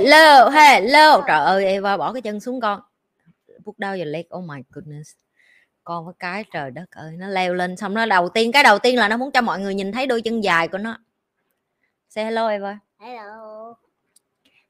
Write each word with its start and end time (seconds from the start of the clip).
hello 0.00 0.48
hello. 0.48 1.24
Trời 1.26 1.38
ơi 1.38 1.64
Eva 1.64 1.96
bỏ 1.96 2.12
cái 2.12 2.22
chân 2.22 2.40
xuống 2.40 2.60
con. 2.60 2.80
Put 3.64 3.78
down 3.78 3.96
your 3.96 4.08
leg 4.08 4.24
oh 4.38 4.44
my 4.44 4.62
goodness. 4.70 5.10
Con 5.84 6.06
có 6.06 6.12
cái 6.18 6.44
trời 6.52 6.70
đất 6.70 6.90
ơi 6.90 7.14
nó 7.18 7.28
leo 7.28 7.54
lên. 7.54 7.76
Xong 7.76 7.94
nó 7.94 8.06
đầu 8.06 8.28
tiên 8.28 8.52
cái 8.52 8.62
đầu 8.62 8.78
tiên 8.78 8.96
là 8.96 9.08
nó 9.08 9.16
muốn 9.16 9.30
cho 9.32 9.40
mọi 9.40 9.60
người 9.60 9.74
nhìn 9.74 9.92
thấy 9.92 10.06
đôi 10.06 10.22
chân 10.22 10.40
dài 10.40 10.68
của 10.68 10.78
nó. 10.78 10.98
Say 12.08 12.24
hello 12.24 12.48
Eva. 12.48 12.78
Hello. 12.98 13.74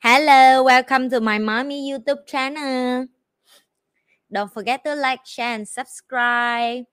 hello 0.01 0.65
welcome 0.65 1.11
to 1.11 1.21
my 1.21 1.39
mommy 1.39 1.93
YouTube 1.93 2.23
channel. 2.27 3.05
Don't 4.31 4.49
forget 4.55 4.79
to 4.85 4.95
like 4.95 5.21
share 5.25 5.53
and 5.53 5.69
subscribe. 5.69 6.85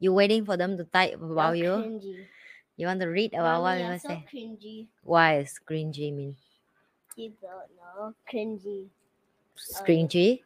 You 0.00 0.14
waiting 0.14 0.46
for 0.46 0.56
them 0.56 0.76
to 0.76 0.84
type 0.84 1.18
about 1.20 1.56
you. 1.56 1.98
You 2.78 2.86
want 2.86 3.00
to 3.00 3.06
read 3.06 3.34
about 3.34 3.62
what 3.62 3.76
Mommy, 3.76 3.82
you 3.82 3.90
I'm 3.92 3.98
so 3.98 4.08
say 4.08 4.24
cringy. 4.32 4.86
why 5.04 5.38
is 5.38 5.60
cringy 5.68 6.14
mean 6.14 6.36
You 7.16 7.32
don't 7.42 7.68
know. 7.76 8.14
Cringy. 8.30 8.86
cringy 9.84 10.40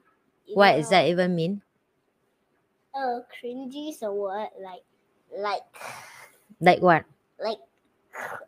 You 0.46 0.56
what 0.56 0.72
don't 0.72 0.80
does 0.80 0.88
that 0.91 1.05
know. 1.05 1.10
even 1.12 1.34
mean 1.36 1.62
Oh, 2.94 3.22
cringy. 3.33 3.92
So 3.94 4.12
what? 4.12 4.53
Like, 4.60 4.83
like, 5.36 5.62
like 6.60 6.80
what 6.83 7.05
like. 7.38 7.58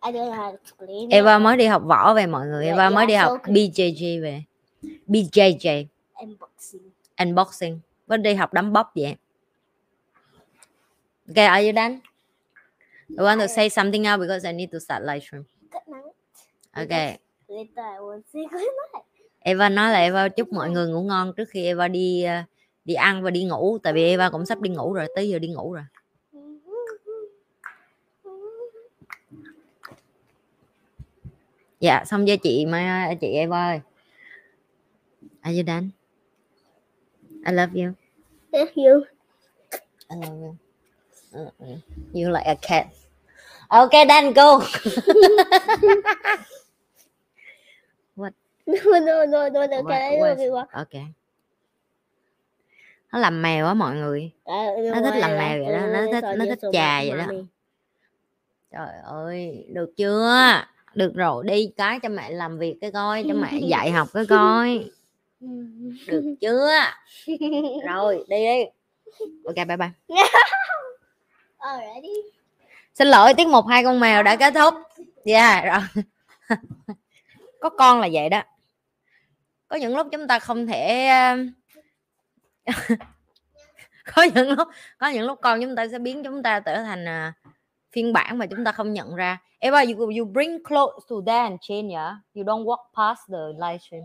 I 0.02 0.12
don't 0.12 0.27
know 0.27 0.32
how 0.36 0.50
to 0.52 0.56
explain. 0.56 1.10
Eva 1.10 1.38
mới 1.38 1.56
đi 1.56 1.66
học 1.66 1.82
võ 1.86 2.14
về 2.14 2.27
mọi 2.27 2.46
người 2.46 2.64
Yeah, 2.66 2.77
Eva 2.77 2.90
mới 2.90 3.06
đi 3.06 3.14
so 3.14 3.20
học 3.20 3.40
cool. 3.44 3.55
BJJ 3.56 4.22
về 4.22 4.42
BJJ 5.08 5.86
Unboxing. 6.20 6.90
unboxing 7.18 7.80
với 8.06 8.18
đi 8.18 8.34
học 8.34 8.52
đấm 8.52 8.72
bóp 8.72 8.92
vậy 8.94 9.16
Okay, 11.28 11.46
are 11.46 11.62
you 11.66 11.72
done? 11.72 12.00
I 13.16 13.22
want 13.22 13.40
to 13.40 13.48
say 13.48 13.68
something 13.68 14.02
now 14.02 14.16
because 14.18 14.44
I 14.44 14.52
need 14.52 14.72
to 14.72 14.80
start 14.80 15.02
live 15.04 15.22
stream. 15.22 15.44
Good 15.70 15.82
night. 15.86 16.14
Okay. 16.76 17.18
Later 17.48 17.80
I 17.80 18.00
will 18.00 18.22
say 18.32 18.42
good 18.50 18.60
night. 18.60 19.04
Eva 19.46 19.68
nói 19.68 19.92
là 19.92 19.98
Eva 19.98 20.28
chúc 20.28 20.52
mọi 20.52 20.70
người 20.70 20.88
ngủ 20.88 21.02
ngon 21.02 21.32
trước 21.36 21.48
khi 21.48 21.64
Eva 21.64 21.88
đi 21.88 22.22
ờ, 22.22 22.42
đi 22.84 22.94
ăn 22.94 23.22
và 23.22 23.30
đi 23.30 23.44
ngủ 23.44 23.78
tại 23.82 23.92
vì 23.92 24.04
Eva 24.04 24.30
cũng 24.30 24.46
sắp 24.46 24.60
đi 24.60 24.70
ngủ 24.70 24.92
rồi, 24.92 25.06
tới 25.14 25.28
giờ 25.28 25.38
đi 25.38 25.48
ngủ 25.48 25.72
rồi. 25.72 25.84
Dạ, 31.80 32.04
xong 32.04 32.26
cho 32.26 32.36
chị 32.42 32.66
mai 32.66 33.16
chị 33.20 33.32
Eva 33.32 33.66
ơi. 33.66 33.80
Are 35.40 35.56
you 35.56 35.64
done? 35.66 35.88
I 37.46 37.52
love 37.52 37.72
you. 37.74 37.92
Thank 38.52 38.76
you. 38.76 39.04
I 40.08 40.16
love 40.16 40.40
you. 40.40 40.56
Uh, 41.34 41.52
uh, 41.58 41.78
You 42.12 42.30
like 42.30 42.46
a 42.46 42.54
cat. 42.54 42.86
Okay, 43.70 44.06
done, 44.08 44.32
go. 44.32 44.60
No, 48.66 48.98
no, 48.98 49.26
no, 49.26 49.48
no, 49.48 49.66
no. 49.66 49.82
What- 49.82 49.88
Can 49.88 50.12
I 50.12 50.16
what- 50.18 50.36
do 50.36 50.42
it 50.44 50.50
one? 50.52 50.66
Ok. 50.72 50.94
Nó 53.12 53.18
làm 53.18 53.42
mèo 53.42 53.66
á 53.66 53.74
mọi 53.74 53.94
người. 53.94 54.30
Nó 54.46 55.00
thích 55.02 55.14
làm 55.20 55.30
mèo 55.38 55.64
vậy 55.64 55.72
đó, 55.72 55.80
nó 55.86 56.00
thích- 56.12 56.24
nó 56.38 56.44
thích 56.48 56.58
chà 56.72 57.00
vậy 57.08 57.18
đó. 57.18 57.26
Trời 58.72 58.89
ơi, 59.05 59.66
được 59.68 59.90
chưa? 59.96 60.62
Được 60.94 61.12
rồi, 61.14 61.44
đi 61.46 61.72
cái 61.77 62.00
cho 62.02 62.08
mẹ 62.08 62.30
làm 62.30 62.58
việc 62.58 62.77
cái 62.80 62.90
coi, 62.92 63.24
cho 63.28 63.34
mẹ 63.34 63.48
dạy 63.68 63.90
học 63.90 64.08
cái 64.14 64.24
coi. 64.28 64.90
Được 66.06 66.34
chưa? 66.40 66.70
Rồi, 67.86 68.24
đi 68.28 68.36
đi. 68.46 68.64
Ok, 69.44 69.56
bye 69.56 69.77
bye. 69.77 69.90
Already? 71.58 72.14
Xin 72.94 73.08
lỗi, 73.08 73.34
tiết 73.34 73.48
mục 73.48 73.66
hai 73.66 73.84
con 73.84 74.00
mèo 74.00 74.22
đã 74.22 74.36
kết 74.36 74.55
thúc. 74.55 74.74
Dạ, 75.24 75.64
rồi. 75.64 76.05
Có 77.60 77.68
con 77.68 78.00
là 78.00 78.08
vậy 78.12 78.28
đó. 78.28 78.42
Có 79.68 79.77
những 79.77 79.96
lúc 79.96 80.06
chúng 80.12 80.28
ta 80.28 80.38
không 80.38 80.66
thể 80.66 81.08
um, 81.08 81.52
có 84.14 84.22
những 84.34 84.50
lúc 84.50 84.68
có 84.98 85.08
những 85.08 85.27
lúc 85.27 85.38
con 85.42 85.60
chúng 85.60 85.77
ta 85.77 85.88
sẽ 85.88 85.98
biến 85.98 86.24
chúng 86.24 86.42
ta 86.42 86.60
trở 86.60 86.83
thành 86.83 87.08
à, 87.08 87.33
phiên 87.92 88.12
bản 88.12 88.38
mà 88.38 88.46
chúng 88.46 88.64
ta 88.64 88.72
không 88.72 88.92
nhận 88.92 89.14
ra. 89.14 89.38
Eva, 89.58 89.80
you 89.80 90.10
you 90.18 90.24
bring 90.24 90.64
clothes 90.64 91.10
to 91.10 91.16
them 91.27 91.44
and 91.44 91.60
change, 91.60 91.94
yeah? 91.94 92.14
You 92.34 92.44
don't 92.44 92.64
walk 92.64 92.84
past 92.96 93.20
the 93.28 93.38
livestream. 93.58 94.02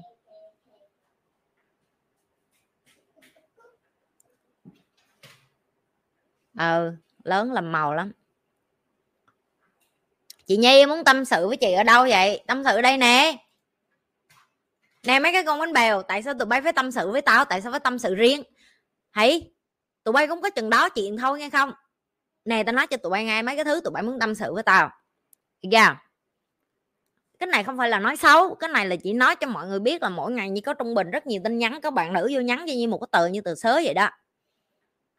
Ờ, 6.57 6.95
lớn 7.23 7.51
làm 7.51 7.72
màu 7.72 7.94
lắm. 7.94 8.11
Chị 10.49 10.57
Nhi 10.57 10.85
muốn 10.85 11.03
tâm 11.03 11.25
sự 11.25 11.47
với 11.47 11.57
chị 11.57 11.73
ở 11.73 11.83
đâu 11.83 12.05
vậy? 12.09 12.43
Tâm 12.47 12.63
sự 12.65 12.81
đây 12.81 12.97
nè. 12.97 13.37
Nè 15.03 15.19
mấy 15.19 15.33
cái 15.33 15.43
con 15.43 15.59
bánh 15.59 15.73
bèo, 15.73 16.01
tại 16.01 16.23
sao 16.23 16.33
tụi 16.33 16.45
bay 16.45 16.61
phải 16.61 16.73
tâm 16.73 16.91
sự 16.91 17.11
với 17.11 17.21
tao? 17.21 17.45
Tại 17.45 17.61
sao 17.61 17.71
phải 17.71 17.79
tâm 17.79 17.99
sự 17.99 18.15
riêng? 18.15 18.43
Hãy 19.11 19.51
tụi 20.03 20.13
bay 20.13 20.27
cũng 20.27 20.41
có 20.41 20.49
chừng 20.49 20.69
đó 20.69 20.89
chuyện 20.89 21.17
thôi 21.17 21.39
nghe 21.39 21.49
không? 21.49 21.71
Nè 22.45 22.63
tao 22.63 22.73
nói 22.73 22.87
cho 22.87 22.97
tụi 22.97 23.09
bay 23.09 23.25
nghe 23.25 23.41
mấy 23.41 23.55
cái 23.55 23.65
thứ 23.65 23.81
tụi 23.83 23.91
bay 23.91 24.03
muốn 24.03 24.19
tâm 24.19 24.35
sự 24.35 24.53
với 24.53 24.63
tao. 24.63 24.89
Được 25.61 25.69
chưa? 25.71 25.95
Cái 27.39 27.47
này 27.47 27.63
không 27.63 27.77
phải 27.77 27.89
là 27.89 27.99
nói 27.99 28.17
xấu, 28.17 28.55
cái 28.55 28.69
này 28.69 28.85
là 28.85 28.95
chỉ 28.95 29.13
nói 29.13 29.35
cho 29.35 29.47
mọi 29.47 29.67
người 29.67 29.79
biết 29.79 30.01
là 30.01 30.09
mỗi 30.09 30.31
ngày 30.31 30.49
như 30.49 30.61
có 30.61 30.73
trung 30.73 30.95
bình 30.95 31.11
rất 31.11 31.27
nhiều 31.27 31.41
tin 31.43 31.57
nhắn 31.57 31.79
các 31.81 31.93
bạn 31.93 32.13
nữ 32.13 32.29
vô 32.33 32.41
nhắn 32.41 32.66
cho 32.67 32.73
như 32.73 32.87
một 32.87 32.97
cái 32.97 33.07
tờ 33.11 33.27
như 33.27 33.41
tờ 33.41 33.55
sớ 33.55 33.73
vậy 33.83 33.93
đó. 33.93 34.09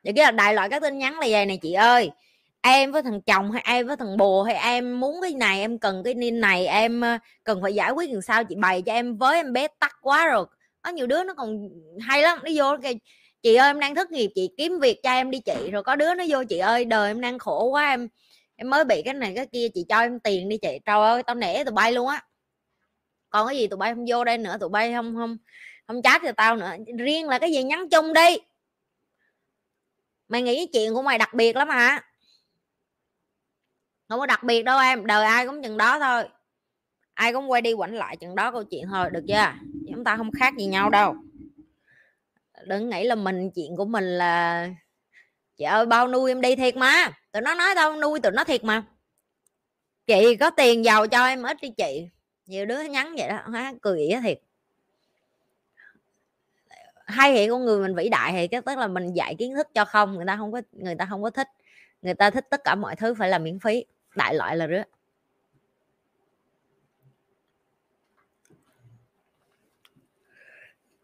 Được 0.03 0.13
chưa? 0.17 0.31
Đại 0.31 0.55
loại 0.55 0.69
các 0.69 0.83
tin 0.83 0.99
nhắn 0.99 1.19
là 1.19 1.27
vậy 1.31 1.47
này 1.47 1.59
chị 1.63 1.73
ơi 1.73 2.11
em 2.63 2.93
với 2.93 3.03
thằng 3.03 3.21
chồng 3.23 3.51
hay 3.51 3.63
em 3.67 3.87
với 3.87 3.97
thằng 3.97 4.17
bồ 4.17 4.43
hay 4.43 4.55
em 4.55 5.01
muốn 5.01 5.17
cái 5.23 5.35
này, 5.35 5.61
em 5.61 5.79
cần 5.79 6.03
cái 6.05 6.15
nin 6.15 6.41
này, 6.41 6.67
em 6.67 7.01
ờ, 7.01 7.19
cần 7.45 7.63
phải 7.63 7.75
giải 7.75 7.91
quyết 7.91 8.11
làm 8.11 8.23
sao 8.23 8.45
chị 8.45 8.55
bày 8.55 8.83
cho 8.83 8.93
em 8.93 9.17
với 9.17 9.37
em 9.37 9.53
bé 9.53 9.69
tắc 9.69 9.97
quá 10.01 10.27
rồi. 10.27 10.47
Có 10.83 10.91
nhiều 10.91 11.07
đứa 11.07 11.25
nó 11.25 11.35
còn 11.35 11.69
hay 12.01 12.23
lắm, 12.23 12.39
nó 12.45 12.51
vô 12.55 12.73
nó 12.73 12.79
kêu, 12.83 12.95
chị 13.43 13.55
ơi, 13.55 13.69
em 13.69 13.81
đang 13.81 13.95
thất 13.95 14.11
nghiệp, 14.13 14.31
chị 14.35 14.51
kiếm 14.57 14.79
việc 14.81 15.01
cho 15.03 15.11
em 15.11 15.31
đi 15.31 15.41
chị. 15.41 15.71
Rồi 15.73 15.83
có 15.83 15.97
đứa 15.97 16.15
nó 16.15 16.25
vô, 16.29 16.45
chị 16.49 16.59
ơi, 16.59 16.85
đời 16.85 17.11
em 17.11 17.21
đang 17.21 17.39
khổ 17.39 17.65
quá, 17.65 17.89
em 17.91 18.09
em 18.57 18.71
mới 18.71 18.85
bị 18.85 19.03
cái 19.05 19.15
này 19.15 19.33
cái 19.37 19.47
kia, 19.47 19.69
chị 19.75 19.85
cho 19.89 20.01
em 20.01 20.21
tiền 20.21 20.49
đi 20.49 20.59
chị. 20.63 20.79
Trời 20.85 21.01
ơi, 21.09 21.23
tao 21.23 21.37
nể 21.37 21.65
tụi 21.65 21.73
bay 21.73 21.93
luôn 21.93 22.09
á. 22.09 22.25
Còn 23.31 23.49
cái 23.49 23.59
gì 23.59 23.67
tụi 23.67 23.77
bay 23.77 23.95
không 23.95 24.05
vô 24.09 24.25
đây 24.25 24.39
nữa, 24.39 24.57
tụi 24.61 24.69
bay 24.69 24.93
không 24.93 25.15
không 25.17 25.37
không 25.87 26.03
chat 26.03 26.23
cho 26.25 26.33
tao 26.33 26.57
nữa. 26.57 26.71
Riêng 26.99 27.29
là 27.29 27.39
cái 27.39 27.53
gì 27.53 27.63
nhắn 27.63 27.89
chung 27.89 28.13
đi. 28.13 28.39
Mày 30.29 30.43
nghĩ 30.43 30.67
chuyện 30.73 30.95
của 30.95 31.03
mày 31.03 31.19
đặc 31.19 31.35
biệt 31.35 31.57
lắm 31.57 31.69
hả? 31.69 32.05
Không 34.11 34.21
có 34.21 34.27
đặc 34.27 34.43
biệt 34.43 34.63
đâu 34.63 34.79
em, 34.81 35.07
đời 35.07 35.25
ai 35.25 35.47
cũng 35.47 35.63
chừng 35.63 35.77
đó 35.77 35.99
thôi. 35.99 36.25
Ai 37.15 37.33
cũng 37.33 37.51
quay 37.51 37.63
đi 37.63 37.75
quảnh 37.75 37.95
lại 37.95 38.17
chừng 38.17 38.35
đó 38.35 38.53
câu 38.53 38.65
chuyện 38.65 38.87
thôi, 38.91 39.11
được 39.11 39.25
chưa? 39.29 39.53
Chúng 39.89 40.05
ta 40.05 40.17
không 40.17 40.31
khác 40.33 40.55
gì 40.59 40.67
nhau 40.67 40.91
đâu. 40.91 41.15
Đừng 42.65 42.91
nghĩ 42.91 43.05
là 43.05 43.15
mình, 43.15 43.51
chuyện 43.51 43.77
của 43.77 43.85
mình 43.85 44.05
là 44.05 44.69
chị 45.57 45.65
ơi, 45.65 45.87
bao 45.87 46.09
nuôi 46.09 46.31
em 46.31 46.41
đi 46.41 46.57
thiệt 46.57 46.77
mà. 46.77 47.11
Tụi 47.33 47.43
nó 47.43 47.55
nói 47.55 47.69
tao 47.75 47.97
nuôi 47.97 48.21
tụi 48.21 48.33
nó 48.33 48.45
thiệt 48.45 48.65
mà. 48.65 48.83
Chị 50.07 50.37
có 50.37 50.51
tiền 50.51 50.85
giàu 50.85 51.07
cho 51.07 51.27
em 51.27 51.43
ít 51.43 51.57
đi 51.63 51.71
chị. 51.71 52.09
Nhiều 52.47 52.67
đứa 52.67 52.83
nhắn 52.83 53.15
vậy 53.19 53.29
đó 53.29 53.39
má 53.47 53.73
cười 53.83 54.01
ỉa 54.01 54.21
thiệt. 54.23 54.41
Hay 57.07 57.35
thì 57.35 57.49
con 57.49 57.65
người 57.65 57.81
mình 57.81 57.95
vĩ 57.95 58.09
đại 58.09 58.33
thì 58.33 58.59
tức 58.61 58.79
là 58.79 58.87
mình 58.87 59.13
dạy 59.13 59.35
kiến 59.39 59.55
thức 59.55 59.69
cho 59.75 59.85
không, 59.85 60.15
người 60.15 60.27
ta 60.27 60.37
không 60.37 60.53
có, 60.53 60.63
người 60.73 60.95
ta 60.95 61.07
không 61.11 61.23
có 61.23 61.31
thích. 61.31 61.49
Người 62.03 62.15
ta 62.15 62.31
thích 62.31 62.47
tất 62.51 62.65
cả 62.65 62.75
mọi 62.75 62.97
thứ 62.97 63.15
phải 63.15 63.29
là 63.29 63.39
miễn 63.39 63.59
phí 63.59 63.85
đại 64.15 64.35
loại 64.35 64.57
là 64.57 64.67
rứa. 64.67 64.83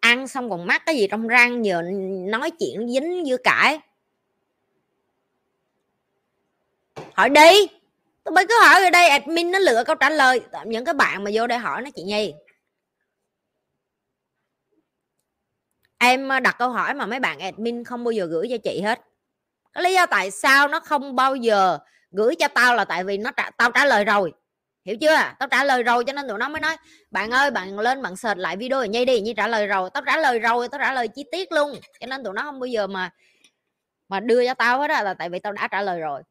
Ăn 0.00 0.28
xong 0.28 0.50
còn 0.50 0.66
mắc 0.66 0.82
cái 0.86 0.96
gì 0.96 1.06
trong 1.10 1.28
răng 1.28 1.64
giờ 1.64 1.82
nói 2.30 2.50
chuyện 2.50 2.88
dính 2.88 3.24
dưa 3.26 3.36
cải. 3.44 3.80
Hỏi 7.14 7.30
đi. 7.30 7.66
Tôi 8.24 8.32
mới 8.32 8.46
cứ 8.48 8.54
hỏi 8.64 8.82
ở 8.82 8.90
đây, 8.90 9.08
admin 9.08 9.50
nó 9.50 9.58
lựa 9.58 9.84
câu 9.86 9.96
trả 9.96 10.10
lời. 10.10 10.40
Những 10.66 10.84
cái 10.84 10.94
bạn 10.94 11.24
mà 11.24 11.30
vô 11.34 11.46
đây 11.46 11.58
hỏi 11.58 11.82
nó, 11.82 11.90
chị 11.94 12.02
nhi. 12.02 12.34
Em 15.98 16.28
ờ, 16.28 16.40
đặt 16.40 16.56
câu 16.58 16.70
hỏi 16.70 16.94
mà 16.94 17.06
mấy 17.06 17.20
bạn 17.20 17.38
admin 17.38 17.84
không 17.84 18.04
bao 18.04 18.12
giờ 18.12 18.26
gửi 18.26 18.46
cho 18.50 18.56
chị 18.64 18.80
hết. 18.80 19.00
Cái 19.72 19.84
lý 19.84 19.94
do 19.94 20.06
tại 20.06 20.30
sao 20.30 20.68
nó 20.68 20.80
không 20.80 21.16
bao 21.16 21.36
giờ 21.36 21.78
gửi 22.16 22.34
cho 22.38 22.48
tao 22.48 22.74
là 22.74 22.84
tại 22.84 23.04
vì 23.04 23.18
nó 23.18 23.30
trả, 23.30 23.50
tao 23.50 23.70
trả 23.70 23.84
lời 23.84 24.04
rồi. 24.04 24.32
Hiểu 24.84 24.96
chưa? 25.00 25.16
Tao 25.38 25.48
trả 25.50 25.64
lời 25.64 25.82
rồi 25.82 26.04
cho 26.04 26.12
nên 26.12 26.28
tụi 26.28 26.38
nó 26.38 26.48
mới 26.48 26.60
nói 26.60 26.76
bạn 27.10 27.30
ơi 27.30 27.50
bạn 27.50 27.78
lên 27.78 28.02
bạn 28.02 28.16
sệt 28.16 28.38
lại 28.38 28.56
video 28.56 28.80
này 28.80 28.88
nhây 28.88 29.04
đi 29.04 29.20
như 29.20 29.32
trả 29.36 29.48
lời 29.48 29.66
rồi. 29.66 29.90
Tao 29.94 30.02
trả 30.06 30.16
lời 30.16 30.38
rồi 30.38 30.68
tao 30.68 30.78
trả 30.78 30.92
lời 30.92 31.08
chi 31.08 31.24
tiết 31.32 31.52
luôn. 31.52 31.80
Cho 32.00 32.06
nên 32.06 32.24
tụi 32.24 32.34
nó 32.34 32.42
không 32.42 32.60
bao 32.60 32.66
giờ 32.66 32.86
mà 32.86 33.10
mà 34.08 34.20
đưa 34.20 34.46
cho 34.46 34.54
tao 34.54 34.80
hết 34.80 34.90
á 34.90 35.02
là 35.02 35.14
tại 35.14 35.28
vì 35.28 35.38
tao 35.38 35.52
đã 35.52 35.68
trả 35.68 35.82
lời 35.82 36.00
rồi. 36.00 36.22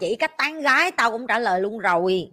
Chỉ 0.00 0.16
cách 0.16 0.32
tán 0.38 0.60
gái 0.60 0.92
tao 0.92 1.10
cũng 1.10 1.26
trả 1.26 1.38
lời 1.38 1.60
luôn 1.60 1.78
rồi. 1.78 2.32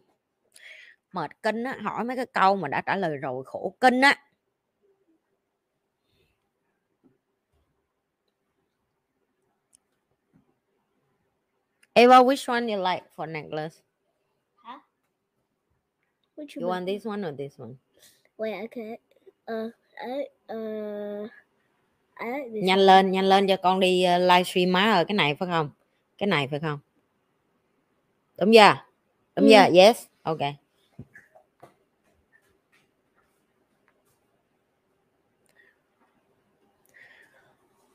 Mệt 1.13 1.31
kinh 1.43 1.63
á 1.63 1.77
hỏi 1.83 2.03
mấy 2.03 2.15
cái 2.15 2.25
câu 2.25 2.55
mà 2.55 2.67
đã 2.67 2.81
trả 2.85 2.95
lời 2.95 3.17
rồi 3.17 3.43
khổ 3.45 3.75
kinh 3.81 4.01
á. 4.01 4.19
Eva 11.95 12.23
which 12.23 12.47
one 12.47 12.67
you 12.67 12.77
like 12.77 13.03
for 13.15 13.27
necklace? 13.27 13.81
What 16.35 16.55
you 16.55 16.65
want 16.67 16.85
this 16.87 17.05
one 17.05 17.23
or 17.25 17.31
this 17.31 17.59
one? 17.59 17.77
Wait, 18.37 18.63
okay. 18.65 18.97
Uh, 19.47 19.69
I, 20.01 20.25
uh, 20.49 21.27
I 22.19 22.25
like 22.31 22.51
this. 22.53 22.63
nhanh 22.63 22.79
lên 22.79 23.11
nhanh 23.11 23.25
lên 23.25 23.47
cho 23.47 23.57
con 23.57 23.79
đi 23.79 24.05
uh, 24.15 24.21
livestream 24.21 24.71
má 24.71 24.91
ở 24.91 25.03
cái 25.03 25.15
này 25.15 25.35
phải 25.35 25.47
không? 25.51 25.69
Cái 26.17 26.27
này 26.27 26.47
phải 26.47 26.59
không? 26.59 26.79
Đúng 28.37 28.53
chưa? 28.53 28.73
Đúng 29.35 29.45
Ừ. 29.45 29.51
chưa? 29.51 29.79
Yes? 29.79 30.05
Ok. 30.23 30.39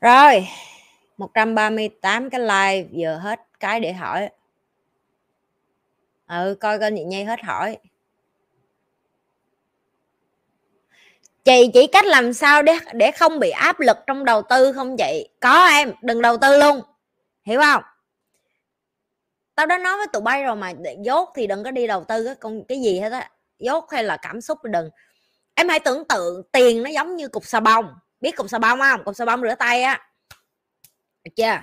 Rồi 0.00 0.48
138 1.18 2.30
cái 2.30 2.40
like 2.40 2.88
giờ 2.92 3.18
hết 3.18 3.40
cái 3.60 3.80
để 3.80 3.92
hỏi. 3.92 4.30
Ừ 6.28 6.56
coi 6.60 6.78
kênh 6.78 6.96
chị 6.96 7.04
Nhi 7.04 7.24
hết 7.24 7.40
hỏi. 7.44 7.78
Chị 11.44 11.70
chỉ 11.74 11.86
cách 11.86 12.06
làm 12.06 12.32
sao 12.32 12.62
để 12.62 12.78
để 12.92 13.10
không 13.10 13.38
bị 13.38 13.50
áp 13.50 13.80
lực 13.80 13.96
trong 14.06 14.24
đầu 14.24 14.42
tư 14.42 14.72
không 14.72 14.96
chị? 14.96 15.28
Có 15.40 15.66
em, 15.66 15.92
đừng 16.02 16.22
đầu 16.22 16.36
tư 16.36 16.58
luôn. 16.58 16.80
Hiểu 17.44 17.60
không? 17.60 17.82
Tao 19.54 19.66
đã 19.66 19.78
nói 19.78 19.96
với 19.96 20.06
tụi 20.12 20.22
bay 20.22 20.44
rồi 20.44 20.56
mà 20.56 20.72
dốt 21.00 21.32
thì 21.36 21.46
đừng 21.46 21.64
có 21.64 21.70
đi 21.70 21.86
đầu 21.86 22.04
tư 22.04 22.24
cái 22.24 22.34
con, 22.34 22.64
cái 22.64 22.80
gì 22.80 23.00
hết 23.00 23.12
á. 23.12 23.30
Dốt 23.58 23.90
hay 23.90 24.04
là 24.04 24.16
cảm 24.16 24.40
xúc 24.40 24.58
đừng. 24.64 24.90
Em 25.54 25.68
hãy 25.68 25.80
tưởng 25.80 26.04
tượng 26.08 26.42
tiền 26.52 26.82
nó 26.82 26.90
giống 26.90 27.16
như 27.16 27.28
cục 27.28 27.44
xà 27.46 27.60
bông. 27.60 27.94
Biết 28.20 28.36
cục 28.36 28.50
xà 28.50 28.58
bông 28.58 28.78
không? 28.78 29.04
Cục 29.04 29.16
xà 29.16 29.24
bông 29.24 29.42
rửa 29.42 29.54
tay 29.54 29.82
á 29.82 30.07
được 31.28 31.36
chưa? 31.36 31.60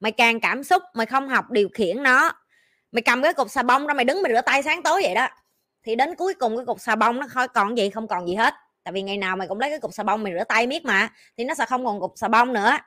Mày 0.00 0.12
càng 0.12 0.40
cảm 0.40 0.64
xúc, 0.64 0.82
mày 0.94 1.06
không 1.06 1.28
học 1.28 1.50
điều 1.50 1.68
khiển 1.74 2.02
nó. 2.02 2.32
Mày 2.92 3.02
cầm 3.02 3.22
cái 3.22 3.34
cục 3.34 3.50
xà 3.50 3.62
bông 3.62 3.86
ra 3.86 3.94
mày 3.94 4.04
đứng 4.04 4.22
mày 4.22 4.32
rửa 4.32 4.40
tay 4.40 4.62
sáng 4.62 4.82
tối 4.82 5.00
vậy 5.02 5.14
đó. 5.14 5.28
Thì 5.84 5.94
đến 5.94 6.14
cuối 6.14 6.34
cùng 6.34 6.56
cái 6.56 6.66
cục 6.66 6.80
xà 6.80 6.96
bông 6.96 7.20
nó 7.20 7.26
khỏi 7.28 7.48
còn 7.48 7.78
gì, 7.78 7.90
không 7.90 8.08
còn 8.08 8.28
gì 8.28 8.34
hết. 8.34 8.54
Tại 8.84 8.92
vì 8.92 9.02
ngày 9.02 9.16
nào 9.16 9.36
mày 9.36 9.48
cũng 9.48 9.60
lấy 9.60 9.70
cái 9.70 9.80
cục 9.80 9.94
xà 9.94 10.02
bông 10.02 10.22
mày 10.22 10.32
rửa 10.32 10.44
tay 10.44 10.66
miết 10.66 10.84
mà, 10.84 11.08
thì 11.36 11.44
nó 11.44 11.54
sẽ 11.54 11.66
không 11.66 11.86
còn 11.86 12.00
cục 12.00 12.12
xà 12.16 12.28
bông 12.28 12.52
nữa. 12.52 12.78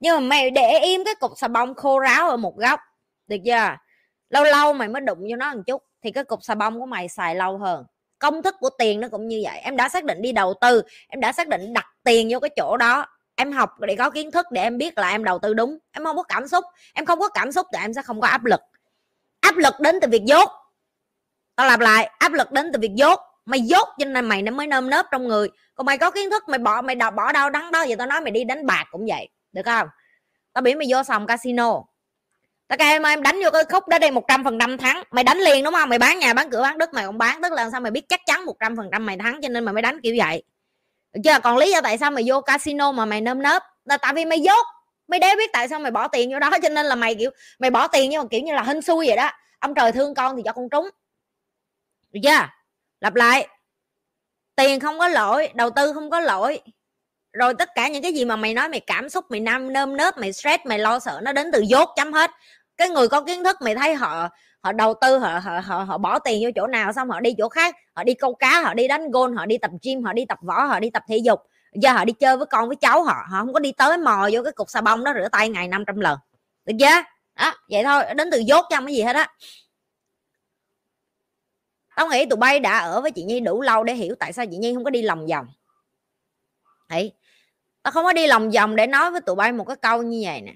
Nhưng 0.00 0.14
mà 0.14 0.20
mày 0.20 0.50
để 0.50 0.78
im 0.78 1.04
cái 1.04 1.14
cục 1.14 1.32
xà 1.36 1.48
bông 1.48 1.74
khô 1.74 1.98
ráo 1.98 2.28
ở 2.30 2.36
một 2.36 2.56
góc, 2.56 2.80
được 3.26 3.36
chưa? 3.44 3.76
Lâu 4.30 4.44
lâu 4.44 4.72
mày 4.72 4.88
mới 4.88 5.00
đụng 5.00 5.18
vô 5.30 5.36
nó 5.36 5.54
một 5.54 5.62
chút, 5.66 5.82
thì 6.02 6.12
cái 6.12 6.24
cục 6.24 6.44
xà 6.44 6.54
bông 6.54 6.80
của 6.80 6.86
mày 6.86 7.08
xài 7.08 7.34
lâu 7.34 7.58
hơn. 7.58 7.84
Công 8.18 8.42
thức 8.42 8.54
của 8.60 8.70
tiền 8.78 9.00
nó 9.00 9.08
cũng 9.08 9.28
như 9.28 9.40
vậy. 9.44 9.58
Em 9.58 9.76
đã 9.76 9.88
xác 9.88 10.04
định 10.04 10.22
đi 10.22 10.32
đầu 10.32 10.54
tư, 10.60 10.82
em 11.08 11.20
đã 11.20 11.32
xác 11.32 11.48
định 11.48 11.72
đặt 11.72 11.86
tiền 12.04 12.28
vô 12.30 12.40
cái 12.40 12.50
chỗ 12.56 12.76
đó 12.76 13.06
em 13.36 13.52
học 13.52 13.80
để 13.80 13.96
có 13.96 14.10
kiến 14.10 14.30
thức 14.30 14.46
để 14.50 14.62
em 14.62 14.78
biết 14.78 14.98
là 14.98 15.10
em 15.10 15.24
đầu 15.24 15.38
tư 15.38 15.54
đúng. 15.54 15.78
Em 15.92 16.04
không 16.04 16.16
có 16.16 16.22
cảm 16.22 16.48
xúc. 16.48 16.64
Em 16.94 17.06
không 17.06 17.20
có 17.20 17.28
cảm 17.28 17.52
xúc 17.52 17.66
thì 17.72 17.78
em 17.82 17.94
sẽ 17.94 18.02
không 18.02 18.20
có 18.20 18.28
áp 18.28 18.44
lực. 18.44 18.60
Áp 19.40 19.56
lực 19.56 19.74
đến 19.80 19.98
từ 20.02 20.08
việc 20.08 20.22
dốt. 20.24 20.50
Tao 21.56 21.66
lặp 21.66 21.80
lại, 21.80 22.10
áp 22.18 22.32
lực 22.32 22.52
đến 22.52 22.70
từ 22.72 22.78
việc 22.82 22.92
dốt. 22.94 23.20
Mày 23.44 23.60
dốt 23.60 23.88
cho 23.98 24.04
nên 24.04 24.24
mày 24.24 24.42
nó 24.42 24.52
mới 24.52 24.66
nơm 24.66 24.90
nớp 24.90 25.06
trong 25.10 25.28
người. 25.28 25.48
Còn 25.74 25.86
mày 25.86 25.98
có 25.98 26.10
kiến 26.10 26.30
thức, 26.30 26.48
mày 26.48 26.58
bỏ, 26.58 26.82
mày 26.82 26.94
đào, 26.94 27.10
bỏ 27.10 27.32
đau 27.32 27.50
đắng 27.50 27.70
đó 27.70 27.82
giờ 27.82 27.96
tao 27.98 28.06
nói, 28.06 28.20
mày 28.20 28.30
đi 28.30 28.44
đánh 28.44 28.66
bạc 28.66 28.84
cũng 28.90 29.06
vậy. 29.08 29.28
Được 29.52 29.62
không? 29.64 29.88
Tao 30.52 30.62
biểu 30.62 30.78
mày 30.78 30.86
vô 30.90 31.02
sòng 31.02 31.26
casino. 31.26 31.82
Tao 32.68 32.76
kêu 32.78 32.88
em 32.88 33.02
em 33.02 33.22
đánh 33.22 33.40
vô 33.44 33.50
cái 33.50 33.64
khúc 33.64 33.88
đó 33.88 33.98
đây 33.98 34.10
một 34.10 34.24
trăm 34.28 34.44
phần 34.44 34.58
trăm 34.58 34.78
thắng. 34.78 35.02
Mày 35.10 35.24
đánh 35.24 35.38
liền 35.38 35.64
đúng 35.64 35.74
không? 35.74 35.88
Mày 35.88 35.98
bán 35.98 36.18
nhà, 36.18 36.34
bán 36.34 36.50
cửa, 36.50 36.62
bán 36.62 36.78
đất, 36.78 36.94
mày 36.94 37.06
không 37.06 37.18
bán. 37.18 37.42
Tức 37.42 37.52
là 37.52 37.70
sao 37.70 37.80
mày 37.80 37.90
biết 37.90 38.08
chắc 38.08 38.20
chắn 38.26 38.44
một 38.44 38.56
trăm 38.60 38.76
phần 38.76 38.88
trăm 38.92 39.06
mày 39.06 39.16
thắng 39.16 39.40
cho 39.42 39.48
nên 39.48 39.64
mày 39.64 39.72
mới 39.72 39.82
đánh 39.82 40.00
kiểu 40.00 40.14
vậy 40.18 40.42
được 41.16 41.20
chưa 41.24 41.40
còn 41.42 41.56
lý 41.56 41.70
do 41.70 41.80
tại 41.80 41.98
sao 41.98 42.10
mày 42.10 42.24
vô 42.26 42.40
casino 42.40 42.92
mà 42.92 43.04
mày 43.04 43.20
nơm 43.20 43.42
nớp? 43.42 43.62
Là 43.84 43.96
tại 43.96 44.12
vì 44.14 44.24
mày 44.24 44.40
dốt. 44.40 44.66
Mày 45.08 45.20
đéo 45.20 45.36
biết 45.36 45.50
tại 45.52 45.68
sao 45.68 45.78
mày 45.78 45.90
bỏ 45.90 46.08
tiền 46.08 46.32
vô 46.32 46.38
đó, 46.38 46.50
cho 46.62 46.68
nên 46.68 46.86
là 46.86 46.94
mày, 46.94 47.14
kiểu, 47.14 47.30
mày 47.58 47.70
bỏ 47.70 47.86
tiền 47.86 48.10
nhưng 48.10 48.22
mà, 48.22 48.28
kiểu 48.30 48.40
như 48.40 48.52
là, 48.54 48.62
hên 48.62 48.82
xui 48.82 49.06
vậy 49.06 49.16
đó. 49.16 49.30
Ông 49.58 49.74
trời 49.74 49.92
thương 49.92 50.14
con 50.14 50.36
thì 50.36 50.42
cho 50.44 50.52
con 50.52 50.68
trúng. 50.68 50.88
Được 52.12 52.20
chưa? 52.24 52.48
Lặp 53.00 53.14
lại. 53.14 53.48
Tiền 54.56 54.80
không 54.80 54.98
có 54.98 55.08
lỗi, 55.08 55.48
đầu 55.54 55.70
tư 55.70 55.92
không 55.92 56.10
có 56.10 56.20
lỗi. 56.20 56.60
Rồi 57.32 57.54
tất 57.54 57.70
cả 57.74 57.88
những 57.88 58.02
cái 58.02 58.12
gì 58.12 58.24
mà 58.24 58.36
mày 58.36 58.54
nói, 58.54 58.68
mày 58.68 58.80
cảm 58.80 59.08
xúc, 59.08 59.24
mày 59.28 59.40
nam 59.40 59.72
nơm 59.72 59.96
nớp, 59.96 60.18
mày 60.18 60.32
stress, 60.32 60.66
mày 60.66 60.78
lo 60.78 60.98
sợ 60.98 61.20
nó 61.22 61.32
đến 61.32 61.50
từ 61.52 61.60
dốt 61.60 61.88
chấm 61.96 62.12
hết. 62.12 62.30
Cái 62.76 62.88
người 62.88 63.08
có 63.08 63.20
kiến 63.20 63.44
thức, 63.44 63.56
mày 63.62 63.74
thấy 63.74 63.94
họ 63.94 64.28
họ 64.66 64.72
đầu 64.72 64.94
tư 65.00 65.18
họ 65.18 65.38
họ 65.38 65.60
họ, 65.60 65.82
họ 65.84 65.98
bỏ 65.98 66.18
tiền 66.18 66.42
vô 66.42 66.50
chỗ 66.54 66.66
nào 66.66 66.92
xong 66.92 67.10
họ 67.10 67.20
đi 67.20 67.34
chỗ 67.38 67.48
khác 67.48 67.76
họ 67.94 68.04
đi 68.04 68.14
câu 68.14 68.34
cá 68.34 68.60
họ 68.60 68.74
đi 68.74 68.88
đánh 68.88 69.10
gôn 69.10 69.36
họ 69.36 69.46
đi 69.46 69.58
tập 69.58 69.70
gym 69.82 70.04
họ 70.04 70.12
đi 70.12 70.24
tập 70.24 70.38
võ 70.42 70.64
họ 70.64 70.80
đi 70.80 70.90
tập 70.90 71.02
thể 71.08 71.16
dục. 71.16 71.40
Giờ 71.72 71.92
họ 71.92 72.04
đi 72.04 72.12
chơi 72.12 72.36
với 72.36 72.46
con 72.46 72.68
với 72.68 72.76
cháu 72.76 73.02
họ 73.02 73.26
họ 73.30 73.40
không 73.40 73.52
có 73.52 73.60
đi 73.60 73.72
tới 73.72 73.98
mò 73.98 74.28
vô 74.32 74.42
cái 74.42 74.52
cục 74.52 74.70
xà 74.70 74.80
bông 74.80 75.04
đó 75.04 75.12
rửa 75.14 75.28
tay 75.32 75.48
ngày 75.48 75.68
500 75.68 76.00
lần. 76.00 76.18
Được 76.64 76.74
chưa? 76.80 77.02
Đó 77.36 77.54
vậy 77.70 77.84
thôi 77.84 78.02
đến 78.16 78.28
từ 78.32 78.38
dốt 78.38 78.66
chứ 78.70 78.76
không 78.76 78.86
cái 78.86 78.94
gì 78.94 79.02
hết 79.02 79.16
á. 79.16 79.28
Tao 81.96 82.08
nghĩ 82.08 82.26
tụi 82.26 82.36
bay 82.36 82.60
đã 82.60 82.78
ở 82.78 83.00
với 83.00 83.10
chị 83.10 83.22
nhi 83.22 83.40
đủ 83.40 83.62
lâu 83.62 83.84
để 83.84 83.94
hiểu 83.94 84.14
tại 84.18 84.32
sao 84.32 84.46
chị 84.50 84.56
nhi 84.56 84.74
không 84.74 84.84
có 84.84 84.90
đi 84.90 85.02
lòng 85.02 85.26
vòng. 85.26 85.46
Đấy. 86.88 87.12
tao 87.82 87.92
không 87.92 88.04
có 88.04 88.12
đi 88.12 88.26
lòng 88.26 88.50
vòng 88.50 88.76
để 88.76 88.86
nói 88.86 89.10
với 89.10 89.20
tụi 89.20 89.36
bay 89.36 89.52
một 89.52 89.64
cái 89.64 89.76
câu 89.76 90.02
như 90.02 90.20
vậy 90.24 90.40
nè. 90.40 90.52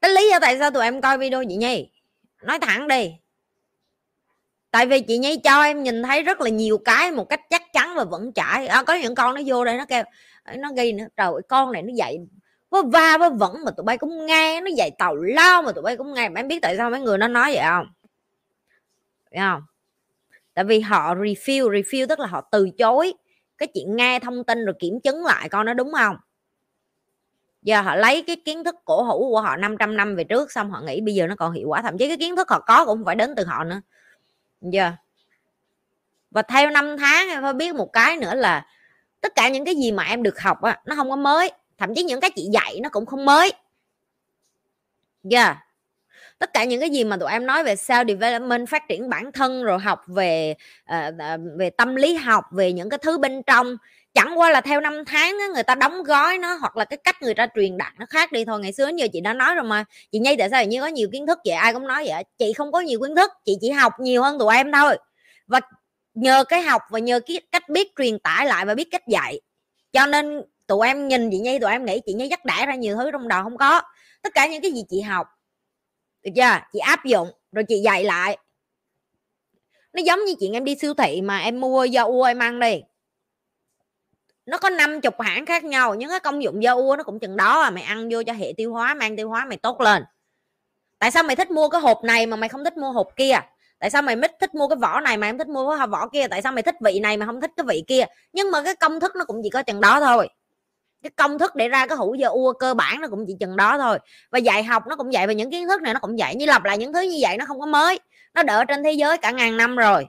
Cái 0.00 0.10
lý 0.10 0.30
do 0.30 0.38
tại 0.40 0.58
sao 0.58 0.70
tụi 0.70 0.82
em 0.82 1.00
coi 1.00 1.18
video 1.18 1.44
chị 1.48 1.56
nhi? 1.56 1.88
Nói 2.42 2.58
thẳng 2.58 2.88
đi. 2.88 3.12
Tại 4.70 4.86
vì 4.86 5.00
chị 5.00 5.18
nhi 5.18 5.40
cho 5.44 5.62
em 5.62 5.82
nhìn 5.82 6.02
thấy 6.02 6.22
rất 6.22 6.40
là 6.40 6.50
nhiều 6.50 6.78
cái 6.78 7.12
một 7.12 7.24
cách 7.28 7.40
chắc 7.50 7.62
chắn 7.72 7.94
và 7.96 8.04
vững 8.04 8.32
chãi. 8.32 8.66
À, 8.66 8.82
có 8.82 8.94
những 8.94 9.14
con 9.14 9.34
nó 9.34 9.40
vô 9.46 9.64
đây 9.64 9.76
nó 9.76 9.84
kêu 9.86 10.02
nó 10.56 10.68
ghi 10.76 10.92
nữa. 10.92 11.04
Trời 11.16 11.26
ơi, 11.26 11.42
con 11.48 11.72
này 11.72 11.82
nó 11.82 11.92
dạy 11.96 12.18
nó 12.70 12.82
va 12.82 13.18
nó 13.18 13.30
vẩn 13.30 13.64
mà 13.64 13.70
tụi 13.76 13.84
bay 13.84 13.98
cũng 13.98 14.26
nghe 14.26 14.60
nó 14.60 14.70
dạy 14.76 14.90
tàu 14.98 15.14
lao 15.14 15.62
mà 15.62 15.72
tụi 15.72 15.82
bay 15.82 15.96
cũng 15.96 16.14
nghe. 16.14 16.28
Mà 16.28 16.40
em 16.40 16.48
biết 16.48 16.58
tại 16.62 16.76
sao 16.76 16.90
mấy 16.90 17.00
người 17.00 17.18
nó 17.18 17.28
nói 17.28 17.54
vậy 17.54 17.64
không? 17.68 17.86
Đấy 19.30 19.40
không? 19.40 19.62
Tại 20.54 20.64
vì 20.64 20.80
họ 20.80 21.14
review 21.14 21.70
review 21.70 22.06
tức 22.06 22.20
là 22.20 22.26
họ 22.26 22.48
từ 22.52 22.70
chối 22.78 23.14
cái 23.58 23.68
chuyện 23.74 23.96
nghe 23.96 24.18
thông 24.20 24.44
tin 24.44 24.64
rồi 24.64 24.74
kiểm 24.78 25.00
chứng 25.00 25.24
lại 25.24 25.48
con 25.48 25.66
nó 25.66 25.74
đúng 25.74 25.92
không? 25.92 26.16
Giờ 27.62 27.80
họ 27.80 27.96
lấy 27.96 28.22
cái 28.22 28.36
kiến 28.36 28.64
thức 28.64 28.76
cổ 28.84 29.02
hủ 29.02 29.28
của 29.30 29.40
họ 29.40 29.56
500 29.56 29.96
năm 29.96 30.16
về 30.16 30.24
trước 30.24 30.52
xong 30.52 30.70
họ 30.70 30.80
nghĩ 30.80 31.00
bây 31.00 31.14
giờ 31.14 31.26
nó 31.26 31.36
còn 31.36 31.52
hiệu 31.52 31.68
quả 31.68 31.82
thậm 31.82 31.98
chí 31.98 32.08
cái 32.08 32.16
kiến 32.16 32.36
thức 32.36 32.48
họ 32.50 32.60
có 32.60 32.84
cũng 32.84 32.98
không 32.98 33.04
phải 33.04 33.16
đến 33.16 33.34
từ 33.36 33.44
họ 33.44 33.64
nữa. 33.64 33.80
Giờ 34.60 34.92
và 36.30 36.42
theo 36.42 36.70
năm 36.70 36.96
tháng 36.98 37.28
em 37.28 37.42
phải 37.42 37.52
biết 37.52 37.74
một 37.74 37.92
cái 37.92 38.16
nữa 38.16 38.34
là 38.34 38.66
tất 39.20 39.34
cả 39.34 39.48
những 39.48 39.64
cái 39.64 39.74
gì 39.74 39.92
mà 39.92 40.04
em 40.04 40.22
được 40.22 40.40
học 40.40 40.62
á 40.62 40.80
nó 40.84 40.94
không 40.94 41.10
có 41.10 41.16
mới 41.16 41.50
thậm 41.78 41.94
chí 41.94 42.02
những 42.02 42.20
cái 42.20 42.30
chị 42.36 42.48
dạy 42.52 42.80
nó 42.82 42.88
cũng 42.88 43.06
không 43.06 43.24
mới. 43.24 43.52
Yeah 45.30 45.56
tất 46.38 46.52
cả 46.52 46.64
những 46.64 46.80
cái 46.80 46.90
gì 46.90 47.04
mà 47.04 47.16
tụi 47.16 47.30
em 47.30 47.46
nói 47.46 47.64
về 47.64 47.74
self 47.74 48.08
development 48.08 48.68
phát 48.68 48.88
triển 48.88 49.08
bản 49.08 49.32
thân 49.32 49.64
rồi 49.64 49.78
học 49.78 50.02
về 50.06 50.54
uh, 50.94 51.14
về 51.58 51.70
tâm 51.70 51.94
lý 51.94 52.14
học 52.14 52.44
về 52.50 52.72
những 52.72 52.90
cái 52.90 52.98
thứ 52.98 53.18
bên 53.18 53.42
trong 53.42 53.76
chẳng 54.14 54.38
qua 54.38 54.50
là 54.50 54.60
theo 54.60 54.80
năm 54.80 55.04
tháng 55.06 55.38
á, 55.38 55.46
người 55.54 55.62
ta 55.62 55.74
đóng 55.74 56.02
gói 56.02 56.38
nó 56.38 56.54
hoặc 56.54 56.76
là 56.76 56.84
cái 56.84 56.96
cách 57.04 57.22
người 57.22 57.34
ta 57.34 57.46
truyền 57.54 57.76
đạt 57.76 57.92
nó 57.98 58.06
khác 58.08 58.32
đi 58.32 58.44
thôi. 58.44 58.60
Ngày 58.60 58.72
xưa 58.72 58.88
như 58.88 59.08
chị 59.08 59.20
đã 59.20 59.34
nói 59.34 59.54
rồi 59.54 59.64
mà. 59.64 59.84
Chị 60.12 60.18
nhi 60.18 60.36
tại 60.38 60.50
sao 60.50 60.64
như 60.64 60.80
có 60.80 60.86
nhiều 60.86 61.08
kiến 61.12 61.26
thức 61.26 61.38
vậy? 61.44 61.54
Ai 61.54 61.72
cũng 61.72 61.86
nói 61.86 62.04
vậy 62.08 62.24
chị 62.38 62.52
không 62.52 62.72
có 62.72 62.80
nhiều 62.80 63.00
kiến 63.00 63.16
thức 63.16 63.30
chị 63.44 63.56
chỉ 63.60 63.70
học 63.70 63.92
nhiều 64.00 64.22
hơn 64.22 64.38
tụi 64.38 64.56
em 64.56 64.72
thôi. 64.72 64.98
Và 65.46 65.60
nhờ 66.14 66.44
cái 66.44 66.62
học 66.62 66.82
và 66.90 66.98
nhờ 66.98 67.20
cái 67.26 67.40
cách 67.52 67.68
biết 67.68 67.88
truyền 67.96 68.18
tải 68.18 68.46
lại 68.46 68.64
và 68.64 68.74
biết 68.74 68.88
cách 68.90 69.08
dạy. 69.08 69.40
Cho 69.92 70.06
nên 70.06 70.42
tụi 70.66 70.86
em 70.86 71.08
nhìn 71.08 71.30
chị 71.30 71.38
nhi 71.38 71.58
tụi 71.58 71.70
em 71.70 71.84
nghĩ 71.84 72.00
chị 72.06 72.12
nhi 72.12 72.28
dắt 72.28 72.44
đẻ 72.44 72.66
ra 72.66 72.74
nhiều 72.74 72.96
thứ 72.96 73.10
trong 73.10 73.28
đầu 73.28 73.42
không 73.42 73.56
có. 73.56 73.82
Tất 74.22 74.34
cả 74.34 74.46
những 74.46 74.62
cái 74.62 74.72
gì 74.72 74.82
chị 74.88 75.00
học 75.00 75.26
được 76.24 76.30
chưa? 76.36 76.58
Chị 76.72 76.78
áp 76.78 77.04
dụng 77.04 77.28
rồi 77.52 77.64
chị 77.68 77.78
dạy 77.84 78.04
lại. 78.04 78.38
Nó 79.92 80.02
giống 80.02 80.24
như 80.24 80.34
chuyện 80.40 80.52
em 80.52 80.64
đi 80.64 80.76
siêu 80.80 80.94
thị 80.94 81.20
mà 81.20 81.38
em 81.38 81.60
mua 81.60 81.84
do 81.84 82.04
u 82.04 82.22
em 82.22 82.38
ăn 82.38 82.60
đi 82.60 82.80
nó 84.48 84.58
có 84.58 84.70
năm 84.70 85.00
chục 85.00 85.20
hãng 85.20 85.46
khác 85.46 85.64
nhau, 85.64 85.94
những 85.94 86.10
cái 86.10 86.20
công 86.20 86.42
dụng 86.42 86.62
do 86.62 86.74
ua 86.74 86.96
nó 86.96 87.04
cũng 87.04 87.18
chừng 87.18 87.36
đó 87.36 87.60
à 87.60 87.70
mày 87.70 87.82
ăn 87.82 88.08
vô 88.10 88.22
cho 88.26 88.32
hệ 88.32 88.52
tiêu 88.56 88.72
hóa, 88.72 88.94
mang 88.94 89.16
tiêu 89.16 89.28
hóa 89.28 89.44
mày 89.44 89.56
tốt 89.56 89.80
lên. 89.80 90.04
Tại 90.98 91.10
sao 91.10 91.22
mày 91.22 91.36
thích 91.36 91.50
mua 91.50 91.68
cái 91.68 91.80
hộp 91.80 92.04
này 92.04 92.26
mà 92.26 92.36
mày 92.36 92.48
không 92.48 92.64
thích 92.64 92.76
mua 92.76 92.92
hộp 92.92 93.08
kia? 93.16 93.40
Tại 93.78 93.90
sao 93.90 94.02
mày 94.02 94.16
thích 94.16 94.32
thích 94.40 94.54
mua 94.54 94.68
cái 94.68 94.76
vỏ 94.76 95.00
này 95.00 95.16
mà 95.16 95.28
không 95.28 95.38
thích 95.38 95.48
mua 95.48 95.76
cái 95.76 95.86
vỏ 95.86 96.08
kia? 96.08 96.26
Tại 96.30 96.42
sao 96.42 96.52
mày 96.52 96.62
thích 96.62 96.74
vị 96.80 97.00
này 97.00 97.16
mà 97.16 97.26
không 97.26 97.40
thích 97.40 97.50
cái 97.56 97.64
vị 97.68 97.84
kia? 97.86 98.04
Nhưng 98.32 98.50
mà 98.50 98.62
cái 98.62 98.74
công 98.74 99.00
thức 99.00 99.16
nó 99.16 99.24
cũng 99.24 99.40
chỉ 99.42 99.50
có 99.50 99.62
chừng 99.62 99.80
đó 99.80 100.00
thôi. 100.00 100.28
Cái 101.02 101.10
công 101.10 101.38
thức 101.38 101.54
để 101.54 101.68
ra 101.68 101.86
cái 101.86 101.98
hũ 101.98 102.16
dơ 102.20 102.28
ua 102.28 102.52
cơ 102.52 102.74
bản 102.74 103.00
nó 103.00 103.08
cũng 103.08 103.24
chỉ 103.26 103.34
chừng 103.40 103.56
đó 103.56 103.78
thôi. 103.78 103.98
Và 104.30 104.38
dạy 104.38 104.62
học 104.62 104.86
nó 104.86 104.96
cũng 104.96 105.12
dạy, 105.12 105.26
và 105.26 105.32
những 105.32 105.50
kiến 105.50 105.68
thức 105.68 105.82
này 105.82 105.94
nó 105.94 106.00
cũng 106.00 106.18
dạy. 106.18 106.36
Như 106.36 106.46
lặp 106.46 106.64
lại 106.64 106.78
những 106.78 106.92
thứ 106.92 107.00
như 107.00 107.18
vậy 107.20 107.36
nó 107.36 107.44
không 107.44 107.60
có 107.60 107.66
mới. 107.66 108.00
Nó 108.34 108.42
đỡ 108.42 108.64
trên 108.64 108.84
thế 108.84 108.92
giới 108.92 109.18
cả 109.18 109.30
ngàn 109.30 109.56
năm 109.56 109.76
rồi 109.76 110.06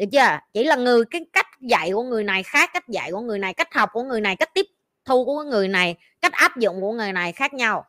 được 0.00 0.06
chưa? 0.12 0.38
Chỉ 0.52 0.64
là 0.64 0.76
người 0.76 1.04
cái 1.10 1.26
cách 1.32 1.46
dạy 1.60 1.90
của 1.92 2.02
người 2.02 2.24
này 2.24 2.42
khác, 2.42 2.70
cách 2.72 2.88
dạy 2.88 3.12
của 3.12 3.20
người 3.20 3.38
này, 3.38 3.54
cách 3.54 3.74
học 3.74 3.90
của 3.92 4.02
người 4.02 4.20
này, 4.20 4.36
cách 4.36 4.54
tiếp 4.54 4.66
thu 5.04 5.24
của 5.24 5.42
người 5.42 5.68
này, 5.68 5.96
cách 6.20 6.32
áp 6.32 6.56
dụng 6.56 6.80
của 6.80 6.92
người 6.92 7.12
này 7.12 7.32
khác 7.32 7.54
nhau. 7.54 7.84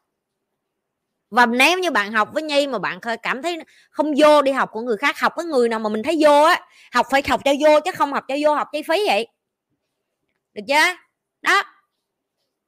Và 1.29 1.45
nếu 1.45 1.79
như 1.79 1.91
bạn 1.91 2.11
học 2.11 2.29
với 2.33 2.43
nhi 2.43 2.67
mà 2.67 2.79
bạn 2.79 2.99
cảm 3.23 3.41
thấy 3.41 3.59
không 3.89 4.13
vô 4.17 4.41
đi 4.41 4.51
học 4.51 4.69
của 4.71 4.81
người 4.81 4.97
khác, 4.97 5.19
học 5.19 5.33
với 5.35 5.45
người 5.45 5.69
nào 5.69 5.79
mà 5.79 5.89
mình 5.89 6.03
thấy 6.03 6.17
vô 6.21 6.43
á, 6.43 6.67
học 6.93 7.07
phải 7.11 7.23
học 7.29 7.41
cho 7.45 7.51
vô 7.59 7.79
chứ 7.85 7.91
không 7.91 8.13
học 8.13 8.23
cho 8.27 8.35
vô 8.41 8.53
học 8.53 8.67
chi 8.71 8.81
phí 8.81 9.03
vậy. 9.07 9.27
Được 10.53 10.63
chưa? 10.67 10.95
Đó. 11.41 11.63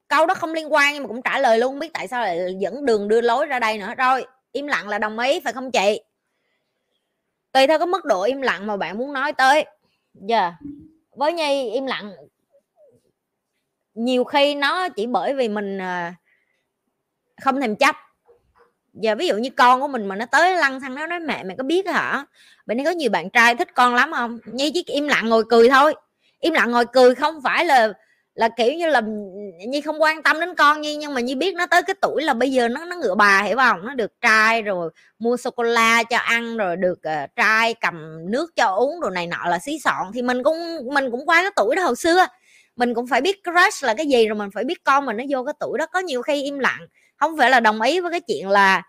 Câu 0.08 0.26
đó 0.26 0.34
không 0.34 0.54
liên 0.54 0.74
quan 0.74 0.94
nhưng 0.94 1.04
mà 1.04 1.08
cũng 1.08 1.22
trả 1.22 1.40
lời 1.40 1.58
luôn, 1.58 1.72
không 1.72 1.80
biết 1.80 1.94
tại 1.94 2.08
sao 2.08 2.22
lại 2.22 2.56
dẫn 2.60 2.86
đường 2.86 3.08
đưa 3.08 3.22
lối 3.22 3.46
ra 3.46 3.60
đây 3.60 3.78
nữa. 3.78 3.94
Rồi, 3.98 4.26
im 4.52 4.68
lặng 4.68 4.88
là 4.88 4.98
đồng 4.98 5.20
ý, 5.20 5.40
phải 5.40 5.54
không 5.54 5.72
chị? 5.72 6.02
Tùy 7.54 7.68
theo 7.68 7.78
cái 7.78 7.88
mức 7.88 8.06
độ 8.06 8.24
im 8.24 8.42
lặng 8.42 8.68
mà 8.68 8.78
bạn 8.78 8.98
muốn 8.98 9.14
nói 9.14 9.34
tới. 9.34 9.66
Giờ 10.14 10.38
yeah. 10.38 10.54
với 11.16 11.34
nhi, 11.34 11.72
im 11.72 11.86
lặng 11.86 12.14
nhiều 13.94 14.24
khi 14.24 14.56
nó 14.56 14.90
chỉ 14.90 15.08
bởi 15.08 15.34
vì 15.34 15.50
mình 15.50 15.78
à, 15.78 16.16
không 17.42 17.62
thèm 17.62 17.76
chấp. 17.76 17.96
Giờ 18.94 19.16
ví 19.16 19.28
dụ 19.28 19.36
như 19.36 19.50
con 19.50 19.82
của 19.82 19.88
mình 19.88 20.06
mà 20.06 20.16
nó 20.16 20.26
tới 20.26 20.56
lăn 20.56 20.80
xăng 20.82 20.96
nó 20.96 21.08
nói, 21.08 21.20
mẹ 21.20 21.44
mẹ 21.44 21.56
có 21.58 21.64
biết 21.64 21.88
hả? 21.88 22.26
Bên 22.66 22.78
đây 22.78 22.86
có 22.86 22.92
nhiều 22.92 23.10
bạn 23.10 23.30
trai 23.30 23.56
thích 23.56 23.74
con 23.74 23.96
lắm 23.96 24.12
không? 24.12 24.40
Nhi 24.46 24.72
chỉ 24.74 24.84
im 24.88 25.08
lặng 25.08 25.30
ngồi 25.30 25.44
cười 25.50 25.70
thôi. 25.70 25.96
Im 26.40 26.54
lặng 26.54 26.72
ngồi 26.72 26.86
cười 26.94 27.16
không 27.16 27.42
phải 27.44 27.66
là 27.66 27.94
là 28.36 28.50
kiểu 28.58 28.74
như 28.74 28.88
là 28.88 29.02
nhi 29.68 29.82
không 29.82 30.02
quan 30.02 30.24
tâm 30.24 30.40
đến 30.40 30.56
con 30.56 30.82
nhi 30.82 30.96
nhưng 30.96 31.14
mà 31.14 31.22
nhi 31.22 31.36
biết 31.36 31.56
nó 31.56 31.66
tới 31.66 31.82
cái 31.84 31.96
tuổi 32.02 32.24
là 32.24 32.34
bây 32.34 32.52
giờ 32.52 32.68
nó 32.68 32.86
nó 32.86 32.96
ngựa 32.96 33.16
bà 33.16 33.42
hiểu 33.42 33.58
không? 33.58 33.86
Nó 33.86 33.94
được 33.94 34.22
trai 34.22 34.62
rồi 34.62 34.90
mua 35.20 35.38
sô 35.38 35.52
cô 35.52 35.64
la 35.64 36.04
cho 36.04 36.18
ăn 36.18 36.58
rồi 36.58 36.78
được 36.78 37.00
uh, 37.24 37.36
trai 37.36 37.74
cầm 37.74 38.18
nước 38.32 38.56
cho 38.56 38.66
uống 38.66 39.02
đồ 39.02 39.10
này 39.10 39.28
nọ 39.28 39.46
là 39.50 39.60
xí 39.60 39.80
sọn 39.80 40.12
thì 40.14 40.22
mình 40.22 40.44
cũng 40.44 40.58
mình 40.94 41.12
cũng 41.12 41.26
qua 41.26 41.42
cái 41.42 41.52
tuổi 41.56 41.76
đó 41.76 41.84
hồi 41.84 41.96
xưa. 41.96 42.26
Mình 42.76 42.94
cũng 42.94 43.08
phải 43.08 43.22
biết 43.22 43.42
crush 43.44 43.84
là 43.84 43.94
cái 43.94 44.08
gì 44.08 44.28
rồi 44.28 44.36
mình 44.36 44.50
phải 44.54 44.64
biết 44.64 44.84
con 44.84 45.06
mình 45.06 45.18
nó 45.18 45.24
vô 45.30 45.44
cái 45.44 45.54
tuổi 45.60 45.78
đó 45.78 45.86
có 45.86 46.00
nhiều 46.00 46.22
khi 46.22 46.44
im 46.44 46.60
lặng. 46.60 46.88
Không 47.16 47.38
phải 47.38 47.50
là 47.50 47.60
đồng 47.60 47.82
ý 47.82 48.00
với 48.00 48.12
cái 48.12 48.22
chuyện 48.22 48.50
là 48.50 48.82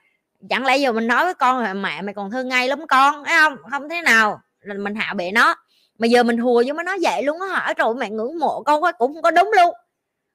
chẳng 0.50 0.66
lẽ 0.66 0.76
giờ 0.76 0.92
mình 0.92 1.06
nói 1.06 1.24
với 1.24 1.34
con 1.34 1.62
là 1.62 1.74
mẹ 1.74 2.02
mày 2.02 2.14
còn 2.14 2.30
thương 2.30 2.48
ngay 2.48 2.68
lắm 2.68 2.86
con 2.88 3.24
thấy 3.24 3.36
không? 3.38 3.56
Không 3.70 3.88
thế 3.88 4.02
nào. 4.02 4.40
Là 4.60 4.74
mình 4.74 4.94
hạ 4.94 5.14
bệ 5.14 5.30
nó 5.30 5.54
mà 5.98 6.06
giờ 6.06 6.22
mình 6.22 6.38
hùa 6.38 6.62
với 6.66 6.84
nó 6.84 6.96
vậy 7.02 7.22
luôn 7.22 7.40
á 7.40 7.46
hả? 7.48 7.74
Trời 7.74 7.88
mẹ 7.98 8.10
ngưỡng 8.10 8.38
mộ 8.38 8.62
con 8.62 8.82
cũng 8.98 9.14
không 9.14 9.22
có 9.22 9.30
đúng 9.30 9.50
luôn. 9.56 9.74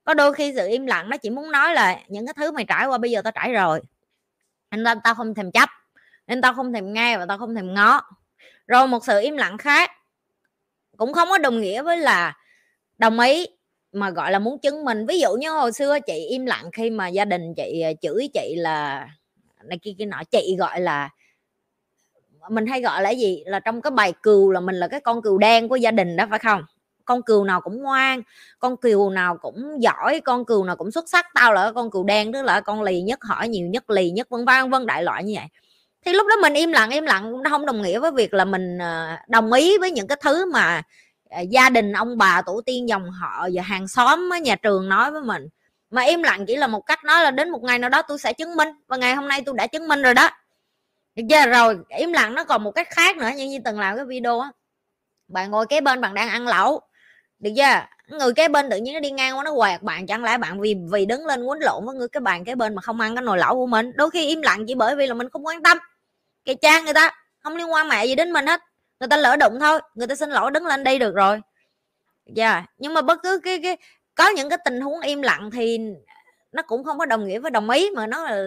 Có 0.03 0.13
đôi 0.13 0.33
khi 0.33 0.53
sự 0.55 0.67
im 0.67 0.85
lặng 0.85 1.09
nó 1.09 1.17
chỉ 1.17 1.29
muốn 1.29 1.51
nói 1.51 1.73
là 1.73 1.99
những 2.07 2.27
cái 2.27 2.33
thứ 2.37 2.51
mày 2.51 2.65
trải 2.65 2.85
qua 2.87 2.97
bây 2.97 3.11
giờ 3.11 3.21
tao 3.21 3.31
trải 3.31 3.53
rồi. 3.53 3.81
Nên 4.71 4.85
tao, 4.85 4.95
tao 5.03 5.15
không 5.15 5.35
thèm 5.35 5.51
chấp 5.51 5.69
nên 6.29 6.41
tao 6.41 6.53
không 6.53 6.73
thèm 6.73 6.93
nghe 6.93 7.17
và 7.17 7.25
tao 7.25 7.37
không 7.37 7.55
thèm 7.55 7.73
ngó. 7.73 8.01
Rồi 8.67 8.87
một 8.87 9.05
sự 9.05 9.19
im 9.21 9.37
lặng 9.37 9.57
khác 9.57 9.91
cũng 10.97 11.13
không 11.13 11.29
có 11.29 11.37
đồng 11.37 11.61
nghĩa 11.61 11.81
với 11.81 11.97
là 11.97 12.37
đồng 12.97 13.19
ý 13.19 13.45
mà 13.91 14.09
gọi 14.09 14.31
là 14.31 14.39
muốn 14.39 14.59
chứng 14.59 14.85
minh. 14.85 15.05
Ví 15.05 15.19
dụ 15.19 15.33
như 15.33 15.51
hồi 15.51 15.71
xưa 15.71 15.99
chị 15.99 16.27
im 16.29 16.45
lặng 16.45 16.71
khi 16.73 16.89
mà 16.89 17.07
gia 17.07 17.25
đình 17.25 17.53
chị 17.57 17.81
ờ, 17.81 17.91
chửi 18.01 18.29
chị 18.33 18.55
là 18.57 19.07
này 19.63 19.79
kia 19.81 19.91
kia 19.97 20.05
nọ 20.05 20.21
chị 20.31 20.55
gọi 20.59 20.81
là 20.81 21.09
mình 22.49 22.67
hay 22.67 22.81
gọi 22.81 23.01
là 23.01 23.09
gì? 23.09 23.43
Là 23.45 23.59
trong 23.59 23.81
cái 23.81 23.91
bài 23.91 24.13
cừu 24.23 24.51
là 24.51 24.59
mình 24.59 24.75
là 24.75 24.87
cái 24.87 24.99
con 24.99 25.21
cừu 25.21 25.37
đen 25.37 25.69
của 25.69 25.75
gia 25.75 25.91
đình 25.91 26.15
đó, 26.15 26.25
phải 26.29 26.39
không? 26.39 26.63
Con 27.05 27.21
cừu 27.23 27.43
nào 27.43 27.61
cũng 27.61 27.83
ngoan, 27.83 28.21
con 28.59 28.77
cừu 28.77 29.09
nào 29.09 29.37
cũng 29.37 29.81
giỏi, 29.83 30.21
con 30.25 30.45
cừu 30.45 30.63
nào 30.63 30.75
cũng 30.75 30.91
xuất 30.91 31.09
sắc. 31.09 31.25
Tao 31.35 31.53
là 31.53 31.71
con 31.71 31.91
cừu 31.91 32.03
đen, 32.03 32.33
tức 32.33 32.41
là 32.43 32.61
con 32.61 32.81
lì 32.83 33.01
nhất 33.01 33.19
hỏi 33.23 33.47
nhiều 33.47 33.67
nhất 33.67 33.89
lì 33.89 34.11
nhất, 34.11 34.27
vân 34.29 34.45
vân 34.45 34.69
vân, 34.69 34.85
đại 34.85 35.03
loại 35.03 35.23
như 35.23 35.33
vậy. 35.35 35.45
Thì 36.05 36.13
lúc 36.13 36.27
đó 36.29 36.35
mình 36.41 36.53
im 36.53 36.71
lặng 36.71 36.89
im 36.89 37.05
lặng 37.05 37.43
nó 37.43 37.49
không 37.49 37.65
đồng 37.65 37.81
nghĩa 37.81 37.99
với 37.99 38.11
việc 38.11 38.33
là 38.33 38.45
mình 38.45 38.77
ờ, 38.77 39.17
đồng 39.27 39.53
ý 39.53 39.77
với 39.77 39.91
những 39.91 40.07
cái 40.07 40.17
thứ 40.21 40.51
mà 40.51 40.81
ờ, 41.29 41.41
gia 41.49 41.69
đình 41.69 41.93
ông 41.93 42.17
bà, 42.17 42.41
tổ 42.45 42.61
tiên, 42.65 42.89
dòng 42.89 43.11
họ 43.11 43.47
và 43.53 43.63
hàng 43.63 43.87
xóm 43.87 44.33
ở 44.33 44.37
nhà 44.37 44.55
trường 44.55 44.89
nói 44.89 45.11
với 45.11 45.21
mình. 45.21 45.47
Mà 45.91 46.01
im 46.01 46.23
lặng 46.23 46.45
chỉ 46.45 46.55
là 46.55 46.67
một 46.67 46.81
cách 46.81 47.03
nói 47.05 47.23
là 47.23 47.31
đến 47.31 47.49
một 47.49 47.63
ngày 47.63 47.79
nào 47.79 47.89
đó 47.89 48.01
tôi 48.01 48.17
sẽ 48.19 48.33
chứng 48.33 48.55
minh 48.55 48.67
và 48.87 48.97
ngày 48.97 49.15
hôm 49.15 49.27
nay 49.27 49.41
tôi 49.45 49.55
đã 49.57 49.67
chứng 49.67 49.87
minh 49.87 50.01
rồi 50.01 50.13
đó 50.13 50.29
được 51.15 51.23
chưa 51.29 51.45
rồi, 51.45 51.77
im 51.89 52.13
lặng 52.13 52.35
nó 52.35 52.43
còn 52.43 52.63
một 52.63 52.71
cách 52.71 52.87
khác 52.89 53.17
nữa, 53.17 53.29
như 53.35 53.45
như 53.45 53.59
từng 53.65 53.79
làm 53.79 53.95
cái 53.95 54.05
video 54.05 54.39
á. 54.39 54.51
Bạn 55.27 55.51
ngồi 55.51 55.65
kế 55.67 55.81
bên 55.81 56.01
bạn 56.01 56.13
đang 56.13 56.29
ăn 56.29 56.47
lẩu, 56.47 56.81
được 57.39 57.51
chưa? 57.57 57.85
Người 58.07 58.33
kế 58.33 58.47
bên 58.47 58.69
tự 58.69 58.77
nhiên 58.77 58.93
nó 58.93 58.99
đi 58.99 59.11
ngang 59.11 59.37
qua 59.37 59.43
nó 59.43 59.55
quẹt 59.55 59.81
bạn, 59.81 60.07
chẳng 60.07 60.23
lẽ 60.23 60.37
bạn 60.37 60.61
vì 60.61 60.75
vì 60.91 61.05
đứng 61.05 61.25
lên 61.25 61.43
quấn 61.43 61.59
lộn 61.59 61.85
với 61.85 61.95
người 61.95 62.07
cái 62.07 62.21
bàn 62.21 62.45
kế 62.45 62.55
bên 62.55 62.75
mà 62.75 62.81
không 62.81 62.99
ăn 62.99 63.15
cái 63.15 63.23
nồi 63.23 63.37
lẩu 63.37 63.55
của 63.55 63.67
mình? 63.67 63.91
Đôi 63.95 64.09
khi 64.09 64.27
im 64.27 64.41
lặng 64.41 64.65
chỉ 64.67 64.75
bởi 64.75 64.95
vì 64.95 65.07
là 65.07 65.13
mình 65.13 65.29
không 65.29 65.45
quan 65.45 65.63
tâm. 65.63 65.77
Cái 66.45 66.55
cha, 66.55 66.81
người 66.81 66.93
ta 66.93 67.11
không 67.39 67.55
liên 67.55 67.71
quan 67.71 67.89
mẹ 67.89 68.05
gì 68.05 68.15
đến 68.15 68.31
mình 68.31 68.45
hết. 68.45 68.61
Người 68.99 69.09
ta 69.09 69.17
lỡ 69.17 69.35
đụng 69.35 69.59
thôi, 69.59 69.79
người 69.95 70.07
ta 70.07 70.15
xin 70.15 70.29
lỗi, 70.29 70.51
đứng 70.51 70.65
lên 70.65 70.83
đi 70.83 70.99
được 70.99 71.15
rồi. 71.15 71.41
Dạ 72.25 72.51
yeah. 72.53 72.69
nhưng 72.77 72.93
mà 72.93 73.01
bất 73.01 73.19
cứ 73.23 73.39
cái 73.43 73.59
cái, 73.63 73.77
có 74.15 74.29
những 74.29 74.49
cái 74.49 74.57
tình 74.65 74.81
huống 74.81 75.01
im 75.01 75.21
lặng 75.21 75.49
thì 75.51 75.79
nó 76.51 76.61
cũng 76.61 76.83
không 76.83 76.97
có 76.97 77.05
đồng 77.05 77.27
nghĩa 77.27 77.39
với 77.39 77.51
đồng 77.51 77.69
ý 77.69 77.89
mà 77.95 78.07
nó 78.07 78.23
là 78.23 78.43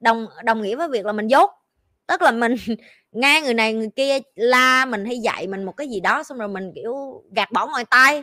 đồng 0.00 0.26
đồng 0.44 0.62
nghĩa 0.62 0.76
với 0.76 0.88
việc 0.88 1.06
là 1.06 1.12
mình 1.12 1.26
dốt 1.28 1.50
tức 2.06 2.22
là 2.22 2.30
mình 2.32 2.54
nghe 3.12 3.40
người 3.40 3.54
này 3.54 3.74
người 3.74 3.90
kia, 3.96 4.18
la 4.34 4.84
mình 4.84 5.04
hay 5.04 5.18
dạy 5.18 5.46
mình 5.46 5.64
một 5.64 5.72
cái 5.76 5.88
gì 5.88 6.00
đó, 6.00 6.22
xong 6.22 6.38
rồi 6.38 6.48
mình, 6.48 6.72
kiểu, 6.74 7.22
gạt 7.36 7.52
bỏ 7.52 7.66
ngoài 7.66 7.84
tay 7.84 8.22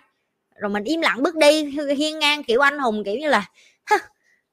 rồi 0.55 0.69
mình 0.69 0.83
im 0.83 1.01
lặng 1.01 1.23
bước 1.23 1.35
đi, 1.35 1.63
hiên 1.97 2.19
ngang, 2.19 2.43
kiểu, 2.43 2.61
anh 2.61 2.79
hùng, 2.79 3.03
kiểu 3.05 3.15
như 3.15 3.27
là 3.29 3.45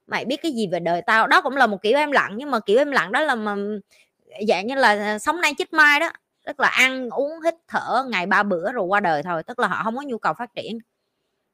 mày 0.07 0.25
biết 0.25 0.37
cái 0.43 0.53
gì 0.53 0.67
về 0.67 0.81
đời 0.81 1.03
tao? 1.07 1.27
Đó 1.27 1.41
cũng 1.43 1.57
là 1.57 1.67
một 1.67 1.83
kiểu 1.83 1.99
em 1.99 2.13
lặng, 2.13 2.33
nhưng 2.37 2.51
mà 2.51 2.61
kiểu 2.67 2.79
em 2.79 2.91
lặng 2.91 3.13
đó 3.13 3.21
là 3.21 3.35
mà, 3.35 3.57
dạng 4.49 4.67
như 4.67 4.75
là 4.75 4.89
à, 4.89 5.19
sống 5.19 5.41
nay 5.41 5.55
chết 5.59 5.73
mai 5.73 6.01
đó. 6.01 6.11
Tức 6.47 6.61
là 6.61 6.69
ăn, 6.69 7.11
uống, 7.11 7.41
hít 7.45 7.55
thở 7.69 8.05
ngày 8.11 8.27
ba 8.27 8.43
bữa 8.43 8.73
rồi 8.73 8.85
qua 8.85 9.01
đời 9.01 9.23
thôi, 9.23 9.43
tức 9.43 9.59
là 9.59 9.69
họ 9.69 9.83
không 9.85 9.97
có 9.97 10.03
nhu 10.03 10.19
cầu 10.19 10.35
phát 10.35 10.55
triển. 10.55 10.79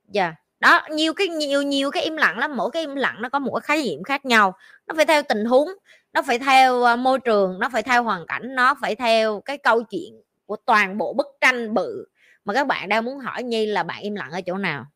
Dạ. 0.09 0.25
yeah 0.25 0.42
đó, 0.63 0.83
nhiều 0.91 1.15
cái, 1.15 1.29
nhiều 1.29 1.63
nhiều 1.63 1.91
cái 1.91 2.03
im 2.03 2.17
lặng 2.17 2.39
lắm, 2.39 2.57
mỗi 2.57 2.71
cái 2.73 2.83
im 2.83 2.95
lặng 2.95 3.17
nó 3.23 3.29
có 3.29 3.39
một 3.39 3.53
cái 3.55 3.61
khái 3.63 3.85
niệm 3.85 4.03
khác 4.03 4.25
nhau. 4.25 4.55
Nó 4.87 4.95
phải 4.97 5.07
theo 5.07 5.23
tình 5.23 5.45
huống, 5.45 5.69
nó 6.13 6.23
phải 6.23 6.39
theo 6.39 6.83
ờ, 6.83 6.97
môi 6.97 7.19
trường, 7.21 7.59
nó 7.59 7.69
phải 7.73 7.83
theo 7.83 8.03
hoàn 8.03 8.27
cảnh, 8.27 8.55
nó 8.55 8.75
phải 8.83 8.95
theo 8.97 9.41
cái 9.45 9.59
câu 9.59 9.83
chuyện 9.83 10.23
của 10.47 10.57
toàn 10.67 10.99
bộ 10.99 11.13
bức 11.13 11.27
tranh 11.41 11.75
bự 11.75 12.07
mà 12.45 12.55
các 12.55 12.67
bạn 12.67 12.89
đang 12.89 13.05
muốn 13.05 13.19
hỏi 13.19 13.43
nhi 13.43 13.67
là 13.67 13.83
bạn 13.83 14.03
im 14.03 14.15
lặng 14.15 14.31
ở 14.33 14.41
chỗ 14.41 14.59
nào? 14.59 14.87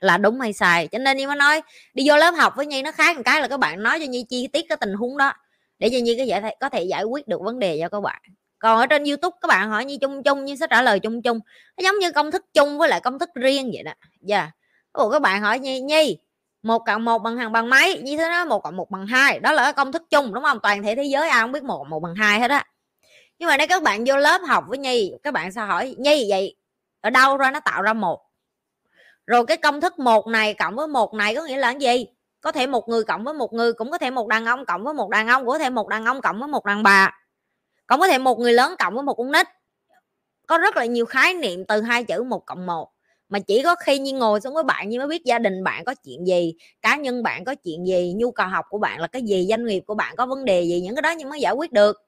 Là 0.00 0.18
đúng 0.18 0.40
hay 0.40 0.52
sai? 0.52 0.88
Cho 0.92 0.98
nên 0.98 1.16
nhi 1.16 1.26
mới 1.26 1.36
nói, 1.36 1.62
đi 1.94 2.04
vô 2.08 2.16
lớp 2.16 2.30
học 2.30 2.52
với 2.56 2.66
nhi 2.66 2.82
nó 2.82 2.92
khác 2.92 3.16
một 3.16 3.22
cái 3.24 3.40
là 3.40 3.48
các 3.48 3.60
bạn 3.60 3.82
nói 3.82 3.98
cho 4.00 4.06
nhi 4.06 4.24
chi 4.28 4.48
tiết 4.52 4.66
cái 4.68 4.78
tình 4.80 4.94
huống 4.94 5.16
đó, 5.16 5.32
để 5.78 5.88
cho 5.92 5.98
nhi 6.02 6.16
có 6.18 6.24
giải 6.24 6.56
có 6.60 6.68
thể 6.68 6.82
giải 6.82 7.04
quyết 7.04 7.28
được 7.28 7.40
vấn 7.40 7.58
đề 7.58 7.78
cho 7.80 7.88
các 7.88 8.00
bạn 8.00 8.22
còn 8.58 8.78
ở 8.78 8.86
trên 8.86 9.04
youtube 9.04 9.36
các 9.40 9.48
bạn 9.48 9.70
hỏi 9.70 9.84
như 9.84 9.98
chung 10.00 10.22
chung 10.22 10.44
như 10.44 10.56
sẽ 10.56 10.66
trả 10.70 10.82
lời 10.82 11.00
chung 11.00 11.22
chung. 11.22 11.40
Nó 11.76 11.82
giống 11.82 11.98
như 11.98 12.12
công 12.12 12.30
thức 12.30 12.44
chung 12.54 12.78
với 12.78 12.88
lại 12.88 13.00
công 13.00 13.18
thức 13.18 13.30
riêng 13.34 13.70
vậy 13.74 13.82
đó. 13.82 13.92
Dạ. 14.20 14.38
Yeah. 14.38 14.50
Ủa, 14.92 15.10
các 15.10 15.22
bạn 15.22 15.42
hỏi 15.42 15.58
nhi 15.58 15.80
nhi, 15.80 16.18
một 16.62 16.78
cộng 16.86 17.04
một 17.04 17.18
bằng 17.18 17.36
hàng 17.36 17.52
bằng 17.52 17.70
mấy? 17.70 18.02
Như 18.02 18.16
thế 18.16 18.30
đó, 18.30 18.44
một 18.44 18.62
cộng 18.62 18.76
một 18.76 18.90
bằng 18.90 19.06
hai. 19.06 19.40
Đó 19.40 19.52
là 19.52 19.72
công 19.72 19.92
thức 19.92 20.02
chung, 20.10 20.34
đúng 20.34 20.44
không? 20.44 20.58
Toàn 20.62 20.82
thể 20.82 20.94
thế 20.94 21.04
giới 21.04 21.28
ai 21.28 21.40
không 21.40 21.52
biết 21.52 21.62
một 21.64 21.84
một 21.88 22.00
bằng 22.00 22.14
hai 22.14 22.40
hết 22.40 22.50
á. 22.50 22.64
Nhưng 23.38 23.48
mà 23.48 23.56
đây 23.56 23.66
các 23.66 23.82
bạn 23.82 24.04
vô 24.06 24.16
lớp 24.16 24.40
học 24.48 24.64
với 24.68 24.78
nhi, 24.78 25.12
các 25.22 25.34
bạn 25.34 25.52
sao 25.52 25.66
hỏi, 25.66 25.94
nhi, 25.98 26.26
vậy 26.30 26.56
ở 27.00 27.10
đâu 27.10 27.36
ra 27.36 27.50
nó 27.50 27.60
tạo 27.60 27.82
ra 27.82 27.92
một? 27.92 28.22
Rồi 29.26 29.46
cái 29.46 29.56
công 29.56 29.80
thức 29.80 29.98
một 29.98 30.26
này 30.26 30.54
cộng 30.54 30.76
với 30.76 30.86
một 30.86 31.14
này 31.14 31.34
có 31.34 31.42
nghĩa 31.42 31.56
là 31.56 31.72
cái 31.72 31.80
gì? 31.80 32.06
Có 32.40 32.52
thể 32.52 32.66
một 32.66 32.88
người 32.88 33.04
cộng 33.04 33.24
với 33.24 33.34
một 33.34 33.52
người 33.52 33.72
cũng 33.72 33.90
có 33.90 33.98
thể 33.98 34.10
một 34.10 34.28
đàn 34.28 34.46
ông 34.46 34.66
cộng 34.66 34.84
với 34.84 34.94
một 34.94 35.10
đàn 35.10 35.28
ông, 35.28 35.42
cũng 35.42 35.52
có 35.52 35.58
thể 35.58 35.70
một 35.70 35.88
đàn 35.88 36.04
ông 36.04 36.20
cộng 36.20 36.38
với 36.38 36.48
một 36.48 36.64
đàn 36.64 36.82
bà 36.82 37.12
cũng 37.86 38.00
có 38.00 38.08
thể 38.08 38.18
một 38.18 38.38
người 38.38 38.52
lớn 38.52 38.74
cộng 38.78 38.94
với 38.94 39.02
một 39.02 39.14
con 39.14 39.32
nít. 39.32 39.46
Có 40.46 40.58
rất 40.58 40.76
là 40.76 40.84
nhiều 40.84 41.06
khái 41.06 41.34
niệm 41.34 41.64
từ 41.64 41.82
hai 41.82 42.04
chữ 42.04 42.22
một 42.22 42.46
cộng 42.46 42.66
một. 42.66 42.92
Mà 43.28 43.38
chỉ 43.38 43.62
có 43.62 43.74
khi 43.74 43.98
như 43.98 44.12
ngồi 44.12 44.40
xuống 44.40 44.54
với 44.54 44.64
bạn 44.64 44.88
như 44.88 44.98
mới 44.98 45.08
biết 45.08 45.24
gia 45.24 45.38
đình 45.38 45.64
bạn 45.64 45.84
có 45.84 45.94
chuyện 46.04 46.26
gì, 46.26 46.54
cá 46.82 46.96
nhân 46.96 47.22
bạn 47.22 47.44
có 47.44 47.54
chuyện 47.54 47.86
gì, 47.86 48.14
nhu 48.16 48.30
cầu 48.30 48.46
học 48.46 48.66
của 48.68 48.78
bạn 48.78 49.00
là 49.00 49.06
cái 49.06 49.22
gì, 49.22 49.46
doanh 49.50 49.64
nghiệp 49.64 49.80
của 49.86 49.94
bạn 49.94 50.16
có 50.16 50.26
vấn 50.26 50.44
đề 50.44 50.62
gì, 50.62 50.80
những 50.80 50.94
cái 50.94 51.02
đó 51.02 51.10
nhưng 51.10 51.28
mới 51.28 51.40
giải 51.40 51.52
quyết 51.52 51.72
được. 51.72 52.02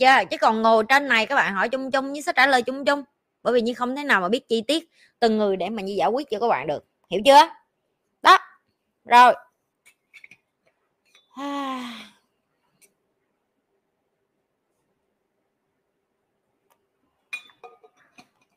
Chưa? 0.00 0.24
Chứ 0.30 0.36
còn 0.40 0.62
ngồi 0.62 0.84
trên 0.88 1.08
này 1.08 1.26
các 1.26 1.34
bạn 1.34 1.54
hỏi 1.54 1.68
chung 1.68 1.90
chung 1.90 2.12
như 2.12 2.20
sẽ 2.20 2.32
trả 2.32 2.46
lời 2.46 2.62
chung 2.62 2.84
chung. 2.84 3.02
Bởi 3.42 3.54
vì 3.54 3.60
như 3.60 3.74
không 3.74 3.96
thế 3.96 4.04
nào 4.04 4.20
mà 4.20 4.28
biết 4.28 4.48
chi 4.48 4.60
tiết 4.60 4.90
từng 5.20 5.38
người 5.38 5.56
để 5.56 5.70
mà 5.70 5.82
như 5.82 5.92
giải 5.92 6.08
quyết 6.08 6.30
cho 6.30 6.38
các 6.38 6.48
bạn 6.48 6.66
được. 6.66 6.84
Hiểu 7.10 7.20
chưa? 7.24 7.48
Đó. 8.22 8.38
Rồi. 9.04 9.34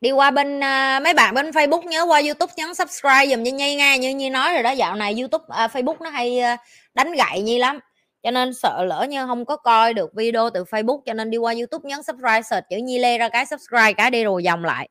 Đi 0.01 0.11
qua 0.11 0.31
bên 0.31 0.57
uh, 0.57 1.03
mấy 1.03 1.13
bạn 1.13 1.33
bên 1.35 1.49
Facebook 1.49 1.83
nhớ 1.83 2.05
qua 2.05 2.21
YouTube 2.21 2.53
nhấn 2.57 2.75
subscribe 2.75 3.27
dùm 3.27 3.43
cho 3.45 3.51
Nhi 3.51 3.75
nha. 3.75 3.95
Như 3.95 4.15
Nhi 4.15 4.29
nói 4.29 4.53
rồi 4.53 4.63
đó 4.63 4.71
dạo 4.71 4.95
này 4.95 5.15
YouTube 5.19 5.43
uh, 5.43 5.71
Facebook 5.71 5.97
nó 5.99 6.09
hay 6.09 6.39
uh, 6.53 6.59
đánh 6.93 7.11
gậy 7.11 7.41
Nhi 7.41 7.57
lắm. 7.59 7.79
Cho 8.23 8.31
nên 8.31 8.53
sợ 8.53 8.85
lỡ 8.85 9.05
như 9.09 9.25
không 9.25 9.45
có 9.45 9.55
coi 9.57 9.93
được 9.93 10.13
video 10.13 10.49
từ 10.49 10.63
Facebook 10.63 11.01
cho 11.05 11.13
nên 11.13 11.29
đi 11.31 11.37
qua 11.37 11.53
YouTube 11.53 11.89
nhấn 11.89 12.03
subscribe 12.03 12.41
search 12.41 12.69
chữ 12.69 12.77
Nhi 12.77 12.99
Lê 12.99 13.17
ra 13.17 13.29
cái 13.29 13.45
subscribe 13.45 13.93
cái 13.93 14.11
đi 14.11 14.23
rồi 14.23 14.43
dòng 14.43 14.65
lại. 14.65 14.89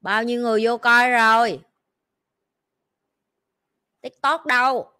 Bao 0.00 0.22
nhiêu 0.22 0.40
người 0.40 0.66
vô 0.66 0.76
coi 0.78 1.10
rồi? 1.10 1.60
Tiktok 4.00 4.46
đâu? 4.46 4.97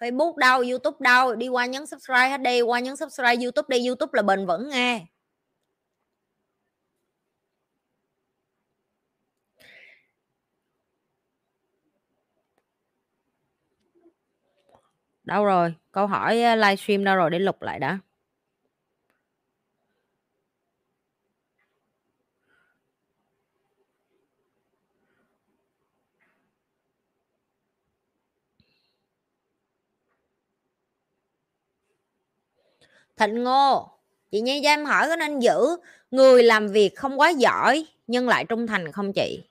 Facebook 0.00 0.36
đâu, 0.36 0.62
YouTube 0.70 0.96
đâu, 1.00 1.34
đi 1.34 1.48
qua 1.48 1.66
nhấn 1.66 1.86
subscribe 1.86 2.28
hết 2.28 2.40
đi, 2.40 2.60
qua 2.60 2.80
nhấn 2.80 2.96
subscribe 2.96 3.36
YouTube 3.42 3.66
đi, 3.78 3.86
YouTube 3.86 4.10
là 4.14 4.22
bền 4.22 4.46
vững 4.46 4.68
nghe 4.68 5.06
đâu 15.30 15.44
rồi? 15.44 15.74
Câu 15.92 16.06
hỏi 16.06 16.42
ờ, 16.42 16.54
livestream 16.54 17.04
đâu 17.04 17.16
rồi? 17.16 17.30
Để 17.30 17.38
lục 17.38 17.62
lại 17.62 17.78
đã. 17.78 17.98
Thịnh 33.20 33.44
ngô 33.44 33.88
chị 34.30 34.40
nhi 34.40 34.60
cho 34.64 34.68
em 34.70 34.84
hỏi 34.84 35.08
có 35.08 35.16
nên 35.16 35.40
giữ 35.40 35.76
người 36.10 36.42
làm 36.42 36.68
việc 36.68 36.96
không 36.96 37.20
quá 37.20 37.30
giỏi 37.30 37.86
nhưng 38.06 38.28
lại 38.28 38.44
trung 38.44 38.66
thành 38.66 38.92
không 38.92 39.12
chị? 39.12 39.42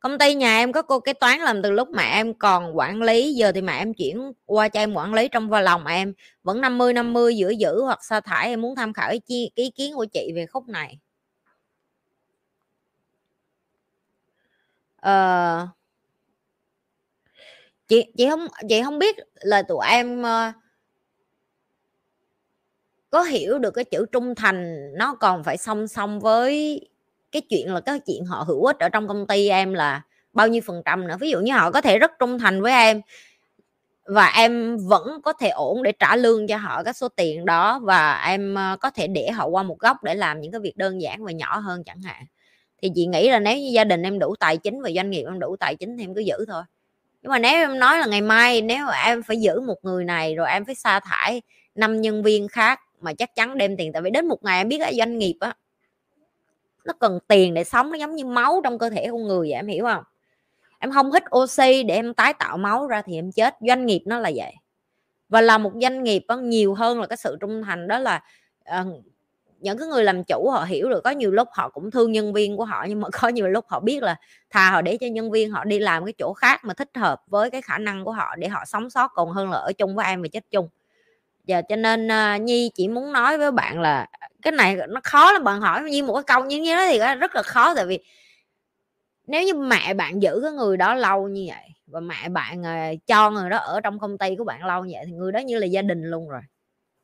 Công 0.00 0.18
ty 0.18 0.34
nhà 0.34 0.58
em 0.58 0.72
có 0.72 0.82
cô 0.82 1.00
kế 1.00 1.12
toán 1.12 1.40
làm 1.40 1.62
từ 1.62 1.70
lúc 1.70 1.88
mẹ 1.90 2.10
em 2.12 2.34
còn 2.34 2.78
quản 2.78 3.02
lý 3.02 3.34
giờ 3.34 3.52
thì 3.52 3.60
mẹ 3.60 3.78
em 3.78 3.94
chuyển 3.94 4.32
qua 4.46 4.68
cho 4.68 4.80
em 4.80 4.94
quản 4.94 5.14
lý 5.14 5.28
trong 5.28 5.48
vào 5.48 5.62
lòng 5.62 5.86
em 5.86 6.14
vẫn 6.42 6.60
50 6.60 6.92
50 6.92 7.36
giữa 7.36 7.50
giữ 7.50 7.82
hoặc 7.82 8.04
sa 8.04 8.20
thải 8.20 8.48
em 8.48 8.60
muốn 8.60 8.76
tham 8.76 8.92
khảo 8.92 9.12
ý, 9.26 9.50
ý 9.54 9.70
kiến 9.70 9.94
của 9.94 10.04
chị 10.04 10.32
về 10.34 10.46
khúc 10.46 10.68
này. 10.68 10.98
Ờ, 14.96 15.68
chị 17.88 18.04
chị 18.16 18.28
không 18.30 18.46
chị 18.68 18.82
không 18.82 18.98
biết 18.98 19.16
là 19.34 19.62
tụi 19.62 19.86
em 19.86 20.22
uh, 20.22 20.54
có 23.10 23.22
hiểu 23.22 23.58
được 23.58 23.70
cái 23.70 23.84
chữ 23.84 24.06
trung 24.12 24.34
thành 24.34 24.88
nó 24.98 25.14
còn 25.14 25.44
phải 25.44 25.56
song 25.56 25.88
song 25.88 26.20
với 26.20 26.80
cái 27.32 27.42
chuyện 27.50 27.74
là 27.74 27.80
cái 27.80 28.00
chuyện 28.06 28.24
họ 28.24 28.42
hữu 28.42 28.64
ích 28.64 28.78
ở 28.78 28.88
trong 28.88 29.08
công 29.08 29.26
ty 29.26 29.48
em 29.48 29.74
là 29.74 30.02
bao 30.32 30.48
nhiêu 30.48 30.62
phần 30.66 30.82
trăm 30.84 31.08
nữa? 31.08 31.16
Ví 31.20 31.30
dụ 31.30 31.40
như 31.40 31.52
họ 31.52 31.70
có 31.70 31.80
thể 31.80 31.98
rất 31.98 32.12
trung 32.18 32.38
thành 32.38 32.62
với 32.62 32.72
em 32.72 33.00
và 34.04 34.26
em 34.36 34.78
vẫn 34.88 35.22
có 35.22 35.32
thể 35.32 35.48
ổn 35.48 35.82
để 35.82 35.92
trả 35.92 36.16
lương 36.16 36.46
cho 36.46 36.56
họ 36.56 36.82
các 36.82 36.96
số 36.96 37.08
tiền 37.08 37.44
đó 37.44 37.78
và 37.82 38.24
em 38.26 38.54
ờ, 38.54 38.76
có 38.80 38.90
thể 38.90 39.06
để 39.06 39.30
họ 39.30 39.46
qua 39.46 39.62
một 39.62 39.78
góc 39.78 40.02
để 40.02 40.14
làm 40.14 40.40
những 40.40 40.52
cái 40.52 40.60
việc 40.60 40.76
đơn 40.76 41.02
giản 41.02 41.24
và 41.24 41.32
nhỏ 41.32 41.58
hơn 41.58 41.84
chẳng 41.84 42.00
hạn. 42.00 42.24
Thì 42.82 42.90
chị 42.94 43.06
nghĩ 43.06 43.30
là 43.30 43.38
nếu 43.38 43.56
như 43.56 43.70
gia 43.72 43.84
đình 43.84 44.02
em 44.02 44.18
đủ 44.18 44.34
tài 44.40 44.56
chính 44.56 44.82
và 44.82 44.90
doanh 44.94 45.10
nghiệp 45.10 45.24
em 45.24 45.38
đủ 45.38 45.56
tài 45.60 45.76
chính 45.76 45.96
thì 45.96 46.04
em 46.04 46.14
cứ 46.14 46.20
giữ 46.20 46.44
thôi. 46.48 46.62
Nhưng 47.22 47.30
mà 47.32 47.38
nếu 47.38 47.52
em 47.52 47.78
nói 47.78 47.98
là 47.98 48.06
ngày 48.06 48.20
mai 48.20 48.62
nếu 48.62 48.86
mà 48.86 49.02
em 49.04 49.22
phải 49.22 49.40
giữ 49.40 49.60
một 49.60 49.76
người 49.82 50.04
này 50.04 50.34
rồi 50.34 50.50
em 50.50 50.64
phải 50.64 50.74
sa 50.74 51.00
thải 51.00 51.42
năm 51.74 52.00
nhân 52.00 52.22
viên 52.22 52.48
khác 52.48 52.80
mà 53.00 53.12
chắc 53.12 53.34
chắn 53.34 53.58
đem 53.58 53.76
tiền 53.76 53.92
tại 53.92 54.02
vì 54.02 54.10
đến 54.10 54.28
một 54.28 54.44
ngày 54.44 54.60
em 54.60 54.68
biết 54.68 54.78
cái 54.78 54.94
doanh 54.98 55.18
nghiệp 55.18 55.36
á 55.40 55.54
nó 56.88 56.94
cần 57.00 57.18
tiền 57.28 57.54
để 57.54 57.64
sống 57.64 57.90
nó 57.90 57.96
giống 57.96 58.16
như 58.16 58.24
máu 58.24 58.60
trong 58.64 58.78
cơ 58.78 58.90
thể 58.90 59.06
con 59.10 59.22
người 59.22 59.38
vậy 59.38 59.52
em 59.52 59.66
hiểu 59.66 59.84
không? 59.84 60.02
Em 60.78 60.92
không 60.92 61.12
hít 61.12 61.22
oxy 61.36 61.82
để 61.82 61.94
em 61.94 62.14
tái 62.14 62.34
tạo 62.34 62.56
máu 62.56 62.86
ra 62.86 63.02
thì 63.02 63.14
em 63.14 63.32
chết. 63.32 63.54
Doanh 63.60 63.86
nghiệp 63.86 64.02
nó 64.06 64.18
là 64.18 64.30
vậy. 64.34 64.54
Và 65.28 65.40
là 65.40 65.58
một 65.58 65.72
doanh 65.82 66.04
nghiệp 66.04 66.24
nó 66.28 66.36
nhiều 66.36 66.74
hơn 66.74 67.00
là 67.00 67.06
cái 67.06 67.16
sự 67.16 67.36
trung 67.40 67.62
thành 67.62 67.88
đó 67.88 67.98
là 67.98 68.22
uh, 68.80 69.04
những 69.60 69.78
cái 69.78 69.88
người 69.88 70.04
làm 70.04 70.24
chủ 70.24 70.50
họ 70.50 70.64
hiểu 70.64 70.88
được 70.88 71.00
có 71.04 71.10
nhiều 71.10 71.30
lúc 71.30 71.48
họ 71.52 71.68
cũng 71.68 71.90
thương 71.90 72.12
nhân 72.12 72.32
viên 72.32 72.56
của 72.56 72.64
họ 72.64 72.86
nhưng 72.88 73.00
mà 73.00 73.08
có 73.20 73.28
nhiều 73.28 73.48
lúc 73.48 73.64
họ 73.68 73.80
biết 73.80 74.02
là 74.02 74.16
thà 74.50 74.70
họ 74.70 74.82
để 74.82 74.96
cho 74.96 75.06
nhân 75.06 75.30
viên 75.30 75.50
họ 75.50 75.64
đi 75.64 75.78
làm 75.78 76.04
cái 76.04 76.12
chỗ 76.18 76.32
khác 76.32 76.64
mà 76.64 76.74
thích 76.74 76.90
hợp 76.94 77.22
với 77.26 77.50
cái 77.50 77.62
khả 77.62 77.78
năng 77.78 78.04
của 78.04 78.12
họ 78.12 78.36
để 78.36 78.48
họ 78.48 78.64
sống 78.64 78.90
sót 78.90 79.10
còn 79.14 79.30
hơn 79.30 79.50
là 79.50 79.58
ở 79.58 79.72
chung 79.72 79.94
với 79.94 80.06
em 80.06 80.22
và 80.22 80.28
chết 80.32 80.44
chung 80.50 80.68
giờ 81.48 81.62
cho 81.68 81.76
nên 81.76 82.06
uh, 82.06 82.40
nhi 82.40 82.70
chỉ 82.74 82.88
muốn 82.88 83.12
nói 83.12 83.38
với 83.38 83.52
bạn 83.52 83.80
là 83.80 84.06
cái 84.42 84.52
này 84.52 84.76
nó 84.88 85.00
khó 85.04 85.32
lắm 85.32 85.44
bạn 85.44 85.60
hỏi 85.60 85.82
như 85.82 86.04
một 86.04 86.14
cái 86.14 86.22
câu 86.22 86.44
như 86.44 86.64
thế 86.64 86.88
thì 86.92 87.14
rất 87.14 87.34
là 87.34 87.42
khó 87.42 87.74
tại 87.74 87.86
vì 87.86 87.98
nếu 89.26 89.42
như 89.42 89.54
mẹ 89.54 89.94
bạn 89.94 90.22
giữ 90.22 90.40
cái 90.42 90.52
người 90.52 90.76
đó 90.76 90.94
lâu 90.94 91.28
như 91.28 91.44
vậy 91.48 91.68
và 91.86 92.00
mẹ 92.00 92.28
bạn 92.28 92.60
uh, 92.60 93.06
cho 93.06 93.30
người 93.30 93.50
đó 93.50 93.56
ở 93.56 93.80
trong 93.80 93.98
công 93.98 94.18
ty 94.18 94.36
của 94.36 94.44
bạn 94.44 94.64
lâu 94.64 94.84
như 94.84 94.94
vậy 94.96 95.04
thì 95.06 95.12
người 95.12 95.32
đó 95.32 95.38
như 95.38 95.58
là 95.58 95.66
gia 95.66 95.82
đình 95.82 96.02
luôn 96.02 96.28
rồi. 96.28 96.40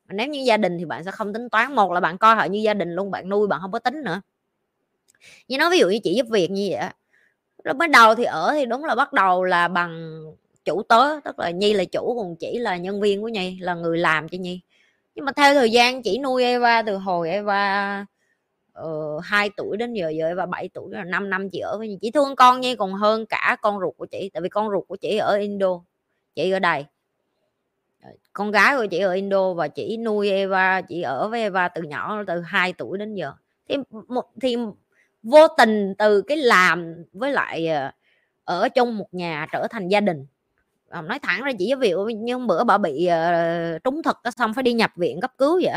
Nếu 0.08 0.28
như 0.28 0.40
gia 0.40 0.56
đình 0.56 0.78
thì 0.78 0.84
bạn 0.84 1.04
sẽ 1.04 1.10
không 1.10 1.32
tính 1.32 1.48
toán. 1.48 1.74
Một 1.74 1.92
là 1.92 2.00
bạn 2.00 2.18
coi 2.18 2.36
họ 2.36 2.44
như 2.44 2.58
gia 2.58 2.74
đình 2.74 2.94
luôn 2.94 3.10
bạn 3.10 3.28
nuôi 3.28 3.46
bạn 3.46 3.60
không 3.60 3.72
có 3.72 3.78
tính 3.78 4.04
nữa. 4.04 4.20
Như 5.48 5.58
nói 5.58 5.70
ví 5.70 5.78
dụ 5.78 5.88
như 5.88 5.98
chị 6.04 6.14
giúp 6.14 6.26
việc 6.30 6.50
như 6.50 6.68
vậy 6.70 6.88
lúc 7.64 7.76
bắt 7.76 7.90
đầu 7.90 8.14
thì 8.14 8.24
ở 8.24 8.52
thì 8.54 8.66
đúng 8.66 8.84
là 8.84 8.94
bắt 8.94 9.12
đầu 9.12 9.44
là 9.44 9.68
bằng 9.68 10.20
chủ 10.64 10.82
tớ 10.82 11.20
tức 11.24 11.38
là 11.38 11.50
nhi 11.50 11.72
là 11.72 11.84
chủ 11.84 12.14
còn 12.18 12.36
chỉ 12.36 12.58
là 12.58 12.76
nhân 12.76 13.00
viên 13.00 13.22
của 13.22 13.28
nhi 13.28 13.58
là 13.60 13.74
người 13.74 13.98
làm 13.98 14.28
cho 14.28 14.38
nhi. 14.38 14.60
Nhưng 15.14 15.24
mà 15.24 15.32
theo 15.32 15.54
thời 15.54 15.70
gian 15.70 16.02
chỉ 16.02 16.18
nuôi 16.18 16.44
Eva 16.44 16.82
từ 16.82 16.96
hồi 16.96 17.30
Eva 17.30 18.06
ờ, 18.72 19.16
uh, 19.16 19.24
2 19.24 19.50
tuổi 19.56 19.76
đến 19.76 19.94
giờ 19.94 20.08
giờ 20.08 20.26
Eva 20.26 20.46
7 20.46 20.68
tuổi 20.74 20.92
là 20.92 21.04
5 21.04 21.30
năm 21.30 21.50
chị 21.50 21.58
ở 21.58 21.78
với 21.78 21.88
nhi. 21.88 21.98
Chỉ 22.00 22.10
thương 22.10 22.36
con 22.36 22.60
nhi 22.60 22.76
còn 22.76 22.94
hơn 22.94 23.26
cả 23.26 23.56
con 23.62 23.80
ruột 23.80 23.96
của 23.96 24.06
chị 24.06 24.30
tại 24.32 24.40
vì 24.42 24.48
con 24.48 24.70
ruột 24.70 24.84
của 24.88 24.96
chị 24.96 25.16
ở 25.16 25.36
Indo 25.36 25.80
chị 26.34 26.50
ở 26.50 26.58
đây. 26.58 26.84
Con 28.32 28.50
gái 28.50 28.76
của 28.76 28.86
chị 28.86 28.98
ở 28.98 29.12
Indo 29.12 29.52
và 29.52 29.68
chị 29.68 29.96
nuôi 29.96 30.30
Eva 30.30 30.80
chị 30.80 31.02
ở 31.02 31.28
với 31.28 31.40
Eva 31.40 31.68
từ 31.68 31.82
nhỏ 31.82 32.22
từ 32.26 32.40
2 32.40 32.72
tuổi 32.72 32.98
đến 32.98 33.14
giờ. 33.14 33.32
Thì 33.68 33.76
một 34.08 34.24
thì 34.40 34.56
vô 35.22 35.48
tình 35.48 35.94
từ 35.98 36.22
cái 36.22 36.36
làm 36.36 37.04
với 37.12 37.32
lại 37.32 37.68
ờ, 37.68 37.90
ở 38.44 38.68
trong 38.68 38.98
một 38.98 39.14
nhà 39.14 39.46
trở 39.52 39.66
thành 39.70 39.88
gia 39.88 40.00
đình 40.00 40.26
nói 41.02 41.18
thẳng 41.18 41.42
ra 41.42 41.52
chỉ 41.58 41.74
ví 41.74 41.90
dụ 41.90 42.04
như 42.04 42.38
bữa 42.38 42.64
bà 42.64 42.78
bị 42.78 43.08
uh, 43.08 43.84
trúng 43.84 44.02
thực 44.02 44.16
xong 44.36 44.54
phải 44.54 44.62
đi 44.62 44.72
nhập 44.72 44.90
viện 44.96 45.20
cấp 45.20 45.32
cứu 45.38 45.60
vậy 45.64 45.74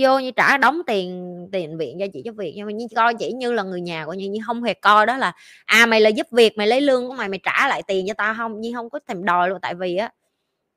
vô 0.00 0.18
như 0.18 0.30
trả 0.30 0.58
đóng 0.58 0.82
tiền 0.86 1.36
tiền 1.52 1.78
viện 1.78 1.96
cho 2.00 2.06
chị 2.12 2.22
giúp 2.24 2.34
việc 2.38 2.52
nhưng 2.56 2.66
mà 2.66 2.72
như 2.72 2.86
coi 2.96 3.14
chỉ 3.14 3.32
như 3.32 3.52
là 3.52 3.62
người 3.62 3.80
nhà 3.80 4.06
của 4.06 4.12
như, 4.12 4.30
như 4.30 4.40
không 4.46 4.62
hề 4.62 4.74
coi 4.74 5.06
đó 5.06 5.16
là 5.16 5.32
à 5.64 5.86
mày 5.86 6.00
là 6.00 6.08
giúp 6.08 6.26
việc 6.30 6.58
mày 6.58 6.66
lấy 6.66 6.80
lương 6.80 7.08
của 7.08 7.14
mày 7.14 7.28
mày 7.28 7.40
trả 7.42 7.68
lại 7.68 7.82
tiền 7.86 8.06
cho 8.08 8.14
tao 8.14 8.34
không? 8.36 8.60
Như 8.60 8.72
không 8.74 8.90
có 8.90 9.00
thèm 9.08 9.24
đòi 9.24 9.48
luôn 9.48 9.58
tại 9.62 9.74
vì 9.74 9.96
á 9.96 10.10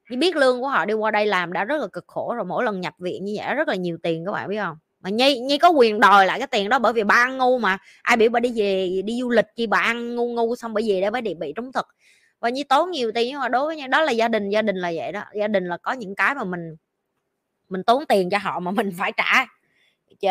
như 0.09 0.17
biết 0.17 0.35
lương 0.35 0.61
của 0.61 0.67
họ 0.67 0.85
đi 0.85 0.93
qua 0.93 1.11
đây 1.11 1.25
làm 1.25 1.53
đã 1.53 1.63
rất 1.63 1.81
là 1.81 1.87
cực 1.93 2.03
khổ 2.07 2.33
rồi 2.35 2.45
mỗi 2.45 2.63
lần 2.63 2.81
nhập 2.81 2.93
viện 2.99 3.25
như 3.25 3.33
vậy 3.37 3.55
rất 3.55 3.67
là 3.67 3.75
nhiều 3.75 3.97
tiền 4.03 4.25
các 4.25 4.31
bạn 4.31 4.49
biết 4.49 4.57
không? 4.57 4.77
Mà 4.99 5.09
nhi 5.09 5.39
nhi 5.39 5.57
có 5.57 5.69
quyền 5.69 5.99
đòi 5.99 6.25
lại 6.25 6.39
cái 6.39 6.47
tiền 6.47 6.69
đó 6.69 6.79
bởi 6.79 6.93
vì 6.93 7.03
ba 7.03 7.15
ăn 7.15 7.37
ngu 7.37 7.57
mà 7.59 7.77
ai 8.01 8.17
biểu 8.17 8.29
bà 8.29 8.39
đi 8.39 8.51
về 8.55 9.01
đi 9.05 9.21
du 9.21 9.29
lịch 9.29 9.45
chi 9.55 9.67
bà 9.67 9.77
ăn 9.77 10.15
ngu 10.15 10.27
ngu 10.27 10.55
xong 10.55 10.73
bởi 10.73 10.83
vì 10.87 11.01
để 11.01 11.11
bà 11.11 11.21
bị 11.21 11.33
bị 11.33 11.53
trúng 11.55 11.71
thực 11.71 11.85
và 12.45 12.49
như 12.49 12.63
tốn 12.63 12.91
nhiều 12.91 13.11
tiền 13.11 13.27
nhưng 13.29 13.39
mà 13.39 13.49
đối 13.49 13.65
với 13.65 13.77
nhau 13.77 13.87
đó 13.87 14.01
là 14.01 14.11
gia 14.11 14.27
đình 14.27 14.49
gia 14.49 14.61
đình 14.61 14.75
là 14.75 14.91
vậy 14.95 15.11
đó. 15.11 15.23
Gia 15.35 15.47
đình 15.47 15.65
là 15.65 15.77
có 15.77 15.91
những 15.91 16.15
cái 16.15 16.35
mà 16.35 16.43
mình 16.43 16.75
mình 17.69 17.83
tốn 17.83 18.05
tiền 18.05 18.29
cho 18.29 18.37
họ 18.37 18.59
mà 18.59 18.71
mình 18.71 18.91
phải 18.97 19.11
trả. 19.17 19.45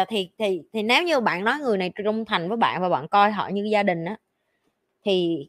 Thì 0.09 0.29
thì 0.38 0.62
thì 0.72 0.83
nếu 0.83 1.03
như 1.03 1.20
bạn 1.20 1.44
nói 1.44 1.59
người 1.59 1.79
này 1.79 1.92
trung 2.05 2.24
thành 2.24 2.48
với 2.48 2.57
bạn 2.57 2.83
và 2.83 2.88
bạn 2.88 3.09
coi 3.09 3.31
họ 3.31 3.48
như 3.48 3.64
gia 3.70 3.83
đình 3.83 4.05
á 4.05 4.16
thì 5.05 5.48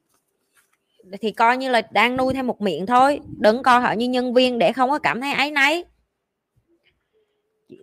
thì 1.22 1.32
coi 1.32 1.58
như 1.58 1.70
là 1.70 1.82
đang 1.92 2.18
nuôi 2.18 2.34
thêm 2.34 2.48
một 2.48 2.62
miệng 2.62 2.86
thôi. 2.86 3.20
Đừng 3.38 3.64
coi 3.64 3.82
họ 3.82 3.92
như 3.92 4.08
nhân 4.08 4.34
viên 4.34 4.60
để 4.60 4.74
không 4.74 4.90
có 4.90 5.00
cảm 5.00 5.22
thấy 5.22 5.34
ấy 5.34 5.52
nấy 5.52 5.86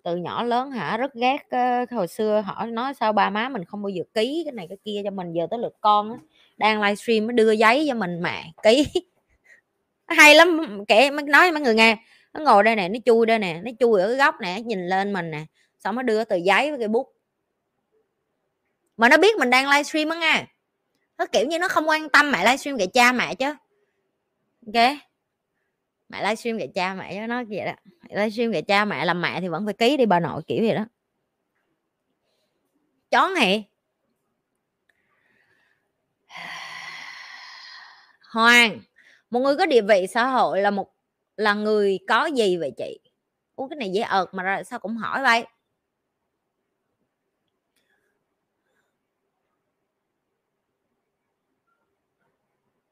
từ 0.05 0.17
nhỏ 0.17 0.43
lớn 0.43 0.71
hả 0.71 0.97
rất 0.97 1.15
ghét 1.15 1.39
uh, 1.83 1.91
hồi 1.91 2.09
xưa 2.09 2.43
họ 2.47 2.67
nói 2.67 2.95
sao 2.95 3.13
ba 3.13 3.31
má 3.31 3.49
mình 3.49 3.65
không 3.65 3.83
bao 3.83 3.89
giờ 3.89 4.03
ký 4.15 4.43
cái 4.45 4.53
này 4.53 4.67
cái 4.69 4.79
kia 4.85 5.01
cho 5.05 5.11
mình 5.11 5.33
giờ 5.33 5.47
tới 5.51 5.59
lượt 5.59 5.75
con 5.81 6.13
á 6.13 6.19
đang 6.63 6.83
livestream 6.83 7.27
nó 7.27 7.33
đưa 7.33 7.53
giấy 7.53 7.85
cho 7.89 7.95
mình 7.95 8.23
mẹ 8.23 8.53
ký. 8.63 8.87
Hay 10.07 10.35
lắm 10.35 10.79
kể 10.89 11.11
mới 11.11 11.23
nói 11.23 11.53
mấy 11.53 11.61
người 11.61 11.75
nghe, 11.75 11.97
nó 12.33 12.41
ngồi 12.41 12.63
đây 12.63 12.77
nè, 12.77 12.89
nó 12.89 12.99
chui 13.05 13.27
đây 13.27 13.39
nè, 13.39 13.61
nó 13.65 13.71
chui 13.81 14.01
ở 14.01 14.09
cái 14.09 14.17
góc 14.17 14.35
nè 14.41 14.61
nhìn 14.61 14.87
lên 14.87 15.13
mình 15.13 15.31
nè, 15.31 15.45
xong 15.79 15.97
nó 15.97 16.03
đưa 16.03 16.25
tờ 16.25 16.37
giấy 16.37 16.71
với 16.71 16.79
cái 16.79 16.89
bút. 16.89 17.15
Mà 18.97 19.09
nó 19.09 19.17
biết 19.17 19.37
mình 19.39 19.51
đang 19.51 19.71
livestream 19.71 20.09
á 20.09 20.17
nghe. 20.17 20.47
Nó 21.19 21.27
kiểu 21.27 21.47
như 21.47 21.59
nó 21.59 21.69
không 21.69 21.89
quan 21.89 22.09
tâm 22.09 22.33
mẹ 22.33 22.45
livestream 22.45 22.79
kệ 22.79 22.87
cha 22.87 23.13
mẹ 23.13 23.35
chứ. 23.35 23.55
Ok? 24.67 24.97
Mẹ 26.09 26.23
livestream 26.23 26.59
kệ 26.59 26.67
cha 26.75 26.95
mẹ 26.95 27.15
cho 27.15 27.27
nó 27.27 27.43
vậy 27.49 27.65
đó. 27.65 27.73
Livestream 28.09 28.53
kệ 28.53 28.63
cha 28.63 28.85
mẹ 28.85 29.05
làm 29.05 29.23
mẹ 29.23 29.41
thì 29.41 29.49
vẫn 29.49 29.65
phải 29.65 29.75
ký 29.75 29.97
đi 29.97 30.07
bà 30.07 30.21
nội, 30.21 30.43
kiểu 30.47 30.63
vậy 30.67 30.75
đó. 30.75 30.85
Chó 33.11 33.29
hề 33.29 33.63
Hoàng 38.33 38.81
một 39.31 39.41
người 39.41 39.57
có 39.57 39.67
địa 39.67 39.83
vị 39.83 40.07
xã 40.07 40.27
hội 40.27 40.61
là 40.61 40.71
một 40.71 40.95
là 41.37 41.55
người 41.55 41.99
có 42.09 42.27
gì 42.27 42.57
vậy 42.57 42.73
chị? 42.77 42.99
Ủa 43.57 43.69
cái 43.69 43.77
này 43.77 43.91
dễ 43.91 44.03
ợt 44.03 44.29
mà 44.35 44.43
ra 44.43 44.63
sao 44.63 44.79
cũng 44.79 44.97
hỏi 44.97 45.23
vậy. 45.23 45.47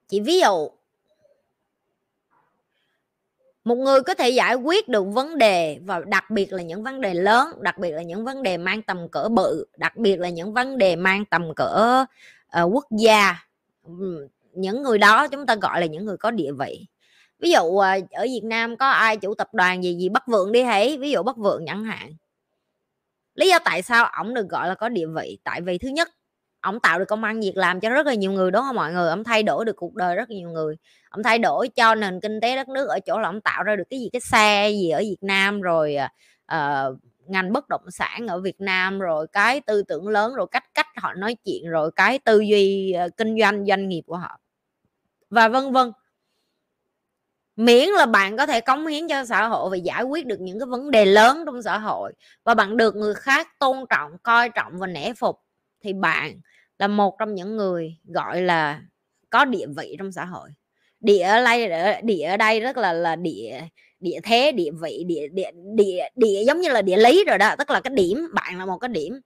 Chị 0.08 0.20
ví 0.20 0.40
dụ 0.40 0.70
một 3.64 3.74
người 3.74 4.02
có 4.02 4.14
thể 4.14 4.30
giải 4.30 4.54
quyết 4.54 4.88
được 4.88 5.02
vấn 5.02 5.38
đề 5.38 5.78
và 5.84 6.00
đặc 6.06 6.30
biệt 6.30 6.52
là 6.52 6.62
những 6.62 6.82
vấn 6.82 7.00
đề 7.00 7.14
lớn 7.14 7.48
đặc 7.60 7.78
biệt 7.78 7.90
là 7.90 8.02
những 8.02 8.24
vấn 8.24 8.42
đề 8.42 8.56
mang 8.56 8.82
tầm 8.82 9.08
cỡ 9.08 9.28
bự 9.28 9.66
đặc 9.76 9.96
biệt 9.96 10.16
là 10.16 10.28
những 10.28 10.54
vấn 10.54 10.78
đề 10.78 10.96
mang 10.96 11.24
tầm 11.24 11.54
cỡ 11.56 12.04
uh, 12.62 12.74
quốc 12.74 12.86
gia 12.90 13.46
những 14.52 14.82
người 14.82 14.98
đó 14.98 15.28
chúng 15.28 15.46
ta 15.46 15.54
gọi 15.54 15.80
là 15.80 15.86
những 15.86 16.04
người 16.04 16.16
có 16.16 16.30
địa 16.30 16.52
vị. 16.58 16.86
Ví 17.38 17.50
dụ 17.50 17.78
à, 17.78 17.98
ở 18.10 18.22
việt 18.24 18.44
nam 18.44 18.76
có 18.76 18.88
ai 18.88 19.16
chủ 19.16 19.34
tập 19.34 19.48
đoàn 19.52 19.84
gì 19.84 19.94
gì 19.94 20.08
bắc 20.08 20.26
vượng 20.26 20.52
đi 20.52 20.62
hãy 20.62 20.98
ví 20.98 21.10
dụ 21.10 21.22
bắc 21.22 21.36
vượng 21.36 21.64
chẳng 21.66 21.84
hạn. 21.84 22.12
Lý 23.34 23.48
do 23.48 23.58
tại 23.64 23.82
sao 23.82 24.06
ổng 24.18 24.34
được 24.34 24.48
gọi 24.48 24.68
là 24.68 24.74
có 24.74 24.88
địa 24.88 25.06
vị? 25.06 25.38
Tại 25.44 25.60
vì 25.60 25.78
thứ 25.78 25.88
nhất 25.88 26.08
ông 26.60 26.80
tạo 26.80 26.98
được 26.98 27.04
công 27.08 27.24
ăn 27.24 27.40
việc 27.40 27.56
làm 27.56 27.80
cho 27.80 27.90
rất 27.90 28.06
là 28.06 28.14
nhiều 28.14 28.32
người 28.32 28.50
đúng 28.50 28.62
không 28.62 28.76
mọi 28.76 28.92
người? 28.92 29.08
Ông 29.08 29.24
thay 29.24 29.42
đổi 29.42 29.64
được 29.64 29.76
cuộc 29.76 29.94
đời 29.94 30.16
rất 30.16 30.30
nhiều 30.30 30.50
người. 30.50 30.76
Ông 31.10 31.22
thay 31.22 31.38
đổi 31.38 31.68
cho 31.68 31.94
nền 31.94 32.20
kinh 32.20 32.40
tế 32.40 32.56
đất 32.56 32.68
nước 32.68 32.88
ở 32.88 33.00
chỗ 33.00 33.18
là 33.18 33.28
ông 33.28 33.40
tạo 33.40 33.62
ra 33.62 33.76
được 33.76 33.84
cái 33.90 34.00
gì? 34.00 34.08
Cái 34.12 34.20
xe 34.20 34.70
gì 34.70 34.90
ở 34.90 34.98
Việt 34.98 35.18
Nam 35.22 35.60
rồi 35.60 35.96
uh, 36.54 36.98
ngành 37.26 37.52
bất 37.52 37.68
động 37.68 37.90
sản 37.90 38.26
ở 38.26 38.40
Việt 38.40 38.60
Nam 38.60 38.98
rồi 38.98 39.26
cái 39.32 39.60
tư 39.60 39.82
tưởng 39.82 40.08
lớn 40.08 40.34
rồi 40.34 40.46
cách 40.50 40.64
cách 40.74 40.86
họ 40.96 41.14
nói 41.14 41.36
chuyện 41.44 41.70
rồi 41.70 41.90
cái 41.96 42.18
tư 42.18 42.40
duy 42.40 42.94
uh, 43.06 43.16
kinh 43.16 43.40
doanh 43.40 43.66
doanh 43.66 43.88
nghiệp 43.88 44.02
của 44.06 44.16
họ 44.16 44.39
và 45.30 45.48
vân 45.48 45.72
vân. 45.72 45.92
Miễn 47.56 47.88
là 47.88 48.06
bạn 48.06 48.36
có 48.36 48.46
thể 48.46 48.60
cống 48.60 48.86
hiến 48.86 49.08
cho 49.08 49.24
xã 49.24 49.48
hội 49.48 49.70
và 49.70 49.76
giải 49.76 50.02
quyết 50.02 50.26
được 50.26 50.40
những 50.40 50.58
cái 50.58 50.66
vấn 50.66 50.90
đề 50.90 51.04
lớn 51.04 51.42
trong 51.46 51.62
xã 51.62 51.78
hội 51.78 52.12
và 52.44 52.54
bạn 52.54 52.76
được 52.76 52.96
người 52.96 53.14
khác 53.14 53.48
tôn 53.58 53.84
trọng, 53.90 54.18
coi 54.22 54.48
trọng 54.48 54.78
và 54.78 54.86
nể 54.86 55.12
phục, 55.12 55.40
thì 55.80 55.92
bạn 55.92 56.40
là 56.78 56.88
một 56.88 57.16
trong 57.18 57.34
những 57.34 57.56
người 57.56 57.96
gọi 58.04 58.42
là 58.42 58.82
có 59.30 59.44
địa 59.44 59.66
vị 59.76 59.96
trong 59.98 60.12
xã 60.12 60.24
hội. 60.24 60.50
Địa 61.00 61.22
ở 61.22 61.44
đây 61.44 61.68
địa 62.02 62.24
ở 62.24 62.36
đây 62.36 62.60
rất 62.60 62.76
là 62.76 62.92
là 62.92 63.16
địa 63.16 63.60
địa 64.00 64.20
thế, 64.22 64.52
địa 64.52 64.70
vị, 64.80 65.04
địa 65.06 65.28
địa 65.32 65.50
địa 65.76 66.08
địa 66.14 66.42
giống 66.46 66.60
như 66.60 66.68
là 66.68 66.82
địa 66.82 66.96
lý 66.96 67.24
rồi 67.24 67.38
đó, 67.38 67.54
tức 67.58 67.70
là 67.70 67.80
cái 67.80 67.94
điểm, 67.94 68.28
bạn 68.34 68.58
là 68.58 68.66
một 68.66 68.78
cái 68.78 68.88
điểm. 68.88 69.20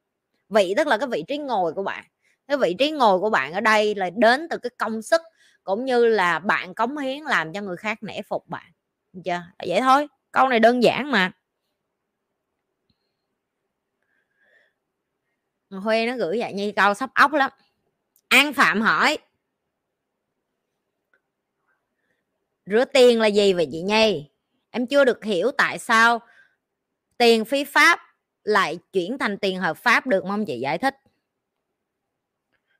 Vị 0.48 0.74
tức 0.76 0.86
là 0.86 0.98
cái 0.98 1.08
vị 1.08 1.24
trí 1.28 1.38
ngồi 1.38 1.72
của 1.72 1.82
bạn. 1.82 2.04
Cái 2.48 2.56
vị 2.56 2.74
trí 2.78 2.90
ngồi 2.90 3.20
của 3.20 3.30
bạn 3.30 3.52
ở 3.52 3.60
đây 3.60 3.94
là 3.94 4.10
đến 4.16 4.46
từ 4.50 4.58
cái 4.58 4.70
công 4.78 5.02
sức 5.02 5.20
cũng 5.64 5.84
như 5.84 6.06
là 6.06 6.38
bạn 6.38 6.74
cống 6.74 6.96
hiến 6.98 7.22
làm 7.22 7.52
cho 7.52 7.60
người 7.60 7.76
khác 7.76 8.02
nể 8.02 8.22
phục 8.22 8.48
bạn 8.48 8.72
chưa? 9.24 9.42
Vậy 9.66 9.80
thôi, 9.80 10.08
câu 10.32 10.48
này 10.48 10.60
đơn 10.60 10.82
giản 10.82 11.10
mà. 11.10 11.32
Huê 15.70 16.06
nó 16.06 16.16
gửi 16.16 16.38
vậy 16.40 16.52
như 16.52 16.72
câu 16.76 16.94
sắp 16.94 17.10
ốc 17.14 17.32
lắm. 17.32 17.50
An 18.28 18.52
Phạm 18.52 18.80
hỏi, 18.80 19.18
rửa 22.66 22.84
tiền 22.84 23.20
là 23.20 23.26
gì 23.26 23.52
vậy 23.52 23.68
chị 23.72 23.82
Nhi 23.82 24.30
em 24.70 24.86
chưa 24.86 25.04
được 25.04 25.24
hiểu 25.24 25.50
tại 25.58 25.78
sao 25.78 26.20
tiền 27.18 27.44
phi 27.44 27.64
pháp 27.64 28.00
lại 28.44 28.78
chuyển 28.92 29.18
thành 29.18 29.38
tiền 29.38 29.58
hợp 29.60 29.76
pháp 29.76 30.06
được, 30.06 30.24
mong 30.24 30.46
chị 30.46 30.60
giải 30.60 30.78
thích 30.78 30.94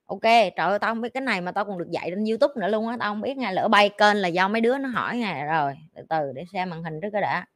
ok 0.06 0.22
trời 0.22 0.50
ơi 0.56 0.78
tao 0.78 0.90
không 0.90 1.00
biết 1.00 1.14
cái 1.14 1.20
này 1.20 1.40
mà 1.40 1.52
tao 1.52 1.64
còn 1.64 1.78
được 1.78 1.90
dạy 1.90 2.10
trên 2.10 2.24
youtube 2.24 2.54
nữa 2.56 2.68
luôn 2.68 2.88
á 2.88 2.96
tao 3.00 3.10
không 3.10 3.20
biết 3.20 3.36
ngay 3.36 3.54
lỡ 3.54 3.68
bay 3.68 3.90
kênh 3.98 4.16
là 4.16 4.28
do 4.28 4.48
mấy 4.48 4.60
đứa 4.60 4.78
nó 4.78 4.88
hỏi 4.88 5.16
nè 5.16 5.44
rồi. 5.50 5.74
Từ 5.94 6.02
từ 6.08 6.32
để 6.34 6.44
xem 6.52 6.70
màn 6.70 6.82
hình 6.82 7.00
trước 7.00 7.08
cái 7.12 7.22
đã. 7.22 7.46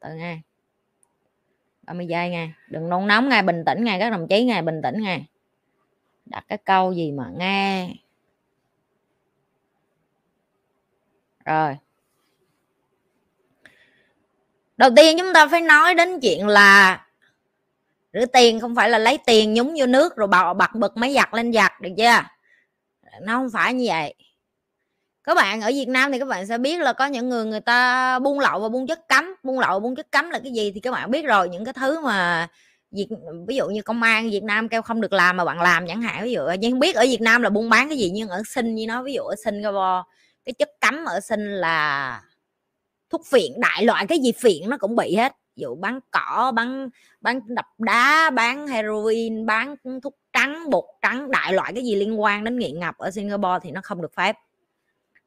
Từ 0.00 0.14
nghe 0.14 0.40
30 1.82 2.06
giây 2.06 2.30
nghe, 2.30 2.48
đừng 2.68 2.88
nôn 2.88 3.06
nóng 3.06 3.28
ngay 3.28 3.42
bình 3.42 3.64
tĩnh 3.64 3.84
ngay 3.84 3.98
các 4.00 4.10
đồng 4.10 4.28
chí 4.28 4.44
ngay 4.44 4.62
bình 4.62 4.82
tĩnh 4.82 5.02
ngay 5.02 5.26
đặt 6.26 6.44
cái 6.48 6.58
câu 6.58 6.92
gì 6.92 7.12
mà 7.12 7.30
nghe. 7.36 7.94
Rồi. 11.44 11.76
Đầu 14.76 14.90
tiên 14.96 15.16
chúng 15.18 15.32
ta 15.34 15.48
phải 15.48 15.60
nói 15.60 15.94
đến 15.94 16.20
chuyện 16.20 16.46
là 16.46 17.06
rửa 18.12 18.26
tiền 18.26 18.60
không 18.60 18.74
phải 18.74 18.90
là 18.90 18.98
lấy 18.98 19.18
tiền 19.26 19.54
nhúng 19.54 19.74
vô 19.78 19.86
nước 19.86 20.16
rồi 20.16 20.28
bạo 20.28 20.54
bật 20.54 20.74
bật 20.74 20.96
máy 20.96 21.14
giặt 21.14 21.34
lên 21.34 21.52
giặt 21.52 21.72
được 21.80 21.90
chưa? 21.98 22.22
Nó 23.22 23.32
không 23.32 23.50
phải 23.52 23.74
như 23.74 23.84
vậy. 23.88 24.14
Các 25.24 25.34
bạn 25.34 25.60
ở 25.60 25.68
Việt 25.68 25.88
Nam 25.88 26.12
thì 26.12 26.18
các 26.18 26.28
bạn 26.28 26.46
sẽ 26.46 26.58
biết 26.58 26.80
là 26.80 26.92
có 26.92 27.06
những 27.06 27.28
người 27.28 27.44
người 27.44 27.60
ta 27.60 28.18
buôn 28.18 28.40
lậu 28.40 28.60
và 28.60 28.68
buôn 28.68 28.86
chất 28.86 29.08
cấm. 29.08 29.34
Buôn 29.42 29.58
lậu 29.58 29.80
buôn 29.80 29.96
chất 29.96 30.10
cấm 30.10 30.30
là 30.30 30.38
cái 30.38 30.52
gì 30.52 30.72
thì 30.74 30.80
các 30.80 30.90
bạn 30.90 31.10
biết 31.10 31.24
rồi. 31.24 31.48
Những 31.48 31.64
cái 31.64 31.74
thứ 31.74 32.00
mà 32.00 32.48
Việt, 32.90 33.08
ví 33.46 33.56
dụ 33.56 33.68
như 33.68 33.82
công 33.82 34.02
an 34.02 34.30
Việt 34.30 34.42
Nam 34.42 34.68
kêu 34.68 34.82
không 34.82 35.00
được 35.00 35.12
làm 35.12 35.36
mà 35.36 35.44
bạn 35.44 35.60
làm 35.60 35.86
chẳng 35.88 36.02
hạn. 36.02 36.24
Ví 36.24 36.32
dụ 36.32 36.40
nhưng 36.58 36.72
không 36.72 36.80
biết 36.80 36.96
ở 36.96 37.02
Việt 37.02 37.20
Nam 37.20 37.42
là 37.42 37.50
buôn 37.50 37.70
bán 37.70 37.88
cái 37.88 37.98
gì 37.98 38.10
nhưng 38.10 38.28
ở 38.28 38.42
sinh 38.46 38.74
như 38.74 38.86
nó 38.86 39.02
ví 39.02 39.12
dụ 39.12 39.22
ở 39.22 39.34
Singapore 39.44 40.02
cái 40.44 40.52
chất 40.58 40.70
cấm 40.80 41.04
ở 41.04 41.20
sinh 41.20 41.46
là 41.50 42.22
thuốc 43.10 43.26
phiện 43.26 43.52
đại 43.60 43.84
loại 43.84 44.06
cái 44.06 44.18
gì 44.18 44.32
phiện 44.32 44.70
nó 44.70 44.76
cũng 44.78 44.96
bị 44.96 45.16
hết 45.16 45.32
dụ 45.58 45.74
bán 45.74 46.00
cỏ 46.10 46.52
bán 46.54 46.88
bán 47.20 47.40
đập 47.46 47.66
đá 47.78 48.30
bán 48.30 48.66
heroin 48.66 49.46
bán 49.46 49.76
thuốc 50.02 50.14
trắng 50.32 50.70
bột 50.70 50.84
trắng 51.02 51.30
đại 51.30 51.52
loại 51.52 51.72
cái 51.72 51.84
gì 51.84 51.94
liên 51.94 52.20
quan 52.20 52.44
đến 52.44 52.58
nghiện 52.58 52.80
ngập 52.80 52.98
ở 52.98 53.10
Singapore 53.10 53.58
thì 53.62 53.70
nó 53.70 53.80
không 53.84 54.02
được 54.02 54.14
phép. 54.14 54.36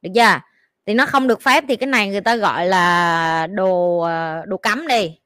Được 0.01 0.09
chưa? 0.15 0.39
Thì 0.85 0.93
nó 0.93 1.05
không 1.05 1.27
được 1.27 1.41
phép 1.41 1.63
thì 1.67 1.75
cái 1.75 1.87
này 1.87 2.09
người 2.09 2.21
ta 2.21 2.35
gọi 2.35 2.65
là 2.65 3.47
đồ 3.47 3.99
ờ, 3.99 4.45
đồ 4.45 4.57
cấm 4.57 4.87
đi. 4.87 5.19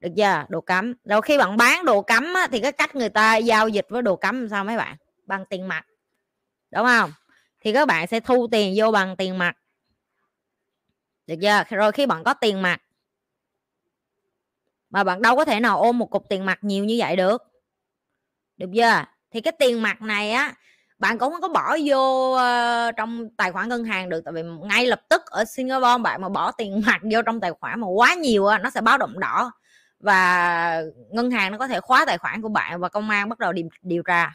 Được 0.00 0.10
chưa? 0.16 0.44
Đồ 0.48 0.60
cấm. 0.60 0.94
Rồi 1.04 1.22
khi 1.22 1.38
bạn 1.38 1.56
bán 1.56 1.84
đồ 1.84 2.02
cấm 2.02 2.34
á, 2.34 2.46
thì 2.52 2.60
cái 2.60 2.72
cách 2.72 2.96
người 2.96 3.08
ta 3.08 3.36
giao 3.36 3.68
dịch 3.68 3.86
với 3.88 4.02
đồ 4.02 4.16
cấm 4.16 4.48
sao 4.48 4.64
mấy 4.64 4.76
bạn? 4.76 4.96
Bằng 5.26 5.44
tiền 5.44 5.68
mặt. 5.68 5.86
Đúng 6.70 6.84
không? 6.84 7.12
Thì 7.60 7.72
các 7.72 7.88
bạn 7.88 8.06
sẽ 8.06 8.20
thu 8.20 8.48
tiền 8.50 8.74
vô 8.76 8.90
bằng 8.90 9.16
tiền 9.16 9.38
mặt. 9.38 9.56
Được 11.26 11.36
chưa? 11.42 11.76
Rồi 11.76 11.92
khi 11.92 12.06
bạn 12.06 12.24
có 12.24 12.34
tiền 12.34 12.62
mặt 12.62 12.82
mà 14.92 15.04
bạn 15.04 15.22
đâu 15.22 15.36
có 15.36 15.44
thể 15.44 15.60
nào 15.60 15.80
ôm 15.80 15.98
một 15.98 16.10
cục 16.10 16.28
tiền 16.28 16.44
mặt 16.44 16.58
nhiều 16.62 16.84
như 16.84 16.96
vậy 16.98 17.16
được. 17.16 17.42
Được 18.56 18.70
chưa? 18.74 19.04
Thì 19.30 19.40
cái 19.40 19.52
tiền 19.58 19.82
mặt 19.82 20.02
này 20.02 20.32
á 20.32 20.54
bạn 20.98 21.18
cũng 21.18 21.32
không 21.32 21.40
có 21.40 21.48
bỏ 21.48 21.76
vô 21.84 22.32
uh, 22.32 22.96
trong 22.96 23.28
tài 23.36 23.52
khoản 23.52 23.68
ngân 23.68 23.84
hàng 23.84 24.08
được. 24.08 24.20
Tại 24.24 24.32
vì 24.32 24.42
ngay 24.42 24.86
lập 24.86 25.00
tức 25.08 25.22
ở 25.26 25.44
Singapore 25.44 26.02
bạn 26.02 26.20
mà 26.20 26.28
bỏ 26.28 26.52
tiền 26.52 26.82
mặt 26.86 27.00
vô 27.12 27.22
trong 27.22 27.40
tài 27.40 27.52
khoản 27.52 27.80
mà 27.80 27.86
quá 27.86 28.14
nhiều 28.14 28.46
á, 28.46 28.58
nó 28.58 28.70
sẽ 28.70 28.80
báo 28.80 28.98
động 28.98 29.20
đỏ. 29.20 29.52
Và 30.00 30.82
ngân 31.10 31.30
hàng 31.30 31.52
nó 31.52 31.58
có 31.58 31.68
thể 31.68 31.80
khóa 31.80 32.04
tài 32.04 32.18
khoản 32.18 32.42
của 32.42 32.48
bạn 32.48 32.80
và 32.80 32.88
công 32.88 33.10
an 33.10 33.28
bắt 33.28 33.38
đầu 33.38 33.52
điều, 33.52 33.68
điều 33.82 34.02
tra. 34.02 34.32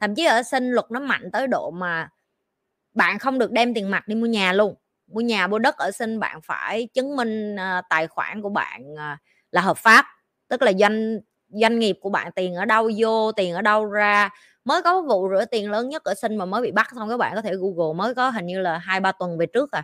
Thậm 0.00 0.14
chí 0.14 0.24
ở 0.24 0.42
sinh 0.42 0.70
luật 0.70 0.86
nó 0.90 1.00
mạnh 1.00 1.30
tới 1.32 1.46
độ 1.46 1.70
mà 1.70 2.08
bạn 2.94 3.18
không 3.18 3.38
được 3.38 3.52
đem 3.52 3.74
tiền 3.74 3.90
mặt 3.90 4.08
đi 4.08 4.14
mua 4.14 4.26
nhà 4.26 4.52
luôn. 4.52 4.74
Mua 5.06 5.20
nhà 5.20 5.46
mua 5.46 5.58
đất 5.58 5.76
ở 5.76 5.90
sinh 5.90 6.20
bạn 6.20 6.40
phải 6.42 6.88
chứng 6.94 7.16
minh 7.16 7.54
uh, 7.54 7.84
tài 7.90 8.06
khoản 8.06 8.42
của 8.42 8.48
bạn 8.48 8.82
uh, 8.92 9.18
là 9.52 9.60
hợp 9.60 9.76
pháp. 9.76 10.06
Tức 10.48 10.62
là 10.62 10.72
doanh 10.72 11.18
doanh 11.48 11.78
nghiệp 11.78 11.98
của 12.00 12.10
bạn 12.10 12.32
tiền 12.32 12.54
ở 12.54 12.64
đâu 12.64 12.90
vô, 12.98 13.32
tiền 13.32 13.54
ở 13.54 13.62
đâu 13.62 13.86
ra. 13.86 14.30
Mới 14.64 14.82
có 14.82 15.02
vụ 15.02 15.28
rửa 15.30 15.44
tiền 15.44 15.70
lớn 15.70 15.88
nhất 15.88 16.04
ở 16.04 16.14
sinh 16.14 16.36
mà 16.36 16.44
mới 16.44 16.62
bị 16.62 16.70
bắt, 16.70 16.88
xong 16.96 17.08
các 17.08 17.16
bạn 17.16 17.34
có 17.34 17.42
thể 17.42 17.54
google, 17.54 17.96
mới 17.96 18.14
có 18.14 18.30
hình 18.30 18.46
như 18.46 18.60
là 18.60 18.78
hai, 18.78 19.00
ba 19.00 19.12
tuần 19.12 19.38
về 19.38 19.46
trước 19.46 19.72
à. 19.72 19.82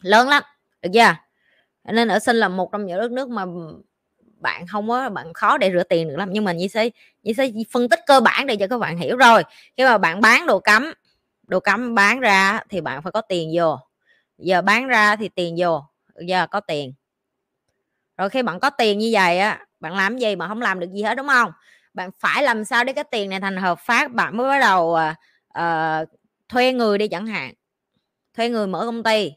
Lớn 0.00 0.28
lắm, 0.28 0.42
được 0.82 0.90
chưa? 0.94 1.14
Nên 1.84 2.08
ở 2.08 2.18
sinh 2.18 2.36
là 2.36 2.48
một 2.48 2.72
trong 2.72 2.86
những 2.86 3.00
đất 3.00 3.10
nước 3.12 3.28
mà 3.28 3.44
bạn 4.40 4.66
không 4.66 4.88
có, 4.88 5.08
bạn 5.08 5.32
khó 5.32 5.58
để 5.58 5.70
rửa 5.72 5.82
tiền 5.82 6.08
được 6.08 6.16
lắm. 6.16 6.28
Nhưng 6.32 6.44
mà 6.44 6.52
như 6.52 6.68
sẽ 6.68 6.90
như 7.22 7.32
sẽ 7.32 7.48
phân 7.70 7.88
tích 7.88 8.00
cơ 8.06 8.20
bản 8.20 8.46
để 8.46 8.56
cho 8.56 8.66
các 8.66 8.78
bạn 8.78 8.98
hiểu 8.98 9.16
rồi. 9.16 9.42
Khi 9.76 9.84
mà 9.84 9.98
bạn 9.98 10.20
bán 10.20 10.46
đồ 10.46 10.58
cấm 10.58 10.92
đồ 11.46 11.60
cấm 11.60 11.94
bán 11.94 12.20
ra 12.20 12.60
thì 12.68 12.80
bạn 12.80 13.02
phải 13.02 13.12
có 13.12 13.20
tiền 13.20 13.50
vô. 13.54 13.78
Giờ 14.38 14.62
bán 14.62 14.86
ra 14.88 15.16
thì 15.16 15.28
tiền 15.28 15.54
vô, 15.58 15.84
giờ 16.26 16.46
có 16.46 16.60
tiền 16.60 16.92
rồi 18.20 18.30
khi 18.30 18.42
bạn 18.42 18.60
có 18.60 18.70
tiền 18.70 18.98
như 18.98 19.10
vậy 19.12 19.38
á 19.38 19.66
bạn 19.80 19.96
làm 19.96 20.18
gì 20.18 20.36
mà 20.36 20.48
không 20.48 20.60
làm 20.60 20.80
được 20.80 20.90
gì 20.92 21.02
hết 21.02 21.14
đúng 21.14 21.28
không? 21.28 21.52
Bạn 21.94 22.10
phải 22.18 22.42
làm 22.42 22.64
sao 22.64 22.84
để 22.84 22.92
cái 22.92 23.04
tiền 23.10 23.30
này 23.30 23.40
thành 23.40 23.56
hợp 23.56 23.78
pháp 23.78 24.12
bạn 24.12 24.36
mới 24.36 24.48
bắt 24.48 24.58
đầu 24.60 24.98
uh, 25.58 26.08
thuê 26.48 26.72
người 26.72 26.98
đi 26.98 27.08
chẳng 27.08 27.26
hạn. 27.26 27.54
Thuê 28.34 28.48
người 28.48 28.66
mở 28.66 28.82
công 28.86 29.02
ty. 29.02 29.32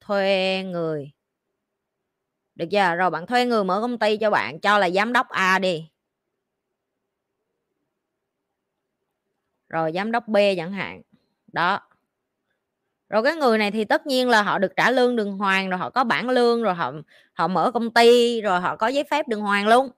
Thuê 0.00 0.62
người. 0.66 1.12
Được 2.54 2.66
chưa? 2.70 2.94
Rồi 2.94 3.10
bạn 3.10 3.26
thuê 3.26 3.46
người 3.46 3.64
mở 3.64 3.80
công 3.80 3.98
ty 3.98 4.16
cho 4.16 4.30
bạn 4.30 4.60
cho 4.60 4.78
là 4.78 4.90
giám 4.90 5.12
đốc 5.12 5.28
A 5.28 5.58
đi. 5.58 5.90
Rồi 9.68 9.92
giám 9.94 10.12
đốc 10.12 10.28
B 10.28 10.36
chẳng 10.56 10.72
hạn. 10.72 11.02
Đó 11.52 11.80
rồi 13.12 13.22
cái 13.22 13.36
người 13.36 13.58
này 13.58 13.70
thì 13.70 13.84
tất 13.84 14.06
nhiên 14.06 14.28
là 14.28 14.42
họ 14.42 14.58
được 14.58 14.72
trả 14.76 14.90
lương 14.90 15.16
đường 15.16 15.38
hoàng, 15.38 15.70
rồi 15.70 15.78
họ 15.78 15.90
có 15.90 16.04
bản 16.04 16.30
lương, 16.30 16.62
rồi 16.62 16.74
họ 16.74 16.92
họ 17.32 17.48
mở 17.48 17.70
công 17.70 17.90
ty, 17.90 18.40
rồi 18.40 18.60
họ 18.60 18.76
có 18.76 18.86
giấy 18.88 19.04
phép 19.10 19.28
đường 19.28 19.40
hoàng 19.40 19.68
luôn, 19.68 19.90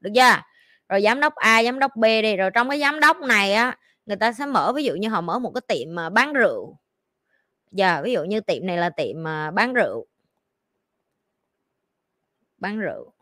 được 0.00 0.10
chưa? 0.14 0.42
Rồi 0.88 1.02
giám 1.02 1.20
đốc 1.20 1.34
A, 1.34 1.62
giám 1.64 1.78
đốc 1.78 1.96
B 1.96 2.04
đi, 2.04 2.36
rồi 2.36 2.50
trong 2.54 2.68
cái 2.68 2.80
giám 2.80 3.00
đốc 3.00 3.16
này 3.20 3.54
á, 3.54 3.78
người 4.06 4.16
ta 4.16 4.32
sẽ 4.32 4.46
mở, 4.46 4.72
ví 4.76 4.84
dụ 4.84 4.94
như 4.94 5.08
họ 5.08 5.20
mở 5.20 5.38
một 5.38 5.52
cái 5.54 5.62
tiệm 5.68 5.94
mà 5.94 6.10
bán 6.10 6.32
rượu. 6.32 6.76
Giờ 7.72 8.00
ví 8.04 8.12
dụ 8.12 8.24
như 8.24 8.40
tiệm 8.40 8.66
này 8.66 8.76
là 8.76 8.90
tiệm 8.90 9.22
mà 9.22 9.50
bán 9.50 9.72
rượu. 9.74 10.06
Bán 12.58 12.78
rượu 12.78 13.12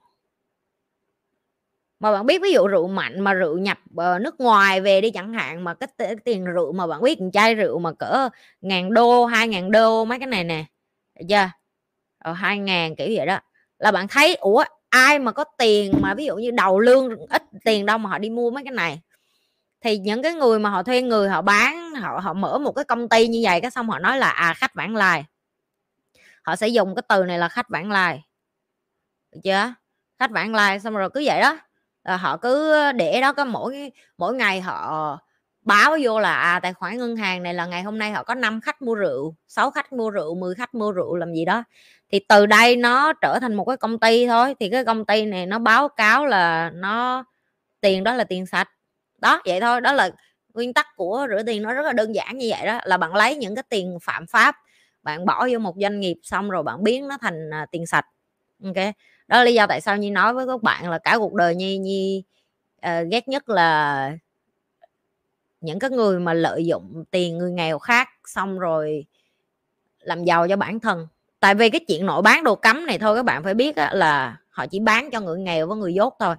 mà 2.05 2.13
bạn 2.13 2.27
biết 2.27 2.43
ví 2.43 2.53
dụ 2.53 2.67
rượu 2.67 2.89
mạnh 2.89 3.21
mà 3.21 3.33
rượu 3.33 3.59
nhập 3.59 3.79
uh, 3.93 4.21
nước 4.21 4.41
ngoài 4.41 4.81
về 4.81 5.01
đi 5.01 5.11
chẳng 5.11 5.33
hạn 5.33 5.65
mà 5.65 5.75
cái, 5.75 5.89
cái 5.99 6.17
tiền 6.25 6.45
rượu 6.45 6.73
mà 6.73 6.87
bạn 6.87 7.03
biết 7.03 7.19
chai 7.33 7.55
rượu 7.55 7.79
mà 7.79 7.93
cỡ 7.93 8.29
ngàn 8.61 8.95
đô 8.95 9.25
hai 9.25 9.49
ngàn 9.49 9.71
đô 9.71 10.05
mấy 10.05 10.19
cái 10.19 10.27
này 10.27 10.45
nè 10.45 10.65
được 11.19 11.27
chưa? 11.29 11.51
Rồi 12.25 12.35
hai 12.35 12.59
ngàn 12.59 12.97
kiểu 12.97 13.09
vậy 13.17 13.27
đó. 13.27 13.39
Là 13.79 13.93
bạn 13.93 14.09
thấy 14.09 14.35
ủa 14.35 14.65
ai 14.89 15.19
mà 15.19 15.33
có 15.33 15.45
tiền 15.59 15.93
mà 16.01 16.15
ví 16.15 16.27
dụ 16.27 16.37
như 16.37 16.51
đầu 16.51 16.81
lương 16.81 17.27
ít 17.29 17.43
tiền 17.65 17.87
đâu 17.87 17.99
mà 17.99 18.11
họ 18.11 18.19
đi 18.19 18.31
mua 18.31 18.51
mấy 18.51 18.65
cái 18.65 18.73
này? 18.73 19.01
Thì 19.81 19.99
những 19.99 20.23
cái 20.23 20.35
người 20.35 20.59
mà 20.59 20.71
họ 20.71 20.83
thuê 20.83 21.03
người 21.03 21.29
họ 21.29 21.43
bán 21.43 21.95
họ 21.95 22.21
họ 22.23 22.33
mở 22.33 22.59
một 22.59 22.73
cái 22.73 22.85
công 22.85 23.09
ty 23.09 23.29
như 23.29 23.41
vậy 23.43 23.61
cái 23.61 23.71
xong 23.71 23.89
họ 23.89 23.99
nói 23.99 24.19
là 24.19 24.31
à 24.31 24.55
khách 24.55 24.75
vãng 24.75 24.97
lai. 24.97 25.25
Họ 26.43 26.57
sẽ 26.57 26.69
dùng 26.69 26.95
cái 26.95 27.03
từ 27.09 27.25
này 27.25 27.39
là 27.39 27.49
khách 27.49 27.69
vãng 27.69 27.91
lai 27.91 28.23
được 29.33 29.41
chưa? 29.45 29.75
Khách 30.19 30.31
vãng 30.31 30.55
lai 30.55 30.81
xong 30.81 30.95
rồi 30.95 31.11
cứ 31.11 31.23
vậy 31.27 31.41
đó 31.41 31.59
là 32.05 32.17
họ 32.17 32.37
cứ 32.37 32.75
để 32.93 33.21
đó 33.21 33.33
có 33.33 33.45
mỗi 33.45 33.93
mỗi 34.19 34.35
ngày 34.35 34.61
họ 34.61 35.19
báo 35.63 35.97
vô 36.03 36.21
là 36.21 36.35
à, 36.37 36.61
tài 36.61 36.73
khoản 36.75 36.99
ngân 36.99 37.17
hàng 37.17 37.43
này 37.43 37.55
là 37.55 37.67
ngày 37.67 37.83
hôm 37.83 37.99
nay 37.99 38.11
họ 38.11 38.23
có 38.25 38.35
5 38.35 38.61
khách 38.61 38.83
mua 38.83 38.95
rượu 38.95 39.35
6 39.49 39.71
khách 39.71 39.93
mua 39.93 40.11
rượu 40.11 40.35
10 40.35 40.55
khách 40.55 40.75
mua 40.75 40.93
rượu 40.93 41.17
làm 41.17 41.35
gì 41.35 41.45
đó. 41.45 41.65
Thì 42.13 42.21
từ 42.29 42.47
đây 42.47 42.77
nó 42.77 43.13
trở 43.13 43.39
thành 43.41 43.55
một 43.55 43.65
cái 43.65 43.77
công 43.77 43.99
ty 43.99 44.27
thôi 44.27 44.55
thì 44.61 44.69
cái 44.71 44.85
công 44.85 45.05
ty 45.05 45.25
này 45.27 45.47
nó 45.47 45.59
báo 45.59 45.89
cáo 45.89 46.27
là 46.27 46.71
nó 46.75 47.25
tiền 47.81 48.05
đó 48.05 48.15
là 48.15 48.25
tiền 48.25 48.47
sạch. 48.47 48.69
Đó 49.19 49.43
vậy 49.47 49.61
thôi 49.61 49.81
đó 49.81 49.93
là 49.93 50.11
nguyên 50.55 50.75
tắc 50.75 50.87
của 50.97 51.27
rửa 51.31 51.43
tiền 51.47 51.63
nó 51.63 51.73
rất 51.75 51.83
là 51.83 51.93
đơn 51.93 52.15
giản 52.15 52.39
như 52.39 52.47
vậy 52.51 52.67
đó 52.67 52.81
là 52.85 52.97
bạn 52.97 53.15
lấy 53.15 53.37
những 53.37 53.55
cái 53.55 53.65
tiền 53.69 53.99
phạm 54.03 54.27
pháp 54.27 54.57
bạn 55.03 55.27
bỏ 55.27 55.49
vô 55.53 55.59
một 55.59 55.75
doanh 55.81 56.01
nghiệp 56.01 56.17
xong 56.23 56.51
rồi 56.51 56.63
bạn 56.63 56.85
biến 56.85 57.09
nó 57.09 57.19
thành 57.21 57.51
à, 57.55 57.67
tiền 57.71 57.87
sạch. 57.87 58.07
Ok 58.65 58.77
đó 59.29 59.39
là 59.39 59.45
lý 59.45 59.55
do 59.55 59.67
tại 59.67 59.81
sao 59.81 59.97
nhi 59.97 60.11
nói 60.11 60.35
với 60.35 60.47
các 60.47 60.63
bạn 60.63 60.91
là 60.91 60.99
cả 60.99 61.19
cuộc 61.19 61.35
đời 61.35 61.55
nhi 61.55 61.79
nhi 61.79 62.23
uh, 62.87 62.91
ghét 63.11 63.29
nhất 63.29 63.49
là 63.49 64.13
những 65.61 65.79
cái 65.79 65.91
người 65.91 66.21
mà 66.21 66.35
lợi 66.35 66.67
dụng 66.67 67.05
tiền 67.11 67.39
người 67.39 67.53
nghèo 67.53 67.79
khác 67.79 68.09
xong 68.25 68.59
rồi 68.59 69.05
làm 70.01 70.25
giàu 70.25 70.49
cho 70.49 70.57
bản 70.57 70.81
thân. 70.81 71.07
Tại 71.41 71.55
vì 71.55 71.71
cái 71.71 71.81
chuyện 71.89 72.07
nội 72.07 72.23
bán 72.23 72.45
đồ 72.45 72.55
cấm 72.55 72.87
này 72.87 72.99
thôi 72.99 73.17
các 73.17 73.25
bạn 73.25 73.45
phải 73.45 73.55
biết 73.55 73.77
là 73.77 74.37
họ 74.51 74.67
chỉ 74.67 74.81
bán 74.81 75.11
cho 75.11 75.21
người 75.21 75.39
nghèo 75.39 75.67
với 75.67 75.77
người 75.77 75.95
dốt 75.95 76.17
thôi. 76.19 76.35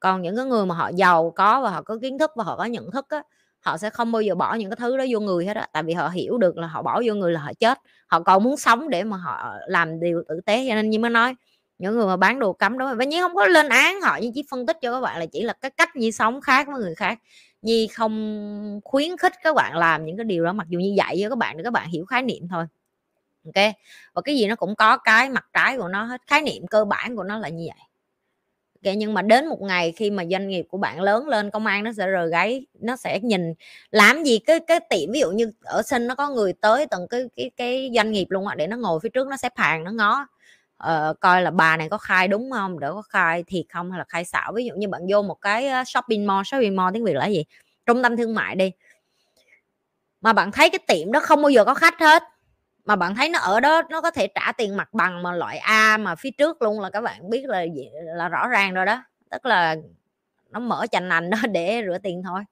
Còn 0.00 0.22
những 0.22 0.36
cái 0.36 0.44
người 0.44 0.66
mà 0.66 0.74
họ 0.74 0.90
giàu 0.94 1.32
có 1.36 1.60
và 1.60 1.70
họ 1.70 1.82
có 1.82 1.98
kiến 2.02 2.18
thức 2.18 2.30
và 2.36 2.44
họ 2.44 2.56
có 2.56 2.64
nhận 2.64 2.90
thức 2.90 3.06
á 3.08 3.22
họ 3.60 3.78
sẽ 3.78 3.90
không 3.90 4.12
bao 4.12 4.22
giờ 4.22 4.34
bỏ 4.34 4.54
những 4.54 4.70
cái 4.70 4.76
thứ 4.76 4.96
đó 4.96 5.04
vô 5.10 5.20
người 5.20 5.46
hết 5.46 5.56
á. 5.56 5.68
Tại 5.72 5.82
vì 5.82 5.92
họ 5.92 6.08
hiểu 6.08 6.38
được 6.38 6.56
là 6.56 6.66
họ 6.66 6.82
bỏ 6.82 7.02
vô 7.04 7.14
người 7.14 7.32
là 7.32 7.40
họ 7.40 7.52
chết. 7.60 7.78
Họ 8.06 8.20
còn 8.20 8.42
muốn 8.42 8.56
sống 8.56 8.90
để 8.90 9.04
mà 9.04 9.16
họ 9.16 9.54
làm 9.66 10.00
điều 10.00 10.22
tử 10.28 10.40
tế 10.46 10.66
cho 10.68 10.74
nên 10.74 10.90
như 10.90 10.98
mới 10.98 11.10
nói 11.10 11.34
những 11.78 11.96
người 11.96 12.06
mà 12.06 12.16
bán 12.16 12.38
đồ 12.38 12.52
cấm 12.52 12.78
đó, 12.78 12.94
và 12.94 13.04
nhi 13.04 13.20
không 13.20 13.34
có 13.34 13.46
lên 13.46 13.68
án 13.68 14.00
họ 14.00 14.18
nhưng 14.22 14.32
chỉ 14.32 14.44
phân 14.50 14.66
tích 14.66 14.76
cho 14.82 14.92
các 14.92 15.00
bạn 15.00 15.18
là 15.20 15.26
chỉ 15.26 15.42
là 15.42 15.52
cái 15.52 15.70
cách 15.70 15.96
như 15.96 16.10
sống 16.10 16.40
khác 16.40 16.66
với 16.72 16.80
người 16.80 16.94
khác 16.94 17.18
nhi 17.62 17.86
không 17.86 18.80
khuyến 18.84 19.16
khích 19.16 19.32
các 19.42 19.54
bạn 19.56 19.76
làm 19.76 20.04
những 20.04 20.16
cái 20.16 20.24
điều 20.24 20.44
đó, 20.44 20.52
mặc 20.52 20.66
dù 20.68 20.78
như 20.78 20.94
vậy 20.96 21.18
cho 21.22 21.28
các 21.28 21.38
bạn 21.38 21.56
để 21.56 21.64
các 21.64 21.72
bạn 21.72 21.88
hiểu 21.88 22.04
khái 22.04 22.22
niệm 22.22 22.48
thôi, 22.50 22.64
ok? 23.44 23.74
Và 24.14 24.22
cái 24.22 24.36
gì 24.36 24.46
nó 24.46 24.56
cũng 24.56 24.76
có 24.76 24.96
cái 24.96 25.30
mặt 25.30 25.46
trái 25.52 25.78
của 25.78 25.88
nó 25.88 26.04
hết, 26.04 26.20
khái 26.26 26.42
niệm 26.42 26.66
cơ 26.66 26.84
bản 26.84 27.16
của 27.16 27.24
nó 27.24 27.38
là 27.38 27.48
như 27.48 27.64
vậy. 27.68 27.80
Ok, 28.84 28.94
nhưng 28.96 29.14
mà 29.14 29.22
đến 29.22 29.46
một 29.46 29.60
ngày 29.62 29.92
khi 29.92 30.10
mà 30.10 30.24
doanh 30.30 30.48
nghiệp 30.48 30.66
của 30.70 30.78
bạn 30.78 31.00
lớn 31.00 31.28
lên, 31.28 31.50
công 31.50 31.66
an 31.66 31.84
nó 31.84 31.92
sẽ 31.92 32.06
rời 32.06 32.30
gáy, 32.30 32.66
nó 32.80 32.96
sẽ 32.96 33.20
nhìn 33.22 33.54
làm 33.90 34.24
gì, 34.24 34.38
cái 34.38 34.60
cái 34.60 34.80
tiệm 34.90 35.12
ví 35.12 35.20
dụ 35.20 35.30
như 35.30 35.52
ở 35.62 35.82
sinh 35.82 36.06
nó 36.06 36.14
có 36.14 36.28
người 36.30 36.52
tới 36.52 36.86
tận 36.86 37.08
cái 37.10 37.24
cái 37.36 37.50
cái 37.56 37.90
doanh 37.96 38.12
nghiệp 38.12 38.26
luôn 38.30 38.46
á, 38.46 38.54
để 38.54 38.66
nó 38.66 38.76
ngồi 38.76 39.00
phía 39.02 39.08
trước 39.08 39.28
nó 39.28 39.36
xếp 39.36 39.52
hàng 39.56 39.84
nó 39.84 39.90
ngó 39.90 40.26
uh, 40.86 41.20
coi 41.20 41.42
là 41.42 41.50
bà 41.50 41.76
này 41.76 41.88
có 41.88 41.98
khai 41.98 42.28
đúng 42.28 42.50
không 42.50 42.80
để 42.80 42.88
có 42.88 43.02
khai 43.02 43.44
thiệt 43.46 43.64
không 43.72 43.90
hay 43.90 43.98
là 43.98 44.04
khai 44.08 44.24
xạo? 44.24 44.52
Ví 44.52 44.64
dụ 44.64 44.74
như 44.76 44.88
bạn 44.88 45.02
vô 45.08 45.22
một 45.22 45.40
cái 45.40 45.70
shopping 45.86 46.26
mall 46.26 46.42
shopping 46.44 46.76
mall 46.76 46.94
tiếng 46.94 47.04
việt 47.04 47.14
là 47.14 47.26
gì? 47.26 47.44
Trung 47.86 48.02
tâm 48.02 48.16
thương 48.16 48.34
mại 48.34 48.56
đi. 48.56 48.72
Mà 50.20 50.32
bạn 50.32 50.52
thấy 50.52 50.70
cái 50.70 50.78
tiệm 50.88 51.12
đó 51.12 51.20
không 51.20 51.42
bao 51.42 51.50
giờ 51.50 51.64
có 51.64 51.74
khách 51.74 52.00
hết 52.00 52.22
mà 52.84 52.96
bạn 52.96 53.14
thấy 53.14 53.28
nó 53.28 53.38
ở 53.38 53.60
đó 53.60 53.82
nó 53.90 54.00
có 54.00 54.10
thể 54.10 54.26
trả 54.26 54.52
tiền 54.52 54.76
mặt 54.76 54.94
bằng 54.94 55.22
mà 55.22 55.32
loại 55.32 55.58
A 55.58 55.96
mà 55.96 56.14
phía 56.14 56.30
trước 56.30 56.62
luôn 56.62 56.80
là 56.80 56.90
các 56.90 57.00
bạn 57.00 57.30
biết 57.30 57.44
là 57.46 57.66
là 58.16 58.28
rõ 58.28 58.48
ràng 58.48 58.74
rồi 58.74 58.86
đó. 58.86 59.02
Tức 59.30 59.46
là 59.46 59.76
nó 60.50 60.60
mở 60.60 60.86
chành 60.90 61.08
nành 61.08 61.30
đó 61.30 61.38
để 61.52 61.82
rửa 61.86 61.98
tiền 62.02 62.22
thôi. 62.24 62.42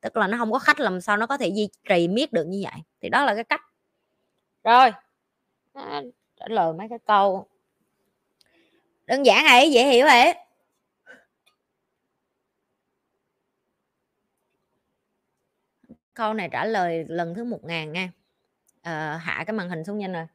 Tức 0.00 0.16
là 0.16 0.26
nó 0.26 0.38
không 0.38 0.52
có 0.52 0.58
khách 0.58 0.80
làm 0.80 1.00
sao 1.00 1.16
nó 1.16 1.26
có 1.26 1.36
thể 1.36 1.48
duy 1.48 1.68
trì 1.88 2.08
miết 2.08 2.32
được 2.32 2.44
như 2.44 2.60
vậy. 2.64 2.82
Thì 3.00 3.08
đó 3.08 3.24
là 3.24 3.34
cái 3.34 3.44
cách. 3.44 3.60
Rồi 4.64 4.90
trả 6.36 6.46
lời 6.48 6.72
mấy 6.72 6.88
cái 6.88 6.98
câu 7.06 7.46
đơn 9.10 9.26
giản 9.26 9.44
ấy 9.46 9.70
dễ 9.72 9.86
hiểu 9.86 10.06
ấy. 10.06 10.34
Câu 16.14 16.34
này 16.34 16.48
trả 16.52 16.64
lời 16.64 17.04
lần 17.08 17.34
thứ 17.34 17.44
một 17.44 17.64
ngàn 17.64 17.92
nha. 17.92 18.10
À, 18.82 19.20
hạ 19.22 19.44
cái 19.46 19.54
màn 19.54 19.68
hình 19.68 19.84
xuống 19.84 19.98
nhanh 19.98 20.12
rồi. 20.12 20.26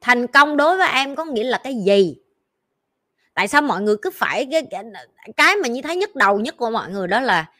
Thành 0.00 0.26
công 0.26 0.56
đối 0.56 0.76
với 0.76 0.88
em 0.88 1.16
có 1.16 1.24
nghĩa 1.24 1.44
là 1.44 1.60
cái 1.64 1.74
gì? 1.86 2.16
Tại 3.34 3.48
sao 3.48 3.62
mọi 3.62 3.82
người 3.82 3.96
cứ 4.02 4.10
phải 4.14 4.48
cái, 4.50 4.62
cái 5.36 5.56
mà 5.56 5.68
như 5.68 5.82
thấy 5.82 5.96
nhức 5.96 6.16
đầu 6.16 6.40
nhất 6.40 6.56
của 6.56 6.70
mọi 6.70 6.90
người 6.90 7.08
đó 7.08 7.20
là 7.20 7.52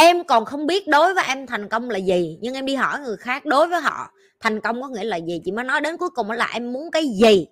em 0.00 0.24
còn 0.24 0.44
không 0.44 0.66
biết 0.66 0.88
đối 0.88 1.14
với 1.14 1.24
em 1.28 1.46
thành 1.46 1.68
công 1.68 1.90
là 1.90 1.98
gì, 1.98 2.38
nhưng 2.40 2.54
em 2.54 2.66
đi 2.66 2.74
hỏi 2.74 3.00
người 3.00 3.16
khác 3.16 3.44
đối 3.44 3.68
với 3.68 3.80
họ, 3.80 4.10
thành 4.40 4.60
công 4.60 4.82
có 4.82 4.88
nghĩa 4.88 5.04
là 5.04 5.16
gì? 5.16 5.40
Chị 5.44 5.52
mới 5.52 5.64
nói 5.64 5.80
đến 5.80 5.96
cuối 5.96 6.10
cùng 6.10 6.30
là 6.30 6.50
em 6.52 6.72
muốn 6.72 6.90
cái 6.90 7.08
gì? 7.08 7.46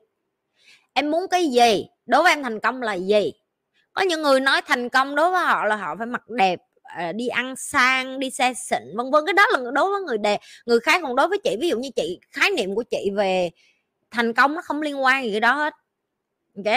Em 0.92 1.10
muốn 1.10 1.28
cái 1.30 1.46
gì? 1.46 1.86
Đối 2.06 2.22
với 2.22 2.32
em 2.32 2.42
thành 2.42 2.60
công 2.60 2.82
là 2.82 2.94
gì? 2.94 3.32
Có 3.92 4.02
những 4.02 4.22
người 4.22 4.40
nói 4.40 4.62
thành 4.62 4.88
công 4.88 5.14
đối 5.14 5.30
với 5.30 5.44
họ 5.44 5.64
là 5.64 5.76
họ 5.76 5.94
phải 5.98 6.06
mặc 6.06 6.28
đẹp 6.28 6.60
ờ, 6.98 7.12
đi 7.12 7.28
ăn 7.28 7.54
sang, 7.56 8.18
đi 8.18 8.30
xe 8.30 8.54
xịn, 8.54 8.96
vân 8.96 9.10
vân. 9.10 9.26
Cái 9.26 9.32
đó 9.32 9.46
là 9.50 9.70
đối 9.74 9.92
với 9.92 10.00
người 10.00 10.18
đẹp. 10.18 10.40
Người 10.66 10.80
khác 10.80 11.00
còn 11.02 11.16
đối 11.16 11.28
với 11.28 11.38
chị. 11.44 11.56
Ví 11.60 11.68
dụ 11.68 11.78
như 11.78 11.90
chị, 11.96 12.20
khái 12.30 12.50
niệm 12.50 12.74
của 12.74 12.84
chị 12.90 13.10
về 13.16 13.50
thành 14.10 14.32
công 14.32 14.54
nó 14.54 14.62
không 14.62 14.82
liên 14.82 15.02
quan 15.04 15.24
gì 15.24 15.30
cái 15.30 15.40
đó 15.40 15.54
hết. 15.54 15.74
Ok? 16.56 16.74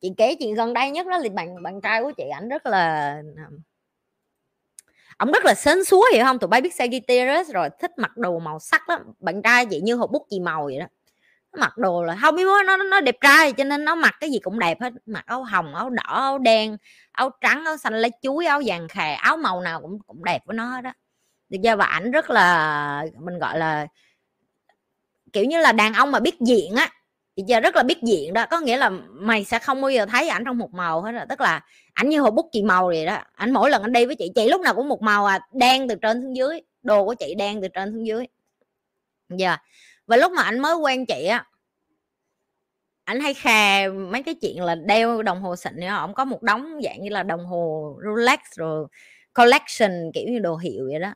Chị 0.00 0.12
kể 0.16 0.34
chuyện 0.34 0.54
gần 0.54 0.72
đây 0.72 0.90
nhất 0.90 1.06
đó 1.06 1.18
là 1.18 1.28
bạn 1.34 1.62
bạn 1.62 1.80
trai 1.80 2.02
của 2.02 2.12
chị 2.16 2.24
ảnh 2.34 2.48
rất 2.48 2.66
là 2.66 3.16
ông 5.20 5.32
rất 5.32 5.44
là 5.44 5.54
sến 5.54 5.84
súa 5.84 6.02
hiểu 6.12 6.24
không? 6.24 6.38
Tụi 6.38 6.48
bay 6.48 6.60
biết 6.60 6.74
Sagittarius 6.74 7.50
rồi, 7.50 7.68
thích 7.80 7.90
mặc 7.96 8.16
đồ 8.16 8.38
màu 8.38 8.58
sắc 8.58 8.88
lắm. 8.88 9.00
Bạn 9.18 9.42
trai 9.42 9.66
vậy 9.70 9.80
như 9.80 9.94
hộp 9.94 10.10
bút 10.10 10.26
chì 10.30 10.40
màu 10.40 10.64
vậy 10.64 10.78
đó. 10.78 10.86
Nó 11.52 11.60
mặc 11.60 11.78
đồ 11.78 12.04
là 12.04 12.16
không 12.20 12.36
biết 12.36 12.44
nó 12.66 12.76
nó 12.76 13.00
đẹp 13.00 13.16
trai, 13.20 13.52
cho 13.52 13.64
nên 13.64 13.84
nó 13.84 13.94
mặc 13.94 14.14
cái 14.20 14.30
gì 14.30 14.38
cũng 14.42 14.58
đẹp 14.58 14.80
hết. 14.80 14.92
Mặc 15.06 15.24
áo 15.26 15.42
hồng, 15.42 15.74
áo 15.74 15.90
đỏ, 15.90 16.02
áo 16.06 16.38
đen, 16.38 16.76
áo 17.12 17.30
trắng, 17.40 17.64
áo 17.64 17.76
xanh 17.76 17.94
lá 17.94 18.08
chuối, 18.22 18.46
áo 18.46 18.62
vàng 18.66 18.88
khè, 18.88 19.12
áo 19.12 19.36
màu 19.36 19.60
nào 19.60 19.80
cũng 19.80 19.98
cũng 20.06 20.24
đẹp 20.24 20.42
với 20.46 20.54
nó 20.54 20.80
đó 20.80 20.92
được 21.48 21.58
chưa? 21.64 21.76
Và 21.76 21.84
ảnh 21.84 22.10
rất 22.10 22.30
là, 22.30 23.04
mình 23.20 23.38
gọi 23.38 23.58
là, 23.58 23.86
kiểu 25.32 25.44
như 25.44 25.60
là 25.60 25.72
đàn 25.72 25.94
ông 25.94 26.12
mà 26.12 26.20
biết 26.20 26.40
diện 26.40 26.74
á. 26.76 26.88
Thì 27.36 27.42
giờ 27.46 27.60
rất 27.60 27.76
là 27.76 27.82
biết 27.82 28.02
diện 28.02 28.32
đó. 28.32 28.46
Có 28.50 28.60
nghĩa 28.60 28.76
là 28.76 28.88
mày 29.10 29.44
sẽ 29.44 29.58
không 29.58 29.80
bao 29.80 29.90
giờ 29.90 30.06
thấy 30.06 30.28
ảnh 30.28 30.44
trong 30.44 30.58
một 30.58 30.74
màu 30.74 31.02
hết 31.02 31.12
rồi. 31.12 31.24
Tức 31.28 31.40
là 31.40 31.60
ảnh 32.00 32.08
như 32.08 32.20
hồ 32.20 32.30
bút 32.30 32.48
chị 32.52 32.62
màu 32.62 32.86
vậy 32.86 33.06
đó. 33.06 33.18
Ảnh 33.34 33.52
mỗi 33.52 33.70
lần 33.70 33.82
anh 33.82 33.92
đi 33.92 34.06
với 34.06 34.16
chị 34.16 34.32
chị 34.34 34.48
lúc 34.48 34.60
nào 34.60 34.74
cũng 34.74 34.88
một 34.88 35.02
màu 35.02 35.26
à 35.26 35.40
đen 35.52 35.88
từ 35.88 35.94
trên 35.94 36.22
xuống 36.22 36.36
dưới. 36.36 36.60
Đồ 36.82 37.04
của 37.04 37.14
chị 37.14 37.34
đen 37.34 37.62
từ 37.62 37.68
trên 37.68 37.92
xuống 37.92 38.06
dưới. 38.06 38.26
Giờ 39.28 39.46
yeah 39.46 39.60
và 40.10 40.16
lúc 40.16 40.32
mà 40.32 40.42
anh 40.42 40.58
mới 40.58 40.76
quen 40.76 41.06
chị 41.06 41.24
á 41.26 41.44
anh 43.04 43.20
hay 43.20 43.34
khè 43.34 43.88
mấy 43.88 44.22
cái 44.22 44.34
chuyện 44.34 44.62
là 44.62 44.74
đeo 44.74 45.22
đồng 45.22 45.42
hồ 45.42 45.56
xịn 45.56 45.72
nữa. 45.76 45.86
Ông 45.86 46.14
có 46.14 46.24
một 46.24 46.42
đống 46.42 46.80
dạng 46.84 47.02
như 47.02 47.10
là 47.10 47.22
đồng 47.22 47.46
hồ 47.46 47.94
Rolex 48.04 48.38
rồi 48.56 48.86
collection, 49.34 49.90
kiểu 50.14 50.24
như 50.28 50.38
đồ 50.38 50.56
hiệu 50.56 50.84
vậy 50.90 51.00
đó. 51.00 51.14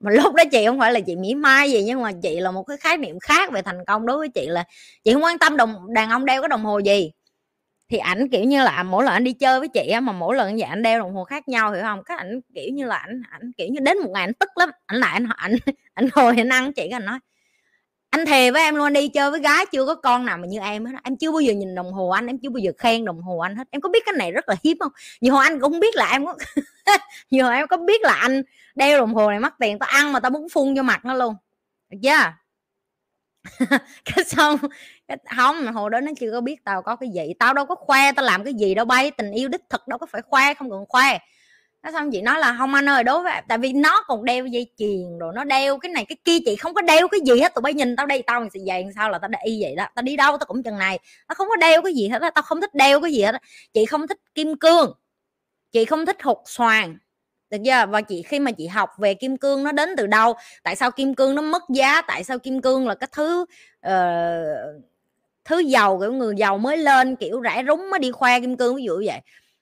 Mà 0.00 0.10
lúc 0.10 0.34
đó 0.34 0.44
chị 0.52 0.66
không 0.66 0.78
phải 0.78 0.92
là 0.92 1.00
chị 1.00 1.16
mỹ 1.16 1.34
mai 1.34 1.70
gì, 1.72 1.84
nhưng 1.84 2.02
mà 2.02 2.12
chị 2.22 2.40
là 2.40 2.50
một 2.50 2.62
cái 2.62 2.76
khái 2.76 2.96
niệm 2.96 3.18
khác 3.20 3.52
về 3.52 3.62
thành 3.62 3.84
công 3.86 4.06
đối 4.06 4.18
với 4.18 4.28
chị 4.28 4.46
là 4.46 4.64
chị 5.04 5.12
không 5.12 5.24
quan 5.24 5.38
tâm 5.38 5.56
đồng, 5.56 5.94
đàn 5.94 6.10
ông 6.10 6.24
đeo 6.24 6.42
cái 6.42 6.48
đồng 6.48 6.64
hồ 6.64 6.78
gì 6.78 7.12
thì 7.90 7.98
ảnh, 7.98 8.28
kiểu 8.28 8.44
như 8.44 8.64
là, 8.64 8.82
mỗi 8.82 9.04
lần 9.04 9.12
anh 9.12 9.24
đi 9.24 9.32
chơi 9.32 9.58
với 9.60 9.68
chị 9.68 9.88
á, 9.88 10.00
mà 10.00 10.12
mỗi 10.12 10.36
lần 10.36 10.52
vậy 10.52 10.62
anh 10.62 10.82
đeo 10.82 10.98
đồng 10.98 11.14
hồ 11.14 11.24
khác 11.24 11.48
nhau, 11.48 11.72
hiểu 11.72 11.82
không? 11.82 12.02
Các 12.04 12.18
ảnh, 12.18 12.40
kiểu 12.54 12.68
như 12.72 12.86
là, 12.86 12.96
ảnh 12.96 13.22
ảnh, 13.30 13.52
kiểu 13.56 13.68
như 13.68 13.80
đến 13.80 13.98
một 13.98 14.10
ngày 14.10 14.24
anh 14.24 14.34
tức 14.34 14.50
lắm. 14.56 14.70
Ảnh 14.86 14.98
lại 15.00 15.12
anh 15.12 15.26
ảnh 15.36 15.56
ảnh 15.94 16.08
ngồi 16.16 16.34
anh 16.36 16.48
ăn 16.48 16.72
chị 16.72 16.88
anh 16.88 17.04
nói, 17.04 17.18
anh 18.10 18.26
thề 18.26 18.50
với 18.50 18.62
em 18.62 18.74
luôn, 18.74 18.86
anh 18.86 18.92
đi 18.92 19.08
chơi 19.08 19.30
với 19.30 19.40
gái 19.40 19.66
chưa 19.72 19.86
có 19.86 19.94
con 19.94 20.26
nào 20.26 20.38
mà 20.38 20.46
như 20.46 20.60
em 20.60 20.84
hết 20.86 20.92
em 21.04 21.16
chưa 21.16 21.32
bao 21.32 21.40
giờ 21.40 21.52
nhìn 21.54 21.74
đồng 21.74 21.92
hồ 21.92 22.08
anh, 22.08 22.26
em 22.26 22.38
chưa 22.38 22.50
bao 22.50 22.58
giờ 22.58 22.72
khen 22.78 23.04
đồng 23.04 23.22
hồ 23.22 23.38
anh 23.38 23.56
hết. 23.56 23.68
Em 23.70 23.80
có 23.80 23.88
biết 23.88 24.02
cái 24.06 24.14
này 24.18 24.32
rất 24.32 24.48
là 24.48 24.56
hiếm 24.64 24.78
không? 24.80 24.92
Nhiều 25.20 25.34
hồi 25.34 25.44
anh 25.44 25.60
cũng 25.60 25.80
biết 25.80 25.96
là 25.96 26.10
em 26.12 26.26
có 26.26 26.34
nhiều 27.30 27.46
hồi 27.46 27.56
em 27.56 27.66
có 27.68 27.76
biết 27.76 28.02
là 28.02 28.12
anh 28.12 28.42
đeo 28.74 28.98
đồng 28.98 29.14
hồ 29.14 29.30
này 29.30 29.40
mất 29.40 29.54
tiền, 29.60 29.78
tao 29.78 29.88
ăn 29.88 30.12
mà 30.12 30.20
tao 30.20 30.30
muốn 30.30 30.48
phun 30.48 30.76
cho 30.76 30.82
mặt 30.82 31.04
nó 31.04 31.14
luôn. 31.14 31.34
Được 31.90 31.98
chưa? 32.02 32.32
Cái 34.04 34.24
xong 34.24 34.56
cái 35.10 35.18
không 35.36 35.72
hồi 35.72 35.90
đó 35.90 36.00
nó 36.00 36.12
chưa 36.20 36.30
có 36.32 36.40
biết 36.40 36.64
tao 36.64 36.82
có 36.82 36.96
cái 36.96 37.08
gì. 37.08 37.34
Tao 37.38 37.54
đâu 37.54 37.66
có 37.66 37.74
khoe 37.74 38.12
tao 38.12 38.24
làm 38.24 38.44
cái 38.44 38.54
gì 38.54 38.74
đâu 38.74 38.84
bay. 38.84 39.10
Tình 39.10 39.30
yêu 39.30 39.48
đích 39.48 39.60
thực 39.70 39.88
đâu 39.88 39.98
có 39.98 40.06
phải 40.06 40.22
khoe 40.22 40.54
không 40.54 40.70
cần 40.70 40.84
khoe. 40.88 41.18
Nó 41.82 41.92
xong 41.92 42.10
chị 42.10 42.22
nói 42.22 42.40
là 42.40 42.56
không 42.58 42.74
anh 42.74 42.88
ơi 42.88 43.04
đối 43.04 43.22
với 43.22 43.32
tại 43.48 43.58
vì 43.58 43.72
nó 43.72 44.04
còn 44.06 44.24
đeo 44.24 44.46
dây 44.46 44.66
chuyền 44.78 45.18
rồi 45.18 45.32
nó 45.34 45.44
đeo 45.44 45.78
cái 45.78 45.92
này 45.92 46.04
cái 46.04 46.16
kia. 46.24 46.38
Chị 46.44 46.56
không 46.56 46.74
có 46.74 46.82
đeo 46.82 47.08
cái 47.08 47.20
gì 47.26 47.40
hết. 47.40 47.54
Tụi 47.54 47.62
bay 47.62 47.74
nhìn 47.74 47.96
tao 47.96 48.06
đây 48.06 48.22
tao 48.26 48.48
sẽ 48.54 48.60
vậy 48.66 48.84
sao 48.94 49.10
là 49.10 49.18
tao 49.18 49.30
y 49.44 49.62
vậy 49.62 49.74
đó. 49.76 49.86
Tao 49.94 50.02
đi 50.02 50.16
đâu 50.16 50.38
tao 50.38 50.46
cũng 50.46 50.62
chừng 50.62 50.78
này. 50.78 50.98
Tao 51.28 51.34
không 51.34 51.48
có 51.48 51.56
đeo 51.56 51.82
cái 51.82 51.94
gì 51.94 52.08
hết 52.08 52.18
đó. 52.18 52.30
tao 52.34 52.42
không 52.42 52.60
thích 52.60 52.74
đeo 52.74 53.00
cái 53.00 53.12
gì 53.12 53.22
hết 53.22 53.32
đó. 53.32 53.38
chị 53.72 53.86
không 53.86 54.06
thích 54.06 54.18
kim 54.34 54.58
cương. 54.58 54.92
Chị 55.72 55.84
không 55.84 56.06
thích 56.06 56.22
hột 56.22 56.42
xoàn. 56.46 56.98
Được 57.50 57.58
chưa? 57.64 57.86
Và 57.88 58.00
chị 58.00 58.22
khi 58.22 58.38
mà 58.38 58.50
chị 58.50 58.66
học 58.66 58.90
về 58.98 59.14
kim 59.14 59.36
cương 59.36 59.64
nó 59.64 59.72
đến 59.72 59.88
từ 59.96 60.06
đâu? 60.06 60.34
Tại 60.62 60.76
sao 60.76 60.90
kim 60.90 61.14
cương 61.14 61.34
nó 61.34 61.42
mất 61.42 61.62
giá? 61.68 62.02
Tại 62.02 62.24
sao 62.24 62.38
kim 62.38 62.62
cương 62.62 62.88
là 62.88 62.94
cái 62.94 63.08
thứ 63.12 63.44
uh, 63.86 64.89
thứ 65.50 65.58
giàu 65.58 65.98
kiểu 66.00 66.12
người 66.12 66.34
giàu 66.36 66.58
mới 66.58 66.76
lên 66.76 67.16
kiểu 67.16 67.40
rải 67.40 67.64
rúng 67.66 67.90
mới 67.90 67.98
đi 68.00 68.10
khoe 68.10 68.40
kim 68.40 68.56
cương 68.56 68.76
ví 68.76 68.84
dụ 68.84 69.02
vậy. 69.06 69.20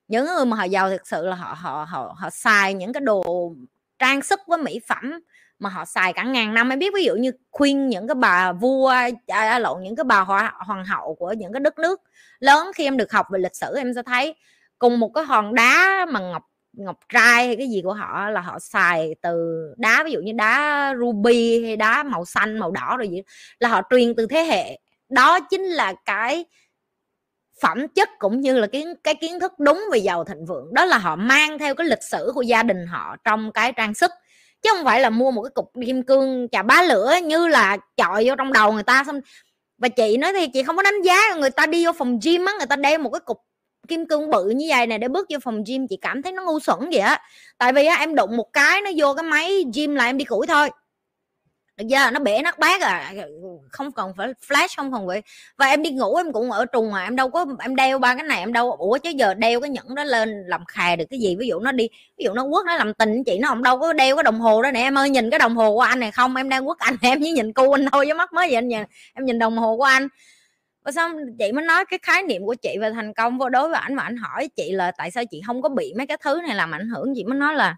Những 0.08 0.26
người 0.26 0.44
mà 0.44 0.56
họ 0.56 0.64
giàu 0.64 0.90
thực 0.90 1.06
sự 1.06 1.26
là 1.26 1.36
họ 1.36 1.54
họ 1.58 1.86
họ 1.88 2.14
họ 2.18 2.30
xài 2.30 2.74
những 2.74 2.92
cái 2.92 3.00
đồ 3.00 3.52
trang 3.98 4.22
sức 4.22 4.40
với 4.46 4.58
mỹ 4.58 4.80
phẩm 4.88 5.20
mà 5.58 5.70
họ 5.70 5.84
xài 5.84 6.12
cả 6.12 6.22
ngàn 6.22 6.54
năm. 6.54 6.68
Em 6.68 6.78
biết 6.78 6.94
ví 6.94 7.04
dụ 7.04 7.14
như 7.14 7.32
khuyên 7.50 7.88
những 7.88 8.08
cái 8.08 8.14
bà 8.14 8.52
vua 8.52 8.88
à, 8.88 9.08
à 9.26 9.58
lộn 9.58 9.82
những 9.82 9.96
cái 9.96 10.04
bà 10.04 10.20
hoa, 10.20 10.54
hoàng 10.58 10.84
hậu 10.84 11.14
của 11.14 11.32
những 11.32 11.52
cái 11.52 11.60
đất 11.60 11.78
nước 11.78 12.02
lớn 12.40 12.66
khi 12.74 12.84
em 12.84 12.96
được 12.96 13.12
học 13.12 13.26
về 13.32 13.38
lịch 13.38 13.56
sử 13.56 13.76
em 13.76 13.94
sẽ 13.94 14.02
thấy 14.02 14.34
cùng 14.78 15.00
một 15.00 15.10
cái 15.14 15.24
hòn 15.24 15.54
đá 15.54 16.06
mà 16.10 16.20
ngọc 16.20 16.42
ngọc 16.72 16.98
trai 17.08 17.46
hay 17.46 17.56
cái 17.56 17.68
gì 17.68 17.80
của 17.84 17.92
họ 17.92 18.30
là 18.30 18.40
họ 18.40 18.58
xài 18.58 19.14
từ 19.22 19.64
đá 19.76 20.02
ví 20.04 20.12
dụ 20.12 20.20
như 20.20 20.32
đá 20.32 20.94
ruby 21.00 21.64
hay 21.64 21.76
đá 21.76 22.02
màu 22.02 22.24
xanh 22.24 22.58
màu 22.58 22.70
đỏ 22.70 22.96
rồi 22.98 23.08
gì 23.08 23.22
là 23.60 23.68
họ 23.68 23.82
truyền 23.90 24.14
từ 24.16 24.26
thế 24.26 24.44
hệ 24.44 24.78
đó 25.08 25.40
chính 25.40 25.62
là 25.62 25.94
cái 26.04 26.44
phẩm 27.62 27.88
chất 27.88 28.08
cũng 28.18 28.40
như 28.40 28.58
là 28.58 28.66
cái 28.66 28.84
cái 29.04 29.14
kiến 29.14 29.40
thức 29.40 29.52
đúng 29.58 29.84
về 29.92 29.98
giàu 29.98 30.24
thịnh 30.24 30.46
vượng. 30.46 30.74
Đó 30.74 30.84
là 30.84 30.98
họ 30.98 31.16
mang 31.16 31.58
theo 31.58 31.74
cái 31.74 31.86
lịch 31.86 32.02
sử 32.02 32.32
của 32.34 32.42
gia 32.42 32.62
đình 32.62 32.86
họ 32.86 33.16
trong 33.24 33.52
cái 33.52 33.72
trang 33.72 33.94
sức. 33.94 34.10
Chứ 34.62 34.70
không 34.74 34.84
phải 34.84 35.00
là 35.00 35.10
mua 35.10 35.30
một 35.30 35.42
cái 35.42 35.50
cục 35.54 35.72
kim 35.86 36.02
cương 36.02 36.48
chà 36.52 36.62
bá 36.62 36.82
lửa 36.82 37.14
như 37.24 37.46
là 37.48 37.76
chọi 37.96 38.24
vô 38.28 38.34
trong 38.38 38.52
đầu 38.52 38.72
người 38.72 38.82
ta 38.82 39.04
xong. 39.06 39.20
Và 39.78 39.88
chị 39.88 40.16
nói 40.16 40.32
thì 40.32 40.46
chị 40.52 40.62
không 40.62 40.76
có 40.76 40.82
đánh 40.82 41.02
giá 41.02 41.34
người 41.36 41.50
ta 41.50 41.66
đi 41.66 41.86
vô 41.86 41.92
phòng 41.92 42.18
gym 42.24 42.44
á 42.44 42.52
người 42.58 42.66
ta 42.66 42.76
đeo 42.76 42.98
một 42.98 43.10
cái 43.10 43.20
cục 43.20 43.38
kim 43.88 44.06
cương 44.08 44.30
bự 44.30 44.50
như 44.50 44.66
vậy 44.68 44.86
này 44.86 44.98
để 44.98 45.08
bước 45.08 45.26
vô 45.30 45.38
phòng 45.44 45.64
gym 45.66 45.86
chị 45.88 45.98
cảm 46.00 46.22
thấy 46.22 46.32
nó 46.32 46.44
ngu 46.44 46.60
xuẩn 46.60 46.78
vậy 46.92 47.00
á. 47.00 47.20
Tại 47.58 47.72
vì 47.72 47.86
á, 47.86 47.96
em 47.96 48.14
đụng 48.14 48.36
một 48.36 48.52
cái 48.52 48.80
nó 48.82 48.90
vô 48.96 49.14
cái 49.14 49.22
máy 49.22 49.64
gym 49.74 49.94
là 49.94 50.04
em 50.04 50.18
đi 50.18 50.24
củi 50.24 50.46
thôi 50.46 50.70
được 51.78 51.84
chưa 51.90 52.10
nó 52.10 52.20
bể 52.20 52.42
nát 52.42 52.58
bát 52.58 52.80
à. 52.80 53.12
Không 53.70 53.92
cần 53.92 54.12
phải 54.16 54.28
flash, 54.48 54.68
không 54.76 54.92
cần 54.92 55.06
vậy 55.06 55.22
và 55.56 55.66
em 55.66 55.82
đi 55.82 55.90
ngủ, 55.90 56.16
em 56.16 56.32
cũng 56.32 56.50
ở 56.50 56.64
trùng 56.64 56.90
mà, 56.90 57.04
em 57.04 57.16
đâu 57.16 57.30
có 57.30 57.46
em 57.60 57.76
đeo 57.76 57.98
ba 57.98 58.14
cái 58.14 58.26
này, 58.26 58.38
em 58.38 58.52
đâu 58.52 58.72
ủa, 58.72 58.98
chứ 58.98 59.10
giờ 59.10 59.34
đeo 59.34 59.60
cái 59.60 59.70
nhẫn 59.70 59.94
đó 59.94 60.04
lên 60.04 60.44
làm 60.46 60.64
khè 60.64 60.96
được 60.96 61.04
cái 61.10 61.20
gì? 61.20 61.36
Ví 61.36 61.46
dụ 61.46 61.60
nó 61.60 61.72
đi 61.72 61.88
ví 62.18 62.24
dụ 62.24 62.32
nó 62.32 62.46
quất, 62.50 62.66
nó 62.66 62.76
làm 62.76 62.94
tình 62.94 63.24
chị, 63.24 63.38
nó 63.38 63.48
không 63.48 63.62
đâu 63.62 63.78
có 63.78 63.92
đeo 63.92 64.16
cái 64.16 64.22
đồng 64.22 64.40
hồ 64.40 64.62
đó 64.62 64.70
nè. 64.70 64.80
Em 64.80 64.98
ơi, 64.98 65.10
nhìn 65.10 65.30
cái 65.30 65.38
đồng 65.38 65.56
hồ 65.56 65.74
của 65.74 65.80
anh 65.80 66.00
này 66.00 66.10
không, 66.10 66.36
em 66.36 66.48
đang 66.48 66.66
quất 66.66 66.78
anh, 66.78 66.96
em 67.02 67.20
chỉ 67.22 67.30
nhìn 67.30 67.52
cu 67.52 67.72
anh 67.72 67.86
thôi, 67.92 68.06
với 68.06 68.14
mắt 68.14 68.32
mới 68.32 68.46
vậy 68.48 68.54
anh 68.54 68.68
nhìn. 68.68 68.82
Em 69.14 69.24
nhìn 69.24 69.38
đồng 69.38 69.58
hồ 69.58 69.76
của 69.76 69.84
anh. 69.84 70.08
Và 70.84 70.92
xong, 70.92 71.12
chị 71.38 71.52
mới 71.52 71.64
nói 71.64 71.84
cái 71.90 71.98
khái 72.02 72.22
niệm 72.22 72.42
của 72.46 72.54
chị 72.54 72.76
về 72.80 72.90
thành 72.92 73.14
công 73.14 73.38
vô 73.38 73.48
đối 73.48 73.68
với 73.68 73.78
ảnh, 73.80 73.94
mà 73.94 74.02
anh 74.02 74.16
hỏi 74.16 74.48
chị 74.56 74.72
là 74.72 74.92
tại 74.98 75.10
sao 75.10 75.24
chị 75.30 75.42
không 75.46 75.62
có 75.62 75.68
bị 75.68 75.94
mấy 75.96 76.06
cái 76.06 76.16
thứ 76.24 76.40
này 76.46 76.56
làm 76.56 76.74
ảnh 76.74 76.88
hưởng? 76.88 77.12
Chị 77.16 77.24
mới 77.24 77.38
nói 77.38 77.54
là 77.54 77.76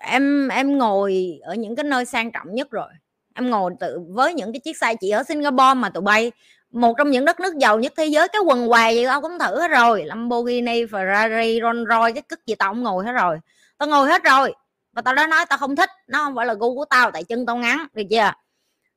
em 0.00 0.48
em 0.48 0.78
ngồi 0.78 1.40
ở 1.42 1.54
những 1.54 1.76
cái 1.76 1.84
nơi 1.84 2.04
sang 2.04 2.32
trọng 2.32 2.54
nhất 2.54 2.70
rồi. 2.70 2.88
Em 3.34 3.50
ngồi 3.50 3.72
tự, 3.80 3.98
với 4.08 4.34
những 4.34 4.52
cái 4.52 4.60
chiếc 4.60 4.76
xe 4.76 4.94
chị 4.94 5.10
ở 5.10 5.22
Singapore 5.22 5.74
mà 5.74 5.88
tụi 5.90 6.02
bay, 6.02 6.32
một 6.70 6.94
trong 6.98 7.10
những 7.10 7.24
đất 7.24 7.40
nước 7.40 7.56
giàu 7.56 7.78
nhất 7.78 7.92
thế 7.96 8.06
giới, 8.06 8.28
cái 8.28 8.42
quần 8.46 8.68
què 8.68 8.92
gì 8.92 9.06
tao 9.06 9.20
cũng 9.20 9.38
thử 9.38 9.60
hết 9.60 9.68
rồi, 9.68 10.04
Lamborghini, 10.04 10.84
Ferrari 10.84 11.60
Rolls 11.62 11.88
Royce 11.88 12.12
cái 12.12 12.22
cức 12.22 12.46
gì 12.46 12.54
tao 12.54 12.72
cũng 12.72 12.82
ngồi 12.82 13.04
hết 13.04 13.12
rồi. 13.12 13.38
Tao 13.78 13.88
ngồi 13.88 14.08
hết 14.08 14.22
rồi 14.24 14.54
và 14.92 15.02
tao 15.02 15.14
đã 15.14 15.26
nói 15.26 15.46
tao 15.48 15.58
không 15.58 15.76
thích, 15.76 15.90
nó 16.06 16.24
không 16.24 16.36
phải 16.36 16.46
là 16.46 16.54
gu 16.54 16.74
của 16.74 16.84
tao, 16.84 17.10
tại 17.10 17.24
chân 17.24 17.46
tao 17.46 17.56
ngắn, 17.56 17.86
được 17.92 18.02
chưa? 18.10 18.32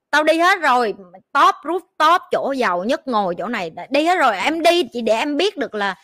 Tao 0.09 0.23
đi 0.23 0.39
hết 0.39 0.59
rồi, 0.61 0.93
top 1.33 1.55
rooftop 1.63 2.19
chỗ 2.31 2.51
giàu 2.57 2.83
nhất 2.83 3.07
ngồi 3.07 3.35
chỗ 3.37 3.47
này, 3.47 3.71
đi 3.89 4.05
hết 4.05 4.17
rồi. 4.17 4.37
Em 4.37 4.61
đi 4.61 4.83
chỉ 4.93 5.01
để 5.01 5.13
em 5.13 5.37
biết 5.37 5.57
được 5.57 5.75
là 5.75 5.95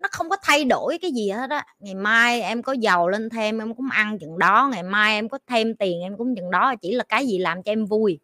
nó 0.00 0.08
không 0.12 0.30
có 0.30 0.36
thay 0.42 0.64
đổi 0.64 0.98
cái 1.02 1.10
gì 1.10 1.30
hết 1.30 1.50
á. 1.50 1.66
Ngày 1.80 1.94
mai 1.94 2.42
em 2.42 2.62
có 2.62 2.72
giàu 2.72 3.08
lên 3.08 3.30
thêm 3.30 3.58
em 3.58 3.74
cũng 3.74 3.90
ăn 3.90 4.18
chừng 4.18 4.38
đó 4.38 4.68
ngày 4.72 4.82
mai 4.82 5.14
em 5.14 5.28
có 5.28 5.38
thêm 5.46 5.74
tiền 5.74 6.00
em 6.00 6.16
cũng 6.16 6.36
chừng 6.36 6.50
đó 6.50 6.74
chỉ 6.82 6.94
là 6.94 7.04
cái 7.04 7.26
gì 7.26 7.38
làm 7.38 7.62
cho 7.62 7.72
em 7.72 7.86
vui. 7.86 8.18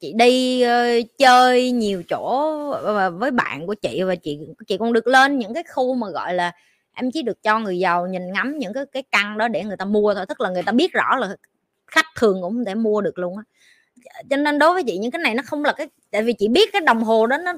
Chị 0.00 0.12
đi 0.16 0.64
uh, 0.64 1.06
chơi 1.18 1.70
nhiều 1.70 2.02
chỗ 2.08 3.10
với 3.10 3.30
bạn 3.30 3.66
của 3.66 3.74
chị 3.74 4.02
và 4.02 4.14
chị 4.14 4.38
chị 4.66 4.76
còn 4.78 4.92
được 4.92 5.06
lên 5.06 5.38
những 5.38 5.54
cái 5.54 5.64
khu 5.74 5.94
mà 5.94 6.10
gọi 6.10 6.34
là 6.34 6.52
em 6.94 7.10
chỉ 7.10 7.22
được 7.22 7.42
cho 7.42 7.58
người 7.58 7.78
giàu 7.78 8.06
nhìn 8.06 8.32
ngắm 8.32 8.58
những 8.58 8.72
cái 8.72 8.84
cái 8.92 9.02
căn 9.02 9.38
đó 9.38 9.48
để 9.48 9.64
người 9.64 9.76
ta 9.76 9.84
mua 9.84 10.14
thôi 10.14 10.24
tức 10.28 10.40
là 10.40 10.50
người 10.50 10.62
ta 10.62 10.72
biết 10.72 10.92
rõ 10.92 11.16
là 11.16 11.36
khách 11.86 12.06
thường 12.16 12.42
cũng 12.42 12.52
không 12.52 12.64
thể 12.64 12.74
mua 12.74 13.00
được 13.00 13.18
luôn 13.18 13.36
á 13.36 13.42
cho 14.30 14.36
nên 14.36 14.58
đối 14.58 14.74
với 14.74 14.84
chị, 14.84 14.98
những 14.98 15.10
cái 15.10 15.22
này 15.22 15.34
nó 15.34 15.42
không 15.46 15.64
là 15.64 15.72
cái, 15.72 15.88
tại 16.10 16.22
vì 16.22 16.32
chị 16.32 16.48
biết 16.48 16.72
cái 16.72 16.80
đồng 16.80 17.02
hồ 17.02 17.26
đó, 17.26 17.38
nó 17.38 17.52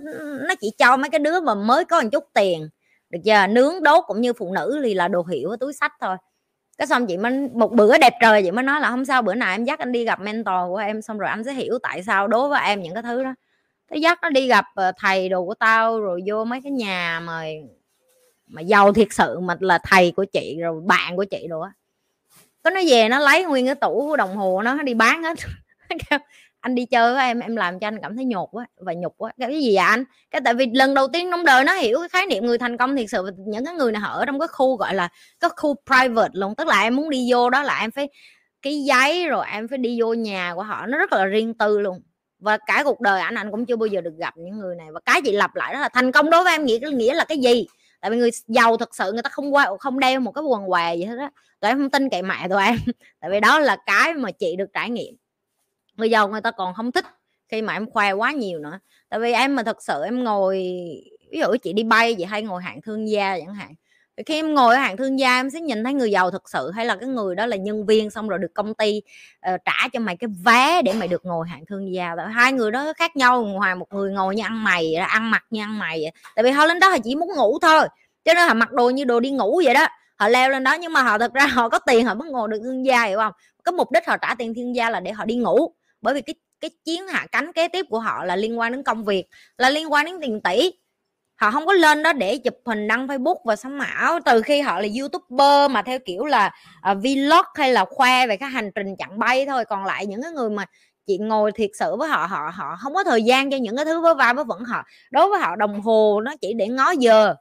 nó 0.48 0.54
chỉ 0.60 0.72
cho 0.78 0.96
mấy 0.96 1.10
cái 1.10 1.18
đứa 1.18 1.40
mà 1.40 1.54
mới 1.54 1.84
có 1.84 2.02
một 2.02 2.08
chút 2.12 2.24
tiền. 2.34 2.68
Được 3.10 3.18
chưa? 3.24 3.46
Nướng, 3.46 3.82
đốt 3.82 4.04
cũng 4.06 4.20
như 4.20 4.32
phụ 4.32 4.52
nữ 4.52 4.80
thì 4.84 4.94
là 4.94 5.08
đồ 5.08 5.22
hiệu 5.22 5.50
ở 5.50 5.56
túi 5.60 5.72
sách 5.72 5.92
thôi. 6.00 6.16
Cái 6.78 6.86
xong 6.86 7.06
chị 7.06 7.16
mới, 7.16 7.48
một 7.54 7.72
bữa 7.72 7.98
đẹp 7.98 8.12
trời 8.20 8.42
chị 8.42 8.50
mới 8.50 8.64
nói 8.64 8.80
là 8.80 8.90
không 8.90 9.04
sao 9.04 9.22
bữa 9.22 9.34
nào 9.34 9.54
em 9.54 9.64
dắt 9.64 9.78
anh 9.78 9.92
đi 9.92 10.04
gặp 10.04 10.20
mentor 10.20 10.68
của 10.68 10.76
em, 10.76 11.02
xong 11.02 11.18
rồi 11.18 11.30
anh 11.30 11.44
sẽ 11.44 11.52
hiểu 11.52 11.78
tại 11.82 12.02
sao 12.02 12.28
đối 12.28 12.48
với 12.48 12.60
em 12.64 12.82
những 12.82 12.94
cái 12.94 13.02
thứ 13.02 13.24
đó. 13.24 13.34
Thế 13.90 13.96
dắt 13.96 14.18
nó 14.22 14.30
đi 14.30 14.46
gặp 14.46 14.64
ờ, 14.74 14.92
thầy 14.96 15.28
đồ 15.28 15.44
của 15.44 15.54
tao, 15.54 16.00
rồi 16.00 16.20
vô 16.26 16.44
mấy 16.44 16.60
cái 16.62 16.72
nhà 16.72 17.20
mà 17.20 17.44
mà 18.46 18.60
giàu 18.60 18.92
thiệt 18.92 19.08
sự, 19.10 19.40
mà 19.40 19.56
là 19.60 19.78
thầy 19.78 20.12
của 20.16 20.24
chị, 20.24 20.58
rồi 20.60 20.80
bạn 20.84 21.16
của 21.16 21.24
chị 21.24 21.46
đồ 21.48 21.60
á. 21.60 21.72
Có 22.62 22.70
nó 22.70 22.80
về 22.86 23.08
nó 23.08 23.18
lấy 23.18 23.44
nguyên 23.44 23.66
cái 23.66 23.74
tủ 23.74 24.16
đồng 24.16 24.36
hồ 24.36 24.62
nó 24.62 24.82
đi 24.82 24.94
bán 24.94 25.22
hết. 25.22 25.38
anh 26.60 26.74
đi 26.74 26.84
chơi 26.86 27.14
với 27.14 27.26
em 27.26 27.40
em 27.40 27.56
làm 27.56 27.78
cho 27.80 27.88
anh 27.88 27.98
cảm 28.02 28.16
thấy 28.16 28.24
nhột 28.24 28.48
quá 28.52 28.66
và 28.76 28.92
nhục 28.92 29.14
quá. 29.16 29.32
Cái 29.38 29.60
gì 29.60 29.68
vậy 29.68 29.84
anh? 29.84 30.04
Cái 30.30 30.40
tại 30.44 30.54
vì 30.54 30.66
lần 30.74 30.94
đầu 30.94 31.08
tiên 31.08 31.28
trong 31.30 31.44
đời 31.44 31.64
nó 31.64 31.74
hiểu 31.74 31.98
cái 31.98 32.08
khái 32.08 32.26
niệm 32.26 32.46
người 32.46 32.58
thành 32.58 32.76
công 32.76 32.96
thiệt 32.96 33.06
sự 33.10 33.30
những 33.38 33.64
cái 33.64 33.74
người 33.74 33.92
này 33.92 34.02
ở 34.06 34.24
trong 34.24 34.38
cái 34.38 34.48
khu, 34.48 34.76
gọi 34.76 34.94
là, 34.94 35.08
cái 35.40 35.50
khu 35.56 35.74
private 35.86 36.30
luôn. 36.32 36.54
Tức 36.54 36.66
là 36.66 36.82
em 36.82 36.96
muốn 36.96 37.10
đi 37.10 37.32
vô 37.32 37.50
đó 37.50 37.62
là 37.62 37.80
em 37.80 37.90
phải 37.90 38.08
cái 38.62 38.84
giấy 38.84 39.26
rồi 39.26 39.46
em 39.52 39.68
phải 39.68 39.78
đi 39.78 40.00
vô 40.00 40.14
nhà 40.14 40.52
của 40.54 40.62
họ. 40.62 40.86
Nó 40.86 40.98
rất 40.98 41.12
là 41.12 41.24
riêng 41.24 41.54
tư 41.54 41.80
luôn. 41.80 42.02
Và 42.38 42.58
cả 42.66 42.82
cuộc 42.84 43.00
đời 43.00 43.20
anh 43.20 43.34
anh 43.34 43.50
cũng 43.50 43.66
chưa 43.66 43.76
bao 43.76 43.86
giờ 43.86 44.00
được 44.00 44.14
gặp 44.18 44.34
những 44.36 44.58
người 44.58 44.76
này. 44.76 44.86
Và 44.92 45.00
cái 45.04 45.20
chị 45.24 45.32
lặp 45.32 45.54
lại 45.54 45.72
đó 45.74 45.80
là 45.80 45.88
thành 45.88 46.12
công 46.12 46.30
đối 46.30 46.44
với 46.44 46.54
em 46.54 46.64
nghĩa 46.64 46.78
nghĩa 46.78 47.14
là 47.14 47.24
cái 47.24 47.38
gì? 47.38 47.66
Tại 48.00 48.10
vì 48.10 48.16
người 48.16 48.30
giàu 48.46 48.76
thật 48.76 48.94
sự, 48.94 49.12
người 49.12 49.22
ta 49.22 49.30
không 49.30 49.54
qua, 49.54 49.68
không 49.80 49.98
đeo 49.98 50.20
một 50.20 50.32
cái 50.32 50.44
quần 50.44 50.70
què 50.70 50.94
gì 50.96 51.04
hết 51.04 51.16
á. 51.18 51.30
Tụi 51.60 51.70
em 51.70 51.78
không 51.78 51.90
tin 51.90 52.10
cậy 52.10 52.22
mẹ 52.22 52.48
tụi 52.48 52.62
em. 52.64 52.76
Tại 53.20 53.30
vì 53.30 53.40
đó 53.40 53.58
là 53.58 53.76
cái 53.86 54.14
mà 54.14 54.30
chị 54.30 54.56
được 54.56 54.68
trải 54.74 54.90
nghiệm 54.90 55.14
người 55.96 56.10
giàu 56.10 56.28
người 56.28 56.40
ta 56.40 56.50
còn 56.50 56.74
không 56.74 56.92
thích 56.92 57.04
khi 57.48 57.62
mà 57.62 57.72
em 57.72 57.90
khoe 57.90 58.12
quá 58.12 58.32
nhiều 58.32 58.58
nữa. 58.58 58.78
Tại 59.08 59.20
vì 59.20 59.32
em 59.32 59.56
mà 59.56 59.62
thật 59.62 59.82
sự 59.82 60.02
em 60.04 60.24
ngồi 60.24 60.56
ví 61.30 61.38
dụ 61.40 61.46
chị 61.62 61.72
đi 61.72 61.82
bay 61.82 62.14
vậy 62.18 62.26
hay 62.26 62.42
ngồi 62.42 62.62
hạng 62.62 62.82
thương 62.82 63.08
gia 63.08 63.38
chẳng 63.38 63.54
hạn. 63.54 63.74
Khi 64.26 64.34
em 64.34 64.54
ngồi 64.54 64.74
ở 64.74 64.80
hạng 64.80 64.96
thương 64.96 65.18
gia 65.18 65.40
em 65.40 65.50
sẽ 65.50 65.60
nhìn 65.60 65.84
thấy 65.84 65.94
người 65.94 66.10
giàu 66.10 66.30
thật 66.30 66.48
sự 66.48 66.70
hay 66.70 66.86
là 66.86 66.96
cái 66.96 67.08
người 67.08 67.34
đó 67.34 67.46
là 67.46 67.56
nhân 67.56 67.86
viên 67.86 68.10
xong 68.10 68.28
rồi 68.28 68.38
được 68.38 68.54
công 68.54 68.74
ty 68.74 69.02
uh, 69.54 69.60
trả 69.64 69.88
cho 69.92 70.00
mày 70.00 70.16
cái 70.16 70.30
vé 70.44 70.82
để 70.82 70.92
mày 70.92 71.08
được 71.08 71.24
ngồi 71.24 71.48
hạng 71.48 71.66
thương 71.66 71.94
gia. 71.94 72.14
Hai 72.32 72.52
người 72.52 72.70
đó 72.70 72.92
khác 72.96 73.16
nhau 73.16 73.42
ngoài 73.42 73.74
một 73.74 73.86
người 73.92 74.12
ngồi 74.12 74.34
như 74.34 74.42
ăn 74.42 74.64
mày 74.64 74.94
ăn 74.94 75.30
mặc 75.30 75.44
như 75.50 75.62
ăn 75.62 75.78
mày 75.78 76.04
tại 76.36 76.42
vì 76.42 76.50
họ 76.50 76.66
lên 76.66 76.80
đó 76.80 76.88
họ 76.88 76.96
chỉ 77.04 77.14
muốn 77.16 77.28
ngủ 77.36 77.58
thôi 77.58 77.88
cho 78.24 78.34
nên 78.34 78.48
họ 78.48 78.54
mặc 78.54 78.72
đồ 78.72 78.90
như 78.90 79.04
đồ 79.04 79.20
đi 79.20 79.30
ngủ 79.30 79.62
vậy 79.64 79.74
đó. 79.74 79.86
Họ 80.16 80.28
leo 80.28 80.50
lên 80.50 80.64
đó 80.64 80.74
nhưng 80.74 80.92
mà 80.92 81.02
họ 81.02 81.18
thật 81.18 81.32
ra 81.32 81.46
họ 81.46 81.68
có 81.68 81.78
tiền 81.78 82.06
họ 82.06 82.14
mới 82.14 82.30
ngồi 82.30 82.48
được 82.48 82.58
thương 82.62 82.86
gia 82.86 83.04
hiểu 83.04 83.18
không? 83.18 83.32
Cái 83.64 83.72
mục 83.72 83.90
đích 83.92 84.06
họ 84.06 84.16
trả 84.16 84.34
tiền 84.34 84.54
thương 84.54 84.74
gia 84.74 84.90
là 84.90 85.00
để 85.00 85.12
họ 85.12 85.24
đi 85.24 85.34
ngủ 85.34 85.74
bởi 86.04 86.14
vì 86.14 86.20
cái 86.22 86.34
cái 86.60 86.70
chiến 86.84 87.08
hạ 87.08 87.26
cánh 87.32 87.52
kế 87.52 87.68
tiếp 87.68 87.86
của 87.90 87.98
họ 87.98 88.24
là 88.24 88.36
liên 88.36 88.58
quan 88.58 88.72
đến 88.72 88.82
công 88.82 89.04
việc 89.04 89.24
là 89.58 89.70
liên 89.70 89.92
quan 89.92 90.06
đến 90.06 90.14
tiền 90.20 90.40
tỷ. 90.40 90.72
Họ 91.40 91.50
không 91.50 91.66
có 91.66 91.72
lên 91.72 92.02
đó 92.02 92.12
để 92.12 92.38
chụp 92.38 92.54
hình 92.66 92.88
đăng 92.88 93.06
facebook 93.06 93.36
và 93.44 93.56
sống 93.56 93.80
ảo. 93.80 94.20
Từ 94.24 94.42
khi 94.42 94.60
họ 94.60 94.80
là 94.80 94.88
youtuber 95.00 95.70
mà 95.70 95.82
theo 95.82 95.98
kiểu 96.06 96.24
là 96.24 96.52
uh, 96.90 96.96
vlog 97.02 97.44
hay 97.54 97.72
là 97.72 97.84
khoe 97.84 98.26
về 98.26 98.36
cái 98.36 98.48
hành 98.48 98.70
trình 98.74 98.96
chặng 98.98 99.18
bay 99.18 99.46
thôi 99.46 99.64
còn 99.64 99.84
lại 99.84 100.06
những 100.06 100.22
cái 100.22 100.32
người 100.32 100.50
mà 100.50 100.64
chị 101.06 101.18
ngồi 101.18 101.52
thiệt 101.52 101.70
sự 101.78 101.96
với 101.96 102.08
họ 102.08 102.26
họ 102.26 102.50
họ 102.54 102.76
không 102.80 102.94
có 102.94 103.04
thời 103.04 103.22
gian 103.22 103.50
cho 103.50 103.56
những 103.56 103.76
cái 103.76 103.84
thứ 103.84 104.00
với 104.00 104.14
vai 104.14 104.34
với 104.34 104.44
vẫn 104.44 104.64
họ. 104.64 104.84
Đối 105.10 105.28
với 105.28 105.40
họ 105.40 105.56
đồng 105.56 105.80
hồ 105.80 106.20
nó 106.24 106.34
chỉ 106.40 106.54
để 106.54 106.68
ngó 106.68 106.90
giờ. 106.90 107.34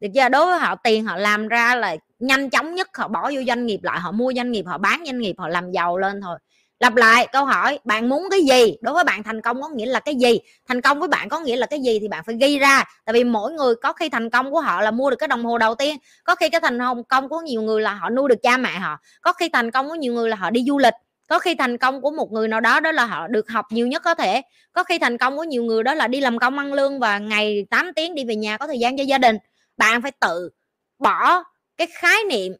Được 0.00 0.08
chưa? 0.14 0.28
Đối 0.28 0.46
với 0.46 0.58
họ 0.58 0.74
tiền 0.84 1.04
họ 1.04 1.16
làm 1.16 1.48
ra 1.48 1.74
là 1.74 1.96
nhanh 2.18 2.50
chóng 2.50 2.74
nhất 2.74 2.88
họ 2.96 3.08
bỏ 3.08 3.30
vô 3.34 3.40
doanh 3.46 3.66
nghiệp 3.66 3.80
lại 3.82 4.00
họ 4.00 4.12
mua 4.12 4.32
doanh 4.36 4.52
nghiệp 4.52 4.64
họ 4.66 4.78
bán 4.78 5.02
doanh 5.06 5.18
nghiệp 5.18 5.34
họ 5.38 5.48
làm 5.48 5.70
giàu 5.72 5.98
lên 5.98 6.20
thôi 6.20 6.38
lặp 6.80 6.96
lại 6.96 7.28
câu 7.32 7.44
hỏi, 7.44 7.78
bạn 7.84 8.08
muốn 8.08 8.28
cái 8.30 8.42
gì? 8.42 8.76
Đối 8.80 8.94
với 8.94 9.04
bạn 9.04 9.22
thành 9.22 9.40
công 9.40 9.62
có 9.62 9.68
nghĩa 9.68 9.86
là 9.86 10.00
cái 10.00 10.14
gì? 10.14 10.38
Thành 10.68 10.80
công 10.80 10.98
với 11.00 11.08
bạn 11.08 11.28
có 11.28 11.40
nghĩa 11.40 11.56
là 11.56 11.66
cái 11.66 11.80
gì 11.80 11.98
thì 12.00 12.08
bạn 12.08 12.24
phải 12.26 12.36
ghi 12.40 12.58
ra. 12.58 12.84
Tại 13.04 13.12
vì 13.12 13.24
mỗi 13.24 13.52
người 13.52 13.74
có 13.82 13.92
khi 13.92 14.08
thành 14.08 14.30
công 14.30 14.50
của 14.50 14.60
họ 14.60 14.82
là 14.82 14.90
mua 14.90 15.10
được 15.10 15.16
cái 15.16 15.28
đồng 15.28 15.44
hồ 15.44 15.58
đầu 15.58 15.74
tiên, 15.74 15.98
có 16.24 16.34
khi 16.34 16.48
cái 16.48 16.60
thành 16.60 16.78
công 17.04 17.28
của 17.28 17.40
nhiều 17.40 17.62
người 17.62 17.82
là 17.82 17.94
họ 17.94 18.10
nuôi 18.10 18.28
được 18.28 18.42
cha 18.42 18.56
mẹ 18.56 18.78
họ, 18.78 18.98
có 19.22 19.32
khi 19.32 19.48
thành 19.48 19.70
công 19.70 19.88
của 19.88 19.94
nhiều 19.94 20.12
người 20.12 20.28
là 20.28 20.36
họ 20.36 20.50
đi 20.50 20.64
du 20.68 20.78
lịch, 20.78 20.94
có 21.28 21.38
khi 21.38 21.54
thành 21.54 21.78
công 21.78 22.00
của 22.00 22.10
một 22.10 22.32
người 22.32 22.48
nào 22.48 22.60
đó 22.60 22.80
đó 22.80 22.92
là 22.92 23.04
họ 23.04 23.26
được 23.28 23.48
học 23.48 23.66
nhiều 23.70 23.86
nhất 23.86 24.02
có 24.04 24.14
thể, 24.14 24.42
có 24.72 24.84
khi 24.84 24.98
thành 24.98 25.18
công 25.18 25.36
của 25.36 25.44
nhiều 25.44 25.64
người 25.64 25.82
đó 25.82 25.94
là 25.94 26.08
đi 26.08 26.20
làm 26.20 26.38
công 26.38 26.58
ăn 26.58 26.72
lương 26.72 27.00
và 27.00 27.18
ngày 27.18 27.66
8 27.70 27.92
tiếng 27.96 28.14
đi 28.14 28.24
về 28.24 28.36
nhà 28.36 28.56
có 28.56 28.66
thời 28.66 28.78
gian 28.78 28.96
cho 28.98 29.04
gia 29.04 29.18
đình. 29.18 29.36
Bạn 29.76 30.02
phải 30.02 30.12
tự 30.20 30.50
bỏ 30.98 31.44
cái 31.76 31.86
khái 31.94 32.24
niệm 32.28 32.52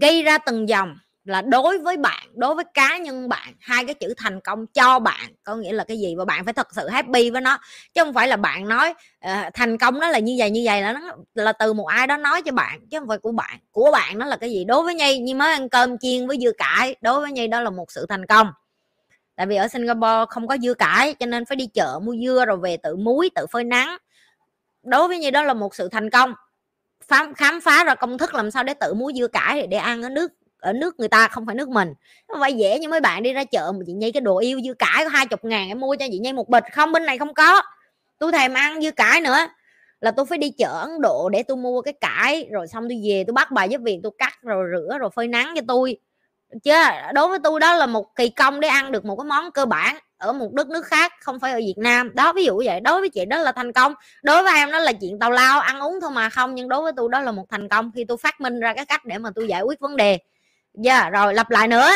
gây 0.00 0.22
ra 0.22 0.38
từng 0.38 0.68
dòng 0.68 0.96
là 1.24 1.42
đối 1.42 1.78
với 1.78 1.96
bạn 1.96 2.26
đối 2.34 2.54
với 2.54 2.64
cá 2.74 2.98
nhân 2.98 3.28
bạn 3.28 3.54
hai 3.60 3.84
cái 3.84 3.94
chữ 3.94 4.14
thành 4.16 4.40
công 4.40 4.66
cho 4.66 4.98
bạn 4.98 5.32
có 5.44 5.56
nghĩa 5.56 5.72
là 5.72 5.84
cái 5.84 5.98
gì? 5.98 6.14
Và 6.18 6.24
bạn 6.24 6.44
phải 6.44 6.54
thật 6.54 6.68
sự 6.74 6.88
happy 6.88 7.30
với 7.30 7.40
nó 7.40 7.58
chứ 7.94 8.04
không 8.04 8.14
phải 8.14 8.28
là 8.28 8.36
bạn 8.36 8.68
nói 8.68 8.94
uh, 9.24 9.54
thành 9.54 9.78
công 9.78 10.00
nó 10.00 10.08
là 10.08 10.18
như 10.18 10.34
vậy 10.38 10.50
như 10.50 10.62
vậy 10.64 10.82
là 10.82 10.92
nó 10.92 11.00
là 11.34 11.52
từ 11.52 11.72
một 11.72 11.86
ai 11.86 12.06
đó 12.06 12.16
nói 12.16 12.42
cho 12.42 12.52
bạn 12.52 12.80
chứ 12.90 12.98
không 12.98 13.08
phải 13.08 13.18
của 13.18 13.32
bạn. 13.32 13.58
Của 13.70 13.90
bạn 13.92 14.18
nó 14.18 14.26
là 14.26 14.36
cái 14.36 14.50
gì? 14.50 14.64
Đối 14.64 14.84
với 14.84 14.94
nhi 14.94 15.18
như 15.18 15.34
mới 15.34 15.52
ăn 15.52 15.68
cơm 15.68 15.98
chiên 15.98 16.26
với 16.26 16.38
dưa 16.42 16.52
cải 16.58 16.96
đối 17.00 17.20
với 17.20 17.32
nhi 17.32 17.46
đó 17.46 17.60
là 17.60 17.70
một 17.70 17.92
sự 17.92 18.06
thành 18.08 18.26
công. 18.26 18.52
Tại 19.36 19.46
vì 19.46 19.56
ở 19.56 19.68
singapore 19.68 20.24
không 20.28 20.48
có 20.48 20.56
dưa 20.62 20.74
cải 20.74 21.14
cho 21.14 21.26
nên 21.26 21.44
phải 21.44 21.56
đi 21.56 21.66
chợ 21.66 22.00
mua 22.02 22.16
dưa 22.16 22.44
rồi 22.46 22.56
về 22.56 22.76
tự 22.76 22.96
muối 22.96 23.30
tự 23.34 23.46
phơi 23.46 23.64
nắng. 23.64 23.96
Đối 24.82 25.08
với 25.08 25.18
nhi 25.18 25.30
đó 25.30 25.42
là 25.42 25.54
một 25.54 25.74
sự 25.74 25.88
thành 25.88 26.10
công. 26.10 26.34
Khám 27.08 27.34
khám 27.34 27.60
phá 27.60 27.84
ra 27.84 27.94
công 27.94 28.18
thức 28.18 28.34
làm 28.34 28.50
sao 28.50 28.62
để 28.64 28.74
tự 28.74 28.94
muối 28.94 29.12
dưa 29.16 29.28
cải 29.28 29.66
để 29.66 29.76
ăn 29.76 30.02
ở 30.02 30.08
nước 30.08 30.32
ở 30.64 30.72
nước 30.72 31.00
người 31.00 31.08
ta, 31.08 31.28
không 31.28 31.46
phải 31.46 31.54
nước 31.54 31.68
mình. 31.68 31.94
Không 32.28 32.40
phải 32.40 32.52
dễ 32.52 32.78
như 32.78 32.88
mấy 32.88 33.00
bạn 33.00 33.22
đi 33.22 33.32
ra 33.32 33.44
chợ 33.44 33.72
mà 33.72 33.80
chị 33.86 33.92
nhi 33.92 34.12
cái 34.12 34.20
đồ 34.20 34.38
yêu 34.38 34.60
dưa 34.64 34.74
cải 34.74 35.04
có 35.04 35.08
hai 35.08 35.26
chục 35.26 35.44
ngàn 35.44 35.68
em 35.68 35.80
mua 35.80 35.96
cho 35.96 36.06
chị 36.10 36.18
nhi 36.18 36.32
một 36.32 36.48
bịch, 36.48 36.64
không, 36.72 36.92
bên 36.92 37.06
này 37.06 37.18
không 37.18 37.34
có. 37.34 37.62
Tôi 38.18 38.32
thèm 38.32 38.54
ăn 38.54 38.82
dưa 38.82 38.90
cải 38.90 39.20
nữa. 39.20 39.38
Là 40.00 40.10
tôi 40.10 40.26
phải 40.26 40.38
đi 40.38 40.50
chợ 40.58 40.80
Ấn 40.80 41.00
Độ 41.00 41.28
để 41.28 41.42
tôi 41.42 41.56
mua 41.56 41.80
cái 41.80 41.94
cải, 42.00 42.48
rồi 42.52 42.66
xong 42.66 42.88
tôi 42.88 43.00
về 43.08 43.24
tôi 43.26 43.32
bắt 43.32 43.50
bà 43.50 43.64
giúp 43.64 43.80
việc, 43.84 44.00
tôi 44.02 44.12
cắt, 44.18 44.38
rồi 44.42 44.66
rửa, 44.72 44.98
rồi 44.98 45.10
phơi 45.14 45.28
nắng 45.28 45.52
cho 45.56 45.62
tôi. 45.68 45.96
Chứ 46.62 46.72
đối 47.14 47.28
với 47.28 47.38
tôi 47.44 47.60
đó 47.60 47.74
là 47.74 47.86
một 47.86 48.16
kỳ 48.16 48.28
công 48.28 48.60
để 48.60 48.68
ăn 48.68 48.92
được 48.92 49.04
một 49.04 49.16
cái 49.16 49.24
món 49.24 49.52
cơ 49.52 49.66
bản 49.66 49.96
ở 50.18 50.32
một 50.32 50.52
đất 50.52 50.68
nước 50.68 50.86
khác, 50.86 51.12
không 51.20 51.40
phải 51.40 51.52
ở 51.52 51.58
Việt 51.58 51.74
Nam. 51.76 52.14
Đó, 52.14 52.32
ví 52.32 52.44
dụ 52.44 52.62
vậy. 52.64 52.80
Đối 52.80 53.00
với 53.00 53.08
chị 53.08 53.24
đó 53.24 53.38
là 53.38 53.52
thành 53.52 53.72
công. 53.72 53.94
Đối 54.22 54.42
với 54.42 54.54
em 54.54 54.70
đó 54.70 54.78
là 54.78 54.92
chuyện 54.92 55.18
tào 55.18 55.30
lao, 55.30 55.60
ăn 55.60 55.80
uống 55.80 56.00
thôi 56.00 56.10
mà 56.10 56.28
không, 56.28 56.54
nhưng 56.54 56.68
đối 56.68 56.82
với 56.82 56.92
tôi 56.96 57.08
đó 57.12 57.20
là 57.20 57.32
một 57.32 57.44
thành 57.50 57.68
công 57.68 57.90
khi 57.94 58.04
tôi 58.04 58.16
phát 58.16 58.40
minh 58.40 58.60
ra 58.60 58.74
cái 58.74 58.84
cách 58.86 59.04
để 59.04 59.18
mà 59.18 59.30
tôi 59.34 59.48
giải 59.48 59.62
quyết 59.62 59.80
vấn 59.80 59.96
đề 59.96 60.18
yeah, 60.84 61.12
rồi 61.12 61.34
lặp 61.34 61.50
lại 61.50 61.68
nữa. 61.68 61.90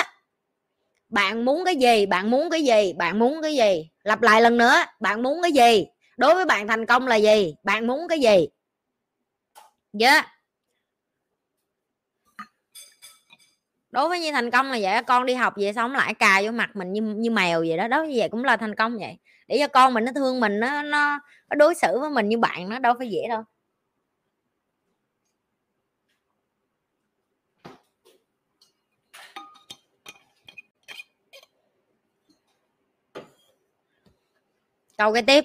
Bạn 1.08 1.44
muốn 1.44 1.64
cái 1.64 1.76
gì 1.76 2.06
bạn 2.06 2.30
muốn 2.30 2.50
cái 2.50 2.64
gì 2.64 2.92
bạn 2.92 3.18
muốn 3.18 3.42
cái 3.42 3.56
gì? 3.56 3.90
Lặp 4.04 4.22
lại 4.22 4.42
lần 4.42 4.58
nữa 4.58 4.74
bạn 5.00 5.22
muốn 5.22 5.42
cái 5.42 5.52
gì? 5.52 5.86
Đối 6.16 6.34
với 6.34 6.44
bạn 6.44 6.68
thành 6.68 6.86
công 6.86 7.06
là 7.06 7.16
gì? 7.16 7.54
Bạn 7.62 7.86
muốn 7.86 8.08
cái 8.08 8.20
gì? 8.20 8.48
Dạ. 9.92 10.10
Yeah. 10.12 10.26
đối 13.90 14.08
với 14.08 14.20
như 14.20 14.32
thành 14.32 14.50
công 14.50 14.70
là 14.70 14.78
vậy 14.82 15.02
con 15.06 15.26
đi 15.26 15.34
học 15.34 15.54
về 15.56 15.72
xong 15.72 15.92
lại 15.92 16.14
cài 16.14 16.46
vô 16.46 16.52
mặt 16.52 16.70
mình 16.76 16.92
như 16.92 17.02
như 17.02 17.30
mèo 17.30 17.60
vậy 17.60 17.76
đó 17.76 17.88
đó 17.88 18.02
như 18.02 18.14
vậy 18.18 18.28
cũng 18.28 18.44
là 18.44 18.56
thành 18.56 18.74
công 18.74 18.98
vậy. 18.98 19.18
Để 19.48 19.56
cho 19.60 19.68
con 19.68 19.94
mình 19.94 20.04
nó 20.04 20.12
thương 20.14 20.40
mình 20.40 20.60
nó 20.60 20.82
nó, 20.82 21.20
nó 21.50 21.54
đối 21.56 21.74
xử 21.74 21.98
với 22.00 22.10
mình 22.10 22.28
như 22.28 22.38
bạn 22.38 22.68
nó 22.68 22.78
đâu 22.78 22.94
phải 22.98 23.08
dễ 23.10 23.20
đâu. 23.28 23.42
Câu 34.98 35.12
cái 35.12 35.22
tiếp. 35.22 35.44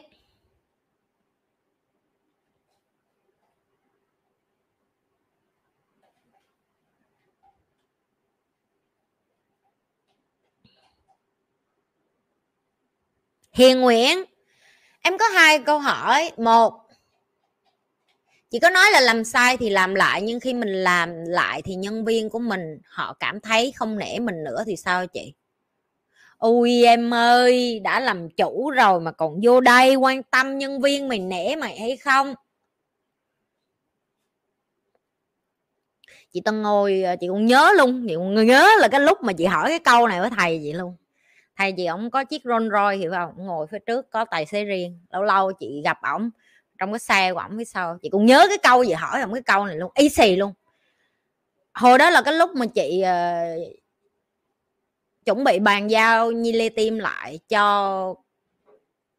Hiền 13.54 13.82
Nguyễn, 13.82 14.24
em 15.01 15.18
có 15.18 15.28
hai 15.28 15.60
câu 15.60 15.80
hỏi. 15.80 16.32
Một 16.38 16.74
chị 18.51 18.60
có 18.60 18.70
nói 18.70 18.91
là 18.91 18.99
làm 18.99 19.24
sai 19.24 19.58
thì 19.58 19.70
làm 19.70 19.95
lại, 19.95 20.22
nhưng 20.22 20.39
khi 20.39 20.54
mình 20.54 20.70
làm 20.70 21.26
lại 21.26 21.62
thì 21.62 21.76
nhân 21.76 22.06
viên 22.06 22.30
của 22.30 22.39
mình 22.39 22.80
họ 22.86 23.14
cảm 23.20 23.39
thấy 23.39 23.74
không 23.76 23.97
nể 23.97 24.20
mình 24.20 24.43
nữa 24.43 24.64
thì 24.66 24.76
sao 24.76 25.08
chị? 25.08 25.34
Ui 26.43 26.83
em 26.83 27.13
ơi 27.13 27.79
đã 27.79 27.99
làm 27.99 28.29
chủ 28.29 28.69
rồi 28.69 28.99
mà 28.99 29.11
còn 29.11 29.39
vô 29.43 29.61
đây 29.61 29.95
quan 29.95 30.23
tâm 30.23 30.57
nhân 30.57 30.81
viên 30.81 31.07
mày 31.07 31.19
nể 31.19 31.55
mày 31.55 31.79
hay 31.79 31.97
không? 31.97 32.33
Chị 36.33 36.41
tân 36.45 36.61
ngồi 36.61 37.01
ờ, 37.03 37.15
chị 37.19 37.27
cũng 37.27 37.45
nhớ 37.45 37.71
luôn 37.77 38.05
chị 38.07 38.15
cũng 38.15 38.45
nhớ 38.45 38.67
là 38.79 38.87
cái 38.87 39.01
lúc 39.01 39.23
mà 39.23 39.33
chị 39.33 39.45
hỏi 39.45 39.69
cái 39.69 39.79
câu 39.79 40.07
này 40.07 40.19
với 40.19 40.29
thầy 40.29 40.59
vậy 40.63 40.73
luôn. 40.73 40.95
Thầy 41.57 41.71
chị 41.71 41.85
ổng 41.85 42.11
có 42.11 42.23
chiếc 42.23 42.41
Rolls 42.43 42.71
Royce 42.71 42.97
hiểu 42.97 43.11
không? 43.11 43.31
Ngồi 43.37 43.67
phía 43.67 43.79
trước 43.79 44.11
có 44.11 44.25
tài 44.25 44.45
xế 44.45 44.63
riêng 44.63 44.99
lâu 45.11 45.23
lâu 45.23 45.51
chị 45.53 45.81
gặp 45.83 45.97
ổng 46.13 46.29
trong 46.79 46.91
cái 46.91 46.99
xe 46.99 47.33
của 47.33 47.39
ổng 47.39 47.57
phía 47.57 47.65
sau. 47.65 47.97
Chị 48.01 48.09
cũng 48.09 48.25
nhớ 48.25 48.45
cái 48.49 48.57
câu 48.57 48.83
gì 48.83 48.93
hỏi 48.93 49.21
ổng 49.21 49.33
cái 49.33 49.41
câu 49.41 49.65
này 49.65 49.75
luôn 49.75 49.91
y 49.95 50.09
xì 50.09 50.35
luôn. 50.35 50.53
Hồi 51.73 51.97
đó 51.97 52.09
là 52.09 52.21
cái 52.21 52.33
lúc 52.33 52.49
mà 52.55 52.65
chị 52.65 53.03
uh, 53.03 53.82
chuẩn 55.26 55.43
bị 55.43 55.59
bàn 55.59 55.91
giao 55.91 56.32
Nhi 56.32 56.51
Lê 56.51 56.69
Tim 56.69 56.99
lại 56.99 57.39
cho 57.49 58.15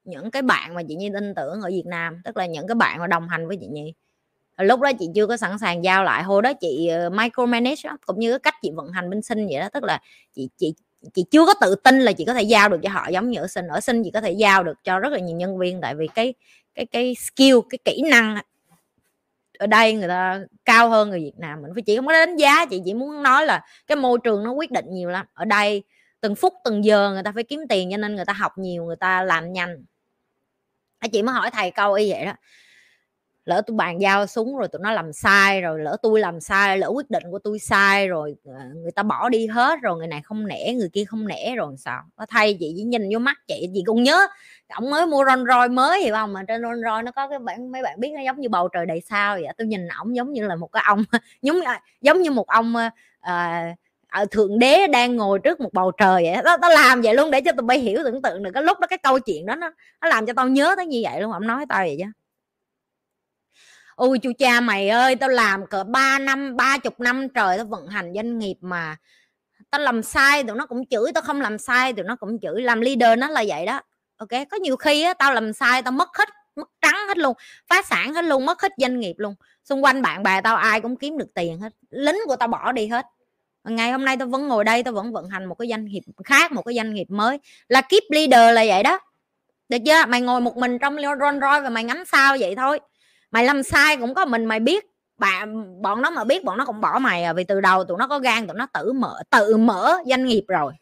những 0.04 0.30
cái 0.30 0.42
bạn 0.42 0.74
mà 0.74 0.82
chị 0.88 0.94
Nhi 0.94 1.10
tin 1.12 1.34
tưởng 1.34 1.60
ở 1.60 1.68
Việt 1.68 1.86
Nam 1.86 2.20
tức 2.24 2.36
là 2.36 2.46
những 2.46 2.68
cái 2.68 2.74
bạn 2.74 3.00
mà 3.00 3.06
đồng 3.06 3.28
hành 3.28 3.48
với 3.48 3.56
chị 3.60 3.66
Nhi. 3.66 3.94
Lúc 4.58 4.80
đó 4.80 4.92
chị 4.98 5.08
chưa 5.14 5.26
có 5.26 5.36
sẵn 5.36 5.58
sàng 5.58 5.84
giao 5.84 6.04
lại 6.04 6.22
hồi 6.22 6.42
đó 6.42 6.52
chị 6.52 6.88
ờ, 6.88 7.10
micromanage 7.10 7.80
đó, 7.84 7.96
cũng 8.06 8.18
như 8.18 8.30
cái 8.30 8.38
cách 8.38 8.54
chị 8.62 8.70
vận 8.74 8.92
hành 8.92 9.10
bên 9.10 9.22
sinh 9.22 9.46
vậy 9.46 9.60
đó 9.60 9.68
tức 9.72 9.84
là 9.84 10.00
chị 10.34 10.48
chị 10.56 10.74
chị 11.14 11.24
chưa 11.30 11.46
có 11.46 11.54
tự 11.60 11.74
tin 11.74 12.00
là 12.00 12.12
chị 12.12 12.24
có 12.24 12.34
thể 12.34 12.42
giao 12.42 12.68
được 12.68 12.80
cho 12.82 12.90
họ 12.90 13.08
giống 13.08 13.30
như 13.30 13.40
ở 13.40 13.46
sinh. 13.46 13.68
Ở 13.68 13.80
sinh 13.80 14.04
chị 14.04 14.10
có 14.10 14.20
thể 14.20 14.32
giao 14.32 14.62
được 14.62 14.84
cho 14.84 14.98
rất 14.98 15.12
là 15.12 15.18
nhiều 15.18 15.36
nhân 15.36 15.58
viên 15.58 15.80
tại 15.80 15.94
vì 15.94 16.06
cái 16.14 16.34
cái 16.74 16.86
cái 16.86 17.14
skill 17.14 17.58
cái 17.70 17.78
kỹ 17.84 18.02
năng 18.10 18.38
ở 19.58 19.66
đây 19.66 19.92
người 19.92 20.08
ta 20.08 20.40
cao 20.64 20.88
hơn 20.90 21.10
người 21.10 21.20
Việt 21.20 21.38
Nam 21.38 21.62
mình. 21.62 21.70
Phải 21.74 21.82
chị 21.82 21.96
không 21.96 22.06
có 22.06 22.12
đánh 22.12 22.36
giá 22.36 22.66
chị 22.66 22.82
chỉ 22.84 22.94
muốn 22.94 23.22
nói 23.22 23.46
là 23.46 23.64
cái 23.86 23.96
môi 23.96 24.18
trường 24.24 24.44
nó 24.44 24.52
quyết 24.52 24.70
định 24.70 24.86
nhiều 24.90 25.10
lắm. 25.10 25.26
Ở 25.34 25.44
đây 25.44 25.82
từng 26.24 26.34
phút 26.34 26.54
từng 26.64 26.84
giờ 26.84 27.10
người 27.12 27.22
ta 27.22 27.32
phải 27.34 27.44
kiếm 27.44 27.60
tiền 27.68 27.88
cho 27.90 27.96
nên 27.96 28.16
người 28.16 28.24
ta 28.24 28.32
học 28.32 28.58
nhiều 28.58 28.84
người 28.84 28.96
ta 28.96 29.22
làm 29.22 29.52
nhanh. 29.52 29.84
Chị 31.12 31.22
mới 31.22 31.34
hỏi 31.34 31.50
thầy 31.50 31.70
câu 31.70 31.92
y 31.92 32.10
vậy 32.10 32.24
đó 32.24 32.32
lỡ 33.44 33.62
tôi 33.66 33.76
bàn 33.76 34.00
giao 34.00 34.26
súng 34.26 34.56
rồi 34.56 34.68
tụi 34.68 34.80
nó 34.82 34.92
làm 34.92 35.12
sai 35.12 35.60
rồi 35.60 35.80
lỡ 35.80 35.96
tôi 36.02 36.20
làm 36.20 36.40
sai 36.40 36.78
lỡ 36.78 36.88
quyết 36.88 37.10
định 37.10 37.22
của 37.30 37.38
tôi 37.38 37.58
sai 37.58 38.08
rồi 38.08 38.36
ờ, 38.44 38.54
người 38.74 38.92
ta 38.92 39.02
bỏ 39.02 39.28
đi 39.28 39.46
hết 39.46 39.80
rồi 39.82 39.98
người 39.98 40.06
này 40.06 40.22
không 40.22 40.46
nể 40.46 40.72
người 40.74 40.88
kia 40.92 41.04
không 41.04 41.28
nể 41.28 41.54
rồi 41.56 41.74
sao? 41.78 42.02
Có 42.16 42.26
thay 42.28 42.56
chị 42.60 42.74
chỉ 42.76 42.82
nhìn 42.82 43.08
vô 43.12 43.18
mắt 43.18 43.38
chị 43.48 43.68
chị 43.74 43.82
cũng 43.86 44.02
nhớ 44.02 44.26
ổng 44.68 44.90
mới 44.90 45.06
mua 45.06 45.24
Rolls 45.24 45.48
Royce 45.48 45.68
mới 45.68 46.02
hiểu 46.02 46.14
không? 46.14 46.32
Mà 46.32 46.42
trên 46.48 46.62
Rolls 46.62 46.82
Royce 46.84 47.02
nó 47.02 47.10
có 47.12 47.28
cái 47.28 47.38
bạn 47.38 47.72
mấy 47.72 47.82
bạn 47.82 48.00
biết 48.00 48.10
nó 48.14 48.22
giống 48.22 48.40
như 48.40 48.48
bầu 48.48 48.68
trời 48.68 48.86
đầy 48.86 49.00
sao 49.00 49.34
vậy 49.34 49.48
tôi 49.58 49.66
nhìn 49.66 49.88
ổng 49.88 50.16
giống 50.16 50.32
như 50.32 50.46
là 50.46 50.56
một 50.56 50.68
cái 50.72 50.82
ông 50.86 51.04
giống 51.42 51.60
giống 52.00 52.22
như 52.22 52.30
một 52.30 52.46
ông 52.46 52.74
uh, 52.76 52.92
Ờ, 54.14 54.24
thượng 54.30 54.58
đế 54.58 54.86
đang 54.86 55.16
ngồi 55.16 55.38
trước 55.44 55.60
một 55.60 55.72
bầu 55.72 55.90
trời 55.90 56.22
vậy 56.24 56.42
đó 56.44 56.56
tao 56.62 56.70
làm 56.70 57.00
vậy 57.02 57.14
luôn 57.14 57.30
để 57.30 57.40
cho 57.40 57.52
tụi 57.52 57.62
bay 57.66 57.78
hiểu 57.78 58.00
tưởng 58.04 58.22
tượng 58.22 58.42
được 58.42 58.50
cái 58.54 58.62
lúc 58.62 58.80
đó 58.80 58.86
cái 58.86 58.98
câu 58.98 59.18
chuyện 59.18 59.46
đó 59.46 59.54
nó 59.54 59.70
nó 60.00 60.08
làm 60.08 60.26
cho 60.26 60.32
tao 60.36 60.48
nhớ 60.48 60.74
tới 60.76 60.86
như 60.86 61.00
vậy 61.04 61.20
luôn, 61.20 61.32
ông 61.32 61.46
nói 61.46 61.66
tao 61.68 61.78
vậy 61.84 61.96
chứ. 61.98 62.04
Ôi 63.96 64.18
chú 64.22 64.32
cha 64.38 64.60
mày 64.60 64.88
ơi, 64.88 65.16
tao 65.16 65.28
làm 65.28 65.66
cỡ 65.66 65.84
3 65.84 66.18
năm, 66.18 66.56
ba 66.56 66.78
chục 66.78 67.00
năm 67.00 67.28
trời 67.34 67.56
tao 67.56 67.66
vận 67.66 67.86
hành 67.86 68.12
doanh 68.14 68.38
nghiệp 68.38 68.54
mà. 68.60 68.96
Tao 69.70 69.80
làm 69.80 70.02
sai 70.02 70.44
tụi 70.44 70.56
nó 70.56 70.66
cũng 70.66 70.86
chửi, 70.86 71.12
tao 71.14 71.22
không 71.22 71.40
làm 71.40 71.58
sai 71.58 71.92
tụi 71.92 72.04
nó 72.04 72.16
cũng 72.16 72.40
chửi, 72.40 72.62
làm 72.62 72.80
leader 72.80 73.18
nó 73.18 73.28
là 73.28 73.44
vậy 73.48 73.66
đó. 73.66 73.80
Ok, 74.16 74.30
có 74.50 74.56
nhiều 74.56 74.76
khi 74.76 75.02
á, 75.02 75.14
tao 75.14 75.34
làm 75.34 75.52
sai 75.52 75.82
tao 75.82 75.92
mất 75.92 76.08
hết, 76.18 76.28
mất 76.56 76.68
trắng 76.82 76.96
hết 77.08 77.18
luôn, 77.18 77.36
phá 77.68 77.82
sản 77.82 78.14
hết 78.14 78.24
luôn, 78.24 78.46
mất 78.46 78.62
hết 78.62 78.72
doanh 78.78 79.00
nghiệp 79.00 79.14
luôn. 79.18 79.34
Xung 79.64 79.84
quanh 79.84 80.02
bạn 80.02 80.22
bè 80.22 80.40
tao 80.40 80.56
ai 80.56 80.80
cũng 80.80 80.96
kiếm 80.96 81.18
được 81.18 81.34
tiền 81.34 81.60
hết, 81.60 81.72
lính 81.90 82.18
của 82.26 82.36
tao 82.36 82.48
bỏ 82.48 82.72
đi 82.72 82.86
hết 82.88 83.06
ngày 83.64 83.92
hôm 83.92 84.04
nay 84.04 84.16
tôi 84.16 84.28
vẫn 84.28 84.48
ngồi 84.48 84.64
đây 84.64 84.82
tôi 84.82 84.94
vẫn 84.94 85.12
vận 85.12 85.28
hành 85.28 85.44
một 85.44 85.54
cái 85.54 85.68
doanh 85.68 85.84
nghiệp 85.84 86.02
khác, 86.24 86.52
một 86.52 86.62
cái 86.62 86.74
doanh 86.74 86.94
nghiệp 86.94 87.06
mới. 87.08 87.38
Là 87.68 87.80
keep 87.80 88.02
leader 88.10 88.54
là 88.54 88.64
vậy 88.66 88.82
đó. 88.82 88.98
Được 89.68 89.78
chưa? 89.86 90.06
Mày 90.08 90.20
ngồi 90.20 90.40
một 90.40 90.56
mình 90.56 90.78
trong 90.78 90.96
Rolls 90.96 91.42
Royce 91.42 91.60
và 91.60 91.70
mày 91.70 91.84
ngắm 91.84 92.04
sao 92.06 92.36
vậy 92.40 92.54
thôi. 92.56 92.80
Mày 93.30 93.44
làm 93.44 93.62
sai 93.62 93.96
cũng 93.96 94.14
có 94.14 94.24
mình 94.24 94.44
mày 94.44 94.60
biết. 94.60 94.84
Bạn 95.18 95.64
bọn 95.82 96.02
nó 96.02 96.10
mà 96.10 96.24
biết, 96.24 96.44
bọn 96.44 96.58
nó 96.58 96.64
cũng 96.64 96.80
bỏ 96.80 96.98
mày 96.98 97.24
à 97.24 97.32
vì 97.32 97.44
từ 97.44 97.60
đầu 97.60 97.84
tụi 97.84 97.98
nó 97.98 98.06
có 98.06 98.18
gan, 98.18 98.46
tụi 98.46 98.56
nó 98.56 98.66
tự 98.66 98.92
mở 98.92 99.22
tự 99.30 99.56
mở 99.56 99.96
doanh 100.06 100.24
nghiệp 100.24 100.44
rồi. 100.48 100.72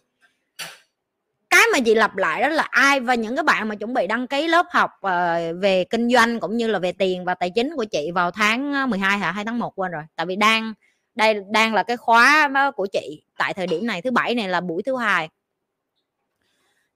Cái 1.51 1.63
mà 1.73 1.81
chị 1.81 1.95
lặp 1.95 2.17
lại 2.17 2.43
đó 2.43 2.49
là 2.49 2.63
ai 2.71 3.01
và 3.01 3.15
những 3.15 3.37
cái 3.37 3.43
bạn 3.43 3.69
mà 3.69 3.75
chuẩn 3.75 3.95
bị 3.95 4.07
đăng 4.07 4.27
ký 4.27 4.49
lớp 4.49 4.67
học 4.71 4.91
ờ, 5.01 5.39
về 5.61 5.85
kinh 5.85 6.11
doanh 6.11 6.41
cũng 6.41 6.57
như 6.57 6.67
là 6.67 6.79
về 6.79 6.93
tiền 6.93 7.25
và 7.25 7.35
tài 7.35 7.51
chính 7.51 7.77
của 7.77 7.85
chị 7.85 8.11
vào 8.15 8.31
tháng 8.31 8.73
ờ, 8.73 8.87
12 8.87 9.19
hả? 9.19 9.33
2 9.33 9.45
tháng 9.45 9.59
1 9.59 9.73
quên 9.79 9.93
rồi. 9.93 10.03
Tại 10.17 10.27
vì 10.27 10.37
đang 10.37 10.75
đây 11.15 11.35
đang 11.51 11.75
là 11.75 11.83
cái 11.83 11.97
khóa 11.97 12.51
của 12.77 12.87
chị. 12.87 13.23
Tại 13.39 13.55
thời 13.55 13.67
điểm 13.67 13.87
này 13.87 14.03
thứ 14.03 14.11
bảy 14.11 14.35
này 14.35 14.49
là 14.49 14.61
buổi 14.61 14.83
thứ 14.83 14.97
hai. 14.97 15.29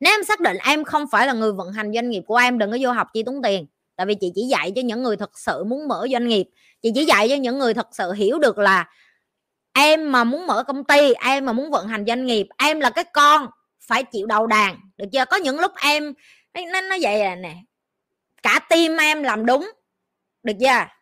Nếu 0.00 0.14
em 0.14 0.24
xác 0.24 0.40
định 0.40 0.56
em 0.64 0.84
không 0.84 1.04
phải 1.10 1.26
là 1.26 1.32
người 1.32 1.52
vận 1.52 1.72
hành 1.72 1.92
doanh 1.94 2.10
nghiệp 2.10 2.22
của 2.26 2.36
em, 2.36 2.58
đừng 2.58 2.70
có 2.70 2.78
vô 2.80 2.92
học 2.92 3.08
chi 3.14 3.22
tốn 3.22 3.42
tiền. 3.42 3.66
Tại 3.96 4.06
vì 4.06 4.14
chị 4.14 4.32
chỉ 4.34 4.42
dạy 4.42 4.72
cho 4.76 4.82
những 4.82 5.02
người 5.02 5.16
thật 5.16 5.38
sự 5.38 5.64
muốn 5.64 5.88
mở 5.88 6.06
doanh 6.12 6.28
nghiệp. 6.28 6.46
Chị 6.82 6.92
chỉ 6.94 7.04
dạy 7.04 7.28
cho 7.28 7.34
những 7.34 7.58
người 7.58 7.74
thật 7.74 7.88
sự 7.92 8.12
hiểu 8.12 8.38
được 8.38 8.58
là 8.58 8.90
em 9.72 10.12
mà 10.12 10.24
muốn 10.24 10.46
mở 10.46 10.62
công 10.62 10.84
ty, 10.84 11.12
em 11.12 11.44
mà 11.44 11.52
muốn 11.52 11.70
vận 11.70 11.88
hành 11.88 12.04
doanh 12.06 12.26
nghiệp, 12.26 12.46
em 12.58 12.80
là 12.80 12.90
cái 12.90 13.04
con 13.04 13.46
phải 13.80 14.04
chịu 14.04 14.26
đầu 14.26 14.46
đàn. 14.46 14.80
Được 14.96 15.06
chưa? 15.12 15.24
Có 15.24 15.36
những 15.36 15.60
lúc 15.60 15.72
em, 15.82 16.14
nó 16.54 16.80
nó 16.80 16.96
vậy 17.00 17.20
à 17.20 17.34
nè. 17.34 17.54
Cả 18.42 18.60
tim 18.70 18.96
em 18.96 19.22
làm 19.22 19.46
đúng. 19.46 19.70
Được 20.42 20.52
chưa? 20.60 20.95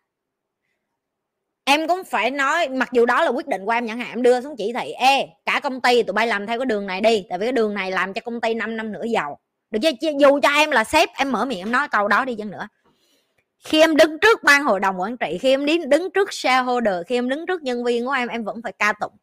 Em 1.65 1.87
cũng 1.87 2.03
phải 2.03 2.31
nói, 2.31 2.69
mặc 2.69 2.89
dù 2.91 3.05
đó 3.05 3.23
là 3.23 3.29
quyết 3.29 3.47
định 3.47 3.65
của 3.65 3.71
em 3.71 3.87
chẳng 3.87 3.97
hạn, 3.99 4.09
em 4.09 4.21
đưa 4.21 4.41
xuống 4.41 4.55
chỉ 4.57 4.73
thị 4.73 4.91
e 4.91 5.27
cả 5.45 5.59
công 5.63 5.81
ty 5.81 6.03
tụi 6.03 6.13
bay 6.13 6.27
làm 6.27 6.47
theo 6.47 6.59
cái 6.59 6.65
đường 6.65 6.87
này 6.87 7.01
đi, 7.01 7.25
tại 7.29 7.39
vì 7.39 7.45
cái 7.45 7.51
đường 7.51 7.73
này 7.73 7.91
làm 7.91 8.13
cho 8.13 8.21
công 8.21 8.41
ty 8.41 8.53
5 8.53 8.77
năm 8.77 8.91
nữa 8.91 9.03
giàu. 9.03 9.39
Được 9.71 9.79
chưa 10.01 10.09
dù 10.19 10.39
cho 10.43 10.49
em 10.49 10.71
là 10.71 10.83
sếp, 10.83 11.09
em 11.17 11.31
mở 11.31 11.45
miệng 11.45 11.59
em 11.59 11.71
nói 11.71 11.87
câu 11.87 12.07
đó 12.07 12.25
đi 12.25 12.35
chăng 12.35 12.51
nữa. 12.51 12.67
Khi 13.65 13.81
em 13.81 13.95
đứng 13.95 14.19
trước 14.19 14.43
ban 14.43 14.63
hội 14.63 14.79
đồng 14.79 15.01
quản 15.01 15.17
trị, 15.17 15.37
khi 15.37 15.49
em 15.49 15.65
đứng 15.65 15.89
đứng 15.89 16.11
trước 16.11 16.33
shareholder, 16.33 16.95
khi 17.07 17.15
em 17.15 17.29
đứng 17.29 17.45
trước 17.45 17.63
nhân 17.63 17.83
viên 17.83 18.05
của 18.05 18.11
em 18.11 18.27
em 18.27 18.43
vẫn 18.43 18.61
phải 18.63 18.71
ca 18.79 18.93
tụng 18.99 19.13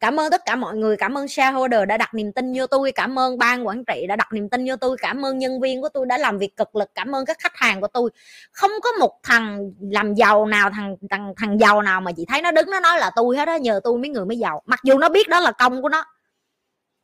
cảm 0.00 0.20
ơn 0.20 0.30
tất 0.30 0.42
cả 0.46 0.56
mọi 0.56 0.76
người, 0.76 0.96
cảm 0.96 1.18
ơn 1.18 1.28
shareholder 1.28 1.80
đã 1.88 1.96
đặt 1.96 2.14
niềm 2.14 2.32
tin 2.32 2.52
vô 2.56 2.66
tôi, 2.66 2.92
cảm 2.92 3.18
ơn 3.18 3.38
ban 3.38 3.66
quản 3.66 3.84
trị 3.84 4.06
đã 4.08 4.16
đặt 4.16 4.32
niềm 4.32 4.48
tin 4.48 4.68
vô 4.68 4.76
tôi, 4.76 4.96
cảm 5.00 5.24
ơn 5.24 5.38
nhân 5.38 5.60
viên 5.60 5.82
của 5.82 5.88
tôi 5.88 6.06
đã 6.06 6.18
làm 6.18 6.38
việc 6.38 6.56
cực 6.56 6.76
lực, 6.76 6.90
cảm 6.94 7.14
ơn 7.14 7.26
các 7.26 7.38
khách 7.38 7.56
hàng 7.56 7.80
của 7.80 7.88
tôi. 7.88 8.10
Không 8.52 8.70
có 8.82 8.92
một 8.92 9.20
thằng 9.22 9.70
làm 9.80 10.14
giàu 10.14 10.46
nào, 10.46 10.70
thằng 10.70 10.96
thằng 11.10 11.34
thằng 11.36 11.60
giàu 11.60 11.82
nào 11.82 12.00
mà 12.00 12.12
chị 12.12 12.24
thấy 12.28 12.42
nó 12.42 12.50
đứng 12.50 12.70
nó 12.70 12.80
nói 12.80 12.98
là 12.98 13.10
tôi 13.16 13.36
hết 13.36 13.48
á, 13.48 13.58
nhờ 13.58 13.80
tôi 13.84 13.98
mấy 13.98 14.10
người 14.10 14.24
mới 14.24 14.38
giàu. 14.38 14.62
Mặc 14.66 14.80
dù 14.84 14.98
nó 14.98 15.08
biết 15.08 15.28
đó 15.28 15.40
là 15.40 15.52
công 15.52 15.82
của 15.82 15.88
nó. 15.88 16.04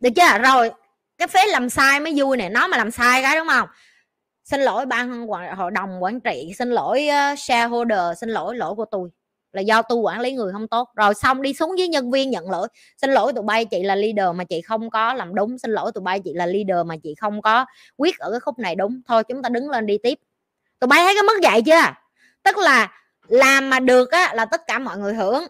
Được 0.00 0.10
chưa? 0.16 0.38
Rồi, 0.38 0.70
cái 1.18 1.28
phế 1.28 1.46
làm 1.46 1.70
sai 1.70 2.00
mới 2.00 2.12
vui 2.16 2.36
nè, 2.36 2.48
nó 2.48 2.66
mà 2.66 2.76
làm 2.76 2.90
sai 2.90 3.22
cái 3.22 3.36
đúng 3.36 3.48
không? 3.48 3.68
Xin 4.44 4.60
lỗi 4.60 4.86
ban 4.86 5.26
hội 5.56 5.70
đồng 5.70 6.02
quản 6.02 6.20
trị, 6.20 6.52
xin 6.58 6.70
lỗi 6.70 7.08
ờ, 7.08 7.34
shareholder, 7.38 8.18
xin 8.20 8.28
lỗi 8.28 8.56
lỗi 8.56 8.74
của 8.74 8.84
tôi 8.84 9.10
là 9.52 9.60
do 9.60 9.82
tu 9.82 10.00
quản 10.00 10.20
lý 10.20 10.32
người 10.32 10.52
không 10.52 10.68
tốt. 10.68 10.88
Rồi 10.94 11.14
xong 11.14 11.42
đi 11.42 11.54
xuống 11.54 11.74
với 11.78 11.88
nhân 11.88 12.10
viên 12.10 12.30
nhận 12.30 12.50
lỗi. 12.50 12.68
Xin 12.96 13.10
lỗi 13.10 13.32
tụi 13.32 13.42
bay, 13.42 13.64
chị 13.64 13.82
là 13.82 13.94
leader 13.94 14.36
mà 14.36 14.44
chị 14.44 14.60
không 14.60 14.90
có 14.90 15.14
làm 15.14 15.34
đúng. 15.34 15.58
Xin 15.58 15.70
lỗi 15.70 15.92
tụi 15.94 16.02
bay, 16.02 16.20
chị 16.20 16.30
là 16.34 16.46
leader 16.46 16.86
mà 16.86 16.96
chị 17.02 17.14
không 17.20 17.42
có 17.42 17.64
quyết 17.96 18.18
ở 18.18 18.30
cái 18.30 18.40
khúc 18.40 18.58
này 18.58 18.74
đúng. 18.74 19.00
Thôi 19.06 19.24
chúng 19.24 19.42
ta 19.42 19.48
đứng 19.48 19.70
lên 19.70 19.86
đi 19.86 19.98
tiếp. 20.02 20.18
Tụi 20.78 20.88
bay 20.88 21.00
thấy 21.04 21.14
cái 21.14 21.22
mức 21.22 21.40
dạy 21.42 21.62
chưa? 21.62 21.94
Tức 22.42 22.58
là 22.58 22.88
làm 23.28 23.70
mà 23.70 23.80
được 23.80 24.10
á 24.10 24.34
là 24.34 24.44
tất 24.44 24.66
cả 24.66 24.78
mọi 24.78 24.98
người 24.98 25.14
hưởng. 25.14 25.44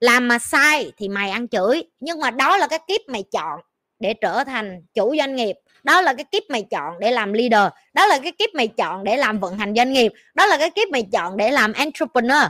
Làm 0.00 0.28
mà 0.28 0.38
sai 0.38 0.92
thì 0.96 1.08
mày 1.08 1.30
ăn 1.30 1.48
chửi. 1.48 1.82
Nhưng 2.00 2.20
mà 2.20 2.30
đó 2.30 2.56
là 2.56 2.66
cái 2.66 2.78
kiếp 2.88 3.00
mày 3.08 3.24
chọn 3.32 3.60
để 3.98 4.14
trở 4.14 4.44
thành 4.44 4.82
chủ 4.94 5.14
doanh 5.18 5.36
nghiệp. 5.36 5.56
Đó 5.84 6.00
là 6.00 6.14
cái 6.14 6.24
kiếp 6.24 6.42
mày 6.48 6.62
chọn 6.62 6.98
để 6.98 7.10
làm 7.10 7.32
leader. 7.32 7.72
Đó 7.94 8.06
là 8.06 8.18
cái 8.18 8.32
kiếp 8.32 8.48
mày 8.54 8.68
chọn 8.68 9.04
để 9.04 9.16
làm 9.16 9.38
vận 9.38 9.58
hành 9.58 9.74
doanh 9.76 9.92
nghiệp. 9.92 10.12
Đó 10.34 10.46
là 10.46 10.58
cái 10.58 10.70
kiếp 10.70 10.88
mày 10.92 11.02
chọn 11.12 11.36
để 11.36 11.50
làm 11.50 11.72
entrepreneur 11.72 12.42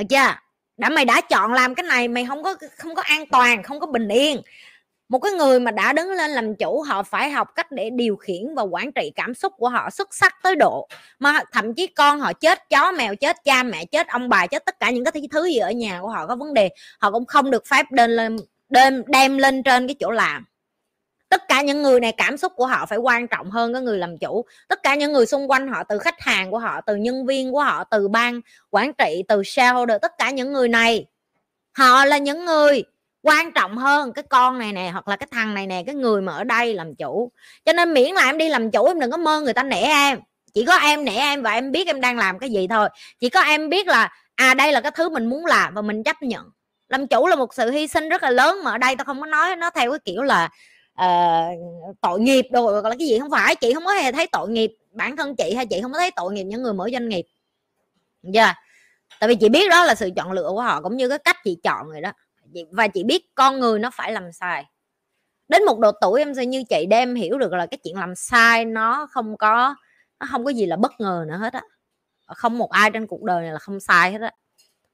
được 0.00 0.06
chưa? 0.10 0.34
Đã 0.76 0.88
mày 0.88 1.04
đã 1.04 1.20
chọn 1.20 1.52
làm 1.52 1.74
cái 1.74 1.84
này, 1.84 2.08
mày 2.08 2.26
không 2.26 2.42
có 2.42 2.54
không 2.76 2.94
có 2.94 3.02
an 3.02 3.26
toàn, 3.26 3.62
không 3.62 3.80
có 3.80 3.86
bình 3.86 4.08
yên. 4.08 4.42
Một 5.08 5.18
cái 5.18 5.32
người 5.32 5.60
mà 5.60 5.70
đã 5.70 5.92
đứng 5.92 6.10
lên 6.10 6.30
làm 6.30 6.54
chủ, 6.54 6.82
họ 6.82 7.02
phải 7.02 7.30
học 7.30 7.48
cách 7.54 7.72
để 7.72 7.90
điều 7.90 8.16
khiển 8.16 8.54
và 8.56 8.62
quản 8.62 8.92
trị 8.92 9.12
cảm 9.14 9.34
xúc 9.34 9.52
của 9.56 9.68
họ 9.68 9.90
xuất 9.90 10.14
sắc 10.14 10.34
tới 10.42 10.56
độ 10.56 10.88
mà 11.18 11.40
thậm 11.52 11.74
chí 11.74 11.86
con 11.86 12.20
họ 12.20 12.32
chết, 12.32 12.70
chó 12.70 12.92
mèo 12.92 13.14
chết, 13.16 13.36
cha 13.44 13.62
mẹ 13.62 13.84
chết, 13.84 14.08
ông 14.08 14.28
bà 14.28 14.46
chết, 14.46 14.64
tất 14.64 14.80
cả 14.80 14.90
những 14.90 15.04
cái 15.04 15.28
thứ 15.30 15.44
gì 15.44 15.56
ở 15.56 15.70
nhà 15.70 15.98
của 16.02 16.08
họ 16.08 16.26
có 16.26 16.36
vấn 16.36 16.54
đề, 16.54 16.68
họ 17.00 17.10
cũng 17.10 17.26
không 17.26 17.50
được 17.50 17.66
phép 17.66 17.86
đem 17.90 18.10
lên 18.10 18.36
đem 18.68 19.02
đem 19.06 19.38
lên 19.38 19.62
trên 19.62 19.88
cái 19.88 19.94
chỗ 20.00 20.10
làm 20.10 20.44
tất 21.30 21.48
cả 21.48 21.62
những 21.62 21.82
người 21.82 22.00
này 22.00 22.12
cảm 22.12 22.36
xúc 22.36 22.52
của 22.56 22.66
họ 22.66 22.86
phải 22.86 22.98
quan 22.98 23.28
trọng 23.28 23.50
hơn 23.50 23.72
cái 23.72 23.82
người 23.82 23.98
làm 23.98 24.18
chủ. 24.18 24.44
Tất 24.68 24.82
cả 24.82 24.94
những 24.94 25.12
người 25.12 25.26
xung 25.26 25.50
quanh 25.50 25.68
họ, 25.68 25.82
từ 25.84 25.98
khách 25.98 26.20
hàng 26.20 26.50
của 26.50 26.58
họ, 26.58 26.80
từ 26.80 26.96
nhân 26.96 27.26
viên 27.26 27.52
của 27.52 27.60
họ, 27.60 27.84
từ 27.84 28.08
ban 28.08 28.40
quản 28.70 28.92
trị, 28.92 29.22
từ 29.28 29.42
shareholder, 29.44 29.96
tất 30.02 30.12
cả 30.18 30.30
những 30.30 30.52
người 30.52 30.68
này, 30.68 31.06
họ 31.72 32.04
là 32.04 32.18
những 32.18 32.44
người 32.44 32.84
quan 33.22 33.52
trọng 33.52 33.76
hơn 33.76 34.12
cái 34.12 34.22
con 34.28 34.58
này 34.58 34.72
nè, 34.72 34.90
hoặc 34.92 35.08
là 35.08 35.16
cái 35.16 35.26
thằng 35.30 35.54
này 35.54 35.66
nè, 35.66 35.82
cái 35.86 35.94
người 35.94 36.22
mà 36.22 36.32
ở 36.32 36.44
đây 36.44 36.74
làm 36.74 36.94
chủ. 36.94 37.32
Cho 37.64 37.72
nên 37.72 37.94
miễn 37.94 38.14
là 38.14 38.26
em 38.26 38.38
đi 38.38 38.48
làm 38.48 38.70
chủ, 38.70 38.86
em 38.86 39.00
đừng 39.00 39.10
có 39.10 39.16
mơ 39.16 39.40
người 39.40 39.52
ta 39.52 39.62
nể 39.62 39.80
em. 39.80 40.18
Chỉ 40.54 40.64
có 40.64 40.76
em 40.76 41.04
nể 41.04 41.14
em 41.14 41.42
và 41.42 41.52
em 41.52 41.72
biết 41.72 41.86
em 41.86 42.00
đang 42.00 42.18
làm 42.18 42.38
cái 42.38 42.50
gì 42.50 42.66
thôi. 42.70 42.88
Chỉ 43.20 43.28
có 43.28 43.40
em 43.40 43.68
biết 43.68 43.86
là 43.86 44.12
à 44.34 44.54
đây 44.54 44.72
là 44.72 44.80
cái 44.80 44.92
thứ 44.94 45.08
mình 45.08 45.26
muốn 45.26 45.46
làm 45.46 45.74
và 45.74 45.82
mình 45.82 46.02
chấp 46.02 46.22
nhận. 46.22 46.44
Làm 46.88 47.06
chủ 47.06 47.26
là 47.26 47.36
một 47.36 47.54
sự 47.54 47.70
hy 47.70 47.88
sinh 47.88 48.08
rất 48.08 48.22
là 48.22 48.30
lớn 48.30 48.64
mà 48.64 48.70
ở 48.70 48.78
đây 48.78 48.96
tao 48.96 49.04
không 49.04 49.20
có 49.20 49.26
nói, 49.26 49.56
nó 49.56 49.70
theo 49.70 49.90
cái 49.90 49.98
kiểu 50.04 50.22
là 50.22 50.48
uh, 51.04 51.96
tội 52.00 52.20
nghiệp 52.20 52.46
đồ 52.50 52.82
là 52.82 52.90
cái 52.90 53.08
gì 53.08 53.18
không 53.18 53.30
phải 53.30 53.56
chị 53.56 53.74
không 53.74 53.84
có 53.84 53.92
hề 53.92 54.12
thấy 54.12 54.26
tội 54.32 54.48
nghiệp 54.48 54.76
bản 54.92 55.16
thân 55.16 55.36
chị 55.36 55.54
hay 55.54 55.66
chị 55.66 55.80
không 55.82 55.92
có 55.92 55.98
thấy 55.98 56.10
tội 56.16 56.32
nghiệp 56.32 56.44
những 56.44 56.62
người 56.62 56.72
mở 56.72 56.88
doanh 56.92 57.08
nghiệp. 57.08 57.26
Dạ. 58.22 58.44
yeah. 58.44 58.56
tại 59.20 59.28
vì 59.28 59.34
chị 59.34 59.48
biết 59.48 59.70
đó 59.70 59.84
là 59.84 59.94
sự 59.94 60.10
chọn 60.16 60.32
lựa 60.32 60.48
của 60.48 60.62
họ 60.62 60.80
cũng 60.82 60.96
như 60.96 61.08
cái 61.08 61.18
cách 61.18 61.36
chị 61.44 61.58
chọn 61.62 61.90
rồi 61.90 62.00
đó. 62.00 62.12
Và 62.70 62.88
chị 62.88 63.04
biết 63.04 63.34
con 63.34 63.60
người 63.60 63.78
nó 63.78 63.90
phải 63.94 64.12
làm 64.12 64.32
sai. 64.32 64.64
Đến 65.48 65.64
một 65.64 65.78
độ 65.78 65.90
tuổi 66.00 66.20
em 66.20 66.34
sẽ 66.34 66.46
như 66.46 66.62
chị 66.68 66.86
đem 66.90 67.14
hiểu 67.14 67.38
được 67.38 67.52
là 67.52 67.66
cái 67.66 67.78
chuyện 67.84 67.96
làm 67.96 68.14
sai 68.14 68.64
nó 68.64 69.06
không 69.10 69.36
có 69.36 69.74
nó 70.20 70.26
không 70.30 70.44
có 70.44 70.50
gì 70.50 70.66
là 70.66 70.76
bất 70.76 70.92
ngờ 71.00 71.24
nữa 71.28 71.36
hết 71.36 71.52
á. 71.52 71.62
Không 72.26 72.58
một 72.58 72.70
ai 72.70 72.90
trên 72.90 73.06
cuộc 73.06 73.22
đời 73.22 73.42
này 73.42 73.52
là 73.52 73.58
không 73.58 73.80
sai 73.80 74.12
hết 74.12 74.20
á. 74.20 74.32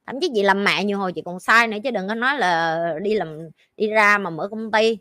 Thậm 0.05 0.15
chí 0.21 0.31
chị 0.35 0.43
làm 0.43 0.63
mẹ 0.63 0.83
nhiều 0.83 0.97
hồi 0.97 1.13
chị 1.13 1.21
còn 1.25 1.39
sai 1.39 1.67
nữa 1.67 1.77
chứ 1.83 1.91
đừng 1.91 2.07
có 2.07 2.15
nói 2.15 2.37
là 2.37 2.93
đi 3.01 3.13
làm 3.13 3.49
đi 3.77 3.87
ra 3.87 4.17
mà 4.17 4.29
mở 4.29 4.47
công 4.51 4.71
ty 4.71 4.97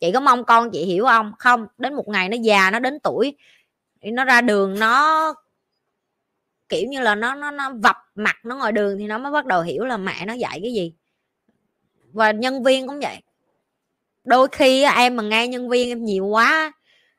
chị 0.00 0.12
có 0.12 0.20
mong 0.20 0.44
con 0.44 0.70
chị 0.70 0.84
hiểu 0.84 1.04
không? 1.04 1.32
Không 1.38 1.66
đến 1.78 1.94
một 1.94 2.08
ngày 2.08 2.28
nó 2.28 2.36
già 2.36 2.70
nó 2.70 2.78
đến 2.78 2.98
tuổi 3.00 3.36
nó 4.02 4.24
ra 4.24 4.40
đường 4.40 4.78
nó 4.78 5.34
kiểu 6.68 6.88
như 6.88 7.00
là 7.00 7.14
nó 7.14 7.34
nó 7.34 7.50
nó 7.50 7.72
vập 7.82 7.96
mặt 8.14 8.36
nó 8.44 8.56
ngoài 8.56 8.72
đường 8.72 8.98
thì 8.98 9.06
nó 9.06 9.18
mới 9.18 9.32
bắt 9.32 9.46
đầu 9.46 9.62
hiểu 9.62 9.84
là 9.84 9.96
mẹ 9.96 10.26
nó 10.26 10.32
dạy 10.32 10.60
cái 10.62 10.72
gì. 10.72 10.92
Và 12.12 12.30
nhân 12.30 12.62
viên 12.62 12.86
cũng 12.86 13.00
vậy. 13.00 13.16
Đôi 14.24 14.48
khi 14.52 14.84
em 14.96 15.16
mà 15.16 15.22
nghe 15.22 15.48
nhân 15.48 15.68
viên 15.68 15.88
em 15.88 16.04
nhiều 16.04 16.26
quá 16.26 16.72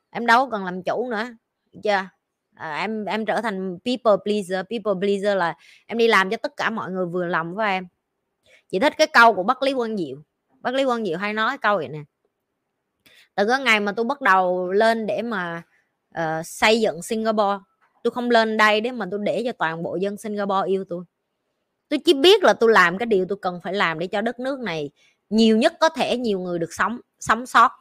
em 0.09 0.25
đâu 0.25 0.49
cần 0.49 0.65
làm 0.65 0.83
chủ 0.83 1.09
nữa 1.09 1.27
chưa? 1.83 2.07
À, 2.55 2.77
em 2.79 3.05
em 3.05 3.25
trở 3.25 3.41
thành 3.41 3.77
people 3.85 4.11
pleaser 4.23 4.65
people 4.69 4.93
pleaser 5.01 5.37
là 5.37 5.55
em 5.85 5.97
đi 5.97 6.07
làm 6.07 6.29
cho 6.29 6.37
tất 6.37 6.57
cả 6.57 6.69
mọi 6.69 6.91
người 6.91 7.05
vừa 7.05 7.25
lòng 7.25 7.55
với 7.55 7.71
em. 7.71 7.87
Chị 8.69 8.79
thích 8.79 8.93
cái 8.97 9.07
câu 9.07 9.33
của 9.33 9.43
bác 9.43 9.63
lý 9.63 9.73
quang 9.73 9.97
diệu. 9.97 10.17
Bác 10.61 10.73
lý 10.73 10.85
quang 10.85 11.05
diệu 11.05 11.17
hay 11.17 11.33
nói 11.33 11.57
câu 11.57 11.77
vậy 11.77 11.87
nè 11.87 11.99
từ 13.35 13.47
cái 13.47 13.59
ngày 13.59 13.79
mà 13.79 13.91
tôi 13.91 14.05
bắt 14.05 14.21
đầu 14.21 14.71
lên 14.71 15.07
để 15.07 15.21
mà 15.21 15.63
uh, 16.17 16.45
xây 16.45 16.81
dựng 16.81 17.01
singapore. 17.01 17.57
Tôi 18.03 18.11
không 18.11 18.29
lên 18.29 18.57
đây 18.57 18.81
để 18.81 18.91
mà 18.91 19.05
tôi 19.11 19.19
để 19.23 19.43
cho 19.45 19.51
toàn 19.51 19.83
bộ 19.83 19.95
dân 19.95 20.17
singapore 20.17 20.67
yêu 20.67 20.85
tôi. 20.89 21.03
Tôi 21.89 21.99
chỉ 22.05 22.13
biết 22.13 22.43
là 22.43 22.53
tôi 22.53 22.71
làm 22.71 22.97
cái 22.97 23.05
điều 23.05 23.25
tôi 23.29 23.37
cần 23.41 23.59
phải 23.63 23.73
làm 23.73 23.99
để 23.99 24.07
cho 24.07 24.21
đất 24.21 24.39
nước 24.39 24.59
này 24.59 24.89
nhiều 25.29 25.57
nhất 25.57 25.73
có 25.79 25.89
thể 25.89 26.17
nhiều 26.17 26.39
người 26.39 26.59
được 26.59 26.73
sống 26.73 26.99
sống 27.19 27.45
sót. 27.45 27.71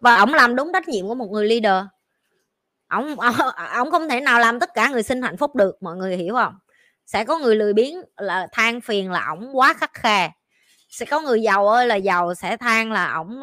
Và 0.00 0.16
ông 0.16 0.34
làm 0.34 0.56
đúng 0.56 0.72
trách 0.72 0.88
nhiệm 0.88 1.08
của 1.08 1.14
một 1.14 1.30
người 1.30 1.48
leader. 1.48 1.84
Ông 2.88 3.16
ông 3.72 3.90
không 3.90 4.08
thể 4.08 4.20
nào 4.20 4.40
làm 4.40 4.60
tất 4.60 4.70
cả 4.74 4.88
người 4.88 5.02
sinh 5.02 5.22
hạnh 5.22 5.36
phúc 5.36 5.56
được 5.56 5.82
mọi 5.82 5.96
người 5.96 6.16
hiểu 6.16 6.34
không? 6.34 6.54
Sẽ 7.06 7.24
có 7.24 7.38
người 7.38 7.56
lười 7.56 7.72
biếng 7.72 8.00
là 8.16 8.46
than 8.52 8.80
phiền 8.80 9.10
là 9.10 9.26
ổng 9.28 9.58
quá 9.58 9.74
khắc 9.74 9.94
khe 9.94 10.30
sẽ 10.94 11.06
có 11.06 11.20
người 11.20 11.42
giàu 11.42 11.68
ơi, 11.68 11.86
là 11.86 11.94
giàu 11.94 12.34
sẽ 12.34 12.56
than 12.56 12.92
là 12.92 13.12
ổng 13.12 13.40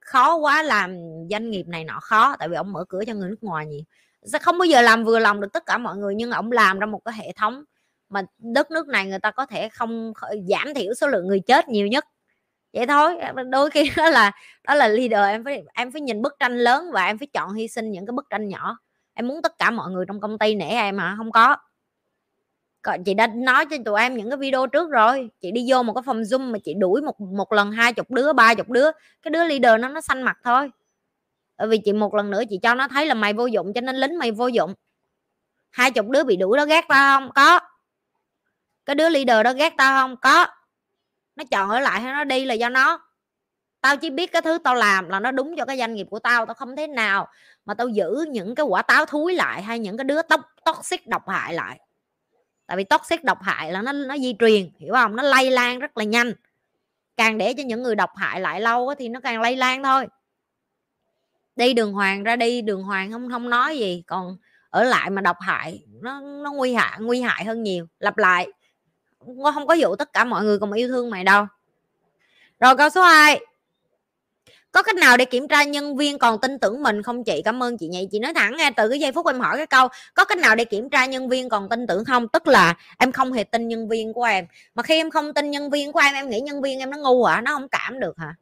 khó 0.00 0.34
quá 0.36 0.62
làm 0.62 0.96
doanh 1.30 1.50
nghiệp 1.50 1.66
này 1.66 1.84
nọ 1.84 2.00
khó, 2.00 2.36
tại 2.38 2.48
vì 2.48 2.56
ổng 2.56 2.72
mở 2.72 2.84
cửa 2.88 3.04
cho 3.06 3.14
người 3.14 3.30
nước 3.30 3.42
ngoài 3.42 3.66
nhiều. 3.66 3.82
Sẽ 4.24 4.38
không 4.38 4.58
bao 4.58 4.66
giờ 4.66 4.80
làm 4.82 5.04
vừa 5.04 5.18
lòng 5.18 5.40
được 5.40 5.52
tất 5.52 5.66
cả 5.66 5.78
mọi 5.78 5.96
người, 5.96 6.14
nhưng 6.14 6.30
ổng 6.30 6.52
làm 6.52 6.78
ra 6.78 6.86
một 6.86 7.00
cái 7.04 7.14
hệ 7.18 7.32
thống 7.36 7.64
mà 8.08 8.22
đất 8.38 8.70
nước 8.70 8.88
này 8.88 9.06
người 9.06 9.18
ta 9.18 9.30
có 9.30 9.46
thể 9.46 9.68
không 9.68 10.12
giảm 10.48 10.74
thiểu 10.74 10.94
số 10.94 11.06
lượng 11.06 11.26
người 11.28 11.40
chết 11.40 11.68
nhiều 11.68 11.86
nhất. 11.86 12.04
Vậy 12.72 12.86
thôi 12.86 13.16
đôi 13.50 13.70
khi 13.70 13.90
đó 13.96 14.10
là 14.10 14.32
đó 14.64 14.74
là 14.74 14.88
leader, 14.88 15.28
em 15.28 15.44
phải 15.44 15.62
em 15.74 15.92
phải 15.92 16.00
nhìn 16.00 16.22
bức 16.22 16.36
tranh 16.38 16.58
lớn 16.58 16.90
và 16.92 17.06
em 17.06 17.18
phải 17.18 17.28
chọn 17.32 17.54
hy 17.54 17.68
sinh 17.68 17.90
những 17.90 18.06
cái 18.06 18.12
bức 18.12 18.26
tranh 18.30 18.48
nhỏ. 18.48 18.78
Em 19.14 19.28
muốn 19.28 19.42
tất 19.42 19.58
cả 19.58 19.70
mọi 19.70 19.90
người 19.90 20.04
trong 20.08 20.20
công 20.20 20.38
ty 20.38 20.54
nể 20.54 20.68
em 20.68 20.96
mà 20.96 21.14
không 21.18 21.32
có 21.32 21.56
còn 22.84 23.04
chị 23.04 23.14
đã 23.14 23.26
nói 23.26 23.66
cho 23.66 23.76
tụi 23.84 24.00
em 24.00 24.16
những 24.16 24.30
cái 24.30 24.36
video 24.36 24.66
trước 24.66 24.90
rồi. 24.90 25.30
Chị 25.40 25.50
đi 25.52 25.64
vô 25.68 25.82
một 25.82 25.92
cái 25.92 26.02
phòng 26.06 26.22
zoom 26.22 26.52
mà 26.52 26.58
chị 26.64 26.74
đuổi 26.74 27.02
một 27.02 27.20
một 27.20 27.52
lần 27.52 27.72
hai 27.72 27.92
chục 27.92 28.10
đứa, 28.10 28.32
ba 28.32 28.54
chục 28.54 28.70
đứa, 28.70 28.90
cái 29.22 29.30
đứa 29.30 29.44
leader 29.44 29.80
nó 29.80 29.88
nó 29.88 30.00
xanh 30.00 30.22
mặt 30.22 30.38
thôi. 30.44 30.70
Bởi 31.58 31.68
vì 31.68 31.78
chị 31.84 31.92
một 31.92 32.14
lần 32.14 32.30
nữa 32.30 32.42
chị 32.50 32.58
cho 32.62 32.74
nó 32.74 32.88
thấy 32.88 33.06
là 33.06 33.14
mày 33.14 33.32
vô 33.32 33.46
dụng 33.46 33.72
cho 33.74 33.80
nên 33.80 33.96
lính 33.96 34.18
mày 34.18 34.30
vô 34.30 34.46
dụng. 34.46 34.74
Hai 35.70 35.90
chục 35.90 36.08
đứa 36.08 36.24
bị 36.24 36.36
đuổi 36.36 36.58
nó 36.58 36.64
ghét 36.64 36.84
tao 36.88 37.18
không? 37.18 37.30
Có. 37.34 37.60
Cái 38.86 38.94
đứa 38.94 39.08
leader 39.08 39.44
đó 39.44 39.52
ghét 39.52 39.74
tao 39.76 40.00
không? 40.00 40.16
Có. 40.16 40.46
Nó 41.36 41.44
chọn 41.50 41.70
ở 41.70 41.80
lại 41.80 42.00
hay 42.00 42.12
nó 42.12 42.24
đi 42.24 42.44
là 42.44 42.54
do 42.54 42.68
nó. 42.68 43.00
Tao 43.80 43.96
chỉ 43.96 44.10
biết 44.10 44.32
cái 44.32 44.42
thứ 44.42 44.58
tao 44.64 44.74
làm 44.74 45.08
là 45.08 45.20
nó 45.20 45.30
đúng 45.30 45.54
cho 45.56 45.64
cái 45.64 45.78
doanh 45.78 45.94
nghiệp 45.94 46.06
của 46.10 46.18
tao 46.18 46.46
tao 46.46 46.54
không 46.54 46.76
thế 46.76 46.86
nào 46.86 47.28
mà 47.64 47.74
tao 47.74 47.88
giữ 47.88 48.24
những 48.30 48.54
cái 48.54 48.66
quả 48.66 48.82
táo 48.82 49.06
thúi 49.06 49.34
lại 49.34 49.62
hay 49.62 49.78
những 49.78 49.96
cái 49.96 50.04
đứa 50.04 50.22
tóc, 50.22 50.40
toxic 50.64 51.06
độc 51.06 51.28
hại 51.28 51.54
lại 51.54 51.80
tại 52.66 52.76
vì 52.76 52.84
toxic 52.84 53.24
độc 53.24 53.42
hại 53.42 53.72
là 53.72 53.82
nó 53.82 53.92
nó 53.92 54.18
di 54.18 54.36
truyền, 54.38 54.70
hiểu 54.78 54.94
không? 54.94 55.16
Nó 55.16 55.22
lây 55.22 55.50
lan 55.50 55.78
rất 55.78 55.96
là 55.96 56.04
nhanh. 56.04 56.32
Càng 57.16 57.38
để 57.38 57.54
cho 57.54 57.62
những 57.62 57.82
người 57.82 57.94
độc 57.94 58.10
hại 58.16 58.40
lại 58.40 58.60
lâu 58.60 58.94
thì 58.98 59.08
nó 59.08 59.20
càng 59.20 59.40
lây 59.40 59.56
lan 59.56 59.82
thôi. 59.82 60.06
Đi 61.56 61.74
đường 61.74 61.92
hoàng 61.92 62.22
ra 62.22 62.36
đi, 62.36 62.62
đường 62.62 62.82
hoàng 62.82 63.12
không 63.12 63.30
không 63.30 63.50
nói 63.50 63.78
gì. 63.78 64.02
Còn 64.06 64.36
ở 64.70 64.84
lại 64.84 65.10
mà 65.10 65.22
độc 65.22 65.36
hại, 65.40 65.84
nó 66.00 66.20
nó 66.20 66.52
nguy 66.52 66.74
hại 66.74 66.98
nguy 67.00 67.20
hại 67.20 67.44
hơn 67.44 67.62
nhiều. 67.62 67.86
Lặp 67.98 68.18
lại, 68.18 68.48
không 69.54 69.66
có 69.66 69.74
dụ 69.74 69.96
tất 69.96 70.12
cả 70.12 70.24
mọi 70.24 70.44
người 70.44 70.58
cùng 70.58 70.72
yêu 70.72 70.88
thương 70.88 71.10
mày 71.10 71.24
đâu. 71.24 71.46
Rồi 72.60 72.76
câu 72.76 72.88
số 72.88 73.02
2 73.02 73.40
có 74.74 74.82
cách 74.82 74.96
nào 74.96 75.16
để 75.16 75.24
kiểm 75.24 75.48
tra 75.48 75.64
nhân 75.64 75.96
viên 75.96 76.18
còn 76.18 76.40
tin 76.40 76.58
tưởng 76.58 76.82
mình 76.82 77.02
không 77.02 77.24
chị? 77.24 77.42
Cảm 77.44 77.62
ơn 77.62 77.78
chị 77.78 77.88
nhị 77.88 78.08
chị 78.12 78.18
nói 78.18 78.34
thẳng 78.34 78.56
nghe 78.56 78.70
từ 78.76 78.88
cái 78.88 79.00
giây 79.00 79.12
phút 79.12 79.26
em 79.26 79.40
hỏi 79.40 79.56
cái 79.56 79.66
câu, 79.66 79.88
có 80.14 80.24
cách 80.24 80.38
nào 80.38 80.56
để 80.56 80.64
kiểm 80.64 80.90
tra 80.90 81.06
nhân 81.06 81.28
viên 81.28 81.48
còn 81.48 81.68
tin 81.68 81.86
tưởng 81.86 82.04
không? 82.04 82.28
Tức 82.28 82.46
là 82.46 82.74
em 82.98 83.12
không 83.12 83.32
hề 83.32 83.44
tin 83.44 83.68
nhân 83.68 83.88
viên 83.88 84.12
của 84.12 84.22
em. 84.22 84.46
Mà 84.74 84.82
khi 84.82 84.94
em 84.94 85.10
không 85.10 85.34
tin 85.34 85.50
nhân 85.50 85.70
viên 85.70 85.92
của 85.92 86.00
em 86.00 86.14
em 86.14 86.30
nghĩ 86.30 86.40
nhân 86.40 86.62
viên 86.62 86.78
em 86.78 86.90
nó 86.90 86.96
ngu 86.96 87.24
hả 87.24 87.40
nó 87.40 87.54
không 87.54 87.68
cảm 87.68 88.00
được 88.00 88.18
hả? 88.18 88.34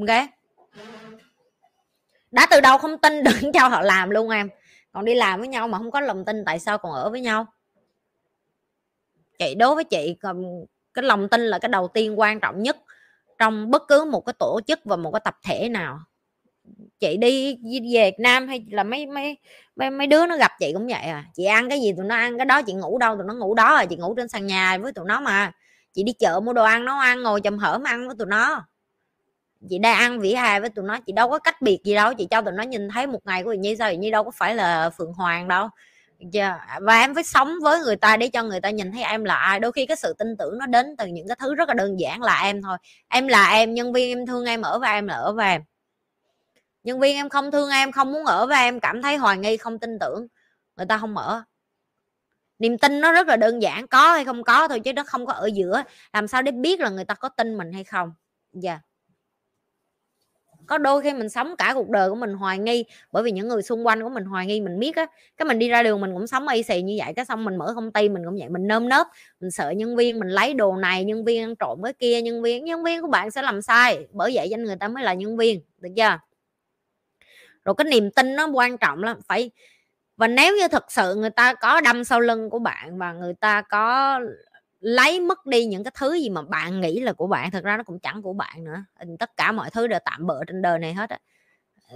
Ok. 0.00 0.28
Đã 2.30 2.46
từ 2.50 2.60
đầu 2.60 2.78
không 2.78 2.98
tin 2.98 3.24
đừng 3.24 3.52
cho 3.54 3.68
họ 3.68 3.82
làm 3.82 4.10
luôn 4.10 4.30
em. 4.30 4.48
Còn 4.92 5.04
đi 5.04 5.14
làm 5.14 5.38
với 5.38 5.48
nhau 5.48 5.68
mà 5.68 5.78
không 5.78 5.90
có 5.90 6.00
lòng 6.00 6.24
tin, 6.24 6.44
tại 6.44 6.58
sao 6.58 6.78
còn 6.78 6.92
ở 6.92 7.10
với 7.10 7.20
nhau? 7.20 7.46
Chị, 9.38 9.54
đối 9.54 9.74
với 9.74 9.84
chị 9.84 10.16
cái 10.94 11.02
lòng 11.02 11.28
tin 11.28 11.40
là 11.40 11.58
cái 11.58 11.68
đầu 11.68 11.88
tiên 11.88 12.20
quan 12.20 12.40
trọng 12.40 12.62
nhất 12.62 12.76
trong 13.42 13.70
bất 13.70 13.82
cứ 13.88 14.04
một 14.04 14.20
cái 14.20 14.32
tổ 14.38 14.60
chức 14.66 14.80
và 14.84 14.96
một 14.96 15.10
cái 15.12 15.20
tập 15.24 15.36
thể 15.44 15.68
nào. 15.68 16.00
Chị 17.00 17.16
đi 17.16 17.54
về 17.92 18.10
Việt 18.10 18.18
Nam 18.18 18.48
hay 18.48 18.66
là 18.70 18.82
mấy 18.82 19.06
mấy 19.06 19.38
mấy, 19.76 19.90
mấy 19.90 20.06
đứa 20.06 20.26
nó 20.26 20.36
gặp 20.36 20.52
chị 20.58 20.72
cũng 20.72 20.86
vậy 20.86 21.02
à. 21.02 21.24
Chị 21.34 21.44
ăn 21.44 21.68
cái 21.68 21.80
gì 21.80 21.92
tụi 21.96 22.04
nó 22.04 22.14
ăn 22.14 22.36
cái 22.38 22.46
đó 22.46 22.62
chị 22.62 22.72
ngủ 22.72 22.98
đâu 22.98 23.16
tụi 23.16 23.24
nó 23.26 23.34
ngủ 23.34 23.54
đó 23.54 23.74
à 23.74 23.84
chị 23.84 23.96
ngủ 23.96 24.14
trên 24.14 24.28
sàn 24.28 24.46
nhà 24.46 24.78
với 24.78 24.92
tụi 24.92 25.04
nó 25.08 25.20
mà. 25.20 25.52
Chị 25.92 26.02
đi 26.02 26.12
chợ 26.12 26.40
mua 26.40 26.52
đồ 26.52 26.64
ăn 26.64 26.84
nó 26.84 27.00
ăn 27.00 27.22
ngồi 27.22 27.40
chầm 27.40 27.58
hởm 27.58 27.82
ăn 27.82 28.06
với 28.06 28.16
tụi 28.18 28.26
nó. 28.26 28.66
Chị 29.70 29.78
đang 29.78 29.98
ăn 29.98 30.20
vỉa 30.20 30.34
hè 30.34 30.60
với 30.60 30.70
tụi 30.70 30.84
nó 30.84 30.98
chị 31.06 31.12
đâu 31.12 31.30
có 31.30 31.38
cách 31.38 31.62
biệt 31.62 31.80
gì 31.84 31.94
đâu. 31.94 32.14
Chị 32.14 32.26
cho 32.30 32.42
tụi 32.42 32.52
nó 32.52 32.62
nhìn 32.62 32.88
thấy 32.88 33.06
một 33.06 33.20
ngày 33.24 33.44
của 33.44 33.52
chị 33.52 33.58
nhi 33.58 33.76
sao 33.76 33.90
chị 33.90 33.96
nhi 33.96 34.10
đâu 34.10 34.24
có 34.24 34.30
phải 34.30 34.54
là 34.54 34.90
phượng 34.90 35.12
hoàng 35.12 35.48
đâu. 35.48 35.68
Dạ, 36.30 36.78
và 36.82 37.00
em 37.00 37.14
phải 37.14 37.24
sống 37.24 37.54
với 37.62 37.80
người 37.80 37.96
ta 37.96 38.16
để 38.16 38.28
cho 38.28 38.42
người 38.42 38.60
ta 38.60 38.70
nhìn 38.70 38.92
thấy 38.92 39.02
em 39.02 39.24
là 39.24 39.34
ai. 39.34 39.60
Đôi 39.60 39.72
khi 39.72 39.86
cái 39.86 39.96
sự 39.96 40.14
tin 40.18 40.36
tưởng 40.38 40.58
nó 40.58 40.66
đến 40.66 40.96
từ 40.98 41.06
những 41.06 41.28
cái 41.28 41.36
thứ 41.40 41.54
rất 41.54 41.68
là 41.68 41.74
đơn 41.74 42.00
giản 42.00 42.22
là 42.22 42.42
em 42.42 42.62
thôi. 42.62 42.78
Em 43.08 43.28
là 43.28 43.50
em, 43.50 43.74
nhân 43.74 43.92
viên 43.92 44.18
em 44.18 44.26
thương 44.26 44.44
em 44.44 44.62
ở 44.62 44.78
và 44.78 44.92
em 44.92 45.06
là 45.06 45.14
ở 45.14 45.32
và 45.32 45.50
em. 45.50 45.62
Nhân 46.84 47.00
viên 47.00 47.16
em 47.16 47.28
không 47.28 47.50
thương 47.50 47.70
em, 47.70 47.92
không 47.92 48.12
muốn 48.12 48.24
ở 48.24 48.46
với 48.46 48.58
em 48.58 48.80
cảm 48.80 49.02
thấy 49.02 49.16
hoài 49.16 49.38
nghi, 49.38 49.56
không 49.56 49.78
tin 49.78 49.98
tưởng. 49.98 50.26
Người 50.76 50.86
ta 50.86 50.98
không 50.98 51.16
ở. 51.16 51.44
Niềm 52.58 52.78
tin 52.78 53.00
nó 53.00 53.12
rất 53.12 53.26
là 53.28 53.36
đơn 53.36 53.62
giản, 53.62 53.88
có 53.88 54.12
hay 54.12 54.24
không 54.24 54.44
có 54.44 54.68
thôi 54.68 54.80
chứ 54.80 54.92
nó 54.92 55.04
không 55.04 55.26
có 55.26 55.32
ở 55.32 55.46
giữa. 55.54 55.82
Làm 56.12 56.28
sao 56.28 56.42
để 56.42 56.52
biết 56.52 56.80
là 56.80 56.90
người 56.90 57.04
ta 57.04 57.14
có 57.14 57.28
tin 57.28 57.58
mình 57.58 57.72
hay 57.72 57.84
không? 57.84 58.12
Dạ. 58.52 58.72
yeah 58.72 58.91
có 60.66 60.78
đôi 60.78 61.02
khi 61.02 61.12
mình 61.12 61.28
sống 61.28 61.54
cả 61.58 61.72
cuộc 61.74 61.88
đời 61.88 62.10
của 62.10 62.14
mình 62.16 62.34
hoài 62.34 62.58
nghi, 62.58 62.84
bởi 63.12 63.22
vì 63.22 63.30
những 63.30 63.48
người 63.48 63.62
xung 63.62 63.86
quanh 63.86 64.02
của 64.02 64.08
mình 64.08 64.24
hoài 64.24 64.46
nghi 64.46 64.60
mình 64.60 64.78
biết 64.78 64.96
á, 64.96 65.06
cái 65.36 65.46
mình 65.46 65.58
đi 65.58 65.68
ra 65.68 65.82
đường 65.82 66.00
mình 66.00 66.14
cũng 66.14 66.26
sống 66.26 66.48
y 66.48 66.62
xì 66.62 66.82
như 66.82 66.96
vậy, 66.98 67.12
cái 67.16 67.24
xong 67.24 67.44
mình 67.44 67.56
mở 67.56 67.72
công 67.74 67.92
ty 67.92 68.08
mình 68.08 68.22
cũng 68.24 68.36
vậy, 68.38 68.48
mình 68.48 68.66
nơm 68.66 68.88
nớp, 68.88 69.06
mình 69.40 69.50
sợ 69.50 69.70
nhân 69.70 69.96
viên 69.96 70.18
mình 70.18 70.28
lấy 70.28 70.54
đồ 70.54 70.76
này, 70.76 71.04
nhân 71.04 71.24
viên 71.24 71.42
ăn 71.42 71.56
trộm 71.56 71.80
cái 71.84 71.92
kia, 71.92 72.22
nhân 72.22 72.42
viên 72.42 72.64
nhân 72.64 72.84
viên 72.84 73.02
của 73.02 73.08
bạn 73.08 73.30
sẽ 73.30 73.42
làm 73.42 73.62
sai, 73.62 74.06
bởi 74.12 74.30
vậy 74.34 74.48
danh 74.48 74.64
người 74.64 74.76
ta 74.76 74.88
mới 74.88 75.04
là 75.04 75.14
nhân 75.14 75.36
viên, 75.36 75.60
được 75.78 75.90
chưa? 75.96 76.18
Rồi 77.64 77.74
cái 77.78 77.84
niềm 77.84 78.10
tin 78.10 78.36
nó 78.36 78.46
quan 78.52 78.78
trọng 78.78 79.02
lắm, 79.02 79.16
phải, 79.28 79.50
và 80.16 80.28
nếu 80.28 80.56
như 80.56 80.68
thật 80.68 80.92
sự 80.92 81.14
người 81.14 81.30
ta 81.30 81.54
có 81.54 81.80
đâm 81.80 82.04
sau 82.04 82.20
lưng 82.20 82.50
của 82.50 82.58
bạn 82.58 82.98
và 82.98 83.12
người 83.12 83.34
ta 83.40 83.62
có 83.62 84.20
lấy 84.82 85.20
mất 85.20 85.46
đi 85.46 85.64
những 85.64 85.84
cái 85.84 85.92
thứ 85.98 86.14
gì 86.14 86.30
mà 86.30 86.42
bạn 86.42 86.80
nghĩ 86.80 87.00
là 87.00 87.12
của 87.12 87.26
bạn, 87.26 87.50
thật 87.50 87.64
ra 87.64 87.76
nó 87.76 87.82
cũng 87.82 87.98
chẳng 87.98 88.22
của 88.22 88.32
bạn 88.32 88.64
nữa. 88.64 88.84
Tất 89.18 89.36
cả 89.36 89.52
mọi 89.52 89.70
thứ 89.70 89.86
đều 89.86 89.98
tạm 90.04 90.26
bỡ 90.26 90.44
trên 90.46 90.62
đời 90.62 90.78
này 90.78 90.94
hết 90.94 91.10
á. 91.10 91.18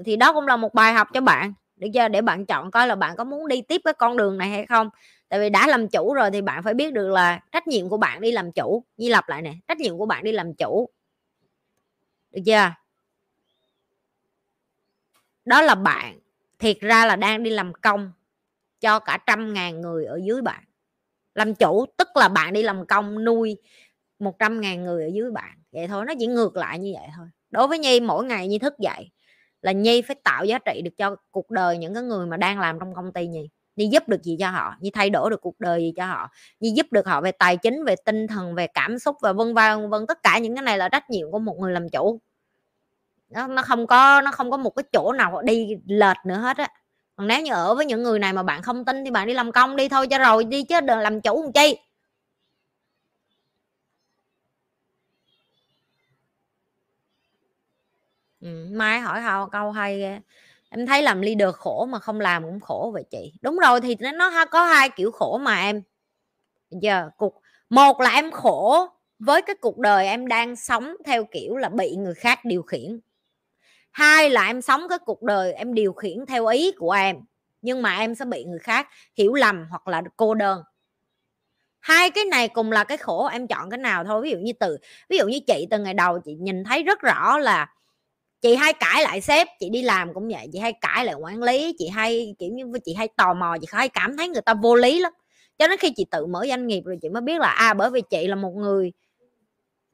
Thì 0.05 0.17
đó 0.17 0.33
cũng 0.33 0.47
là 0.47 0.57
một 0.57 0.75
bài 0.75 0.93
học 0.93 1.09
cho 1.15 1.21
bạn 1.21 1.53
được 1.77 1.89
chưa 1.95 2.09
để 2.09 2.23
bạn 2.23 2.47
chọn 2.47 2.71
coi 2.71 2.87
là 2.87 2.95
bạn 2.95 3.17
có 3.17 3.25
muốn 3.25 3.49
đi 3.49 3.63
tiếp 3.63 3.81
cái 3.85 3.95
con 3.95 4.17
đường 4.17 4.39
này 4.39 4.49
hay 4.49 4.67
không. 4.67 4.91
Tại 5.29 5.41
vì 5.41 5.51
đã 5.51 5.67
làm 5.67 5.89
chủ 5.89 6.15
rồi 6.15 6.31
thì 6.31 6.43
bạn 6.43 6.63
phải 6.63 6.75
biết 6.75 6.93
được 6.93 7.09
là 7.09 7.41
trách 7.53 7.69
nhiệm 7.69 7.89
của 7.89 7.97
bạn 7.97 8.21
đi 8.21 8.33
làm 8.33 8.53
chủ. 8.53 8.85
Như 8.97 9.09
lặp 9.09 9.29
lại 9.29 9.43
này 9.43 9.61
trách 9.69 9.79
nhiệm 9.79 9.99
của 9.99 10.07
bạn 10.07 10.25
đi 10.25 10.33
làm 10.33 10.55
chủ. 10.55 10.89
Được 12.31 12.43
chưa? 12.47 12.71
Đó 15.45 15.63
là 15.63 15.75
bạn, 15.75 16.19
thiệt 16.59 16.81
ra 16.81 17.07
là 17.07 17.17
đang 17.17 17.43
đi 17.43 17.51
làm 17.51 17.73
công 17.75 18.13
cho 18.81 18.99
cả 18.99 19.19
trăm 19.27 19.55
ngàn 19.55 19.81
người 19.81 20.05
ở 20.05 20.21
dưới 20.25 20.43
bạn 20.43 20.65
làm 21.37 21.55
chủ 21.55 21.87
tức 21.97 22.09
là 22.15 22.29
bạn 22.29 22.53
đi 22.53 22.63
làm 22.63 22.87
công 22.87 23.25
nuôi 23.25 23.57
100 24.19 24.61
ngàn 24.61 24.85
người 24.85 25.05
ở 25.05 25.09
dưới 25.15 25.31
bạn. 25.31 25.59
Vậy 25.73 25.89
thôi 25.89 26.05
nó 26.07 26.13
chỉ 26.19 26.27
ngược 26.27 26.57
lại 26.57 26.79
như 26.79 26.93
vậy 26.99 27.09
thôi. 27.17 27.27
Đối 27.51 27.69
với 27.69 27.79
nhi 27.79 28.01
mỗi 28.01 28.25
ngày 28.25 28.49
nhi 28.49 28.59
thức 28.59 28.79
dậy 28.79 29.11
là 29.63 29.73
nhi 29.73 30.03
phải 30.03 30.17
tạo 30.25 30.45
giá 30.45 30.59
trị 30.59 30.83
được 30.85 30.91
cho 30.97 31.17
cuộc 31.31 31.51
đời 31.51 31.79
những 31.79 31.95
cái 31.95 32.03
người 32.03 32.27
mà 32.27 32.37
đang 32.37 32.61
làm 32.61 32.79
trong 32.79 32.95
công 32.95 33.13
ty 33.13 33.27
nhi. 33.27 33.51
Nhi 33.77 33.89
giúp 33.93 34.09
được 34.09 34.23
gì 34.23 34.37
cho 34.41 34.51
họ? 34.51 34.75
Nhi 34.81 34.91
thay 34.91 35.11
đổi 35.11 35.31
được 35.31 35.41
cuộc 35.41 35.61
đời 35.61 35.81
gì 35.81 35.93
cho 35.97 36.07
họ? 36.07 36.31
Nhi 36.61 36.71
giúp 36.71 36.87
được 36.91 37.07
họ 37.07 37.21
về 37.21 37.33
tài 37.33 37.57
chính 37.57 37.85
về 37.85 37.95
tinh 38.05 38.27
thần 38.27 38.55
về 38.55 38.67
cảm 38.67 38.99
xúc 38.99 39.17
và 39.23 39.33
vân 39.33 39.55
vân 39.55 39.91
vân. 39.91 40.07
Tất 40.07 40.23
cả 40.23 40.39
những 40.39 40.55
cái 40.55 40.63
này 40.63 40.79
là 40.79 40.89
trách 40.89 41.11
nhiệm 41.11 41.31
của 41.31 41.39
một 41.39 41.57
người 41.59 41.73
làm 41.73 41.89
chủ. 41.89 42.21
Nó, 43.29 43.47
nó 43.47 43.63
không 43.63 43.87
có 43.87 44.21
nó 44.21 44.31
không 44.33 44.51
có 44.51 44.57
một 44.57 44.71
cái 44.71 44.85
chỗ 44.93 45.13
nào 45.13 45.43
đi 45.43 45.77
lệch 45.87 46.17
nữa 46.27 46.37
hết 46.37 46.57
á 46.57 46.69
còn 47.17 47.27
nếu 47.27 47.43
như 47.43 47.53
ở 47.53 47.75
với 47.75 47.87
những 47.87 48.03
người 48.03 48.19
này 48.19 48.33
mà 48.33 48.43
bạn 48.43 48.63
không 48.63 48.85
tin 48.85 49.05
thì 49.05 49.11
bạn 49.11 49.27
đi 49.29 49.35
làm 49.35 49.53
công 49.53 49.77
đi 49.77 49.89
thôi 49.89 50.07
cho 50.09 50.19
rồi 50.19 50.45
đi 50.45 50.63
chứ 50.63 50.81
đừng 50.81 50.99
làm 50.99 51.21
chủ 51.21 51.43
làm 51.43 51.53
chi. 51.53 51.77
Ừ, 58.41 58.49
mai 58.73 59.01
hỏi 59.01 59.21
hao 59.21 59.47
câu 59.49 59.71
hay 59.73 59.99
ghê. 59.99 60.21
Em 60.71 60.87
thấy 60.87 61.03
làm 61.03 61.21
leader 61.21 61.55
khổ 61.55 61.87
mà 61.91 61.99
không 61.99 62.21
làm 62.21 62.43
cũng 62.43 62.61
khổ 62.61 62.91
vậy 62.95 63.05
chị. 63.11 63.33
Đúng 63.43 63.57
rồi 63.59 63.81
thì 63.81 63.97
nó 64.01 64.45
có 64.51 64.65
hai 64.67 64.89
kiểu 64.97 65.11
khổ 65.11 65.39
mà 65.39 65.61
em. 65.61 65.83
Giờ 66.71 67.11
cục 67.19 67.35
một 67.71 68.01
là 68.01 68.11
em 68.11 68.31
khổ 68.33 68.87
với 69.19 69.43
cái 69.43 69.57
cuộc 69.63 69.79
đời 69.79 70.07
em 70.07 70.29
đang 70.29 70.57
sống 70.57 70.97
theo 71.07 71.25
kiểu 71.25 71.57
là 71.57 71.69
bị 71.69 71.97
người 71.97 72.15
khác 72.15 72.41
điều 72.45 72.63
khiển 72.63 73.01
hai 73.97 74.31
là 74.31 74.47
em 74.47 74.63
sống 74.63 74.83
cái 74.89 74.99
cuộc 74.99 75.23
đời, 75.23 75.53
em 75.53 75.75
điều 75.75 75.93
khiển 75.93 76.27
theo 76.29 76.47
ý 76.47 76.73
của 76.79 76.91
em, 76.93 77.17
nhưng 77.63 77.83
mà 77.83 77.99
em 77.99 78.15
sẽ 78.15 78.25
bị 78.25 78.45
người 78.45 78.59
khác 78.59 78.89
hiểu 79.19 79.35
lầm 79.35 79.67
hoặc 79.71 79.89
là 79.89 80.03
cô 80.17 80.35
đơn. 80.35 80.63
Hai 81.81 82.11
cái 82.11 82.25
này 82.25 82.49
cùng 82.49 82.73
là 82.73 82.85
cái 82.85 82.97
khổ, 82.99 83.27
em 83.27 83.47
chọn 83.47 83.71
cái 83.71 83.79
nào 83.79 84.05
thôi. 84.05 84.23
Ví 84.23 84.31
dụ 84.31 84.37
như 84.39 84.53
từ, 84.61 84.79
ví 85.09 85.19
dụ 85.19 85.27
như 85.29 85.39
chị 85.47 85.67
từ 85.71 85.79
ngày 85.79 85.95
đầu 85.95 86.19
chị 86.25 86.35
nhìn 86.41 86.65
thấy 86.65 86.83
rất 86.83 87.01
rõ 87.01 87.39
là 87.39 87.67
chị 88.43 88.55
hay 88.57 88.73
cãi 88.73 89.03
lại 89.03 89.21
sếp, 89.21 89.49
chị 89.61 89.71
đi 89.71 89.83
làm 89.83 90.15
cũng 90.15 90.29
vậy, 90.29 90.49
chị 90.53 90.59
hay 90.59 90.73
cãi 90.81 91.05
lại 91.05 91.15
quản 91.15 91.43
lý, 91.43 91.77
chị 91.79 91.89
hay, 91.89 92.35
kiểu 92.39 92.51
như, 92.53 92.65
chị 92.85 92.95
hay 92.95 93.09
tò 93.17 93.35
mò, 93.35 93.57
chị 93.61 93.67
hay 93.73 93.89
cảm 93.89 94.17
thấy 94.17 94.29
người 94.29 94.43
ta 94.43 94.55
vô 94.55 94.75
lý 94.75 95.01
lắm. 95.01 95.13
Cho 95.59 95.69
đến 95.69 95.79
khi 95.79 95.91
chị 95.97 96.07
tự 96.11 96.27
mở 96.27 96.47
doanh 96.49 96.67
nghiệp 96.67 96.83
rồi 96.85 96.99
chị 97.03 97.09
mới 97.09 97.23
biết 97.23 97.41
là 97.41 97.49
à 97.49 97.75
bởi 97.75 97.91
vì 97.91 98.03
chị 98.11 98.27
là 98.29 98.37
một 98.37 98.53
người 98.57 98.93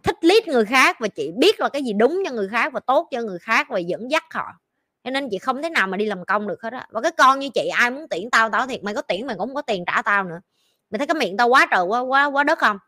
thích 0.03 0.17
lít 0.21 0.49
người 0.49 0.65
khác 0.65 0.97
và 1.01 1.09
chị 1.09 1.33
biết 1.37 1.61
là 1.61 1.69
cái 1.69 1.83
gì 1.83 1.93
đúng 1.93 2.23
cho 2.27 2.33
người 2.33 2.49
khác 2.49 2.73
và 2.73 2.81
tốt 2.81 3.09
cho 3.11 3.23
người 3.23 3.39
khác 3.39 3.67
và 3.71 3.79
dẫn 3.79 4.11
dắt 4.11 4.25
họ. 4.35 4.47
Cho 5.05 5.11
nên 5.11 5.29
chị 5.31 5.39
không 5.39 5.63
thể 5.63 5.71
nào 5.71 5.87
mà 5.87 5.97
đi 5.97 6.07
làm 6.07 6.25
công 6.25 6.49
được 6.49 6.63
hết 6.63 6.73
á. 6.73 6.87
Và 6.91 7.01
cái 7.01 7.13
con 7.13 7.39
như 7.39 7.49
chị, 7.55 7.69
ai 7.69 7.91
muốn 7.91 8.09
tiễn 8.09 8.31
tao 8.31 8.51
tao 8.51 8.67
thiệt, 8.67 8.85
mày 8.85 8.95
có 8.95 9.03
tiễn 9.03 9.27
mày 9.27 9.37
cũng 9.37 9.49
không 9.49 9.55
có 9.55 9.63
tiền 9.63 9.85
trả 9.87 10.03
tao 10.03 10.25
nữa. 10.25 10.41
Mày 10.91 10.99
thấy 10.99 11.07
cái 11.07 11.15
miệng 11.15 11.37
tao 11.37 11.49
quá 11.49 11.67
trời, 11.71 11.83
quá 11.83 12.01
quá 12.01 12.27
quá 12.27 12.45
đất 12.45 12.59
không? 12.59 12.79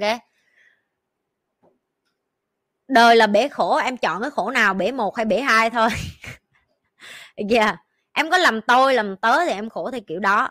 Ok. 0.00 0.18
Đời 2.88 3.16
là 3.16 3.26
bể 3.26 3.48
khổ, 3.48 3.76
em 3.76 3.96
chọn 3.96 4.20
cái 4.20 4.30
khổ 4.30 4.50
nào, 4.50 4.74
bể 4.74 4.92
một 4.92 5.16
hay 5.16 5.24
bể 5.24 5.40
hai 5.40 5.70
thôi. 5.70 5.88
Yeah. 7.50 7.76
em 8.12 8.30
có 8.30 8.38
làm 8.38 8.60
tôi, 8.60 8.94
làm 8.94 9.16
tớ 9.16 9.44
thì 9.44 9.52
em 9.52 9.70
khổ 9.70 9.90
thì 9.90 10.00
kiểu 10.00 10.20
đó. 10.20 10.48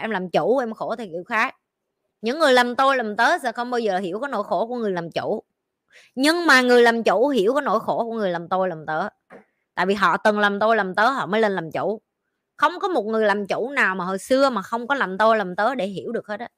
Em 0.00 0.10
làm 0.10 0.30
chủ, 0.30 0.58
em 0.58 0.74
khổ 0.74 0.96
thì 0.96 1.06
kiểu 1.06 1.24
khác 1.28 1.56
những 2.22 2.38
người 2.38 2.52
làm 2.52 2.76
tôi 2.76 2.96
làm 2.96 3.16
tớ 3.16 3.38
sẽ 3.42 3.52
không 3.52 3.70
bao 3.70 3.78
giờ 3.78 3.98
hiểu 3.98 4.20
cái 4.20 4.30
nỗi 4.30 4.44
khổ 4.44 4.66
của 4.66 4.76
người 4.76 4.92
làm 4.92 5.10
chủ. 5.10 5.42
Nhưng 6.14 6.46
mà 6.46 6.60
người 6.60 6.82
làm 6.82 7.02
chủ 7.02 7.28
hiểu 7.28 7.54
cái 7.54 7.62
nỗi 7.62 7.80
khổ 7.80 8.04
của 8.04 8.12
người 8.12 8.30
làm 8.30 8.48
tôi 8.48 8.68
làm 8.68 8.86
tớ. 8.86 9.08
Tại 9.74 9.86
vì 9.86 9.94
họ 9.94 10.16
từng 10.16 10.38
làm 10.38 10.58
tôi 10.58 10.76
làm 10.76 10.94
tớ, 10.94 11.08
họ 11.08 11.26
mới 11.26 11.40
lên 11.40 11.52
làm 11.52 11.70
chủ. 11.70 12.00
Không 12.56 12.72
có 12.80 12.88
một 12.88 13.06
người 13.06 13.26
làm 13.26 13.46
chủ 13.46 13.70
nào 13.70 13.94
mà 13.94 14.04
hồi 14.04 14.18
xưa 14.18 14.50
mà 14.50 14.62
không 14.62 14.86
có 14.86 14.94
làm 14.94 15.18
tôi 15.18 15.36
làm 15.36 15.56
tớ 15.56 15.74
để 15.74 15.86
hiểu 15.86 16.12
được 16.12 16.26
hết 16.26 16.40
á. 16.40 16.48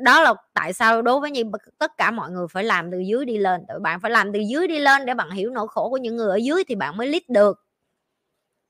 Đó 0.00 0.22
là 0.22 0.34
tại 0.54 0.72
sao 0.72 1.02
đối 1.02 1.20
với 1.20 1.30
như 1.30 1.42
tất 1.78 1.92
cả 1.98 2.10
mọi 2.10 2.30
người 2.30 2.46
phải 2.50 2.64
làm 2.64 2.90
từ 2.90 2.98
dưới 2.98 3.24
đi 3.24 3.38
lên. 3.38 3.60
Bạn 3.82 4.00
phải 4.00 4.10
làm 4.10 4.32
từ 4.32 4.38
dưới 4.38 4.68
đi 4.68 4.78
lên 4.78 5.06
để 5.06 5.14
bạn 5.14 5.30
hiểu 5.30 5.50
nỗi 5.50 5.68
khổ 5.68 5.90
của 5.90 5.96
những 5.96 6.16
người 6.16 6.30
ở 6.30 6.36
dưới 6.36 6.64
thì 6.68 6.74
bạn 6.74 6.96
mới 6.96 7.06
lít 7.08 7.28
được 7.28 7.64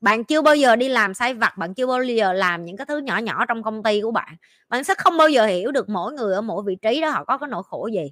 bạn 0.01 0.23
chưa 0.23 0.41
bao 0.41 0.55
giờ 0.55 0.75
đi 0.75 0.89
làm 0.89 1.13
sai 1.13 1.33
vặt, 1.33 1.57
bạn 1.57 1.73
chưa 1.73 1.87
bao 1.87 2.03
giờ 2.03 2.33
làm 2.33 2.65
những 2.65 2.77
cái 2.77 2.85
thứ 2.85 2.97
nhỏ 2.97 3.17
nhỏ 3.17 3.45
trong 3.45 3.63
công 3.63 3.83
ty 3.83 4.01
của 4.01 4.11
bạn. 4.11 4.35
Bạn 4.69 4.83
sẽ 4.83 4.93
không 4.97 5.17
bao 5.17 5.29
giờ 5.29 5.45
hiểu 5.45 5.71
được 5.71 5.89
mỗi 5.89 6.13
người 6.13 6.33
ở 6.33 6.41
mỗi 6.41 6.63
vị 6.65 6.75
trí 6.81 7.01
đó 7.01 7.09
họ 7.09 7.23
có 7.23 7.37
cái 7.37 7.49
nỗi 7.49 7.63
khổ 7.63 7.89
gì. 7.93 8.11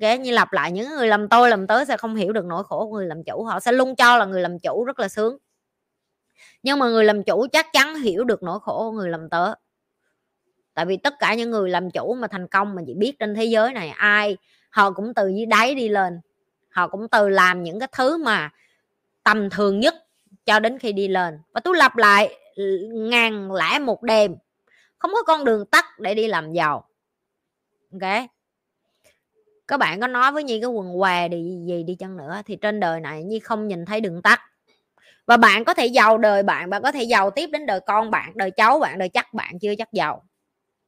Ghé 0.00 0.18
như 0.18 0.30
lặp 0.30 0.52
lại 0.52 0.72
những 0.72 0.88
người 0.88 1.08
làm 1.08 1.28
tôi, 1.28 1.50
làm 1.50 1.66
tới 1.66 1.84
sẽ 1.86 1.96
không 1.96 2.14
hiểu 2.14 2.32
được 2.32 2.44
nỗi 2.44 2.64
khổ 2.64 2.86
của 2.86 2.96
người 2.96 3.06
làm 3.06 3.24
chủ, 3.24 3.44
họ 3.44 3.60
sẽ 3.60 3.72
luôn 3.72 3.96
cho 3.96 4.16
là 4.16 4.24
người 4.24 4.40
làm 4.40 4.58
chủ 4.58 4.84
rất 4.84 4.98
là 4.98 5.08
sướng. 5.08 5.38
Nhưng 6.62 6.78
mà 6.78 6.88
người 6.88 7.04
làm 7.04 7.22
chủ 7.22 7.46
chắc 7.52 7.66
chắn 7.72 7.94
hiểu 7.94 8.24
được 8.24 8.42
nỗi 8.42 8.60
khổ 8.62 8.90
của 8.90 8.96
người 8.96 9.08
làm 9.08 9.28
tớ. 9.30 9.54
Tại 10.74 10.86
vì 10.86 10.96
tất 10.96 11.14
cả 11.18 11.34
những 11.34 11.50
người 11.50 11.70
làm 11.70 11.90
chủ 11.90 12.14
mà 12.14 12.28
thành 12.28 12.48
công 12.48 12.74
mà 12.74 12.82
chị 12.86 12.94
biết 12.94 13.18
trên 13.18 13.34
thế 13.34 13.44
giới 13.44 13.72
này, 13.72 13.88
ai, 13.88 14.36
họ 14.70 14.90
cũng 14.90 15.14
từ 15.14 15.28
dưới 15.28 15.46
đáy 15.46 15.74
đi 15.74 15.88
lên. 15.88 16.20
Họ 16.70 16.88
cũng 16.88 17.08
từ 17.08 17.28
làm 17.28 17.62
những 17.62 17.80
cái 17.80 17.88
thứ 17.92 18.16
mà 18.16 18.50
tầm 19.24 19.50
thường 19.50 19.80
nhất 19.80 19.94
cho 20.46 20.60
đến 20.60 20.78
khi 20.78 20.92
đi 20.92 21.08
lên. 21.08 21.38
Và 21.52 21.60
tôi 21.60 21.76
lặp 21.76 21.96
lại 21.96 22.38
ngàn 22.92 23.52
lẻ 23.52 23.78
một 23.78 24.02
đêm, 24.02 24.36
không 24.98 25.10
có 25.14 25.22
con 25.22 25.44
đường 25.44 25.66
tắt 25.66 25.84
để 25.98 26.14
đi 26.14 26.26
làm 26.26 26.52
giàu. 26.52 26.88
Ok? 27.92 28.26
Các 29.68 29.76
bạn 29.76 30.00
có 30.00 30.06
nói 30.06 30.32
với 30.32 30.44
nhi 30.44 30.60
cái 30.60 30.70
quần 30.70 30.98
què 30.98 31.28
đi, 31.28 31.58
gì 31.66 31.82
đi 31.82 31.94
chăng 31.94 32.16
nữa 32.16 32.42
thì 32.46 32.56
trên 32.56 32.80
đời 32.80 33.00
này 33.00 33.22
nhi 33.22 33.38
không 33.38 33.68
nhìn 33.68 33.84
thấy 33.84 34.00
đường 34.00 34.22
tắt. 34.22 34.40
Và 35.26 35.36
bạn 35.36 35.64
có 35.64 35.74
thể 35.74 35.86
giàu 35.86 36.18
đời 36.18 36.42
bạn 36.42 36.70
bạn 36.70 36.82
có 36.82 36.92
thể 36.92 37.02
giàu 37.02 37.30
tiếp 37.30 37.46
đến 37.52 37.66
đời 37.66 37.80
con 37.86 38.10
bạn, 38.10 38.32
đời 38.34 38.50
cháu 38.50 38.78
bạn, 38.78 38.98
đời 38.98 39.08
chắc 39.08 39.34
bạn 39.34 39.58
chưa 39.58 39.74
chắc 39.78 39.92
giàu. 39.92 40.24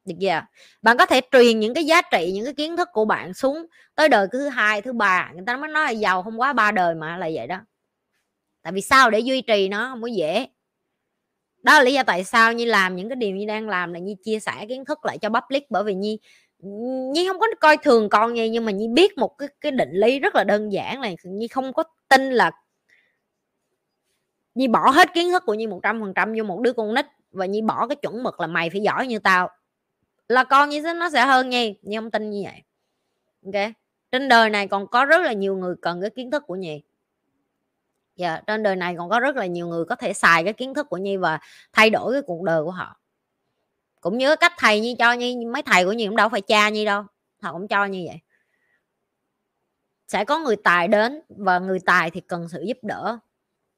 Được 0.05 0.15
chưa? 0.21 0.41
Bạn 0.81 0.97
có 0.97 1.05
thể 1.05 1.21
truyền 1.31 1.59
những 1.59 1.73
cái 1.73 1.85
giá 1.85 2.01
trị, 2.01 2.31
những 2.35 2.45
cái 2.45 2.53
kiến 2.53 2.77
thức 2.77 2.89
của 2.91 3.05
bạn 3.05 3.33
xuống 3.33 3.65
tới 3.95 4.09
đời 4.09 4.27
thứ 4.31 4.47
hai, 4.47 4.81
thứ 4.81 4.93
ba. 4.93 5.31
Người 5.33 5.43
ta 5.45 5.57
mới 5.57 5.69
nói 5.69 5.83
là 5.83 5.89
giàu 5.89 6.23
không 6.23 6.39
quá 6.39 6.53
ba 6.53 6.71
đời 6.71 6.95
mà 6.95 7.17
là 7.17 7.29
vậy 7.33 7.47
đó 7.47 7.59
tại 8.67 8.71
vì 8.71 8.81
sao? 8.81 9.09
Để 9.09 9.19
duy 9.19 9.41
trì 9.41 9.69
nó, 9.69 9.89
không 9.89 10.01
có 10.01 10.07
dễ. 10.07 10.47
Đó 11.63 11.73
là 11.73 11.83
lý 11.83 11.93
do 11.93 12.03
tại 12.03 12.23
sao 12.23 12.53
như 12.53 12.65
làm 12.65 12.95
những 12.95 13.09
cái 13.09 13.15
điều 13.15 13.35
như 13.35 13.45
đang 13.45 13.69
làm 13.69 13.93
là 13.93 13.99
như 13.99 14.15
chia 14.23 14.39
sẻ 14.39 14.65
kiến 14.69 14.85
thức 14.85 15.05
lại 15.05 15.17
cho 15.17 15.29
public. 15.29 15.71
Bởi 15.71 15.83
vì 15.83 15.93
nhi 15.93 16.19
nhi 17.13 17.27
không 17.27 17.39
có 17.39 17.47
coi 17.59 17.77
thường 17.77 18.09
con 18.09 18.33
nhi, 18.33 18.49
nhưng 18.49 18.65
mà 18.65 18.71
nhi 18.71 18.87
biết 18.87 19.17
một 19.17 19.37
cái 19.37 19.49
cái 19.61 19.71
định 19.71 19.89
lý 19.91 20.19
rất 20.19 20.35
là 20.35 20.43
đơn 20.43 20.71
giản 20.71 21.01
là 21.01 21.11
nhi 21.23 21.47
không 21.47 21.73
có 21.73 21.83
tin 22.09 22.31
là 22.31 22.51
nhi 24.55 24.67
bỏ 24.67 24.89
hết 24.89 25.13
kiến 25.13 25.31
thức 25.31 25.43
của 25.45 25.53
nhi 25.53 25.67
một 25.67 25.79
trăm 25.83 25.99
phần 25.99 26.13
trăm 26.13 26.33
vô 26.37 26.43
một 26.43 26.61
đứa 26.61 26.73
con 26.73 26.93
nít. 26.93 27.05
Và 27.31 27.45
nhi 27.45 27.61
bỏ 27.61 27.87
cái 27.87 27.95
chuẩn 27.95 28.23
mực 28.23 28.39
là 28.39 28.47
mày 28.47 28.69
phải 28.69 28.81
giỏi 28.81 29.07
như 29.07 29.19
tao. 29.19 29.49
Là 30.27 30.43
con 30.43 30.69
như 30.69 30.81
thế 30.81 30.93
nó 30.93 31.09
sẽ 31.09 31.25
hơn 31.25 31.49
nhi. 31.49 31.75
Nhi 31.81 31.97
không 31.97 32.11
tin 32.11 32.29
như 32.29 32.43
vậy. 32.43 32.61
Ok? 33.45 33.71
Trên 34.11 34.29
đời 34.29 34.49
này 34.49 34.67
còn 34.67 34.87
có 34.87 35.05
rất 35.05 35.21
là 35.21 35.33
nhiều 35.33 35.57
người 35.57 35.75
cần 35.81 36.01
cái 36.01 36.09
kiến 36.09 36.31
thức 36.31 36.43
của 36.47 36.55
nhi 36.55 36.81
dạ 38.17 38.41
trên 38.47 38.63
đời 38.63 38.75
này 38.75 38.95
còn 38.97 39.09
có 39.09 39.19
rất 39.19 39.35
là 39.35 39.45
nhiều 39.45 39.67
người 39.67 39.85
có 39.85 39.95
thể 39.95 40.13
xài 40.13 40.43
cái 40.43 40.53
kiến 40.53 40.73
thức 40.73 40.89
của 40.89 40.97
nhi 40.97 41.17
và 41.17 41.39
thay 41.73 41.89
đổi 41.89 42.13
cái 42.13 42.21
cuộc 42.21 42.43
đời 42.43 42.63
của 42.63 42.71
họ. 42.71 42.99
Cũng 44.01 44.17
nhớ 44.17 44.35
cách 44.35 44.53
thầy 44.57 44.81
như 44.81 44.95
cho 44.99 45.13
như 45.13 45.49
mấy 45.53 45.61
thầy 45.63 45.85
của 45.85 45.91
nhi 45.91 46.07
cũng 46.07 46.15
đâu 46.15 46.29
phải 46.29 46.41
cha 46.41 46.69
nhi 46.69 46.85
đâu, 46.85 47.03
họ 47.41 47.53
cũng 47.53 47.67
cho 47.67 47.85
như 47.85 48.03
vậy. 48.07 48.19
Sẽ 50.07 50.25
có 50.25 50.39
người 50.39 50.55
tài 50.55 50.87
đến 50.87 51.21
và 51.29 51.59
người 51.59 51.79
tài 51.85 52.11
thì 52.11 52.21
cần 52.21 52.49
sự 52.49 52.61
giúp 52.67 52.77
đỡ. 52.81 53.19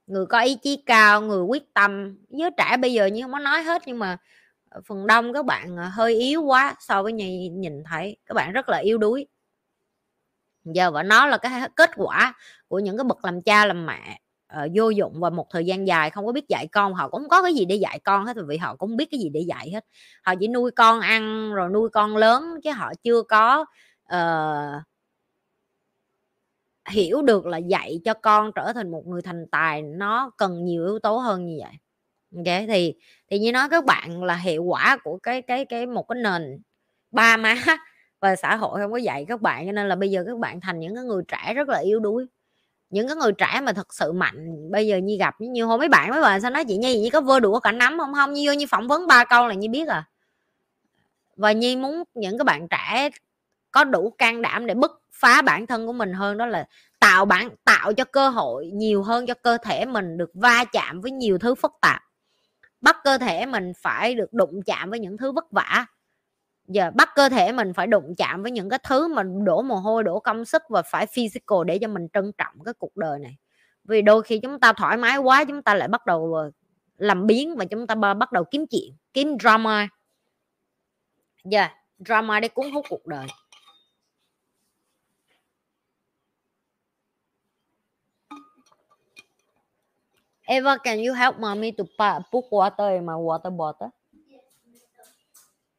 Người 0.07 0.25
có 0.25 0.39
ý 0.39 0.55
chí 0.55 0.83
cao, 0.85 1.21
người 1.21 1.43
quyết 1.43 1.73
tâm. 1.73 2.17
Giới 2.29 2.51
trẻ 2.57 2.77
bây 2.77 2.93
giờ 2.93 3.05
như 3.05 3.21
không 3.21 3.31
có 3.31 3.39
nói 3.39 3.63
hết 3.63 3.81
nhưng 3.85 3.99
mà 3.99 4.17
ờ, 4.69 4.81
phần 4.85 5.07
đông 5.07 5.33
các 5.33 5.45
bạn 5.45 5.77
ờ, 5.77 5.89
hơi 5.89 6.15
yếu 6.15 6.41
quá 6.43 6.75
so 6.79 7.03
với 7.03 7.13
nhi 7.13 7.49
nhìn 7.49 7.83
thấy. 7.83 8.17
Các 8.25 8.33
bạn 8.33 8.51
rất 8.51 8.69
là 8.69 8.77
yếu 8.77 8.97
đuối. 8.97 9.27
Giờ 10.63 10.91
và 10.91 11.03
nó 11.03 11.25
là 11.27 11.37
cái 11.37 11.69
kết 11.75 11.89
quả 11.95 12.33
của 12.67 12.79
những 12.79 12.97
cái 12.97 13.03
bậc 13.03 13.25
làm 13.25 13.41
cha, 13.41 13.65
làm 13.65 13.85
mẹ 13.85 14.19
uh, 14.58 14.72
vô 14.76 14.89
dụng 14.89 15.20
và 15.20 15.30
một 15.30 15.47
thời 15.50 15.66
gian 15.66 15.88
dài 15.88 16.10
không 16.10 16.26
có 16.26 16.32
biết 16.32 16.47
dạy 16.50 16.68
con 16.68 16.93
họ 16.93 17.10
cũng 17.10 17.30
có 17.30 17.43
cái 17.43 17.54
gì 17.54 17.66
để 17.66 17.76
dạy 17.76 18.00
con 18.00 18.26
hết 18.26 18.38
vì 18.47 18.58
họ 18.58 18.76
cũng 18.76 18.97
biết 18.97 19.08
cái 19.12 19.20
gì 19.20 19.30
để 19.30 19.39
dạy 19.39 19.72
hết. 19.74 19.86
Họ 20.24 20.34
chỉ 20.39 20.47
nuôi 20.47 20.72
con 20.72 21.00
ăn 21.02 21.54
rồi 21.54 21.70
nuôi 21.70 21.89
con 21.89 22.18
lớn 22.18 22.43
chứ 22.64 22.72
họ 22.72 22.93
chưa 23.04 23.22
có 23.22 23.66
uh, 24.16 24.84
hiểu 26.89 27.22
được 27.22 27.45
là 27.45 27.58
dạy 27.58 28.00
cho 28.06 28.14
con 28.14 28.52
trở 28.56 28.74
thành 28.74 28.91
một 28.91 29.08
người 29.08 29.22
thành 29.22 29.45
tài 29.52 29.82
nó 29.82 30.32
cần 30.38 30.66
nhiều 30.66 30.86
yếu 30.86 31.00
tố 31.00 31.18
hơn 31.18 31.45
như 31.45 31.58
vậy. 31.60 31.74
Ok 32.36 32.68
thì 32.68 32.95
thì 33.32 33.39
như 33.39 33.52
nói 33.52 33.70
các 33.70 33.86
bạn 33.86 34.24
là 34.24 34.36
hiệu 34.36 34.64
quả 34.64 34.97
của 35.04 35.18
cái 35.24 35.41
cái 35.41 35.66
cái 35.66 35.86
một 35.88 36.04
cái 36.10 36.22
nền 36.24 36.62
ba 37.12 37.38
má 37.38 37.56
và 38.20 38.36
xã 38.36 38.56
hội 38.56 38.80
không 38.82 38.91
có 38.91 38.97
dạy 38.97 39.26
các 39.28 39.41
bạn 39.41 39.66
cho 39.66 39.72
nên 39.72 39.88
là 39.88 39.95
bây 39.95 40.12
giờ 40.12 40.24
các 40.28 40.38
bạn 40.39 40.62
thành 40.62 40.80
những 40.80 40.95
cái 40.95 41.04
người 41.04 41.24
trẻ 41.28 41.54
rất 41.54 41.70
là 41.70 41.80
yếu 41.80 42.00
đuối 42.00 42.28
những 42.89 43.07
cái 43.07 43.15
người 43.15 43.31
trẻ 43.31 43.61
mà 43.63 43.73
thật 43.73 43.93
sự 43.93 44.11
mạnh, 44.11 44.71
bây 44.71 44.87
giờ 44.87 44.97
như 44.97 45.17
gặp 45.19 45.35
như 45.39 45.63
hôm 45.63 45.79
mấy 45.79 45.89
bạn 45.89 46.09
mấy 46.09 46.21
bạn 46.21 46.41
sao 46.41 46.51
nói 46.51 46.65
chị 46.65 46.77
nhi 46.77 46.99
như 46.99 47.09
có 47.09 47.21
vơ 47.21 47.39
đũa 47.39 47.59
cả 47.59 47.71
nắm 47.71 47.97
không? 47.99 48.13
Không 48.13 48.33
như 48.33 48.43
vô 48.45 48.53
như 48.53 48.65
phỏng 48.69 48.87
vấn 48.87 49.07
ba 49.07 49.25
câu 49.25 49.47
là 49.47 49.53
như 49.53 49.69
biết 49.69 49.87
à 49.87 50.03
và 51.39 51.51
nhi 51.51 51.75
muốn 51.75 52.03
những 52.13 52.37
cái 52.37 52.45
bạn 52.45 52.67
trẻ 52.67 53.09
có 53.71 53.83
đủ 53.83 54.15
can 54.17 54.41
đảm 54.41 54.65
để 54.65 54.73
bứt 54.73 54.91
phá 55.13 55.41
bản 55.41 55.67
thân 55.67 55.87
của 55.87 55.93
mình 55.93 56.13
hơn, 56.13 56.37
đó 56.37 56.45
là 56.45 56.67
tạo 56.99 57.25
bản, 57.25 57.49
tạo 57.65 57.93
cho 57.93 58.03
cơ 58.03 58.29
hội 58.29 58.71
nhiều 58.73 59.03
hơn 59.03 59.27
cho 59.27 59.33
cơ 59.33 59.57
thể 59.63 59.85
mình 59.85 60.17
được 60.17 60.31
va 60.33 60.65
chạm 60.71 61.01
với 61.01 61.11
nhiều 61.11 61.37
thứ 61.37 61.55
phức 61.55 61.71
tạp. 61.81 62.01
Bắt 62.81 62.97
cơ 63.03 63.17
thể 63.17 63.45
mình 63.45 63.71
phải 63.81 64.15
được 64.15 64.33
đụng 64.33 64.61
chạm 64.65 64.89
với 64.89 64.99
những 64.99 65.17
thứ 65.17 65.31
vất 65.31 65.51
vả 65.51 65.85
giờ 66.70 66.91
bắt 66.95 67.09
cơ 67.15 67.30
thể 67.30 67.51
mình 67.51 67.74
phải 67.74 67.88
đụng 67.88 68.15
chạm 68.17 68.43
với 68.43 68.51
những 68.51 68.70
cái 68.70 68.80
thứ 68.84 69.07
mà 69.07 69.24
đổ 69.24 69.61
mồ 69.61 69.76
hôi 69.76 70.03
đổ 70.03 70.20
công 70.20 70.45
sức 70.45 70.61
và 70.70 70.82
phải 70.82 71.05
physical 71.05 71.57
để 71.65 71.78
cho 71.82 71.88
mình 71.88 72.07
trân 72.13 72.32
trọng 72.38 72.63
cái 72.65 72.74
cuộc 72.74 72.97
đời 72.97 73.20
này. 73.20 73.38
Vì 73.84 74.01
đôi 74.01 74.24
khi 74.24 74.39
chúng 74.39 74.59
ta 74.59 74.74
thoải 74.74 74.97
mái 74.97 75.17
quá 75.17 75.45
chúng 75.45 75.63
ta 75.63 75.74
lại 75.74 75.88
bắt 75.88 76.05
đầu 76.05 76.34
ờ, 76.34 76.51
làm 76.97 77.28
biến 77.28 77.55
và 77.55 77.65
chúng 77.65 77.88
ta 77.88 77.95
bắt 77.95 78.32
đầu 78.32 78.43
kiếm 78.51 78.65
chuyện 78.67 78.95
kiếm 79.13 79.38
drama. 79.39 79.88
Dạ 81.43 81.61
yeah, 81.61 81.72
drama 81.99 82.39
để 82.39 82.47
cuốn 82.47 82.72
hút 82.72 82.86
cuộc 82.89 83.07
đời. 83.07 83.28
Eva, 90.41 90.78
can 90.78 90.97
you 90.97 91.13
help 91.13 91.39
mommy 91.39 91.72
to 91.72 91.84
put 92.32 92.45
water 92.49 92.93
in 92.93 93.05
my 93.05 93.13
water 93.13 93.57
bottle? 93.57 93.99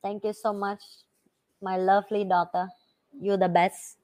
Thank 0.02 0.22
you 0.22 0.32
so 0.32 0.52
much, 0.52 0.78
my 1.60 1.76
lovely 1.76 2.24
daughter. 2.30 2.66
You're 3.12 3.40
the 3.40 3.48
best. 3.48 3.96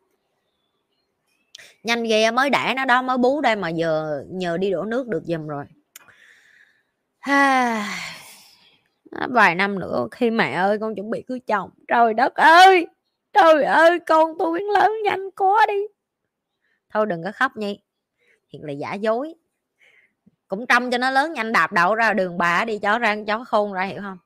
Nhanh 1.83 2.05
ghê 2.05 2.31
mới 2.31 2.51
đẻ 2.51 2.75
nó 2.77 2.85
đó 2.85 3.03
mới 3.03 3.19
bú 3.19 3.41
đây 3.41 3.57
mà 3.57 3.69
giờ 3.69 4.25
nhờ 4.29 4.57
đi 4.57 4.71
đổ 4.71 4.85
nước 4.85 5.09
được 5.09 5.23
giùm 5.25 5.47
rồi. 5.47 5.65
Vài 9.29 9.55
năm 9.55 9.79
nữa 9.79 10.09
khi 10.11 10.31
mẹ 10.31 10.53
ơi 10.53 10.79
con 10.81 10.95
chuẩn 10.95 11.11
bị 11.11 11.23
cưới 11.27 11.41
chồng. 11.41 11.71
Trời 11.89 12.15
đất 12.15 12.35
ơi. 12.35 12.87
Trời 13.33 13.65
ơi 13.65 13.99
con 14.07 14.39
tôi 14.39 14.59
biến 14.59 14.71
lớn 14.71 14.93
nhanh 15.05 15.31
quá 15.31 15.67
đi. 15.69 15.81
Thôi 16.91 17.07
đừng 17.07 17.25
có 17.25 17.33
khóc 17.35 17.57
nhi. 17.57 17.81
Thiệt 18.51 18.61
là 18.65 18.73
giả 18.73 18.95
dối 18.95 19.35
cũng 20.49 20.67
trông 20.67 20.91
cho 20.91 20.99
nó 20.99 21.11
lớn 21.11 21.33
nhanh 21.33 21.53
đạp 21.53 21.73
đậu 21.73 21.95
ra 21.95 22.13
đường 22.13 22.39
bà 22.39 22.65
đi 22.65 22.79
chó 22.79 22.99
ra 22.99 23.17
chó 23.27 23.45
khôn 23.45 23.73
ra 23.73 23.83
hiểu 23.83 24.01
không 24.03 24.19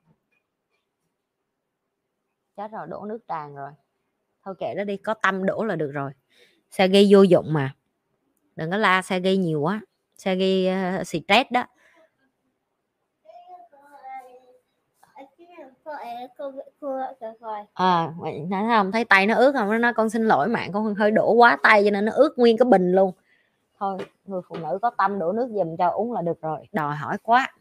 chết 2.61 2.71
rồi 2.71 2.87
đổ 2.87 3.05
nước 3.05 3.19
tràn 3.27 3.55
rồi. 3.55 3.71
Thôi 4.45 4.55
kệ 4.59 4.73
nó 4.77 4.83
đi 4.83 4.97
có 4.97 5.13
tâm 5.13 5.45
đổ 5.45 5.63
là 5.63 5.75
được 5.75 5.91
rồi. 5.91 6.11
Xe 6.71 6.87
gây 6.87 7.07
vô 7.11 7.21
dụng 7.21 7.53
mà. 7.53 7.75
Đừng 8.55 8.71
có 8.71 8.77
la 8.77 9.01
xe 9.01 9.19
gây 9.19 9.37
nhiều 9.37 9.61
quá. 9.61 9.81
Xe 10.17 10.35
gây 10.35 10.67
uh, 10.99 11.07
stress 11.07 11.51
đó. 11.51 11.65
Ờ, 17.73 18.05
à 18.05 18.13
thấy 18.49 18.63
không 18.69 18.91
thấy 18.91 19.05
tay 19.05 19.27
nó 19.27 19.35
ướt 19.35 19.51
không? 19.51 19.69
Nó 19.69 19.77
nói 19.77 19.93
con 19.93 20.09
xin 20.09 20.25
lỗi 20.27 20.47
mạng 20.47 20.71
con 20.73 20.95
hơi 20.95 21.11
đổ 21.11 21.33
quá 21.33 21.57
tay 21.63 21.83
cho 21.83 21.91
nên 21.91 22.05
nó 22.05 22.11
ướt 22.11 22.33
nguyên 22.37 22.57
cái 22.57 22.65
bình 22.65 22.91
luôn. 22.91 23.11
Thôi 23.79 23.97
người 24.25 24.41
phụ 24.47 24.55
nữ 24.55 24.79
có 24.81 24.89
tâm 24.97 25.19
đổ 25.19 25.31
nước 25.31 25.49
dùm 25.49 25.77
cho 25.77 25.87
uống 25.89 26.13
là 26.13 26.21
được 26.21 26.41
rồi. 26.41 26.67
Đòi 26.71 26.95
hỏi 26.95 27.17
quá. 27.23 27.53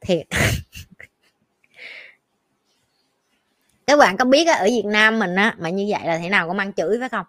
Thiệt. 0.00 0.26
các 3.86 3.96
bạn 3.98 4.16
có 4.16 4.24
biết 4.24 4.48
ở 4.48 4.64
Việt 4.64 4.84
Nam 4.84 5.18
mình 5.18 5.34
á 5.34 5.54
mà 5.58 5.70
như 5.70 5.86
vậy 5.88 6.00
là 6.06 6.18
thế 6.18 6.28
nào 6.28 6.48
có 6.48 6.54
mang 6.54 6.72
chửi 6.72 6.96
phải 7.00 7.08
không? 7.08 7.26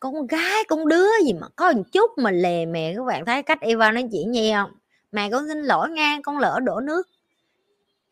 Con 0.00 0.26
gái 0.26 0.64
con 0.68 0.88
đứa 0.88 1.06
gì 1.24 1.32
mà 1.32 1.46
có 1.56 1.72
một 1.72 1.82
chút 1.92 2.10
mà 2.18 2.30
lề 2.30 2.66
mề 2.66 2.94
các 2.96 3.04
bạn 3.04 3.24
thấy 3.24 3.42
cách 3.42 3.60
Eva 3.60 3.92
nói 3.92 4.08
chuyện 4.12 4.30
như 4.30 4.52
không? 4.54 4.70
Mẹ 5.12 5.30
con 5.30 5.48
xin 5.48 5.62
lỗi 5.62 5.90
nha 5.90 6.18
con 6.22 6.38
lỡ 6.38 6.60
đổ 6.62 6.80
nước. 6.80 7.08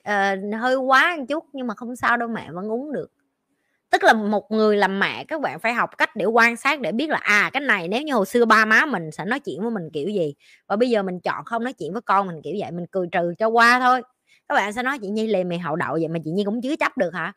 À, 0.02 0.36
hơi 0.60 0.76
quá 0.76 1.16
một 1.18 1.24
chút 1.28 1.44
nhưng 1.52 1.66
mà 1.66 1.74
không 1.74 1.96
sao 1.96 2.16
đâu 2.16 2.28
mẹ 2.28 2.50
vẫn 2.52 2.72
uống 2.72 2.92
được. 2.92 3.10
Tức 3.90 4.04
là 4.04 4.12
một 4.12 4.50
người 4.50 4.76
làm 4.76 5.00
mẹ 5.00 5.24
các 5.24 5.40
bạn 5.40 5.60
phải 5.60 5.74
học 5.74 5.98
cách 5.98 6.16
để 6.16 6.24
quan 6.24 6.56
sát 6.56 6.80
để 6.80 6.92
biết 6.92 7.10
là 7.10 7.18
à 7.18 7.50
cái 7.52 7.60
này 7.60 7.88
nếu 7.88 8.02
như 8.02 8.14
hồi 8.14 8.26
xưa 8.26 8.44
ba 8.44 8.64
má 8.64 8.86
mình 8.86 9.10
sẽ 9.10 9.24
nói 9.24 9.40
chuyện 9.40 9.62
với 9.62 9.70
mình 9.70 9.90
kiểu 9.92 10.08
gì 10.08 10.34
và 10.66 10.76
bây 10.76 10.90
giờ 10.90 11.02
mình 11.02 11.20
chọn 11.20 11.44
không 11.44 11.64
nói 11.64 11.72
chuyện 11.72 11.92
với 11.92 12.02
con 12.02 12.26
mình 12.26 12.40
kiểu 12.42 12.54
vậy 12.60 12.70
mình 12.70 12.86
cười 12.90 13.06
trừ 13.12 13.34
cho 13.38 13.48
qua 13.48 13.80
thôi. 13.80 14.02
Các 14.48 14.54
bạn 14.54 14.72
sẽ 14.72 14.82
nói 14.82 14.98
chị 14.98 15.08
nhi 15.08 15.26
lề 15.26 15.44
mày 15.44 15.58
hậu 15.58 15.76
đậu 15.76 15.92
vậy 15.92 16.08
mà 16.08 16.18
chị 16.24 16.30
nhi 16.30 16.44
cũng 16.44 16.62
chứa 16.62 16.76
chấp 16.76 16.98
được 16.98 17.14
hả? 17.14 17.32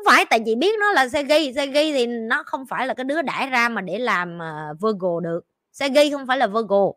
Không 0.00 0.12
phải 0.14 0.24
tại 0.30 0.40
chị 0.46 0.54
biết 0.54 0.78
nó 0.78 0.92
là 0.92 1.08
xe 1.08 1.22
ghi 1.22 1.52
xe 1.54 1.66
ghi 1.66 1.92
thì 1.92 2.06
nó 2.06 2.42
không 2.42 2.66
phải 2.66 2.86
là 2.86 2.94
cái 2.94 3.04
đứa 3.04 3.22
đãi 3.22 3.46
ra 3.46 3.68
mà 3.68 3.80
để 3.80 3.98
làm 3.98 4.38
uh, 4.38 4.80
virgo 4.80 5.20
được. 5.20 5.40
Xe 5.72 5.88
ghi 5.88 6.10
không 6.10 6.26
phải 6.26 6.38
là 6.38 6.46
virgo. 6.46 6.92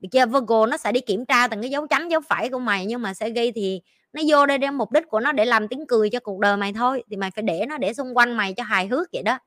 Được 0.00 0.08
chưa? 0.12 0.26
Virgo 0.26 0.66
nó 0.66 0.76
sẽ 0.76 0.92
đi 0.92 1.00
kiểm 1.00 1.26
tra 1.26 1.48
từng 1.48 1.60
cái 1.60 1.70
dấu 1.70 1.86
chấm 1.86 2.08
dấu 2.08 2.20
phải 2.28 2.50
của 2.50 2.58
mày 2.58 2.86
nhưng 2.86 3.02
mà 3.02 3.14
xe 3.14 3.30
ghi 3.30 3.52
thì 3.52 3.80
nó 4.12 4.22
vô 4.28 4.46
đây 4.46 4.58
để 4.58 4.70
mục 4.70 4.92
đích 4.92 5.08
của 5.08 5.20
nó 5.20 5.32
để 5.32 5.44
làm 5.44 5.68
tiếng 5.68 5.86
cười 5.86 6.10
cho 6.10 6.20
cuộc 6.20 6.40
đời 6.40 6.56
mày 6.56 6.72
thôi. 6.72 7.02
Thì 7.10 7.16
mày 7.16 7.30
phải 7.30 7.42
để 7.42 7.64
nó 7.68 7.78
để 7.78 7.94
xung 7.94 8.16
quanh 8.16 8.36
mày 8.36 8.54
cho 8.54 8.62
hài 8.62 8.86
hước 8.86 9.12
vậy 9.12 9.22
đó. 9.22 9.38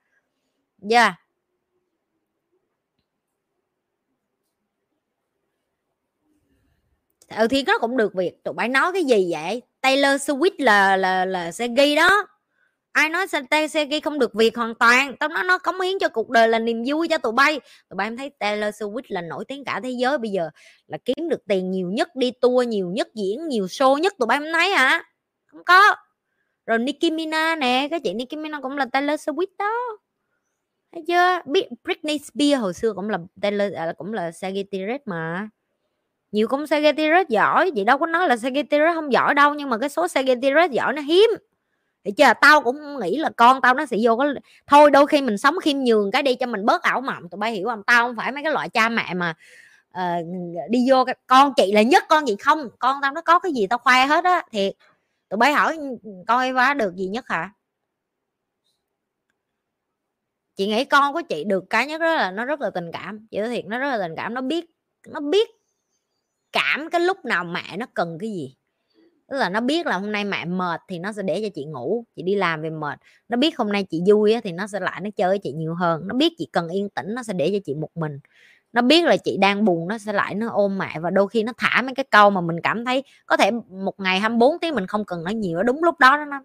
Yeah 0.91 1.13
ừ 7.37 7.47
thì 7.47 7.63
nó 7.63 7.77
cũng 7.79 7.97
được 7.97 8.13
việc 8.13 8.43
tụi 8.43 8.53
bay 8.53 8.69
nói 8.69 8.91
cái 8.93 9.03
gì 9.03 9.27
vậy? 9.31 9.61
Taylor 9.81 10.21
Swift 10.21 10.51
là 10.57 10.97
là 10.97 11.25
là 11.25 11.51
sẽ 11.51 11.67
ghi 11.77 11.95
đó 11.95 12.27
ai 12.97 13.09
nói 13.09 13.27
Segi 13.69 13.99
không 14.03 14.19
được 14.19 14.33
việc 14.33 14.57
hoàn 14.57 14.75
toàn? 14.75 15.17
Tao 15.17 15.29
nói 15.29 15.43
nó 15.43 15.57
cống 15.57 15.81
hiến 15.81 15.99
cho 15.99 16.09
cuộc 16.09 16.29
đời 16.29 16.47
là 16.47 16.59
niềm 16.59 16.83
vui 16.87 17.07
cho 17.07 17.17
tụi 17.17 17.31
bay. 17.31 17.59
Tụi 17.89 17.95
bay 17.95 18.07
em 18.07 18.17
thấy 18.17 18.29
Taylor 18.29 18.75
Swift 18.75 19.01
là 19.07 19.21
nổi 19.21 19.45
tiếng 19.47 19.65
cả 19.65 19.79
thế 19.83 19.89
giới. 19.89 20.17
Bây 20.17 20.31
giờ 20.31 20.49
là 20.87 20.97
kiếm 21.05 21.29
được 21.29 21.45
tiền 21.47 21.71
nhiều 21.71 21.91
nhất 21.91 22.15
đi 22.15 22.31
tour 22.31 22.67
nhiều 22.67 22.89
nhất 22.89 23.07
diễn 23.15 23.47
nhiều 23.47 23.65
show 23.65 23.97
nhất 23.97 24.13
tụi 24.19 24.27
bay 24.27 24.39
em 24.43 24.53
thấy 24.53 24.69
hả? 24.69 25.03
Không 25.45 25.63
có. 25.65 25.95
Rồi 26.65 26.79
Nicki 26.79 27.03
Minaj 27.03 27.59
nè 27.59 27.87
cái 27.91 27.99
chị 27.99 28.13
Nicki 28.13 28.33
Minaj 28.33 28.61
cũng 28.61 28.77
là 28.77 28.85
Taylor 28.85 29.29
Swift 29.29 29.47
đó. 29.59 29.73
Thấy 30.93 31.03
chưa? 31.07 31.39
Biết 31.45 31.67
Britney 31.83 32.17
Spears 32.17 32.61
hồi 32.61 32.73
xưa 32.73 32.93
cũng 32.93 33.09
là 33.09 33.17
Taylor 33.41 33.73
à, 33.73 33.93
cũng 33.97 34.13
là 34.13 34.31
Sagittarius 34.31 35.01
mà. 35.05 35.49
Nhiều 36.31 36.47
cũng 36.47 36.67
Sagittarius 36.67 37.27
giỏi. 37.29 37.71
Chị 37.75 37.83
đâu 37.83 37.97
có 37.97 38.05
nói 38.05 38.27
là 38.27 38.37
Sagittarius 38.37 38.95
không 38.95 39.13
giỏi 39.13 39.33
đâu 39.33 39.53
nhưng 39.53 39.69
mà 39.69 39.77
cái 39.77 39.89
số 39.89 40.07
Sagittarius 40.07 40.71
giỏi 40.71 40.93
nó 40.93 41.01
hiếm 41.01 41.29
thì 42.07 42.13
chưa? 42.13 42.33
Tao 42.41 42.61
cũng 42.61 42.99
nghĩ 42.99 43.17
là 43.17 43.29
con 43.37 43.61
tao 43.61 43.73
nó 43.73 43.85
sẽ 43.85 43.97
vô 44.01 44.17
cái 44.17 44.27
thôi 44.67 44.91
đôi 44.91 45.07
khi 45.07 45.21
mình 45.21 45.37
sống 45.37 45.55
khiêm 45.61 45.77
nhường 45.77 46.11
cái 46.11 46.23
đi 46.23 46.35
cho 46.35 46.45
mình 46.45 46.65
bớt 46.65 46.81
ảo 46.81 47.01
mộng. 47.01 47.29
Tụi 47.29 47.39
bay 47.39 47.51
hiểu 47.51 47.67
không? 47.67 47.83
Tao 47.83 48.07
không 48.07 48.15
phải 48.15 48.31
mấy 48.31 48.43
cái 48.43 48.53
loại 48.53 48.69
cha 48.69 48.89
mẹ 48.89 49.13
mà 49.13 49.33
uh, 49.97 50.25
đi 50.69 50.89
vô 50.89 51.05
con 51.27 51.53
chị 51.57 51.71
là 51.71 51.81
nhất 51.81 52.03
con 52.09 52.27
gì 52.27 52.35
không. 52.35 52.69
Con 52.79 52.99
tao 53.01 53.11
nó 53.11 53.21
có 53.21 53.39
cái 53.39 53.51
gì 53.51 53.67
tao 53.67 53.79
khoe 53.79 54.05
hết 54.05 54.23
á 54.23 54.43
thiệt. 54.51 54.73
Tụi 55.29 55.37
bay 55.37 55.53
hỏi 55.53 55.77
ừ, 56.03 56.09
con 56.27 56.41
Eva 56.41 56.73
được 56.73 56.95
gì 56.95 57.07
nhất 57.07 57.27
hả? 57.27 57.51
Chị 60.55 60.67
nghĩ 60.67 60.85
con 60.85 61.13
của 61.13 61.21
chị 61.21 61.43
được 61.43 61.63
cái 61.69 61.87
nhất 61.87 62.01
đó 62.01 62.15
là 62.15 62.31
nó 62.31 62.45
rất 62.45 62.61
là 62.61 62.69
tình 62.69 62.91
cảm. 62.93 63.27
Chị 63.31 63.37
nói 63.37 63.49
thiệt 63.49 63.65
nó 63.65 63.79
rất 63.79 63.89
là 63.89 63.97
tình 63.97 64.15
cảm. 64.17 64.33
Nó 64.33 64.41
biết 64.41 64.65
nó 65.07 65.19
biết 65.19 65.49
cảm 66.51 66.89
cái 66.89 67.01
lúc 67.01 67.25
nào 67.25 67.43
mẹ 67.43 67.77
nó 67.77 67.85
cần 67.93 68.17
cái 68.21 68.29
gì 68.29 68.56
tức 69.27 69.37
là 69.37 69.49
nó 69.49 69.61
biết 69.61 69.85
là 69.85 69.97
hôm 69.97 70.11
nay 70.11 70.25
mẹ 70.25 70.45
mệt 70.45 70.81
thì 70.87 70.99
nó 70.99 71.11
sẽ 71.11 71.21
để 71.23 71.41
cho 71.41 71.47
chị 71.55 71.65
ngủ 71.65 72.05
chị 72.15 72.21
đi 72.23 72.35
làm 72.35 72.61
về 72.61 72.69
mệt. 72.69 72.99
Nó 73.29 73.37
biết 73.37 73.57
hôm 73.57 73.71
nay 73.71 73.83
chị 73.83 74.01
vui 74.07 74.35
thì 74.43 74.51
nó 74.51 74.67
sẽ 74.67 74.79
lại 74.79 75.01
nó 75.01 75.09
chơi 75.15 75.29
với 75.29 75.39
chị 75.39 75.51
nhiều 75.51 75.75
hơn. 75.75 76.07
Nó 76.07 76.15
biết 76.15 76.33
chị 76.37 76.49
cần 76.51 76.67
yên 76.67 76.89
tĩnh 76.89 77.15
nó 77.15 77.23
sẽ 77.23 77.33
để 77.33 77.49
cho 77.53 77.59
chị 77.65 77.75
một 77.75 77.89
mình. 77.95 78.19
Nó 78.73 78.81
biết 78.81 79.05
là 79.05 79.17
chị 79.17 79.37
đang 79.37 79.65
buồn 79.65 79.87
nó 79.87 79.97
sẽ 79.97 80.13
lại 80.13 80.35
nó 80.35 80.49
ôm 80.49 80.77
mẹ 80.77 80.99
và 80.99 81.09
đôi 81.09 81.27
khi 81.27 81.43
nó 81.43 81.53
thả 81.57 81.81
mấy 81.81 81.95
cái 81.95 82.05
câu 82.11 82.29
mà 82.29 82.41
mình 82.41 82.57
cảm 82.63 82.85
thấy 82.85 83.03
có 83.25 83.37
thể 83.37 83.51
một 83.69 83.99
ngày 83.99 84.19
24 84.19 84.59
tiếng 84.59 84.75
mình 84.75 84.87
không 84.87 85.05
cần 85.05 85.23
nói 85.23 85.33
nhiều 85.33 85.63
đúng 85.63 85.83
lúc 85.83 85.99
đó 85.99 86.17
nó 86.17 86.41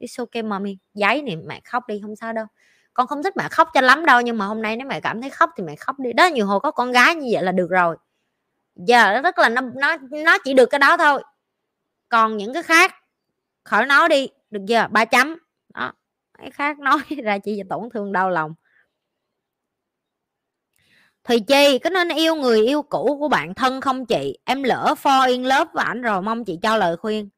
it's 0.00 0.18
okay 0.24 0.42
mommy. 0.42 0.78
Giấy 0.94 1.22
này 1.22 1.36
mẹ 1.36 1.60
khóc 1.64 1.84
đi 1.88 2.00
không 2.02 2.16
sao 2.16 2.32
đâu. 2.32 2.46
Con 2.94 3.06
không 3.06 3.22
thích 3.22 3.36
mẹ 3.36 3.48
khóc 3.50 3.68
cho 3.74 3.80
lắm 3.80 4.06
đâu 4.06 4.20
nhưng 4.20 4.38
mà 4.38 4.46
hôm 4.46 4.62
nay 4.62 4.76
nếu 4.76 4.86
mẹ 4.86 5.00
cảm 5.00 5.20
thấy 5.20 5.30
khóc 5.30 5.50
thì 5.56 5.64
mẹ 5.64 5.76
khóc 5.76 5.98
đi. 5.98 6.12
Đó 6.12 6.26
nhiều 6.26 6.46
hồi 6.46 6.60
có 6.60 6.70
con 6.70 6.92
gái 6.92 7.14
như 7.14 7.28
vậy 7.32 7.42
là 7.42 7.52
được 7.52 7.70
rồi. 7.70 7.96
Giờ 8.76 9.04
yeah, 9.04 9.24
rất 9.24 9.38
là 9.38 9.48
nó 9.48 9.60
nó 9.60 9.96
nó 10.10 10.38
chỉ 10.44 10.54
được 10.54 10.66
cái 10.66 10.78
đó 10.78 10.96
thôi 10.96 11.22
còn 12.10 12.36
những 12.36 12.52
cái 12.52 12.62
khác, 12.62 12.94
khỏi 13.64 13.86
nói 13.86 14.08
đi, 14.08 14.28
được 14.50 14.60
chưa? 14.68 14.86
Ba 14.90 15.04
chấm. 15.04 15.36
Đó, 15.74 15.92
cái 16.38 16.50
khác 16.50 16.78
nói 16.80 17.00
ra 17.24 17.38
chị 17.38 17.62
tổn 17.70 17.90
thương 17.94 18.12
đau 18.12 18.30
lòng. 18.30 18.54
Thùy 21.24 21.40
Chi, 21.40 21.78
có 21.78 21.90
nên 21.90 22.08
yêu 22.08 22.34
người 22.34 22.66
yêu 22.66 22.82
cũ 22.82 23.16
của 23.20 23.28
bạn 23.28 23.54
thân 23.54 23.80
không 23.80 24.06
chị? 24.06 24.38
Em 24.44 24.62
lỡ 24.62 24.94
for 25.02 25.28
in 25.28 25.42
lớp 25.42 25.68
với 25.72 25.84
ảnh 25.84 26.02
rồi, 26.02 26.22
mong 26.22 26.44
chị 26.44 26.58
cho 26.62 26.76
lời 26.76 26.96
khuyên. 26.96 27.28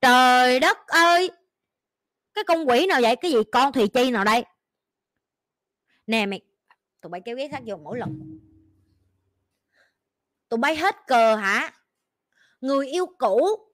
Trời 0.00 0.60
đất 0.60 0.86
ơi! 0.86 1.30
Cái 2.34 2.44
con 2.44 2.68
quỷ 2.68 2.86
nào 2.86 3.00
vậy? 3.02 3.16
Cái 3.16 3.30
gì? 3.30 3.38
Con 3.52 3.72
Thùy 3.72 3.88
Chi 3.88 4.10
nào 4.10 4.24
đây? 4.24 4.44
Nè 6.06 6.26
mày 6.26 6.40
tụi 7.00 7.10
bay 7.10 7.20
kéo 7.24 7.36
ghế 7.36 7.48
khác 7.48 7.62
vô 7.66 7.76
mỗi 7.76 7.98
lần. 7.98 8.40
Tụi 10.48 10.58
bay 10.58 10.76
hết 10.76 10.96
cờ 11.06 11.34
hả? 11.34 11.72
Người 12.60 12.86
yêu 12.86 13.06
cũ 13.18 13.66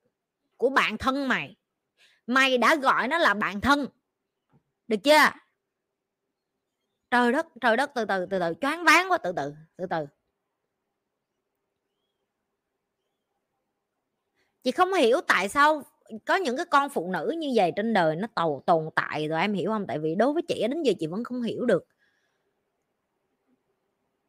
của 0.62 0.70
bạn 0.70 0.98
thân 0.98 1.28
mày. 1.28 1.56
Mày 2.26 2.58
đã 2.58 2.76
gọi 2.76 3.08
nó 3.08 3.18
là 3.18 3.34
bạn 3.34 3.60
thân. 3.60 3.86
Được 4.88 4.96
chưa? 5.04 5.30
Trời 7.10 7.32
đất 7.32 7.46
trời 7.60 7.76
đất, 7.76 7.90
từ 7.94 8.04
từ 8.04 8.26
từ 8.30 8.38
từ, 8.38 8.54
choáng 8.60 8.84
váng 8.84 9.10
quá, 9.10 9.18
từ 9.18 9.32
từ 9.36 9.54
từ 9.76 9.86
từ. 9.90 10.06
Chị 14.62 14.70
không 14.70 14.92
hiểu 14.92 15.20
tại 15.28 15.48
sao 15.48 15.82
có 16.24 16.36
những 16.36 16.56
cái 16.56 16.66
con 16.66 16.88
phụ 16.88 17.10
nữ 17.12 17.34
như 17.38 17.52
vậy 17.54 17.72
trên 17.76 17.92
đời 17.92 18.16
nó 18.16 18.26
tồn 18.34 18.62
tồn 18.66 18.90
tại 18.96 19.28
rồi, 19.28 19.40
em 19.40 19.54
hiểu 19.54 19.70
không? 19.70 19.84
Tại 19.88 19.98
vì 19.98 20.14
đối 20.14 20.32
với 20.32 20.42
chị 20.48 20.66
đến 20.70 20.82
giờ 20.82 20.92
chị 20.98 21.06
vẫn 21.06 21.24
không 21.24 21.42
hiểu 21.42 21.66
được. 21.66 21.86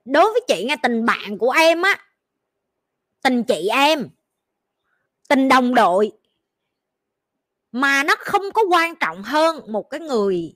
Đối 0.05 0.31
với 0.31 0.41
chị 0.47 0.65
nghe, 0.67 0.75
tình 0.83 1.05
bạn 1.05 1.37
của 1.37 1.51
em 1.51 1.81
á, 1.81 2.05
tình 3.23 3.43
chị 3.43 3.67
em, 3.71 4.09
tình 5.29 5.47
đồng 5.47 5.75
đội 5.75 6.22
mà 7.73 8.03
nó 8.03 8.15
không 8.19 8.41
có 8.53 8.61
quan 8.71 8.95
trọng 8.95 9.23
hơn 9.23 9.71
một 9.71 9.89
cái 9.89 9.99
người, 9.99 10.55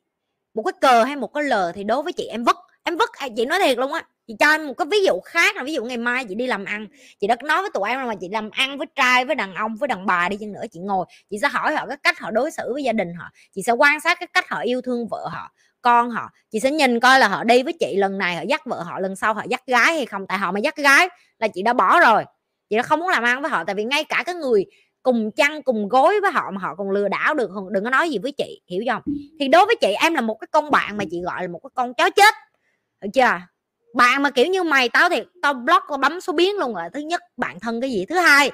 một 0.53 0.63
cái 0.63 0.73
cờ 0.81 1.03
hay 1.03 1.15
một 1.15 1.33
cái 1.33 1.43
lờ 1.43 1.71
thì 1.75 1.83
đối 1.83 2.03
với 2.03 2.13
chị 2.13 2.27
em 2.27 2.43
vứt 2.43 2.57
em 2.83 2.97
vứt 2.97 3.09
à, 3.13 3.27
chị 3.37 3.45
nói 3.45 3.59
thiệt 3.59 3.77
luôn 3.77 3.93
á. 3.93 4.03
Chị 4.27 4.35
cho 4.39 4.51
em 4.51 4.67
một 4.67 4.73
cái 4.77 4.85
ví 4.91 4.97
dụ 5.05 5.19
khác 5.25 5.55
là 5.55 5.63
ví 5.63 5.73
dụ 5.73 5.85
ngày 5.85 5.97
mai 5.97 6.25
chị 6.25 6.35
đi 6.35 6.47
làm 6.47 6.65
ăn, 6.65 6.87
chị 7.19 7.27
đã 7.27 7.35
nói 7.43 7.61
với 7.61 7.69
tụi 7.73 7.89
em 7.89 8.07
là 8.07 8.15
chị 8.15 8.29
làm 8.31 8.49
ăn 8.49 8.77
với 8.77 8.87
trai, 8.95 9.25
với 9.25 9.35
đàn 9.35 9.55
ông, 9.55 9.75
với 9.75 9.87
đàn 9.87 10.05
bà 10.05 10.29
đi 10.29 10.37
chăng 10.39 10.51
nữa, 10.53 10.63
chị 10.71 10.79
ngồi, 10.79 11.05
chị 11.29 11.37
sẽ 11.41 11.47
hỏi 11.47 11.75
họ 11.75 11.85
cái 11.87 11.97
cách 12.03 12.19
họ 12.19 12.31
đối 12.31 12.51
xử 12.51 12.73
với 12.73 12.83
gia 12.83 12.93
đình 12.93 13.13
họ, 13.13 13.25
chị 13.55 13.61
sẽ 13.65 13.71
quan 13.71 13.99
sát 13.99 14.19
cái 14.19 14.27
cách 14.33 14.49
họ 14.49 14.59
yêu 14.59 14.81
thương 14.81 15.07
vợ 15.07 15.27
họ, 15.31 15.51
con 15.81 16.09
họ, 16.09 16.29
chị 16.51 16.59
sẽ 16.59 16.71
nhìn 16.71 16.99
coi 16.99 17.19
là 17.19 17.27
họ 17.27 17.43
đi 17.43 17.63
với 17.63 17.73
chị 17.79 17.95
lần 17.97 18.17
này 18.17 18.35
họ 18.35 18.41
dắt 18.47 18.61
vợ 18.65 18.81
họ, 18.81 18.99
lần 18.99 19.15
sau 19.15 19.33
họ 19.33 19.43
dắt 19.49 19.61
gái 19.67 19.95
hay 19.95 20.05
không, 20.05 20.27
tại 20.27 20.37
họ 20.37 20.51
mà 20.51 20.59
dắt 20.59 20.75
gái 20.75 21.09
là 21.39 21.47
chị 21.47 21.61
đã 21.61 21.73
bỏ 21.73 21.99
rồi, 21.99 22.23
chị 22.69 22.75
đã 22.77 22.83
không 22.83 22.99
muốn 22.99 23.09
làm 23.09 23.23
ăn 23.23 23.41
với 23.41 23.51
họ. 23.51 23.63
Tại 23.63 23.75
vì 23.75 23.83
ngay 23.83 24.03
cả 24.03 24.23
cái 24.25 24.35
người 24.35 24.65
cùng 25.07 25.31
chăn, 25.31 25.63
cùng 25.63 25.89
gối 25.89 26.21
với 26.21 26.31
họ 26.31 26.51
mà 26.51 26.61
họ 26.61 26.75
còn 26.75 26.91
lừa 26.91 27.07
đảo 27.07 27.33
được 27.33 27.49
đừng 27.71 27.83
có 27.83 27.89
nói 27.89 28.09
gì 28.09 28.17
với 28.17 28.31
chị, 28.31 28.61
hiểu 28.67 28.83
không 28.91 29.01
thì 29.39 29.47
đối 29.47 29.65
với 29.65 29.75
chị, 29.81 29.93
em 30.01 30.13
là 30.13 30.21
một 30.21 30.35
cái 30.35 30.47
con 30.51 30.71
bạn 30.71 30.97
mà 30.97 31.03
chị 31.11 31.21
gọi 31.21 31.41
là 31.41 31.47
một 31.47 31.59
cái 31.59 31.69
con 31.73 31.93
chó 31.93 32.09
chết 32.09 32.33
được 33.01 33.09
chưa? 33.13 33.41
Bạn 33.95 34.23
mà, 34.23 34.29
kiểu 34.29 34.45
như, 34.45 34.63
mày 34.63 34.89
tao 34.89 35.09
thì 35.09 35.21
tao 35.41 35.53
block, 35.53 35.85
tao 35.89 35.97
bấm 35.97 36.21
số 36.21 36.33
biến 36.33 36.55
luôn 36.59 36.73
rồi, 36.73 36.83
thứ 36.93 36.99
nhất, 36.99 37.21
bạn 37.37 37.59
thân 37.59 37.81
cái 37.81 37.91
gì? 37.91 38.05
Thứ 38.05 38.15
hai, 38.15 38.51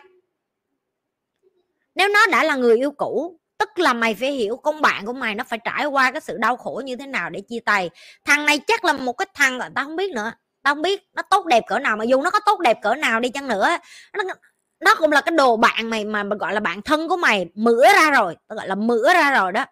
nếu 1.95 2.09
nó 2.09 2.27
đã 2.31 2.43
là 2.43 2.55
người 2.55 2.77
yêu 2.77 2.91
cũ, 2.91 3.39
tức 3.57 3.69
là 3.79 3.93
mày 3.93 4.15
phải 4.15 4.31
hiểu 4.31 4.57
con 4.57 4.81
bạn 4.81 5.05
của 5.05 5.13
mày 5.13 5.35
nó 5.35 5.43
phải 5.43 5.59
trải 5.65 5.85
qua 5.85 6.11
cái 6.11 6.21
sự 6.21 6.37
đau 6.37 6.57
khổ 6.57 6.81
như 6.85 6.95
thế 6.95 7.07
nào 7.07 7.29
để 7.29 7.41
chia 7.41 7.59
tay. 7.65 7.89
Thằng 8.25 8.45
này 8.45 8.59
chắc 8.67 8.85
là 8.85 8.93
một 8.93 9.13
cái 9.13 9.27
thằng, 9.33 9.59
tao 9.75 9.85
không 9.85 9.95
biết 9.95 10.11
nữa, 10.11 10.31
tao 10.63 10.75
không 10.75 10.81
biết 10.81 11.01
nó 11.13 11.21
tốt 11.21 11.45
đẹp 11.45 11.63
cỡ 11.67 11.79
nào 11.79 11.97
mà 11.97 12.03
dù 12.03 12.21
nó 12.21 12.29
có 12.29 12.39
tốt 12.45 12.59
đẹp 12.59 12.77
cỡ 12.81 12.95
nào 12.95 13.19
đi 13.19 13.29
chăng 13.29 13.47
nữa, 13.47 13.67
nó 14.13 14.23
nó 14.85 14.95
cũng 14.99 15.11
là 15.11 15.21
cái 15.21 15.35
đồ 15.37 15.57
bạn 15.57 15.89
mày 15.89 16.05
mà, 16.05 16.23
mà 16.23 16.35
gọi 16.35 16.53
là 16.53 16.59
bạn 16.59 16.81
thân 16.81 17.07
của 17.07 17.17
mày 17.17 17.49
mửa 17.55 17.83
ra 17.93 18.11
rồi 18.11 18.37
tao 18.47 18.55
gọi 18.55 18.67
là 18.67 18.75
mửa 18.75 19.13
ra 19.13 19.31
rồi 19.39 19.51
đó. 19.51 19.65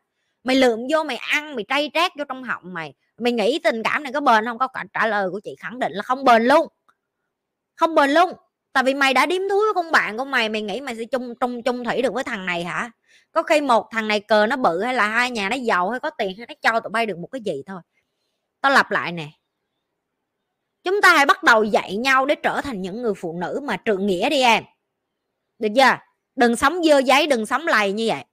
Mày 0.43 0.55
lượm 0.55 0.79
vô 0.91 1.03
mày 1.03 1.17
ăn 1.17 1.55
mày 1.55 1.65
trây 1.67 1.91
trát 1.93 2.11
vô 2.17 2.23
trong 2.29 2.43
họng 2.43 2.73
mày. 2.73 2.93
Mày 3.17 3.31
nghĩ 3.31 3.59
tình 3.63 3.83
cảm 3.83 4.03
này 4.03 4.13
có 4.13 4.21
bền 4.21 4.45
không? 4.45 4.57
Có 4.57 4.67
cả 4.67 4.83
trả 4.93 5.07
lời 5.07 5.29
của 5.31 5.39
chị 5.43 5.55
khẳng 5.59 5.79
định 5.79 5.91
là 5.91 6.03
không 6.03 6.23
bền 6.23 6.43
luôn. 6.43 6.67
Không 7.75 7.95
bền 7.95 8.09
luôn. 8.11 8.33
Tại 8.73 8.83
vì 8.83 8.93
mày 8.93 9.13
đã 9.13 9.25
điếm 9.25 9.41
thúi 9.49 9.59
với 9.59 9.73
con 9.75 9.91
bạn 9.91 10.17
của 10.17 10.25
mày 10.25 10.49
mày 10.49 10.61
nghĩ 10.61 10.81
mày 10.81 10.95
sẽ 10.95 11.03
chung 11.05 11.35
chung 11.35 11.63
chung 11.63 11.83
thủy 11.83 12.01
được 12.01 12.13
với 12.13 12.23
thằng 12.23 12.45
này 12.45 12.63
hả? 12.63 12.91
Có 13.31 13.43
khi 13.43 13.61
một 13.61 13.87
thằng 13.91 14.07
này 14.07 14.19
cờ 14.19 14.47
nó 14.47 14.55
bự 14.55 14.83
hay 14.83 14.93
là 14.93 15.07
hai 15.07 15.31
nhà 15.31 15.49
nó 15.49 15.55
giàu 15.55 15.89
hay 15.89 15.99
có 15.99 16.09
tiền 16.09 16.37
hay 16.37 16.47
nó 16.47 16.53
cho 16.61 16.79
tụi 16.79 16.89
bay 16.89 17.05
được 17.05 17.17
một 17.17 17.27
cái 17.31 17.41
gì 17.41 17.63
thôi. 17.65 17.81
Tao 18.61 18.71
lặp 18.71 18.91
lại 18.91 19.11
nè. 19.11 19.27
Chúng 20.83 21.01
ta 21.01 21.13
hãy 21.15 21.25
bắt 21.25 21.43
đầu 21.43 21.63
dạy 21.63 21.95
nhau 21.95 22.25
để 22.25 22.35
trở 22.35 22.61
thành 22.61 22.81
những 22.81 23.01
người 23.01 23.13
phụ 23.13 23.37
nữ 23.41 23.59
mà 23.63 23.77
trượng 23.85 24.07
nghĩa 24.07 24.29
đi 24.29 24.41
em 24.41 24.63
được 25.61 25.69
chưa? 25.75 25.97
Đừng 26.35 26.55
sống 26.55 26.83
dơ 26.83 26.97
giấy, 26.97 27.27
đừng 27.27 27.45
sống 27.45 27.67
lầy 27.67 27.91
như 27.91 28.05
vậy. 28.07 28.23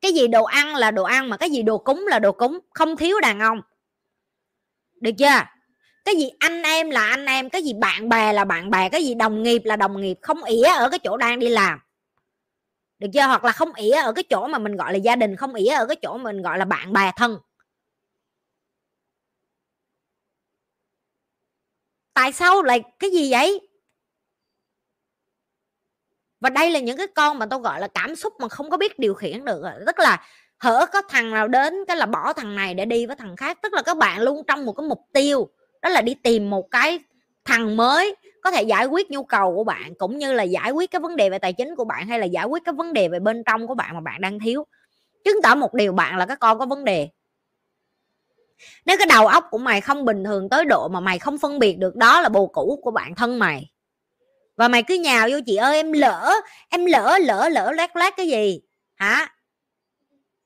Cái 0.00 0.12
gì 0.12 0.28
đồ 0.28 0.44
ăn 0.44 0.74
là 0.74 0.90
đồ 0.90 1.02
ăn 1.02 1.28
mà 1.28 1.36
cái 1.36 1.50
gì 1.50 1.62
đồ 1.62 1.78
cúng 1.78 2.06
là 2.08 2.18
đồ 2.18 2.32
cúng, 2.32 2.58
không 2.74 2.96
thiếu 2.96 3.20
đàn 3.20 3.40
ông. 3.40 3.60
Được 5.00 5.10
chưa? 5.18 5.44
Cái 6.04 6.16
gì 6.16 6.30
anh 6.38 6.62
em 6.62 6.90
là 6.90 7.06
anh 7.06 7.26
em, 7.26 7.50
cái 7.50 7.62
gì 7.62 7.72
bạn 7.80 8.08
bè 8.08 8.32
là 8.32 8.44
bạn 8.44 8.70
bè, 8.70 8.88
cái 8.88 9.04
gì 9.04 9.14
đồng 9.14 9.42
nghiệp 9.42 9.62
là 9.64 9.76
đồng 9.76 10.00
nghiệp, 10.00 10.18
không 10.22 10.44
ỉa 10.44 10.64
ở 10.78 10.90
cái 10.90 10.98
chỗ 10.98 11.16
đang 11.16 11.38
đi 11.38 11.48
làm. 11.48 11.78
Được 12.98 13.08
chưa? 13.14 13.26
Hoặc 13.26 13.44
là 13.44 13.52
không 13.52 13.72
ỉa 13.74 13.92
ở 14.02 14.12
cái 14.12 14.24
chỗ 14.30 14.46
mà 14.46 14.58
mình 14.58 14.76
gọi 14.76 14.92
là 14.92 14.98
gia 14.98 15.16
đình, 15.16 15.36
không 15.36 15.54
ỉa 15.54 15.70
ở 15.70 15.86
cái 15.86 15.96
chỗ 16.02 16.18
mình 16.18 16.42
gọi 16.42 16.58
là 16.58 16.64
bạn 16.64 16.92
bè 16.92 17.12
thân. 17.16 17.38
Tại 22.14 22.32
sao 22.32 22.62
lại 22.62 22.82
cái 22.98 23.10
gì 23.10 23.30
vậy? 23.30 23.69
Và 26.40 26.50
đây 26.50 26.70
là 26.70 26.78
những 26.78 26.96
cái 26.96 27.06
con 27.06 27.38
mà 27.38 27.46
tôi 27.46 27.60
gọi 27.60 27.80
là, 27.80 27.88
cảm 27.88 28.16
xúc 28.16 28.32
mà 28.40 28.48
không 28.48 28.70
có 28.70 28.76
biết 28.76 28.98
điều 28.98 29.14
khiển 29.14 29.44
được 29.44 29.62
tức 29.86 29.98
là 29.98 30.26
hở 30.58 30.86
có 30.92 31.02
thằng 31.08 31.30
nào 31.30 31.48
đến 31.48 31.74
cái 31.88 31.96
là 31.96 32.06
bỏ 32.06 32.32
thằng 32.32 32.56
này 32.56 32.74
để 32.74 32.84
đi 32.84 33.06
với 33.06 33.16
thằng 33.16 33.36
khác. 33.36 33.58
Tức 33.62 33.72
là 33.72 33.82
các 33.82 33.96
bạn 33.96 34.20
luôn 34.20 34.42
trong 34.46 34.66
một 34.66 34.72
cái 34.72 34.86
mục 34.88 35.00
tiêu, 35.12 35.48
đó 35.82 35.88
là 35.88 36.00
đi 36.02 36.14
tìm 36.14 36.50
một 36.50 36.70
cái 36.70 36.98
thằng 37.44 37.76
mới 37.76 38.16
có 38.42 38.50
thể 38.50 38.62
giải 38.62 38.86
quyết 38.86 39.10
nhu 39.10 39.22
cầu 39.22 39.54
của 39.54 39.64
bạn, 39.64 39.94
cũng 39.98 40.18
như 40.18 40.32
là 40.32 40.42
giải 40.42 40.70
quyết 40.70 40.90
cái 40.90 41.00
vấn 41.00 41.16
đề 41.16 41.30
về 41.30 41.38
tài 41.38 41.52
chính 41.52 41.76
của 41.76 41.84
bạn, 41.84 42.06
hay 42.06 42.18
là 42.18 42.26
giải 42.26 42.46
quyết 42.46 42.64
cái 42.64 42.72
vấn 42.72 42.92
đề 42.92 43.08
về 43.08 43.20
bên 43.20 43.42
trong 43.44 43.66
của 43.66 43.74
bạn 43.74 43.94
mà 43.94 44.00
bạn 44.00 44.20
đang 44.20 44.38
thiếu. 44.38 44.66
Chứng 45.24 45.42
tỏ 45.42 45.54
một 45.54 45.74
điều 45.74 45.92
bạn 45.92 46.16
là 46.16 46.26
cái 46.26 46.36
con 46.36 46.58
có 46.58 46.66
vấn 46.66 46.84
đề. 46.84 47.08
Nếu 48.86 48.96
cái 48.98 49.06
đầu 49.06 49.26
óc 49.26 49.44
của 49.50 49.58
mày 49.58 49.80
không 49.80 50.04
bình 50.04 50.24
thường 50.24 50.48
tới 50.48 50.64
độ 50.64 50.88
mà 50.88 51.00
mày 51.00 51.18
không 51.18 51.38
phân 51.38 51.58
biệt 51.58 51.78
được 51.78 51.96
đó 51.96 52.20
là 52.20 52.28
bồ 52.28 52.46
cũ 52.46 52.80
của 52.82 52.90
bạn 52.90 53.14
thân 53.14 53.38
mày 53.38 53.70
và 54.60 54.68
mày 54.68 54.82
cứ 54.82 54.94
nhào 54.94 55.28
vô 55.30 55.38
chị 55.46 55.56
ơi, 55.56 55.76
em 55.76 55.92
lỡ 55.92 56.32
em 56.68 56.86
lỡ 56.86 57.18
lỡ 57.22 57.48
lỡ 57.48 57.72
lát 57.72 57.96
lát 57.96 58.14
cái 58.16 58.28
gì? 58.28 58.60
Hả? 58.94 59.34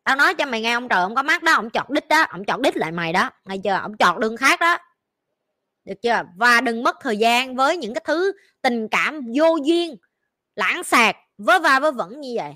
Tao 0.05 0.17
nói 0.17 0.35
cho 0.35 0.47
mày 0.47 0.61
nghe, 0.61 0.73
ông 0.73 0.89
trời 0.89 1.05
không 1.05 1.15
có 1.15 1.23
mắt 1.23 1.43
đó, 1.43 1.53
ông 1.53 1.71
chọt 1.71 1.91
đít 1.91 2.09
đó, 2.09 2.23
ông 2.23 2.45
chọt 2.45 2.61
đít 2.61 2.77
lại 2.77 2.93
mày 2.93 3.13
đó. 3.13 3.31
Nghe 3.45 3.57
chưa 3.65 3.71
ông 3.73 3.97
chọt 3.97 4.19
đường 4.21 4.37
khác 4.37 4.61
đó. 4.61 4.79
Được 5.85 5.95
chưa? 6.03 6.23
Và 6.37 6.61
đừng 6.61 6.83
mất 6.83 6.97
thời 7.01 7.17
gian 7.17 7.57
với 7.57 7.77
những 7.77 7.95
cái 7.95 8.03
thứ 8.07 8.33
tình 8.63 8.89
cảm 8.91 9.21
vô 9.37 9.57
duyên, 9.65 9.97
lãng 10.57 10.85
sạc 10.85 11.17
vớ 11.39 11.59
va 11.59 11.81
vớ 11.81 11.91
vẩn 11.91 12.21
như 12.21 12.33
vậy. 12.37 12.55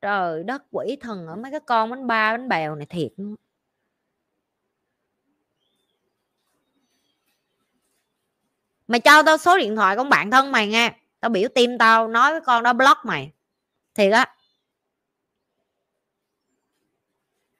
Trời 0.00 0.44
đất, 0.44 0.62
quỷ 0.70 0.96
thần 1.00 1.26
ở 1.26 1.36
mấy 1.36 1.50
cái 1.50 1.60
con 1.66 1.90
bánh 1.90 2.06
ba, 2.06 2.32
bánh 2.32 2.48
bèo 2.48 2.74
này 2.74 2.86
thiệt 2.86 3.12
mày 8.90 9.00
cho 9.00 9.22
tao 9.22 9.38
số 9.38 9.58
điện 9.58 9.76
thoại 9.76 9.96
con 9.96 10.08
bạn 10.08 10.30
thân 10.30 10.52
mày 10.52 10.66
nghe. 10.68 10.92
Tao 11.20 11.28
biểu 11.28 11.48
tim 11.54 11.78
tao, 11.78 12.08
nói 12.08 12.30
với 12.30 12.40
con 12.40 12.62
đó 12.62 12.72
block 12.72 13.04
mày. 13.04 13.32
Thiệt 13.94 14.12
á. 14.12 14.34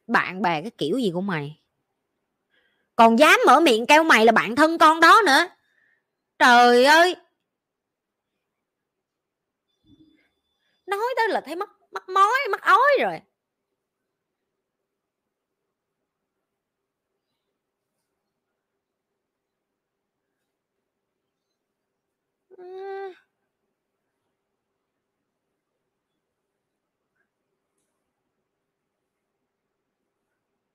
Bạn 0.07 0.43
bè 0.43 0.63
cái 0.63 0.71
kiểu 0.79 0.99
gì 0.99 1.11
của 1.15 1.21
mày? 1.21 1.61
Còn 2.97 3.19
dám 3.19 3.41
mở 3.47 3.61
miệng 3.61 3.87
kêu 3.87 4.03
mày 4.03 4.25
là 4.25 4.33
bạn 4.33 4.57
thân 4.57 4.79
con 4.79 5.01
đó 5.01 5.21
nữa. 5.27 5.47
Trời 6.39 6.85
ơi. 6.85 7.17
Nói 10.87 11.15
tới 11.17 11.29
là 11.29 11.41
thấy 11.41 11.57
mất 11.57 11.71
mất 11.93 12.09
mói 12.09 12.39
mất 12.51 12.61
ói 12.61 12.91
rồi. 13.01 13.21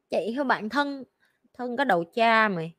Chị 0.09 0.33
thôi 0.35 0.45
bạn 0.45 0.69
thân? 0.69 1.03
Thân 1.53 1.77
có 1.77 1.83
đầu 1.83 2.03
cha 2.13 2.47
mày 2.47 2.73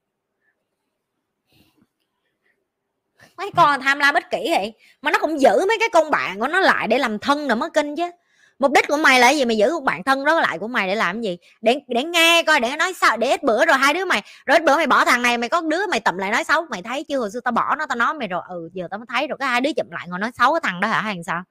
mấy 3.37 3.51
con 3.57 3.81
tham 3.81 3.99
lam 3.99 4.15
ích 4.15 4.31
kỷ 4.31 4.47
vậy? 4.51 4.73
Mà 5.03 5.11
nó 5.11 5.19
cũng 5.21 5.41
giữ 5.41 5.65
mấy 5.69 5.77
cái 5.81 5.89
con 5.93 6.11
bạn 6.11 6.41
của 6.41 6.49
nó 6.49 6.61
lại 6.61 6.89
để 6.89 6.99
làm 6.99 7.19
thân 7.19 7.49
nữa 7.49 7.55
mới 7.55 7.71
kinh 7.75 7.97
chứ 7.97 8.11
mục 8.59 8.73
đích 8.73 8.89
của 8.89 8.97
mày 8.97 9.21
là 9.21 9.31
gì? 9.31 9.45
Mày 9.45 9.57
giữ 9.57 9.73
một 9.73 9.85
bạn 9.85 10.05
thân 10.05 10.25
đó 10.25 10.41
lại 10.41 10.59
của 10.59 10.69
mày 10.69 10.89
để 10.89 10.95
làm 10.95 11.21
gì? 11.21 11.39
Để 11.61 11.81
để 11.89 12.05
nghe 12.05 12.43
coi, 12.43 12.61
để 12.61 12.77
nói 12.77 12.93
sao? 13.01 13.17
Để 13.17 13.31
ít 13.31 13.43
bữa 13.43 13.67
rồi 13.67 13.77
hai 13.77 13.95
đứa 13.95 14.05
mày, 14.05 14.23
rồi 14.47 14.59
ít 14.59 14.65
bữa 14.65 14.77
mày 14.77 14.87
bỏ 14.87 15.05
thằng 15.05 15.23
này, 15.23 15.39
mày 15.39 15.49
có 15.49 15.61
đứa 15.61 15.87
mày 15.87 16.01
tụm 16.01 16.17
lại 16.17 16.31
nói 16.31 16.45
xấu. 16.45 16.67
Mày 16.71 16.83
thấy 16.83 17.05
chưa? 17.09 17.19
Hồi 17.19 17.31
xưa 17.31 17.41
tao 17.41 17.53
bỏ 17.53 17.75
nó, 17.79 17.87
tao 17.87 17.97
nói 17.97 18.15
mày 18.15 18.29
rồi. 18.29 18.43
Ừ 18.49 18.69
giờ 18.73 18.89
tao 18.91 18.99
mới 18.99 19.07
thấy 19.09 19.27
rồi. 19.27 19.37
Cái 19.41 19.49
hai 19.49 19.61
đứa 19.61 19.73
chụm 19.73 19.87
lại 19.91 20.07
ngồi 20.09 20.19
nói 20.19 20.31
xấu 20.39 20.53
cái 20.53 20.61
thằng 20.63 20.81
đó 20.81 20.89
hả? 20.89 21.01
Hay 21.01 21.17
sao? 21.27 21.43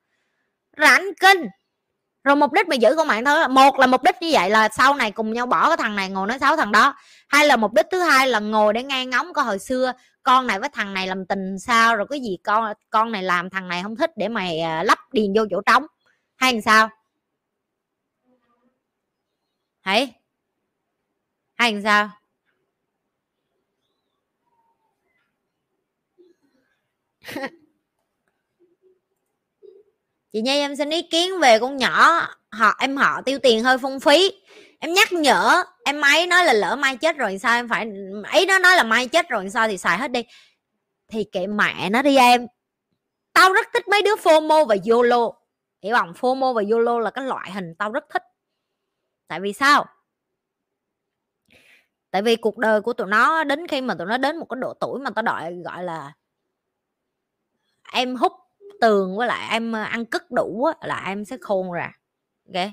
Rảnh 0.78 1.06
kinh. 1.20 1.48
Rồi 2.24 2.36
mục 2.36 2.52
đích 2.54 2.68
mày 2.68 2.78
giữ 2.78 2.96
con 2.98 3.08
bạn 3.08 3.26
thôi 3.26 3.48
một 3.48 3.80
là 3.80 3.88
mục 3.88 4.04
đích 4.04 4.16
như 4.22 4.30
vậy 4.34 4.50
là 4.50 4.70
sau 4.70 4.94
này 4.94 5.12
cùng 5.12 5.34
nhau 5.34 5.46
bỏ 5.46 5.68
cái 5.68 5.78
thằng 5.78 5.96
này 5.96 6.10
ngồi 6.10 6.28
nói 6.28 6.40
xấu 6.40 6.56
thằng 6.58 6.72
đó. 6.72 6.96
Hay 7.28 7.46
là 7.48 7.56
mục 7.56 7.74
đích 7.74 7.86
thứ 7.92 8.00
hai 8.02 8.28
là 8.28 8.40
ngồi 8.40 8.74
để 8.74 8.84
nghe 8.84 9.06
ngóng 9.06 9.34
coi 9.34 9.46
hồi 9.46 9.60
xưa 9.60 9.94
con 10.24 10.48
này 10.48 10.60
với 10.60 10.70
thằng 10.70 10.94
này 10.94 11.08
làm 11.08 11.26
tình 11.26 11.60
sao, 11.60 11.96
rồi 11.96 12.08
cái 12.10 12.20
gì 12.20 12.38
con 12.44 12.74
con 12.90 13.12
này 13.12 13.24
làm 13.24 13.50
thằng 13.50 13.68
này 13.68 13.84
không 13.84 13.96
thích 13.96 14.12
để 14.16 14.28
mày 14.28 14.60
à, 14.60 14.84
lắp 14.84 15.00
điền 15.12 15.34
vô 15.36 15.46
chỗ 15.52 15.62
trống 15.66 15.86
hay 16.36 16.54
làm 16.54 16.62
sao? 16.62 16.90
Hãy. 19.82 20.14
Hay 21.56 21.74
làm 21.74 21.84
sao? 21.84 22.10
Chị 30.34 30.42
nhi, 30.42 30.60
em 30.60 30.76
xin 30.76 30.90
ý 30.90 31.02
kiến 31.02 31.40
về 31.42 31.60
con 31.60 31.78
nhỏ. 31.78 32.28
Họ, 32.52 32.76
em 32.80 32.98
họ 32.98 33.22
tiêu 33.22 33.40
tiền 33.40 33.64
hơi 33.64 33.78
phung 33.78 34.00
phí. 34.00 34.32
Em 34.80 34.94
nhắc 34.94 35.14
nhở, 35.14 35.64
em 35.86 36.02
ấy 36.02 36.28
nói 36.28 36.46
là 36.46 36.54
lỡ 36.54 36.76
mai 36.76 36.98
chết 36.98 37.18
rồi 37.18 37.40
sao 37.40 37.56
em 37.60 37.70
phải 37.70 37.88
ấy 38.32 38.46
nó 38.46 38.60
nói 38.60 38.76
là 38.76 38.84
mai 38.84 39.08
chết 39.08 39.30
rồi 39.30 39.50
sao 39.50 39.68
thì 39.68 39.78
xài 39.78 39.98
hết 39.98 40.12
đi. 40.12 40.24
Thì 41.08 41.26
kệ 41.32 41.48
mẹ 41.48 41.90
nó 41.90 42.02
đi 42.02 42.18
em. 42.18 42.48
Tao 43.34 43.54
rất 43.54 43.68
thích 43.74 43.88
mấy 43.88 44.02
đứa 44.02 44.16
fomo 44.16 44.66
và 44.66 44.76
yolo 44.92 45.32
hiểu 45.86 45.96
không 45.96 46.14
fomo 46.14 46.54
và 46.54 46.64
yolo 46.72 47.00
là 47.00 47.12
cái 47.12 47.26
loại 47.26 47.52
hình 47.52 47.76
tao 47.78 47.92
rất 47.92 48.06
thích. 48.10 48.24
Tại 49.28 49.40
vì 49.40 49.54
sao? 49.54 49.86
Tại 52.12 52.22
vì 52.22 52.36
cuộc 52.36 52.58
đời 52.58 52.82
của 52.82 52.94
tụi 52.94 53.08
nó 53.08 53.44
đến 53.44 53.68
khi 53.68 53.82
mà 53.82 53.96
tụi 53.96 54.08
nó 54.08 54.18
đến 54.18 54.38
một 54.38 54.46
cái 54.50 54.58
độ 54.62 54.74
tuổi 54.74 55.00
mà 55.00 55.10
tao 55.10 55.24
đợi 55.24 55.62
gọi 55.66 55.84
là 55.84 56.14
em 57.94 58.16
hút 58.16 58.32
tường 58.82 59.18
với 59.18 59.28
lại 59.28 59.48
em 59.52 59.72
ờ, 59.72 59.82
ăn 59.82 60.06
cất 60.06 60.32
đủ 60.32 60.64
á, 60.64 60.88
là 60.88 61.04
em 61.08 61.26
sẽ 61.26 61.38
khôn 61.42 61.72
ra. 61.72 61.92
Ok? 62.48 62.68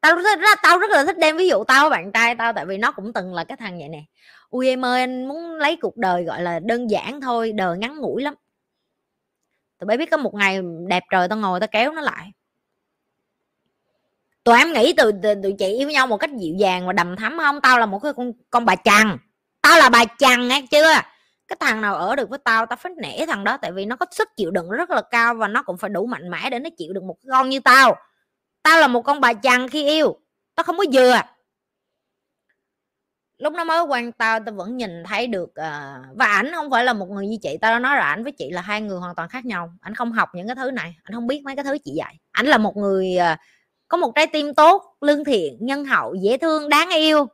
Tao 0.00 0.16
rất, 0.16 0.38
rất 0.40 0.58
tao 0.62 0.78
rất 0.78 0.90
là 0.90 1.04
thích 1.04 1.18
đem 1.18 1.36
ví 1.36 1.48
dụ 1.48 1.64
tao 1.64 1.82
với 1.82 1.90
bạn 1.90 2.12
trai 2.12 2.34
tao 2.34 2.52
tại 2.52 2.66
vì 2.66 2.78
nó 2.78 2.92
cũng 2.92 3.12
từng 3.12 3.34
là 3.34 3.44
cái 3.44 3.56
thằng 3.56 3.78
vậy 3.78 3.88
nè. 3.88 4.04
Ui 4.50 4.68
em 4.68 4.84
ơi 4.84 5.00
anh 5.00 5.28
muốn 5.28 5.54
lấy 5.54 5.76
cuộc 5.76 5.96
đời 5.96 6.24
gọi 6.24 6.42
là 6.42 6.58
đơn 6.58 6.90
giản 6.90 7.20
thôi 7.20 7.52
đời 7.52 7.78
ngắn 7.78 7.98
ngủi 7.98 8.22
lắm 8.22 8.34
tụi 9.78 9.86
bay 9.86 9.96
biết 9.96 10.10
có 10.10 10.16
một 10.16 10.34
ngày 10.34 10.60
đẹp 10.88 11.02
trời 11.10 11.28
tao 11.28 11.38
ngồi 11.38 11.60
tao 11.60 11.68
kéo 11.72 11.92
nó 11.92 12.00
lại. 12.00 12.32
Tụi 14.44 14.58
em 14.58 14.72
nghĩ 14.72 14.94
từ, 14.96 15.12
tụi 15.42 15.54
chị 15.58 15.66
yêu 15.66 15.90
nhau 15.90 16.06
một 16.06 16.16
cách 16.16 16.30
dịu 16.40 16.54
dàng 16.58 16.86
và 16.86 16.92
đầm 16.92 17.16
thắm 17.16 17.38
không? 17.38 17.60
Tao 17.60 17.78
là 17.78 17.86
một 17.86 17.98
cái 17.98 18.12
con 18.16 18.32
con 18.50 18.64
bà 18.64 18.76
chằn 18.76 19.18
tao 19.62 19.78
là 19.78 19.88
bà 19.88 20.04
chằn 20.18 20.48
nghe 20.48 20.62
chưa? 20.70 20.92
Cái 21.48 21.56
thằng 21.60 21.80
nào 21.80 21.94
ở 21.94 22.16
được 22.16 22.30
với 22.30 22.38
tao 22.44 22.66
tao 22.66 22.76
phải 22.76 22.92
nể 23.02 23.26
thằng 23.26 23.44
đó 23.44 23.56
tại 23.56 23.72
vì 23.72 23.84
nó 23.84 23.96
có 23.96 24.06
sức 24.10 24.28
chịu 24.36 24.50
đựng 24.50 24.70
rất 24.70 24.90
là 24.90 25.02
cao 25.10 25.34
và 25.34 25.48
nó 25.48 25.62
cũng 25.62 25.78
phải 25.78 25.90
đủ 25.90 26.06
mạnh 26.06 26.30
mẽ 26.30 26.50
để 26.50 26.58
nó 26.58 26.70
chịu 26.78 26.92
được 26.92 27.02
một 27.02 27.16
con 27.30 27.48
như 27.48 27.60
tao. 27.60 27.96
Tao 28.62 28.80
là 28.80 28.88
một 28.88 29.02
con 29.02 29.20
bà 29.20 29.32
chằn 29.32 29.68
khi 29.68 29.88
yêu. 29.88 30.20
Tao 30.54 30.64
không 30.64 30.78
có 30.78 30.84
dừa 30.92 31.20
lúc 33.38 33.52
nó 33.52 33.64
mới 33.64 33.82
quan 33.82 34.12
tao 34.12 34.40
tao 34.40 34.54
vẫn 34.54 34.76
nhìn 34.76 35.04
thấy 35.04 35.26
được 35.26 35.50
uh, 35.50 36.16
và 36.16 36.26
ảnh 36.26 36.52
không 36.54 36.70
phải 36.70 36.84
là 36.84 36.92
một 36.92 37.08
người 37.10 37.26
như 37.26 37.36
chị 37.42 37.56
tao 37.60 37.72
đã 37.72 37.78
nói 37.78 37.96
là 37.96 38.02
ảnh 38.02 38.22
với 38.22 38.32
chị 38.32 38.50
là 38.50 38.60
hai 38.60 38.80
người 38.80 38.98
hoàn 38.98 39.14
toàn 39.14 39.28
khác 39.28 39.44
nhau. 39.44 39.72
Ảnh 39.80 39.94
không 39.94 40.12
học 40.12 40.28
những 40.34 40.46
cái 40.46 40.56
thứ 40.56 40.70
này 40.70 40.96
ảnh 41.02 41.14
không 41.14 41.26
biết 41.26 41.42
mấy 41.44 41.56
cái 41.56 41.64
thứ 41.64 41.78
chị 41.84 41.92
dạy. 41.96 42.18
Ảnh 42.32 42.46
là 42.46 42.58
một 42.58 42.76
người 42.76 43.16
uh, 43.32 43.38
có 43.88 43.96
một 43.96 44.12
trái 44.14 44.26
tim 44.26 44.54
tốt 44.54 44.96
lương 45.00 45.24
thiện 45.24 45.56
nhân 45.60 45.84
hậu 45.84 46.14
dễ 46.14 46.36
thương 46.36 46.68
đáng 46.68 46.90
yêu 46.90 47.26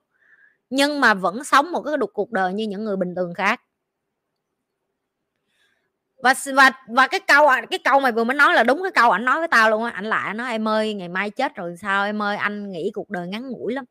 nhưng 0.71 1.01
mà 1.01 1.15
vẫn 1.15 1.45
sống 1.45 1.73
một 1.73 1.83
cái 1.83 1.97
đục 1.97 2.11
cuộc 2.13 2.33
đời 2.33 2.53
như 2.53 2.67
những 2.67 2.85
người 2.85 2.97
bình 2.97 3.15
thường 3.15 3.35
khác. 3.35 3.61
Và 6.23 6.35
và 6.55 6.71
và 6.89 7.07
cái 7.07 7.21
câu 7.21 7.49
cái 7.71 7.79
câu 7.85 8.01
mày 8.01 8.13
vừa 8.13 8.25
mới 8.25 8.37
nói 8.37 8.55
là 8.55 8.65
đúng 8.65 8.83
cái 8.83 8.93
câu 8.93 9.11
ảnh 9.11 9.25
nói 9.25 9.39
với 9.39 9.49
tao 9.49 9.71
luôn 9.71 9.85
á. 9.85 9.91
Ảnh 9.91 10.05
lại 10.05 10.35
nói 10.35 10.51
em 10.51 10.69
ơi 10.69 10.95
ngày 10.95 11.09
mai 11.09 11.31
chết 11.31 11.55
rồi 11.55 11.77
sao? 11.77 12.05
Em 12.05 12.23
ơi 12.23 12.37
anh 12.37 12.71
nghĩ 12.71 12.91
cuộc 12.95 13.11
đời 13.11 13.29
ngắn 13.29 13.49
ngủi 13.49 13.73
lắm 13.73 13.85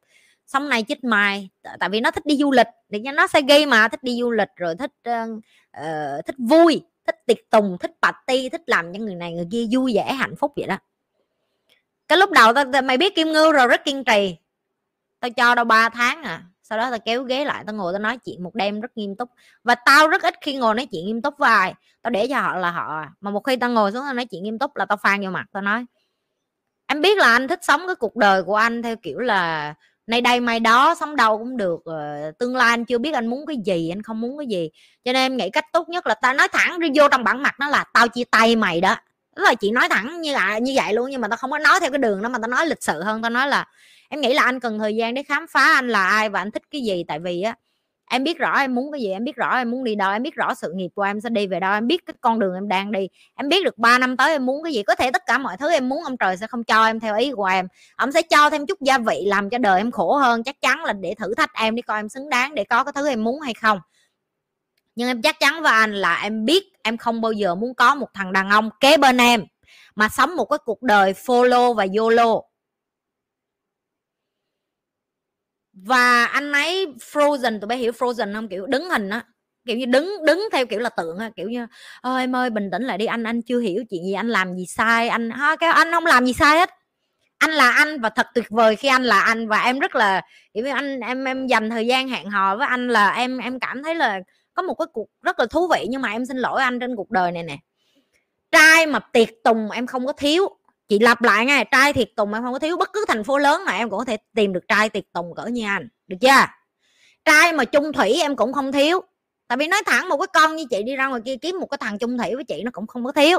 sống 0.52 0.70
này 0.70 0.84
chích 0.88 1.04
mai 1.04 1.49
tại 1.80 1.89
vì 1.89 2.02
nó 2.02 2.12
thích 2.12 2.26
đi 2.26 2.38
du 2.38 2.52
lịch 2.52 2.68
để 2.89 3.02
cho 3.06 3.12
nó 3.12 3.28
sẽ 3.28 3.41
gây 3.41 3.66
mà 3.66 3.88
thích 3.88 4.04
đi 4.04 4.18
du 4.20 4.32
lịch 4.32 4.49
rồi 4.56 4.76
thích 4.76 4.91
uh, 5.10 6.26
thích 6.26 6.36
vui 6.38 6.82
thích 7.06 7.16
tiệc 7.26 7.49
tùng 7.49 7.78
thích 7.80 7.91
party 8.02 8.49
thích 8.49 8.62
làm 8.68 8.93
cho 8.93 8.99
người 8.99 9.16
này 9.16 9.34
người 9.34 9.47
kia 9.52 9.66
vui 9.72 9.91
vẻ 9.95 10.14
hạnh 10.14 10.36
phúc 10.36 10.54
vậy 10.56 10.68
đó. 10.68 10.78
Cái 12.08 12.18
lúc 12.18 12.32
đầu 12.32 12.54
tao 12.54 12.82
mày 12.82 12.97
biết 12.97 13.16
kim 13.16 13.32
ngưu 13.32 13.52
rồi 13.52 13.68
rất 13.68 13.86
kiên 13.86 14.04
trì. 14.04 14.38
Tao 15.20 15.32
cho 15.32 15.56
đâu 15.56 15.66
3 15.66 15.89
tháng 15.89 16.24
à 16.24 16.43
sau 16.64 16.78
đó 16.78 16.89
tao 16.89 16.99
kéo 16.99 17.24
ghế 17.24 17.45
lại 17.45 17.64
tao 17.68 17.76
ngồi 17.76 17.93
tao 17.93 17.99
nói 17.99 18.18
chuyện 18.18 18.43
một 18.43 18.56
đêm 18.56 18.82
rất 18.82 18.97
nghiêm 18.97 19.16
túc. 19.16 19.30
Và 19.64 19.76
tao 19.76 20.08
rất 20.08 20.22
ít 20.22 20.34
khi 20.41 20.56
ngồi 20.56 20.76
nói 20.76 20.86
chuyện 20.86 21.06
nghiêm 21.06 21.22
túc 21.22 21.34
với 21.38 21.49
ai. 21.49 21.74
Tao 22.02 22.12
để 22.12 22.28
cho 22.28 22.41
họ 22.41 22.56
là 22.56 22.72
họ 22.72 23.06
mà 23.22 23.32
một 23.32 23.39
khi 23.39 23.56
tao 23.56 23.70
ngồi 23.70 23.91
xuống 23.91 24.04
tao 24.06 24.14
nói 24.14 24.26
chuyện 24.26 24.43
nghiêm 24.43 24.60
túc 24.60 24.76
là 24.76 24.86
tao 24.86 24.97
phan 24.97 25.22
vô 25.22 25.30
mặt 25.30 25.45
tao 25.52 25.62
nói 25.64 25.86
em 26.91 27.02
biết 27.02 27.18
là 27.18 27.32
anh 27.32 27.47
thích 27.47 27.60
sống 27.62 27.82
cái 27.88 27.95
cuộc 27.95 28.16
đời 28.16 28.43
của 28.43 28.56
anh 28.56 28.82
theo 28.82 28.95
kiểu 28.95 29.20
là 29.20 29.74
nay 30.08 30.22
đây 30.22 30.39
mai 30.39 30.60
đó, 30.60 30.95
sống 30.99 31.16
đâu 31.16 31.38
cũng 31.38 31.58
được 31.58 31.80
ờ, 31.86 32.32
tương 32.39 32.56
lai 32.56 32.70
anh 32.70 32.86
chưa 32.86 32.97
biết 32.97 33.14
anh 33.14 33.28
muốn 33.28 33.45
cái 33.45 33.58
gì, 33.66 33.89
anh 33.91 34.02
không 34.02 34.22
muốn 34.22 34.38
cái 34.38 34.47
gì. 34.47 34.70
Cho 35.06 35.14
nên 35.14 35.32
em 35.32 35.38
nghĩ 35.38 35.49
cách 35.49 35.66
tốt 35.74 35.89
nhất 35.89 36.08
là 36.08 36.14
tao 36.14 36.34
nói 36.34 36.47
thẳng 36.52 36.80
đi 36.80 36.89
vô 36.95 37.08
trong 37.12 37.24
bản 37.24 37.43
mặt 37.43 37.56
nó 37.60 37.70
là 37.70 37.84
tao 37.93 38.08
chia 38.08 38.24
tay 38.32 38.56
mày 38.56 38.82
đó. 38.82 38.95
Đó 39.36 39.43
là 39.43 39.54
chị 39.54 39.72
nói 39.72 39.89
thẳng 39.89 40.22
như 40.22 40.34
là, 40.34 40.58
như 40.58 40.74
vậy 40.76 40.93
luôn, 40.93 41.10
nhưng 41.12 41.22
mà 41.22 41.28
tao 41.28 41.38
không 41.38 41.52
có 41.52 41.60
nói 41.60 41.80
theo 41.80 41.91
cái 41.91 41.97
đường 41.99 42.22
đó 42.22 42.30
mà 42.30 42.39
tao 42.41 42.47
nói 42.47 42.66
lịch 42.68 42.84
sự 42.84 43.04
hơn. 43.04 43.22
Tao 43.22 43.30
nói 43.30 43.47
là, 43.47 43.66
em 44.10 44.22
nghĩ 44.22 44.34
là 44.34 44.43
anh 44.43 44.60
cần 44.60 44.80
thời 44.80 44.95
gian 44.95 45.14
để 45.14 45.24
khám 45.24 45.45
phá 45.47 45.74
anh 45.74 45.89
là 45.89 46.06
ai 46.06 46.30
và 46.30 46.41
anh 46.41 46.52
thích 46.52 46.64
cái 46.72 46.82
gì. 46.82 47.04
Tại 47.08 47.20
vì 47.20 47.41
á 47.41 47.56
em 48.12 48.24
biết 48.24 48.38
rõ 48.38 48.59
em 48.59 48.76
muốn 48.76 48.91
cái 48.91 49.01
gì, 49.01 49.12
em 49.12 49.24
biết 49.24 49.36
rõ 49.36 49.57
em 49.57 49.72
muốn 49.72 49.84
đi 49.84 49.95
đâu, 49.95 50.12
em 50.12 50.24
biết 50.24 50.36
rõ 50.36 50.53
sự 50.53 50.72
nghiệp 50.76 50.89
của 50.95 51.01
em 51.01 51.22
sẽ 51.22 51.30
đi 51.30 51.47
về 51.47 51.59
đâu, 51.59 51.74
em 51.74 51.88
biết 51.88 52.05
cái 52.05 52.14
con 52.22 52.39
đường 52.39 52.53
em 52.53 52.68
đang 52.68 52.91
đi. 52.91 53.07
Em 53.36 53.49
biết 53.49 53.64
được 53.66 53.78
3 53.78 53.97
năm 53.97 54.18
tới 54.18 54.32
em 54.32 54.45
muốn 54.45 54.64
cái 54.64 54.74
gì, 54.74 54.84
có 54.84 54.95
thể 54.95 55.12
tất 55.12 55.22
cả 55.26 55.38
mọi 55.38 55.57
thứ 55.57 55.72
em 55.72 55.89
muốn, 55.89 56.03
ông 56.03 56.18
trời 56.18 56.38
sẽ 56.38 56.47
không 56.47 56.64
cho 56.64 56.86
em 56.86 56.99
theo 56.99 57.18
ý 57.18 57.32
của 57.32 57.45
em. 57.45 57.68
Ông 57.95 58.12
sẽ 58.12 58.22
cho 58.22 58.49
thêm 58.49 58.66
chút 58.66 58.82
gia 58.82 58.97
vị 58.97 59.24
làm 59.26 59.49
cho 59.49 59.57
đời 59.57 59.80
em 59.80 59.91
khổ 59.91 60.16
hơn, 60.16 60.43
chắc 60.43 60.62
chắn 60.62 60.84
là 60.84 60.93
để 60.93 61.16
thử 61.20 61.34
thách 61.36 61.53
em, 61.53 61.76
để 61.76 61.82
coi 61.82 61.99
em 61.99 62.09
xứng 62.09 62.30
đáng 62.30 62.55
để 62.55 62.64
có 62.64 62.84
cái 62.84 62.93
thứ 62.95 63.07
em 63.07 63.24
muốn 63.24 63.39
hay 63.39 63.53
không. 63.53 63.80
Nhưng 64.95 65.07
em 65.07 65.22
chắc 65.22 65.39
chắn 65.39 65.62
với 65.62 65.72
anh 65.72 65.93
là 65.93 66.22
em 66.24 66.45
biết 66.45 66.64
em 66.84 66.97
không 66.97 67.22
bao 67.22 67.32
giờ 67.32 67.55
muốn 67.55 67.76
có 67.76 67.95
một 67.95 68.07
thằng 68.14 68.34
đàn 68.34 68.49
ông 68.49 68.70
kế 68.80 68.97
bên 68.97 69.18
em, 69.18 69.43
mà 69.95 70.09
sống 70.09 70.36
một 70.36 70.45
cái 70.45 70.59
cuộc 70.66 70.82
đời 70.82 71.14
follow 71.14 71.74
và 71.74 71.88
yolo 71.97 72.41
và 75.74 76.26
anh 76.26 76.52
ấy 76.52 76.88
frozen, 77.12 77.60
tụi 77.60 77.68
bé 77.68 77.76
hiểu 77.76 77.92
frozen 77.92 78.34
không? 78.34 78.48
Kiểu 78.50 78.66
đứng 78.68 78.90
hình 78.90 79.10
á. 79.10 79.24
Kiểu 79.68 79.78
như 79.78 79.86
đứng 79.86 80.26
đứng 80.26 80.50
theo 80.52 80.66
kiểu 80.66 80.80
là 80.80 80.90
tượng 80.90 81.18
á. 81.18 81.30
Kiểu 81.36 81.50
như 81.50 81.68
ơi 82.02 82.24
em 82.24 82.36
ơi, 82.36 82.50
bình 82.50 82.72
tĩnh 82.72 82.84
lại 82.84 82.98
đi, 82.98 83.06
anh 83.06 83.24
anh 83.24 83.42
chưa 83.42 83.60
hiểu 83.60 83.84
chuyện 83.90 84.04
gì, 84.04 84.14
anh 84.14 84.30
làm 84.30 84.56
gì 84.56 84.66
sai, 84.66 85.10
anh 85.10 85.30
ha 85.30 85.56
cái 85.56 85.70
anh 85.72 85.92
không 85.92 86.06
làm 86.06 86.26
gì 86.26 86.34
sai 86.34 86.60
hết. 86.60 86.70
Anh 87.38 87.52
là 87.52 87.72
anh 87.72 88.02
và 88.02 88.10
thật 88.10 88.28
tuyệt 88.36 88.46
vời 88.50 88.76
khi 88.76 88.88
anh 88.88 89.04
là 89.04 89.22
anh. 89.22 89.48
Và 89.48 89.62
em 89.64 89.80
rất 89.80 89.96
là, 89.96 90.22
kiểu 90.54 90.64
như, 90.66 90.72
anh, 90.72 91.00
em 91.00 91.26
em 91.26 91.48
dành 91.48 91.70
thời 91.70 91.88
gian 91.88 92.08
hẹn 92.08 92.30
hò 92.30 92.56
với 92.58 92.68
anh 92.68 92.88
là 92.88 93.12
em 93.12 93.38
em 93.38 93.60
cảm 93.60 93.84
thấy 93.84 93.96
là 93.96 94.20
có 94.54 94.62
một 94.64 94.74
cái 94.74 94.86
cuộc 94.94 95.08
rất 95.22 95.40
là 95.40 95.46
thú 95.46 95.68
vị. 95.68 95.86
Nhưng 95.90 96.02
mà 96.02 96.12
em 96.12 96.26
xin 96.26 96.38
lỗi 96.38 96.62
anh 96.62 96.80
trên 96.80 96.96
cuộc 96.96 97.12
đời 97.12 97.32
này 97.32 97.44
nè. 97.44 97.58
Trai 98.52 98.86
mà 98.86 99.00
tiệc 99.00 99.30
tùng 99.44 99.72
em 99.72 99.88
không 99.88 100.06
có 100.06 100.14
thiếu 100.14 100.50
chị 100.92 101.00
lặp 101.00 101.22
lại 101.22 101.46
nghe, 101.46 101.64
trai 101.72 101.94
thiệt 101.94 102.10
tùng 102.16 102.34
em 102.34 102.44
không 102.44 102.54
có 102.54 102.60
thiếu 102.60 102.78
bất 102.78 102.94
cứ 102.94 103.06
thành 103.08 103.24
phố 103.24 103.38
lớn 103.38 103.62
mà 103.66 103.72
em 103.72 103.89
cũng 103.89 104.00
có 104.00 104.06
thể 104.06 104.18
tìm 104.36 104.54
được 104.54 104.68
trai 104.68 104.89
tiệc 104.89 105.04
tùng 105.14 105.36
cỡ 105.36 105.46
như 105.46 105.66
anh 105.66 105.88
được 106.08 106.18
chưa? 106.22 106.46
Trai 107.26 107.54
mà 107.54 107.66
chung 107.66 107.94
thủy 107.94 108.14
em 108.22 108.36
cũng 108.36 108.54
không 108.54 108.72
thiếu 108.72 109.02
tại 109.48 109.58
vì 109.58 109.68
nói 109.68 109.82
thẳng 109.86 110.10
một 110.10 110.18
cái 110.18 110.28
con 110.34 110.56
như 110.56 110.66
chị 110.70 110.84
đi 110.84 110.96
ra 110.96 111.08
ngoài 111.08 111.22
kia 111.26 111.36
kiếm 111.42 111.60
một 111.60 111.66
cái 111.66 111.78
thằng 111.82 111.98
chung 111.98 112.18
thủy 112.18 112.36
với 112.36 112.44
chị 112.44 112.62
nó 112.64 112.72
cũng 112.72 112.88
không 112.88 113.06
có 113.06 113.12
thiếu. 113.12 113.38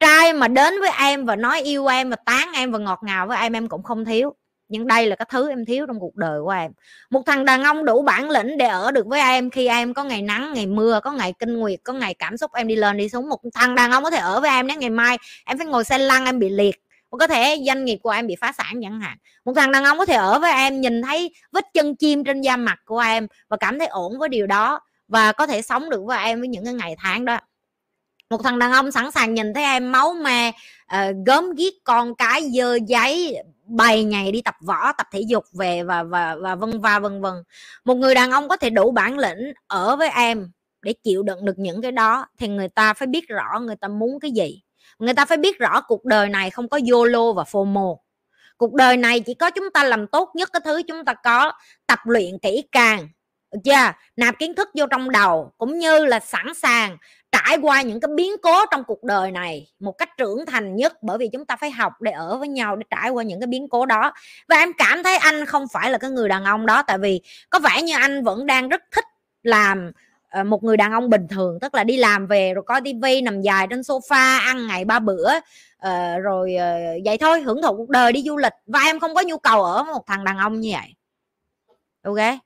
Trai 0.00 0.32
mà 0.32 0.48
đến 0.48 0.80
với 0.80 0.90
em 0.98 1.26
và 1.26 1.36
nói 1.36 1.62
yêu 1.62 1.86
em 1.86 2.10
và 2.10 2.16
tán 2.16 2.50
em 2.54 2.72
và 2.72 2.78
ngọt 2.78 3.00
ngào 3.02 3.26
với 3.26 3.38
em 3.38 3.52
em 3.52 3.68
cũng 3.68 3.82
không 3.82 4.04
thiếu 4.04 4.34
nhưng 4.70 4.86
đây 4.86 5.06
là 5.06 5.16
cái 5.16 5.26
thứ 5.30 5.48
em 5.48 5.64
thiếu 5.64 5.86
trong 5.86 6.00
cuộc 6.00 6.16
đời 6.16 6.40
của 6.44 6.50
em. 6.50 6.72
Một 7.10 7.22
thằng 7.26 7.44
đàn 7.44 7.62
ông 7.62 7.84
đủ 7.84 8.02
bản 8.02 8.30
lĩnh 8.30 8.58
để 8.58 8.66
ở 8.66 8.90
được 8.90 9.06
với 9.06 9.20
em 9.20 9.50
khi 9.50 9.66
em 9.66 9.94
có 9.94 10.04
ngày 10.04 10.22
nắng 10.22 10.52
ngày 10.54 10.66
mưa 10.66 11.00
có 11.02 11.12
ngày 11.12 11.34
kinh 11.38 11.56
nguyệt 11.56 11.80
có 11.84 11.92
ngày 11.92 12.14
cảm 12.14 12.36
xúc 12.36 12.52
em 12.54 12.68
đi 12.68 12.76
lên 12.76 12.96
đi 12.96 13.08
xuống. 13.08 13.28
Một 13.28 13.40
thằng 13.54 13.74
đàn 13.74 13.90
ông 13.90 14.04
có 14.04 14.10
thể 14.10 14.18
ở 14.18 14.40
với 14.40 14.50
em 14.50 14.66
đến 14.66 14.78
ngày 14.78 14.90
mai 14.90 15.18
em 15.44 15.58
phải 15.58 15.66
ngồi 15.66 15.84
xe 15.84 15.98
lăn 15.98 16.24
em 16.24 16.38
bị 16.38 16.48
liệt. 16.48 16.82
Hoặc 17.10 17.18
có 17.18 17.26
thể 17.26 17.62
doanh 17.66 17.84
nghiệp 17.84 17.98
của 18.02 18.10
em 18.10 18.26
bị 18.26 18.36
phá 18.40 18.52
sản 18.52 18.80
chẳng 18.82 19.00
hạn. 19.00 19.18
Một 19.44 19.52
thằng 19.56 19.72
đàn 19.72 19.84
ông 19.84 19.98
có 19.98 20.06
thể 20.06 20.14
ở 20.14 20.38
với 20.38 20.52
em 20.52 20.80
nhìn 20.80 21.02
thấy 21.02 21.34
vết 21.52 21.64
chân 21.74 21.96
chim 21.96 22.24
trên 22.24 22.40
da 22.40 22.56
mặt 22.56 22.78
của 22.84 22.98
em 22.98 23.26
và 23.48 23.56
cảm 23.56 23.78
thấy 23.78 23.88
ổn 23.88 24.18
với 24.18 24.28
điều 24.28 24.46
đó 24.46 24.80
và 25.08 25.32
có 25.32 25.46
thể 25.46 25.62
sống 25.62 25.90
được 25.90 26.02
với 26.04 26.24
em 26.24 26.40
với 26.40 26.48
những 26.48 26.64
cái 26.64 26.74
ngày 26.74 26.96
tháng 26.98 27.24
đó. 27.24 27.38
Một 28.30 28.42
thằng 28.44 28.58
đàn 28.58 28.72
ông 28.72 28.92
sẵn 28.92 29.10
sàng 29.10 29.34
nhìn 29.34 29.54
thấy 29.54 29.64
em 29.64 29.92
máu 29.92 30.12
me 30.12 30.48
uh, 30.48 31.16
gớm 31.26 31.54
ghiếc 31.54 31.72
con 31.84 32.14
cái 32.14 32.50
dơ 32.50 32.78
giấy 32.86 33.42
bày 33.70 34.04
ngày 34.04 34.32
đi, 34.32 34.42
tập 34.42 34.54
võ, 34.60 34.92
tập 34.92 35.06
thể 35.12 35.20
dục 35.20 35.44
về 35.52 35.82
và 35.82 36.02
và 36.02 36.36
và 36.40 36.54
vân 36.54 36.80
va, 36.80 36.98
vân 36.98 37.20
vân. 37.20 37.34
Một 37.84 37.94
người 37.94 38.14
đàn 38.14 38.30
ông 38.30 38.48
có 38.48 38.56
thể 38.56 38.70
đủ 38.70 38.90
bản 38.90 39.18
lĩnh 39.18 39.52
ở 39.66 39.96
với 39.96 40.08
em 40.08 40.50
để 40.82 40.92
chịu 40.92 41.22
đựng 41.22 41.44
được 41.44 41.58
những 41.58 41.82
cái 41.82 41.92
đó 41.92 42.26
thì 42.38 42.48
người 42.48 42.68
ta 42.68 42.94
phải 42.94 43.06
biết 43.06 43.28
rõ 43.28 43.60
người 43.60 43.76
ta 43.76 43.88
muốn 43.88 44.20
cái 44.20 44.30
gì. 44.30 44.62
Người 44.98 45.14
ta 45.14 45.24
phải 45.24 45.38
biết 45.38 45.58
rõ 45.58 45.80
cuộc 45.80 46.04
đời 46.04 46.28
này 46.28 46.50
không 46.50 46.68
có 46.68 46.80
yolo 46.92 47.32
và 47.32 47.42
fomo. 47.42 47.96
Cuộc 48.56 48.74
đời 48.74 48.96
này 48.96 49.20
chỉ 49.20 49.34
có 49.34 49.50
chúng 49.50 49.70
ta 49.74 49.84
làm 49.84 50.06
tốt 50.06 50.30
nhất 50.34 50.50
cái 50.52 50.60
thứ 50.64 50.82
chúng 50.88 51.04
ta 51.04 51.14
có, 51.14 51.52
tập 51.86 51.98
luyện 52.04 52.38
kỹ 52.42 52.62
càng 52.72 53.08
được 53.52 53.58
chưa 53.64 53.92
nạp 54.16 54.38
kiến 54.38 54.54
thức 54.54 54.68
vô 54.74 54.86
trong 54.90 55.10
đầu 55.10 55.52
cũng 55.58 55.78
như 55.78 56.04
là 56.04 56.20
sẵn 56.20 56.54
sàng 56.54 56.96
trải 57.32 57.58
qua 57.62 57.82
những 57.82 58.00
cái 58.00 58.10
biến 58.14 58.32
cố 58.42 58.66
trong 58.70 58.84
cuộc 58.84 59.04
đời 59.04 59.30
này 59.30 59.66
một 59.80 59.92
cách 59.92 60.16
trưởng 60.16 60.46
thành 60.46 60.76
nhất 60.76 61.02
bởi 61.02 61.18
vì 61.18 61.28
chúng 61.32 61.44
ta 61.44 61.56
phải 61.56 61.70
học 61.70 61.92
để 62.00 62.12
ở 62.12 62.36
với 62.38 62.48
nhau, 62.48 62.76
để 62.76 62.84
trải 62.90 63.10
qua 63.10 63.22
những 63.22 63.40
cái 63.40 63.46
biến 63.46 63.68
cố 63.68 63.86
đó. 63.86 64.12
Và 64.48 64.56
em 64.56 64.72
cảm 64.78 65.02
thấy 65.02 65.16
anh 65.16 65.46
không 65.46 65.66
phải 65.72 65.90
là 65.90 65.98
cái 65.98 66.10
người 66.10 66.28
đàn 66.28 66.44
ông 66.44 66.66
đó, 66.66 66.82
tại 66.82 66.98
vì 66.98 67.20
có 67.50 67.58
vẻ 67.58 67.82
như 67.82 67.94
anh 67.96 68.24
vẫn 68.24 68.46
đang 68.46 68.68
rất 68.68 68.82
thích 68.92 69.04
làm 69.42 69.92
ờ, 70.30 70.44
một 70.44 70.64
người 70.64 70.76
đàn 70.76 70.92
ông 70.92 71.10
bình 71.10 71.28
thường, 71.30 71.58
tức 71.60 71.74
là 71.74 71.84
đi 71.84 71.96
làm 71.96 72.26
về 72.26 72.54
rồi 72.54 72.64
coi 72.66 72.80
tivi 72.80 73.20
nằm 73.20 73.42
dài 73.42 73.66
trên 73.70 73.80
sofa, 73.80 74.40
ăn 74.40 74.66
ngày 74.66 74.84
ba 74.84 74.98
bữa 74.98 75.30
ờ, 75.78 76.18
rồi 76.18 76.54
ờ, 76.54 76.78
vậy 77.04 77.18
thôi, 77.18 77.40
hưởng 77.40 77.62
thụ 77.62 77.76
cuộc 77.76 77.88
đời, 77.88 78.12
đi 78.12 78.22
du 78.22 78.36
lịch. 78.36 78.52
Và 78.66 78.80
em 78.80 79.00
không 79.00 79.14
có 79.14 79.22
nhu 79.26 79.38
cầu 79.38 79.64
ở 79.64 79.82
một 79.82 80.06
thằng 80.06 80.24
đàn 80.24 80.38
ông 80.38 80.60
như 80.60 80.70
vậy. 80.72 80.94
Ok? 82.02 82.40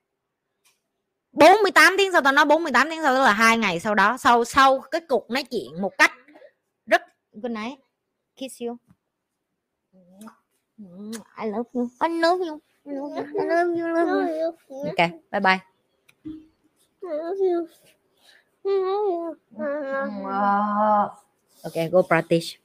48 1.34 1.94
tiếng 1.98 2.12
sau 2.12 2.20
tao 2.22 2.32
nói 2.32 2.44
48 2.44 2.90
tiếng 2.90 3.02
sau 3.02 3.14
đó 3.14 3.22
là 3.24 3.32
hai 3.32 3.58
ngày 3.58 3.80
sau 3.80 3.94
đó 3.94 4.16
sau 4.16 4.44
sau 4.44 4.80
cái 4.80 5.00
cuộc 5.08 5.30
nói 5.30 5.44
chuyện 5.44 5.82
một 5.82 5.92
cách 5.98 6.12
rất 6.86 7.02
good 7.32 7.52
night 7.52 7.78
kiss 8.36 8.62
you. 8.62 8.76
I 11.36 11.46
love 11.46 11.70
you. 11.72 11.88
I 12.00 12.08
love 12.08 12.44
you. 12.46 12.60
I 12.86 12.94
love 12.94 13.10
you. 13.10 13.26
I 13.38 13.46
love 13.46 13.78
you, 13.78 13.86
I 13.86 14.04
love 14.04 14.28
you. 14.40 14.84
ok 14.84 15.10
bye 15.30 15.40
bye. 15.40 15.58
Ok 21.62 21.90
go 21.92 22.02
practice. 22.02 22.58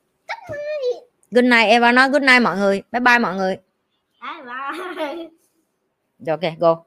Good 1.31 1.45
night 1.45 1.69
Eva 1.69 1.91
nói 1.91 2.09
good 2.09 2.23
night 2.23 2.41
mọi 2.41 2.57
người. 2.57 2.83
Bye 2.91 2.99
bye 2.99 3.19
mọi 3.19 3.35
người. 3.35 3.57
Rồi 6.19 6.37
ok 6.41 6.59
go 6.59 6.83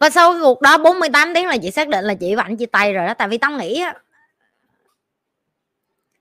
và 0.00 0.10
sau 0.10 0.32
cái 0.32 0.40
cuộc 0.40 0.60
đó 0.60 0.78
48 0.78 1.34
tiếng 1.34 1.46
là 1.46 1.56
chị 1.56 1.70
xác 1.70 1.88
định 1.88 2.04
là 2.04 2.14
chị 2.14 2.34
và 2.34 2.42
anh 2.42 2.56
chia 2.56 2.66
tay 2.66 2.92
rồi 2.92 3.06
đó, 3.06 3.14
tại 3.14 3.28
vì 3.28 3.38
tao 3.38 3.50
nghĩ 3.50 3.84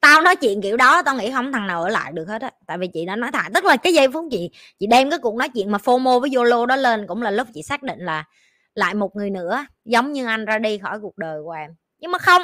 tao 0.01 0.21
nói 0.21 0.35
chuyện 0.35 0.61
kiểu 0.61 0.77
đó, 0.77 1.01
tao 1.01 1.15
nghĩ 1.15 1.31
không 1.31 1.51
thằng 1.51 1.67
nào 1.67 1.83
ở 1.83 1.89
lại 1.89 2.11
được 2.11 2.25
hết 2.27 2.41
á. 2.41 2.51
Tại 2.67 2.77
vì 2.77 2.87
chị 2.87 3.05
đã 3.05 3.15
nói 3.15 3.31
thẳng, 3.31 3.53
tức 3.53 3.65
là 3.65 3.77
cái 3.77 3.93
giây 3.93 4.07
phút 4.13 4.25
chị 4.31 4.49
chị 4.79 4.87
đem 4.87 5.09
cái 5.09 5.19
cuộc 5.19 5.35
nói 5.35 5.49
chuyện 5.49 5.71
mà 5.71 5.77
fomo 5.77 6.19
với 6.19 6.29
yolo 6.35 6.65
đó 6.65 6.75
lên 6.75 7.07
cũng 7.07 7.21
là 7.21 7.31
lúc 7.31 7.47
chị 7.53 7.63
xác 7.63 7.83
định 7.83 7.99
là 7.99 8.23
lại 8.75 8.93
một 8.93 9.15
người 9.15 9.29
nữa, 9.29 9.65
giống 9.85 10.11
như 10.13 10.25
anh 10.25 10.45
ra 10.45 10.57
đi 10.57 10.77
khỏi 10.77 10.99
cuộc 10.99 11.17
đời 11.17 11.41
của 11.43 11.51
em 11.51 11.71
nhưng 11.99 12.11
mà 12.11 12.17
không. 12.17 12.41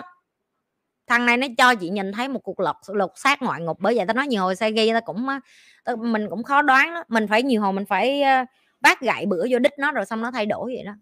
Thằng 1.08 1.26
này 1.26 1.38
nó 1.38 1.48
cho 1.58 1.76
chị 1.76 1.90
nhìn 1.90 2.12
thấy 2.12 2.28
một 2.28 2.40
cuộc 2.40 2.60
lột 2.60 2.76
lột 2.88 3.12
xác 3.16 3.42
ngoại 3.42 3.62
ngục, 3.62 3.78
bởi 3.80 3.96
vậy 3.96 4.06
tao 4.08 4.14
nói 4.14 4.28
nhiều 4.28 4.42
hồi 4.42 4.56
say 4.56 4.72
ghi 4.72 4.92
tao 4.92 5.02
cũng 5.02 5.28
ờ, 5.84 5.96
mình 5.96 6.30
cũng 6.30 6.44
khó 6.44 6.62
đoán 6.62 6.94
đó. 6.94 7.04
Mình 7.08 7.28
phải 7.28 7.44
nhiều 7.44 7.62
hồi 7.62 7.74
mình 7.74 7.86
phải 7.86 8.22
ờ, 8.22 8.46
bác 8.82 9.02
gậy 9.02 9.26
bữa 9.26 9.46
vô 9.50 9.60
đích 9.60 9.74
nó 9.80 9.92
rồi 9.92 10.06
xong 10.06 10.22
nó 10.22 10.32
thay 10.32 10.46
đổi 10.46 10.72
vậy 10.76 10.84
đó. 10.86 10.94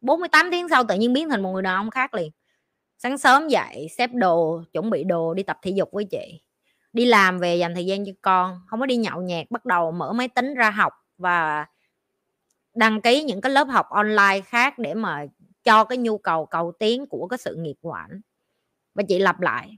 48 0.00 0.50
tiếng 0.50 0.68
sau 0.68 0.84
tự 0.84 0.94
nhiên 0.94 1.12
biến 1.12 1.28
thành 1.28 1.42
một 1.42 1.52
người 1.52 1.62
đàn 1.62 1.76
ông 1.76 1.90
khác 1.90 2.14
liền. 2.14 2.30
Sáng 2.98 3.18
sớm 3.18 3.48
dậy, 3.48 3.88
xếp 3.98 4.10
đồ, 4.14 4.62
chuẩn 4.72 4.90
bị 4.90 5.04
đồ 5.04 5.34
đi 5.34 5.42
tập 5.42 5.58
thể 5.62 5.70
dục 5.70 5.88
với 5.92 6.04
chị. 6.04 6.40
Đi 6.92 7.04
làm 7.04 7.38
về 7.38 7.56
dành 7.56 7.74
thời 7.74 7.86
gian 7.86 8.06
cho 8.06 8.12
con, 8.22 8.60
không 8.66 8.80
có 8.80 8.86
đi 8.86 8.96
nhậu 8.96 9.22
nhẹt, 9.22 9.50
bắt 9.50 9.64
đầu 9.64 9.92
mở 9.92 10.12
máy 10.12 10.28
tính 10.28 10.54
ra 10.54 10.70
học 10.70 10.92
và 11.18 11.66
đăng 12.74 13.00
ký 13.00 13.22
những 13.22 13.40
cái 13.40 13.52
lớp 13.52 13.64
học 13.64 13.86
online 13.90 14.40
khác 14.44 14.78
để 14.78 14.94
mà 14.94 15.26
cho 15.64 15.84
cái 15.84 15.98
nhu 15.98 16.18
cầu 16.18 16.46
cầu 16.46 16.72
tiến 16.78 17.06
của 17.06 17.28
cái 17.28 17.38
sự 17.38 17.54
nghiệp 17.54 17.74
của 17.80 17.92
ảnh. 17.92 18.20
Và 18.94 19.02
chị 19.08 19.18
lặp 19.18 19.40
lại 19.40 19.76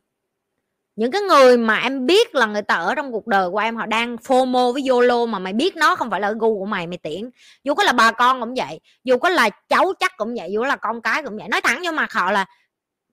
những 1.00 1.10
cái 1.10 1.20
người 1.22 1.56
mà 1.56 1.78
em 1.78 2.06
biết 2.06 2.34
là 2.34 2.46
người 2.46 2.62
ta 2.62 2.74
ở 2.74 2.94
trong 2.94 3.12
cuộc 3.12 3.26
đời 3.26 3.50
của 3.50 3.58
em, 3.58 3.76
họ 3.76 3.86
đang 3.86 4.16
fomo 4.16 4.72
với 4.72 4.82
yolo 4.90 5.26
mà 5.26 5.38
mày 5.38 5.52
biết 5.52 5.76
nó 5.76 5.96
không 5.96 6.10
phải 6.10 6.20
là 6.20 6.32
gu 6.32 6.58
của 6.58 6.66
mày 6.66 6.86
mày 6.86 6.98
tiễn. 6.98 7.30
Dù 7.64 7.74
có 7.74 7.82
là 7.84 7.92
bà 7.92 8.12
con 8.12 8.40
cũng 8.40 8.54
vậy, 8.54 8.80
dù 9.04 9.18
có 9.18 9.28
là 9.28 9.50
cháu 9.68 9.92
chắc 10.00 10.16
cũng 10.16 10.34
vậy, 10.34 10.50
dù 10.52 10.60
có 10.60 10.66
là 10.66 10.76
con 10.76 11.02
cái 11.02 11.22
cũng 11.22 11.36
vậy. 11.36 11.48
Nói 11.48 11.60
thẳng 11.60 11.82
vô 11.84 11.92
mặt 11.92 12.12
họ 12.12 12.30
là, 12.32 12.46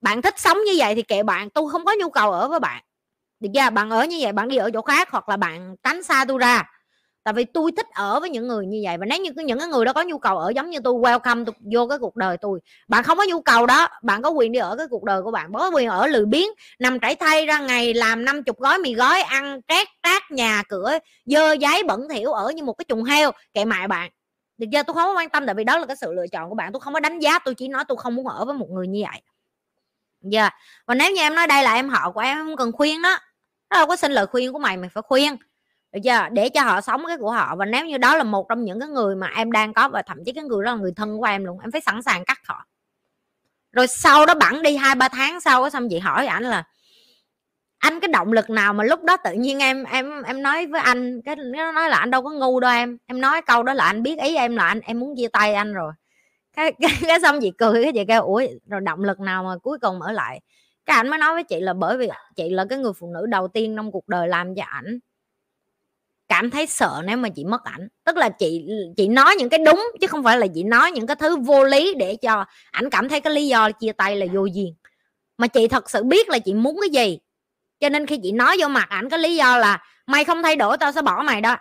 bạn 0.02 0.22
thích 0.22 0.40
sống 0.40 0.58
như 0.66 0.72
vậy 0.78 0.96
thì 0.96 1.02
kệ 1.02 1.24
bạn, 1.24 1.50
tôi 1.50 1.70
không 1.72 1.86
có 1.86 1.96
nhu 2.00 2.10
cầu 2.10 2.32
ở 2.32 2.48
với 2.48 2.60
bạn. 2.60 2.84
Được 3.40 3.50
chưa 3.54 3.70
bạn 3.70 3.90
ở 3.90 4.06
như 4.06 4.18
vậy, 4.22 4.34
bạn 4.34 4.48
đi 4.48 4.58
ở 4.58 4.72
chỗ 4.74 4.82
khác 4.82 5.12
hoặc 5.12 5.30
là 5.30 5.38
bạn 5.38 5.76
tránh 5.84 6.04
xa 6.04 6.26
tôi 6.28 6.38
ra 6.38 6.64
tại 7.28 7.34
vì 7.34 7.46
tôi 7.46 7.72
thích 7.78 7.86
ở 7.94 8.20
với 8.20 8.30
những 8.30 8.48
người 8.48 8.66
như 8.66 8.82
vậy 8.84 8.98
và 8.98 9.06
nếu 9.06 9.20
như 9.20 9.32
những 9.36 9.60
cái 9.60 9.68
người 9.68 9.86
đó 9.86 9.94
có 9.94 10.04
nhu 10.04 10.18
cầu 10.18 10.38
ở 10.38 10.50
giống 10.56 10.70
như 10.70 10.80
tôi, 10.84 10.94
welcome 10.94 11.46
tôi 11.46 11.56
vô 11.74 11.88
cái 11.88 11.98
cuộc 11.98 12.16
đời 12.16 12.38
tôi. 12.38 12.60
Bạn 12.88 13.04
không 13.04 13.18
có 13.18 13.26
nhu 13.28 13.42
cầu 13.42 13.66
đó, 13.66 13.88
bạn 14.04 14.22
có 14.22 14.30
quyền 14.30 14.52
đi 14.52 14.60
ở 14.60 14.76
cái 14.78 14.88
cuộc 14.90 15.04
đời 15.04 15.22
của 15.22 15.32
bạn. 15.32 15.54
Có 15.54 15.72
quyền 15.74 15.88
ở 15.90 16.08
lười 16.08 16.26
biếng, 16.26 16.48
nằm 16.80 17.00
trải 17.00 17.16
thay 17.16 17.46
ra 17.46 17.60
ngày, 17.60 17.94
làm 17.94 18.26
năm 18.26 18.44
chục 18.44 18.60
gói, 18.60 18.80
mì 18.80 18.94
gói, 18.94 19.22
ăn 19.22 19.62
trát 19.68 19.88
trát 20.04 20.32
nhà, 20.32 20.64
cửa, 20.70 20.98
dơ, 21.26 21.52
giấy, 21.52 21.84
bẩn 21.84 22.08
thỉu 22.10 22.32
ở 22.32 22.52
như 22.56 22.64
một 22.64 22.74
cái 22.74 22.86
chuồng 22.88 23.04
heo, 23.04 23.32
kệ 23.54 23.66
mại 23.66 23.88
bạn. 23.88 24.12
Được 24.58 24.68
chưa 24.72 24.84
tôi 24.84 24.94
không 24.94 25.06
có 25.06 25.18
quan 25.18 25.30
tâm 25.30 25.46
tại 25.46 25.56
vì 25.56 25.64
đó 25.64 25.78
là 25.78 25.86
cái 25.86 25.96
sự 25.96 26.14
lựa 26.14 26.28
chọn 26.28 26.50
của 26.50 26.56
bạn. 26.56 26.72
Tôi 26.74 26.80
không 26.80 26.94
có 26.94 27.00
đánh 27.00 27.20
giá, 27.20 27.40
tôi 27.40 27.56
chỉ 27.56 27.68
nói 27.68 27.84
tôi 27.88 27.98
không 27.98 28.16
muốn 28.16 28.28
ở 28.28 28.46
với 28.46 28.54
một 28.54 28.70
người 28.70 28.88
như 28.88 29.04
vậy. 29.12 29.22
Dạ 30.22 30.42
yeah. 30.42 30.54
và 30.86 30.96
nếu 30.96 31.12
như 31.12 31.22
em 31.22 31.36
nói 31.36 31.48
đây 31.48 31.64
là 31.64 31.74
em 31.74 31.90
họ 31.90 32.12
của 32.12 32.20
em 32.20 32.38
không 32.38 32.56
cần 32.56 32.72
khuyên 32.72 33.02
đó. 33.02 33.18
Đó 33.70 33.78
đâu 33.78 33.88
có 33.88 33.96
xin 33.96 34.12
lời 34.12 34.26
khuyên 34.28 34.54
của 34.54 34.60
mày 34.60 34.78
mày 34.78 34.90
phải 34.90 35.04
khuyên 35.08 35.36
được 35.92 36.00
chưa? 36.04 36.30
Để 36.32 36.50
cho 36.50 36.62
họ 36.64 36.82
sống 36.82 37.04
cái 37.08 37.18
của 37.18 37.32
họ. 37.32 37.56
Và 37.56 37.66
nếu 37.66 37.86
như 37.86 37.98
đó 37.98 38.16
là 38.18 38.24
một 38.24 38.46
trong 38.50 38.64
những 38.64 38.80
cái 38.80 38.90
người 38.90 39.16
mà 39.16 39.28
em 39.36 39.52
đang 39.52 39.74
có 39.74 39.90
và 39.90 40.02
thậm 40.02 40.18
chí 40.26 40.32
cái 40.32 40.44
người 40.44 40.66
đó 40.66 40.72
là 40.72 40.78
người 40.78 40.92
thân 40.96 41.18
của 41.18 41.26
em 41.26 41.46
luôn 41.46 41.60
em 41.60 41.72
phải 41.72 41.82
sẵn 41.82 42.02
sàng 42.02 42.26
cắt 42.26 42.40
họ. 42.48 42.66
Rồi 43.72 43.88
sau 43.88 44.26
đó 44.26 44.34
bẵng 44.34 44.62
đi 44.62 44.76
hai 44.78 44.96
ba 44.96 45.10
tháng 45.10 45.40
sau 45.40 45.64
đó, 45.64 45.70
xong 45.70 45.90
chị 45.90 46.00
hỏi 46.00 46.28
ảnh 46.28 46.44
là 46.44 46.64
anh 47.78 48.00
cái 48.00 48.08
động 48.08 48.32
lực 48.34 48.50
nào 48.50 48.74
mà 48.74 48.84
lúc 48.84 49.04
đó 49.04 49.18
tự 49.18 49.32
nhiên 49.34 49.60
em 49.60 49.84
em 49.84 50.24
em 50.24 50.42
nói 50.44 50.68
với 50.68 50.82
anh 50.82 51.22
cái 51.22 51.36
nó 51.36 51.72
nói 51.72 51.90
là 51.90 51.98
anh 51.98 52.12
đâu 52.12 52.22
có 52.22 52.30
ngu 52.30 52.60
đâu 52.60 52.72
em. 52.72 52.98
Em 53.06 53.22
nói 53.22 53.42
câu 53.42 53.64
đó 53.64 53.74
là 53.74 53.86
anh 53.86 54.04
biết 54.04 54.20
ý 54.20 54.36
em 54.36 54.56
là 54.56 54.66
anh 54.68 54.80
em 54.80 55.00
muốn 55.00 55.16
chia 55.18 55.28
tay 55.28 55.54
anh 55.54 55.74
rồi. 55.74 55.94
Cái 56.56 56.72
cái, 56.82 56.92
cái 57.08 57.20
xong 57.22 57.40
chị 57.42 57.52
cười 57.58 57.84
cái 57.84 57.94
chị 57.94 58.06
kêu 58.08 58.22
ủa 58.22 58.42
rồi 58.70 58.82
động 58.82 59.04
lực 59.04 59.20
nào 59.20 59.44
mà 59.44 59.58
cuối 59.64 59.80
cùng 59.80 60.02
ở 60.02 60.12
lại? 60.12 60.42
Cái 60.86 60.96
ảnh 60.98 61.10
mới 61.10 61.20
nói 61.20 61.34
với 61.34 61.44
chị 61.44 61.60
là 61.60 61.74
bởi 61.74 61.98
vì 61.98 62.10
chị 62.36 62.50
là 62.50 62.66
cái 62.70 62.80
người 62.80 62.94
phụ 63.00 63.12
nữ 63.14 63.26
đầu 63.26 63.48
tiên 63.48 63.76
trong 63.76 63.92
cuộc 63.92 64.08
đời 64.08 64.28
làm 64.28 64.56
cho 64.56 64.64
ảnh 64.68 65.00
cảm 66.28 66.52
thấy 66.52 66.66
sợ 66.66 67.02
nếu 67.06 67.18
mà 67.18 67.30
chị 67.30 67.44
mất 67.44 67.64
ảnh. 67.64 67.88
Tức 68.04 68.18
là 68.18 68.30
chị 68.30 68.68
chị 68.98 69.08
nói 69.08 69.36
những 69.40 69.50
cái 69.50 69.60
đúng, 69.66 69.88
chứ 70.02 70.08
không 70.08 70.24
phải 70.24 70.38
là 70.38 70.48
chị 70.56 70.64
nói 70.64 70.92
những 70.92 71.08
cái 71.08 71.16
thứ 71.16 71.38
vô 71.38 71.64
lý 71.64 71.94
để 71.94 72.16
cho 72.16 72.46
ảnh 72.72 72.90
cảm 72.90 73.10
thấy 73.10 73.22
cái 73.22 73.34
lý 73.34 73.48
do 73.48 73.72
chia 73.72 73.92
tay 73.92 74.16
là 74.16 74.26
vô 74.34 74.46
duyên. 74.46 74.76
Mà 75.38 75.48
chị 75.48 75.68
thật 75.68 75.90
sự 75.90 76.04
biết 76.04 76.30
là 76.30 76.40
chị 76.40 76.54
muốn 76.54 76.78
cái 76.82 76.90
gì. 76.90 77.20
Cho 77.80 77.90
nên 77.90 78.06
khi 78.06 78.20
chị 78.24 78.32
nói 78.32 78.58
vô 78.60 78.68
mặt 78.68 78.90
ảnh, 78.90 79.10
cái 79.10 79.20
lý 79.20 79.36
do 79.36 79.58
là 79.58 79.84
mày 80.08 80.26
không 80.26 80.44
thay 80.44 80.56
đổi, 80.56 80.78
tao 80.78 80.92
sẽ 80.92 81.02
bỏ 81.02 81.24
mày 81.24 81.42
đó. 81.42 81.56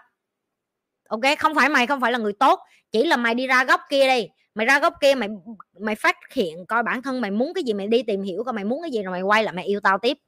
Ok? 1.09 1.21
Không 1.39 1.55
phải 1.55 1.69
mày, 1.69 1.87
không 1.87 2.01
phải 2.01 2.13
là 2.13 2.19
người 2.19 2.33
tốt. 2.33 2.61
Chỉ 2.93 3.05
là 3.05 3.17
mày 3.17 3.35
đi 3.35 3.47
ra 3.47 3.65
góc 3.65 3.81
kia 3.91 4.07
đi. 4.07 4.29
Mày 4.55 4.67
ra 4.67 4.79
góc 4.79 4.95
kia, 5.01 5.15
mày 5.15 5.29
mày 5.81 5.95
phát 5.95 6.17
hiện 6.33 6.67
coi 6.69 6.83
bản 6.83 7.03
thân 7.03 7.21
mày 7.21 7.31
muốn 7.31 7.55
cái 7.55 7.65
gì, 7.65 7.73
mày 7.73 7.87
đi 7.87 8.03
tìm 8.03 8.23
hiểu 8.23 8.45
coi 8.45 8.53
mày 8.53 8.65
muốn 8.65 8.83
cái 8.83 8.91
gì 8.91 9.03
rồi 9.03 9.13
mày 9.13 9.23
quay 9.23 9.45
lại 9.45 9.55
mày 9.55 9.65
yêu 9.65 9.81
tao 9.81 9.99
tiếp 9.99 10.19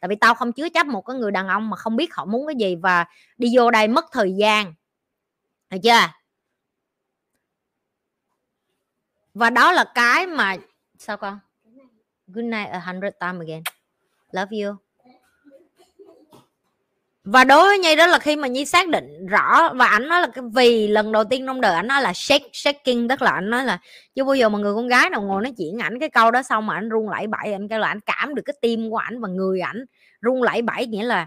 tại 0.00 0.08
vì 0.08 0.16
tao 0.16 0.34
không 0.34 0.52
chứa 0.52 0.68
chấp 0.68 0.86
một 0.86 1.02
cái 1.06 1.16
người 1.16 1.30
đàn 1.30 1.48
ông 1.48 1.70
mà 1.70 1.76
không 1.76 1.96
biết 1.96 2.14
họ 2.14 2.24
muốn 2.24 2.46
cái 2.46 2.56
gì 2.56 2.76
và 2.76 3.04
đi 3.38 3.48
vô 3.56 3.70
đây 3.70 3.88
mất 3.88 4.04
thời 4.12 4.32
gian. 4.32 4.74
Được 5.70 5.78
chưa? 5.82 6.08
Và 9.34 9.50
đó 9.50 9.72
là 9.72 9.84
cái 9.94 10.26
mà 10.26 10.56
sao 10.98 11.16
con? 11.16 11.38
Good 12.26 12.44
night 12.44 12.68
a 12.68 12.78
hundred 12.78 13.12
time 13.20 13.38
again. 13.38 13.62
Love 14.32 14.62
you 14.62 14.76
và 17.32 17.44
đối 17.44 17.66
với 17.66 17.78
nhi 17.78 17.96
đó 17.96 18.06
là 18.06 18.18
khi 18.18 18.36
mà 18.36 18.48
nhi 18.48 18.64
xác 18.64 18.88
định 18.88 19.26
rõ 19.26 19.72
và 19.74 19.86
ảnh 19.86 20.08
nói 20.08 20.20
là 20.20 20.28
vì 20.52 20.88
lần 20.88 21.12
đầu 21.12 21.24
tiên 21.24 21.46
trong 21.46 21.60
đời 21.60 21.74
ảnh 21.74 21.86
nói 21.86 22.02
là 22.02 22.12
shake 22.14 22.48
shaking 22.52 23.08
tức 23.08 23.22
là 23.22 23.30
ảnh 23.30 23.50
nói 23.50 23.64
là 23.64 23.78
chứ 24.14 24.24
bao 24.24 24.34
giờ 24.34 24.48
mà 24.48 24.58
người 24.58 24.74
con 24.74 24.88
gái 24.88 25.10
nào 25.10 25.22
ngồi 25.22 25.42
nói 25.42 25.52
chuyện 25.58 25.78
ảnh 25.78 25.98
cái 26.00 26.08
câu 26.08 26.30
đó 26.30 26.42
xong 26.42 26.66
mà 26.66 26.74
ảnh 26.74 26.88
run 26.88 27.08
lẩy 27.08 27.26
bẩy 27.26 27.52
anh 27.52 27.68
kêu 27.68 27.78
là 27.78 27.88
ảnh 27.88 28.00
cảm 28.00 28.34
được 28.34 28.42
cái 28.44 28.54
tim 28.60 28.90
của 28.90 28.96
ảnh 28.96 29.20
và 29.20 29.28
người 29.28 29.60
ảnh 29.60 29.84
run 30.20 30.42
lẩy 30.42 30.62
bẩy 30.62 30.86
nghĩa 30.86 31.02
là 31.02 31.26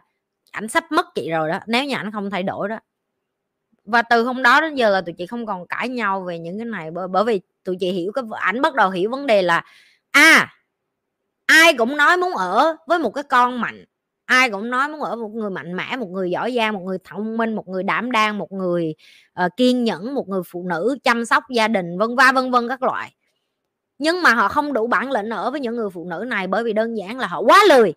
ảnh 0.52 0.68
sắp 0.68 0.92
mất 0.92 1.06
chị 1.16 1.32
rồi 1.32 1.50
đó 1.50 1.60
nếu 1.68 1.86
như 1.86 1.96
ảnh 1.96 2.12
không 2.12 2.30
thay 2.30 2.44
đổi 2.44 2.70
đó. 2.70 2.80
Và 3.86 4.02
từ 4.02 4.24
hôm 4.24 4.44
đó 4.44 4.62
đến 4.62 4.76
giờ 4.76 4.90
là 4.90 5.02
tụi 5.02 5.14
chị 5.18 5.26
không 5.28 5.46
còn 5.46 5.68
cãi 5.68 5.90
nhau 5.90 6.22
về 6.22 6.40
những 6.40 6.58
cái 6.58 6.66
này 6.66 6.92
bởi, 6.92 7.08
bởi 7.08 7.24
vì 7.24 7.42
tụi 7.64 7.76
chị 7.80 7.92
hiểu 7.92 8.12
cái 8.12 8.24
ảnh 8.40 8.62
bắt 8.62 8.76
đầu 8.76 8.90
hiểu 8.90 9.10
vấn 9.10 9.28
đề 9.28 9.42
là 9.42 9.64
a 10.12 10.22
à, 10.22 10.54
ai 11.46 11.74
cũng 11.74 11.98
nói 11.98 12.18
muốn 12.18 12.34
ở 12.34 12.76
với 12.88 13.00
một 13.00 13.10
cái 13.10 13.24
con 13.24 13.62
mạnh 13.62 13.86
ai 14.26 14.50
cũng 14.50 14.70
nói 14.70 14.90
muốn 14.90 15.02
ở 15.02 15.16
một 15.16 15.32
người 15.34 15.50
mạnh 15.50 15.76
mẽ 15.76 15.96
một 15.96 16.10
người 16.10 16.32
giỏi 16.32 16.54
giang 16.56 16.74
một 16.74 16.82
người 16.84 16.98
thông 17.04 17.38
minh 17.38 17.56
một 17.56 17.68
người 17.68 17.84
đảm 17.84 18.12
đang 18.12 18.38
một 18.38 18.52
người 18.52 18.96
uh, 19.46 19.52
kiên 19.58 19.84
nhẫn 19.84 20.14
một 20.14 20.30
người 20.30 20.42
phụ 20.48 20.66
nữ 20.70 20.98
chăm 21.04 21.26
sóc 21.26 21.44
gia 21.50 21.68
đình 21.68 21.98
vân 21.98 22.16
va 22.16 22.32
vân 22.36 22.52
vân 22.52 22.68
các 22.68 22.84
loại. 22.84 23.14
Nhưng 23.98 24.22
mà 24.22 24.34
họ 24.34 24.48
không 24.48 24.74
đủ 24.74 24.88
bản 24.88 25.12
lĩnh 25.12 25.30
ở 25.30 25.52
với 25.52 25.60
những 25.60 25.76
người 25.76 25.90
phụ 25.90 26.06
nữ 26.06 26.26
này 26.28 26.48
bởi 26.48 26.64
vì 26.64 26.74
đơn 26.74 26.98
giản 26.98 27.20
là 27.20 27.28
họ 27.28 27.42
quá 27.42 27.64
lười. 27.70 27.94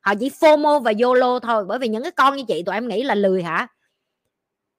Họ 0.00 0.14
chỉ 0.20 0.28
fomo 0.28 0.80
và 0.80 0.92
yolo 1.02 1.38
thôi 1.38 1.64
bởi 1.64 1.78
vì 1.78 1.88
những 1.88 2.02
cái 2.02 2.12
con 2.12 2.36
như 2.36 2.44
chị 2.48 2.62
tụi 2.62 2.74
em 2.74 2.88
nghĩ 2.88 3.02
là 3.02 3.14
lười 3.14 3.42
hả? 3.42 3.66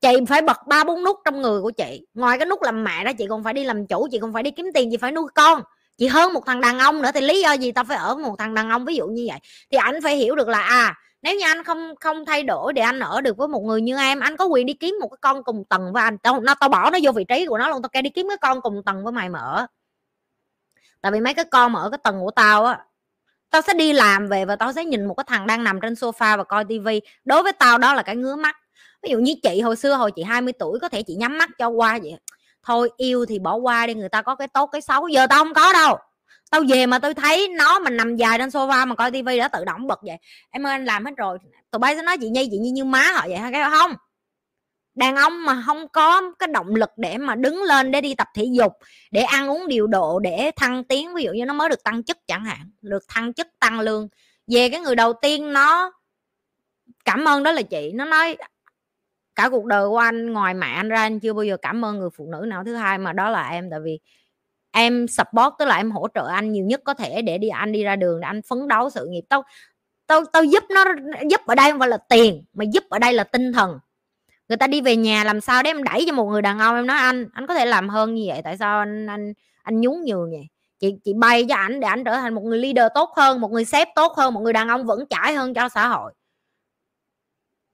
Chị 0.02 0.10
phải 0.28 0.42
bật 0.42 0.58
ba 0.68 0.84
bốn 0.84 1.04
nút 1.04 1.18
trong 1.26 1.42
người 1.42 1.62
của 1.62 1.72
chị. 1.72 2.08
Ngoài 2.14 2.38
cái 2.38 2.46
nút 2.46 2.62
làm 2.62 2.84
mẹ 2.84 3.04
đó 3.04 3.12
chị 3.18 3.26
còn 3.30 3.44
phải 3.44 3.54
đi 3.54 3.64
làm 3.64 3.88
chủ 3.88 4.08
chị 4.12 4.20
còn 4.20 4.34
phải 4.34 4.44
đi 4.44 4.52
kiếm 4.52 4.66
tiền 4.74 4.92
chị 4.92 4.98
phải 4.98 5.12
nuôi 5.12 5.28
con 5.36 5.62
chị 5.98 6.08
hơn 6.08 6.34
một 6.34 6.46
thằng 6.46 6.62
đàn 6.62 6.80
ông 6.80 7.02
nữa 7.02 7.10
thì 7.14 7.22
lý 7.22 7.42
do 7.42 7.52
gì 7.54 7.72
tao 7.72 7.84
phải 7.84 7.98
ở 7.98 8.16
với 8.16 8.24
một 8.24 8.36
thằng 8.40 8.54
đàn 8.54 8.70
ông 8.70 8.86
ví 8.86 8.96
dụ 8.96 9.08
như 9.08 9.26
vậy? 9.30 9.40
Thì 9.72 9.78
anh 9.78 10.02
phải 10.04 10.16
hiểu 10.16 10.36
được 10.36 10.48
là 10.48 10.62
à 10.62 10.96
nếu 11.22 11.36
như 11.36 11.46
anh 11.46 11.64
không 11.64 11.96
không 12.00 12.26
thay 12.26 12.44
đổi 12.44 12.74
để 12.74 12.82
anh 12.82 13.00
ở 13.00 13.22
được 13.22 13.38
với 13.38 13.48
một 13.48 13.62
người 13.64 13.82
như 13.82 13.98
em, 13.98 14.20
anh 14.20 14.38
có 14.38 14.46
quyền 14.46 14.66
đi 14.66 14.74
kiếm 14.74 14.96
một 15.02 15.08
cái 15.08 15.18
con 15.22 15.44
cùng 15.44 15.64
tầng 15.70 15.94
với 15.94 16.04
anh. 16.04 16.18
Tao 16.18 16.42
nó 16.42 16.56
tao 16.56 16.70
bỏ 16.70 16.90
nó 16.90 17.00
vô 17.04 17.12
vị 17.12 17.24
trí 17.30 17.46
của 17.46 17.58
nó 17.58 17.70
luôn, 17.70 17.82
tao 17.82 17.90
kêu 17.90 18.02
đi 18.02 18.10
kiếm 18.10 18.28
cái 18.30 18.38
con 18.42 18.62
cùng 18.62 18.84
tầng 18.86 19.04
với 19.04 19.14
mày 19.14 19.30
mở 19.30 19.68
tại 21.02 21.12
vì 21.12 21.20
mấy 21.20 21.34
cái 21.34 21.46
con 21.46 21.72
mà 21.72 21.80
ở 21.80 21.90
cái 21.90 21.98
tầng 22.04 22.20
của 22.20 22.32
tao 22.32 22.66
á, 22.66 22.86
tao 23.50 23.62
sẽ 23.62 23.74
đi 23.74 23.94
làm 23.94 24.28
về 24.28 24.46
và 24.46 24.56
tao 24.56 24.74
sẽ 24.74 24.86
nhìn 24.86 25.06
một 25.06 25.14
cái 25.14 25.24
thằng 25.28 25.48
đang 25.48 25.64
nằm 25.64 25.80
trên 25.82 25.94
sofa 25.94 26.38
và 26.38 26.44
coi 26.44 26.66
tivi 26.66 27.02
đối 27.26 27.44
với 27.44 27.54
tao 27.54 27.78
đó 27.78 27.94
là 27.94 28.04
cái 28.04 28.16
ngứa 28.16 28.36
mắt. 28.36 28.58
Ví 29.04 29.10
dụ 29.12 29.20
như 29.20 29.34
chị 29.44 29.62
hồi 29.62 29.76
xưa, 29.76 29.96
hồi 29.96 30.12
chị 30.12 30.24
20 30.24 30.54
tuổi, 30.54 30.80
có 30.80 30.90
thể 30.90 31.04
chị 31.04 31.16
nhắm 31.16 31.38
mắt 31.38 31.50
cho 31.58 31.70
qua 31.70 32.00
vậy 32.04 32.18
thôi 32.64 32.90
yêu 32.98 33.26
thì 33.26 33.40
bỏ 33.40 33.56
qua 33.56 33.88
đi, 33.88 33.94
người 33.94 34.10
ta 34.10 34.22
có 34.22 34.36
cái 34.36 34.48
tốt, 34.48 34.68
cái 34.68 34.82
xấu. 34.82 35.08
Giờ 35.08 35.28
tao 35.28 35.44
không 35.44 35.54
có 35.54 35.74
đâu. 35.74 35.98
Tao 36.52 36.62
về 36.70 36.86
mà 36.86 37.00
tôi 37.00 37.14
thấy 37.14 37.48
nó 37.48 37.80
mình 37.80 37.98
nằm 37.98 38.16
dài 38.16 38.38
trên 38.38 38.50
sofa 38.50 38.88
mà 38.88 38.96
coi 38.96 39.12
tivi 39.12 39.38
đã 39.38 39.48
tự 39.48 39.66
động 39.66 39.88
bật 39.88 40.00
vậy. 40.02 40.18
Em 40.50 40.66
ơi, 40.68 40.72
anh 40.72 40.86
làm 40.86 41.06
hết 41.06 41.12
rồi. 41.18 41.38
Tụi 41.72 41.80
bay 41.80 41.96
sẽ 41.96 42.02
nói 42.02 42.18
chị 42.18 42.30
nhi 42.30 42.48
chị 42.52 42.58
nhi 42.58 42.70
như 42.70 42.86
má 42.86 43.04
họ 43.14 43.26
vậy 43.28 43.38
hay 43.38 43.52
cái 43.52 43.70
không. 43.70 43.96
Đàn 44.96 45.16
ông 45.16 45.46
mà 45.46 45.64
không 45.66 45.88
có 45.88 46.22
cái 46.40 46.48
động 46.48 46.76
lực 46.76 46.90
để 46.98 47.18
mà 47.18 47.36
đứng 47.36 47.64
lên 47.64 47.92
để 47.92 48.02
đi 48.02 48.16
tập 48.16 48.28
thể 48.36 48.46
dục, 48.52 48.74
để 49.12 49.22
ăn 49.22 49.50
uống 49.50 49.68
điều 49.68 49.88
độ, 49.88 50.20
để 50.20 50.52
thăng 50.56 50.84
tiến, 50.84 51.14
ví 51.14 51.24
dụ 51.24 51.32
như 51.32 51.46
nó 51.46 51.54
mới 51.54 51.70
được 51.70 51.84
tăng 51.84 52.04
chức 52.04 52.18
chẳng 52.28 52.46
hạn, 52.46 52.72
được 52.82 53.04
thăng 53.08 53.34
chức, 53.34 53.48
tăng 53.60 53.80
lương. 53.80 54.08
Về 54.48 54.70
cái 54.70 54.80
người 54.80 54.96
đầu 54.96 55.14
tiên 55.22 55.54
nó 55.54 55.92
cảm 57.06 57.26
ơn 57.26 57.44
đó 57.44 57.52
là 57.52 57.62
chị. 57.62 57.92
Nó 57.94 58.06
nói 58.06 58.38
cả 59.36 59.50
cuộc 59.50 59.66
đời 59.66 59.88
của 59.88 59.98
anh, 59.98 60.34
ngoài 60.34 60.54
mẹ 60.54 60.68
anh 60.68 60.90
ra 60.90 61.02
anh 61.02 61.20
chưa 61.20 61.34
bao 61.34 61.44
giờ 61.44 61.58
cảm 61.62 61.86
ơn 61.86 62.00
người 62.00 62.10
phụ 62.18 62.28
nữ 62.32 62.46
nào. 62.48 62.64
Thứ 62.64 62.76
hai 62.76 62.98
mà 62.98 63.14
đó 63.14 63.30
là 63.30 63.50
em, 63.50 63.70
tại 63.70 63.80
vì 63.80 64.00
em 64.72 65.08
support, 65.08 65.54
tức 65.60 65.66
là 65.66 65.78
em 65.78 65.92
hỗ 65.92 66.08
trợ 66.16 66.28
anh 66.28 66.52
nhiều 66.52 66.66
nhất 66.66 66.82
có 66.84 66.94
thể 66.94 67.22
để 67.22 67.38
đi, 67.38 67.50
anh 67.50 67.72
đi 67.72 67.84
ra 67.84 67.96
đường 67.96 68.20
để 68.20 68.26
anh 68.26 68.42
phấn 68.42 68.68
đấu 68.68 68.90
sự 68.90 69.08
nghiệp. 69.10 69.22
Tao 69.30 69.44
tao 70.08 70.26
tao 70.26 70.44
giúp 70.44 70.64
nó, 70.70 70.86
giúp 71.30 71.42
ở 71.46 71.56
đây 71.56 71.72
không 71.72 71.80
phải 71.80 71.90
là 71.90 71.98
tiền, 72.10 72.44
mà 72.54 72.66
giúp 72.74 72.84
ở 72.90 73.00
đây 73.00 73.14
là 73.14 73.24
tinh 73.24 73.54
thần. 73.54 73.80
Người 74.50 74.58
ta 74.58 74.68
đi 74.68 74.82
về 74.82 74.96
nhà 74.96 75.24
làm 75.24 75.42
sao 75.42 75.64
để 75.64 75.70
em 75.70 75.84
đẩy 75.84 76.04
cho 76.08 76.14
một 76.14 76.26
người 76.26 76.42
đàn 76.42 76.60
ông? 76.60 76.76
Em 76.76 76.88
nói, 76.88 76.98
anh 76.98 77.28
anh 77.34 77.48
có 77.48 77.56
thể 77.56 77.66
làm 77.66 77.90
hơn 77.90 78.14
như 78.16 78.26
vậy, 78.28 78.42
tại 78.44 78.58
sao 78.58 78.80
anh 78.80 79.08
anh 79.08 79.34
anh 79.64 79.82
nhún 79.82 79.94
nhường 80.06 80.32
vậy? 80.32 80.48
Chị 80.80 80.96
chị 81.04 81.14
bay 81.14 81.46
cho 81.50 81.56
ảnh 81.56 81.80
để 81.80 81.88
anh 81.88 82.04
trở 82.04 82.16
thành 82.16 82.34
một 82.34 82.42
người 82.44 82.58
leader 82.60 82.92
tốt 82.96 83.10
hơn, 83.18 83.42
một 83.42 83.52
người 83.52 83.66
sếp 83.66 83.88
tốt 83.96 84.14
hơn, 84.18 84.34
một 84.34 84.42
người 84.42 84.54
đàn 84.54 84.68
ông 84.68 84.86
vững 84.86 85.06
chãi 85.10 85.34
hơn 85.34 85.54
cho 85.54 85.70
xã 85.70 85.88
hội 85.88 86.14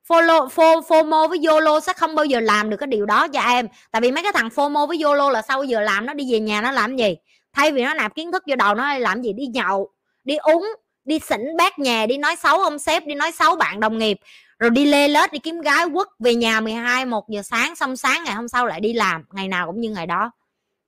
follow 0.07 0.47
fomo 0.81 1.27
với 1.27 1.39
yolo 1.47 1.79
sẽ 1.79 1.93
không 1.93 2.15
bao 2.15 2.25
giờ 2.25 2.39
làm 2.39 2.69
được 2.69 2.77
cái 2.77 2.87
điều 2.87 3.05
đó 3.05 3.27
cho 3.27 3.41
em. 3.41 3.67
Tại 3.91 4.01
vì 4.01 4.11
mấy 4.11 4.23
cái 4.23 4.31
thằng 4.35 4.49
fomo 4.55 4.87
với 4.87 5.01
yolo 5.03 5.29
là 5.29 5.41
sau 5.41 5.63
giờ 5.63 5.81
làm 5.81 6.05
nó 6.05 6.13
đi 6.13 6.33
về 6.33 6.39
nhà 6.39 6.61
nó 6.61 6.71
làm 6.71 6.97
gì? 6.97 7.15
Thay 7.53 7.71
vì 7.71 7.83
nó 7.83 7.93
nạp 7.93 8.15
kiến 8.15 8.31
thức 8.31 8.43
vô 8.47 8.55
đầu 8.55 8.75
nó 8.75 8.97
làm 8.97 9.21
gì? 9.21 9.33
Đi 9.33 9.45
nhậu, 9.45 9.89
đi 10.23 10.35
uống, 10.35 10.67
đi 11.05 11.19
xỉn 11.19 11.57
bát 11.57 11.79
nhà, 11.79 12.05
đi 12.05 12.17
nói 12.17 12.35
xấu 12.35 12.59
ông 12.59 12.79
sếp, 12.79 13.05
đi 13.05 13.15
nói 13.15 13.31
xấu 13.31 13.55
bạn 13.55 13.79
đồng 13.79 13.97
nghiệp, 13.97 14.19
rồi 14.59 14.69
đi 14.69 14.85
lê 14.85 15.07
lết, 15.07 15.31
đi 15.31 15.39
kiếm 15.39 15.61
gái 15.61 15.85
quất 15.93 16.07
về 16.19 16.35
nhà 16.35 16.61
12 16.61 17.05
một 17.05 17.29
giờ 17.29 17.41
sáng, 17.41 17.75
xong 17.75 17.97
sáng 17.97 18.23
ngày 18.23 18.35
hôm 18.35 18.47
sau 18.47 18.65
lại 18.65 18.79
đi 18.79 18.93
làm, 18.93 19.23
ngày 19.31 19.47
nào 19.47 19.67
cũng 19.67 19.81
như 19.81 19.89
ngày 19.89 20.05
đó. 20.05 20.31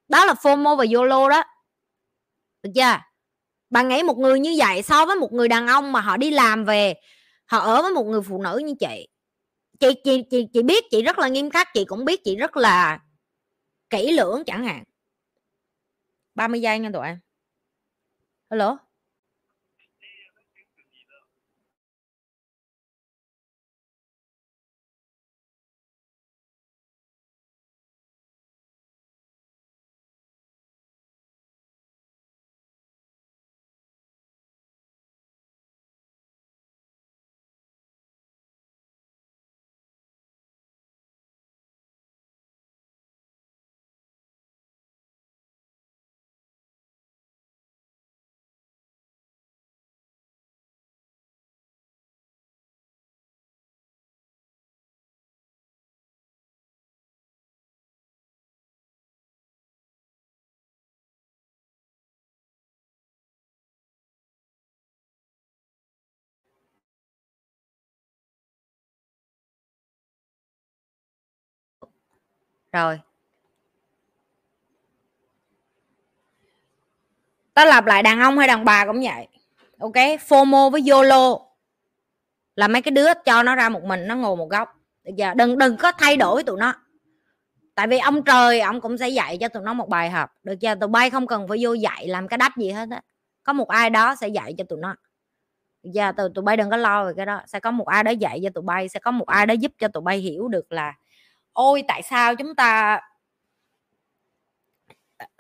Đó 0.08 0.26
là 0.26 0.34
fomo 0.34 0.76
và 0.76 0.86
yolo 0.96 1.30
đó. 1.30 1.44
Được 2.64 2.70
chưa? 2.76 2.98
Bạn 3.70 3.88
nghĩ 3.88 4.04
một 4.04 4.18
người 4.18 4.40
như 4.40 4.56
vậy 4.58 4.82
so 4.82 5.06
với 5.06 5.16
một 5.16 5.34
người 5.34 5.48
đàn 5.48 5.68
ông 5.68 5.91
mà 5.91 6.02
họ 6.02 6.18
đi 6.18 6.32
làm 6.32 6.66
về, 6.66 6.94
họ 7.46 7.60
ở 7.60 7.82
với 7.82 7.91
một 7.91 8.06
người 8.06 8.22
phụ 8.22 8.41
nữ 8.44 8.62
như 8.66 8.74
chị 8.80 9.08
chị 9.80 9.88
chị 10.03 10.23
chị 10.30 10.47
chị 10.53 10.64
biết 10.64 10.84
chị 10.91 11.01
rất 11.01 11.19
là 11.19 11.27
nghiêm 11.27 11.49
khắc, 11.49 11.68
chị 11.73 11.85
cũng 11.85 12.06
biết 12.06 12.23
chị 12.23 12.35
rất 12.35 12.57
là 12.57 12.99
kỹ 13.89 14.11
lưỡng 14.11 14.43
chẳng 14.45 14.64
hạn. 14.64 14.84
30 16.35 16.61
giây 16.61 16.80
nha 16.80 16.89
tụi 16.93 17.06
em. 17.06 17.19
Hello? 18.49 18.89
Rồi. 72.72 73.00
Ta 77.54 77.66
lặp 77.66 77.86
lại 77.86 78.04
đàn 78.04 78.20
ông 78.20 78.38
hay 78.38 78.48
đàn 78.48 78.66
bà 78.66 78.86
cũng 78.86 79.02
vậy. 79.04 79.28
Ok 79.80 79.96
fomo 80.28 80.70
với 80.70 80.84
yolo. 80.91 81.40
Là 82.56 82.68
mấy 82.68 82.82
cái 82.82 82.91
đứa 82.91 83.14
cho 83.26 83.44
nó 83.44 83.56
ra 83.56 83.70
một 83.70 83.84
mình 83.84 84.08
nó 84.08 84.16
ngồi 84.16 84.36
một 84.36 84.50
góc. 84.50 84.76
Được 85.04 85.12
chưa 85.18 85.34
đừng 85.36 85.58
đừng 85.58 85.78
có 85.78 85.91
thay 85.91 86.18
đổi 86.18 86.44
tụi 86.44 86.60
nó. 86.60 86.74
Tại 87.76 87.88
vì 87.88 88.00
ông 88.00 88.24
trời 88.24 88.60
ông 88.60 88.82
cũng 88.82 88.98
sẽ 88.98 89.10
dạy 89.10 89.38
cho 89.41 89.48
tụi 89.48 89.64
nó 89.64 89.74
một 89.74 89.90
bài 89.90 90.10
học. 90.10 90.30
Được 90.44 90.56
chưa? 90.62 90.76
Tụi 90.76 90.90
bay 90.90 91.10
không 91.10 91.28
cần 91.28 91.48
phải 91.48 91.58
vô 91.62 91.74
dạy 91.74 92.08
làm 92.08 92.28
cái 92.28 92.38
đách 92.38 92.58
gì 92.58 92.72
hết 92.72 92.90
á. 92.91 93.02
Có 93.44 93.54
một 93.54 93.68
ai 93.68 93.90
đó 93.90 94.16
sẽ 94.16 94.28
dạy 94.28 94.54
cho 94.58 94.64
tụi 94.70 94.80
nó. 94.80 94.96
Được 95.84 95.91
chưa 95.94 96.12
tụi, 96.18 96.30
tụi 96.36 96.44
bay 96.44 96.58
đừng 96.58 96.70
có 96.70 96.78
lo 96.78 97.06
về 97.06 97.14
cái 97.18 97.26
đó. 97.26 97.41
Sẽ 97.48 97.60
có 97.60 97.72
một 97.72 97.88
ai 97.88 98.04
đó 98.04 98.12
dạy 98.12 98.40
cho 98.44 98.50
tụi 98.50 98.62
bay 98.62 98.90
sẽ 98.90 99.00
có 99.00 99.12
một 99.12 99.28
ai 99.28 99.46
đó 99.46 99.54
giúp 99.54 99.72
cho 99.78 99.88
tụi 99.88 100.02
bay 100.02 100.18
hiểu 100.18 100.48
được 100.48 100.72
là 100.72 100.94
ôi, 101.60 101.84
tại 101.88 102.02
sao 102.03 102.36
chúng 102.36 102.56
ta, 102.56 102.99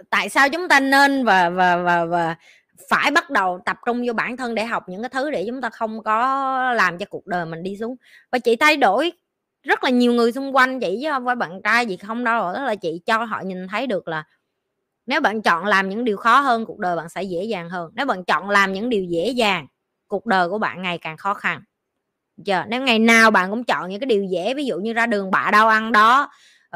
tại 0.09 0.29
sao 0.29 0.49
chúng 0.49 0.67
ta 0.69 0.79
nên 0.79 1.25
và 1.25 1.49
và 1.49 1.77
và 1.77 2.05
và 2.05 2.35
phải 2.89 3.11
bắt 3.11 3.29
đầu 3.29 3.59
tập 3.65 3.77
trung 3.85 4.03
vô 4.07 4.13
bản 4.13 4.37
thân 4.37 4.55
để 4.55 4.65
học 4.65 4.83
những 4.89 5.01
cái 5.01 5.09
thứ 5.09 5.31
để 5.31 5.43
chúng 5.47 5.61
ta 5.61 5.69
không 5.69 6.03
có 6.03 6.73
làm 6.73 6.97
cho 6.97 7.05
cuộc 7.09 7.27
đời 7.27 7.45
mình 7.45 7.63
đi 7.63 7.77
xuống? 7.77 7.95
Và 8.31 8.39
chị 8.39 8.55
thay 8.55 8.77
đổi 8.77 9.11
rất 9.63 9.83
là 9.83 9.89
nhiều 9.89 10.13
người 10.13 10.31
xung 10.31 10.55
quanh 10.55 10.79
chị 10.79 10.99
chứ 11.03 11.11
không 11.11 11.25
phải 11.25 11.35
bạn 11.35 11.61
trai 11.63 11.85
gì 11.85 11.97
không 11.97 12.23
đâu 12.23 12.53
đó 12.53 12.63
là 12.63 12.75
chị 12.75 13.01
cho 13.05 13.23
họ 13.23 13.41
nhìn 13.41 13.67
thấy 13.67 13.87
được 13.87 14.07
là 14.07 14.23
nếu 15.05 15.21
bạn 15.21 15.41
chọn 15.41 15.65
làm 15.65 15.89
những 15.89 16.03
điều 16.03 16.17
khó 16.17 16.39
hơn, 16.39 16.65
cuộc 16.65 16.79
đời 16.79 16.95
bạn 16.95 17.09
sẽ 17.09 17.23
dễ 17.23 17.43
dàng 17.43 17.69
hơn. 17.69 17.91
Nếu 17.95 18.05
bạn 18.05 18.23
chọn 18.25 18.49
làm 18.49 18.73
những 18.73 18.89
điều 18.89 19.03
dễ 19.03 19.29
dàng, 19.29 19.67
cuộc 20.07 20.25
đời 20.25 20.49
của 20.49 20.57
bạn 20.59 20.81
ngày 20.81 20.97
càng 20.97 21.17
khó 21.17 21.33
khăn 21.33 21.61
giờ 22.45 22.63
nếu 22.67 22.81
ngày 22.81 22.99
nào 22.99 23.31
bạn 23.31 23.49
cũng 23.49 23.63
chọn 23.63 23.89
những 23.89 23.99
cái 23.99 24.07
điều 24.07 24.23
dễ 24.23 24.53
ví 24.53 24.65
dụ 24.65 24.77
như 24.77 24.93
ra 24.93 25.05
đường 25.05 25.31
bạ 25.31 25.49
đâu 25.51 25.67
ăn 25.67 25.91
đó 25.91 26.29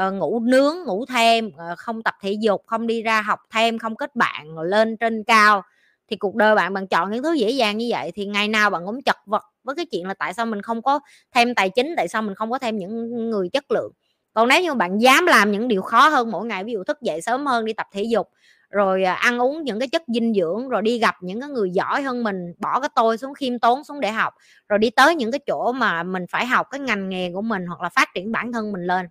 uh, 0.07 0.13
ngủ 0.13 0.39
nướng 0.39 0.75
ngủ 0.85 1.05
thêm 1.05 1.47
uh, 1.47 1.77
không 1.77 2.03
tập 2.03 2.13
thể 2.21 2.31
dục 2.31 2.63
không 2.67 2.87
đi 2.87 3.01
ra 3.01 3.21
học 3.21 3.39
thêm 3.53 3.79
không 3.79 3.95
kết 3.95 4.15
bạn 4.15 4.55
ờ, 4.55 4.63
lên 4.63 4.97
trên 4.97 5.23
cao 5.23 5.63
thì 6.09 6.15
cuộc 6.15 6.35
đời 6.35 6.55
bạn 6.55 6.73
bạn 6.73 6.87
chọn 6.87 7.11
những 7.11 7.23
thứ 7.23 7.33
dễ 7.33 7.49
dàng 7.49 7.77
như 7.77 7.87
vậy 7.89 8.11
thì 8.15 8.25
ngày 8.25 8.47
nào 8.47 8.69
bạn 8.69 8.85
cũng 8.85 9.01
chật 9.01 9.17
vật 9.25 9.43
với 9.63 9.75
cái 9.75 9.85
chuyện 9.85 10.07
là 10.07 10.13
tại 10.13 10.33
sao 10.33 10.45
mình 10.45 10.61
không 10.61 10.81
có 10.81 10.99
thêm 11.33 11.55
tài 11.55 11.69
chính 11.69 11.93
tại 11.97 12.07
sao 12.07 12.21
mình 12.21 12.35
không 12.35 12.51
có 12.51 12.59
thêm 12.59 12.77
những 12.77 13.29
người 13.29 13.49
chất 13.49 13.71
lượng. 13.71 13.91
Còn 14.33 14.47
nếu 14.47 14.61
như 14.61 14.73
bạn 14.73 15.01
dám 15.01 15.25
làm 15.25 15.51
những 15.51 15.67
điều 15.67 15.81
khó 15.81 16.07
hơn 16.07 16.31
mỗi 16.31 16.45
ngày 16.45 16.63
ví 16.63 16.73
dụ 16.73 16.83
thức 16.83 17.01
dậy 17.01 17.21
sớm 17.21 17.45
hơn 17.45 17.65
đi 17.65 17.73
tập 17.73 17.87
thể 17.91 18.03
dục 18.03 18.29
rồi 18.73 19.03
à, 19.03 19.13
ăn 19.13 19.39
uống 19.39 19.63
những 19.63 19.79
cái 19.79 19.87
chất 19.87 20.03
dinh 20.07 20.33
dưỡng, 20.33 20.69
rồi 20.69 20.81
đi 20.81 20.99
gặp 20.99 21.15
những 21.21 21.41
cái 21.41 21.49
người 21.49 21.69
giỏi 21.69 22.01
hơn 22.01 22.23
mình, 22.23 22.53
bỏ 22.59 22.79
cái 22.79 22.89
tôi 22.95 23.17
xuống, 23.17 23.33
khiêm 23.33 23.59
tốn 23.59 23.83
xuống 23.83 23.99
để 23.99 24.11
học, 24.11 24.33
rồi 24.69 24.79
đi 24.79 24.89
tới 24.89 25.15
những 25.15 25.31
cái 25.31 25.39
chỗ 25.47 25.71
mà 25.71 26.03
mình 26.03 26.25
phải 26.29 26.45
học 26.45 26.67
cái 26.71 26.79
ngành 26.79 27.09
nghề 27.09 27.31
của 27.33 27.41
mình 27.41 27.65
hoặc 27.67 27.81
là 27.81 27.89
phát 27.89 28.09
triển 28.15 28.31
bản 28.31 28.51
thân 28.51 28.71
mình 28.71 28.81
lên. 28.87 29.07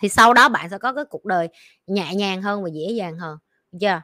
Thì 0.00 0.08
sau 0.08 0.34
đó 0.34 0.48
bạn 0.48 0.70
sẽ 0.70 0.78
có 0.78 0.92
cái 0.92 1.04
cuộc 1.10 1.24
đời 1.24 1.48
nhẹ 1.86 2.14
nhàng 2.14 2.42
hơn 2.42 2.62
và 2.62 2.68
dễ 2.72 2.92
dàng 2.92 3.18
hơn 3.18 3.38
chưa 3.72 3.78
chưa? 3.80 4.00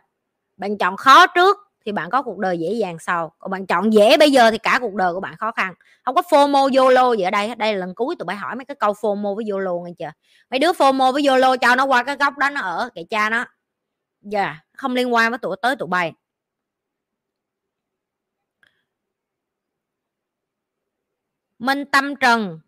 Bạn 0.56 0.78
chọn 0.78 0.96
khó 0.96 1.26
trước 1.26 1.56
thì 1.86 1.92
bạn 1.92 2.10
có 2.10 2.22
cuộc 2.22 2.38
đời 2.38 2.58
dễ 2.58 2.72
dàng 2.72 2.98
sau, 2.98 3.32
còn 3.38 3.50
bạn 3.50 3.66
chọn 3.66 3.92
dễ 3.92 4.16
bây 4.16 4.32
giờ 4.32 4.50
thì 4.50 4.58
cả 4.58 4.78
cuộc 4.80 4.94
đời 4.94 5.14
của 5.14 5.20
bạn 5.20 5.36
khó 5.36 5.52
khăn. 5.52 5.74
Không 6.04 6.14
có 6.14 6.22
fomo 6.30 6.78
yolo 6.78 7.12
gì 7.12 7.24
ở 7.24 7.30
đây 7.30 7.54
đây 7.54 7.72
là 7.72 7.78
lần 7.78 7.94
cuối 7.94 8.14
tụi 8.18 8.26
bay 8.26 8.36
hỏi 8.36 8.56
mấy 8.56 8.64
cái 8.64 8.74
câu 8.74 8.92
fomo 8.92 9.34
với 9.34 9.44
yolo 9.50 9.72
nghe 9.84 9.92
chưa? 9.98 10.12
Mấy 10.50 10.58
đứa 10.58 10.72
fomo 10.72 11.12
với 11.12 11.26
yolo 11.26 11.56
cho 11.56 11.76
nó 11.76 11.84
qua 11.84 12.02
cái 12.02 12.16
góc 12.16 12.38
đó 12.38 12.50
nó 12.50 12.60
ở, 12.60 12.88
kệ 12.94 13.02
cha 13.10 13.30
nó 13.30 13.44
dạ 14.22 14.44
yeah, 14.44 14.56
không 14.72 14.94
liên 14.94 15.14
quan 15.14 15.30
với 15.30 15.38
tụi 15.38 15.56
tới 15.62 15.76
tụi 15.76 15.88
bay. 15.88 16.12
Minh 21.58 21.84
tâm 21.92 22.16
trần 22.16 22.60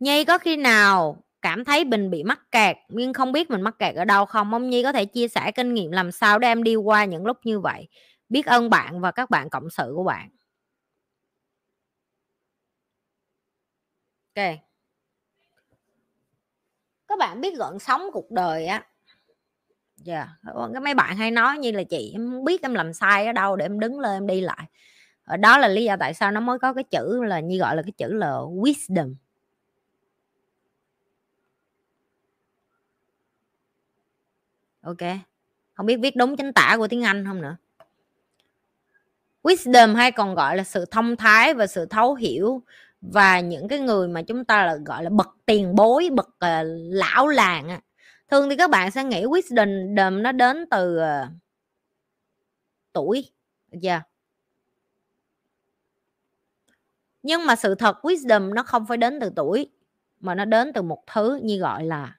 nhi 0.00 0.24
có 0.24 0.38
khi 0.38 0.56
nào 0.56 1.24
cảm 1.42 1.64
thấy 1.64 1.84
mình 1.84 2.10
bị 2.10 2.22
mắc 2.24 2.40
kẹt? 2.50 2.76
Nhưng 2.88 3.12
không 3.14 3.32
biết 3.32 3.50
mình 3.50 3.62
mắc 3.62 3.76
kẹt 3.78 3.94
ở 3.96 4.04
đâu 4.04 4.26
không? 4.26 4.50
Mong 4.50 4.70
nhi 4.70 4.82
có 4.82 4.92
thể 4.92 5.04
chia 5.04 5.28
sẻ 5.28 5.52
kinh 5.52 5.74
nghiệm 5.74 5.90
làm 5.92 6.12
sao 6.12 6.38
để 6.38 6.48
em 6.48 6.62
đi 6.62 6.76
qua 6.76 7.04
những 7.04 7.26
lúc 7.26 7.38
như 7.44 7.60
vậy. 7.60 7.88
Biết 8.28 8.46
ơn 8.46 8.70
bạn 8.70 9.00
và 9.00 9.10
các 9.12 9.30
bạn 9.30 9.50
cộng 9.50 9.70
sự 9.70 9.92
của 9.96 10.04
bạn. 10.04 10.30
Ok. 14.36 14.68
Các 17.08 17.18
bạn 17.18 17.40
biết 17.40 17.54
gợn 17.58 17.78
sóng 17.78 18.02
cuộc 18.12 18.30
đời 18.30 18.66
á 18.66 18.87
dạ 20.04 20.28
yeah. 20.54 20.70
cái 20.72 20.80
mấy 20.80 20.94
bạn 20.94 21.16
hay 21.16 21.30
nói 21.30 21.58
như 21.58 21.70
là 21.70 21.82
chị 21.82 22.10
em 22.14 22.30
không 22.30 22.44
biết 22.44 22.62
em 22.62 22.74
làm 22.74 22.92
sai 22.92 23.26
ở 23.26 23.32
đâu 23.32 23.56
để 23.56 23.64
em 23.64 23.80
đứng 23.80 24.00
lên 24.00 24.16
em 24.16 24.26
đi 24.26 24.40
lại 24.40 24.64
ở 25.24 25.36
đó 25.36 25.58
là 25.58 25.68
lý 25.68 25.84
do 25.84 25.96
tại 26.00 26.14
sao 26.14 26.30
nó 26.30 26.40
mới 26.40 26.58
có 26.58 26.72
cái 26.72 26.84
chữ 26.84 27.24
là 27.24 27.40
như 27.40 27.58
gọi 27.58 27.76
là 27.76 27.82
cái 27.82 27.92
chữ 27.92 28.12
là 28.12 28.30
wisdom 28.36 29.14
ok 34.80 35.08
không 35.74 35.86
biết 35.86 35.96
viết 35.96 36.16
đúng 36.16 36.36
chính 36.36 36.52
tả 36.52 36.74
của 36.78 36.88
tiếng 36.88 37.04
anh 37.04 37.24
không 37.26 37.42
nữa 37.42 37.56
wisdom 39.42 39.94
hay 39.94 40.12
còn 40.12 40.34
gọi 40.34 40.56
là 40.56 40.64
sự 40.64 40.84
thông 40.90 41.16
thái 41.16 41.54
và 41.54 41.66
sự 41.66 41.86
thấu 41.86 42.14
hiểu 42.14 42.62
và 43.00 43.40
những 43.40 43.68
cái 43.68 43.78
người 43.78 44.08
mà 44.08 44.22
chúng 44.22 44.44
ta 44.44 44.66
là 44.66 44.76
gọi 44.76 45.04
là 45.04 45.10
bậc 45.10 45.28
tiền 45.46 45.74
bối 45.74 46.08
bậc 46.12 46.28
uh, 46.28 46.66
lão 46.90 47.26
làng 47.26 47.80
thường 48.28 48.50
thì 48.50 48.56
các 48.56 48.70
bạn 48.70 48.90
sẽ 48.90 49.04
nghĩ 49.04 49.24
wisdom 49.24 49.94
đầm 49.94 50.22
nó 50.22 50.32
đến 50.32 50.66
từ 50.70 50.98
uh, 50.98 51.28
tuổi 52.92 53.32
giờ 53.72 53.90
yeah. 53.90 54.08
nhưng 57.22 57.46
mà 57.46 57.56
sự 57.56 57.74
thật 57.74 57.96
wisdom 58.02 58.54
nó 58.54 58.62
không 58.62 58.86
phải 58.86 58.96
đến 58.96 59.18
từ 59.20 59.32
tuổi 59.36 59.70
mà 60.20 60.34
nó 60.34 60.44
đến 60.44 60.72
từ 60.74 60.82
một 60.82 61.02
thứ 61.06 61.40
như 61.42 61.58
gọi 61.58 61.84
là 61.84 62.18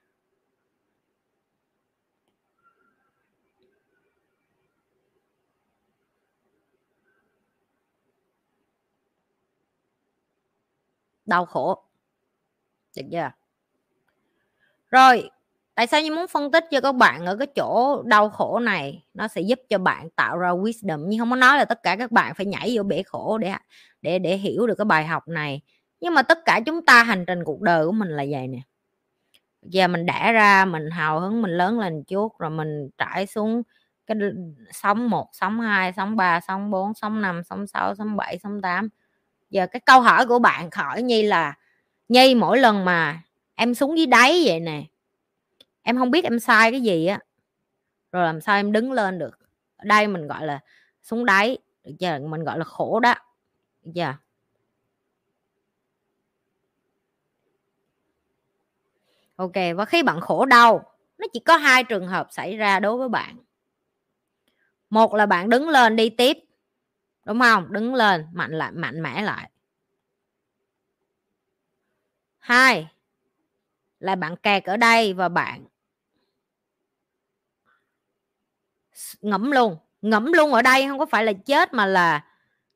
đau 11.26 11.46
khổ 11.46 11.84
được 12.96 13.02
chưa 13.12 13.30
rồi 14.90 15.30
tại 15.80 15.86
sao 15.86 16.02
như 16.02 16.12
muốn 16.12 16.26
phân 16.28 16.50
tích 16.50 16.64
cho 16.70 16.80
các 16.80 16.94
bạn 16.94 17.26
ở 17.26 17.36
cái 17.36 17.46
chỗ 17.46 18.02
đau 18.02 18.30
khổ 18.30 18.58
này? 18.58 19.04
Nó 19.14 19.28
sẽ 19.28 19.40
giúp 19.40 19.58
cho 19.68 19.78
bạn 19.78 20.10
tạo 20.10 20.38
ra 20.38 20.50
wisdom. 20.50 21.04
Nhưng 21.06 21.18
không 21.18 21.30
có 21.30 21.36
nói 21.36 21.58
là 21.58 21.64
tất 21.64 21.82
cả 21.82 21.96
các 21.96 22.12
bạn 22.12 22.34
phải 22.34 22.46
nhảy 22.46 22.76
vô 22.76 22.82
bể 22.82 23.02
khổ 23.02 23.38
để 23.38 23.52
để 24.02 24.18
để 24.18 24.36
hiểu 24.36 24.66
được 24.66 24.74
cái 24.78 24.84
bài 24.84 25.06
học 25.06 25.28
này. 25.28 25.60
Nhưng 26.00 26.14
mà 26.14 26.22
tất 26.22 26.38
cả 26.44 26.60
chúng 26.66 26.84
ta 26.86 27.02
hành 27.02 27.24
trình 27.26 27.44
cuộc 27.44 27.60
đời 27.60 27.86
của 27.86 27.92
mình 27.92 28.08
là 28.08 28.24
vậy 28.30 28.48
nè. 28.48 28.58
Giờ 29.62 29.88
mình 29.88 30.06
đẻ 30.06 30.32
ra, 30.32 30.64
mình 30.64 30.90
hào 30.90 31.20
hứng, 31.20 31.42
mình 31.42 31.50
lớn 31.50 31.80
lên 31.80 32.04
chút, 32.04 32.38
rồi 32.38 32.50
mình 32.50 32.88
trải 32.98 33.26
xuống 33.26 33.62
cái 34.06 34.16
sóng 34.72 35.10
một 35.10 35.28
sóng 35.32 35.60
hai 35.60 35.92
sóng 35.96 36.16
ba 36.16 36.40
sóng 36.40 36.70
bốn 36.70 36.94
sóng 36.94 37.22
năm 37.22 37.42
sóng 37.44 37.66
sáu 37.66 37.94
sóng 37.94 38.16
bảy 38.16 38.38
sóng 38.42 38.62
tám. 38.62 38.88
Giờ 39.50 39.66
cái 39.66 39.80
câu 39.86 40.00
hỏi 40.00 40.26
của 40.26 40.38
bạn 40.38 40.68
hỏi 40.72 41.02
nhi 41.02 41.22
là 41.22 41.54
nhi 42.08 42.34
mỗi 42.34 42.58
lần 42.58 42.84
mà 42.84 43.22
em 43.54 43.74
xuống 43.74 43.98
dưới 43.98 44.06
đáy 44.06 44.42
vậy 44.44 44.60
nè 44.60 44.82
em 45.82 45.98
không 45.98 46.10
biết 46.10 46.24
em 46.24 46.40
sai 46.40 46.70
cái 46.70 46.80
gì 46.80 47.06
á. 47.06 47.18
Rồi 48.12 48.24
làm 48.24 48.40
sao 48.40 48.56
em 48.56 48.72
đứng 48.72 48.92
lên 48.92 49.18
được? 49.18 49.38
Ở 49.76 49.84
đây 49.84 50.06
mình 50.08 50.26
gọi 50.26 50.46
là 50.46 50.60
xuống 51.02 51.24
đáy, 51.24 51.58
được 51.84 51.92
chưa? 52.00 52.18
Mình 52.18 52.44
gọi 52.44 52.58
là 52.58 52.64
khổ 52.64 53.00
đó, 53.00 53.14
được 53.84 53.92
chưa? 53.94 54.16
Ok, 59.36 59.52
và 59.76 59.84
khi 59.84 60.02
bạn 60.02 60.20
khổ 60.20 60.46
đau, 60.46 60.92
nó 61.18 61.26
chỉ 61.32 61.40
có 61.40 61.56
hai 61.56 61.84
trường 61.84 62.06
hợp 62.06 62.28
xảy 62.30 62.56
ra 62.56 62.80
đối 62.80 62.96
với 62.96 63.08
bạn. 63.08 63.36
Một 64.90 65.14
là 65.14 65.26
bạn 65.26 65.48
đứng 65.48 65.68
lên 65.68 65.96
đi 65.96 66.10
tiếp, 66.10 66.38
đúng 67.24 67.40
không? 67.40 67.72
Đứng 67.72 67.94
lên, 67.94 68.26
mạnh 68.32 68.52
lại, 68.52 68.72
mạnh 68.72 69.02
mẽ 69.02 69.22
lại. 69.22 69.50
Hai 72.38 72.88
là 74.00 74.14
bạn 74.14 74.36
kẹt 74.36 74.64
ở 74.64 74.76
đây 74.76 75.12
và 75.12 75.28
bạn 75.28 75.64
ngẫm 79.20 79.50
luôn. 79.50 79.76
Ngẫm 80.02 80.32
luôn 80.32 80.52
ở 80.52 80.62
đây, 80.62 80.86
không 80.88 80.98
có 80.98 81.06
phải 81.06 81.24
là 81.24 81.32
chết 81.32 81.74
mà 81.74 81.86
là 81.86 82.24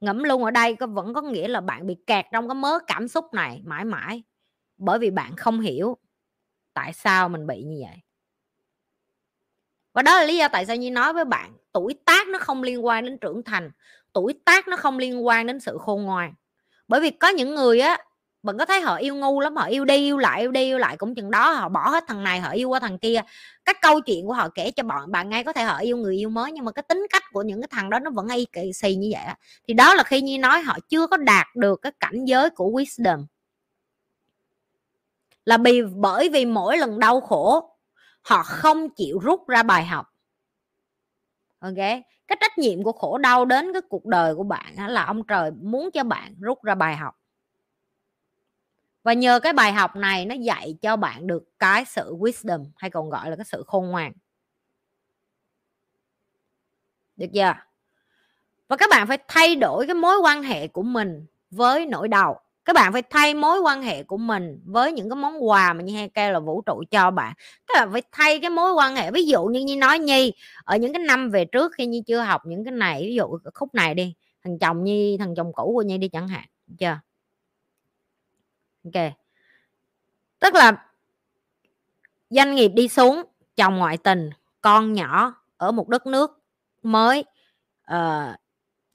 ngẫm 0.01 0.25
luôn 0.25 0.45
ở 0.45 0.51
đây, 0.51 0.77
có, 0.77 0.87
vẫn 0.87 1.15
có 1.15 1.23
nghĩa 1.23 1.49
là 1.49 1.61
bạn 1.61 1.87
bị 1.87 1.97
kẹt 2.07 2.27
trong 2.33 2.49
cái 2.49 2.55
mớ 2.55 2.79
cảm 2.87 3.09
xúc 3.09 3.35
này 3.35 3.63
mãi 3.65 3.85
mãi, 3.85 4.23
bởi 4.77 4.99
vì 4.99 5.11
bạn 5.11 5.37
không 5.37 5.61
hiểu 5.61 5.97
tại 6.75 6.93
sao 6.93 7.29
mình 7.29 7.47
bị 7.47 7.63
như 7.63 7.85
vậy. 7.89 7.97
Và 9.93 10.03
đó 10.03 10.19
là 10.19 10.25
lý 10.25 10.37
do 10.37 10.49
tại 10.49 10.67
sao 10.67 10.77
như 10.77 10.91
nói 10.91 11.13
với 11.13 11.25
bạn, 11.25 11.53
tuổi 11.73 11.95
tác 12.05 12.29
nó 12.29 12.39
không 12.39 12.63
liên 12.63 12.87
quan 12.87 13.05
đến 13.05 13.19
trưởng 13.19 13.43
thành, 13.43 13.71
tuổi 14.13 14.35
tác 14.45 14.69
nó 14.69 14.77
không 14.77 14.99
liên 14.99 15.27
quan 15.27 15.47
đến 15.47 15.61
sự 15.61 15.79
khôn 15.81 16.03
ngoan. 16.03 16.35
Bởi 16.89 17.01
vì 17.01 17.11
có 17.11 17.29
những 17.29 17.55
người 17.55 17.81
á 17.81 17.99
bạn 18.45 18.59
có 18.59 18.65
thấy 18.65 18.81
họ 18.81 18.97
yêu 18.97 19.17
ngu 19.17 19.41
lắm, 19.41 19.57
họ 19.57 19.65
yêu 19.67 19.85
đi, 19.85 19.97
yêu 19.97 20.19
lại, 20.19 20.41
yêu 20.41 20.51
đi, 20.51 20.65
yêu 20.65 20.79
lại, 20.79 20.97
cũng 20.97 21.15
chừng 21.15 21.31
đó 21.31 21.53
họ 21.53 21.69
bỏ 21.69 21.89
hết 21.89 22.05
thằng 22.07 22.25
này, 22.25 22.41
họ 22.41 22.51
yêu 22.51 22.69
qua 22.69 22.81
thằng 22.81 22.99
kia. 22.99 23.21
Các 23.65 23.77
câu 23.83 24.01
chuyện 24.01 24.27
của 24.27 24.33
họ 24.33 24.49
kể 24.49 24.71
cho 24.71 24.83
bọn 24.83 25.13
bạn 25.13 25.29
ngay 25.29 25.45
có 25.45 25.53
thể 25.53 25.63
họ 25.65 25.79
yêu 25.79 25.97
người 25.97 26.17
yêu 26.17 26.29
mới, 26.29 26.53
nhưng 26.53 26.65
mà 26.65 26.73
cái 26.73 26.83
tính 26.83 27.07
cách 27.11 27.23
của 27.33 27.43
những 27.43 27.61
cái 27.63 27.69
thằng 27.71 27.91
đó 27.91 27.99
nó 27.99 28.11
vẫn 28.11 28.29
y 28.29 28.45
kỳ 28.45 28.73
xì 28.73 28.95
như 28.95 29.11
vậy 29.13 29.35
thì 29.69 29.75
đó 29.75 29.95
là 29.95 30.03
khi 30.03 30.21
nhi 30.21 30.39
nói 30.39 30.63
họ 30.63 30.79
chưa 30.89 31.07
có 31.07 31.17
đạt 31.17 31.47
được 31.57 31.83
cái 31.83 31.93
cảnh 32.01 32.25
giới 32.25 32.51
của 32.51 32.71
wisdom. 32.71 33.25
Là 35.45 35.59
vì, 35.59 35.83
bởi 35.83 36.29
vì 36.29 36.45
mỗi 36.47 36.79
lần 36.79 36.99
đau 36.99 37.21
khổ, 37.21 37.71
họ 38.23 38.43
không 38.43 38.89
chịu 38.91 39.19
rút 39.19 39.49
ra 39.49 39.63
bài 39.63 39.85
học. 39.85 40.07
Ok? 41.59 41.77
Cái 42.29 42.39
trách 42.41 42.59
nhiệm 42.59 42.83
của 42.83 42.93
khổ 42.93 43.19
đau 43.19 43.45
đến 43.45 43.73
cái 43.73 43.83
cuộc 43.89 44.07
đời 44.07 44.35
của 44.35 44.43
bạn 44.43 44.75
là 44.89 45.05
ông 45.05 45.27
trời 45.27 45.51
muốn 45.51 45.91
cho 45.91 46.05
bạn 46.05 46.35
rút 46.41 46.65
ra 46.65 46.75
bài 46.75 46.97
học 46.97 47.15
và 49.05 49.13
nhờ 49.13 49.41
cái 49.41 49.53
bài 49.53 49.73
học 49.73 49.97
này 49.97 50.27
nó 50.27 50.35
dạy 50.35 50.77
cho 50.83 50.97
bạn 50.97 51.27
được 51.27 51.45
cái 51.59 51.85
sự 51.85 52.17
wisdom, 52.17 52.67
hay 52.77 52.91
còn 52.91 53.11
gọi 53.11 53.31
là 53.31 53.37
cái 53.37 53.45
sự 53.45 53.65
khôn 53.67 53.89
ngoan. 53.89 54.13
Được 57.17 57.27
chưa? 57.35 57.55
Và 58.69 58.77
các 58.77 58.91
bạn 58.91 59.07
phải 59.07 59.19
thay 59.29 59.57
đổi 59.57 59.87
cái 59.87 59.95
mối 59.95 60.19
quan 60.23 60.43
hệ 60.43 60.69
của 60.69 60.83
mình 60.83 61.27
với 61.51 61.87
nỗi 61.87 62.09
đau. 62.09 62.41
Các 62.65 62.73
bạn 62.73 62.93
phải 62.93 63.03
thay 63.11 63.35
mối 63.35 63.61
quan 63.61 63.83
hệ 63.83 64.03
của 64.03 64.17
mình 64.17 64.61
với 64.65 64.93
những 64.93 65.11
cái 65.11 65.17
món 65.17 65.49
quà 65.49 65.73
mà 65.73 65.83
như 65.83 65.95
hay 65.95 66.09
kêu 66.09 66.33
là 66.33 66.41
vũ 66.41 66.63
trụ 66.63 66.83
cho 66.91 67.11
bạn. 67.11 67.35
Các 67.67 67.75
bạn 67.75 67.93
phải 67.93 68.03
thay 68.13 68.41
cái 68.41 68.51
mối 68.51 68.73
quan 68.73 68.97
hệ. 68.97 69.11
Ví 69.11 69.27
dụ 69.27 69.45
như 69.45 69.61
như 69.61 69.77
nói 69.77 69.99
nhi, 69.99 70.33
ở 70.65 70.77
những 70.77 70.93
cái 70.93 71.03
năm 71.03 71.31
về 71.31 71.45
trước 71.45 71.73
khi 71.75 71.87
nhi 71.87 72.03
chưa 72.07 72.21
học 72.21 72.43
những 72.47 72.65
cái 72.65 72.73
này, 72.73 73.03
ví 73.03 73.15
dụ 73.15 73.39
khúc 73.55 73.75
này 73.75 73.95
đi, 73.95 74.15
thằng 74.45 74.59
chồng 74.59 74.85
nhi, 74.85 75.17
thằng 75.19 75.35
chồng 75.37 75.53
cũ 75.53 75.73
của 75.75 75.83
nhi 75.83 75.99
đi 75.99 76.09
chẳng 76.09 76.29
hạn 76.29 76.45
chưa? 76.79 76.99
Ok. 78.85 79.13
Tức 80.39 80.55
là 80.55 80.87
doanh 82.31 82.55
nghiệp 82.55 82.69
đi 82.69 82.89
xuống 82.89 83.23
chồng 83.57 83.77
ngoại 83.77 83.97
tình 83.97 84.31
con 84.61 84.93
nhỏ 84.93 85.35
ở 85.57 85.73
một 85.73 85.89
đất 85.89 86.07
nước 86.07 86.43
mới 86.83 87.25
uh, 87.93 88.35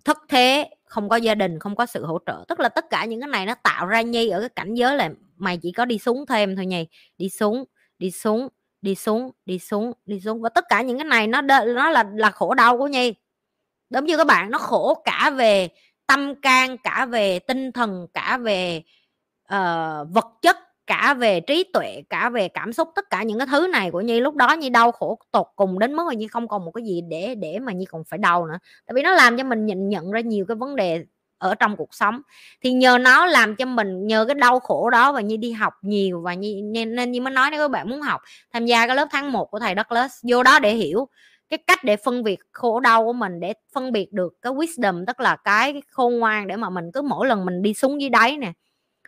thất 0.06 0.18
thế 0.30 0.70
không 0.86 1.10
có 1.10 1.16
gia 1.16 1.36
đình 1.36 1.60
không 1.60 1.76
có 1.76 1.86
sự 1.86 2.06
hỗ 2.06 2.20
trợ. 2.26 2.44
Tức 2.48 2.60
là 2.60 2.70
tất 2.70 2.90
cả 2.90 3.06
những 3.06 3.20
cái 3.20 3.30
này 3.30 3.46
nó 3.46 3.54
tạo 3.64 3.86
ra 3.86 4.02
nhi 4.02 4.30
ở 4.30 4.40
cái 4.40 4.50
cảnh 4.50 4.74
giới 4.74 4.96
là 4.96 5.10
mày 5.38 5.58
chỉ 5.58 5.72
có 5.72 5.86
đi 5.86 6.00
xuống 6.00 6.26
thêm 6.26 6.56
thôi 6.56 6.66
nhỉ 6.66 6.88
đi 7.18 7.30
xuống 7.30 7.66
đi 8.00 8.12
xuống 8.12 8.48
đi 8.82 8.96
xuống 8.96 9.32
đi 9.46 9.60
xuống 9.60 9.94
đi 10.06 10.20
xuống. 10.20 10.42
Và 10.42 10.50
tất 10.50 10.66
cả 10.70 10.82
những 10.82 10.98
cái 10.98 11.06
này 11.06 11.28
nó 11.28 11.42
nó 11.42 11.90
là 11.90 12.04
là 12.16 12.32
khổ 12.32 12.54
đau 12.54 12.78
của 12.78 12.88
nhi. 12.88 13.14
Đúng 13.90 14.08
chưa 14.08 14.18
các 14.18 14.28
bạn 14.28 14.52
nó 14.52 14.58
khổ 14.58 15.02
cả 15.06 15.30
về 15.30 15.70
tâm 16.08 16.42
can 16.42 16.78
cả 16.78 17.06
về 17.06 17.40
tinh 17.40 17.72
thần 17.72 18.08
cả 18.14 18.38
về 18.38 18.84
uh, 19.54 20.08
vật 20.14 20.28
chất 20.42 20.58
cả 20.90 21.14
về 21.14 21.40
trí 21.40 21.64
tuệ 21.74 22.02
cả 22.10 22.30
về 22.30 22.48
cảm 22.48 22.74
xúc 22.74 22.90
tất 22.96 23.10
cả 23.10 23.24
những 23.24 23.38
cái 23.38 23.48
thứ 23.52 23.68
này 23.68 23.92
của 23.92 24.02
nhi 24.02 24.20
lúc 24.20 24.36
đó 24.36 24.54
nhi 24.54 24.70
đau 24.70 24.92
khổ 24.92 25.20
tột 25.32 25.48
cùng 25.56 25.80
đến 25.80 25.94
mức 25.94 26.04
mà 26.08 26.14
nhi 26.14 26.28
không 26.28 26.48
còn 26.48 26.66
một 26.66 26.72
cái 26.72 26.84
gì 26.84 27.02
để 27.10 27.36
để 27.36 27.60
mà 27.60 27.72
nhi 27.72 27.86
còn 27.86 28.04
phải 28.04 28.18
đau 28.18 28.48
nữa. 28.48 28.60
Tại 28.86 28.94
vì 28.94 29.02
nó 29.02 29.12
làm 29.12 29.38
cho 29.38 29.44
mình 29.44 29.66
nhận 29.66 29.90
nhận 29.90 30.12
ra 30.12 30.20
nhiều 30.20 30.46
cái 30.48 30.56
vấn 30.56 30.76
đề 30.76 31.06
ở 31.38 31.56
trong 31.56 31.76
cuộc 31.76 31.94
sống. 31.94 32.22
Thì 32.62 32.72
nhờ 32.72 32.98
nó 32.98 33.26
làm 33.26 33.56
cho 33.56 33.66
mình 33.66 34.08
nhờ 34.08 34.26
cái 34.26 34.36
đau 34.36 34.60
khổ 34.60 34.90
đó 34.90 35.12
và 35.12 35.22
nhi 35.22 35.38
đi 35.38 35.52
học 35.52 35.74
nhiều 35.82 36.22
và 36.22 36.34
nhi 36.34 36.62
nên, 36.62 36.96
nên 36.96 37.12
như 37.12 37.22
mới 37.22 37.34
nói 37.34 37.50
nếu 37.52 37.60
các 37.60 37.72
bạn 37.72 37.90
muốn 37.90 38.02
học 38.02 38.22
tham 38.54 38.66
gia 38.66 38.88
cái 38.88 38.96
lớp 38.96 39.08
tháng 39.12 39.32
1 39.32 39.52
của 39.52 39.60
thầy 39.60 39.76
Douglas 39.76 40.26
vô 40.30 40.44
đó 40.44 40.60
để 40.60 40.74
hiểu 40.74 41.08
cái 41.50 41.58
cách 41.68 41.84
để 41.84 41.98
phân 41.98 42.24
biệt 42.24 42.40
khổ 42.52 42.80
đau 42.80 43.06
của 43.06 43.14
mình 43.14 43.40
để 43.40 43.54
phân 43.74 43.92
biệt 43.92 44.14
được 44.14 44.34
cái 44.42 44.54
wisdom 44.54 45.06
tức 45.06 45.20
là 45.20 45.36
cái 45.36 45.82
khôn 45.92 46.20
ngoan 46.20 46.48
để 46.48 46.56
mà 46.56 46.70
mình 46.70 46.92
cứ 46.94 47.02
mỗi 47.02 47.28
lần 47.28 47.46
mình 47.46 47.62
đi 47.62 47.74
xuống 47.74 48.02
dưới 48.02 48.10
đáy 48.10 48.38
nè 48.38 48.54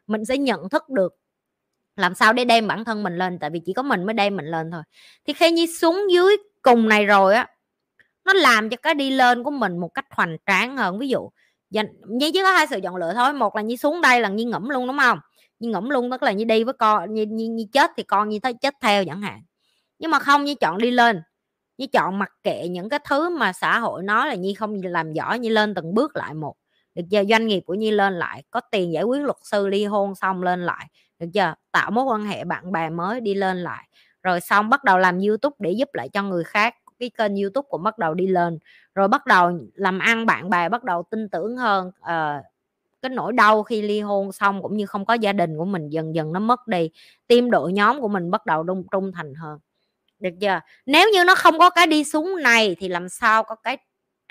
mình 0.07 0.25
sẽ 0.25 0.37
nhận 0.37 0.69
thức 0.69 0.89
được 0.89 1.15
làm 1.95 2.15
sao 2.15 2.33
để 2.33 2.45
đem 2.45 2.67
bản 2.67 2.85
thân 2.85 3.03
mình 3.03 3.17
lên 3.17 3.39
tại 3.39 3.49
vì 3.49 3.61
chỉ 3.65 3.73
có 3.73 3.83
mình 3.83 4.03
mới 4.03 4.13
đem 4.13 4.37
mình 4.37 4.45
lên 4.45 4.71
thôi. 4.71 4.81
Thì 5.27 5.33
khi 5.33 5.51
nhi 5.51 5.67
xuống 5.67 6.11
dưới 6.11 6.37
cùng 6.61 6.89
này 6.89 7.05
rồi 7.05 7.35
á 7.35 7.47
nó 8.25 8.33
làm 8.33 8.69
cho 8.69 8.77
cái 8.77 8.93
đi 8.93 9.11
lên 9.11 9.43
của 9.43 9.51
mình 9.51 9.77
một 9.77 9.89
cách 9.93 10.05
hoành 10.09 10.37
tráng 10.45 10.77
hơn. 10.77 10.99
Ví 10.99 11.09
dụ 11.09 11.29
dành 11.69 11.87
nhi 12.07 12.31
chỉ 12.33 12.41
có 12.43 12.51
hai 12.51 12.67
sự 12.67 12.79
chọn 12.83 12.95
lựa 12.95 13.13
thôi. 13.13 13.33
Một 13.33 13.55
là 13.55 13.61
nhi 13.61 13.77
xuống 13.77 14.01
đây 14.01 14.21
là 14.21 14.29
nhi 14.29 14.45
ngẫm 14.45 14.69
luôn 14.69 14.87
đúng 14.87 14.97
không? 14.99 15.19
Như 15.59 15.69
ngẫm 15.69 15.89
luôn 15.89 16.11
tức 16.11 16.23
là 16.23 16.31
như 16.31 16.43
đi 16.43 16.63
với 16.63 16.73
con 16.73 17.13
như, 17.13 17.25
như, 17.29 17.49
như 17.49 17.65
chết 17.71 17.91
thì 17.97 18.03
con 18.03 18.29
như 18.29 18.39
thế 18.39 18.53
chết 18.53 18.73
theo 18.81 19.05
chẳng 19.05 19.21
hạn. 19.21 19.41
Nhưng 19.99 20.11
mà 20.11 20.19
không 20.19 20.45
như 20.45 20.55
chọn 20.55 20.77
đi 20.77 20.91
lên. 20.91 21.21
Như 21.77 21.87
chọn 21.87 22.19
mặc 22.19 22.29
kệ 22.43 22.67
những 22.67 22.89
cái 22.89 22.99
thứ 23.09 23.29
mà 23.29 23.53
xã 23.53 23.79
hội 23.79 24.03
nói 24.03 24.27
là 24.27 24.35
nhi 24.35 24.53
không 24.53 24.81
làm 24.83 25.13
giỏi 25.13 25.39
như 25.39 25.49
lên 25.49 25.75
từng 25.75 25.93
bước 25.93 26.15
lại 26.15 26.33
một 26.33 26.55
được 26.95 27.03
chưa? 27.11 27.23
Doanh 27.23 27.47
nghiệp 27.47 27.63
của 27.65 27.73
nhi 27.73 27.91
lên 27.91 28.13
lại 28.13 28.43
có 28.51 28.59
tiền 28.59 28.93
giải 28.93 29.03
quyết 29.03 29.21
luật 29.21 29.37
sư 29.43 29.67
ly 29.67 29.85
hôn 29.85 30.15
xong 30.15 30.43
lên 30.43 30.65
lại. 30.65 30.87
Được 31.19 31.27
chưa? 31.33 31.53
Tạo 31.71 31.91
mối 31.91 32.03
quan 32.03 32.25
hệ 32.25 32.43
bạn 32.43 32.71
bè 32.71 32.89
mới 32.89 33.21
đi 33.21 33.33
lên 33.33 33.57
lại. 33.57 33.87
Rồi 34.23 34.41
xong 34.41 34.69
bắt 34.69 34.83
đầu 34.83 34.97
làm 34.97 35.19
youtube 35.19 35.55
để 35.59 35.71
giúp 35.71 35.89
lại 35.93 36.09
cho 36.09 36.23
người 36.23 36.43
khác. 36.43 36.75
Cái 36.99 37.09
kênh 37.17 37.35
youtube 37.35 37.67
cũng 37.69 37.83
bắt 37.83 37.97
đầu 37.97 38.13
đi 38.13 38.27
lên. 38.27 38.59
Rồi 38.95 39.07
bắt 39.07 39.25
đầu 39.25 39.51
làm 39.73 39.99
ăn 39.99 40.25
bạn 40.25 40.49
bè 40.49 40.69
bắt 40.69 40.83
đầu 40.83 41.03
tin 41.09 41.29
tưởng 41.29 41.57
hơn. 41.57 41.87
Uh, 41.87 42.45
cái 43.01 43.09
nỗi 43.09 43.33
đau 43.33 43.63
khi 43.63 43.81
ly 43.81 43.99
hôn 43.99 44.31
xong 44.31 44.61
cũng 44.61 44.77
như 44.77 44.85
không 44.85 45.05
có 45.05 45.13
gia 45.13 45.33
đình 45.33 45.57
của 45.57 45.65
mình 45.65 45.89
dần 45.89 46.15
dần 46.15 46.33
nó 46.33 46.39
mất 46.39 46.67
đi. 46.67 46.89
Tim 47.27 47.51
đội 47.51 47.73
nhóm 47.73 48.01
của 48.01 48.07
mình 48.07 48.31
bắt 48.31 48.45
đầu 48.45 48.63
trung 48.63 48.83
trung 48.91 49.11
thành 49.11 49.33
hơn. 49.35 49.59
Được 50.19 50.33
chưa? 50.41 50.59
Nếu 50.85 51.09
như 51.13 51.23
nó 51.23 51.35
không 51.35 51.59
có 51.59 51.69
cái 51.69 51.87
đi 51.87 52.03
xuống 52.03 52.35
này 52.43 52.75
thì 52.79 52.87
làm 52.87 53.09
sao 53.09 53.43
có 53.43 53.55
cái 53.55 53.77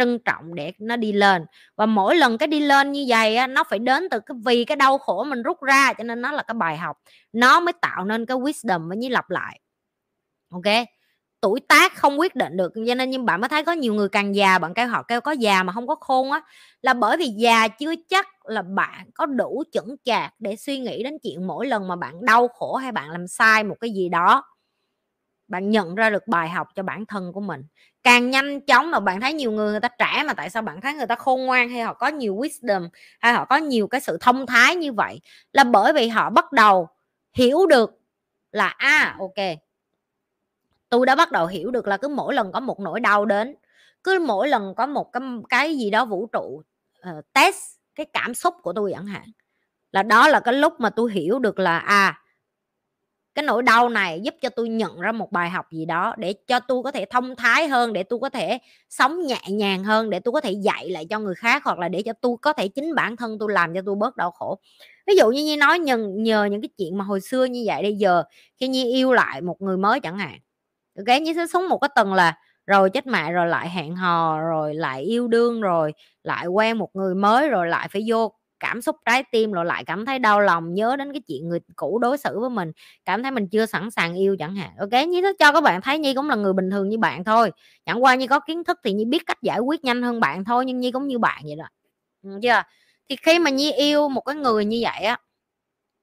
trân 0.01 0.19
trọng 0.27 0.57
để 0.57 0.73
nó 0.81 0.97
đi 0.97 1.13
lên. 1.13 1.47
Và 1.77 1.87
mỗi 1.87 2.17
lần 2.17 2.39
cái 2.39 2.47
đi 2.49 2.61
lên 2.61 2.93
như 2.93 3.07
vậy 3.09 3.37
á, 3.37 3.49
nó 3.49 3.65
phải 3.65 3.79
đến 3.79 4.09
từ 4.11 4.21
cái 4.21 4.37
vì 4.47 4.65
cái 4.65 4.77
đau 4.77 4.99
khổ 4.99 5.25
mình 5.25 5.43
rút 5.43 5.63
ra 5.63 5.95
cho 5.99 6.05
nên 6.05 6.23
nó 6.23 6.33
là 6.33 6.43
cái 6.43 6.55
bài 6.55 6.79
học. 6.79 6.99
Nó 7.33 7.61
mới 7.61 7.73
tạo 7.83 8.05
nên 8.05 8.27
cái 8.27 8.39
wisdom 8.39 8.89
với 8.89 8.97
như 8.97 9.09
lặp 9.09 9.31
lại. 9.31 9.61
Ok? 10.51 10.65
Tuổi 11.43 11.61
tác 11.69 11.97
không 11.97 12.21
quyết 12.21 12.37
định 12.37 12.57
được 12.57 12.73
cho 12.89 12.95
nên 12.95 13.11
nhưng 13.11 13.27
bạn 13.27 13.41
mới 13.41 13.49
thấy 13.49 13.65
có 13.65 13.73
nhiều 13.73 13.95
người 13.95 14.09
càng 14.09 14.35
già 14.37 14.59
bạn 14.59 14.75
kêu 14.75 14.89
họ 14.89 15.03
kêu 15.03 15.21
có 15.21 15.33
già 15.33 15.63
mà 15.63 15.73
không 15.73 15.87
có 15.87 15.95
khôn 16.01 16.33
á 16.33 16.41
là 16.83 16.95
bởi 16.95 17.17
vì 17.17 17.27
già 17.29 17.69
chưa 17.69 17.95
chắc 18.09 18.29
là 18.47 18.63
bạn 18.63 19.11
có 19.15 19.27
đủ 19.27 19.65
chững 19.73 19.97
chạc 20.05 20.35
để 20.39 20.57
suy 20.57 20.79
nghĩ 20.79 21.03
đến 21.03 21.15
chuyện 21.23 21.47
mỗi 21.47 21.67
lần 21.67 21.89
mà 21.89 21.97
bạn 21.97 22.25
đau 22.27 22.49
khổ 22.49 22.77
hay 22.77 22.93
bạn 22.93 23.11
làm 23.11 23.29
sai 23.29 23.65
một 23.65 23.77
cái 23.81 23.91
gì 23.91 24.09
đó 24.09 24.45
bạn 25.51 25.71
nhận 25.71 25.95
ra 25.95 26.11
được 26.11 26.27
bài 26.27 26.49
học 26.49 26.69
cho 26.75 26.83
bản 26.83 27.07
thân 27.07 27.33
của 27.33 27.41
mình. 27.41 27.65
Càng 28.03 28.31
nhanh 28.31 28.61
chóng 28.61 28.91
mà 28.91 29.01
bạn 29.01 29.21
thấy 29.21 29.33
nhiều 29.33 29.53
người 29.53 29.71
người 29.71 29.81
ta 29.81 29.89
trẻ 29.89 30.23
mà 30.27 30.35
tại 30.35 30.51
sao 30.51 30.63
bạn 30.63 30.81
thấy 30.81 30.95
người 30.95 31.07
ta 31.07 31.15
khôn 31.15 31.47
ngoan 31.47 31.69
hay 31.69 31.83
họ 31.83 31.95
có 31.95 32.09
nhiều 32.09 32.37
wisdom 32.37 32.89
hay 33.21 33.33
họ 33.33 33.45
có 33.45 33.57
nhiều 33.57 33.89
cái 33.89 34.01
sự 34.01 34.19
thông 34.21 34.47
thái 34.47 34.77
như 34.77 34.93
vậy? 34.93 35.21
Là 35.53 35.65
bởi 35.65 35.93
vì 35.93 36.09
họ 36.09 36.31
bắt 36.31 36.53
đầu 36.53 36.89
hiểu 37.33 37.67
được 37.67 38.01
là 38.53 38.69
a 38.69 38.89
à, 38.89 39.17
ok 39.19 39.59
tôi 40.89 41.07
đã 41.07 41.15
bắt 41.15 41.33
đầu 41.33 41.47
hiểu 41.47 41.71
được 41.71 41.87
là 41.87 41.97
cứ 41.97 42.09
mỗi 42.09 42.35
lần 42.35 42.53
có 42.53 42.61
một 42.61 42.81
nỗi 42.81 43.01
đau 43.01 43.25
đến 43.25 43.57
cứ 44.05 44.19
mỗi 44.27 44.49
lần 44.49 44.75
có 44.75 44.87
một 44.87 45.13
cái 45.13 45.23
cái 45.49 45.79
gì 45.79 45.91
đó 45.91 46.05
vũ 46.05 46.27
trụ 46.27 46.63
uh, 47.11 47.25
test 47.33 47.57
cái 47.95 48.07
cảm 48.13 48.35
xúc 48.35 48.55
của 48.63 48.73
tôi 48.73 48.93
chẳng 48.95 49.07
hạn 49.07 49.25
là 49.93 50.03
đó 50.03 50.29
là 50.29 50.41
cái 50.41 50.55
lúc 50.55 50.81
mà 50.81 50.91
tôi 50.91 51.13
hiểu 51.13 51.39
được 51.39 51.59
là 51.59 51.79
à 51.79 52.20
cái 53.35 53.43
nỗi 53.43 53.63
đau 53.63 53.89
này 53.89 54.21
giúp 54.25 54.35
cho 54.43 54.49
tôi 54.49 54.69
nhận 54.69 55.01
ra 55.01 55.13
một 55.13 55.33
bài 55.33 55.51
học 55.51 55.67
gì 55.73 55.85
đó 55.85 56.15
để 56.19 56.33
cho 56.33 56.61
tôi 56.61 56.83
có 56.83 56.91
thể 56.91 57.05
thông 57.11 57.37
thái 57.37 57.69
hơn 57.69 57.93
để 57.93 58.03
tôi 58.03 58.19
có 58.21 58.29
thể 58.31 58.59
sống 58.91 59.27
nhẹ 59.27 59.41
nhàng 59.49 59.85
hơn 59.85 60.11
để 60.11 60.21
tôi 60.21 60.33
có 60.33 60.41
thể 60.41 60.53
dạy 60.53 60.89
lại 60.91 61.07
cho 61.11 61.19
người 61.19 61.35
khác 61.35 61.63
hoặc 61.65 61.79
là 61.79 61.89
để 61.89 62.03
cho 62.03 62.13
tôi 62.21 62.37
có 62.43 62.53
thể 62.53 62.69
chính 62.69 62.95
bản 62.95 63.17
thân 63.17 63.37
tôi 63.41 63.53
làm 63.53 63.75
cho 63.75 63.81
tôi 63.87 63.95
bớt 63.95 64.17
đau 64.17 64.31
khổ. 64.31 64.59
Ví 65.07 65.15
dụ 65.17 65.31
như 65.31 65.45
như 65.45 65.57
nói 65.57 65.79
nhờ, 65.79 65.97
nhờ 65.99 66.45
những 66.45 66.61
cái 66.63 66.69
chuyện 66.79 66.99
mà 66.99 67.05
hồi 67.05 67.21
xưa 67.21 67.45
như 67.45 67.63
vậy 67.67 67.83
bây 67.83 67.95
giờ 67.97 68.23
khi 68.61 68.69
nhi 68.69 68.93
yêu 68.93 69.13
lại 69.13 69.41
một 69.41 69.61
người 69.61 69.77
mới 69.77 70.01
chẳng 70.01 70.19
hạn. 70.19 70.39
Ok 70.99 71.21
như 71.23 71.33
sẽ 71.37 71.47
xuống 71.47 71.69
một 71.69 71.79
cái 71.79 71.91
tầng 71.95 72.15
là 72.15 72.39
rồi 72.67 72.91
chết 72.91 73.07
mẹ 73.07 73.33
rồi 73.33 73.47
lại 73.47 73.69
hẹn 73.71 73.97
hò 73.97 74.41
rồi 74.41 74.75
lại 74.75 75.03
yêu 75.03 75.29
đương 75.29 75.61
rồi 75.61 75.93
lại 76.25 76.47
quen 76.47 76.79
một 76.79 76.91
người 76.97 77.15
mới 77.15 77.49
rồi 77.49 77.69
lại 77.69 77.89
phải 77.93 78.03
vô 78.09 78.33
cảm 78.61 78.83
xúc 78.83 78.97
trái 79.07 79.25
tim, 79.33 79.53
rồi 79.53 79.65
lại 79.65 79.85
cảm 79.87 80.07
thấy 80.07 80.19
đau 80.19 80.41
lòng, 80.41 80.75
nhớ 80.75 80.97
đến 80.97 81.13
cái 81.13 81.21
chuyện 81.29 81.49
người 81.49 81.61
cũ 81.77 81.99
đối 81.99 82.19
xử 82.19 82.41
với 82.41 82.51
mình, 82.51 82.73
cảm 83.05 83.23
thấy 83.23 83.31
mình 83.33 83.49
chưa 83.49 83.67
sẵn 83.67 83.91
sàng 83.91 84.15
yêu 84.15 84.37
chẳng 84.39 84.55
hạn. 84.55 84.71
Ok 84.79 85.09
như 85.09 85.23
thế 85.23 85.33
cho 85.39 85.53
các 85.53 85.61
bạn 85.61 85.81
thấy 85.81 85.99
nhi 85.99 86.15
cũng 86.15 86.29
là 86.31 86.35
người 86.37 86.53
bình 86.53 86.71
thường 86.71 86.89
như 86.89 86.99
bạn 86.99 87.25
thôi. 87.25 87.51
Chẳng 87.87 88.05
qua 88.05 88.15
như 88.15 88.27
có 88.27 88.41
kiến 88.41 88.65
thức 88.65 88.79
thì 88.85 88.93
nhi 88.93 89.05
biết 89.05 89.23
cách 89.27 89.39
giải 89.43 89.59
quyết 89.59 89.85
nhanh 89.85 90.03
hơn 90.03 90.21
bạn 90.21 90.45
thôi, 90.45 90.65
nhưng 90.67 90.81
nhi 90.81 90.91
cũng 90.91 91.07
như 91.09 91.19
bạn 91.19 91.43
vậy 91.47 91.57
đó. 91.57 91.65
Chưa? 92.43 92.63
Thì 93.09 93.17
khi 93.23 93.39
mà 93.39 93.51
nhi 93.51 93.73
yêu 93.73 94.09
một 94.09 94.21
cái 94.21 94.37
người 94.37 94.65
như 94.65 94.79
vậy 94.83 95.03
á 95.03 95.19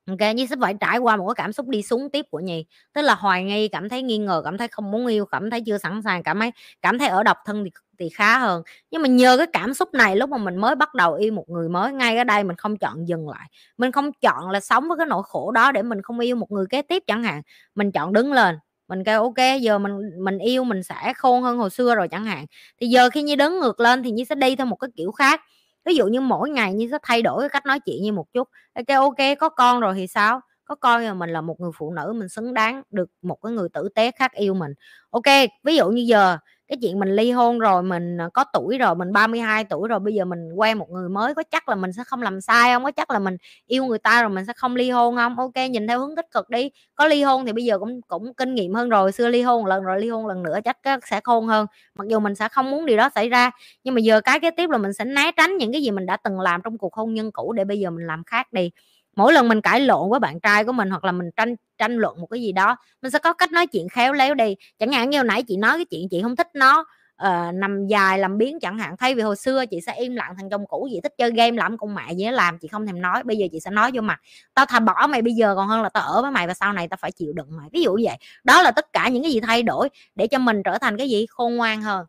ok 0.08 0.36
nhi 0.36 0.48
sẽ 0.48 0.56
phải 0.62 0.74
trải 0.80 0.98
qua 0.98 1.16
một 1.16 1.28
cái 1.28 1.36
cảm 1.44 1.54
xúc 1.54 1.68
đi 1.68 1.82
xuống 1.84 2.10
tiếp 2.10 2.26
của 2.32 2.40
nhi. 2.40 2.66
Tức 2.94 3.02
là 3.02 3.16
hoài 3.16 3.44
nghi, 3.44 3.68
cảm 3.68 3.90
thấy 3.90 4.02
nghi 4.02 4.18
ngờ, 4.18 4.42
cảm 4.46 4.58
thấy 4.58 4.68
không 4.68 4.92
muốn 4.92 5.08
yêu, 5.08 5.26
cảm 5.26 5.50
thấy 5.50 5.62
chưa 5.66 5.78
sẵn 5.78 6.02
sàng, 6.04 6.24
cảm 6.24 6.40
thấy 6.40 6.52
cảm 6.82 7.00
thấy 7.00 7.08
ở 7.08 7.24
độc 7.24 7.38
thân 7.46 7.64
thì 7.64 7.70
thì 8.00 8.10
khá 8.10 8.40
hơn. 8.40 8.62
Nhưng 8.92 9.02
mà 9.02 9.08
nhờ 9.08 9.38
cái 9.38 9.48
cảm 9.54 9.74
xúc 9.74 9.90
này, 9.94 10.16
lúc 10.16 10.30
mà 10.30 10.38
mình 10.38 10.56
mới 10.58 10.76
bắt 10.76 10.94
đầu 10.94 11.14
yêu 11.14 11.34
một 11.34 11.50
người 11.50 11.70
mới, 11.70 11.94
ngay 11.94 12.18
ở 12.18 12.24
đây 12.24 12.44
mình 12.44 12.56
không 12.56 12.78
chọn 12.78 13.08
dừng 13.08 13.30
lại. 13.30 13.50
Mình 13.78 13.92
không 13.92 14.12
chọn 14.22 14.50
là 14.50 14.60
sống 14.60 14.88
với 14.88 14.98
cái 14.98 15.06
nỗi 15.08 15.24
khổ 15.26 15.52
đó 15.52 15.72
để 15.72 15.82
mình 15.84 16.02
không 16.02 16.20
yêu 16.20 16.36
một 16.36 16.52
người 16.52 16.66
kế 16.70 16.82
tiếp 16.82 17.04
chẳng 17.08 17.24
hạn. 17.24 17.42
Mình 17.76 17.92
chọn 17.92 18.14
đứng 18.14 18.34
lên, 18.34 18.56
mình 18.88 19.04
kêu 19.04 19.22
ok 19.24 19.62
giờ 19.62 19.80
mình 19.80 19.94
mình 20.24 20.38
yêu, 20.40 20.64
mình 20.64 20.84
sẽ 20.84 21.14
khôn 21.18 21.44
hơn 21.44 21.58
hồi 21.58 21.70
xưa 21.70 21.96
rồi 21.96 22.08
chẳng 22.08 22.26
hạn. 22.26 22.46
Thì 22.82 22.88
giờ 22.88 23.10
khi 23.10 23.22
như 23.24 23.36
đứng 23.36 23.60
ngược 23.60 23.80
lên 23.80 24.04
thì 24.04 24.12
như 24.12 24.24
sẽ 24.24 24.36
đi 24.36 24.56
theo 24.56 24.66
một 24.68 24.76
cái 24.76 24.90
kiểu 24.96 25.12
khác 25.12 25.42
ví 25.88 25.95
dụ 25.95 26.07
như 26.07 26.22
mỗi 26.22 26.49
ngày 26.49 26.73
như 26.73 26.89
có 26.91 26.99
thay 27.03 27.22
đổi 27.22 27.41
cái 27.41 27.49
cách 27.49 27.65
nói 27.65 27.80
chuyện 27.80 28.03
như 28.03 28.11
một 28.14 28.26
chút 28.34 28.49
ok 28.76 28.88
ok, 29.01 29.18
có 29.39 29.49
con 29.49 29.80
rồi 29.80 29.95
thì 29.95 30.07
sao? 30.07 30.41
Có 30.65 30.76
con 30.76 31.01
rồi 31.05 31.15
mình 31.15 31.30
là 31.30 31.41
một 31.41 31.59
người 31.59 31.72
phụ 31.77 31.91
nữ, 31.93 32.14
mình 32.18 32.30
xứng 32.30 32.53
đáng 32.53 32.84
được 32.91 33.09
một 33.22 33.38
cái 33.43 33.51
người 33.53 33.69
tử 33.73 33.89
tế 33.95 34.11
khác 34.11 34.34
yêu 34.34 34.53
mình. 34.53 34.73
Ok, 35.11 35.23
ví 35.64 35.76
dụ 35.76 35.89
như 35.89 36.01
giờ 36.07 36.38
cái 36.68 36.77
chuyện 36.81 36.99
mình 36.99 37.10
ly 37.15 37.31
hôn 37.31 37.60
rồi 37.60 37.84
mình 37.84 38.22
à, 38.22 38.30
có 38.34 38.44
tuổi 38.53 38.77
rồi, 38.77 38.95
mình 38.95 39.14
32 39.14 39.64
tuổi 39.64 39.88
rồi, 39.88 39.99
bây 39.99 40.14
giờ 40.14 40.26
mình 40.26 40.52
quen 40.56 40.77
một 40.77 40.89
người 40.89 41.10
mới, 41.10 41.34
có 41.35 41.44
chắc 41.52 41.69
là 41.69 41.76
mình 41.76 41.94
sẽ 41.94 42.03
không 42.03 42.22
làm 42.22 42.41
sai 42.41 42.73
không? 42.73 42.84
Có 42.84 42.91
chắc 42.91 43.11
là 43.11 43.19
mình 43.19 43.38
yêu 43.68 43.85
người 43.85 43.98
ta 43.99 44.22
rồi 44.22 44.30
mình 44.30 44.45
sẽ 44.45 44.53
không 44.53 44.76
ly 44.76 44.89
hôn 44.89 45.15
không? 45.15 45.39
Ok, 45.39 45.56
nhìn 45.72 45.88
theo 45.88 45.99
hướng 45.99 46.15
tích 46.15 46.26
cực 46.31 46.49
đi. 46.49 46.69
Có 46.95 47.06
ly 47.07 47.23
hôn 47.23 47.45
thì 47.45 47.53
bây 47.53 47.64
giờ 47.65 47.80
cũng 47.80 48.02
cũng 48.07 48.34
kinh 48.34 48.56
nghiệm 48.56 48.73
hơn 48.73 48.89
rồi, 48.89 49.11
xưa 49.11 49.27
ly 49.30 49.41
hôn 49.41 49.65
lần, 49.65 49.84
rồi 49.84 49.99
ly 50.02 50.10
hôn 50.10 50.27
lần 50.27 50.44
nữa 50.44 50.60
chắc 50.65 50.77
sẽ 51.06 51.19
khôn 51.23 51.48
hơn. 51.48 51.65
Mặc 51.99 52.07
dù 52.07 52.19
mình 52.19 52.35
sẽ 52.35 52.48
không 52.49 52.72
muốn 52.72 52.85
điều 52.85 52.98
đó 52.98 53.10
xảy 53.15 53.30
ra, 53.30 53.52
nhưng 53.84 53.95
mà 53.95 53.99
giờ 54.02 54.22
cái 54.22 54.39
kế 54.39 54.52
tiếp 54.52 54.69
là 54.69 54.77
mình 54.77 54.94
sẽ 54.94 55.06
né 55.06 55.31
tránh 55.38 55.57
những 55.57 55.72
cái 55.72 55.81
gì 55.84 55.91
mình 55.91 56.06
đã 56.06 56.18
từng 56.18 56.39
làm 56.39 56.61
trong 56.64 56.77
cuộc 56.77 56.94
hôn 56.94 57.14
nhân 57.14 57.31
cũ 57.31 57.53
để 57.53 57.64
bây 57.65 57.80
giờ 57.80 57.89
mình 57.91 58.07
làm 58.07 58.23
khác 58.26 58.53
đi 58.53 58.72
mỗi 59.18 59.34
lần 59.34 59.48
mình 59.48 59.61
cãi 59.61 59.80
lộn 59.80 60.10
với 60.10 60.19
bạn 60.19 60.39
trai 60.39 60.64
của 60.64 60.72
mình 60.72 60.89
hoặc 60.89 61.06
là 61.06 61.11
mình 61.11 61.30
tranh 61.35 61.56
tranh 61.77 61.95
luận 61.98 62.22
một 62.22 62.27
cái 62.27 62.41
gì 62.41 62.52
đó 62.52 62.76
mình 63.02 63.11
sẽ 63.11 63.19
có 63.19 63.34
cách 63.34 63.52
nói 63.52 63.68
chuyện 63.68 63.89
khéo 63.89 64.14
léo 64.14 64.34
đi. 64.34 64.56
Chẳng 64.80 64.91
hạn 64.91 65.10
như 65.10 65.18
hồi 65.18 65.26
nãy 65.26 65.44
chị 65.44 65.57
nói 65.57 65.77
cái 65.77 65.85
chuyện 65.85 66.10
chị 66.10 66.22
không 66.22 66.35
thích 66.35 66.48
nó 66.53 66.85
uh, 67.23 67.56
nằm 67.56 67.88
dài 67.88 68.19
làm 68.19 68.38
biến 68.38 68.60
chẳng 68.60 68.77
hạn 68.77 68.95
thay 68.98 69.15
vì 69.15 69.22
hồi 69.22 69.35
xưa 69.35 69.65
chị 69.65 69.81
sẽ 69.85 69.94
im 69.95 70.15
lặng 70.15 70.34
thằng 70.38 70.49
chồng 70.49 70.65
cũ 70.68 70.88
chị 70.91 70.99
thích 71.03 71.14
chơi 71.18 71.31
game 71.31 71.57
làm 71.57 71.77
con 71.77 71.95
mẹ 71.95 72.14
gì 72.14 72.26
nó 72.26 72.31
làm 72.31 72.57
chị 72.60 72.68
không 72.68 72.85
thèm 72.85 73.02
nói 73.02 73.23
bây 73.23 73.38
giờ 73.38 73.48
chị 73.52 73.60
sẽ 73.60 73.72
nói 73.72 73.91
vô 73.94 74.02
mặt. 74.02 74.22
Tao 74.53 74.65
thà 74.65 74.80
bỏ 74.80 75.07
mày 75.10 75.22
bây 75.22 75.34
giờ 75.34 75.56
còn 75.56 75.68
hơn 75.68 75.81
là 75.81 75.89
tao 75.89 76.03
ở 76.03 76.22
với 76.22 76.31
mày 76.31 76.48
và 76.48 76.53
sau 76.53 76.73
này 76.73 76.88
tao 76.88 76.98
phải 77.02 77.11
chịu 77.11 77.34
đựng 77.34 77.57
mày. 77.57 77.69
Ví 77.73 77.81
dụ 77.81 77.94
như 77.94 78.03
vậy. 78.07 78.18
Đó 78.44 78.61
là 78.61 78.72
tất 78.72 78.94
cả 78.94 79.10
những 79.10 79.23
cái 79.23 79.31
gì 79.31 79.39
thay 79.39 79.64
đổi 79.64 79.89
để 80.15 80.27
cho 80.27 80.39
mình 80.39 80.64
trở 80.64 80.77
thành 80.77 80.98
cái 80.98 81.10
gì? 81.10 81.26
Khôn 81.30 81.56
ngoan 81.56 81.81
hơn 81.81 82.06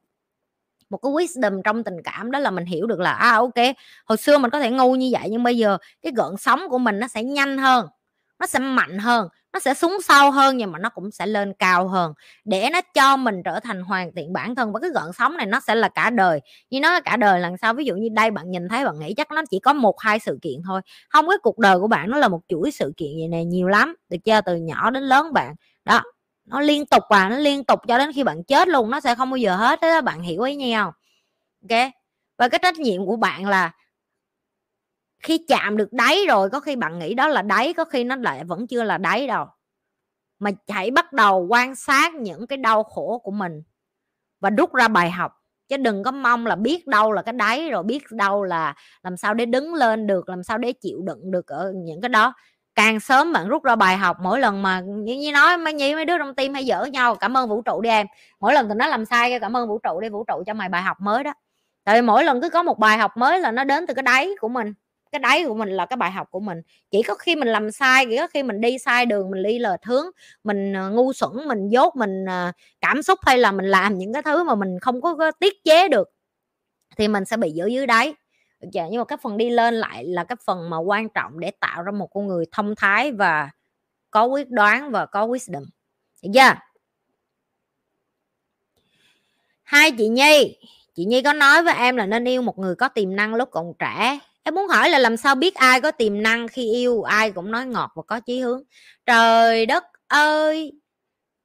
một 0.90 0.98
cái 1.02 1.12
wisdom 1.12 1.62
trong 1.62 1.85
tình 1.85 1.97
cảm 2.05 2.31
đó 2.31 2.39
là 2.39 2.51
mình 2.51 2.65
hiểu 2.66 2.86
được 2.86 3.01
là 3.01 3.12
à 3.12 3.32
ok, 3.32 3.55
hồi 4.06 4.19
xưa 4.19 4.39
mình 4.39 4.51
có 4.51 4.60
thể 4.60 4.70
ngu 4.70 4.94
như 4.94 5.09
vậy 5.12 5.28
nhưng 5.31 5.43
bây 5.43 5.56
giờ 5.56 5.78
cái 6.02 6.12
gợn 6.16 6.36
sóng 6.39 6.60
của 6.70 6.78
mình 6.78 6.98
nó 6.98 7.09
sẽ 7.09 7.23
nhanh 7.24 7.59
hơn, 7.59 7.86
nó 8.40 8.47
sẽ 8.47 8.59
mạnh 8.59 8.98
hơn, 8.98 9.28
nó 9.52 9.60
sẽ 9.60 9.74
xuống 9.74 9.98
sâu 10.05 10.31
hơn 10.31 10.56
nhưng 10.56 10.73
mà 10.73 10.78
nó 10.78 10.89
cũng 10.89 11.10
sẽ 11.10 11.27
lên 11.27 11.52
cao 11.59 11.89
hơn. 11.89 12.12
Để 12.44 12.70
nó 12.73 12.81
cho 12.94 13.16
mình 13.16 13.43
trở 13.44 13.60
thành 13.60 13.82
hoàn 13.82 14.10
thiện 14.16 14.32
bản 14.32 14.55
thân 14.55 14.73
và 14.73 14.81
cái 14.81 14.90
gợn 14.94 15.12
sóng 15.19 15.36
này 15.36 15.47
nó 15.47 15.60
sẽ 15.60 15.74
là 15.74 15.89
cả 15.89 16.10
đời. 16.10 16.40
Như 16.70 16.81
nó 16.81 17.01
cả 17.01 17.16
đời 17.16 17.40
lần 17.40 17.56
sau 17.56 17.74
ví 17.74 17.85
dụ 17.85 17.94
như 17.94 18.09
đây 18.12 18.31
bạn 18.31 18.51
nhìn 18.51 18.69
thấy 18.69 18.85
bạn 18.85 18.98
nghĩ 18.98 19.15
chắc 19.16 19.31
nó 19.31 19.43
chỉ 19.51 19.59
có 19.59 19.73
một, 19.73 20.01
hai 20.01 20.19
sự 20.19 20.39
kiện 20.43 20.55
thôi. 20.66 20.81
Không, 21.10 21.28
cái 21.28 21.39
cuộc 21.43 21.59
đời 21.59 21.78
của 21.78 21.89
bạn 21.89 22.10
nó 22.10 22.19
là 22.19 22.28
một 22.28 22.40
chuỗi 22.48 22.70
sự 22.70 22.93
kiện 22.97 23.09
gì 23.16 23.28
này 23.28 23.44
nhiều 23.44 23.69
lắm 23.69 23.97
được 24.10 24.19
chưa 24.24 24.40
từ 24.40 24.56
nhỏ 24.56 24.90
đến 24.90 25.02
lớn 25.02 25.32
bạn. 25.32 25.55
Đó 25.85 26.02
nó 26.49 26.61
liên 26.61 26.87
tục 26.87 27.03
và 27.11 27.29
nó 27.29 27.37
liên 27.37 27.65
tục 27.65 27.81
cho 27.89 27.99
đến 27.99 28.11
khi 28.15 28.25
bạn 28.25 28.45
chết 28.45 28.69
luôn, 28.69 28.91
nó 28.91 29.01
sẽ 29.01 29.15
không 29.15 29.31
bao 29.31 29.37
giờ 29.37 29.57
hết 29.57 29.81
đó 29.81 30.01
bạn 30.01 30.20
hiểu 30.20 30.43
ý 30.43 30.57
nhau 30.57 30.85
không? 30.85 30.95
Ok. 31.70 31.91
Và 32.39 32.49
cái 32.49 32.59
trách 32.62 32.79
nhiệm 32.79 33.07
của 33.07 33.16
bạn 33.16 33.47
là 33.47 33.73
khi 35.23 35.45
chạm 35.49 35.77
được 35.77 35.93
đáy 35.93 36.19
rồi, 36.29 36.51
có 36.51 36.61
khi 36.61 36.77
bạn 36.77 36.99
nghĩ 36.99 37.15
đó 37.15 37.29
là 37.29 37.43
đáy, 37.43 37.73
có 37.75 37.85
khi 37.85 38.05
nó 38.05 38.16
lại 38.16 38.45
vẫn 38.45 38.66
chưa 38.66 38.83
là 38.85 38.99
đáy 38.99 39.27
đâu. 39.27 39.47
Mà 40.39 40.51
hãy 40.69 40.91
bắt 40.91 41.12
đầu 41.12 41.47
quan 41.51 41.75
sát 41.75 42.15
những 42.15 42.47
cái 42.47 42.57
đau 42.57 42.85
khổ 42.85 43.20
của 43.25 43.31
mình 43.31 43.62
và 44.41 44.51
rút 44.51 44.75
ra 44.75 44.89
bài 44.89 45.11
học. 45.11 45.33
Chứ 45.69 45.77
đừng 45.77 46.03
có 46.03 46.11
mong 46.11 46.47
là 46.47 46.57
biết 46.57 46.87
đâu 46.87 47.12
là 47.12 47.23
cái 47.23 47.33
đáy 47.33 47.70
rồi 47.70 47.83
biết 47.83 48.03
đâu 48.11 48.43
là 48.43 48.75
làm 49.03 49.16
sao 49.16 49.35
để 49.35 49.47
đứng 49.47 49.75
lên 49.75 50.07
được, 50.07 50.29
làm 50.29 50.43
sao 50.43 50.59
để 50.59 50.73
chịu 50.73 51.03
đựng 51.05 51.31
được 51.31 51.47
ở 51.47 51.73
những 51.77 52.01
cái 52.01 52.09
đó 52.09 52.35
càng 52.78 53.00
sớm 53.00 53.32
bạn 53.32 53.48
rút 53.48 53.64
ra 53.64 53.76
bài 53.76 53.96
học 53.96 54.16
mỗi 54.22 54.40
lần 54.40 54.62
mà 54.62 54.80
như, 54.80 55.14
như 55.14 55.32
nói 55.32 55.56
mấy 55.59 55.72
nhi 55.72 55.94
mấy 55.94 56.05
đứa 56.05 56.18
trong 56.18 56.34
tim 56.34 56.55
hay 56.55 56.64
dở 56.66 56.84
nhau 56.84 57.14
cảm 57.14 57.36
ơn 57.36 57.48
vũ 57.48 57.62
trụ 57.62 57.80
đi 57.80 57.88
em. 57.88 58.06
Mỗi 58.40 58.55
lần 58.55 58.68
tụi 58.68 58.74
nó 58.76 58.86
làm 58.86 59.05
sai 59.05 59.40
cảm 59.40 59.56
ơn 59.56 59.68
vũ 59.68 59.78
trụ 59.78 60.00
đi 60.00 60.09
vũ 60.09 60.24
trụ 60.24 60.42
cho 60.46 60.55
mày 60.55 60.68
bài 60.68 60.82
học 60.82 60.96
mới 61.00 61.24
đó. 61.24 61.34
Tại 61.84 61.94
vì 61.96 62.06
mỗi 62.06 62.24
lần 62.24 62.42
cứ 62.42 62.50
có 62.50 62.62
một 62.62 62.78
bài 62.78 62.98
học 62.98 63.16
mới 63.16 63.40
là 63.40 63.50
nó 63.50 63.64
đến 63.64 63.86
từ 63.86 63.94
cái 63.94 64.02
đáy 64.02 64.30
của 64.40 64.48
mình. 64.48 64.74
Cái 65.12 65.18
đáy 65.18 65.44
của 65.48 65.55
mình 65.55 65.68
là 65.68 65.86
cái 65.86 65.96
bài 65.96 66.10
học 66.10 66.28
của 66.30 66.40
mình. 66.40 66.62
Chỉ 66.90 67.02
có 67.02 67.14
khi 67.14 67.36
mình 67.36 67.48
làm 67.48 67.70
sai 67.70 68.06
chỉ 68.06 68.16
có 68.16 68.26
khi 68.26 68.42
mình 68.42 68.60
đi 68.60 68.78
sai 68.78 69.06
đường 69.06 69.30
mình 69.30 69.42
đi 69.42 69.59
lệch 69.59 69.84
hướng 69.84 70.06
mình 70.44 70.72
ờ, 70.72 70.90
ngu 70.90 71.12
xuẩn 71.12 71.48
mình 71.48 71.68
dốt 71.68 71.96
mình 71.96 72.24
ờ, 72.28 72.52
cảm 72.80 73.02
xúc 73.02 73.18
hay 73.26 73.38
là 73.38 73.52
mình 73.52 73.66
làm 73.66 73.98
những 73.98 74.12
cái 74.12 74.22
thứ 74.22 74.44
mà 74.44 74.55
mình 74.55 74.78
không 74.80 75.00
có, 75.00 75.14
có 75.14 75.30
tiết 75.30 75.64
chế 75.64 75.88
được 75.88 76.09
thì 76.98 77.09
mình 77.09 77.24
sẽ 77.24 77.36
bị 77.36 77.50
giữ 77.50 77.66
dưới 77.66 77.86
đáy 77.86 78.14
được 78.60 78.68
chưa 78.72 78.86
nhưng 78.90 78.98
mà 78.98 79.05
cái 79.05 79.18
phần 79.22 79.36
đi 79.36 79.51
lên 79.51 79.74
lại 79.74 80.05
là 80.05 80.24
cái 80.24 80.36
phần 80.44 80.70
mà 80.70 80.78
quan 80.78 81.09
trọng 81.09 81.40
để 81.40 81.51
tạo 81.51 81.82
ra 81.82 81.93
một 81.93 82.06
con 82.06 82.26
người 82.26 82.44
thông 82.52 82.74
thái 82.74 83.12
và 83.12 83.51
có 84.10 84.24
quyết 84.24 84.51
đoán 84.51 84.90
và 84.90 85.06
có 85.06 85.26
wisdom. 85.26 85.64
Được 86.22 86.30
chưa? 86.35 86.55
Hai 89.62 89.90
chị 89.90 90.09
nhi 90.09 90.59
chị 90.94 91.05
nhi 91.05 91.22
có 91.22 91.32
nói 91.32 91.62
với 91.62 91.74
em 91.74 91.97
là 91.97 92.06
nên 92.06 92.28
yêu 92.28 92.43
một 92.43 92.59
người 92.59 92.74
có 92.74 92.89
tiềm 92.89 93.16
năng 93.16 93.35
lúc 93.35 93.48
còn 93.52 93.72
trẻ. 93.78 94.18
Em 94.43 94.55
muốn 94.55 94.68
hỏi 94.68 94.90
là 94.90 94.98
làm 94.98 95.16
sao 95.16 95.35
biết 95.35 95.55
ai 95.55 95.80
có 95.80 95.90
tiềm 95.90 96.22
năng 96.22 96.48
khi 96.48 96.72
yêu, 96.72 97.02
ai 97.02 97.30
cũng 97.32 97.51
nói 97.51 97.66
ngọt 97.66 97.93
và 97.94 98.02
có 98.02 98.20
chí 98.20 98.40
hướng. 98.40 98.62
Trời 99.06 99.66
đất 99.66 99.85
ơi! 100.06 100.72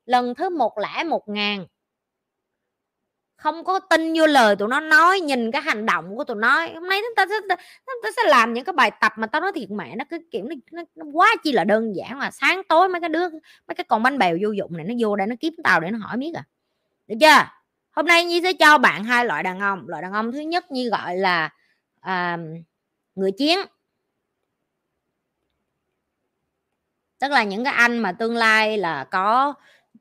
Lần 0.05 0.35
thứ 0.35 0.49
một 0.49 0.77
lẻ 0.77 1.03
một 1.03 1.29
ngàn 1.29 1.65
không 3.43 3.63
có 3.63 3.79
tin 3.79 4.13
vô 4.15 4.27
lời 4.27 4.55
tụi 4.55 4.67
nó 4.67 4.79
nói 4.79 5.19
nhìn 5.19 5.51
cái 5.51 5.61
hành 5.61 5.85
động 5.85 6.17
của 6.17 6.23
tụi 6.23 6.37
nó 6.37 6.65
hôm 6.73 6.89
nay 6.89 7.01
chúng 7.01 7.15
ta 7.15 7.25
sẽ 7.29 7.35
chúng 7.85 8.01
ta 8.03 8.09
sẽ 8.15 8.29
làm 8.29 8.53
những 8.53 8.65
cái 8.65 8.73
bài 8.73 8.91
tập 9.01 9.13
mà 9.15 9.27
tao 9.27 9.41
nói 9.41 9.51
thiệt 9.55 9.71
mẹ 9.71 9.95
nó 9.95 10.05
cứ 10.09 10.17
kiểu 10.31 10.45
nó, 10.49 10.55
nó, 10.71 10.83
nó 10.95 11.05
quá 11.13 11.35
chi 11.43 11.51
là 11.51 11.63
đơn 11.63 11.95
giản 11.95 12.19
mà 12.19 12.31
sáng 12.31 12.61
tối 12.69 12.89
mấy 12.89 13.01
cái 13.01 13.09
đứa 13.09 13.29
mấy 13.67 13.75
cái 13.75 13.83
con 13.83 14.03
bánh 14.03 14.17
bèo 14.17 14.37
vô 14.41 14.51
dụng 14.51 14.77
này 14.77 14.85
nó 14.85 14.93
vô 14.99 15.15
đây 15.15 15.27
nó 15.27 15.35
kiếm 15.39 15.53
tao 15.63 15.79
để 15.79 15.91
nó 15.91 15.97
hỏi 15.97 16.17
biết 16.17 16.31
à. 16.33 16.43
Được 17.07 17.15
chưa? 17.21 17.49
Hôm 17.91 18.05
nay 18.05 18.25
nhi 18.25 18.41
sẽ 18.43 18.53
cho 18.53 18.77
bạn 18.77 19.03
hai 19.03 19.25
loại 19.25 19.43
đàn 19.43 19.59
ông. 19.59 19.83
Loại 19.87 20.01
đàn 20.01 20.13
ông 20.13 20.31
thứ 20.31 20.39
nhất 20.39 20.71
như 20.71 20.89
gọi 20.89 21.15
là 21.17 21.49
à, 21.99 22.37
người 23.15 23.31
chiến. 23.31 23.59
Tức 27.19 27.31
là 27.31 27.43
những 27.43 27.63
cái 27.63 27.73
anh 27.73 27.99
mà 27.99 28.11
tương 28.11 28.35
lai 28.35 28.77
là 28.77 29.03
có 29.03 29.53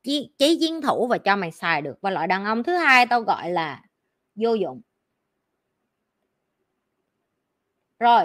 chí, 0.03 0.31
chí 0.39 0.59
chiến 0.61 0.83
thủ 0.83 1.07
và 1.07 1.19
cho 1.19 1.37
mày 1.37 1.51
xài 1.51 1.83
được. 1.83 1.95
Và 2.01 2.11
loại 2.11 2.27
đàn 2.27 2.45
ông 2.45 2.63
thứ 2.63 2.77
hai 2.77 3.07
tao 3.07 3.21
gọi 3.21 3.51
là 3.51 3.81
vô 4.35 4.55
dụng. 4.55 4.81
Rồi 7.99 8.25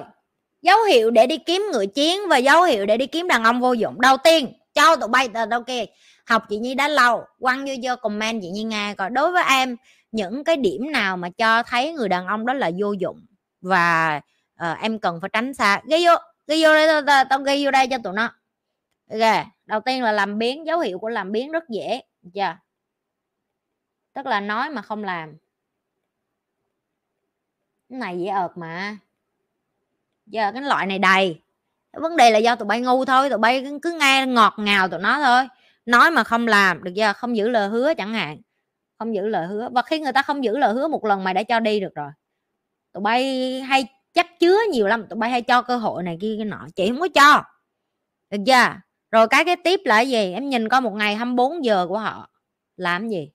dấu 0.62 0.84
hiệu 0.84 1.12
để 1.12 1.28
đi 1.28 1.38
kiếm 1.38 1.64
người 1.72 1.88
chiến 1.88 2.22
và 2.30 2.38
dấu 2.38 2.64
hiệu 2.64 2.86
để 2.86 2.98
đi 2.98 3.08
kiếm 3.08 3.28
đàn 3.28 3.44
ông 3.44 3.60
vô 3.60 3.74
dụng. 3.74 4.02
Đầu 4.02 4.18
tiên 4.18 4.54
cho 4.74 4.96
tụi 4.96 5.08
bay 5.08 5.28
đâu 5.50 5.64
kia 5.64 5.86
học 6.26 6.44
chị 6.50 6.58
nhi 6.58 6.76
đã 6.76 6.88
lâu 6.88 7.24
quăng 7.40 7.66
vô 7.66 7.74
vô 7.84 7.96
comment 8.02 8.42
chị 8.42 8.50
nhi 8.50 8.64
nghe 8.64 8.94
coi. 8.98 9.10
Đối 9.10 9.32
với 9.32 9.44
em 9.50 9.76
những 10.12 10.44
cái 10.44 10.58
điểm 10.58 10.92
nào 10.92 11.18
mà 11.18 11.30
cho 11.30 11.64
thấy 11.64 11.94
người 11.94 12.10
đàn 12.10 12.28
ông 12.28 12.46
đó 12.46 12.54
là 12.54 12.72
vô 12.80 12.92
dụng 12.92 13.26
và 13.62 14.22
uh, 14.64 14.78
em 14.82 15.00
cần 15.00 15.22
phải 15.22 15.30
tránh 15.34 15.54
xa? 15.54 15.82
Ghi 15.90 16.06
vô 16.06 16.16
ghi 16.48 16.64
vô 16.64 16.74
đây 16.74 16.88
tao, 16.88 17.02
tao, 17.02 17.24
tao 17.30 17.40
ghi 17.40 17.66
vô 17.66 17.72
đây 17.72 17.88
cho 17.88 17.98
tụi 18.04 18.14
nó 18.14 18.30
ok, 19.10 19.46
đầu 19.66 19.80
tiên 19.80 20.04
là 20.04 20.12
làm 20.12 20.38
biến, 20.38 20.66
dấu 20.66 20.80
hiệu 20.80 21.00
của 21.00 21.10
làm 21.10 21.32
biến 21.32 21.52
rất 21.52 21.70
dễ 21.70 22.02
chưa? 22.34 22.58
Tức 24.14 24.26
là 24.26 24.40
nói 24.40 24.70
mà 24.70 24.82
không 24.82 25.04
làm. 25.04 25.34
Cái 27.90 28.00
này 28.00 28.20
dễ 28.20 28.28
ợt 28.28 28.58
mà. 28.58 28.98
Giờ 30.26 30.52
cái 30.52 30.62
loại 30.62 30.86
này 30.86 31.00
đầy. 31.00 31.42
Vấn 31.94 32.18
đề 32.18 32.32
là 32.32 32.38
do 32.38 32.56
tụi 32.56 32.66
bay 32.66 32.82
ngu 32.82 33.06
thôi, 33.06 33.30
tụi 33.30 33.38
bay 33.38 33.66
cứ 33.82 33.98
nghe 34.00 34.26
ngọt 34.26 34.54
ngào 34.58 34.88
tụi 34.88 35.00
nó 35.00 35.20
thôi. 35.26 35.48
Nói 35.86 36.12
mà 36.12 36.24
không 36.24 36.48
làm, 36.48 36.84
được 36.84 36.94
giờ 36.94 37.14
không 37.14 37.38
giữ 37.38 37.50
lời 37.50 37.70
hứa 37.70 37.94
chẳng 37.94 38.14
hạn. 38.14 38.42
Không 38.98 39.16
giữ 39.16 39.28
lời 39.28 39.48
hứa. 39.48 39.70
Và 39.72 39.82
khi 39.82 40.00
người 40.00 40.14
ta 40.14 40.22
không 40.22 40.44
giữ 40.44 40.58
lời 40.58 40.74
hứa 40.74 40.88
một 40.88 41.06
lần 41.06 41.24
mày 41.24 41.34
đã 41.34 41.44
cho 41.44 41.60
đi 41.60 41.80
được 41.80 41.96
rồi. 41.96 42.12
Tụi 42.94 43.02
bay 43.02 43.62
hay 43.62 43.86
chắc 44.14 44.40
chứa 44.40 44.58
nhiều 44.72 44.88
lắm. 44.88 45.08
Tụi 45.10 45.20
bay 45.20 45.30
hay 45.30 45.42
cho 45.42 45.62
cơ 45.62 45.78
hội 45.78 46.04
này 46.04 46.18
kia 46.22 46.36
cái 46.38 46.46
nọ. 46.46 46.68
Chị 46.76 46.90
không 46.90 47.00
có 47.00 47.08
cho. 47.08 47.44
Được 48.30 48.44
chưa? 48.46 48.87
Rồi 49.12 49.28
cái 49.28 49.46
cái 49.46 49.56
tiếp 49.64 49.80
là 49.86 49.96
cái 49.96 50.10
gì? 50.10 50.34
Em 50.34 50.50
nhìn 50.50 50.70
coi 50.70 50.82
một 50.82 50.94
ngày 50.94 51.16
24 51.16 51.66
giờ 51.66 51.86
của 51.90 51.98
họ 51.98 52.30
làm 52.78 53.10
gì? 53.10 53.32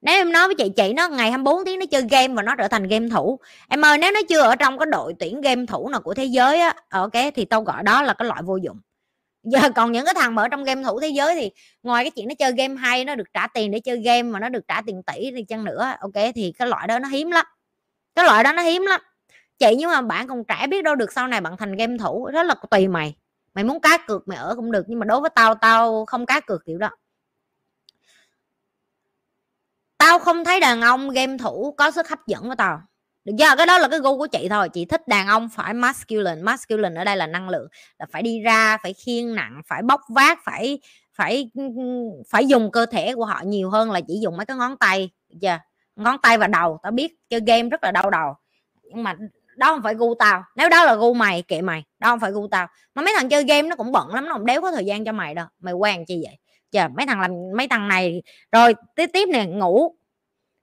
Nếu 0.00 0.14
em 0.14 0.32
nói 0.32 0.46
với 0.48 0.54
chị 0.54 0.68
chị 0.76 0.92
nó 0.92 1.08
ngày 1.08 1.30
24 1.30 1.64
tiếng 1.64 1.78
nó 1.78 1.86
chơi 1.90 2.02
game 2.10 2.34
và 2.34 2.42
nó 2.42 2.54
trở 2.56 2.68
thành 2.68 2.88
game 2.88 3.08
thủ. 3.08 3.38
Em 3.68 3.84
ơi, 3.84 3.98
nếu 3.98 4.12
nó 4.12 4.20
chưa 4.28 4.40
ở 4.40 4.56
trong 4.56 4.78
cái 4.78 4.86
đội 4.92 5.14
tuyển 5.18 5.40
game 5.40 5.66
thủ 5.66 5.88
nào 5.88 6.00
của 6.00 6.14
thế 6.14 6.24
giới 6.24 6.60
á, 6.60 6.74
ok, 6.90 7.12
thì 7.34 7.44
tao 7.44 7.62
gọi 7.62 7.82
đó 7.82 8.02
là 8.02 8.14
cái 8.14 8.28
loại 8.28 8.42
vô 8.42 8.56
dụng. 8.56 8.80
Giờ 9.44 9.70
còn 9.76 9.92
những 9.92 10.04
cái 10.04 10.14
thằng 10.14 10.34
mà 10.34 10.42
ở 10.42 10.48
trong 10.48 10.64
game 10.64 10.82
thủ 10.84 11.00
thế 11.00 11.08
giới 11.08 11.34
thì 11.34 11.50
ngoài 11.82 12.04
cái 12.04 12.10
chuyện 12.10 12.28
nó 12.28 12.34
chơi 12.38 12.52
game 12.52 12.74
hay, 12.76 13.04
nó 13.04 13.14
được 13.14 13.28
trả 13.34 13.46
tiền 13.46 13.70
để 13.70 13.80
chơi 13.80 14.00
game 14.02 14.22
mà 14.22 14.40
nó 14.40 14.48
được 14.48 14.68
trả 14.68 14.82
tiền 14.86 15.02
tỷ 15.02 15.30
thì 15.36 15.44
chăng 15.44 15.64
nữa, 15.64 15.92
ok, 16.00 16.14
thì 16.34 16.52
cái 16.58 16.68
loại 16.68 16.86
đó 16.88 16.98
nó 16.98 17.08
hiếm 17.08 17.30
lắm. 17.30 17.46
Cái 18.14 18.24
loại 18.24 18.44
đó 18.44 18.52
nó 18.52 18.62
hiếm 18.62 18.82
lắm. 18.82 19.00
Chị 19.58 19.76
nhưng 19.78 19.90
mà 19.90 20.02
bạn 20.02 20.28
còn 20.28 20.44
trẻ 20.44 20.66
biết 20.66 20.82
đâu 20.84 20.94
được 20.94 21.12
sau 21.12 21.28
này 21.28 21.40
bạn 21.40 21.56
thành 21.56 21.76
game 21.76 21.98
thủ 21.98 22.30
đó 22.30 22.42
là 22.42 22.54
tùy 22.70 22.88
mày 22.88 23.14
mày 23.56 23.64
muốn 23.64 23.80
cá 23.80 23.98
cược 24.06 24.28
mày 24.28 24.38
ở 24.38 24.54
cũng 24.54 24.72
được, 24.72 24.84
nhưng 24.88 24.98
mà 24.98 25.04
đối 25.04 25.20
với 25.20 25.30
tao 25.34 25.54
tao 25.54 26.04
không 26.04 26.26
cá 26.26 26.40
cược 26.40 26.64
kiểu 26.64 26.78
đó. 26.78 26.90
Tao 29.98 30.18
không 30.18 30.44
thấy 30.44 30.60
đàn 30.60 30.80
ông 30.80 31.10
game 31.10 31.38
thủ 31.38 31.74
có 31.78 31.90
sức 31.90 32.08
hấp 32.08 32.26
dẫn 32.26 32.46
với 32.46 32.56
tao. 32.56 32.82
Được 33.24 33.32
chưa? 33.38 33.56
Cái 33.56 33.66
đó 33.66 33.78
là 33.78 33.88
cái 33.88 34.00
gu 34.00 34.18
của 34.18 34.26
chị 34.26 34.48
thôi. 34.50 34.68
Chị 34.68 34.84
thích 34.84 35.08
đàn 35.08 35.26
ông 35.26 35.48
phải 35.48 35.74
masculine. 35.74 36.42
Masculine 36.42 37.00
ở 37.00 37.04
đây 37.04 37.16
là 37.16 37.26
năng 37.26 37.48
lượng. 37.48 37.68
Là 37.98 38.06
phải 38.12 38.22
đi 38.22 38.40
ra, 38.40 38.78
phải 38.82 38.92
khiêng 38.92 39.34
nặng, 39.34 39.62
phải 39.66 39.82
bóc 39.82 40.00
vác, 40.08 40.38
phải 40.44 40.80
phải 41.14 41.50
phải 42.28 42.46
dùng 42.46 42.70
cơ 42.70 42.86
thể 42.86 43.14
của 43.14 43.24
họ 43.24 43.42
nhiều 43.44 43.70
hơn 43.70 43.90
là 43.90 44.00
chỉ 44.08 44.18
dùng 44.22 44.36
mấy 44.36 44.46
cái 44.46 44.56
ngón 44.56 44.76
tay. 44.76 45.10
Được 45.28 45.36
chưa? 45.42 45.58
Ngón 45.96 46.16
tay 46.22 46.38
và 46.38 46.46
đầu. 46.46 46.78
Tao 46.82 46.92
biết 46.92 47.14
chơi 47.28 47.40
game 47.46 47.68
rất 47.68 47.84
là 47.84 47.90
đau 47.90 48.10
đầu. 48.10 48.34
Nhưng 48.82 49.02
mà 49.02 49.14
đó 49.56 49.66
không 49.66 49.82
phải 49.82 49.94
gu 49.94 50.14
tao. 50.14 50.42
Nếu 50.56 50.68
đó 50.68 50.84
là 50.84 50.94
gu 50.94 51.14
mày, 51.14 51.42
kệ 51.42 51.62
mày. 51.62 51.84
Đó 51.98 52.08
không 52.08 52.20
phải 52.20 52.32
gu 52.32 52.48
tao. 52.50 52.66
Mà 52.94 53.02
mấy 53.02 53.14
thằng 53.16 53.28
chơi 53.28 53.44
game 53.44 53.62
nó 53.62 53.76
cũng 53.76 53.92
bận 53.92 54.08
lắm, 54.08 54.26
nó 54.26 54.32
không 54.32 54.46
đéo 54.46 54.60
có 54.60 54.70
thời 54.70 54.84
gian 54.84 55.04
cho 55.04 55.12
mày 55.12 55.34
đâu. 55.34 55.46
Mày 55.58 55.74
quen 55.74 56.04
chi 56.06 56.22
vậy? 56.26 56.38
Chờ, 56.70 56.88
mấy 56.96 57.06
thằng 57.06 57.20
làm, 57.20 57.30
mấy 57.56 57.68
thằng 57.68 57.88
này 57.88 58.22
rồi, 58.52 58.74
tiếp 58.94 59.10
tiếp 59.12 59.28
nè, 59.32 59.46
ngủ. 59.46 59.94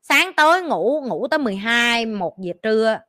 Sáng 0.02 0.34
tối 0.34 0.62
ngủ 0.62 1.02
ngủ 1.08 1.28
tới 1.28 1.40
12 1.40 2.06
một 2.06 2.40
giờ 2.40 2.54
trưa. 2.64 3.00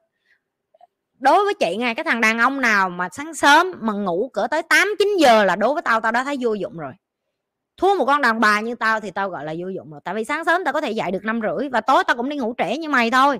Đối 1.18 1.44
với 1.44 1.54
chị 1.54 1.76
ngay 1.76 1.94
cái 1.94 2.04
thằng 2.04 2.20
đàn 2.20 2.38
ông 2.38 2.60
nào 2.60 2.90
mà 2.90 3.08
sáng 3.12 3.34
sớm 3.34 3.72
mà 3.80 3.92
ngủ 3.92 4.30
cỡ 4.32 4.46
tới 4.50 4.62
8 4.62 4.88
9 4.98 5.08
giờ 5.18 5.44
là 5.44 5.56
đối 5.56 5.74
với 5.74 5.82
tao 5.82 6.00
tao 6.00 6.12
đã 6.12 6.24
thấy 6.24 6.36
vô 6.40 6.54
dụng 6.54 6.78
rồi. 6.78 6.92
Thua 7.76 7.94
một 7.94 8.04
con 8.04 8.22
đàn 8.22 8.40
bà 8.40 8.60
như 8.60 8.74
tao 8.74 9.00
thì 9.00 9.10
tao 9.10 9.30
gọi 9.30 9.44
là 9.44 9.54
vô 9.58 9.68
dụng 9.68 9.90
rồi. 9.90 10.00
Tại 10.04 10.14
vì 10.14 10.24
sáng 10.24 10.44
sớm 10.44 10.64
tao 10.64 10.72
có 10.72 10.80
thể 10.80 10.90
dậy 10.90 11.10
được 11.10 11.24
năm 11.24 11.40
rưỡi 11.42 11.68
và 11.68 11.80
tối 11.80 12.04
tao 12.06 12.16
cũng 12.16 12.28
đi 12.28 12.36
ngủ 12.36 12.54
trễ 12.58 12.78
như 12.78 12.88
mày 12.88 13.10
thôi 13.10 13.38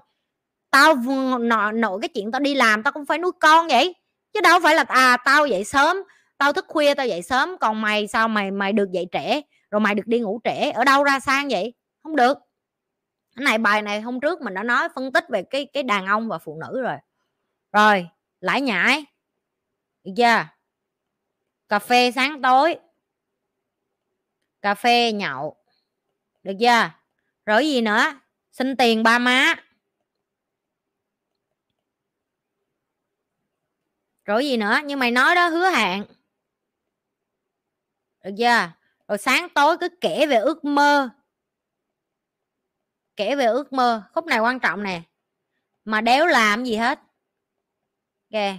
tao 0.74 0.94
nọ 1.40 1.72
nổi 1.72 1.98
cái 2.02 2.08
chuyện 2.08 2.32
tao 2.32 2.40
đi 2.40 2.54
làm, 2.54 2.82
tao 2.82 2.92
cũng 2.92 3.06
phải 3.06 3.18
nuôi 3.18 3.32
con 3.40 3.68
vậy. 3.68 3.94
Chứ 4.32 4.40
đâu 4.40 4.60
phải 4.62 4.74
là 4.74 4.84
à 4.88 5.16
tao 5.24 5.46
dậy 5.46 5.64
sớm, 5.64 5.96
tao 6.38 6.52
thức 6.52 6.64
khuya 6.68 6.94
tao 6.94 7.06
dậy 7.06 7.22
sớm, 7.22 7.56
còn 7.60 7.80
mày 7.80 8.06
sao 8.06 8.28
mày 8.28 8.50
mày 8.50 8.72
được 8.72 8.90
dậy 8.92 9.06
trễ, 9.12 9.40
rồi 9.70 9.80
mày 9.80 9.94
được 9.94 10.06
đi 10.06 10.18
ngủ 10.18 10.40
trễ, 10.44 10.70
ở 10.70 10.84
đâu 10.84 11.04
ra 11.04 11.20
sang 11.20 11.48
vậy? 11.48 11.74
Không 12.02 12.16
được. 12.16 12.38
Cái 13.36 13.44
này, 13.44 13.58
bài 13.58 13.82
này 13.82 14.00
hôm 14.00 14.20
trước 14.20 14.40
mình 14.40 14.54
đã 14.54 14.62
nói 14.62 14.88
phân 14.94 15.12
tích 15.12 15.24
về 15.28 15.42
cái 15.42 15.66
cái 15.72 15.82
đàn 15.82 16.06
ông 16.06 16.28
và 16.28 16.38
phụ 16.38 16.58
nữ 16.60 16.82
rồi. 16.82 16.96
Rồi, 17.72 18.08
lãi 18.40 18.60
nhãi. 18.60 19.04
Được 20.04 20.12
chưa? 20.16 20.46
Cà 21.68 21.78
phê 21.78 22.10
sáng 22.14 22.42
tối. 22.42 22.76
Cà 24.62 24.74
phê 24.74 25.12
nhậu. 25.12 25.56
Được 26.42 26.54
chưa? 26.60 26.90
Rồi 27.46 27.66
gì 27.66 27.80
nữa? 27.80 28.04
Xin 28.52 28.76
tiền 28.76 29.02
ba 29.02 29.18
má. 29.18 29.54
Rồi 34.24 34.46
gì 34.46 34.56
nữa? 34.56 34.78
Nhưng 34.84 34.98
mày 34.98 35.10
nói 35.10 35.34
đó, 35.34 35.48
hứa 35.48 35.70
hẹn. 35.70 36.04
Được 38.24 38.30
chưa? 38.38 38.70
Rồi 39.08 39.18
sáng 39.18 39.48
tối 39.48 39.76
cứ 39.80 39.88
kể 40.00 40.26
về 40.26 40.36
ước 40.36 40.64
mơ. 40.64 41.08
Kể 43.16 43.36
về 43.36 43.44
ước 43.44 43.72
mơ. 43.72 44.02
Khúc 44.12 44.26
này 44.26 44.38
quan 44.38 44.60
trọng 44.60 44.82
nè. 44.82 45.02
Mà 45.84 46.00
đéo 46.00 46.26
làm 46.26 46.64
gì 46.64 46.76
hết. 46.76 47.00
Kìa 48.30 48.58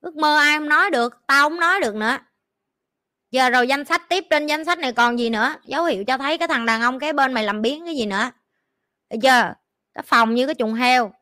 ước 0.00 0.16
mơ 0.16 0.36
ai 0.36 0.58
không 0.58 0.68
nói 0.68 0.90
được, 0.90 1.22
tao 1.26 1.48
không 1.48 1.60
nói 1.60 1.80
được 1.80 1.94
nữa. 1.94 2.18
Giờ 3.30 3.50
rồi 3.50 3.68
danh 3.68 3.84
sách 3.84 4.02
tiếp 4.08 4.24
trên 4.30 4.46
danh 4.46 4.64
sách 4.64 4.78
này 4.78 4.92
còn 4.92 5.18
gì 5.18 5.30
nữa? 5.30 5.54
Dấu 5.64 5.84
hiệu 5.84 6.04
cho 6.06 6.18
thấy 6.18 6.38
cái 6.38 6.48
thằng 6.48 6.66
đàn 6.66 6.80
ông 6.82 6.98
cái 6.98 7.12
bên 7.12 7.32
mày 7.32 7.44
làm 7.44 7.62
biến 7.62 7.84
cái 7.84 7.96
gì 7.96 8.06
nữa. 8.06 8.30
Được 9.10 9.18
chưa? 9.22 9.54
Cái 9.94 10.02
phòng 10.06 10.34
như 10.34 10.46
cái 10.46 10.54
chuồng 10.54 10.74
heo. 10.74 11.12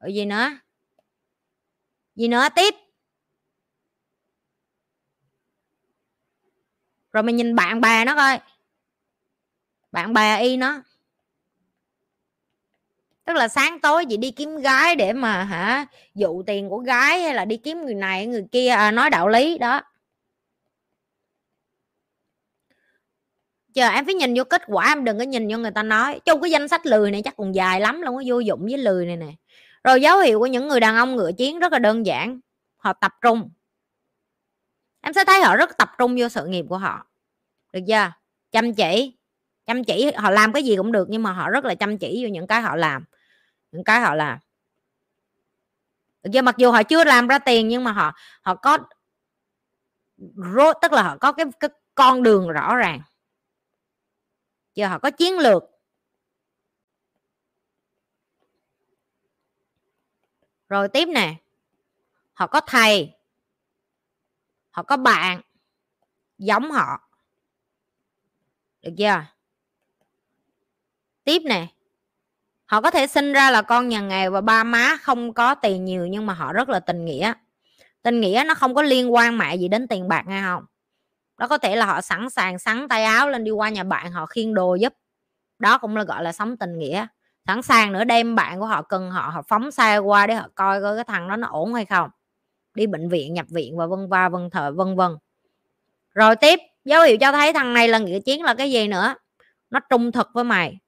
Rồi 0.00 0.14
gì 0.14 0.24
nữa? 0.24 0.50
Gì 2.14 2.28
nữa 2.28 2.48
tiếp? 2.56 2.74
Rồi 7.12 7.22
mày 7.22 7.32
nhìn 7.32 7.54
bạn 7.54 7.80
bè 7.80 8.04
nó 8.04 8.14
coi. 8.14 8.38
Bạn 9.92 10.12
bè 10.12 10.40
y 10.40 10.56
nó. 10.56 10.82
Tức 13.24 13.32
là 13.36 13.48
sáng 13.48 13.80
tối 13.80 14.04
chị 14.08 14.16
đi 14.16 14.30
kiếm 14.30 14.56
gái 14.56 14.96
để 14.96 15.12
mà 15.12 15.44
hả 15.44 15.86
dụ 16.14 16.42
tiền 16.46 16.68
của 16.68 16.78
gái 16.78 17.20
hay 17.22 17.34
là 17.34 17.44
đi 17.44 17.56
kiếm 17.56 17.80
người 17.84 17.94
này 17.94 18.26
người 18.26 18.46
kia 18.52 18.68
à, 18.68 18.90
nói 18.90 19.10
đạo 19.10 19.28
lý 19.28 19.58
đó. 19.58 19.82
Chờ 23.74 23.88
em 23.88 24.04
phải 24.04 24.14
nhìn 24.14 24.34
vô 24.36 24.44
kết 24.44 24.62
quả 24.66 24.86
em 24.86 25.04
đừng 25.04 25.18
có 25.18 25.24
nhìn 25.24 25.48
vô 25.48 25.58
người 25.58 25.70
ta 25.70 25.82
nói. 25.82 26.20
Chung 26.24 26.40
cái 26.40 26.50
danh 26.50 26.68
sách 26.68 26.86
lười 26.86 27.10
này 27.10 27.22
chắc 27.22 27.36
còn 27.36 27.54
dài 27.54 27.80
lắm 27.80 28.02
luôn 28.02 28.16
có 28.16 28.22
vô 28.26 28.38
dụng 28.38 28.62
với 28.62 28.78
lười 28.78 29.06
này 29.06 29.16
nè 29.16 29.32
rồi 29.84 30.00
dấu 30.00 30.18
hiệu 30.18 30.38
của 30.38 30.46
những 30.46 30.68
người 30.68 30.80
đàn 30.80 30.96
ông 30.96 31.16
ngựa 31.16 31.32
chiến 31.32 31.58
rất 31.58 31.72
là 31.72 31.78
đơn 31.78 32.06
giản. 32.06 32.40
Họ 32.76 32.92
tập 32.92 33.14
trung. 33.20 33.50
Em 35.00 35.12
sẽ 35.12 35.24
thấy 35.24 35.42
họ 35.42 35.56
rất 35.56 35.76
tập 35.78 35.90
trung 35.98 36.16
vô 36.18 36.28
sự 36.28 36.46
nghiệp 36.46 36.64
của 36.68 36.78
họ. 36.78 37.06
Được 37.72 37.80
chưa? 37.88 38.12
Chăm 38.52 38.74
chỉ. 38.74 39.16
Chăm 39.66 39.84
chỉ 39.84 40.12
họ 40.16 40.30
làm 40.30 40.52
cái 40.52 40.62
gì 40.62 40.76
cũng 40.76 40.92
được 40.92 41.06
nhưng 41.10 41.22
mà 41.22 41.32
họ 41.32 41.50
rất 41.50 41.64
là 41.64 41.74
chăm 41.74 41.98
chỉ 41.98 42.24
vô 42.24 42.28
những 42.28 42.46
cái 42.46 42.60
họ 42.60 42.76
làm. 42.76 43.04
Những 43.72 43.84
cái 43.84 44.00
họ 44.00 44.14
làm. 44.14 44.38
Được 46.22 46.30
chưa? 46.32 46.42
Mặc 46.42 46.54
dù 46.58 46.70
họ 46.70 46.82
chưa 46.82 47.04
làm 47.04 47.26
ra 47.28 47.38
tiền 47.38 47.68
nhưng 47.68 47.84
mà 47.84 47.92
họ 47.92 48.12
họ 48.42 48.54
có 48.54 48.78
tức 50.82 50.92
là 50.92 51.02
họ 51.02 51.16
có 51.20 51.32
cái, 51.32 51.46
cái 51.60 51.70
con 51.94 52.22
đường 52.22 52.48
rõ 52.48 52.76
ràng. 52.76 53.00
Giờ 54.74 54.88
họ 54.88 54.98
có 54.98 55.10
chiến 55.10 55.38
lược. 55.38 55.62
Rồi 60.70 60.88
tiếp 60.88 61.08
nè. 61.08 61.34
Họ 62.32 62.46
có 62.46 62.60
thầy. 62.60 63.12
Họ 64.70 64.82
có 64.82 64.96
bạn. 64.96 65.40
Giống 66.38 66.70
họ. 66.70 67.00
Được 68.82 68.92
chưa? 68.98 69.24
Tiếp 71.24 71.42
nè. 71.44 71.66
Họ 72.66 72.80
có 72.80 72.90
thể 72.90 73.06
sinh 73.06 73.32
ra 73.32 73.50
là 73.50 73.62
con 73.62 73.88
nhà 73.88 74.00
nghèo 74.00 74.30
và 74.30 74.40
ba 74.40 74.64
má 74.64 74.96
không 75.02 75.34
có 75.34 75.54
tiền 75.54 75.84
nhiều 75.84 76.06
nhưng 76.06 76.26
mà 76.26 76.34
họ 76.34 76.52
rất 76.52 76.68
là 76.68 76.80
tình 76.80 77.04
nghĩa. 77.04 77.32
Tình 78.02 78.20
nghĩa 78.20 78.44
nó 78.46 78.54
không 78.54 78.74
có 78.74 78.82
liên 78.82 79.14
quan 79.14 79.38
mẹ 79.38 79.56
gì 79.56 79.68
đến 79.68 79.88
tiền 79.88 80.08
bạc, 80.08 80.24
nghe 80.26 80.42
không? 80.42 80.64
Đó 81.38 81.48
có 81.48 81.58
thể 81.58 81.76
là 81.76 81.86
họ 81.86 82.00
sẵn 82.00 82.30
sàng 82.30 82.58
sắn 82.58 82.88
tay 82.88 83.04
áo 83.04 83.28
lên 83.28 83.44
đi 83.44 83.50
qua 83.50 83.68
nhà 83.68 83.84
bạn 83.84 84.12
họ 84.12 84.26
khiêng 84.26 84.54
đồ 84.54 84.74
giúp. 84.74 84.94
Đó 85.58 85.78
cũng 85.78 85.96
là 85.96 86.04
gọi 86.04 86.22
là 86.22 86.32
sống 86.32 86.56
tình 86.56 86.78
nghĩa 86.78 87.06
sẵn 87.50 87.62
sàng 87.62 87.92
nữa 87.92 88.04
đem 88.04 88.34
bạn 88.34 88.58
của 88.60 88.66
họ 88.66 88.82
cần 88.82 89.10
họ 89.10 89.30
họ 89.34 89.42
phóng 89.48 89.70
xe 89.70 89.98
qua 89.98 90.26
để 90.26 90.34
họ 90.34 90.48
coi 90.54 90.82
coi 90.82 90.96
cái 90.96 91.04
thằng 91.04 91.28
đó 91.28 91.36
nó 91.36 91.48
ổn 91.48 91.74
hay 91.74 91.84
không. 91.84 92.10
Đi 92.74 92.86
bệnh 92.86 93.08
viện, 93.08 93.34
nhập 93.34 93.46
viện 93.48 93.76
và 93.76 93.86
vân 93.86 94.08
va, 94.08 94.28
vân 94.28 94.50
thờ, 94.50 94.72
vân 94.76 94.96
vân. 94.96 95.12
Rồi 96.14 96.36
tiếp, 96.36 96.60
dấu 96.84 97.02
hiệu 97.02 97.16
cho 97.20 97.32
thấy 97.32 97.52
thằng 97.52 97.74
này 97.74 97.88
là 97.88 97.98
nghĩa 97.98 98.20
chiến 98.20 98.42
là 98.42 98.54
cái 98.54 98.70
gì 98.70 98.88
nữa? 98.88 99.14
Nó 99.70 99.80
trung 99.90 100.12
thực 100.12 100.28
với 100.34 100.44
mày 100.44 100.78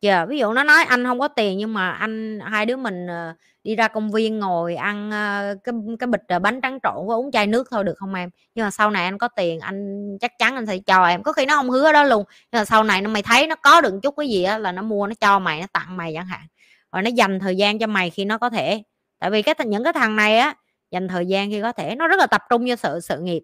giờ 0.00 0.26
ví 0.28 0.38
dụ 0.38 0.52
nó 0.52 0.64
nói 0.64 0.84
anh 0.84 1.04
không 1.04 1.18
có 1.18 1.28
tiền 1.28 1.58
nhưng 1.58 1.74
mà 1.74 1.90
anh 1.90 2.40
hai 2.40 2.66
đứa 2.66 2.76
mình 2.76 3.06
ờ, 3.06 3.34
đi 3.64 3.76
ra 3.76 3.88
công 3.88 4.10
viên 4.10 4.38
ngồi 4.38 4.74
ăn 4.74 5.10
ờ, 5.10 5.54
cái 5.64 5.74
cái 5.98 6.06
bịch 6.06 6.20
ờ, 6.28 6.38
bánh 6.38 6.60
trắng 6.60 6.78
trộn 6.82 7.06
với 7.06 7.16
uống 7.16 7.30
chai 7.30 7.46
nước 7.46 7.68
thôi 7.70 7.84
được 7.84 7.94
không 7.98 8.14
em? 8.14 8.30
Nhưng 8.54 8.66
mà 8.66 8.70
sau 8.70 8.90
này 8.90 9.04
anh 9.04 9.18
có 9.18 9.28
tiền 9.28 9.60
anh 9.60 10.08
chắc 10.20 10.32
chắn 10.38 10.54
anh 10.54 10.66
sẽ 10.66 10.78
cho 10.78 11.04
em. 11.06 11.22
Có 11.22 11.32
khi 11.32 11.46
nó 11.46 11.56
không 11.56 11.70
hứa 11.70 11.92
đó 11.92 12.04
luôn 12.04 12.24
nhưng 12.52 12.60
mà 12.60 12.64
sau 12.64 12.84
này 12.84 13.02
nó 13.02 13.10
mày 13.10 13.22
thấy 13.22 13.46
nó 13.46 13.54
có 13.56 13.80
được 13.80 13.94
chút 14.02 14.14
cái 14.16 14.28
gì 14.28 14.42
á 14.42 14.58
là 14.58 14.72
nó 14.72 14.82
mua 14.82 15.06
nó 15.06 15.14
cho 15.20 15.38
mày 15.38 15.60
nó 15.60 15.66
tặng 15.72 15.96
mày 15.96 16.12
chẳng 16.14 16.26
hạn. 16.26 16.46
Rồi 16.92 17.02
nó 17.02 17.10
dành 17.10 17.38
thời 17.40 17.56
gian 17.56 17.78
cho 17.78 17.86
mày 17.86 18.10
khi 18.10 18.24
nó 18.24 18.38
có 18.38 18.50
thể. 18.50 18.82
Tại 19.18 19.30
vì 19.30 19.42
cái 19.42 19.54
những 19.66 19.84
cái 19.84 19.92
thằng 19.92 20.16
này 20.16 20.38
á 20.38 20.54
dành 20.90 21.08
thời 21.08 21.26
gian 21.26 21.50
khi 21.50 21.62
có 21.62 21.72
thể 21.72 21.94
nó 21.96 22.08
rất 22.08 22.18
là 22.18 22.26
tập 22.26 22.42
trung 22.50 22.68
cho 22.68 22.76
sự 22.76 23.00
sự 23.00 23.20
nghiệp. 23.20 23.42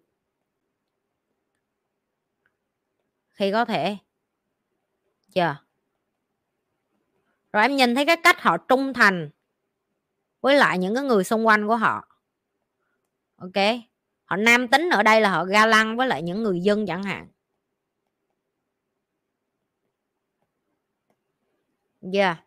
Khi 3.33 3.53
có 3.53 3.65
thể. 3.65 3.97
Chưa 5.35 5.64
rồi 7.55 7.63
em 7.63 7.77
nhìn 7.77 7.95
thấy 7.95 8.07
cái 8.07 8.17
cách 8.17 8.41
họ 8.41 8.57
trung 8.57 8.93
thành 8.93 9.31
với 10.41 10.57
lại 10.57 10.79
những 10.79 10.95
cái 10.95 11.05
người 11.05 11.25
xung 11.25 11.47
quanh 11.47 11.67
của 11.67 11.77
họ. 11.77 12.09
Ok, 13.37 13.65
họ 14.25 14.37
nam 14.37 14.69
tính 14.69 14.89
ở 14.93 15.03
đây 15.03 15.21
là 15.21 15.31
họ 15.31 15.45
ga 15.45 15.67
lăng 15.67 15.97
với 15.97 16.09
lại 16.09 16.23
những 16.23 16.43
người 16.43 16.61
dân 16.61 16.87
chẳng 16.87 17.03
hạn. 17.03 17.29
Yeah. 22.13 22.39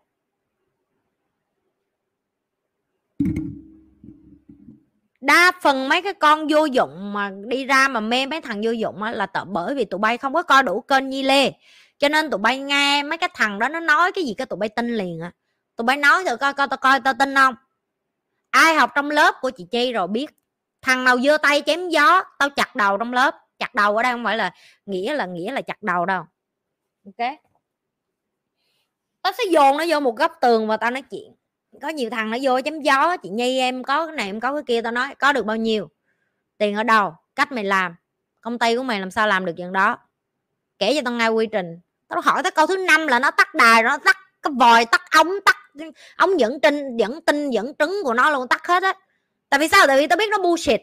Đa 5.21 5.51
phần 5.61 5.89
mấy 5.89 6.01
cái 6.01 6.13
con 6.13 6.47
vô 6.49 6.65
dụng 6.65 7.13
mà 7.13 7.31
đi 7.47 7.65
ra 7.65 7.87
mà 7.87 7.99
mê 7.99 8.25
mấy 8.25 8.41
thằng 8.41 8.61
vô 8.63 8.71
dụng 8.71 9.03
á 9.03 9.11
là 9.11 9.25
tự 9.25 9.41
bởi 9.47 9.75
vì 9.75 9.85
tụi 9.85 9.99
bay 9.99 10.17
không 10.17 10.33
có 10.33 10.43
coi 10.43 10.63
đủ 10.63 10.81
kênh 10.81 11.09
nhi 11.09 11.23
lê 11.23 11.51
cho 11.97 12.09
nên 12.09 12.29
tụi 12.29 12.37
bay 12.37 12.59
nghe 12.59 13.03
mấy 13.03 13.17
cái 13.17 13.29
thằng 13.33 13.59
đó 13.59 13.69
nó 13.69 13.79
nói 13.79 14.11
cái 14.11 14.23
gì 14.23 14.33
cái 14.37 14.47
tụi 14.47 14.57
bay 14.57 14.69
tin 14.69 14.87
liền 14.97 15.19
à 15.21 15.31
tụi 15.77 15.85
bay 15.85 15.97
nói 15.97 16.23
thử 16.23 16.37
coi 16.37 16.53
coi 16.53 16.67
tao 16.67 16.77
coi 16.77 16.99
tao 16.99 17.13
tin 17.19 17.35
không? 17.35 17.55
Ai 18.49 18.75
học 18.75 18.91
trong 18.95 19.11
lớp 19.11 19.35
của 19.41 19.49
chị 19.49 19.65
chi 19.71 19.93
rồi 19.93 20.07
biết. 20.07 20.29
Thằng 20.81 21.03
nào 21.03 21.19
giơ 21.19 21.37
tay 21.37 21.63
chém 21.65 21.89
gió, 21.89 22.23
tao 22.39 22.49
chặt 22.49 22.75
đầu 22.75 22.97
trong 22.97 23.13
lớp. 23.13 23.35
Chặt 23.59 23.75
đầu 23.75 23.97
ở 23.97 24.03
đây 24.03 24.11
không 24.11 24.23
phải 24.23 24.37
là 24.37 24.53
nghĩa 24.85 25.13
là 25.13 25.25
nghĩa 25.25 25.51
là 25.51 25.61
chặt 25.61 25.83
đầu 25.83 26.05
đâu. 26.05 26.23
Ok? 27.05 27.29
Tao 29.21 29.33
sẽ 29.37 29.43
dồn 29.51 29.77
nó 29.77 29.85
vô 29.87 29.99
một 29.99 30.15
góc 30.17 30.31
tường 30.41 30.67
và 30.67 30.77
tao 30.77 30.91
nói 30.91 31.01
chuyện. 31.01 31.35
Có 31.81 31.89
nhiều 31.89 32.09
thằng 32.09 32.31
nó 32.31 32.37
vô 32.41 32.61
chém 32.61 32.81
gió, 32.81 33.17
chị 33.17 33.29
nhi 33.29 33.59
em 33.59 33.83
có 33.83 34.05
cái 34.05 34.15
này, 34.15 34.25
em 34.25 34.39
có 34.39 34.53
cái 34.53 34.63
kia, 34.67 34.81
tao 34.81 34.91
nói, 34.91 35.15
có 35.15 35.33
được 35.33 35.45
bao 35.45 35.57
nhiêu? 35.57 35.89
Tiền 36.57 36.75
ở 36.75 36.83
đâu? 36.83 37.15
Cách 37.35 37.51
mày 37.51 37.63
làm. 37.63 37.95
Công 38.41 38.59
ty 38.59 38.75
của 38.75 38.83
mày 38.83 38.99
làm 38.99 39.11
sao 39.11 39.27
làm 39.27 39.45
được 39.45 39.53
chuyện 39.57 39.73
đó? 39.73 39.97
Kể 40.79 40.93
cho 40.95 41.01
tao 41.05 41.13
nghe 41.13 41.27
quy 41.27 41.47
trình 41.51 41.79
tao 42.07 42.21
hỏi 42.21 42.43
tới 42.43 42.51
câu 42.51 42.67
thứ 42.67 42.77
năm 42.77 43.07
là 43.07 43.19
nó 43.19 43.31
tắt 43.31 43.55
đài, 43.55 43.83
nó 43.83 43.97
tắt 43.97 44.17
cái 44.41 44.53
vòi, 44.59 44.85
tắt 44.85 45.01
ống 45.11 45.31
tắt 45.45 45.57
ống 46.15 46.39
dẫn 46.39 46.59
tin 46.61 46.97
dẫn 46.97 47.21
tin, 47.25 47.49
dẫn 47.49 47.73
trứng 47.79 47.93
của 48.03 48.13
nó 48.13 48.29
luôn, 48.31 48.47
tắt 48.47 48.67
hết 48.67 48.83
á. 48.83 48.93
Tại 49.49 49.59
vì 49.59 49.67
sao? 49.67 49.87
Tại 49.87 49.97
vì 49.97 50.07
tao 50.07 50.17
biết 50.17 50.29
nó 50.31 50.37
bullshit. 50.37 50.81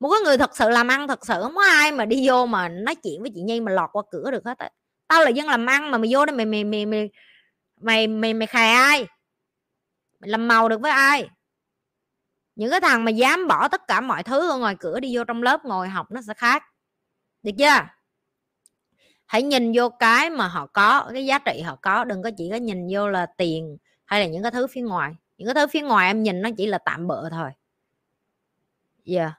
Một 0.00 0.10
cái 0.10 0.20
người 0.20 0.38
thật 0.38 0.56
sự 0.56 0.68
làm 0.68 0.88
ăn 0.88 1.08
thật 1.08 1.26
sự, 1.26 1.34
không 1.42 1.54
có 1.54 1.64
ai 1.64 1.92
mà 1.92 2.04
đi 2.04 2.28
vô 2.28 2.46
mà 2.46 2.68
nói 2.68 2.94
chuyện 2.94 3.22
với 3.22 3.30
chị 3.34 3.40
nhi 3.40 3.60
mà 3.60 3.72
lọt 3.72 3.90
qua 3.92 4.02
cửa 4.10 4.30
được 4.30 4.44
hết 4.44 4.58
á. 4.58 4.70
Tao 5.08 5.24
là 5.24 5.30
dân 5.30 5.48
làm 5.48 5.66
ăn 5.66 5.90
mà 5.90 5.98
mày 5.98 6.10
vô 6.12 6.26
đây 6.26 6.36
mày 6.36 6.46
mày 6.46 6.64
mày 6.64 6.86
mày 6.86 7.10
mày 7.80 8.06
mày 8.06 8.34
mày 8.34 8.46
khè 8.46 8.72
ai? 8.72 9.06
Mày 10.20 10.30
làm 10.30 10.48
màu 10.48 10.68
được 10.68 10.80
với 10.80 10.90
ai? 10.90 11.28
Những 12.54 12.70
cái 12.70 12.80
thằng 12.80 13.04
mà 13.04 13.10
dám 13.10 13.48
bỏ 13.48 13.68
tất 13.68 13.88
cả 13.88 14.00
mọi 14.00 14.22
thứ 14.22 14.50
ở 14.50 14.58
ngoài 14.58 14.76
cửa 14.80 15.00
đi 15.00 15.16
vô 15.16 15.24
trong 15.24 15.42
lớp 15.42 15.64
ngồi 15.64 15.88
học 15.88 16.10
nó 16.10 16.20
sẽ 16.26 16.34
khác. 16.34 16.64
Được 17.42 17.52
chưa? 17.58 17.86
Hãy 19.32 19.42
nhìn 19.42 19.72
vô 19.74 19.88
cái 19.88 20.30
mà 20.30 20.48
họ 20.48 20.66
có, 20.66 21.10
cái 21.12 21.26
giá 21.26 21.38
trị 21.38 21.60
họ 21.60 21.76
có, 21.76 22.04
đừng 22.04 22.22
có 22.22 22.30
chỉ 22.36 22.50
có 22.50 22.56
nhìn 22.56 22.88
vô 22.90 23.08
là 23.08 23.26
tiền 23.26 23.78
hay 24.04 24.20
là 24.20 24.26
những 24.26 24.42
cái 24.42 24.50
thứ 24.52 24.66
phía 24.66 24.80
ngoài. 24.80 25.12
Những 25.38 25.46
cái 25.46 25.54
thứ 25.54 25.66
phía 25.66 25.80
ngoài 25.80 26.06
em 26.06 26.22
nhìn 26.22 26.42
nó 26.42 26.48
chỉ 26.56 26.66
là 26.66 26.78
tạm 26.78 27.06
bợ 27.06 27.28
thôi. 27.30 27.50
Dạ 29.04 29.22
yeah. 29.22 29.32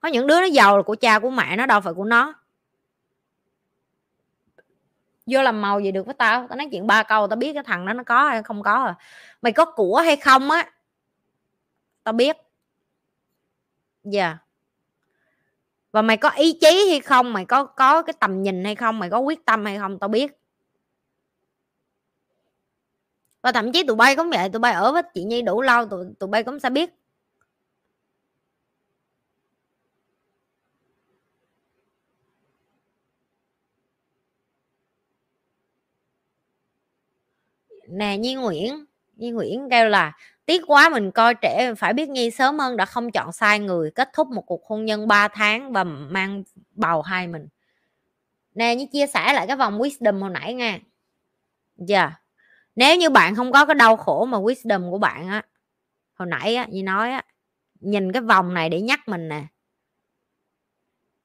có 0.00 0.08
những 0.08 0.26
đứa 0.26 0.40
nó 0.40 0.46
giàu 0.46 0.76
là 0.76 0.82
của 0.82 0.96
cha, 1.00 1.18
của 1.18 1.30
mẹ, 1.30 1.56
nó 1.56 1.66
đâu 1.66 1.80
phải 1.80 1.94
của 1.94 2.04
nó. 2.04 2.34
Vô 5.26 5.42
làm 5.42 5.62
màu 5.62 5.80
gì 5.80 5.92
được 5.92 6.06
với 6.06 6.14
tao? 6.14 6.46
Tao 6.48 6.56
nói 6.56 6.68
chuyện 6.70 6.86
ba 6.86 7.02
câu, 7.02 7.26
tao 7.26 7.36
biết 7.36 7.52
cái 7.54 7.62
thằng 7.62 7.86
đó 7.86 7.92
nó 7.92 8.02
có 8.02 8.28
hay 8.28 8.42
không 8.42 8.62
có 8.62 8.84
à 8.84 8.94
mày 9.42 9.52
có 9.52 9.64
của 9.64 10.02
hay 10.04 10.16
không 10.16 10.50
á? 10.50 10.70
Tao 12.04 12.12
biết. 12.12 12.36
Dạ 14.04 14.26
yeah 14.26 14.38
và 15.92 16.02
mày 16.02 16.16
có 16.16 16.30
ý 16.30 16.52
chí 16.60 16.88
hay 16.90 17.00
không? 17.00 17.32
Mày 17.32 17.44
có 17.44 17.64
có 17.64 18.02
cái 18.02 18.14
tầm 18.20 18.42
nhìn 18.42 18.64
hay 18.64 18.74
không? 18.74 18.98
Mày 18.98 19.10
có 19.10 19.18
quyết 19.18 19.44
tâm 19.44 19.64
hay 19.64 19.78
không? 19.78 19.98
Tao 19.98 20.08
biết. 20.08 20.32
Và 23.42 23.52
thậm 23.52 23.72
chí 23.72 23.84
tụi 23.86 23.96
bay 23.96 24.16
cũng 24.16 24.30
vậy. 24.30 24.48
Tụi 24.48 24.60
bay 24.60 24.72
ở 24.72 24.92
với 24.92 25.02
chị 25.14 25.24
nhi 25.24 25.42
đủ 25.42 25.62
lâu, 25.62 25.86
tụi 25.86 26.04
tụi 26.18 26.28
bay 26.28 26.42
cũng 26.44 26.60
sẽ 26.60 26.70
biết. 26.70 26.90
Nè, 37.88 38.16
Nhi 38.16 38.34
Nguyễn. 38.34 38.84
Nhi 39.16 39.30
Nguyễn 39.30 39.68
kêu 39.70 39.88
là 39.88 40.12
tiếc 40.52 40.62
quá, 40.66 40.88
mình 40.88 41.10
coi 41.10 41.34
trẻ 41.34 41.74
phải 41.78 41.92
biết 41.92 42.08
nhi 42.08 42.30
sớm 42.30 42.58
hơn, 42.58 42.76
đã 42.76 42.84
không 42.84 43.10
chọn 43.10 43.32
sai 43.32 43.58
người, 43.58 43.90
kết 43.90 44.10
thúc 44.12 44.28
một 44.28 44.42
cuộc 44.46 44.66
hôn 44.66 44.84
nhân 44.84 45.08
3 45.08 45.28
tháng 45.28 45.72
và 45.72 45.84
mang 45.84 46.42
bầu 46.74 47.02
hai 47.02 47.28
mình. 47.28 47.48
Nè, 48.54 48.74
như 48.76 48.86
chia 48.92 49.06
sẻ 49.06 49.32
lại 49.32 49.46
cái 49.46 49.56
vòng 49.56 49.78
wisdom 49.78 50.20
hồi 50.20 50.30
nãy 50.30 50.54
nha. 50.54 50.78
Giờ 51.76 51.98
yeah. 51.98 52.12
nếu 52.76 52.96
như 52.96 53.10
bạn 53.10 53.34
không 53.34 53.52
có 53.52 53.66
cái 53.66 53.74
đau 53.74 53.96
khổ 53.96 54.24
mà 54.24 54.38
wisdom 54.38 54.90
của 54.90 54.98
bạn 54.98 55.28
á, 55.28 55.42
hồi 56.14 56.28
nãy 56.28 56.54
á 56.54 56.66
như 56.70 56.82
nói 56.82 57.10
á, 57.10 57.24
nhìn 57.80 58.12
cái 58.12 58.22
vòng 58.22 58.54
này 58.54 58.68
để 58.68 58.80
nhắc 58.80 59.00
mình 59.08 59.28
nè. 59.28 59.44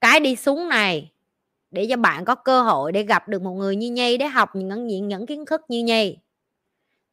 Cái 0.02 0.20
đi 0.20 0.36
xuống 0.36 0.70
này, 0.70 1.12
để 1.72 1.88
cho 1.90 1.98
bạn 1.98 2.26
có 2.26 2.36
cơ 2.36 2.62
hội 2.62 2.92
để 2.92 3.04
gặp 3.04 3.28
được 3.28 3.42
một 3.42 3.54
người 3.54 3.76
như 3.76 3.92
nhây 3.92 4.18
để 4.18 4.28
học 4.28 4.50
những 4.56 4.88
những 4.88 5.08
những 5.08 5.26
kiến 5.26 5.46
thức 5.46 5.62
như 5.68 5.84
nhây 5.84 6.20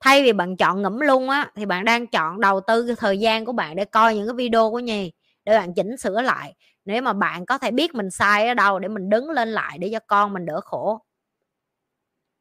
thay 0.04 0.22
vì 0.22 0.32
bạn 0.32 0.56
chọn 0.56 0.82
ngẫm 0.82 1.00
luôn 1.00 1.30
á, 1.30 1.50
thì 1.56 1.66
bạn 1.66 1.84
đang 1.84 2.06
chọn 2.06 2.40
đầu 2.40 2.60
tư 2.66 2.86
cái 2.86 2.96
thời 2.98 3.18
gian 3.18 3.44
của 3.44 3.52
bạn 3.52 3.76
để 3.76 3.84
coi 3.84 4.14
những 4.14 4.26
cái 4.26 4.34
video 4.34 4.70
của 4.70 4.78
nhi, 4.78 5.12
để 5.44 5.58
bạn 5.58 5.74
chỉnh 5.74 5.96
sửa 5.96 6.22
lại. 6.22 6.54
Nếu 6.84 7.02
mà 7.02 7.12
bạn 7.12 7.46
có 7.46 7.58
thể 7.58 7.70
biết 7.70 7.94
mình 7.94 8.10
sai 8.10 8.48
ở 8.48 8.54
đâu 8.54 8.78
để 8.78 8.88
mình 8.88 9.10
đứng 9.10 9.30
lên 9.30 9.48
lại 9.48 9.78
để 9.78 9.88
cho 9.92 9.98
con 10.06 10.32
mình 10.32 10.46
đỡ 10.46 10.60
khổ. 10.64 11.00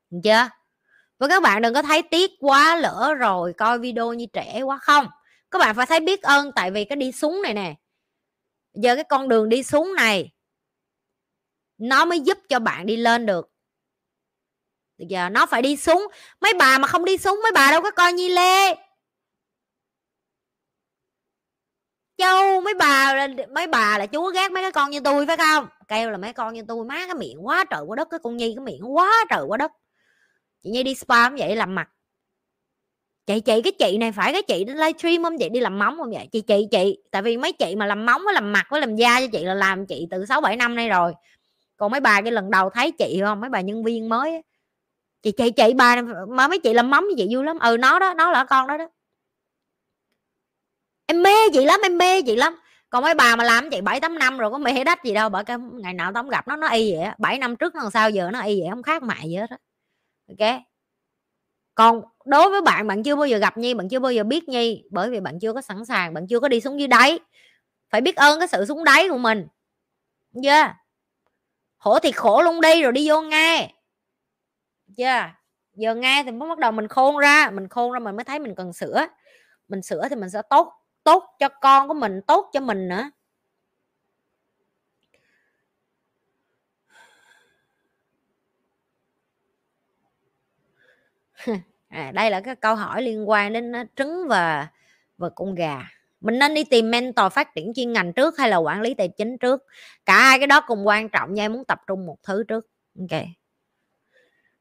Được 0.10 0.20
chưa? 0.24 0.50
Và 1.20 1.28
các 1.28 1.44
bạn 1.44 1.62
đừng 1.62 1.74
có 1.74 1.82
thấy 1.82 2.04
tiếc 2.12 2.32
quá 2.40 2.76
lỡ 2.76 3.14
rồi 3.20 3.54
coi 3.54 3.80
video 3.80 4.14
như 4.14 4.26
trẻ 4.34 4.62
quá 4.62 4.78
không? 4.82 5.08
Các 5.52 5.60
bạn 5.60 5.76
phải 5.76 5.86
thấy 5.86 6.00
biết 6.00 6.22
ơn 6.22 6.52
tại 6.56 6.72
vì 6.72 6.86
cái 6.86 6.96
đi 6.96 7.12
xuống 7.12 7.42
này 7.44 7.54
nè. 7.54 7.76
Giờ 8.74 8.96
cái 8.96 9.04
con 9.04 9.30
đường 9.30 9.50
đi 9.50 9.64
xuống 9.64 9.94
này, 9.96 10.32
nó 11.78 12.06
mới 12.06 12.20
giúp 12.20 12.38
cho 12.50 12.60
bạn 12.60 12.86
đi 12.86 12.98
lên 12.98 13.26
được 13.26 13.53
được 14.98 15.06
giờ 15.10 15.30
nó 15.30 15.46
phải 15.46 15.62
đi 15.62 15.78
xuống. 15.78 16.08
Mấy 16.42 16.54
bà 16.54 16.78
mà 16.78 16.88
không 16.88 17.06
đi 17.06 17.18
xuống, 17.18 17.40
mấy 17.44 17.52
bà 17.52 17.72
đâu 17.72 17.82
có 17.82 17.92
coi 17.92 18.14
nhi 18.14 18.30
lê. 18.30 18.76
Châu, 22.18 22.62
mấy 22.62 22.74
bà 22.74 23.14
là, 23.14 23.28
mấy 23.56 23.68
bà 23.68 23.98
là 23.98 24.06
chúa 24.06 24.32
ghét 24.32 24.52
mấy 24.52 24.64
cái 24.64 24.72
con 24.72 24.92
như 24.92 25.00
tôi, 25.00 25.26
phải 25.28 25.38
không? 25.38 25.68
Kêu 25.88 26.12
là 26.12 26.18
mấy 26.18 26.34
con 26.34 26.54
như 26.54 26.64
tôi, 26.68 26.86
má 26.86 27.06
cái 27.06 27.16
miệng 27.16 27.48
quá 27.48 27.66
trời 27.70 27.82
quá 27.88 27.96
đất, 27.96 28.08
cái 28.12 28.20
con 28.24 28.38
nhi 28.38 28.54
cái 28.56 28.66
miệng 28.66 28.96
quá 28.96 29.26
trời 29.30 29.44
quá 29.48 29.58
đất. 29.58 29.72
Chị 30.64 30.70
nhi 30.70 30.84
đi 30.84 30.96
spa 30.96 31.30
không 31.30 31.36
vậy, 31.38 31.56
làm 31.56 31.76
mặt. 31.76 31.90
Chị 33.26 33.40
chị, 33.40 33.62
cái 33.62 33.74
chị 33.80 33.98
này 33.98 34.12
phải, 34.12 34.34
cái 34.34 34.42
chị 34.42 34.64
đến 34.64 34.78
livestream 34.78 35.24
không? 35.24 35.38
Vậy 35.38 35.50
đi 35.50 35.60
làm 35.60 35.80
móng 35.80 35.98
không 35.98 36.12
vậy? 36.12 36.28
Chị 36.32 36.42
chị 36.42 36.68
chị. 36.72 36.98
Tại 37.12 37.22
vì 37.22 37.38
mấy 37.38 37.54
chị 37.54 37.76
mà 37.76 37.86
làm 37.86 38.06
móng 38.06 38.22
với 38.26 38.34
làm 38.34 38.54
mặt 38.54 38.68
với 38.70 38.82
làm 38.82 38.96
da 38.96 39.20
cho 39.20 39.28
chị 39.32 39.44
là 39.44 39.54
làm 39.54 39.86
chị 39.86 40.08
từ 40.12 40.26
sáu 40.26 40.42
bảy 40.42 40.56
năm 40.56 40.76
nay 40.76 40.90
rồi. 40.90 41.14
Còn 41.78 41.92
mấy 41.92 42.00
bà 42.00 42.22
cái 42.22 42.32
lần 42.32 42.52
đầu 42.52 42.70
thấy 42.70 42.92
chị 42.92 43.22
không? 43.24 43.42
Mấy 43.42 43.50
bà 43.50 43.62
nhân 43.62 43.84
viên 43.84 44.10
mới 44.10 44.42
chị 45.24 45.32
chị 45.32 45.52
chị 45.52 45.74
bà 45.74 46.02
mà 46.30 46.48
mấy 46.48 46.60
chị 46.60 46.74
làm 46.74 46.90
mắm 46.90 47.04
với 47.04 47.14
chị 47.18 47.36
vui 47.36 47.44
lắm. 47.44 47.60
Ừ 47.60 47.78
nó 47.80 48.00
đó, 48.00 48.14
nó 48.14 48.32
là 48.32 48.44
con 48.44 48.68
đó 48.68 48.78
đó. 48.78 48.88
Em 51.06 51.24
mê 51.24 51.50
chị 51.54 51.66
lắm, 51.66 51.80
em 51.84 51.98
mê 51.98 52.22
chị 52.22 52.36
lắm. 52.36 52.60
Còn 52.90 53.04
mấy 53.04 53.14
bà 53.14 53.36
mà 53.36 53.44
làm 53.44 53.70
chị 53.70 53.82
bảy, 53.82 54.00
tám 54.00 54.20
năm 54.20 54.38
rồi 54.38 54.52
có 54.52 54.58
mê 54.58 54.84
đất 54.84 55.00
gì 55.04 55.14
đâu 55.14 55.30
bởi 55.30 55.44
cái 55.44 55.58
ngày 55.74 55.94
nào 55.94 56.12
tao 56.14 56.24
gặp 56.24 56.48
nó 56.48 56.56
nó 56.56 56.68
y 56.68 56.96
vậy 56.96 57.08
bảy 57.18 57.38
năm 57.38 57.56
trước 57.56 57.76
nó 57.76 57.90
sao 57.94 58.10
giờ 58.10 58.30
nó 58.32 58.42
y 58.42 58.62
vậy, 58.62 58.70
không 58.70 58.84
khác 58.84 59.04
mại 59.04 59.30
gì 59.30 59.36
hết 59.36 59.50
á. 59.50 59.58
Ok? 60.30 60.62
Còn 61.76 62.02
đối 62.26 62.50
với 62.50 62.62
bạn 62.62 62.88
bạn 62.88 63.04
chưa 63.04 63.16
bao 63.16 63.26
giờ 63.26 63.38
gặp 63.38 63.58
nhi, 63.58 63.74
bạn 63.74 63.90
chưa 63.90 64.00
bao 64.00 64.12
giờ 64.12 64.24
biết 64.24 64.50
nhi, 64.50 64.84
bởi 64.92 65.10
vì 65.10 65.20
bạn 65.20 65.40
chưa 65.40 65.54
có 65.54 65.62
sẵn 65.62 65.86
sàng, 65.86 66.14
bạn 66.14 66.28
chưa 66.28 66.40
có 66.40 66.48
đi 66.48 66.62
xuống 66.62 66.80
dưới 66.80 66.88
đáy. 66.88 67.20
Phải 67.90 68.02
biết 68.02 68.16
ơn 68.16 68.40
cái 68.40 68.48
sự 68.48 68.66
xuống 68.66 68.84
đáy 68.84 69.10
của 69.10 69.18
mình. 69.18 69.48
Chưa 70.44 70.68
khổ 71.78 72.00
thì 72.00 72.12
khổ 72.12 72.42
luôn 72.42 72.62
đi, 72.62 72.84
rồi 72.84 72.92
đi 72.92 73.10
vô 73.10 73.22
ngay 73.22 73.74
chưa 74.98 75.30
giờ 75.76 75.96
nghe 75.96 76.24
thì 76.26 76.32
mới 76.32 76.50
bắt 76.50 76.58
đầu 76.60 76.72
mình 76.72 76.88
khôn 76.88 77.18
ra 77.18 77.50
mình 77.54 77.68
khôn 77.70 77.92
ra 77.92 78.00
mình 78.00 78.16
mới 78.16 78.24
thấy 78.24 78.40
mình 78.40 78.56
cần 78.56 78.74
sửa 78.74 79.08
mình 79.68 79.82
sửa 79.82 80.10
thì 80.10 80.16
mình 80.16 80.30
sẽ 80.30 80.42
tốt 80.50 80.74
tốt 81.04 81.24
cho 81.40 81.50
con 81.50 81.88
của 81.88 81.94
mình 81.94 82.22
tốt 82.28 82.50
cho 82.54 82.60
mình 82.62 82.88
nữa. 82.90 83.12
À, 91.90 92.12
đây 92.12 92.32
là 92.32 92.42
cái 92.42 92.56
câu 92.56 92.76
hỏi 92.76 93.02
liên 93.02 93.30
quan 93.30 93.54
đến 93.54 93.76
à, 93.76 93.86
trứng 93.96 94.28
và 94.30 94.68
và 95.18 95.30
con 95.30 95.56
gà. 95.56 95.80
Mình 96.22 96.40
nên 96.40 96.54
đi 96.54 96.64
tìm 96.64 96.92
mentor 96.92 97.34
phát 97.34 97.56
triển 97.56 97.72
chuyên 97.76 97.94
ngành 97.94 98.14
trước 98.14 98.38
hay 98.38 98.50
là 98.50 98.58
quản 98.58 98.82
lý 98.82 98.94
tài 98.94 99.08
chính 99.18 99.38
trước? 99.38 99.64
Cả 100.06 100.20
hai 100.20 100.40
cái 100.40 100.48
đó 100.48 100.62
cùng 100.68 100.88
quan 100.88 101.10
trọng 101.10 101.34
nha 101.34 101.46
em 101.46 101.54
muốn 101.54 101.66
tập 101.66 101.80
trung 101.88 102.06
một 102.06 102.18
thứ 102.24 102.44
trước. 102.48 102.68
Ok 103.00 103.43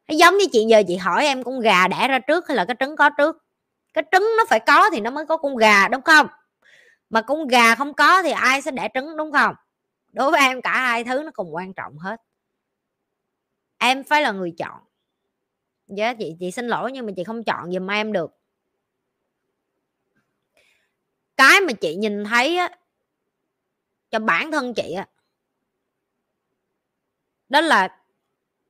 giống 0.09 0.37
như 0.39 0.45
chị, 0.53 0.65
giờ 0.69 0.83
chị 0.89 0.97
hỏi 0.97 1.25
em 1.25 1.45
con 1.45 1.61
gà 1.61 1.89
đẻ 1.89 2.09
ra 2.09 2.19
trước 2.19 2.49
hay 2.49 2.57
là 2.57 2.65
cái 2.65 2.77
trứng 2.81 2.97
có 2.97 3.11
trước? 3.11 3.37
Cái 3.95 4.05
trứng 4.13 4.29
nó 4.39 4.45
phải 4.49 4.61
có 4.61 4.91
thì 4.91 5.01
nó 5.01 5.11
mới 5.11 5.27
có 5.27 5.37
con 5.37 5.57
gà, 5.57 5.89
đúng 5.89 6.03
không? 6.03 6.27
Mà 7.11 7.23
con 7.23 7.49
gà 7.49 7.75
không 7.75 7.95
có 7.95 8.23
thì 8.23 8.31
ai 8.31 8.63
sẽ 8.63 8.71
đẻ 8.71 8.89
trứng, 8.95 9.17
đúng 9.17 9.33
không? 9.33 9.55
Đối 10.13 10.31
với 10.31 10.41
em, 10.41 10.63
cả 10.63 10.79
hai 10.79 11.05
thứ 11.05 11.23
nó 11.23 11.31
cùng 11.35 11.55
quan 11.55 11.75
trọng 11.75 11.99
hết. 11.99 12.23
Em 13.79 14.05
phải 14.05 14.23
là 14.23 14.33
người 14.33 14.55
chọn. 14.59 14.81
Dạ 15.87 16.15
chị 16.15 16.37
chị 16.41 16.51
xin 16.51 16.69
lỗi 16.69 16.93
nhưng 16.93 17.07
mà 17.07 17.13
chị 17.17 17.25
không 17.25 17.45
chọn 17.45 17.73
giùm 17.73 17.91
em 17.91 18.13
được. 18.13 18.39
Cái 21.37 21.61
mà 21.61 21.73
chị 21.73 21.95
nhìn 21.95 22.25
thấy 22.25 22.57
á, 22.57 22.71
cho 24.11 24.19
bản 24.19 24.53
thân 24.53 24.75
chị 24.75 24.93
á, 24.93 25.07
đó 27.49 27.61
là 27.61 28.02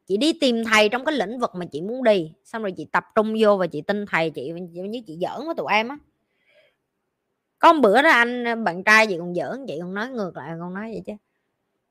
chị 0.06 0.16
đi 0.16 0.32
tìm 0.32 0.64
thầy 0.64 0.88
trong 0.88 1.04
cái 1.04 1.14
lĩnh 1.14 1.38
vực 1.38 1.54
mà 1.54 1.66
chị 1.72 1.80
muốn 1.80 2.04
đi, 2.04 2.32
xong 2.44 2.62
rồi 2.62 2.72
chị 2.76 2.86
tập 2.92 3.04
trung 3.14 3.34
vô 3.40 3.56
và 3.56 3.66
chị 3.66 3.80
tin 3.80 4.06
thầy 4.06 4.30
chị 4.30 4.52
như 4.88 5.00
chị 5.06 5.18
giỡn 5.20 5.46
với 5.46 5.54
tụi 5.54 5.66
em 5.72 5.88
á. 5.88 5.96
Có 7.58 7.72
một 7.72 7.80
bữa 7.82 8.02
đó 8.02 8.10
anh, 8.10 8.64
bạn 8.64 8.84
trai 8.84 9.06
chị 9.06 9.16
còn 9.18 9.34
giỡn, 9.34 9.64
chị 9.68 9.78
còn 9.80 9.94
nói 9.94 10.08
ngược 10.08 10.36
lại, 10.36 10.52
còn 10.60 10.74
nói 10.74 10.90
vậy 10.92 11.02
chứ. 11.06 11.12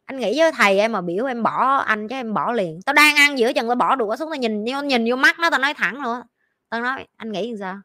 Anh 0.06 0.20
nghĩ 0.20 0.40
với 0.40 0.52
thầy 0.52 0.80
em 0.80 0.92
mà 0.92 1.02
biểu 1.02 1.26
em 1.26 1.44
bỏ 1.44 1.76
anh 1.78 2.08
chứ 2.08 2.16
em 2.16 2.34
bỏ 2.34 2.52
liền. 2.52 2.82
Tao 2.82 2.94
đang 2.94 3.16
ăn 3.16 3.40
giữa 3.40 3.54
chừng, 3.54 3.68
tao 3.68 3.76
bỏ 3.76 3.96
đũa 3.96 4.16
xuống, 4.16 4.30
tao 4.30 4.38
nhìn 4.38 4.66
tao 4.72 4.84
nhìn 4.84 5.06
vô 5.10 5.16
mắt 5.16 5.40
nó, 5.40 5.50
tao 5.50 5.60
nói 5.60 5.74
thẳng 5.74 6.02
luôn 6.02 6.22
tao 6.70 6.82
nói, 6.82 7.08
anh 7.18 7.32
nghĩ 7.32 7.54
sao? 7.60 7.78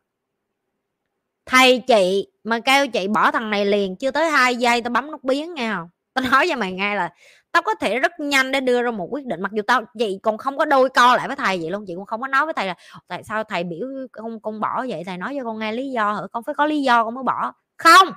Thầy 1.46 1.78
chị 1.78 2.28
mà 2.44 2.60
kêu 2.60 2.86
chị 2.86 3.08
bỏ 3.08 3.30
thằng 3.30 3.50
này 3.50 3.66
liền, 3.66 3.96
chưa 3.96 4.10
tới 4.10 4.30
hai 4.30 4.56
giây 4.56 4.82
tao 4.82 4.90
bấm 4.90 5.10
nút 5.10 5.24
biến, 5.24 5.54
nghe 5.54 5.72
không? 5.74 5.88
Tao 6.14 6.24
nói 6.30 6.46
cho 6.48 6.56
mày 6.56 6.72
nghe 6.72 6.94
là 6.94 7.12
tao 7.56 7.62
có 7.62 7.74
thể 7.74 7.98
rất 7.98 8.20
nhanh 8.20 8.52
để 8.52 8.60
đưa 8.60 8.82
ra 8.82 8.90
một 8.90 9.08
quyết 9.10 9.26
định, 9.26 9.42
mặc 9.42 9.52
dù 9.52 9.62
tao 9.66 9.82
chị 9.98 10.18
còn 10.22 10.38
không 10.38 10.58
có 10.58 10.64
đôi 10.64 10.88
co 10.88 11.16
lại 11.16 11.26
với 11.26 11.36
thầy 11.36 11.58
vậy 11.58 11.70
luôn, 11.70 11.84
chị 11.86 11.94
cũng 11.94 12.06
không 12.06 12.20
có 12.20 12.28
nói 12.28 12.44
với 12.44 12.54
thầy 12.54 12.66
là 12.66 12.74
tại 13.08 13.24
sao 13.24 13.44
thầy 13.44 13.64
biểu 13.64 13.88
con 14.12 14.40
con 14.40 14.60
bỏ 14.60 14.84
vậy? 14.88 15.02
Thầy 15.06 15.16
nói 15.18 15.34
cho 15.38 15.44
con 15.44 15.58
nghe 15.58 15.72
lý 15.72 15.90
do 15.90 16.12
hả? 16.12 16.20
Con 16.32 16.42
phải 16.42 16.54
có 16.54 16.66
lý 16.66 16.82
do, 16.82 17.04
con 17.04 17.14
mới 17.14 17.24
bỏ. 17.24 17.52
Không! 17.76 18.08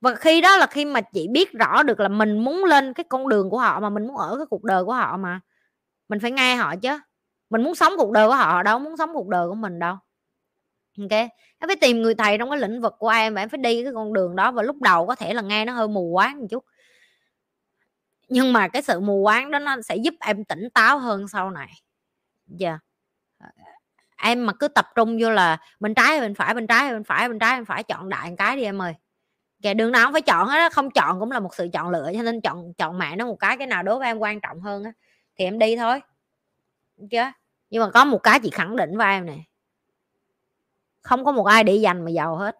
Và 0.00 0.14
khi 0.14 0.40
đó 0.40 0.56
là 0.56 0.66
khi 0.66 0.84
mà 0.84 1.00
chị 1.00 1.28
biết 1.28 1.52
rõ 1.52 1.82
được 1.82 2.00
là 2.00 2.08
mình 2.08 2.38
muốn 2.38 2.64
lên 2.64 2.92
cái 2.94 3.04
con 3.08 3.28
đường 3.28 3.50
của 3.50 3.58
họ 3.58 3.80
mà 3.80 3.90
mình 3.90 4.06
muốn 4.06 4.16
ở 4.16 4.36
cái 4.36 4.46
cuộc 4.50 4.64
đời 4.64 4.84
của 4.84 4.92
họ 4.92 5.16
mà. 5.16 5.40
Mình 6.08 6.20
phải 6.20 6.30
nghe 6.30 6.56
họ 6.56 6.76
chứ. 6.76 6.98
Mình 7.50 7.62
muốn 7.62 7.74
sống 7.74 7.92
cuộc 7.98 8.10
đời 8.12 8.28
của 8.28 8.34
họ 8.34 8.62
đâu 8.62 8.78
muốn 8.78 8.96
sống 8.96 9.10
cuộc 9.12 9.28
đời 9.28 9.48
của 9.48 9.54
mình 9.54 9.78
đâu. 9.78 9.96
Ok? 10.98 11.10
Em 11.58 11.68
phải 11.68 11.76
tìm 11.76 12.02
người 12.02 12.14
thầy 12.14 12.38
trong 12.38 12.50
cái 12.50 12.58
lĩnh 12.58 12.80
vực 12.80 12.94
của 12.98 13.08
em 13.08 13.34
và 13.34 13.42
em 13.42 13.48
phải 13.48 13.58
đi 13.58 13.84
cái 13.84 13.92
con 13.92 14.12
đường 14.12 14.36
đó 14.36 14.50
và 14.50 14.62
lúc 14.62 14.76
đầu 14.82 15.06
có 15.06 15.14
thể 15.14 15.34
là 15.34 15.42
nghe 15.42 15.64
nó 15.64 15.72
hơi 15.72 15.88
mù 15.88 16.12
quáng 16.14 16.40
một 16.40 16.46
chút 16.50 16.64
nhưng 18.34 18.52
mà 18.52 18.68
cái 18.68 18.82
sự 18.82 19.00
mù 19.00 19.22
quáng 19.22 19.50
đó 19.50 19.58
nó 19.58 19.76
sẽ 19.82 19.96
giúp 19.96 20.14
em 20.20 20.44
tỉnh 20.44 20.68
táo 20.74 20.98
hơn 20.98 21.28
sau 21.28 21.50
này. 21.50 21.72
Giờ 22.46 22.68
yeah. 22.68 22.80
em 24.16 24.46
mà 24.46 24.52
cứ 24.60 24.68
tập 24.68 24.86
trung 24.94 25.18
vô 25.20 25.30
là 25.30 25.58
bên 25.80 25.94
trái 25.94 26.20
bên 26.20 26.34
phải, 26.34 26.54
bên 26.54 26.66
trái 26.66 26.92
bên 26.92 27.04
phải, 27.04 27.28
bên 27.28 27.38
trái 27.38 27.56
bên 27.56 27.64
phải, 27.64 27.82
chọn 27.82 28.08
đại 28.08 28.30
một 28.30 28.36
cái 28.38 28.56
đi 28.56 28.62
em 28.62 28.82
ơi. 28.82 28.94
Kìa 29.62 29.74
đường 29.74 29.92
nào 29.92 30.06
cũng 30.06 30.12
phải 30.12 30.22
chọn 30.22 30.48
hết 30.48 30.72
không 30.72 30.90
chọn 30.90 31.20
cũng 31.20 31.30
là 31.30 31.40
một 31.40 31.54
sự 31.54 31.68
chọn 31.72 31.90
lựa, 31.90 32.10
cho 32.14 32.22
nên 32.22 32.40
chọn 32.40 32.74
chọn 32.74 32.98
mẹ 32.98 33.16
nó 33.16 33.26
một 33.26 33.36
cái 33.36 33.56
cái 33.56 33.66
nào 33.66 33.82
đối 33.82 33.98
với 33.98 34.06
em 34.06 34.18
quan 34.18 34.40
trọng 34.40 34.60
hơn 34.60 34.84
á, 34.84 34.92
thì 35.36 35.44
em 35.44 35.58
đi 35.58 35.76
thôi. 35.76 36.00
Chưa 37.10 37.32
nhưng 37.70 37.82
mà 37.82 37.90
có 37.90 38.04
một 38.04 38.18
cái 38.18 38.40
chị 38.40 38.50
khẳng 38.50 38.76
định 38.76 38.96
với 38.96 39.06
em 39.06 39.26
này 39.26 39.46
không 41.00 41.24
có 41.24 41.32
một 41.32 41.44
ai 41.44 41.64
để 41.64 41.74
dành 41.74 42.04
mà 42.04 42.10
giàu 42.10 42.36
hết. 42.36 42.56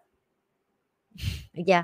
Được 1.53 1.63
chưa 1.67 1.83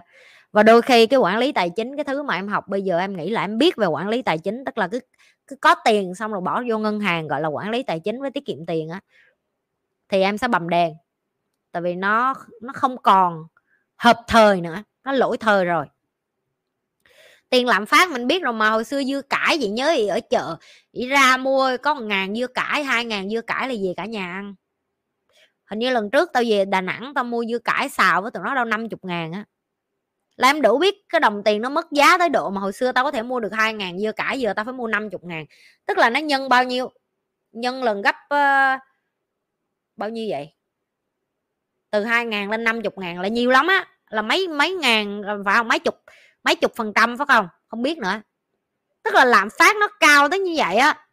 và 0.52 0.64
đôi 0.64 0.82
khi 0.82 1.08
cái 1.08 1.20
quản 1.20 1.38
lý 1.38 1.52
tài 1.52 1.70
chính, 1.70 1.96
cái 1.96 2.04
thứ 2.04 2.24
mà 2.24 2.36
em 2.36 2.48
học 2.48 2.68
bây 2.68 2.82
giờ 2.82 3.00
em 3.00 3.18
nghĩ 3.18 3.30
là 3.30 3.42
em 3.42 3.58
biết 3.58 3.76
về 3.76 3.88
quản 3.88 4.10
lý 4.10 4.22
tài 4.22 4.38
chính, 4.38 4.66
tức 4.66 4.78
là 4.78 4.88
cứ 4.88 5.00
cứ 5.48 5.56
có 5.56 5.76
tiền 5.86 6.16
xong 6.16 6.32
rồi 6.32 6.42
bỏ 6.42 6.64
vô 6.70 6.78
ngân 6.78 7.00
hàng, 7.00 7.28
gọi 7.28 7.42
là, 7.42 7.48
quản 7.48 7.70
lý 7.70 7.84
tài 7.84 8.00
chính 8.00 8.22
với 8.22 8.32
tiết 8.32 8.46
kiệm 8.46 8.66
tiền 8.68 8.90
á, 8.90 9.00
thì 10.10 10.22
em 10.22 10.38
sẽ 10.38 10.48
bầm 10.48 10.70
đèn. 10.70 10.94
Tại 11.72 11.82
vì 11.82 11.96
nó 11.96 12.34
nó 12.62 12.74
không 12.74 12.98
còn 12.98 13.44
hợp 13.98 14.18
thời 14.28 14.62
nữa, 14.62 14.84
nó 15.04 15.12
lỗi 15.12 15.38
thời 15.38 15.66
rồi. 15.66 15.86
Tiền 17.50 17.68
lạm 17.68 17.86
phát 17.86 18.12
mình 18.12 18.28
biết 18.28 18.44
rồi 18.44 18.54
mà, 18.54 18.70
hồi 18.70 18.84
xưa 18.84 19.04
dưa 19.04 19.22
cải 19.22 19.60
gì 19.60 19.70
nhớ 19.70 19.94
gì 19.98 20.08
ở 20.08 20.20
chợ 20.30 20.58
đi 20.94 21.08
ra 21.08 21.38
mua 21.38 21.78
có 21.84 21.94
một 21.94 22.04
ngàn 22.04 22.36
dưa 22.36 22.48
cải, 22.48 22.84
hai 22.84 23.06
ngàn 23.06 23.30
dưa 23.30 23.42
cải 23.42 23.68
là 23.68 23.74
gì 23.74 23.94
cả 23.98 24.06
nhà 24.06 24.34
ăn. 24.34 24.56
Hình 25.66 25.80
như 25.80 25.90
lần 25.90 26.10
trước 26.12 26.30
tao 26.34 26.44
về 26.48 26.66
đà 26.66 26.82
nẵng 26.82 27.14
tao 27.16 27.24
mua 27.24 27.46
dưa 27.46 27.60
cải 27.60 27.90
xào 27.90 28.22
với 28.22 28.32
tụi 28.32 28.44
nó 28.44 28.56
đâu 28.56 28.66
năm 28.66 28.90
chục 28.90 29.06
ngàn 29.06 29.32
á 29.32 29.46
là 30.36 30.50
em 30.50 30.62
đủ 30.62 30.78
biết 30.78 30.96
cái 31.10 31.20
đồng 31.20 31.44
tiền 31.44 31.62
nó 31.62 31.70
mất 31.70 31.92
giá 31.92 32.18
tới 32.18 32.30
độ 32.30 32.50
mà 32.50 32.62
hồi 32.62 32.74
xưa 32.74 32.92
tao 32.92 33.04
có 33.04 33.12
thể 33.12 33.24
mua 33.24 33.40
được 33.40 33.54
hai 33.54 33.74
ngàn 33.74 34.00
dưa 34.00 34.12
cải 34.12 34.40
giờ 34.40 34.54
tao 34.56 34.66
phải 34.66 34.74
mua 34.74 34.88
năm 34.88 35.10
chục 35.10 35.24
ngàn. 35.24 35.46
Tức 35.86 35.98
là 35.98 36.10
nó 36.10 36.20
nhân 36.20 36.50
bao 36.50 36.64
nhiêu? 36.64 36.92
Nhân 37.52 37.84
lần 37.84 38.02
gấp 38.02 38.16
uh, 38.16 38.82
bao 39.96 40.10
nhiêu 40.10 40.28
vậy? 40.30 40.54
Từ 41.90 42.04
hai 42.04 42.26
ngàn 42.26 42.50
lên 42.52 42.64
năm 42.64 42.82
chục 42.82 42.98
ngàn 42.98 43.20
là 43.20 43.28
nhiều 43.28 43.50
lắm 43.50 43.68
á. 43.68 43.88
Là 44.10 44.22
mấy 44.22 44.48
mấy 44.48 44.72
ngàn 44.72 45.22
phải 45.46 45.56
không? 45.58 45.68
Mấy 45.68 45.80
chục 45.80 45.96
mấy 46.44 46.56
chục 46.56 46.72
phần 46.76 46.94
trăm 46.96 47.18
phải 47.18 47.28
không? 47.28 47.48
Không 47.68 47.82
biết 47.82 47.98
nữa. 47.98 48.22
Tức 49.04 49.14
là 49.14 49.26
lạm 49.26 49.50
phát 49.60 49.76
nó 49.76 49.88
cao 50.00 50.30
tới 50.30 50.40
như 50.40 50.54
vậy 50.58 50.76
á. 50.76 51.08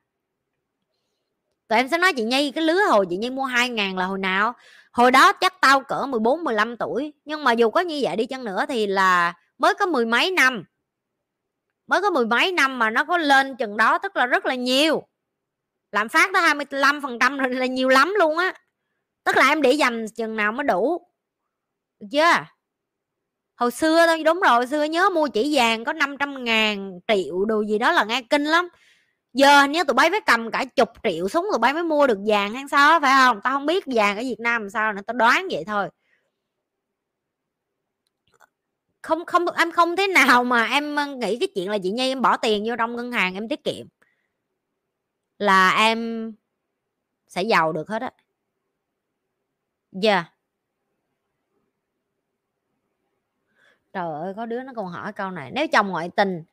Tụi 1.68 1.78
em 1.78 1.88
sẽ 1.88 1.98
nói 1.98 2.12
chị 2.16 2.24
nhi 2.24 2.50
cái 2.50 2.64
lứa 2.64 2.80
hồi 2.90 3.06
chị 3.10 3.16
nhi 3.16 3.30
mua 3.30 3.44
hai 3.44 3.68
ngàn 3.68 3.98
là 3.98 4.04
hồi 4.04 4.18
nào? 4.18 4.54
Hồi 4.98 5.10
đó 5.10 5.32
chắc 5.32 5.60
tao 5.60 5.80
cỡ 5.80 6.06
14 6.06 6.44
15 6.44 6.76
tuổi, 6.76 7.12
nhưng 7.24 7.44
mà 7.44 7.52
dù 7.52 7.70
có 7.70 7.80
như 7.80 8.00
vậy 8.02 8.16
đi 8.16 8.26
chăng 8.26 8.44
nữa 8.44 8.64
thì 8.68 8.86
là 8.86 9.34
mới 9.58 9.74
có 9.74 9.86
mười 9.86 10.06
mấy 10.06 10.30
năm. 10.30 10.64
Mới 11.86 12.02
có 12.02 12.10
mười 12.10 12.26
mấy 12.26 12.52
năm 12.52 12.78
mà 12.78 12.90
nó 12.90 13.04
có 13.04 13.18
lên 13.18 13.56
chừng 13.56 13.76
đó, 13.76 13.98
tức 13.98 14.16
là 14.16 14.26
rất 14.26 14.46
là 14.46 14.54
nhiều. 14.54 15.02
Lạm 15.92 16.08
phát 16.08 16.30
tới 16.32 16.42
25 16.42 17.00
phần 17.00 17.18
trăm 17.18 17.38
là 17.38 17.66
nhiều 17.66 17.88
lắm 17.88 18.14
luôn 18.18 18.38
á. 18.38 18.54
Tức 19.24 19.36
là 19.36 19.48
em 19.48 19.62
để 19.62 19.72
dành 19.72 20.06
chừng 20.16 20.36
nào 20.36 20.52
mới 20.52 20.64
đủ. 20.64 21.06
Được 22.00 22.06
chưa? 22.12 22.44
Hồi 23.56 23.70
xưa 23.70 24.06
thôi, 24.06 24.22
đúng 24.24 24.40
rồi, 24.40 24.50
hồi 24.52 24.66
xưa 24.66 24.84
nhớ 24.84 25.10
mua 25.14 25.28
chỉ 25.28 25.56
vàng 25.56 25.84
có 25.84 25.92
500 25.92 26.44
ngàn 26.44 27.00
triệu 27.08 27.44
đồ 27.44 27.62
gì 27.62 27.78
đó 27.78 27.92
là 27.92 28.04
nghe 28.04 28.22
kinh 28.22 28.44
lắm 28.44 28.68
giờ 29.38 29.66
nếu 29.66 29.84
tụi 29.84 29.94
bay 29.94 30.10
phải 30.10 30.20
cầm 30.26 30.50
cả 30.50 30.64
chục 30.64 30.88
triệu 31.02 31.28
súng 31.28 31.46
tụi 31.52 31.58
bay 31.58 31.72
mới 31.72 31.82
mua 31.82 32.06
được 32.06 32.18
vàng 32.26 32.54
hay 32.54 32.64
sao 32.70 33.00
phải 33.00 33.12
không? 33.16 33.40
Tao 33.44 33.52
không 33.54 33.66
biết 33.66 33.84
vàng 33.86 34.16
ở 34.16 34.22
việt 34.22 34.40
nam 34.40 34.62
làm 34.62 34.70
sao 34.70 34.92
nữa, 34.92 35.02
tao 35.06 35.14
đoán 35.14 35.48
vậy 35.50 35.64
thôi. 35.66 35.88
Không 39.02 39.24
không, 39.26 39.46
em 39.58 39.72
không 39.72 39.96
thế 39.96 40.06
nào 40.06 40.44
mà 40.44 40.64
em 40.66 40.96
ờ, 40.96 41.06
nghĩ 41.06 41.38
cái 41.40 41.48
chuyện 41.54 41.70
là 41.70 41.78
chị 41.82 41.90
nhi 41.90 42.08
em 42.12 42.22
bỏ 42.22 42.36
tiền 42.36 42.64
vô 42.68 42.76
trong 42.78 42.96
ngân 42.96 43.12
hàng 43.12 43.34
em 43.34 43.48
tiết 43.48 43.64
kiệm. 43.64 43.86
Là 45.38 45.70
em 45.70 46.32
sẽ 47.28 47.42
giàu 47.42 47.72
được 47.72 47.88
hết 47.88 48.02
á. 48.02 48.10
Dạ 49.92 50.12
yeah. 50.14 50.32
trời 53.92 54.20
ơi, 54.20 54.34
có 54.36 54.46
đứa 54.46 54.62
nó 54.62 54.72
còn 54.76 54.86
hỏi 54.86 55.12
câu 55.12 55.30
này, 55.30 55.50
nếu 55.50 55.66
chồng 55.72 55.88
ngoại 55.88 56.10
tình 56.16 56.44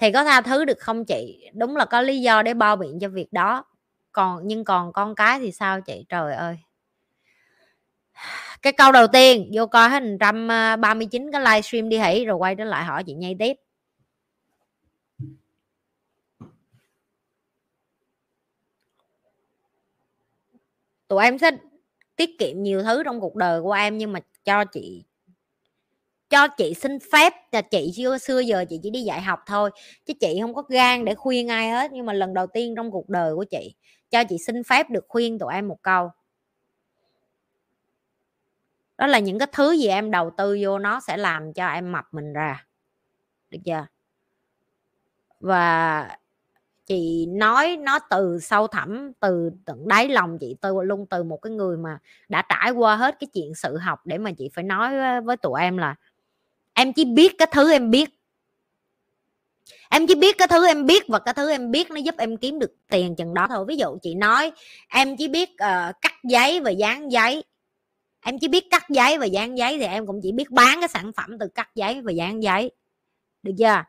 thì 0.00 0.12
có 0.12 0.24
tha 0.24 0.40
thứ 0.40 0.64
được 0.64 0.78
không 0.78 1.04
chị? 1.04 1.50
Đúng 1.54 1.76
là 1.76 1.84
có 1.84 2.00
lý 2.00 2.20
do 2.20 2.42
để 2.42 2.54
bao 2.54 2.76
biện 2.76 2.98
cho 3.00 3.08
việc 3.08 3.32
đó. 3.32 3.64
Còn, 4.12 4.40
nhưng 4.44 4.64
còn 4.64 4.92
con 4.92 5.14
cái 5.14 5.38
thì 5.38 5.52
sao 5.52 5.80
chị? 5.80 6.04
Trời 6.08 6.34
ơi. 6.34 6.58
Cái 8.62 8.72
câu 8.72 8.92
đầu 8.92 9.06
tiên, 9.06 9.50
vô 9.54 9.66
coi 9.66 9.88
hết 9.88 10.02
139 10.02 11.22
ờ, 11.24 11.28
cái 11.32 11.40
livestream 11.40 11.88
đi 11.88 11.98
hỉ, 11.98 12.24
rồi 12.24 12.36
quay 12.36 12.54
trở 12.54 12.64
lại 12.64 12.84
hỏi 12.84 13.04
chị 13.04 13.14
nhây 13.14 13.36
tiếp. 13.38 13.56
Tụi 21.08 21.24
em 21.24 21.38
sẽ 21.38 21.50
tiết 22.16 22.38
kiệm 22.38 22.62
nhiều 22.62 22.82
thứ 22.82 23.02
trong 23.04 23.20
cuộc 23.20 23.36
đời 23.36 23.62
của 23.62 23.72
em 23.72 23.98
nhưng 23.98 24.12
mà 24.12 24.20
cho 24.44 24.64
chị 24.64 25.04
cho 26.30 26.48
chị 26.48 26.74
xin 26.74 26.98
phép, 27.12 27.32
là 27.52 27.62
chị 27.62 27.92
chưa, 27.96 28.18
xưa 28.18 28.38
giờ 28.38 28.64
chị 28.68 28.80
chỉ 28.82 28.90
đi 28.90 29.02
dạy 29.02 29.20
học 29.20 29.40
thôi, 29.46 29.70
chứ 30.06 30.14
chị 30.20 30.38
không 30.40 30.54
có 30.54 30.62
gan 30.62 31.04
để 31.04 31.14
khuyên 31.14 31.48
ai 31.48 31.70
hết. 31.70 31.92
Nhưng 31.92 32.06
mà 32.06 32.12
lần 32.12 32.34
đầu 32.34 32.46
tiên 32.46 32.74
trong 32.76 32.90
cuộc 32.90 33.08
đời 33.08 33.34
của 33.34 33.44
chị, 33.44 33.74
cho 34.10 34.24
chị 34.24 34.38
xin 34.38 34.62
phép 34.64 34.90
được 34.90 35.04
khuyên 35.08 35.38
tụi 35.38 35.54
em 35.54 35.68
một 35.68 35.82
câu. 35.82 36.10
Đó 38.98 39.06
là 39.06 39.18
những 39.18 39.38
cái 39.38 39.48
thứ 39.52 39.72
gì 39.72 39.86
em 39.86 40.10
đầu 40.10 40.30
tư 40.36 40.58
vô 40.62 40.78
nó 40.78 41.00
sẽ 41.00 41.16
làm 41.16 41.52
cho 41.52 41.68
em 41.68 41.92
mập 41.92 42.04
mình 42.12 42.32
ra. 42.32 42.66
Được 43.50 43.58
chưa? 43.64 43.86
Và 45.40 46.08
chị 46.86 47.26
nói 47.26 47.76
nó 47.76 47.98
từ 47.98 48.38
sâu 48.40 48.66
thẳm, 48.66 49.12
từ 49.20 49.50
tận 49.64 49.88
đáy 49.88 50.08
lòng 50.08 50.38
chị, 50.38 50.56
từ 50.60 50.82
luôn 50.82 51.06
từ 51.06 51.22
một 51.22 51.36
cái 51.36 51.50
người 51.50 51.76
mà 51.76 51.98
đã 52.28 52.42
trải 52.48 52.70
qua 52.70 52.96
hết 52.96 53.16
cái 53.20 53.28
chuyện 53.34 53.54
sự 53.54 53.76
học 53.76 54.00
để 54.04 54.18
mà 54.18 54.30
chị 54.38 54.50
phải 54.54 54.64
nói 54.64 55.20
với 55.20 55.36
tụi 55.36 55.60
em 55.60 55.76
là 55.76 55.94
em 56.80 56.92
chỉ 56.92 57.04
biết 57.04 57.38
cái 57.38 57.48
thứ 57.52 57.72
em 57.72 57.90
biết. 57.90 58.10
Em 59.90 60.06
chỉ 60.06 60.14
biết 60.14 60.38
cái 60.38 60.48
thứ 60.48 60.66
em 60.66 60.86
biết 60.86 61.02
và 61.08 61.18
cái 61.18 61.34
thứ 61.34 61.50
em 61.50 61.70
biết 61.70 61.90
nó 61.90 61.96
giúp 61.96 62.14
em 62.18 62.36
kiếm 62.36 62.58
được 62.58 62.74
tiền 62.88 63.16
chừng 63.16 63.34
đó 63.34 63.46
thôi. 63.48 63.64
Ví 63.68 63.76
dụ 63.76 63.98
chị 64.02 64.14
nói 64.14 64.52
em 64.88 65.16
chỉ 65.16 65.28
biết 65.28 65.50
uh, 65.50 66.00
cắt 66.00 66.14
giấy 66.24 66.60
và 66.60 66.70
dán 66.70 67.12
giấy. 67.12 67.44
Em 68.20 68.38
chỉ 68.38 68.48
biết 68.48 68.64
cắt 68.70 68.90
giấy 68.90 69.18
và 69.18 69.26
dán 69.26 69.58
giấy 69.58 69.78
thì 69.78 69.84
em 69.84 70.06
cũng 70.06 70.20
chỉ 70.22 70.32
biết 70.32 70.50
bán 70.50 70.80
cái 70.80 70.88
sản 70.88 71.12
phẩm 71.16 71.38
từ 71.40 71.48
cắt 71.48 71.70
giấy 71.74 72.00
và 72.00 72.12
dán 72.12 72.42
giấy. 72.42 72.70
Được 73.42 73.52
chưa? 73.58 73.84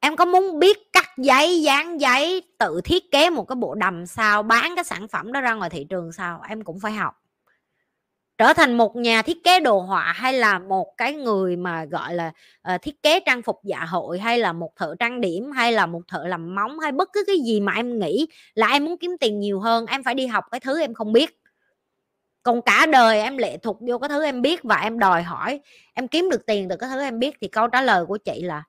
Em 0.00 0.16
có 0.16 0.24
muốn 0.24 0.58
biết 0.58 0.92
cắt 0.92 1.10
giấy 1.16 1.62
dán 1.62 2.00
giấy 2.00 2.42
tự 2.58 2.80
thiết 2.84 3.10
kế 3.10 3.30
một 3.30 3.44
cái 3.44 3.56
bộ 3.56 3.74
đầm 3.74 4.06
sao 4.06 4.42
bán 4.42 4.74
cái 4.74 4.84
sản 4.84 5.08
phẩm 5.08 5.32
đó 5.32 5.40
ra 5.40 5.54
ngoài 5.54 5.70
thị 5.70 5.86
trường 5.88 6.12
sao? 6.12 6.42
Em 6.48 6.64
cũng 6.64 6.80
phải 6.80 6.92
học 6.92 7.23
trở 8.38 8.52
thành 8.52 8.76
một 8.76 8.96
nhà 8.96 9.22
thiết 9.22 9.44
kế 9.44 9.60
đồ 9.60 9.80
họa 9.80 10.12
hay 10.12 10.32
là 10.32 10.58
một 10.58 10.96
cái 10.96 11.14
người 11.14 11.56
mà 11.56 11.84
gọi 11.84 12.14
là 12.14 12.32
uh, 12.74 12.82
thiết 12.82 13.02
kế 13.02 13.20
trang 13.20 13.42
phục 13.42 13.60
dạ 13.64 13.84
hội 13.84 14.18
hay 14.18 14.38
là 14.38 14.52
một 14.52 14.70
thợ 14.76 14.94
trang 14.98 15.20
điểm 15.20 15.50
hay 15.52 15.72
là 15.72 15.86
một 15.86 16.00
thợ 16.08 16.24
làm 16.26 16.54
móng 16.54 16.78
hay 16.78 16.92
bất 16.92 17.08
cứ 17.12 17.24
cái 17.26 17.36
gì 17.46 17.60
mà 17.60 17.72
em 17.72 17.98
nghĩ 17.98 18.26
là 18.54 18.66
em 18.66 18.84
muốn 18.84 18.98
kiếm 18.98 19.16
tiền 19.20 19.40
nhiều 19.40 19.60
hơn 19.60 19.86
em 19.86 20.02
phải 20.02 20.14
đi 20.14 20.26
học 20.26 20.44
cái 20.50 20.60
thứ 20.60 20.80
em 20.80 20.94
không 20.94 21.12
biết. 21.12 21.40
Còn 22.42 22.62
cả 22.62 22.86
đời 22.86 23.20
em 23.20 23.36
lệ 23.36 23.56
thuộc 23.56 23.78
vô 23.80 23.98
cái 23.98 24.08
thứ 24.08 24.24
em 24.24 24.42
biết 24.42 24.62
và 24.62 24.76
em 24.76 24.98
đòi 24.98 25.22
hỏi 25.22 25.60
em 25.94 26.08
kiếm 26.08 26.28
được 26.30 26.46
tiền 26.46 26.68
từ 26.68 26.76
cái 26.76 26.90
thứ 26.92 27.00
em 27.00 27.18
biết 27.18 27.36
thì 27.40 27.48
câu 27.48 27.68
trả 27.68 27.82
lời 27.82 28.06
của 28.06 28.18
chị 28.18 28.42
là 28.42 28.62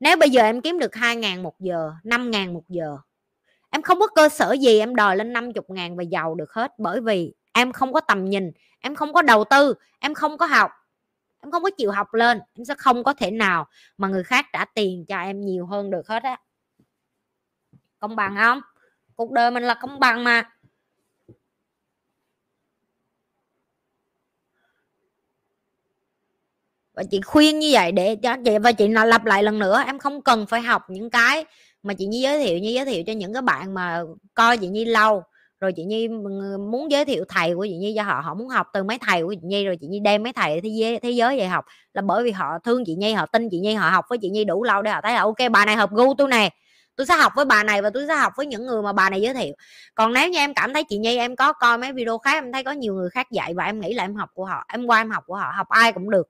nếu 0.00 0.16
bây 0.16 0.30
giờ 0.30 0.42
em 0.42 0.60
kiếm 0.60 0.78
được 0.78 0.94
2 0.94 1.16
ngàn 1.16 1.42
một 1.42 1.60
giờ 1.60 1.92
5 2.04 2.30
ngàn 2.30 2.54
một 2.54 2.62
giờ 2.68 2.98
em 3.70 3.82
không 3.82 4.00
có 4.00 4.06
cơ 4.06 4.28
sở 4.28 4.52
gì 4.52 4.78
em 4.78 4.94
đòi 4.96 5.16
lên 5.16 5.32
50 5.32 5.64
ngàn 5.68 5.96
và 5.96 6.02
giàu 6.02 6.34
được 6.34 6.52
hết 6.52 6.72
bởi 6.78 7.00
vì 7.00 7.32
em 7.54 7.72
không 7.72 7.92
có 7.92 8.00
tầm 8.00 8.24
nhìn, 8.24 8.52
em 8.80 8.94
không 8.94 9.12
có 9.12 9.22
đầu 9.22 9.44
tư, 9.44 9.74
em 9.98 10.14
không 10.14 10.38
có 10.38 10.46
học, 10.46 10.70
em 11.42 11.50
không 11.50 11.62
có 11.62 11.70
chịu 11.70 11.90
học 11.90 12.14
lên, 12.14 12.40
em 12.54 12.64
sẽ 12.64 12.74
không 12.78 13.04
có 13.04 13.14
thể 13.14 13.30
nào 13.30 13.66
mà 13.98 14.08
người 14.08 14.24
khác 14.24 14.46
trả 14.52 14.64
tiền 14.64 15.04
cho 15.08 15.18
em 15.18 15.40
nhiều 15.40 15.66
hơn 15.66 15.90
được 15.90 16.08
hết 16.08 16.22
á. 16.22 16.36
Công 17.98 18.16
bằng 18.16 18.36
không? 18.36 18.60
Cuộc 19.16 19.30
đời 19.30 19.50
mình 19.50 19.62
là 19.62 19.74
công 19.74 20.00
bằng 20.00 20.24
mà. 20.24 20.50
Và 26.94 27.02
chị 27.10 27.20
khuyên 27.20 27.58
như 27.58 27.70
vậy 27.72 27.92
để 27.92 28.16
cho 28.16 28.36
chị, 28.44 28.58
và 28.58 28.72
chị 28.72 28.88
lặp 28.88 29.24
lại 29.24 29.42
lần 29.42 29.58
nữa, 29.58 29.82
em 29.86 29.98
không 29.98 30.22
cần 30.22 30.46
phải 30.46 30.60
học 30.60 30.82
những 30.88 31.10
cái 31.10 31.44
mà 31.82 31.94
chị 31.94 32.06
như 32.06 32.18
giới 32.22 32.44
thiệu, 32.44 32.58
như 32.58 32.70
giới 32.70 32.84
thiệu 32.84 33.02
cho 33.06 33.12
những 33.12 33.32
cái 33.32 33.42
bạn 33.42 33.74
mà 33.74 34.02
coi 34.34 34.58
chị 34.58 34.68
như 34.68 34.84
lâu 34.84 35.24
rồi 35.60 35.72
chị 35.76 35.84
nhi 35.84 36.08
muốn 36.70 36.90
giới 36.90 37.04
thiệu 37.04 37.24
thầy 37.28 37.54
của 37.54 37.66
chị 37.66 37.76
nhi 37.76 37.92
cho 37.96 38.02
họ 38.02 38.20
họ 38.20 38.34
muốn 38.34 38.48
học 38.48 38.66
từ 38.72 38.82
mấy 38.82 38.98
thầy 38.98 39.22
của 39.22 39.34
chị 39.34 39.46
nhi 39.46 39.64
rồi 39.64 39.76
chị 39.80 39.86
nhi 39.86 40.00
đem 40.00 40.22
mấy 40.22 40.32
thầy 40.32 40.60
thế 40.60 40.68
giới 40.68 41.00
thế 41.00 41.10
giới 41.10 41.38
về 41.38 41.46
học. 41.46 41.64
Là 41.94 42.02
bởi 42.02 42.24
vì 42.24 42.30
họ 42.30 42.58
thương 42.64 42.84
chị 42.86 42.94
nhi, 42.94 43.12
họ 43.12 43.26
tin 43.26 43.48
chị 43.50 43.58
nhi, 43.58 43.74
họ 43.74 43.90
học 43.90 44.04
với 44.08 44.18
chị 44.22 44.30
nhi 44.30 44.44
đủ 44.44 44.62
lâu 44.64 44.82
để 44.82 44.90
họ 44.90 45.00
thấy 45.02 45.14
là, 45.14 45.20
ok, 45.20 45.36
bà 45.52 45.64
này 45.64 45.76
hợp 45.76 45.90
gu 45.90 46.14
tôi 46.14 46.28
nè 46.28 46.50
tôi 46.96 47.06
sẽ 47.06 47.14
học 47.14 47.32
với 47.36 47.44
bà 47.44 47.62
này 47.64 47.82
và 47.82 47.90
tôi 47.90 48.04
sẽ 48.08 48.14
học 48.14 48.32
với 48.36 48.46
những 48.46 48.66
người 48.66 48.82
mà 48.82 48.92
bà 48.92 49.10
này 49.10 49.20
giới 49.20 49.34
thiệu. 49.34 49.54
Còn 49.94 50.12
nếu 50.12 50.28
như 50.28 50.38
em 50.38 50.54
cảm 50.54 50.74
thấy 50.74 50.84
chị 50.84 50.98
nhi, 50.98 51.16
em 51.16 51.36
có 51.36 51.52
coi 51.52 51.78
mấy 51.78 51.92
video 51.92 52.18
khác, 52.18 52.34
em 52.44 52.52
thấy 52.52 52.64
có 52.64 52.70
nhiều 52.70 52.94
người 52.94 53.10
khác 53.10 53.30
dạy 53.30 53.54
và 53.54 53.64
em 53.64 53.80
nghĩ 53.80 53.94
là 53.94 54.04
em 54.04 54.14
học 54.14 54.30
của 54.34 54.44
họ, 54.44 54.64
em 54.68 54.86
qua 54.86 55.00
em 55.00 55.10
học 55.10 55.24
của 55.26 55.34
họ, 55.34 55.52
học 55.56 55.68
ai 55.68 55.92
cũng 55.92 56.10
được. 56.10 56.28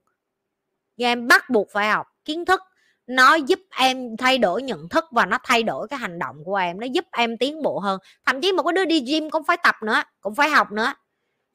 Nhưng 0.97 1.07
em 1.07 1.27
bắt 1.27 1.49
buộc 1.49 1.67
phải 1.73 1.89
học 1.89 2.07
kiến 2.25 2.45
thức 2.45 2.61
nó 3.07 3.35
giúp 3.35 3.59
em 3.77 4.17
thay 4.17 4.37
đổi 4.37 4.61
nhận 4.61 4.89
thức 4.89 5.05
và 5.11 5.25
nó 5.25 5.37
thay 5.43 5.63
đổi 5.63 5.87
cái 5.87 5.99
hành 5.99 6.19
động 6.19 6.35
của 6.45 6.55
em, 6.55 6.79
nó 6.79 6.85
giúp 6.85 7.05
em 7.11 7.37
tiến 7.37 7.61
bộ 7.61 7.79
hơn. 7.79 7.99
Thậm 8.25 8.41
chí 8.41 8.51
một 8.51 8.63
cái 8.63 8.73
đứa 8.73 8.85
đi 8.85 8.99
gym 8.99 9.29
cũng 9.29 9.43
phải 9.43 9.57
tập 9.63 9.75
nữa, 9.81 10.03
cũng 10.21 10.35
phải 10.35 10.49
học 10.49 10.71
nữa. 10.71 10.93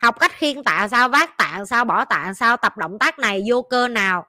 Học 0.02 0.20
cách 0.20 0.32
khiên 0.32 0.64
tạ 0.64 0.89
sao, 0.90 1.09
vác 1.09 1.36
tạ 1.36 1.64
sao, 1.66 1.85
bỏ 1.85 2.05
tạ 2.05 2.32
sao, 2.36 2.56
tập 2.56 2.77
động 2.77 2.98
tác 2.98 3.18
này 3.18 3.43
vô 3.47 3.62
cơ 3.62 3.89
nào. 3.89 4.27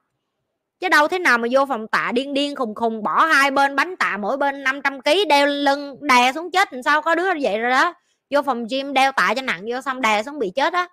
Chứ 0.80 0.90
đâu 0.90 1.08
thế 1.08 1.20
nào 1.20 1.38
mà 1.38 1.48
vô 1.52 1.66
phòng 1.66 1.88
tạ 1.88 2.12
điên 2.16 2.34
điên 2.34 2.56
khùng 2.56 2.76
khùng, 2.76 3.04
bỏ 3.04 3.26
hai 3.26 3.52
bên 3.52 3.76
bánh 3.76 3.96
tạ 3.98 4.18
mỗi 4.18 4.38
bên 4.38 4.64
500 4.64 5.02
kg 5.02 5.28
đeo 5.30 5.46
lưng, 5.48 5.98
đè 6.02 6.34
xuống 6.34 6.52
chết 6.52 6.74
làm 6.74 6.84
sao 6.84 7.02
có 7.02 7.16
đứa 7.16 7.28
vậy 7.42 7.60
rồi 7.60 7.72
đó. 7.72 7.94
Vô 8.30 8.42
phòng 8.42 8.66
gym 8.70 8.94
đeo 8.94 9.12
tạ 9.12 9.34
cho 9.36 9.42
nặng, 9.42 9.62
vô 9.70 9.82
xong 9.82 10.02
đè 10.02 10.24
xuống 10.24 10.40
bị 10.40 10.52
chết 10.56 10.74
á. 10.74 10.88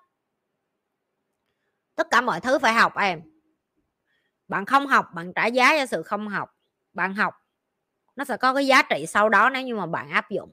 Tất 1.96 2.06
cả 2.10 2.20
mọi 2.20 2.40
thứ 2.40 2.59
phải 2.59 2.72
học 2.72 2.96
em 2.96 3.20
bạn 4.49 4.66
không 4.66 4.87
học, 4.87 5.07
bạn 5.15 5.33
trả 5.33 5.47
giá 5.47 5.79
cho 5.79 5.87
sự 5.87 6.03
không 6.03 6.29
học, 6.29 6.57
bạn 6.93 7.15
học, 7.15 7.35
nó 8.16 8.25
sẽ 8.25 8.37
có 8.37 8.55
cái 8.55 8.66
giá 8.66 8.83
trị 8.83 9.07
sau 9.09 9.29
đó 9.29 9.51
nếu 9.51 9.62
như 9.62 9.77
mà 9.77 9.87
bạn 9.87 10.11
áp 10.11 10.31
dụng. 10.31 10.51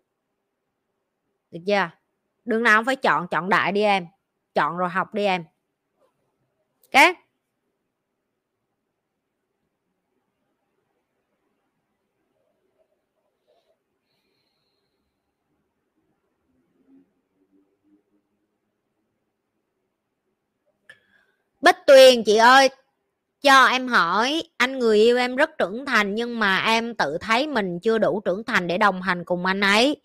Được 1.52 1.60
chưa? 1.68 1.90
Đường 2.46 2.64
nào 2.64 2.80
cũng 2.80 2.86
phải 2.86 2.96
chọn 2.96 3.28
chọn 3.28 3.50
đại 3.50 3.72
đi 3.72 3.82
em, 3.82 4.08
chọn 4.56 4.78
rồi 4.78 4.90
học 4.90 5.14
đi 5.14 5.26
em. 5.26 5.46
Ok? 6.94 7.16
Bích 21.62 21.76
Tuyền, 21.88 22.24
chị 22.26 22.36
ơi 22.36 22.70
cho 23.46 23.66
em 23.66 23.88
hỏi, 23.88 24.44
anh 24.58 24.80
người 24.80 24.98
yêu 25.00 25.18
em 25.18 25.36
rất 25.36 25.50
trưởng 25.58 25.86
thành 25.86 26.16
nhưng 26.16 26.40
mà 26.40 26.60
em 26.60 26.96
tự 26.96 27.18
thấy 27.22 27.48
mình 27.48 27.80
chưa 27.80 27.98
đủ 27.98 28.22
trưởng 28.26 28.44
thành 28.44 28.68
để 28.68 28.78
đồng 28.78 29.02
hành 29.02 29.26
cùng 29.26 29.46
anh 29.46 29.62
ấy. 29.62 30.02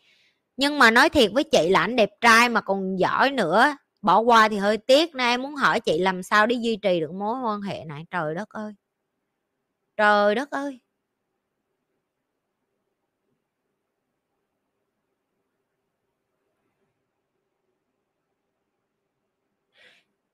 Nhưng 0.56 0.78
mà 0.78 0.90
nói 0.90 1.08
thiệt 1.08 1.30
với 1.34 1.44
chị 1.44 1.68
là 1.70 1.80
anh 1.80 1.96
đẹp 1.96 2.10
trai 2.20 2.48
mà 2.48 2.60
còn 2.60 2.98
giỏi 2.98 3.30
nữa. 3.30 3.76
Bỏ 4.02 4.20
qua 4.20 4.48
thì 4.48 4.56
hơi 4.56 4.76
tiếc 4.78 5.14
nên 5.14 5.26
em 5.26 5.42
muốn 5.42 5.54
hỏi 5.56 5.80
chị 5.80 5.98
làm 5.98 6.22
sao 6.22 6.46
để 6.46 6.56
duy 6.60 6.76
trì 6.82 7.00
được 7.00 7.12
mối 7.14 7.36
quan 7.44 7.60
hệ 7.62 7.84
này? 7.84 8.04
Trời 8.10 8.34
đất 8.34 8.48
ơi! 8.48 8.72
Trời 9.96 10.34
đất 10.34 10.50
ơi! 10.50 10.80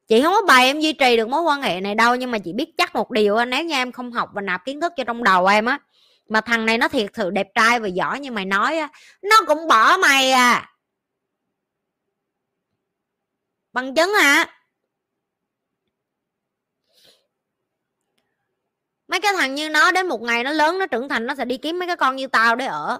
Chị 0.09 0.23
không 0.23 0.35
có 0.35 0.43
bài 0.49 0.67
em 0.67 0.81
duy 0.81 0.93
trì 0.93 1.17
được 1.17 1.29
mối 1.29 1.43
quan 1.43 1.63
hệ 1.63 1.81
này 1.81 1.95
đâu, 1.95 2.15
nhưng 2.15 2.31
mà 2.31 2.39
chị 2.39 2.53
biết 2.53 2.75
chắc 2.79 2.95
một 2.95 3.11
điều 3.11 3.45
nếu 3.45 3.65
như 3.65 3.75
em 3.75 3.93
không 3.93 4.13
học 4.13 4.29
và 4.33 4.41
nạp 4.43 4.65
kiến 4.65 4.81
thức 4.81 4.93
cho 4.97 5.05
trong 5.05 5.25
đầu 5.25 5.47
em 5.47 5.67
á, 5.67 5.79
mà 6.29 6.41
thằng 6.41 6.67
này 6.67 6.79
nó 6.79 6.89
thiệt 6.89 7.11
sự 7.15 7.31
đẹp 7.31 7.49
trai 7.55 7.81
và 7.81 7.89
giỏi 7.89 8.21
như 8.21 8.31
mày 8.31 8.45
nói 8.45 8.79
á, 8.79 8.89
nó 9.23 9.37
cũng 9.47 9.69
bỏ 9.69 9.97
mày 9.97 10.31
à. 10.31 10.71
Bằng 13.73 13.95
chứng 13.95 14.15
hả? 14.15 14.47
Mấy 19.09 19.21
cái 19.21 19.33
thằng 19.37 19.55
như 19.55 19.69
nó 19.69 19.91
đến 19.91 20.09
một 20.09 20.23
ngày 20.23 20.45
nó 20.45 20.53
lớn, 20.53 20.79
nó 20.79 20.87
trưởng 20.87 21.09
thành, 21.09 21.27
nó 21.27 21.35
sẽ 21.35 21.45
đi 21.45 21.57
kiếm 21.57 21.79
mấy 21.79 21.87
cái 21.87 21.97
con 21.97 22.17
như 22.17 22.27
tao 22.27 22.57
để 22.57 22.67
ở. 22.67 22.99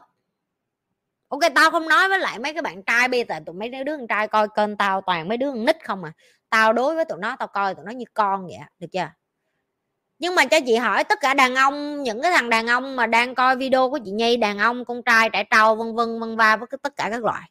Ok, 1.29 1.41
tao 1.55 1.71
không 1.71 1.89
nói 1.89 2.09
với 2.09 2.19
lại 2.19 2.39
mấy 2.39 2.53
cái 2.53 2.63
bạn 2.63 2.83
trai 2.83 3.09
bây 3.09 3.25
giờ 3.29 3.35
tụi 3.47 3.55
mấy 3.55 3.69
đứa 3.69 3.97
con 3.97 4.07
trai 4.07 4.29
coi 4.29 4.49
kênh 4.57 4.77
tao 4.77 5.01
toàn 5.07 5.29
mấy 5.29 5.37
đứa 5.37 5.51
con 5.51 5.65
nít 5.65 5.77
không 5.85 6.05
à 6.05 6.13
tao 6.51 6.73
đối 6.73 6.95
với 6.95 7.05
tụi 7.05 7.19
nó, 7.19 7.37
tao 7.37 7.49
coi 7.49 7.75
tụi 7.75 7.85
nó 7.85 7.93
như 7.93 8.05
con 8.15 8.47
vậy 8.47 8.57
được 8.79 8.89
chưa? 8.93 9.09
Nhưng 10.19 10.35
mà 10.35 10.45
cho 10.45 10.61
chị 10.67 10.77
hỏi, 10.77 11.05
tất 11.05 11.19
cả 11.21 11.35
đàn 11.35 11.55
ông, 11.55 12.03
những 12.03 12.23
cái 12.23 12.33
thằng 12.33 12.51
đàn 12.51 12.67
ông 12.67 12.97
mà 12.97 13.07
đang 13.07 13.35
coi 13.35 13.57
video 13.57 13.91
của 13.91 13.99
chị 14.05 14.11
nhi, 14.11 14.37
đàn 14.37 14.59
ông, 14.59 14.85
con 14.85 15.03
trai, 15.03 15.31
trẻ 15.31 15.45
trâu, 15.51 15.75
vân 15.75 15.95
vân 15.95 16.21
vân 16.21 16.37
va 16.37 16.57
với 16.57 16.69
tất 16.83 16.97
cả 16.97 17.09
các 17.11 17.25
loại. 17.25 17.51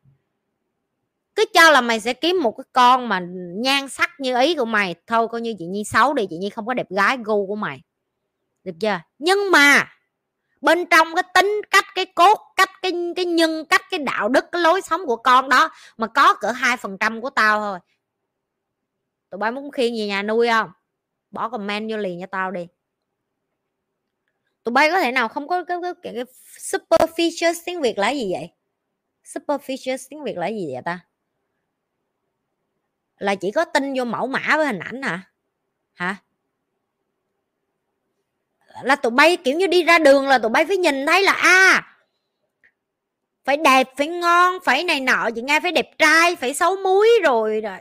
Cứ 1.36 1.46
cho 1.54 1.72
là 1.72 1.82
mày 1.82 2.00
sẽ 2.00 2.14
kiếm 2.14 2.40
một 2.44 2.52
cái 2.58 2.66
con 2.74 3.10
mà 3.10 3.22
nhan 3.56 3.90
sắc 3.90 4.10
như 4.20 4.40
ý 4.40 4.56
của 4.56 4.66
mày, 4.66 4.96
thôi 5.08 5.28
coi 5.28 5.42
như 5.42 5.56
chị 5.60 5.66
nhi 5.66 5.84
xấu 5.84 6.14
đi, 6.14 6.28
chị 6.30 6.38
nhi 6.38 6.50
không 6.50 6.66
có 6.66 6.74
đẹp 6.74 6.88
gái 6.90 7.18
gu 7.24 7.48
của 7.48 7.56
mày. 7.56 7.82
Được 8.64 8.74
chưa? 8.80 9.00
Nhưng 9.20 9.52
mà, 9.52 9.88
bên 10.62 10.86
trong 10.86 11.16
cái 11.16 11.24
tính 11.34 11.62
cách, 11.72 11.86
cái 11.96 12.06
cốt 12.06 12.40
cách, 12.56 12.70
cái 12.82 12.92
cái 13.16 13.26
nhân 13.26 13.66
cách, 13.66 13.82
cái 13.90 14.00
đạo 14.00 14.30
đức, 14.30 14.46
cái 14.52 14.62
lối 14.62 14.82
sống 14.82 15.02
của 15.06 15.16
con 15.16 15.50
đó, 15.50 15.70
mà 15.98 16.08
có 16.08 16.34
cỡ 16.34 16.52
hai 16.52 16.78
phần 16.78 16.98
trăm 16.98 17.22
của 17.22 17.30
tao 17.30 17.60
thôi 17.60 17.80
tụi 19.36 19.40
bay 19.40 19.52
muốn 19.52 19.72
khiêng 19.72 19.94
về 19.98 20.08
nhà 20.08 20.24
nuôi 20.24 20.48
không? 20.48 20.72
Bỏ 21.32 21.50
comment 21.50 21.92
vô 21.92 21.98
liền 21.98 22.20
cho 22.22 22.26
tao 22.26 22.52
đi. 22.52 22.68
Tụi 24.64 24.72
bay 24.72 24.92
có 24.92 25.00
thể 25.00 25.12
nào 25.12 25.28
không 25.28 25.48
có 25.48 25.64
cái, 25.64 25.78
cái, 25.82 25.94
cái, 26.04 26.14
cái 26.14 26.24
superficial 26.58 27.54
tiếng 27.66 27.82
việt 27.82 27.98
là 27.98 28.10
gì 28.10 28.32
vậy? 28.32 28.50
Superficial 29.24 29.98
tiếng 30.10 30.24
việt 30.24 30.38
là 30.38 30.48
gì 30.48 30.70
vậy 30.74 30.82
ta? 30.86 31.00
Là 33.18 33.36
chỉ 33.36 33.52
có 33.52 33.66
tin 33.66 33.94
vô 33.98 34.06
mẫu 34.06 34.28
mã 34.28 34.58
với 34.58 34.66
hình 34.66 34.80
ảnh 34.80 35.02
hả? 35.02 35.22
Hả? 35.94 36.16
Là 38.84 38.96
tụi 38.96 39.12
bay 39.12 39.38
kiểu 39.38 39.58
như 39.58 39.68
đi 39.68 39.84
ra 39.84 40.00
đường 40.00 40.28
là 40.28 40.38
tụi 40.38 40.50
bay 40.50 40.66
phải 40.66 40.78
nhìn 40.78 41.06
thấy 41.06 41.24
là 41.24 41.32
a 41.32 41.50
à, 41.50 41.98
phải 43.46 43.58
đẹp 43.58 43.90
phải 43.98 44.08
ngon 44.08 44.58
phải 44.64 44.84
này 44.84 45.00
nọ 45.00 45.30
chị 45.36 45.42
nghe 45.42 45.60
phải 45.60 45.72
đẹp 45.72 45.98
trai 45.98 46.36
phải 46.36 46.54
xấu 46.54 46.76
muối 46.76 47.10
rồi 47.24 47.62
rồi 47.62 47.78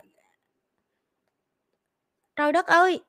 trời 2.36 2.52
đất 2.52 2.66
ơi! 2.66 3.00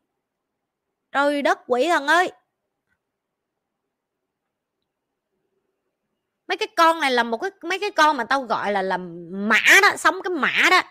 Trời 1.11 1.41
đất 1.41 1.59
quỷ 1.67 1.87
thần 1.89 2.07
ơi! 2.07 2.31
Mấy 6.47 6.57
cái 6.57 6.67
con 6.77 6.99
này 6.99 7.11
là 7.11 7.23
một 7.23 7.37
cái, 7.37 7.51
mấy 7.63 7.79
cái 7.79 7.91
con 7.91 8.17
mà 8.17 8.23
tao 8.23 8.41
gọi 8.41 8.71
là 8.71 8.81
là 8.81 8.97
mã 9.31 9.59
đó, 9.81 9.97
sống 9.97 10.15
cái 10.23 10.31
mã 10.31 10.69
đó. 10.71 10.81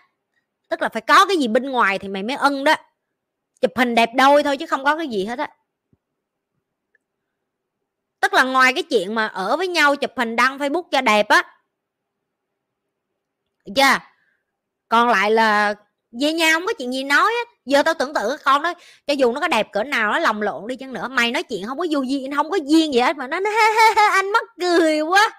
Tức 0.69 0.81
là 0.81 0.89
phải 0.89 1.01
có 1.01 1.25
cái 1.25 1.37
gì 1.37 1.47
bên 1.47 1.69
ngoài 1.71 1.99
thì 1.99 2.07
mày 2.07 2.23
mới 2.23 2.35
ân 2.35 2.63
đó. 2.63 2.75
Chụp 3.61 3.71
hình 3.75 3.95
đẹp 3.95 4.09
đôi 4.17 4.43
thôi 4.43 4.57
chứ 4.57 4.65
không 4.65 4.83
có 4.83 4.97
cái 4.97 5.07
gì 5.07 5.25
hết 5.25 5.39
á. 5.39 5.49
Tức 8.21 8.33
là 8.33 8.43
ngoài 8.43 8.73
cái 8.73 8.83
chuyện 8.83 9.15
mà 9.15 9.27
ở 9.27 9.57
với 9.57 9.67
nhau 9.67 9.95
chụp 9.95 10.11
hình 10.17 10.35
đăng 10.35 10.57
facebook 10.57 10.83
cho 10.91 11.01
đẹp 11.01 11.27
á. 11.27 11.43
Chưa? 13.75 13.99
Còn 14.89 15.09
lại 15.09 15.31
là 15.31 15.73
về 16.21 16.33
nhà 16.33 16.53
không 16.53 16.65
có 16.65 16.73
chuyện 16.77 16.93
gì 16.93 17.03
nói 17.03 17.31
á. 17.45 17.51
Giờ 17.65 17.83
tao 17.83 17.93
tưởng 17.93 18.13
tượng 18.13 18.37
con 18.45 18.61
đó, 18.61 18.73
cho 19.07 19.13
dù 19.13 19.31
nó 19.31 19.41
có 19.41 19.47
đẹp 19.47 19.71
cỡ 19.71 19.83
nào 19.83 20.11
nó 20.11 20.19
lòng 20.19 20.41
lộn 20.41 20.67
đi 20.67 20.75
chăng 20.75 20.93
nữa, 20.93 21.07
mày 21.07 21.31
nói 21.31 21.43
chuyện 21.43 21.65
không 21.65 21.77
có 21.77 21.85
vô 21.91 22.01
duyên, 22.01 22.35
không 22.35 22.51
có 22.51 22.57
duyên 22.57 22.93
gì 22.93 22.99
hết 22.99 23.17
mà 23.17 23.27
nó 23.27 23.37
anh 24.11 24.31
mắc 24.31 24.43
cười 24.59 25.01
quá. 25.01 25.31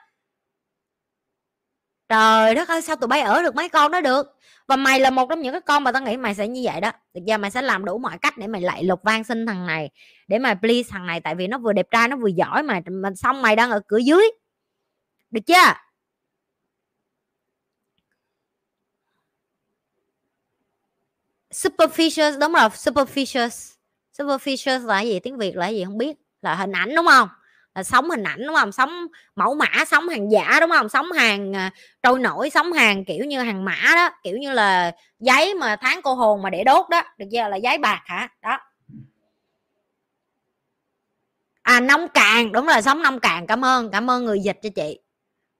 Trời 2.08 2.54
đất 2.54 2.68
ơi, 2.68 2.82
sao 2.82 2.96
tụi 2.96 3.08
bay 3.08 3.20
ở 3.20 3.42
được 3.42 3.54
mấy 3.54 3.68
con 3.68 3.92
đó 3.92 4.00
được? 4.00 4.26
Và 4.66 4.76
mày 4.76 5.00
là 5.00 5.10
một 5.10 5.26
trong 5.28 5.40
những 5.40 5.52
cái 5.52 5.60
con 5.60 5.84
mà 5.84 5.92
tao 5.92 6.02
nghĩ 6.02 6.16
mày 6.16 6.34
sẽ 6.34 6.48
như 6.48 6.60
vậy 6.64 6.80
đó. 6.80 6.92
Được 7.14 7.20
giờ 7.24 7.38
mày 7.38 7.50
sẽ 7.50 7.62
làm 7.62 7.84
đủ 7.84 7.98
mọi 7.98 8.18
cách 8.22 8.38
để 8.38 8.46
mày 8.46 8.60
lại 8.60 8.84
lục 8.84 9.00
van 9.02 9.24
xin 9.24 9.46
thằng 9.46 9.66
này, 9.66 9.90
để 10.28 10.38
mày 10.38 10.54
please 10.54 10.88
thằng 10.90 11.06
này, 11.06 11.20
tại 11.20 11.34
vì 11.34 11.46
nó 11.46 11.58
vừa 11.58 11.72
đẹp 11.72 11.86
trai, 11.90 12.08
nó 12.08 12.16
vừa 12.16 12.28
giỏi 12.28 12.62
mà 12.62 12.80
mà 12.90 13.10
xong 13.16 13.42
mày 13.42 13.56
đang 13.56 13.70
ở 13.70 13.80
cửa 13.88 13.98
dưới. 13.98 14.24
Được 15.30 15.40
chưa? 15.46 15.72
Superficial, 21.56 22.38
đúng 22.40 22.52
rồi, 22.52 22.68
superficial. 22.74 23.48
Superficial 24.18 24.86
là 24.86 25.00
gì? 25.00 25.20
Tiếng 25.20 25.38
việt 25.38 25.56
là 25.56 25.68
gì 25.68 25.84
không 25.84 25.98
biết. 25.98 26.16
Là 26.42 26.54
hình 26.54 26.72
ảnh, 26.72 26.94
đúng 26.94 27.06
không? 27.06 27.28
Là 27.74 27.82
sống 27.82 28.10
hình 28.10 28.22
ảnh, 28.22 28.46
đúng 28.46 28.56
không? 28.56 28.72
Sống 28.72 29.06
mẫu 29.36 29.54
mã 29.54 29.84
sống 29.86 30.08
hàng 30.08 30.30
giả, 30.32 30.58
đúng 30.60 30.70
không? 30.70 30.88
Sống 30.88 31.12
hàng 31.12 31.56
à, 31.56 31.70
trôi 32.02 32.18
nổi 32.18 32.50
sống 32.50 32.72
hàng 32.72 33.04
kiểu 33.04 33.24
như 33.24 33.40
hàng 33.40 33.64
mã 33.64 33.76
đó. 33.94 34.10
Kiểu 34.22 34.36
như 34.36 34.52
là 34.52 34.92
giấy 35.18 35.54
mà 35.54 35.76
tháng 35.76 36.02
cô 36.02 36.14
hồn 36.14 36.42
mà 36.42 36.50
để 36.50 36.64
đốt 36.64 36.88
đó. 36.90 37.02
Được 37.18 37.26
chưa? 37.32 37.48
Là 37.48 37.56
giấy 37.56 37.78
bạc 37.78 38.02
hả? 38.04 38.28
Đó. 38.42 38.58
À 41.62 41.80
nông 41.80 42.08
cạn. 42.08 42.52
Đúng 42.52 42.68
là 42.68 42.82
sống 42.82 43.02
nông 43.02 43.20
cạn. 43.20 43.46
Cảm 43.46 43.64
ơn 43.64 43.90
cảm 43.90 44.10
ơn 44.10 44.24
người 44.24 44.40
dịch 44.40 44.58
cho 44.62 44.68
chị. 44.74 44.98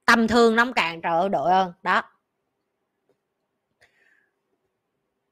Tầm 0.07 0.29
thường 0.29 0.57
nông 0.57 0.73
cạn, 0.73 1.01
trời 1.03 1.13
ơi, 1.13 1.29
đội 1.29 1.53
ơn. 1.53 1.73
Đó. 1.83 2.03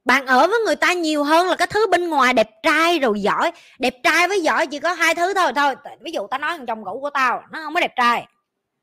Bạn 0.04 0.26
ở 0.26 0.46
với 0.46 0.58
người 0.66 0.76
ta 0.76 0.92
nhiều 0.92 1.24
hơn 1.24 1.48
là 1.48 1.56
cái 1.56 1.66
thứ 1.66 1.86
bên 1.86 2.08
ngoài 2.08 2.32
đẹp 2.32 2.50
trai 2.62 2.98
rồi 2.98 3.20
giỏi. 3.20 3.52
Đẹp 3.78 3.94
trai 4.02 4.28
với 4.28 4.42
giỏi 4.42 4.66
chỉ 4.66 4.78
có 4.78 4.92
hai 4.92 5.14
thứ 5.14 5.34
thôi 5.34 5.52
thôi 5.56 5.74
ví 6.00 6.12
dụ 6.12 6.26
tao 6.26 6.40
nói 6.40 6.56
thằng 6.56 6.66
chồng 6.66 6.84
cũ 6.84 6.98
của 7.00 7.10
tao, 7.10 7.42
nó 7.50 7.62
không 7.64 7.74
có 7.74 7.80
đẹp 7.80 7.92
trai. 7.96 8.26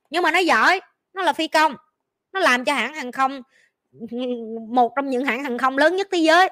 Nhưng 0.10 0.24
mà 0.24 0.32
nó 0.32 0.40
giỏi, 0.40 0.82
nó 1.14 1.22
là 1.22 1.34
phi 1.34 1.48
công, 1.48 1.76
nó 2.34 2.40
làm 2.40 2.66
cho 2.66 2.74
hãng 2.74 2.94
hàng 2.94 3.12
không, 3.12 3.42
một 4.70 4.94
trong 4.96 5.10
những 5.10 5.26
hãng 5.26 5.44
hàng 5.44 5.58
không 5.58 5.78
lớn 5.78 5.96
nhất 5.96 6.08
thế 6.12 6.18
giới. 6.18 6.50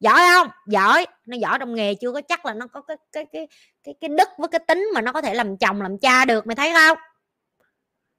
Giỏi 0.00 0.20
không? 0.34 0.48
Giỏi. 0.66 1.06
Nó 1.26 1.36
giỏi 1.36 1.58
trong 1.58 1.74
nghề, 1.74 1.94
chưa 1.94 2.12
có 2.12 2.20
chắc 2.20 2.46
là 2.46 2.54
nó 2.54 2.66
có 2.66 2.80
cái 2.80 2.96
cái 3.12 3.24
cái 3.32 3.48
cái 3.84 3.94
cái 4.00 4.08
đức 4.08 4.28
với 4.38 4.48
cái 4.48 4.58
tính 4.58 4.88
mà 4.94 5.00
nó 5.00 5.12
có 5.12 5.22
thể 5.22 5.34
làm 5.34 5.56
chồng, 5.56 5.82
làm 5.82 5.98
cha 5.98 6.24
được, 6.24 6.46
mày 6.46 6.56
thấy 6.56 6.72
không? 6.72 6.98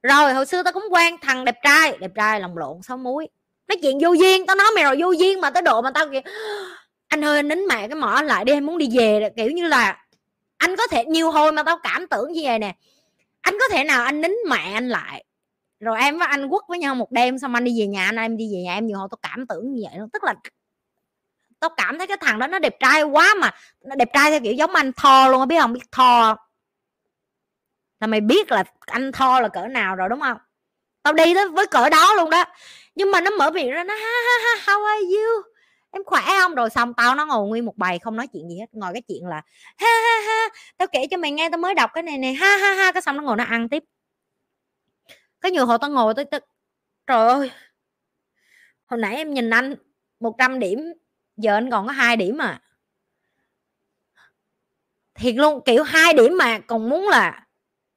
Rồi 0.02 0.34
hồi 0.34 0.46
xưa 0.46 0.62
tao 0.62 0.72
cũng 0.72 0.84
quen, 0.90 1.16
thằng 1.22 1.44
đẹp 1.44 1.56
trai 1.62 1.96
đẹp 2.00 2.10
trai 2.14 2.40
lòng 2.40 2.58
lộn 2.58 2.82
sáu 2.82 2.96
muối 2.96 3.28
nói 3.68 3.76
chuyện 3.82 3.98
vô 4.02 4.12
duyên, 4.12 4.46
tao 4.46 4.56
nói 4.56 4.66
mày 4.74 4.84
rồi 4.84 4.96
vô 5.00 5.10
duyên 5.10 5.40
mà 5.40 5.50
tới 5.50 5.62
độ 5.62 5.82
mà 5.82 5.90
tao 5.90 6.06
kìa, 6.12 6.20
anh 7.08 7.24
ơi, 7.24 7.36
anh 7.38 7.48
nín 7.48 7.66
mẹ 7.68 7.88
cái 7.88 7.94
mỏ 7.94 8.22
lại 8.22 8.44
đi 8.44 8.52
em 8.52 8.66
muốn 8.66 8.78
đi 8.78 8.88
về 8.98 9.30
kiểu 9.36 9.50
như 9.50 9.66
là, 9.66 10.04
anh 10.56 10.76
có 10.76 10.86
thể 10.86 11.04
nhiều 11.04 11.30
hồi 11.30 11.52
mà 11.52 11.62
tao 11.62 11.78
cảm 11.82 12.06
tưởng 12.06 12.32
như 12.32 12.40
vậy 12.44 12.58
nè. 12.58 12.74
Anh 13.40 13.54
có 13.60 13.68
thể 13.70 13.84
nào 13.84 14.04
anh 14.04 14.20
nín 14.20 14.32
mẹ 14.48 14.72
anh 14.74 14.88
lại, 14.88 15.24
rồi 15.80 15.98
em 16.00 16.18
với 16.18 16.28
anh 16.28 16.48
quất 16.48 16.62
với 16.68 16.78
nhau 16.78 16.94
một 16.94 17.12
đêm 17.12 17.38
xong 17.38 17.54
anh 17.54 17.64
đi 17.64 17.80
về 17.80 17.86
nhà, 17.86 18.06
anh 18.06 18.16
em 18.16 18.36
đi 18.36 18.54
về 18.54 18.62
nhà 18.62 18.74
em 18.74 18.86
nhiều 18.86 18.98
hồi 18.98 19.08
tao 19.10 19.18
cảm 19.22 19.46
tưởng 19.46 19.72
như 19.72 19.82
vậy 19.84 20.00
tức 20.12 20.24
là 20.24 20.34
tao 21.60 21.70
cảm 21.76 21.98
thấy 21.98 22.06
cái 22.06 22.16
thằng 22.20 22.38
đó 22.38 22.46
nó 22.46 22.58
đẹp 22.58 22.76
trai 22.80 23.02
quá 23.02 23.34
mà, 23.34 23.50
nó 23.84 23.94
đẹp 23.94 24.08
trai 24.12 24.30
theo 24.30 24.40
kiểu 24.40 24.52
giống 24.52 24.74
anh 24.74 24.92
Thor 24.92 25.30
luôn 25.30 25.48
biết 25.48 25.60
không? 25.60 25.72
Biết 25.72 25.92
Thor. 25.92 26.36
Là 28.00 28.06
mày 28.06 28.20
biết 28.20 28.52
là 28.52 28.64
anh 28.86 29.12
Thor 29.12 29.42
là 29.42 29.48
cỡ 29.48 29.66
nào 29.66 29.96
rồi, 29.96 30.08
đúng 30.08 30.20
không? 30.20 30.38
Tao 31.02 31.12
đi 31.12 31.34
tới 31.34 31.48
với 31.48 31.66
cỡ 31.66 31.88
đó 31.88 32.14
luôn 32.14 32.30
đó 32.30 32.44
nhưng 32.96 33.10
mà 33.10 33.20
nó 33.20 33.30
mở 33.30 33.50
miệng 33.50 33.70
ra, 33.70 33.84
nó, 33.84 33.94
ha 33.94 34.00
ha 34.00 34.38
ha, 34.44 34.72
how 34.72 34.84
are 34.84 35.02
you? 35.02 35.42
Em 35.90 36.04
khỏe 36.04 36.22
không? 36.40 36.54
Rồi 36.54 36.70
xong 36.70 36.94
tao 36.94 37.14
nó 37.14 37.26
ngồi 37.26 37.48
nguyên 37.48 37.64
một 37.64 37.76
bài 37.76 37.98
không 37.98 38.16
nói 38.16 38.26
chuyện 38.32 38.48
gì 38.48 38.58
hết, 38.60 38.66
ngồi 38.72 38.92
cái 38.92 39.02
chuyện 39.08 39.26
là, 39.26 39.42
ha 39.78 39.88
ha 40.02 40.20
ha, 40.26 40.48
tao 40.78 40.88
kể 40.92 41.06
cho 41.10 41.16
mày 41.16 41.30
nghe, 41.30 41.48
tao 41.50 41.58
mới 41.58 41.74
đọc 41.74 41.90
cái 41.94 42.02
này 42.02 42.18
này 42.18 42.34
ha 42.34 42.56
ha 42.56 42.72
ha. 42.74 42.92
Cái 42.92 43.02
xong 43.02 43.16
nó 43.16 43.22
ngồi 43.22 43.36
nó 43.36 43.44
ăn 43.44 43.68
tiếp. 43.68 43.84
Cái 45.40 45.52
nhiều 45.52 45.66
hồi 45.66 45.78
tao 45.80 45.90
ngồi 45.90 46.14
tới 46.14 46.24
tức 46.24 46.44
trời 47.06 47.28
ơi! 47.28 47.50
Hồi 48.86 49.00
nãy 49.00 49.16
em 49.16 49.34
nhìn 49.34 49.50
anh 49.50 49.74
100 50.20 50.58
điểm, 50.58 50.92
giờ 51.36 51.54
anh 51.54 51.70
còn 51.70 51.86
có 51.86 51.92
hai 51.92 52.16
điểm 52.16 52.36
mà 52.36 52.60
thiệt 55.14 55.34
luôn, 55.34 55.62
kiểu 55.64 55.82
hai 55.82 56.12
điểm 56.12 56.38
mà 56.38 56.58
còn 56.58 56.88
muốn 56.88 57.08
là 57.08 57.45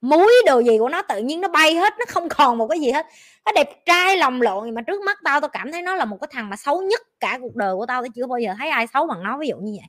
muối 0.01 0.33
đồ 0.45 0.59
gì 0.59 0.77
của 0.77 0.89
nó 0.89 1.01
tự 1.01 1.19
nhiên 1.19 1.41
nó 1.41 1.47
bay 1.47 1.75
hết, 1.75 1.93
nó 1.99 2.05
không 2.07 2.29
còn 2.29 2.57
một 2.57 2.67
cái 2.67 2.79
gì 2.79 2.91
hết. 2.91 3.05
Nó 3.45 3.51
đẹp 3.51 3.85
trai 3.85 4.17
lòng 4.17 4.41
lộn 4.41 4.75
mà 4.75 4.81
trước 4.81 5.01
mắt 5.01 5.17
tao 5.23 5.41
tao 5.41 5.49
cảm 5.49 5.71
thấy 5.71 5.81
nó 5.81 5.95
là 5.95 6.05
một 6.05 6.17
cái 6.21 6.27
thằng 6.31 6.49
mà 6.49 6.55
xấu 6.55 6.81
nhất 6.81 7.01
cả 7.19 7.37
cuộc 7.41 7.55
đời 7.55 7.75
của 7.75 7.85
tao 7.85 8.01
tao 8.01 8.09
chưa 8.15 8.27
bao 8.27 8.39
giờ 8.39 8.53
thấy 8.59 8.69
ai 8.69 8.87
xấu 8.87 9.05
bằng 9.05 9.23
nó, 9.23 9.37
ví 9.37 9.47
dụ 9.47 9.57
như 9.57 9.71
vậy. 9.79 9.87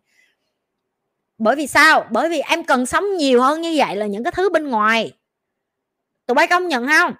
Bởi 1.39 1.57
vì 1.57 1.67
sao? 1.67 2.07
Bởi 2.11 2.29
vì 2.29 2.41
em 2.41 2.65
cần 2.65 2.87
sống 2.87 3.17
nhiều 3.17 3.43
hơn 3.43 3.61
như 3.61 3.75
vậy 3.77 3.97
là 3.97 4.07
những 4.07 4.25
cái 4.25 4.33
thứ 4.33 4.51
bên 4.51 4.69
ngoài. 4.69 5.13
Tụi 6.27 6.35
bay 6.35 6.47
công 6.47 6.69
nhận 6.69 6.89
không? 6.89 7.15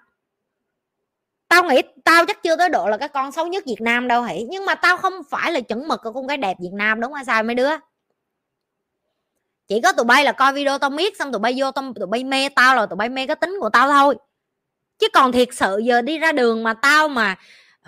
Tao 1.47 1.63
nghĩ 1.63 1.81
tao 2.05 2.25
chắc 2.25 2.43
chưa 2.43 2.55
tới 2.57 2.69
độ 2.69 2.87
là 2.87 2.97
cái 2.97 3.07
con 3.09 3.31
xấu 3.31 3.47
nhất 3.47 3.63
việt 3.67 3.81
nam 3.81 4.07
đâu 4.07 4.23
hỉ 4.23 4.43
nhưng 4.49 4.65
mà 4.65 4.75
tao 4.75 4.97
không 4.97 5.13
phải 5.29 5.51
là 5.51 5.59
chuẩn 5.59 5.87
mực 5.87 5.99
của 6.03 6.11
con 6.11 6.27
gái 6.27 6.37
đẹp 6.37 6.57
việt 6.59 6.73
nam, 6.73 7.01
đúng 7.01 7.13
không? 7.13 7.25
Sao 7.25 7.43
mấy 7.43 7.55
đứa? 7.55 7.69
Chỉ 9.71 9.81
có 9.81 9.91
tụi 9.91 10.05
bay 10.05 10.23
là 10.23 10.31
coi 10.31 10.53
video 10.53 10.77
tao 10.77 10.89
miết 10.89 11.17
xong 11.17 11.31
tụi 11.31 11.39
bay 11.39 11.53
vô 11.57 11.71
tao 11.71 11.93
tụi 11.95 12.07
bay 12.07 12.23
mê 12.23 12.49
tao 12.49 12.75
là 12.75 12.85
tụi 12.85 12.97
bay 12.97 13.09
mê 13.09 13.27
cái 13.27 13.35
tính 13.35 13.57
của 13.59 13.69
tao 13.69 13.87
thôi. 13.87 14.15
Chứ 14.99 15.07
còn 15.13 15.31
thiệt 15.31 15.47
sự 15.51 15.77
giờ 15.77 16.01
đi 16.01 16.17
ra 16.17 16.31
đường 16.31 16.63
mà 16.63 16.73
tao 16.73 17.07
mà 17.07 17.35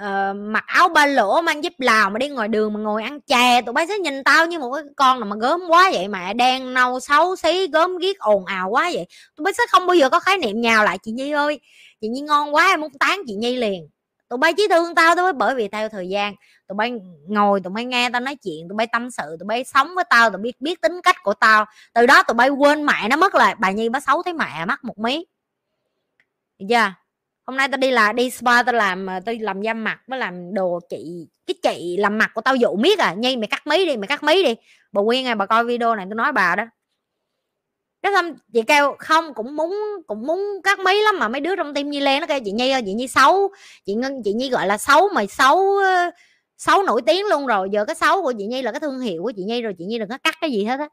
uh, 0.01 0.35
mặc 0.35 0.63
áo 0.67 0.89
ba 0.89 1.05
lỗ 1.05 1.41
mang 1.41 1.63
dép 1.63 1.73
lào 1.77 2.09
mà 2.09 2.19
đi 2.19 2.27
ngoài 2.29 2.47
đường 2.47 2.73
mà 2.73 2.79
ngồi 2.79 3.03
ăn 3.03 3.21
chè 3.21 3.61
tụi 3.61 3.73
bay 3.73 3.87
sẽ 3.87 3.97
nhìn 3.97 4.23
tao 4.23 4.45
như 4.45 4.59
một 4.59 4.73
cái 4.73 4.83
con 4.95 5.19
nào 5.19 5.29
mà 5.29 5.35
gớm 5.39 5.61
quá 5.69 5.89
vậy 5.93 6.07
mà 6.07 6.33
đen 6.33 6.73
nâu 6.73 6.99
xấu 6.99 7.35
xí 7.35 7.67
gớm 7.67 7.97
ghiếc 7.97 8.19
ồn 8.19 8.45
ào 8.45 8.69
quá 8.69 8.91
vậy. 8.93 9.05
Tụi 9.35 9.43
bay 9.43 9.53
sẽ 9.53 9.63
không 9.71 9.87
bao 9.87 9.95
giờ 9.95 10.09
có 10.09 10.19
khái 10.19 10.37
niệm 10.37 10.61
nhào 10.61 10.83
lại 10.83 10.97
chị 11.03 11.11
nhi 11.11 11.31
ơi 11.31 11.59
chị 12.01 12.07
nhi 12.07 12.21
ngon 12.21 12.55
quá 12.55 12.67
em 12.67 12.81
muốn 12.81 12.91
tán 12.99 13.21
chị 13.27 13.33
nhi 13.35 13.55
liền. 13.55 13.89
Tụi 14.29 14.37
bay 14.37 14.53
chỉ 14.53 14.67
thương 14.69 14.95
tao 14.95 15.15
thôi 15.15 15.33
bởi 15.33 15.55
vì 15.55 15.67
theo 15.67 15.89
thời 15.89 16.09
gian 16.09 16.35
tụi 16.67 16.75
bay 16.75 16.93
ngồi, 17.27 17.61
tụi 17.61 17.73
bay 17.73 17.85
nghe 17.85 18.09
tao 18.09 18.21
nói 18.21 18.35
chuyện, 18.35 18.69
tụi 18.69 18.75
bay 18.75 18.87
tâm 18.87 19.11
sự, 19.11 19.23
tụi 19.39 19.47
bay 19.47 19.63
sống 19.63 19.95
với 19.95 20.03
tao, 20.09 20.29
tụi 20.29 20.41
biết 20.41 20.61
biết 20.61 20.81
tính 20.81 21.01
cách 21.03 21.15
của 21.23 21.33
tao. 21.33 21.65
Từ 21.93 22.05
đó 22.05 22.23
tụi 22.23 22.35
bay 22.35 22.49
quên 22.49 22.85
mẹ 22.85 23.07
nó 23.09 23.15
mất 23.17 23.35
là 23.35 23.55
bà 23.59 23.71
nhi, 23.71 23.89
bà 23.89 23.99
xấu 23.99 24.23
thấy 24.23 24.33
mẹ 24.33 24.65
mắc 24.65 24.83
một 24.83 24.97
mí. 24.97 25.25
Được 26.59 26.65
chưa? 26.69 26.93
Hôm 27.45 27.57
nay 27.57 27.67
tao 27.67 27.77
đi 27.77 27.91
là, 27.91 28.13
đi 28.13 28.29
spa 28.29 28.63
tao 28.63 28.75
làm 28.75 29.05
ờ, 29.05 29.19
tao 29.25 29.35
làm 29.39 29.61
da 29.61 29.73
mặt, 29.73 29.99
mới 30.07 30.19
làm 30.19 30.53
đồ 30.53 30.79
chị 30.89 31.27
cái 31.47 31.55
chị 31.63 31.97
làm 31.97 32.17
mặt 32.17 32.31
của 32.33 32.41
tao 32.41 32.55
dụ 32.55 32.75
miết 32.75 32.99
à. 32.99 33.13
Nhi, 33.13 33.37
mày 33.37 33.47
cắt 33.47 33.67
mí 33.67 33.85
đi, 33.85 33.97
mày 33.97 34.07
cắt 34.07 34.23
mí 34.23 34.43
đi. 34.43 34.55
Bà 34.91 35.01
quyên 35.05 35.25
à 35.27 35.35
bà 35.35 35.45
coi 35.45 35.65
video 35.65 35.95
này 35.95 36.05
tôi 36.09 36.15
nói 36.15 36.31
bà 36.31 36.55
đó. 36.55 36.63
Cái 38.01 38.11
xong, 38.15 38.33
chị 38.53 38.61
kêu, 38.61 38.95
không, 38.99 39.33
cũng 39.33 39.55
muốn 39.55 39.77
cũng 40.07 40.27
muốn 40.27 40.61
cắt 40.63 40.79
mí 40.79 41.01
lắm 41.01 41.19
mà 41.19 41.27
mấy 41.27 41.41
đứa 41.41 41.55
trong 41.55 41.73
tim 41.73 41.89
nhi 41.89 41.99
lên 41.99 42.21
nó 42.21 42.27
kêu, 42.27 42.39
chị 42.45 42.51
nhi 42.51 42.71
ơi, 42.71 42.81
chị 42.85 42.93
nhi 42.93 43.07
xấu 43.07 43.51
chị 43.85 43.93
ngân, 43.93 44.23
chị 44.23 44.33
nhi 44.33 44.49
gọi 44.49 44.67
là 44.67 44.77
xấu 44.77 45.09
mà 45.13 45.25
xấu 45.25 45.67
xấu 46.65 46.83
nổi 46.83 47.01
tiếng 47.05 47.25
luôn 47.29 47.47
rồi, 47.47 47.69
giờ 47.71 47.85
cái 47.85 47.95
xấu 47.95 48.21
của 48.21 48.33
chị 48.37 48.45
nhi 48.45 48.61
là 48.61 48.71
cái 48.71 48.79
thương 48.79 48.99
hiệu 48.99 49.23
của 49.23 49.31
chị 49.35 49.43
nhi 49.43 49.61
rồi, 49.61 49.73
chị 49.77 49.85
nhi 49.85 49.99
đừng 49.99 50.09
có 50.09 50.17
cắt 50.17 50.35
cái 50.41 50.51
gì 50.51 50.63
hết 50.63 50.79
á. 50.79 50.87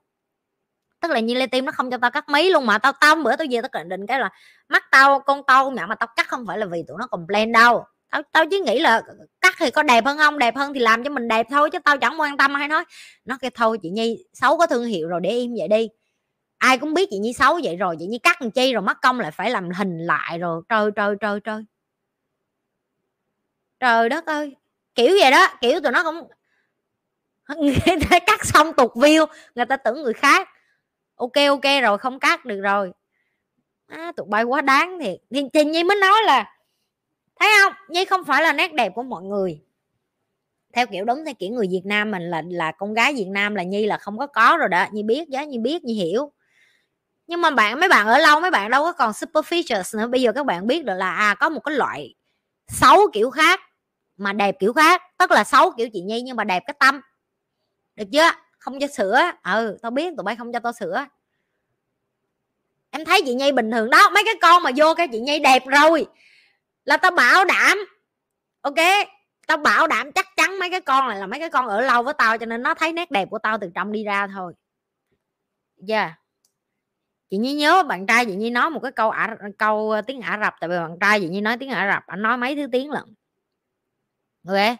Tức 1.00 1.10
là 1.10 1.20
nhi 1.20 1.34
lê 1.34 1.46
tim 1.46 1.64
nó 1.64 1.72
không 1.72 1.90
cho 1.90 1.98
tao 1.98 2.10
cắt 2.10 2.28
mí 2.28 2.50
luôn 2.50 2.66
mà, 2.66 2.78
tao 2.78 2.92
tao 3.00 3.16
bữa 3.16 3.36
tao 3.36 3.46
về 3.50 3.60
tao 3.62 3.82
định 3.82 3.88
định 3.88 4.06
cái 4.06 4.20
là 4.20 4.30
mắt 4.68 4.84
tao, 4.90 5.20
con 5.20 5.42
tao 5.46 5.70
nhỏ 5.70 5.86
mà 5.88 5.94
tao 5.94 6.06
cắt 6.16 6.28
không 6.28 6.46
phải 6.46 6.58
là 6.58 6.66
vì 6.66 6.84
tụi 6.88 6.96
nó 6.98 7.06
complain 7.06 7.52
đâu. 7.52 7.84
Tao 8.10 8.22
tao 8.32 8.44
chỉ 8.50 8.58
nghĩ 8.60 8.78
là 8.78 9.02
cắt 9.40 9.54
thì 9.58 9.70
có 9.70 9.82
đẹp 9.82 10.04
hơn 10.06 10.18
không? 10.18 10.38
Đẹp 10.38 10.56
hơn 10.56 10.74
thì 10.74 10.80
làm 10.80 11.04
cho 11.04 11.10
mình 11.10 11.28
đẹp 11.28 11.46
thôi 11.50 11.70
chứ 11.70 11.78
tao 11.84 11.98
chẳng 11.98 12.20
quan 12.20 12.36
tâm 12.36 12.54
hay 12.54 12.68
nói. 12.68 12.84
Nó 13.24 13.38
kêu 13.40 13.50
thôi 13.54 13.78
chị 13.82 13.90
nhi, 13.90 14.24
xấu 14.32 14.58
có 14.58 14.66
thương 14.66 14.84
hiệu 14.84 15.08
rồi 15.08 15.20
để 15.22 15.30
im 15.30 15.54
vậy 15.58 15.68
đi. 15.68 15.88
Ai 16.58 16.78
cũng 16.78 16.94
biết 16.94 17.08
chị 17.10 17.18
nhi 17.18 17.32
xấu 17.32 17.60
vậy 17.64 17.76
rồi, 17.76 17.96
chị 17.98 18.06
nhi 18.06 18.18
cắt 18.18 18.42
làm 18.42 18.50
chi 18.50 18.72
rồi 18.72 18.82
mất 18.82 18.98
công 19.02 19.20
lại 19.20 19.30
phải 19.30 19.50
làm 19.50 19.70
hình 19.70 19.98
lại 19.98 20.38
rồi. 20.38 20.62
Trời 20.68 20.90
trời 20.96 21.14
trời 21.20 21.40
trời. 21.44 21.64
Trời 23.80 24.08
đất 24.08 24.26
ơi 24.26 24.56
kiểu 24.94 25.16
vậy 25.20 25.30
đó 25.30 25.48
kiểu 25.60 25.80
tụi 25.80 25.92
nó 25.92 26.02
cũng 26.02 26.28
người 27.58 27.98
ta 28.10 28.18
cắt 28.18 28.44
xong 28.46 28.72
tục 28.72 28.92
view 28.94 29.26
người 29.54 29.66
ta 29.66 29.76
tưởng 29.76 30.02
người 30.02 30.12
khác. 30.12 30.48
Ok 31.14 31.32
ok 31.48 31.82
rồi 31.82 31.98
không 31.98 32.20
cắt 32.20 32.44
được 32.44 32.60
rồi. 32.60 32.92
À, 33.86 34.12
tụi 34.16 34.26
bay 34.30 34.44
quá 34.44 34.60
đáng 34.60 34.98
thiệt. 35.00 35.16
Thì, 35.30 35.42
thì 35.52 35.64
nhi 35.64 35.84
mới 35.84 35.96
nói 35.96 36.22
là 36.24 36.56
thấy 37.40 37.48
không? 37.62 37.72
Nhi 37.88 38.04
không 38.04 38.24
phải 38.24 38.42
là 38.42 38.52
nét 38.52 38.74
đẹp 38.74 38.92
của 38.94 39.02
mọi 39.02 39.22
người. 39.22 39.60
Theo 40.72 40.86
kiểu 40.86 41.04
đúng 41.04 41.24
theo 41.24 41.34
kiểu 41.38 41.50
người 41.50 41.66
việt 41.70 41.82
nam 41.84 42.10
mình 42.10 42.22
là 42.22 42.42
là 42.50 42.72
con 42.72 42.94
gái 42.94 43.14
việt 43.14 43.28
nam 43.28 43.54
là 43.54 43.62
nhi 43.62 43.86
là 43.86 43.96
không 43.98 44.18
có 44.18 44.26
có 44.26 44.56
rồi 44.60 44.68
đó. 44.68 44.86
Nhi 44.92 45.02
biết 45.02 45.28
giá 45.28 45.44
nhi 45.44 45.58
biết 45.58 45.84
nhi 45.84 45.94
hiểu. 45.94 46.32
Nhưng 47.26 47.40
mà 47.40 47.50
bạn 47.50 47.80
mấy 47.80 47.88
bạn 47.88 48.06
ở 48.06 48.18
lâu 48.18 48.40
mấy 48.40 48.50
bạn 48.50 48.70
đâu 48.70 48.84
có 48.84 48.92
còn 48.92 49.12
super 49.12 49.44
features 49.44 49.98
nữa. 49.98 50.06
Bây 50.06 50.22
giờ 50.22 50.32
các 50.32 50.46
bạn 50.46 50.66
biết 50.66 50.84
được 50.84 50.94
là 50.94 51.14
à 51.14 51.34
có 51.34 51.48
một 51.48 51.60
cái 51.64 51.74
loại 51.74 52.14
xấu 52.68 52.98
kiểu 53.12 53.30
khác 53.30 53.60
mà 54.20 54.32
đẹp 54.32 54.56
kiểu 54.60 54.72
khác 54.72 55.02
tức 55.18 55.30
là 55.30 55.44
xấu 55.44 55.70
kiểu 55.76 55.88
chị 55.92 56.00
nhi 56.00 56.20
nhưng 56.20 56.36
mà 56.36 56.44
đẹp 56.44 56.62
cái 56.66 56.74
tâm. 56.80 57.00
Được 57.96 58.04
chưa? 58.12 58.30
Không 58.58 58.80
cho 58.80 58.86
sửa, 58.86 59.20
ừ 59.44 59.78
tao 59.82 59.90
biết 59.90 60.14
tụi 60.16 60.24
bay 60.24 60.36
không 60.36 60.52
cho 60.52 60.58
tao 60.58 60.72
sửa. 60.72 61.06
em 62.90 63.04
thấy 63.04 63.22
chị 63.24 63.34
nhi 63.34 63.52
bình 63.52 63.70
thường 63.70 63.90
đó 63.90 64.10
mấy 64.10 64.22
cái 64.26 64.34
con 64.42 64.62
mà 64.62 64.70
vô 64.76 64.94
cái 64.94 65.08
chị 65.12 65.20
nhi 65.20 65.38
đẹp 65.38 65.62
rồi 65.66 66.06
là 66.84 66.96
tao 66.96 67.10
bảo 67.10 67.44
đảm 67.44 67.78
ok? 68.60 68.74
Tao 69.46 69.56
bảo 69.56 69.86
đảm 69.86 70.12
chắc 70.12 70.26
chắn 70.36 70.58
mấy 70.58 70.70
cái 70.70 70.80
con 70.80 71.08
này 71.08 71.18
là 71.18 71.26
mấy 71.26 71.40
cái 71.40 71.50
con 71.50 71.68
ở 71.68 71.80
lâu 71.80 72.02
với 72.02 72.14
tao 72.18 72.38
cho 72.38 72.46
nên 72.46 72.62
nó 72.62 72.74
thấy 72.74 72.92
nét 72.92 73.10
đẹp 73.10 73.28
của 73.30 73.38
tao 73.38 73.58
từ 73.58 73.70
trong 73.74 73.92
đi 73.92 74.04
ra 74.04 74.26
thôi. 74.26 74.52
Yeah 75.88 76.20
chị 77.30 77.36
nhi 77.36 77.54
nhớ 77.54 77.82
bạn 77.82 78.06
trai 78.06 78.26
chị 78.26 78.34
nhi 78.34 78.50
nói 78.50 78.70
một 78.70 78.80
cái 78.82 78.92
câu 78.92 79.10
ả 79.10 79.36
câu 79.58 79.90
ờ, 79.90 80.00
tiếng 80.00 80.20
ả 80.20 80.38
rập 80.42 80.54
tại 80.60 80.68
vì 80.68 80.76
bạn 80.76 80.96
trai 81.00 81.20
chị 81.20 81.28
nhi 81.28 81.40
nói 81.40 81.56
tiếng 81.56 81.70
ả 81.70 81.92
rập 81.94 82.06
anh 82.06 82.22
nói 82.22 82.36
mấy 82.36 82.56
thứ 82.56 82.66
tiếng 82.72 82.90
lận 82.90 83.04
ok. 84.48 84.76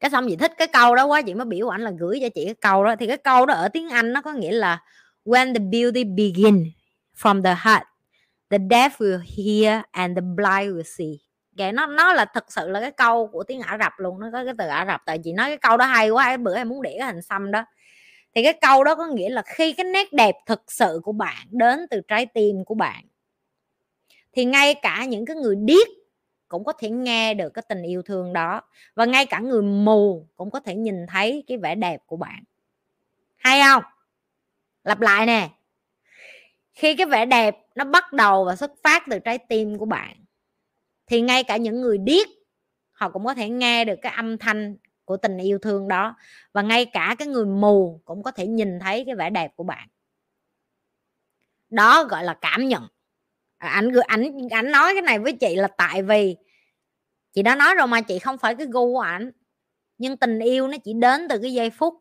Cái 0.00 0.10
xong 0.10 0.26
chị 0.28 0.36
thích 0.36 0.52
cái 0.58 0.68
câu 0.68 0.94
đó 0.94 1.06
quá 1.06 1.22
chị 1.22 1.34
mới 1.34 1.44
biểu 1.44 1.68
ảnh 1.68 1.80
là 1.80 1.92
gửi 1.98 2.18
cho 2.22 2.28
chị 2.34 2.44
cái 2.44 2.54
câu 2.54 2.84
đó. 2.84 2.96
Thì 2.96 3.06
cái 3.06 3.16
câu 3.16 3.46
đó 3.46 3.54
ở 3.54 3.68
tiếng 3.68 3.88
anh 3.88 4.12
nó 4.12 4.22
có 4.22 4.32
nghĩa 4.32 4.52
là, 4.52 4.78
when 5.24 5.54
the 5.54 5.58
beauty 5.58 6.04
begin 6.04 6.64
from 7.18 7.42
the 7.42 7.56
heart, 7.64 7.84
the 8.50 8.58
deaf 8.58 8.90
will 8.98 9.20
hear 9.36 9.82
and 9.90 10.16
the 10.16 10.22
blind 10.36 10.76
will 10.76 10.82
see. 10.98 11.12
Cái 11.56 11.72
nó 11.72 11.86
nó 11.86 12.12
là 12.12 12.24
thật 12.24 12.44
sự 12.48 12.68
là 12.68 12.80
cái 12.80 12.90
câu 12.90 13.26
của 13.26 13.44
tiếng 13.44 13.60
ả 13.60 13.78
rập 13.80 13.92
luôn, 13.98 14.20
nó 14.20 14.28
có 14.32 14.44
cái 14.44 14.54
từ 14.58 14.66
ả 14.66 14.86
rập. 14.88 15.00
Tại 15.06 15.18
chị 15.24 15.32
nói 15.32 15.48
cái 15.48 15.56
câu 15.56 15.76
đó 15.76 15.84
hay 15.84 16.10
quá, 16.10 16.24
cái 16.24 16.38
bữa 16.38 16.56
em 16.56 16.68
muốn 16.68 16.82
để 16.82 16.96
cái 16.98 17.06
hình 17.06 17.22
xăm 17.22 17.50
đó. 17.50 17.64
Thì 18.34 18.42
cái 18.42 18.52
câu 18.60 18.84
đó 18.84 18.94
có 18.94 19.06
nghĩa 19.06 19.28
là 19.28 19.42
khi 19.46 19.72
cái 19.72 19.84
nét 19.84 20.12
đẹp 20.12 20.34
thực 20.46 20.62
sự 20.68 21.00
của 21.02 21.12
bạn 21.12 21.46
đến 21.50 21.78
từ 21.90 22.00
trái 22.08 22.26
tim 22.26 22.64
của 22.64 22.74
bạn, 22.74 23.04
thì 24.32 24.44
ngay 24.44 24.74
cả 24.74 25.04
những 25.04 25.26
cái 25.26 25.36
người 25.36 25.56
điếc 25.58 25.88
cũng 26.48 26.64
có 26.64 26.72
thể 26.72 26.90
nghe 26.90 27.34
được 27.34 27.50
cái 27.50 27.62
tình 27.68 27.82
yêu 27.82 28.02
thương 28.02 28.32
đó. 28.32 28.62
Và 28.94 29.04
ngay 29.04 29.26
cả 29.26 29.38
người 29.38 29.62
mù 29.62 30.28
cũng 30.36 30.50
có 30.50 30.60
thể 30.60 30.74
nhìn 30.74 31.06
thấy 31.06 31.44
cái 31.46 31.58
vẻ 31.58 31.74
đẹp 31.74 32.02
của 32.06 32.16
bạn. 32.16 32.44
Hay 33.36 33.60
không? 33.62 33.82
Lặp 34.84 35.00
lại 35.00 35.26
nè. 35.26 35.50
Khi 36.72 36.96
cái 36.96 37.06
vẻ 37.06 37.26
đẹp 37.26 37.56
nó 37.74 37.84
bắt 37.84 38.12
đầu 38.12 38.44
và 38.44 38.56
xuất 38.56 38.70
phát 38.82 39.02
từ 39.10 39.18
trái 39.18 39.38
tim 39.38 39.78
của 39.78 39.86
bạn, 39.86 40.16
thì 41.06 41.20
ngay 41.20 41.44
cả 41.44 41.56
những 41.56 41.80
người 41.80 41.98
điếc, 41.98 42.26
họ 42.92 43.10
cũng 43.10 43.24
có 43.24 43.34
thể 43.34 43.48
nghe 43.48 43.84
được 43.84 43.96
cái 44.02 44.12
âm 44.12 44.38
thanh 44.38 44.76
của 45.04 45.16
tình 45.16 45.38
yêu 45.38 45.58
thương 45.58 45.88
đó. 45.88 46.16
Và 46.52 46.62
ngay 46.62 46.84
cả 46.84 47.16
cái 47.18 47.28
người 47.28 47.46
mù 47.46 48.00
cũng 48.04 48.22
có 48.22 48.30
thể 48.30 48.46
nhìn 48.46 48.78
thấy 48.78 49.02
cái 49.06 49.14
vẻ 49.14 49.30
đẹp 49.30 49.56
của 49.56 49.64
bạn. 49.64 49.88
Đó 51.70 52.04
gọi 52.04 52.24
là 52.24 52.34
cảm 52.40 52.68
nhận. 52.68 52.88
À, 53.58 53.68
ảnh 53.68 53.90
gửi, 53.90 54.02
ảnh 54.02 54.48
ảnh 54.50 54.70
nói 54.72 54.92
cái 54.94 55.02
này 55.02 55.18
với 55.18 55.32
chị 55.32 55.56
là 55.56 55.68
tại 55.78 56.02
vì 56.02 56.36
chị 57.34 57.42
đã 57.42 57.56
nói 57.56 57.74
rồi 57.74 57.86
mà 57.86 58.00
chị 58.00 58.18
không 58.18 58.38
phải 58.38 58.54
cái 58.54 58.66
gu 58.70 58.92
của 58.92 59.00
ảnh. 59.00 59.30
Nhưng 59.98 60.16
tình 60.16 60.38
yêu 60.40 60.68
nó 60.68 60.76
chỉ 60.84 60.92
đến 60.92 61.28
từ 61.28 61.38
cái 61.42 61.52
giây 61.52 61.70
phút 61.70 61.94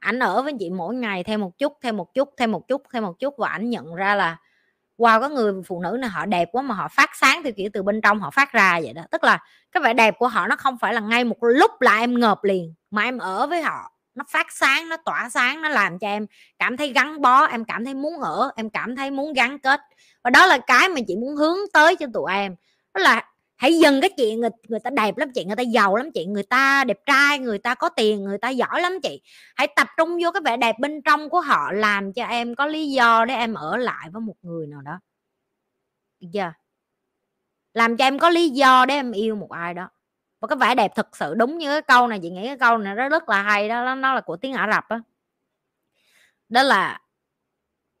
ảnh 0.00 0.18
ở 0.18 0.42
với 0.42 0.54
chị 0.60 0.70
mỗi 0.70 0.94
ngày 0.94 1.24
thêm 1.24 1.40
một 1.40 1.58
chút, 1.58 1.72
thêm 1.82 1.96
một 1.96 2.14
chút, 2.14 2.30
thêm 2.38 2.52
một 2.52 2.68
chút, 2.68 2.82
thêm 2.92 3.02
một 3.04 3.18
chút 3.18 3.34
và 3.38 3.48
ảnh 3.48 3.70
nhận 3.70 3.94
ra 3.94 4.14
là, 4.14 4.36
wow, 4.98 5.20
có 5.20 5.28
người 5.28 5.52
phụ 5.66 5.80
nữ 5.82 5.96
này 6.00 6.10
họ 6.10 6.26
đẹp 6.26 6.48
quá 6.52 6.62
mà 6.62 6.74
họ 6.74 6.88
phát 6.88 7.10
sáng 7.14 7.42
theo 7.44 7.52
kiểu 7.56 7.70
từ 7.72 7.82
bên 7.82 8.00
trong 8.00 8.20
họ 8.20 8.30
phát 8.30 8.52
ra 8.52 8.80
vậy 8.84 8.92
đó. 8.92 9.02
Tức 9.10 9.24
là 9.24 9.38
cái 9.72 9.82
vẻ 9.82 9.94
đẹp 9.94 10.14
của 10.18 10.28
họ 10.28 10.46
nó 10.48 10.56
không 10.56 10.78
phải 10.78 10.94
là 10.94 11.00
ngay 11.00 11.24
một 11.24 11.36
lúc 11.40 11.70
là 11.80 11.98
em 11.98 12.20
ngợp 12.20 12.44
liền 12.44 12.74
mà 12.90 13.02
em 13.02 13.18
ở 13.18 13.46
với 13.46 13.62
họ 13.62 13.91
nó 14.14 14.24
phát 14.30 14.46
sáng, 14.52 14.88
nó 14.88 14.96
tỏa 15.04 15.28
sáng, 15.30 15.62
nó 15.62 15.68
làm 15.68 15.98
cho 15.98 16.06
em 16.06 16.26
cảm 16.58 16.76
thấy 16.76 16.92
gắn 16.92 17.20
bó, 17.20 17.44
em 17.44 17.64
cảm 17.64 17.84
thấy 17.84 17.94
muốn 17.94 18.20
ở, 18.20 18.52
em 18.56 18.70
cảm 18.70 18.96
thấy 18.96 19.10
muốn 19.10 19.32
gắn 19.32 19.58
kết. 19.58 19.80
Và 20.24 20.30
đó 20.30 20.46
là 20.46 20.58
cái 20.66 20.88
mà 20.88 21.00
chị 21.08 21.16
muốn 21.16 21.36
hướng 21.36 21.56
tới 21.72 21.96
cho 21.96 22.06
tụi 22.14 22.32
em, 22.32 22.54
đó 22.94 23.00
là 23.00 23.28
hãy 23.56 23.78
dừng 23.78 24.00
cái 24.00 24.10
chuyện 24.16 24.40
người 24.40 24.50
người 24.68 24.80
ta 24.80 24.90
đẹp 24.90 25.18
lắm 25.18 25.30
chị, 25.34 25.44
người 25.44 25.56
ta 25.56 25.62
giàu 25.62 25.96
lắm 25.96 26.10
chị, 26.14 26.26
người 26.26 26.42
ta 26.42 26.84
đẹp 26.84 26.98
trai, 27.06 27.38
người 27.38 27.58
ta 27.58 27.74
có 27.74 27.88
tiền, 27.88 28.24
người 28.24 28.38
ta 28.38 28.48
giỏi 28.48 28.82
lắm 28.82 28.92
chị. 29.02 29.22
Hãy 29.56 29.68
tập 29.76 29.88
trung 29.96 30.18
vô 30.22 30.30
cái 30.30 30.42
vẻ 30.44 30.56
đẹp 30.56 30.76
bên 30.78 31.02
trong 31.02 31.30
của 31.30 31.40
họ 31.40 31.72
làm 31.72 32.12
cho 32.12 32.24
em 32.24 32.54
có 32.54 32.66
lý 32.66 32.90
do 32.90 33.24
để 33.24 33.34
em 33.34 33.54
ở 33.54 33.76
lại 33.76 34.08
với 34.12 34.20
một 34.20 34.34
người 34.42 34.66
nào 34.66 34.80
đó. 34.82 35.00
Được 36.20 36.28
chưa? 36.32 36.52
Làm 37.74 37.96
cho 37.96 38.04
em 38.04 38.18
có 38.18 38.30
lý 38.30 38.48
do 38.48 38.86
để 38.86 38.94
em 38.94 39.12
yêu 39.12 39.36
một 39.36 39.50
ai 39.50 39.74
đó 39.74 39.88
và 40.42 40.48
cái 40.48 40.56
vẻ 40.56 40.74
đẹp 40.74 40.92
thực 40.96 41.16
sự 41.16 41.34
đúng 41.34 41.58
như 41.58 41.68
cái 41.70 41.82
câu 41.82 42.06
này, 42.08 42.18
chị 42.22 42.30
nghĩ 42.30 42.46
cái 42.46 42.58
câu 42.58 42.78
này 42.78 42.94
nó 42.94 43.08
rất 43.08 43.28
là 43.28 43.42
hay 43.42 43.68
đó, 43.68 43.94
nó 43.94 44.14
là 44.14 44.20
của 44.20 44.36
tiếng 44.36 44.52
ả 44.52 44.68
rập 44.72 44.90
đó 44.90 45.00
đó 46.48 46.62
là 46.62 47.00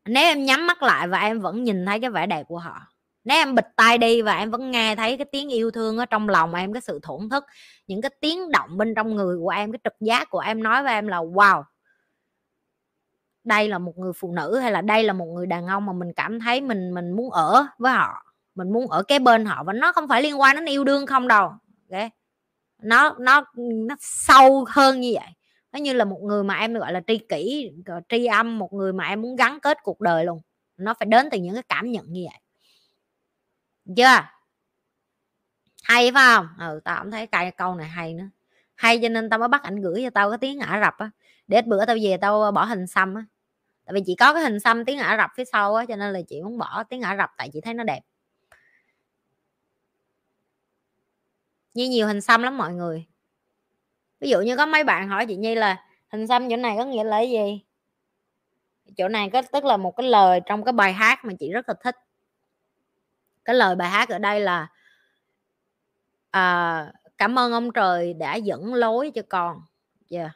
nếu 0.04 0.22
em 0.24 0.44
nhắm 0.44 0.66
mắt 0.66 0.82
lại 0.82 1.08
và 1.08 1.20
em 1.20 1.40
vẫn 1.40 1.64
nhìn 1.64 1.86
thấy 1.86 2.00
cái 2.00 2.10
vẻ 2.10 2.26
đẹp 2.26 2.44
của 2.48 2.58
họ, 2.58 2.86
nếu 3.24 3.36
em 3.38 3.54
bịt 3.54 3.66
tai 3.76 3.98
đi 3.98 4.22
và 4.22 4.36
em 4.38 4.50
vẫn 4.50 4.70
nghe 4.70 4.96
thấy 4.96 5.16
cái 5.16 5.24
tiếng 5.32 5.48
yêu 5.52 5.70
thương 5.70 5.98
ở 5.98 6.06
trong 6.06 6.28
lòng 6.28 6.54
em, 6.54 6.72
cái 6.72 6.82
sự 6.82 7.00
thổn 7.02 7.28
thức, 7.30 7.44
những 7.86 8.02
cái 8.02 8.10
tiếng 8.20 8.50
động 8.50 8.78
bên 8.78 8.94
trong 8.94 9.16
người 9.16 9.36
của 9.38 9.48
em, 9.48 9.72
cái 9.72 9.78
trực 9.84 9.94
giác 10.00 10.30
của 10.30 10.38
em 10.38 10.62
nói 10.62 10.82
với 10.82 10.92
em 10.92 11.08
là, 11.08 11.18
wow, 11.18 11.62
đây 13.44 13.68
là 13.68 13.78
một 13.78 13.98
người 13.98 14.12
phụ 14.16 14.32
nữ 14.32 14.58
hay 14.58 14.72
là 14.72 14.80
đây 14.82 15.04
là 15.04 15.12
một 15.12 15.26
người 15.26 15.46
đàn 15.46 15.66
ông 15.66 15.86
mà 15.86 15.92
mình 15.92 16.12
cảm 16.16 16.40
thấy 16.40 16.60
mình 16.60 16.94
mình 16.94 17.12
muốn 17.12 17.30
ở 17.30 17.66
với 17.78 17.92
họ, 17.92 18.22
mình 18.54 18.72
muốn 18.72 18.88
ở 18.90 19.02
cái 19.02 19.18
bên 19.18 19.44
họ 19.44 19.64
và 19.64 19.72
nó 19.72 19.92
không 19.92 20.08
phải 20.08 20.22
liên 20.22 20.40
quan 20.40 20.56
đến 20.56 20.64
yêu 20.66 20.84
đương 20.84 21.06
không 21.06 21.28
đâu 21.28 21.52
okay 21.90 22.10
nó 22.82 23.16
nó 23.20 23.44
nó 23.56 23.96
sâu 24.00 24.64
hơn 24.68 25.00
như 25.00 25.10
vậy. 25.14 25.28
Nó 25.72 25.78
như 25.78 25.92
là 25.92 26.04
một 26.04 26.20
người 26.22 26.44
mà 26.44 26.54
em 26.54 26.74
gọi 26.74 26.92
là 26.92 27.00
tri 27.06 27.18
kỷ 27.18 27.70
tri 28.08 28.26
âm, 28.26 28.58
một 28.58 28.72
người 28.72 28.92
mà 28.92 29.04
em 29.08 29.22
muốn 29.22 29.36
gắn 29.36 29.60
kết 29.60 29.78
cuộc 29.82 30.00
đời 30.00 30.24
luôn. 30.24 30.40
Nó 30.76 30.94
phải 30.94 31.06
đến 31.06 31.28
từ 31.30 31.38
những 31.38 31.54
cái 31.54 31.62
cảm 31.68 31.90
nhận 31.90 32.04
như 32.12 32.26
vậy. 32.30 32.40
Chưa? 33.96 34.28
Hay 35.82 36.12
phải 36.12 36.36
không? 36.36 36.48
Ừ 36.58 36.80
tao 36.84 37.02
cũng 37.02 37.10
thấy 37.10 37.26
cái 37.26 37.50
câu 37.50 37.74
này 37.74 37.88
hay 37.88 38.14
nữa. 38.14 38.24
Hay 38.74 38.98
cho 39.02 39.08
nên 39.08 39.30
tao 39.30 39.38
mới 39.38 39.48
bắt 39.48 39.62
ảnh 39.62 39.76
gửi 39.76 40.02
cho 40.04 40.10
tao 40.10 40.30
cái 40.30 40.38
tiếng 40.38 40.60
ả 40.60 40.80
rập 40.84 40.94
á. 40.98 41.10
Để 41.46 41.58
ít 41.58 41.66
bữa 41.66 41.84
tao 41.86 41.96
về 42.02 42.16
tao 42.16 42.52
bỏ 42.52 42.64
hình 42.64 42.86
xăm 42.86 43.14
á. 43.14 43.24
Tại 43.84 43.94
vì 43.94 44.02
chị 44.06 44.14
có 44.18 44.34
cái 44.34 44.42
hình 44.42 44.60
xăm 44.60 44.84
tiếng 44.84 44.98
ả 44.98 45.16
rập 45.16 45.30
phía 45.36 45.44
sau 45.44 45.74
á, 45.74 45.84
cho 45.88 45.96
nên 45.96 46.12
là 46.12 46.20
chị 46.28 46.42
muốn 46.42 46.58
bỏ 46.58 46.82
tiếng 46.88 47.02
ả 47.02 47.16
rập 47.16 47.30
tại 47.38 47.50
chị 47.52 47.60
thấy 47.60 47.74
nó 47.74 47.84
đẹp. 47.84 48.00
Nhi 51.74 51.88
nhiều 51.88 52.06
hình 52.06 52.20
xăm 52.20 52.42
lắm 52.42 52.58
mọi 52.58 52.72
người. 52.72 53.06
Ví 54.20 54.30
dụ 54.30 54.40
như 54.40 54.56
có 54.56 54.66
mấy 54.66 54.84
bạn 54.84 55.08
hỏi 55.08 55.26
chị 55.26 55.36
Nhi 55.36 55.54
là 55.54 55.84
hình 56.12 56.26
xăm 56.26 56.50
chỗ 56.50 56.56
này 56.56 56.76
có 56.78 56.84
nghĩa 56.84 57.04
là 57.04 57.20
gì? 57.20 57.64
Chỗ 58.96 59.08
này 59.08 59.30
có 59.32 59.42
tức 59.42 59.64
là 59.64 59.76
một 59.76 59.96
cái 59.96 60.08
lời 60.08 60.40
trong 60.46 60.64
cái 60.64 60.72
bài 60.72 60.92
hát 60.92 61.24
mà 61.24 61.32
chị 61.40 61.50
rất 61.52 61.68
là 61.68 61.74
thích. 61.82 61.96
Cái 63.44 63.56
lời 63.56 63.76
bài 63.76 63.88
hát 63.88 64.08
ở 64.08 64.18
đây 64.18 64.40
là 64.40 64.68
à, 66.30 66.92
cảm 67.18 67.38
ơn 67.38 67.52
ông 67.52 67.72
trời 67.72 68.14
đã 68.14 68.34
dẫn 68.34 68.74
lối 68.74 69.10
cho 69.14 69.22
con. 69.28 69.60
Yeah. 70.10 70.30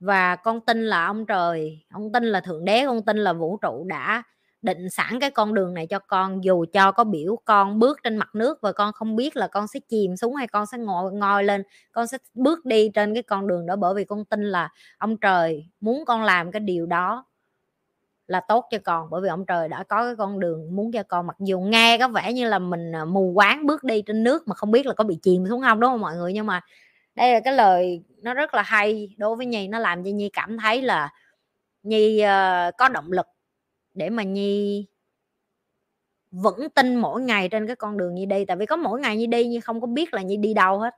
và 0.00 0.36
con 0.36 0.60
tin 0.60 0.86
là 0.86 1.06
ông 1.06 1.26
trời 1.26 1.84
ông 1.90 2.12
tin 2.12 2.24
là 2.24 2.40
thượng 2.40 2.64
đế 2.64 2.86
con 2.86 3.04
tin 3.04 3.16
là 3.16 3.32
vũ 3.32 3.56
trụ 3.56 3.84
đã 3.88 4.22
định 4.66 4.90
sẵn 4.90 5.20
cái 5.20 5.30
con 5.30 5.54
đường 5.54 5.74
này 5.74 5.86
cho 5.86 5.98
con 5.98 6.44
dù 6.44 6.64
cho 6.72 6.92
có 6.92 7.04
biểu 7.04 7.38
con 7.44 7.78
bước 7.78 7.98
trên 8.04 8.16
mặt 8.16 8.34
nước 8.34 8.60
và 8.60 8.72
con 8.72 8.92
không 8.92 9.16
biết 9.16 9.36
là 9.36 9.48
con 9.48 9.68
sẽ 9.68 9.80
chìm 9.88 10.16
xuống 10.16 10.34
hay 10.34 10.46
con 10.46 10.66
sẽ 10.66 10.78
ngồi 10.78 11.12
ngồi 11.12 11.44
lên 11.44 11.62
con 11.92 12.06
sẽ 12.06 12.18
bước 12.34 12.64
đi 12.64 12.90
trên 12.94 13.14
cái 13.14 13.22
con 13.22 13.46
đường 13.46 13.66
đó 13.66 13.76
bởi 13.76 13.94
vì 13.94 14.04
con 14.04 14.24
tin 14.24 14.44
là 14.44 14.68
ông 14.98 15.16
trời 15.16 15.66
muốn 15.80 16.04
con 16.04 16.22
làm 16.22 16.52
cái 16.52 16.60
điều 16.60 16.86
đó 16.86 17.24
là 18.26 18.40
tốt 18.40 18.64
cho 18.70 18.78
con 18.84 19.10
bởi 19.10 19.20
vì 19.20 19.28
ông 19.28 19.46
trời 19.46 19.68
đã 19.68 19.82
có 19.82 20.04
cái 20.04 20.16
con 20.16 20.40
đường 20.40 20.76
muốn 20.76 20.92
cho 20.92 21.02
con. 21.02 21.26
Mặc 21.26 21.36
dù 21.40 21.60
nghe 21.60 21.98
có 21.98 22.08
vẻ 22.08 22.32
như 22.32 22.48
là 22.48 22.58
mình 22.58 22.92
à, 22.94 23.04
mù 23.04 23.32
quáng 23.34 23.66
bước 23.66 23.84
đi 23.84 24.02
trên 24.02 24.24
nước 24.24 24.48
mà 24.48 24.54
không 24.54 24.70
biết 24.70 24.86
là 24.86 24.94
có 24.94 25.04
bị 25.04 25.18
chìm 25.22 25.46
xuống 25.48 25.62
không 25.62 25.80
đúng 25.80 25.90
không 25.90 26.00
mọi 26.00 26.16
người? 26.16 26.32
Nhưng 26.32 26.46
mà 26.46 26.60
đây 27.14 27.32
là 27.32 27.40
cái 27.40 27.54
lời 27.54 28.02
nó 28.22 28.34
rất 28.34 28.54
là 28.54 28.62
hay 28.62 29.14
đối 29.16 29.36
với 29.36 29.46
nhi 29.46 29.68
nó 29.68 29.78
làm 29.78 30.04
cho 30.04 30.10
nhi 30.10 30.30
cảm 30.32 30.58
thấy 30.58 30.82
là 30.82 31.08
nhi 31.82 32.22
uh, 32.24 32.74
có 32.78 32.88
động 32.88 33.12
lực 33.12 33.26
để 33.96 34.10
mà 34.10 34.22
nhi 34.22 34.86
vẫn 36.30 36.68
tin 36.74 36.96
mỗi 36.96 37.22
ngày 37.22 37.48
trên 37.48 37.66
cái 37.66 37.76
con 37.76 37.96
đường 37.96 38.14
như 38.14 38.24
đi. 38.24 38.44
Tại 38.44 38.56
vì 38.56 38.66
có 38.66 38.76
mỗi 38.76 39.00
ngày 39.00 39.16
như 39.16 39.26
đi 39.26 39.46
nhưng 39.46 39.60
không 39.60 39.80
có 39.80 39.86
biết 39.86 40.14
là 40.14 40.22
nhi 40.22 40.36
đi 40.36 40.54
đâu 40.54 40.78
hết. 40.78 40.94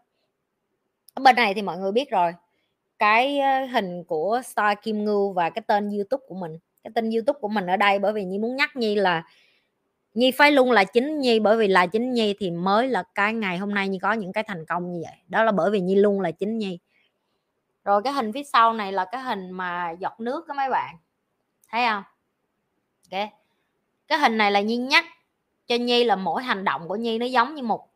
Ở 1.15 1.23
bên 1.23 1.37
này 1.37 1.55
thì 1.55 1.63
mọi 1.63 1.79
người 1.79 1.93
biết 1.93 2.11
rồi, 2.11 2.33
cái 2.99 3.39
ờ, 3.39 3.65
hình 3.65 4.05
của 4.05 4.41
Star 4.45 4.79
Kim 4.83 5.05
Ngưu 5.05 5.33
và 5.33 5.51
cái 5.51 5.63
tên 5.67 5.91
YouTube 5.91 6.25
của 6.29 6.35
mình. 6.35 6.59
Cái 6.85 6.91
tên 6.95 7.11
YouTube 7.11 7.39
của 7.41 7.49
mình 7.49 7.67
ở 7.67 7.77
đây 7.77 7.99
bởi 7.99 8.13
vì 8.13 8.25
Nhi 8.25 8.39
muốn 8.39 8.57
nhắc 8.57 8.77
Nhi 8.77 8.95
là 8.95 9.23
Nhi 10.15 10.31
phải 10.31 10.53
luôn 10.53 10.71
là 10.71 10.85
chính 10.85 11.19
Nhi, 11.19 11.41
bởi 11.41 11.57
vì 11.57 11.69
là 11.69 11.87
chính 11.87 12.13
Nhi 12.13 12.35
thì 12.39 12.51
mới 12.51 12.89
là 12.89 13.03
cái 13.15 13.35
ngày 13.35 13.59
hôm 13.59 13.75
nay 13.75 13.89
Nhi 13.89 13.99
có 13.99 14.13
những 14.13 14.33
cái 14.33 14.45
thành 14.45 14.67
công 14.67 14.93
như 14.93 15.01
vậy. 15.05 15.17
Đó 15.29 15.45
là 15.45 15.53
bởi 15.53 15.71
vì 15.71 15.81
Nhi 15.81 15.95
luôn 15.95 16.21
là 16.21 16.31
chính 16.31 16.59
Nhi. 16.59 16.79
Rồi 17.85 18.03
cái 18.05 18.13
hình 18.13 18.33
phía 18.33 18.45
sau 18.45 18.73
này 18.73 18.93
là 18.93 19.05
cái 19.13 19.23
hình 19.23 19.51
mà 19.51 19.91
giọt 20.01 20.21
nước 20.21 20.47
đó 20.49 20.55
mấy 20.55 20.71
bạn. 20.71 20.97
Thấy 21.69 21.87
không? 21.87 22.03
Ok. 23.13 23.29
Cái 24.09 24.19
hình 24.19 24.39
này 24.39 24.53
là 24.53 24.61
Nhi 24.61 24.77
nhắc 24.77 25.05
cho 25.67 25.75
Nhi 25.75 26.05
là 26.05 26.17
mỗi 26.17 26.43
hành 26.43 26.65
động 26.65 26.89
của 26.89 26.97
Nhi 26.97 27.19
nó 27.19 27.27
giống 27.27 27.55
như 27.55 27.63
một 27.63 27.89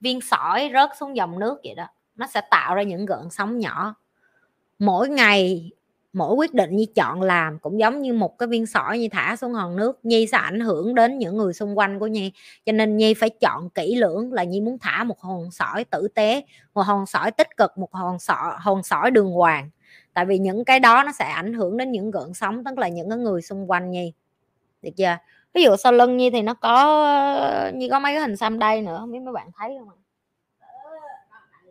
viên 0.00 0.20
sỏi 0.20 0.70
rớt 0.72 0.90
xuống 0.98 1.16
dòng 1.16 1.38
nước 1.38 1.60
vậy 1.64 1.74
đó. 1.74 1.86
Nó 2.16 2.26
sẽ 2.26 2.40
tạo 2.50 2.74
ra 2.74 2.82
những 2.82 3.06
gợn 3.06 3.30
sóng 3.30 3.58
nhỏ. 3.58 3.94
Mỗi 4.78 5.08
ngày, 5.08 5.70
mỗi 6.12 6.34
quyết 6.34 6.54
định 6.54 6.76
như 6.76 6.86
chọn 6.94 7.22
làm 7.22 7.58
cũng 7.58 7.80
giống 7.80 8.02
như 8.02 8.12
một 8.12 8.38
cái 8.38 8.46
viên 8.46 8.66
sỏi 8.66 8.98
như 8.98 9.08
thả 9.12 9.36
xuống 9.36 9.52
hòn 9.52 9.76
nước. 9.76 9.98
Nhi 10.02 10.26
sẽ 10.26 10.38
ảnh 10.38 10.60
hưởng 10.60 10.94
đến 10.94 11.18
những 11.18 11.36
người 11.36 11.52
xung 11.52 11.78
quanh 11.78 11.98
của 11.98 12.06
nhi. 12.06 12.32
Cho 12.66 12.72
nên 12.72 12.96
nhi 12.96 13.14
phải 13.14 13.30
chọn 13.30 13.70
kỹ 13.70 13.96
lưỡng 13.96 14.32
là 14.32 14.44
nhi 14.44 14.60
muốn 14.60 14.78
thả 14.78 15.04
một 15.04 15.20
hòn 15.20 15.50
sỏi 15.50 15.84
tử 15.84 16.08
tế, 16.14 16.44
một 16.74 16.82
hòn 16.82 17.06
sỏi 17.06 17.30
tích 17.30 17.56
cực, 17.56 17.78
một 17.78 17.92
hòn 17.94 18.18
sỏi 18.18 18.54
hòn 18.58 18.82
sỏi 18.82 19.10
đường 19.10 19.32
hoàng. 19.32 19.70
Tại 20.14 20.24
vì 20.24 20.38
những 20.38 20.64
cái 20.64 20.80
đó 20.80 21.02
nó 21.02 21.12
sẽ 21.12 21.24
ảnh 21.24 21.52
hưởng 21.52 21.76
đến 21.76 21.92
những 21.92 22.10
gợn 22.10 22.34
sóng, 22.34 22.64
tức 22.64 22.78
là 22.78 22.88
những 22.88 23.10
cái 23.10 23.18
người 23.18 23.42
xung 23.42 23.70
quanh 23.70 23.90
nhi 23.90 24.12
được 24.86 24.92
chưa? 24.96 25.16
Ví 25.54 25.62
dụ 25.62 25.76
sau 25.76 25.92
lưng 25.92 26.16
nhi 26.16 26.30
thì 26.30 26.42
nó 26.42 26.54
có, 26.54 27.70
như 27.74 27.88
có 27.90 27.98
mấy 27.98 28.12
cái 28.12 28.20
hình 28.20 28.36
xăm 28.36 28.58
đây 28.58 28.82
nữa, 28.82 28.96
không 29.00 29.12
biết 29.12 29.18
mấy 29.20 29.32
bạn 29.32 29.50
thấy 29.56 29.76
không 29.78 29.88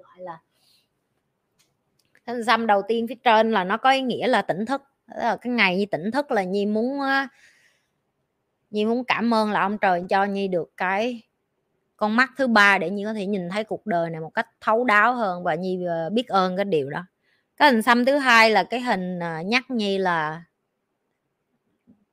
gọi 0.03 0.19
là 0.19 0.39
hình 2.27 2.43
xăm 2.43 2.67
đầu 2.67 2.81
tiên 2.87 3.07
phía 3.07 3.15
trên 3.15 3.51
là 3.51 3.63
nó 3.63 3.77
có 3.77 3.91
ý 3.91 4.01
nghĩa 4.01 4.27
là 4.27 4.41
tỉnh 4.41 4.65
thức. 4.65 4.83
Là 5.07 5.37
cái 5.41 5.53
ngày 5.53 5.77
như 5.77 5.85
tỉnh 5.85 6.11
thức 6.11 6.31
là 6.31 6.43
nhi 6.43 6.65
muốn 6.65 6.99
nhi 8.71 8.85
muốn 8.85 9.03
cảm 9.03 9.33
ơn 9.33 9.51
là 9.51 9.61
ông 9.61 9.77
trời 9.77 10.03
cho 10.09 10.25
nhi 10.25 10.47
được 10.47 10.71
cái 10.77 11.21
con 11.97 12.15
mắt 12.15 12.29
thứ 12.37 12.47
ba 12.47 12.77
để 12.77 12.89
nhi 12.89 13.03
có 13.05 13.13
thể 13.13 13.25
nhìn 13.25 13.49
thấy 13.49 13.63
cuộc 13.63 13.85
đời 13.85 14.09
này 14.09 14.21
một 14.21 14.33
cách 14.33 14.47
thấu 14.61 14.83
đáo 14.83 15.13
hơn 15.13 15.43
và 15.43 15.55
nhi 15.55 15.85
ờ, 15.85 16.09
biết 16.09 16.27
ơn 16.27 16.55
cái 16.55 16.65
điều 16.65 16.89
đó. 16.89 17.05
Cái 17.57 17.71
hình 17.71 17.81
xăm 17.81 18.05
thứ 18.05 18.17
hai 18.17 18.49
là 18.49 18.63
cái 18.63 18.81
hình 18.81 19.19
ờ, 19.19 19.41
nhắc 19.41 19.71
nhi 19.71 19.97
là 19.97 20.43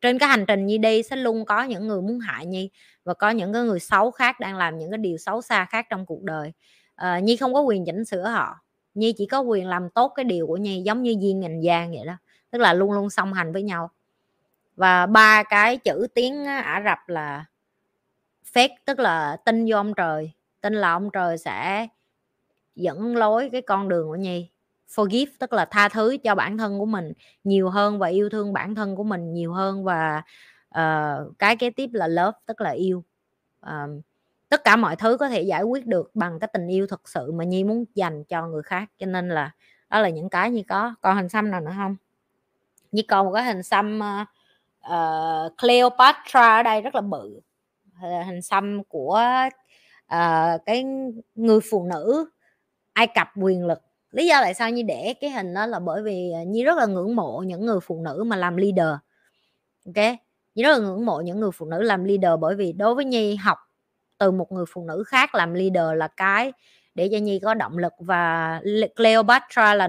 trên 0.03 0.19
cái 0.19 0.29
hành 0.29 0.45
trình 0.47 0.67
nhi 0.67 0.79
đi 0.79 1.03
sẽ 1.03 1.17
luôn 1.17 1.45
có 1.45 1.63
những 1.63 1.89
người 1.89 2.03
muốn 2.03 2.19
hại 2.19 2.47
nhi 2.47 2.71
và 3.05 3.15
có 3.15 3.31
những 3.31 3.53
cái 3.53 3.63
người 3.63 3.81
xấu 3.81 4.11
khác 4.11 4.41
đang 4.41 4.57
làm 4.57 4.79
những 4.79 4.91
cái 4.91 4.99
điều 4.99 5.17
xấu 5.19 5.43
xa 5.43 5.65
khác 5.65 5.87
trong 5.91 6.07
cuộc 6.07 6.23
đời. 6.23 6.53
À, 6.95 7.19
nhi 7.19 7.37
không 7.37 7.55
có 7.55 7.61
quyền 7.61 7.85
chỉnh 7.85 8.05
sửa 8.05 8.29
họ. 8.29 8.61
Nhi 8.95 9.13
chỉ 9.13 9.27
có 9.27 9.41
quyền 9.41 9.69
làm 9.69 9.91
tốt 9.91 10.13
cái 10.17 10.25
điều 10.25 10.47
của 10.47 10.57
nhi 10.57 10.83
giống 10.83 11.03
như 11.03 11.17
duyên 11.21 11.41
ngành 11.41 11.63
giang 11.63 11.91
vậy 11.91 12.07
đó 12.07 12.17
tức 12.51 12.59
là 12.59 12.75
luôn 12.75 12.93
luôn 12.93 13.11
song 13.11 13.33
hành 13.33 13.53
với 13.53 13.63
nhau. 13.63 13.91
Và 14.77 15.07
ba 15.07 15.43
cái 15.43 15.77
chữ 15.77 16.07
tiếng 16.15 16.45
ả 16.45 16.83
rập 16.85 16.99
là 17.09 17.45
phép 18.53 18.71
tức 18.85 18.99
là 18.99 19.37
tin 19.45 19.67
vô 19.69 19.77
ông 19.77 19.95
trời 19.95 20.33
tin 20.61 20.75
là 20.75 20.93
ông 20.93 21.11
trời 21.11 21.39
sẽ 21.39 21.87
dẫn 22.75 23.17
lối 23.17 23.49
cái 23.53 23.63
con 23.63 23.89
đường 23.89 24.09
của 24.09 24.17
nhi 24.17 24.49
forgive 24.95 25.33
tức 25.39 25.53
là 25.53 25.65
tha 25.65 25.89
thứ 25.89 26.17
cho 26.25 26.35
bản 26.35 26.59
thân 26.59 26.79
của 26.79 26.87
mình 26.87 27.13
nhiều 27.45 27.71
hơn 27.71 27.99
và 27.99 28.09
yêu 28.09 28.29
thương 28.29 28.53
bản 28.53 28.75
thân 28.75 28.97
của 28.97 29.05
mình 29.05 29.33
nhiều 29.33 29.53
hơn 29.53 29.85
và 29.85 30.23
uh, 30.79 31.39
cái 31.39 31.57
kế 31.57 31.71
tiếp 31.71 31.91
là 31.93 32.09
love 32.09 32.39
tức 32.47 32.61
là 32.61 32.71
yêu. 32.71 33.05
Uh, 33.67 34.03
tất 34.49 34.65
cả 34.65 34.77
mọi 34.77 34.97
thứ 34.97 35.17
có 35.17 35.29
thể 35.29 35.43
giải 35.43 35.63
quyết 35.63 35.87
được 35.87 36.11
bằng 36.15 36.39
cái 36.41 36.49
tình 36.53 36.69
yêu 36.69 36.87
thật 36.87 37.09
sự 37.09 37.33
mà 37.33 37.45
nhi 37.45 37.65
muốn 37.65 37.85
dành 37.95 38.25
cho 38.25 38.47
người 38.47 38.63
khác 38.63 38.91
cho 38.99 39.07
nên 39.07 39.29
là 39.29 39.51
đó 39.91 40.01
là 40.01 40.09
những 40.09 40.29
cái 40.29 40.51
như 40.51 40.63
có. 40.69 40.95
Còn 41.01 41.17
hình 41.17 41.29
xăm 41.29 41.51
nào 41.51 41.61
nữa 41.61 41.73
không 41.77 41.97
như 42.93 43.03
còn 43.09 43.27
một 43.27 43.33
cái 43.33 43.45
hình 43.45 43.63
xăm 43.63 44.01
uh, 44.87 45.59
Cleopatra 45.59 46.57
ở 46.57 46.63
đây 46.63 46.81
rất 46.81 46.95
là 46.95 47.01
bự. 47.01 47.41
Hình 48.27 48.43
xăm 48.43 48.85
của 48.85 49.21
uh, 50.15 50.61
cái 50.67 50.85
người 51.35 51.61
phụ 51.71 51.85
nữ 51.85 52.31
ai 52.93 53.07
cập 53.07 53.29
quyền 53.37 53.67
lực 53.67 53.83
lý 54.13 54.27
do 54.27 54.41
tại 54.41 54.55
sao 54.55 54.71
như 54.71 54.83
để 54.83 55.15
cái 55.21 55.31
hình 55.31 55.55
đó 55.55 55.67
là 55.67 55.79
bởi 55.79 56.03
vì 56.03 56.33
à, 56.33 56.43
nhi 56.43 56.65
rất 56.65 56.79
là 56.79 56.87
ngưỡng 56.87 57.17
mộ 57.17 57.43
những 57.47 57.67
người 57.67 57.81
phụ 57.83 58.01
nữ 58.05 58.25
mà 58.27 58.37
làm 58.37 58.57
leader. 58.57 58.99
Ok? 59.87 60.17
Nhi 60.55 60.63
rất 60.63 60.73
là 60.73 60.79
ngưỡng 60.79 61.07
mộ 61.07 61.21
những 61.21 61.41
người 61.41 61.51
phụ 61.55 61.67
nữ 61.67 61.83
làm 61.83 62.05
leader 62.05 62.41
bởi 62.41 62.55
vì 62.55 62.73
đối 62.73 62.95
với 62.95 63.05
nhi 63.05 63.37
học 63.37 63.59
từ 64.19 64.31
một 64.31 64.53
người 64.53 64.65
phụ 64.69 64.85
nữ 64.85 65.05
khác 65.07 65.35
làm 65.35 65.55
leader 65.55 65.99
là 65.99 66.09
cái 66.09 66.53
để 66.95 67.09
cho 67.13 67.19
nhi 67.19 67.39
có 67.39 67.55
động 67.55 67.79
lực 67.79 67.93
và 67.99 68.61
Cleopatra 68.97 69.75
là 69.75 69.89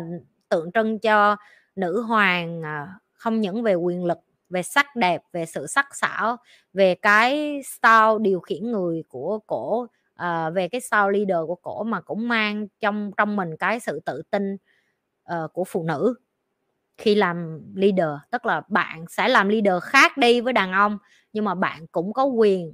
tượng 0.49 0.71
trưng 0.71 0.99
cho 0.99 1.35
nữ 1.75 2.01
hoàng 2.01 2.61
à, 2.61 2.87
không 3.13 3.41
những 3.41 3.63
về 3.63 3.75
quyền 3.75 4.05
lực, 4.05 4.17
về 4.49 4.63
sắc 4.63 4.95
đẹp, 4.95 5.21
về 5.33 5.45
sự 5.45 5.67
sắc 5.67 5.95
sảo, 5.95 6.37
về 6.73 6.95
cái 6.95 7.61
style 7.63 8.17
điều 8.21 8.39
khiển 8.39 8.71
người 8.71 9.03
của 9.09 9.39
cổ 9.47 9.87
uh, 10.21 10.53
về 10.53 10.67
cái 10.67 10.81
sau 10.81 11.09
leader 11.09 11.37
của 11.47 11.55
cổ 11.55 11.83
mà 11.83 12.01
cũng 12.01 12.27
mang 12.27 12.67
trong 12.79 13.11
trong 13.17 13.35
mình 13.35 13.57
cái 13.57 13.79
sự 13.79 13.99
tự 14.05 14.21
tin 14.31 14.57
uh, 15.33 15.53
của 15.53 15.63
phụ 15.63 15.83
nữ. 15.83 16.15
Khi 16.97 17.15
làm 17.15 17.61
leader 17.75 18.09
tức 18.31 18.45
là 18.45 18.61
bạn 18.67 19.05
sẽ 19.09 19.27
làm 19.27 19.49
leader 19.49 19.83
khác 19.83 20.17
đi 20.17 20.41
với 20.41 20.53
đàn 20.53 20.71
ông 20.71 20.97
nhưng 21.33 21.45
mà 21.45 21.55
bạn 21.55 21.87
cũng 21.87 22.13
có 22.13 22.23
quyền 22.23 22.73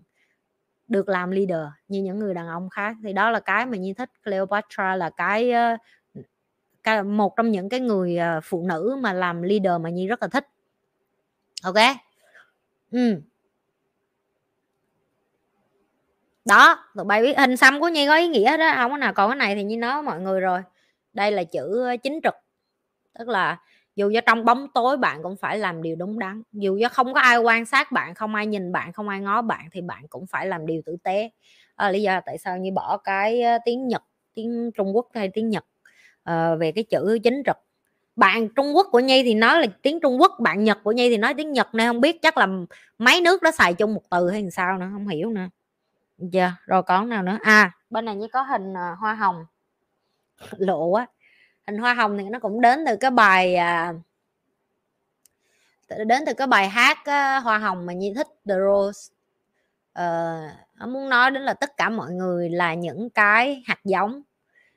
được 0.87 1.09
làm 1.09 1.31
leader 1.31 1.67
như 1.87 2.01
những 2.01 2.19
người 2.19 2.33
đàn 2.33 2.47
ông 2.47 2.69
khác. 2.69 2.95
Thì 3.03 3.13
đó 3.13 3.29
là 3.31 3.39
cái 3.39 3.65
mà 3.65 3.77
như 3.77 3.93
thích. 3.93 4.09
Cleopatra 4.23 4.95
là 4.95 5.09
cái, 5.09 5.51
ờ, 5.51 5.77
cái 6.83 7.03
một 7.03 7.33
trong 7.37 7.51
những 7.51 7.69
cái 7.69 7.79
người 7.79 8.17
phụ 8.43 8.65
nữ 8.67 8.97
mà 9.01 9.13
làm 9.13 9.41
leader 9.41 9.81
mà 9.81 9.89
Nhi 9.89 10.07
rất 10.07 10.21
là 10.21 10.27
thích. 10.27 10.47
Ok? 11.63 11.75
Ừ. 12.91 13.21
đó 16.45 16.85
tụi 16.95 17.05
bay 17.05 17.21
biết 17.21 17.37
hình 17.37 17.57
xăm 17.57 17.79
của 17.79 17.87
Nhi 17.87 18.07
có 18.07 18.15
ý 18.15 18.27
nghĩa 18.27 18.57
đó 18.57 18.73
không 18.75 18.91
có 18.91 18.97
nào 18.97 19.13
còn 19.13 19.29
cái 19.29 19.35
này 19.35 19.55
thì 19.55 19.63
Nhi 19.63 19.75
nói 19.75 20.01
mọi 20.01 20.19
người 20.19 20.39
rồi. 20.39 20.61
Đây 21.13 21.31
là 21.31 21.43
chữ 21.43 21.85
chính 22.03 22.19
trực. 22.23 22.33
Tức 23.19 23.27
là 23.27 23.57
dù 23.95 24.11
cho 24.13 24.21
trong 24.21 24.45
bóng 24.45 24.67
tối 24.73 24.97
bạn 24.97 25.23
cũng 25.23 25.35
phải 25.37 25.57
làm 25.59 25.81
điều 25.81 25.95
đúng 25.95 26.19
đắn. 26.19 26.41
Dù 26.51 26.79
cho 26.81 26.89
không 26.89 27.13
có 27.13 27.19
ai 27.19 27.37
quan 27.37 27.65
sát 27.65 27.91
bạn 27.91 28.15
không 28.15 28.35
ai 28.35 28.47
nhìn 28.47 28.71
bạn 28.71 28.93
không 28.93 29.09
ai 29.09 29.19
ngó 29.19 29.41
bạn 29.41 29.69
thì 29.71 29.81
bạn 29.81 30.07
cũng 30.09 30.27
phải 30.27 30.47
làm 30.47 30.65
điều 30.65 30.81
tử 30.85 30.97
tế. 31.03 31.29
À, 31.75 31.89
lý 31.89 32.01
do 32.01 32.21
tại 32.25 32.37
sao 32.37 32.57
như 32.57 32.71
bỏ 32.71 32.97
cái 32.97 33.43
tiếng 33.65 33.87
nhật 33.87 34.03
tiếng 34.33 34.71
trung 34.75 34.95
quốc 34.95 35.07
hay 35.13 35.29
tiếng 35.33 35.49
nhật 35.49 35.65
à, 36.23 36.55
về 36.55 36.71
cái 36.71 36.83
chữ 36.83 37.19
chính 37.23 37.43
trực. 37.45 37.57
Bạn 38.15 38.49
trung 38.55 38.75
quốc 38.75 38.87
của 38.91 38.99
nhi 38.99 39.23
thì 39.23 39.33
nói 39.33 39.61
là 39.61 39.67
tiếng 39.81 39.99
trung 39.99 40.21
quốc 40.21 40.31
bạn 40.39 40.63
nhật 40.63 40.77
của 40.83 40.91
nhi 40.91 41.09
thì 41.09 41.17
nói 41.17 41.33
tiếng 41.33 41.51
nhật 41.51 41.67
nên 41.73 41.87
không 41.87 42.01
biết 42.01 42.21
chắc 42.21 42.37
là 42.37 42.47
mấy 42.97 43.21
nước 43.21 43.41
đó 43.41 43.51
xài 43.51 43.73
chung 43.73 43.93
một 43.93 44.01
từ 44.11 44.29
hay 44.29 44.51
sao 44.51 44.77
nữa 44.77 44.89
không 44.93 45.07
hiểu 45.07 45.29
nữa 45.29 45.49
dạ 46.19 46.43
yeah. 46.43 46.53
rồi 46.65 46.83
còn 46.83 47.09
nào 47.09 47.23
nữa? 47.23 47.37
À 47.41 47.71
bên 47.89 48.05
này 48.05 48.15
như 48.15 48.27
có 48.27 48.41
hình 48.41 48.73
uh, 48.73 48.99
hoa 48.99 49.13
hồng. 49.13 49.45
Lộ 50.57 50.85
quá 50.85 51.07
hình 51.67 51.77
hoa 51.77 51.93
hồng 51.93 52.17
thì 52.17 52.23
nó 52.29 52.39
cũng 52.39 52.61
đến 52.61 52.79
từ 52.87 52.95
cái 52.95 53.11
bài 53.11 53.55
à, 53.55 53.93
đến 56.05 56.23
từ 56.25 56.33
cái 56.33 56.47
bài 56.47 56.69
hát 56.69 56.97
á, 57.05 57.39
hoa 57.39 57.57
hồng 57.57 57.85
mà 57.85 57.93
nhi 57.93 58.13
thích 58.15 58.27
The 58.49 58.55
Rose. 58.55 59.13
Uh, 59.99 60.89
muốn 60.89 61.09
nói 61.09 61.31
đến 61.31 61.43
là 61.43 61.53
tất 61.53 61.77
cả 61.77 61.89
mọi 61.89 62.11
người 62.11 62.49
là 62.49 62.73
những 62.73 63.09
cái 63.09 63.63
hạt 63.65 63.79
giống. 63.83 64.21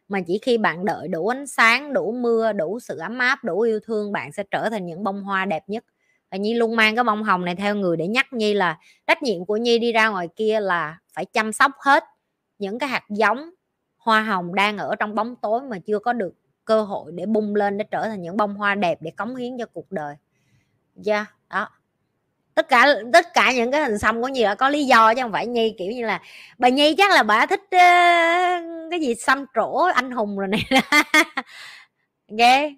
Mà 0.09 0.21
chỉ 0.27 0.39
khi 0.43 0.59
bạn 0.59 0.85
đợi 0.85 1.09
đủ 1.09 1.29
ánh 1.29 1.47
sáng 1.47 1.93
đủ 1.93 2.13
mưa 2.13 2.53
đủ 2.53 2.81
sự 2.81 2.99
ấm 2.99 3.19
áp 3.19 3.45
đủ 3.45 3.61
yêu 3.61 3.81
thương 3.87 4.13
bạn 4.13 4.33
sẽ 4.33 4.45
trở 4.51 4.69
thành 4.71 4.87
những 4.87 5.05
bông 5.05 5.23
hoa 5.23 5.45
đẹp 5.45 5.65
nhất. 5.67 5.85
Và 6.31 6.37
nhi 6.37 6.55
luôn 6.55 6.77
mang 6.77 6.95
cái 6.95 7.05
bông 7.05 7.23
hồng 7.23 7.45
này 7.45 7.55
theo 7.55 7.75
người 7.75 7.97
để 7.97 8.07
nhắc 8.07 8.33
nhi 8.33 8.55
là 8.55 8.79
trách 9.07 9.23
nhiệm 9.23 9.45
của 9.45 9.57
nhi 9.57 9.79
đi 9.79 9.93
ra 9.93 10.09
ngoài 10.09 10.29
kia 10.37 10.61
là 10.61 10.99
phải 11.13 11.25
chăm 11.25 11.53
sóc 11.53 11.73
hết 11.79 12.05
những 12.59 12.79
cái 12.79 12.89
hạt 12.89 13.05
giống 13.09 13.51
hoa 13.97 14.23
hồng 14.23 14.55
đang 14.55 14.79
ở 14.79 14.97
trong 14.97 15.15
bóng 15.15 15.37
tối 15.37 15.61
mà 15.63 15.79
chưa 15.87 15.99
có 15.99 16.13
được 16.13 16.35
cơ 16.65 16.83
hội 16.83 17.13
để 17.15 17.27
bung 17.27 17.55
lên 17.55 17.79
để 17.79 17.85
trở 17.91 18.09
thành 18.09 18.23
những 18.23 18.37
bông 18.37 18.55
hoa 18.55 18.75
đẹp 18.75 18.99
để 19.01 19.11
cống 19.11 19.37
hiến 19.37 19.59
cho 19.59 19.67
cuộc 19.73 19.93
đời. 19.93 20.17
Yeah, 21.07 21.27
đó. 21.51 21.69
Tất 22.55 22.69
cả 22.69 22.87
tất 23.13 23.27
cả 23.35 23.53
những 23.53 23.71
cái 23.71 23.83
hình 23.83 23.99
xăm 23.99 24.23
của 24.23 24.29
nhi 24.29 24.43
là 24.43 24.55
có 24.55 24.69
lý 24.69 24.85
do 24.85 25.15
chứ 25.15 25.23
không 25.23 25.33
phải 25.33 25.47
nhi 25.47 25.75
kiểu 25.79 25.93
như 25.93 26.07
là 26.07 26.23
bà 26.59 26.69
nhi 26.69 26.95
chắc 26.99 27.11
là 27.11 27.23
bà 27.23 27.47
thích 27.47 27.61
uh, 27.61 27.71
cái 28.91 29.01
gì 29.01 29.15
xăm 29.15 29.45
trổ 29.55 29.73
anh 29.95 30.11
hùng 30.11 30.39
rồi 30.39 30.49
này. 30.49 30.65
Ghê. 32.39 32.75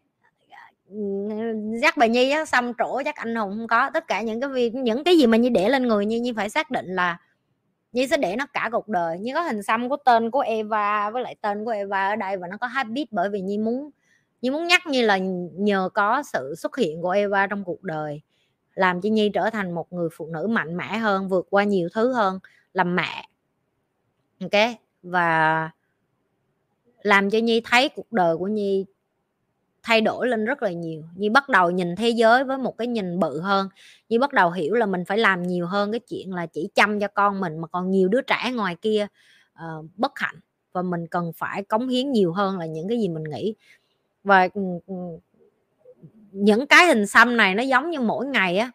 Chắc 1.82 1.96
bà 1.96 2.06
nhi 2.06 2.30
á 2.30 2.44
xăm 2.44 2.72
trổ 2.78 3.02
chắc 3.04 3.16
anh 3.16 3.34
hùng 3.34 3.50
không 3.50 3.66
có. 3.66 3.90
Tất 3.90 4.08
cả 4.08 4.20
những 4.20 4.40
cái 4.40 4.50
việc 4.50 4.74
những 4.74 5.04
cái 5.04 5.18
gì 5.18 5.26
mà 5.26 5.36
Nhi 5.36 5.48
để 5.48 5.68
lên 5.68 5.88
người 5.88 6.06
Nhi 6.06 6.20
Nhi 6.20 6.32
phải 6.36 6.50
xác 6.50 6.70
định 6.70 6.86
là 6.86 7.18
nhi 7.94 8.06
sẽ 8.06 8.16
để 8.16 8.36
nó 8.36 8.46
cả 8.46 8.68
cuộc 8.72 8.88
đời. 8.88 9.18
Như 9.18 9.34
có 9.34 9.42
hình 9.42 9.62
xăm 9.62 9.88
của 9.88 9.96
tên 9.96 10.30
của 10.30 10.40
Eva 10.40 11.10
với 11.10 11.22
lại 11.22 11.36
tên 11.40 11.64
của 11.64 11.70
Eva 11.70 12.08
ở 12.08 12.16
đây 12.16 12.36
và 12.36 12.48
nó 12.48 12.56
có 12.56 12.66
habit 12.66 13.12
bởi 13.12 13.30
vì 13.30 13.40
nhi 13.40 13.58
muốn 13.58 13.90
nhi 14.44 14.50
muốn 14.50 14.66
nhắc 14.66 14.86
như 14.86 15.06
là 15.06 15.18
nhờ 15.52 15.88
có 15.94 16.22
sự 16.22 16.54
xuất 16.58 16.76
hiện 16.76 17.02
của 17.02 17.10
Eva 17.10 17.46
trong 17.46 17.64
cuộc 17.64 17.82
đời, 17.82 18.20
làm 18.74 19.00
cho 19.00 19.08
Nhi 19.08 19.30
trở 19.34 19.50
thành 19.50 19.72
một 19.74 19.92
người 19.92 20.08
phụ 20.12 20.26
nữ 20.26 20.46
mạnh 20.46 20.76
mẽ 20.76 20.98
hơn, 20.98 21.28
vượt 21.28 21.46
qua 21.50 21.64
nhiều 21.64 21.88
thứ 21.94 22.12
hơn, 22.12 22.38
làm 22.72 22.96
mẹ. 22.96 23.28
Ok? 24.40 24.60
Và 25.02 25.70
làm 27.02 27.30
cho 27.30 27.38
Nhi 27.38 27.60
thấy 27.64 27.88
cuộc 27.88 28.12
đời 28.12 28.36
của 28.36 28.46
Nhi 28.46 28.86
thay 29.84 30.00
đổi 30.00 30.28
lên 30.28 30.44
rất 30.44 30.62
là 30.62 30.70
nhiều. 30.70 31.02
Như 31.14 31.30
bắt 31.30 31.48
đầu 31.48 31.70
nhìn 31.70 31.96
thế 31.96 32.08
giới 32.08 32.44
với 32.44 32.58
một 32.58 32.78
cái 32.78 32.86
nhìn 32.86 33.18
bự 33.18 33.40
hơn 33.40 33.68
như 34.08 34.18
bắt 34.18 34.32
đầu 34.32 34.50
hiểu 34.50 34.74
là 34.74 34.86
mình 34.86 35.04
phải 35.04 35.18
làm 35.18 35.42
nhiều 35.42 35.66
hơn 35.66 35.92
cái 35.92 36.00
chuyện 36.00 36.34
là 36.34 36.46
chỉ 36.46 36.68
chăm 36.74 37.00
cho 37.00 37.08
con 37.08 37.40
mình 37.40 37.58
mà 37.58 37.68
còn 37.68 37.90
nhiều 37.90 38.08
đứa 38.08 38.20
trẻ 38.20 38.52
ngoài 38.54 38.76
kia 38.82 39.06
uh, 39.52 39.84
bất 39.96 40.12
hạnh. 40.14 40.36
Và 40.72 40.82
mình 40.82 41.06
cần 41.06 41.32
phải 41.36 41.62
cống 41.62 41.88
hiến 41.88 42.12
nhiều 42.12 42.32
hơn 42.32 42.58
là 42.58 42.66
những 42.66 42.88
cái 42.88 42.98
gì 42.98 43.08
mình 43.08 43.24
nghĩ. 43.24 43.54
Và 44.24 44.48
ừ, 44.54 44.60
ừ, 44.86 44.94
những 46.32 46.66
cái 46.66 46.86
hình 46.86 47.06
xăm 47.06 47.36
này 47.36 47.54
nó 47.54 47.62
giống 47.62 47.90
như 47.90 48.00
mỗi 48.00 48.26
ngày 48.26 48.58
á. 48.58 48.70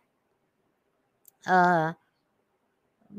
Uh, 1.49 1.95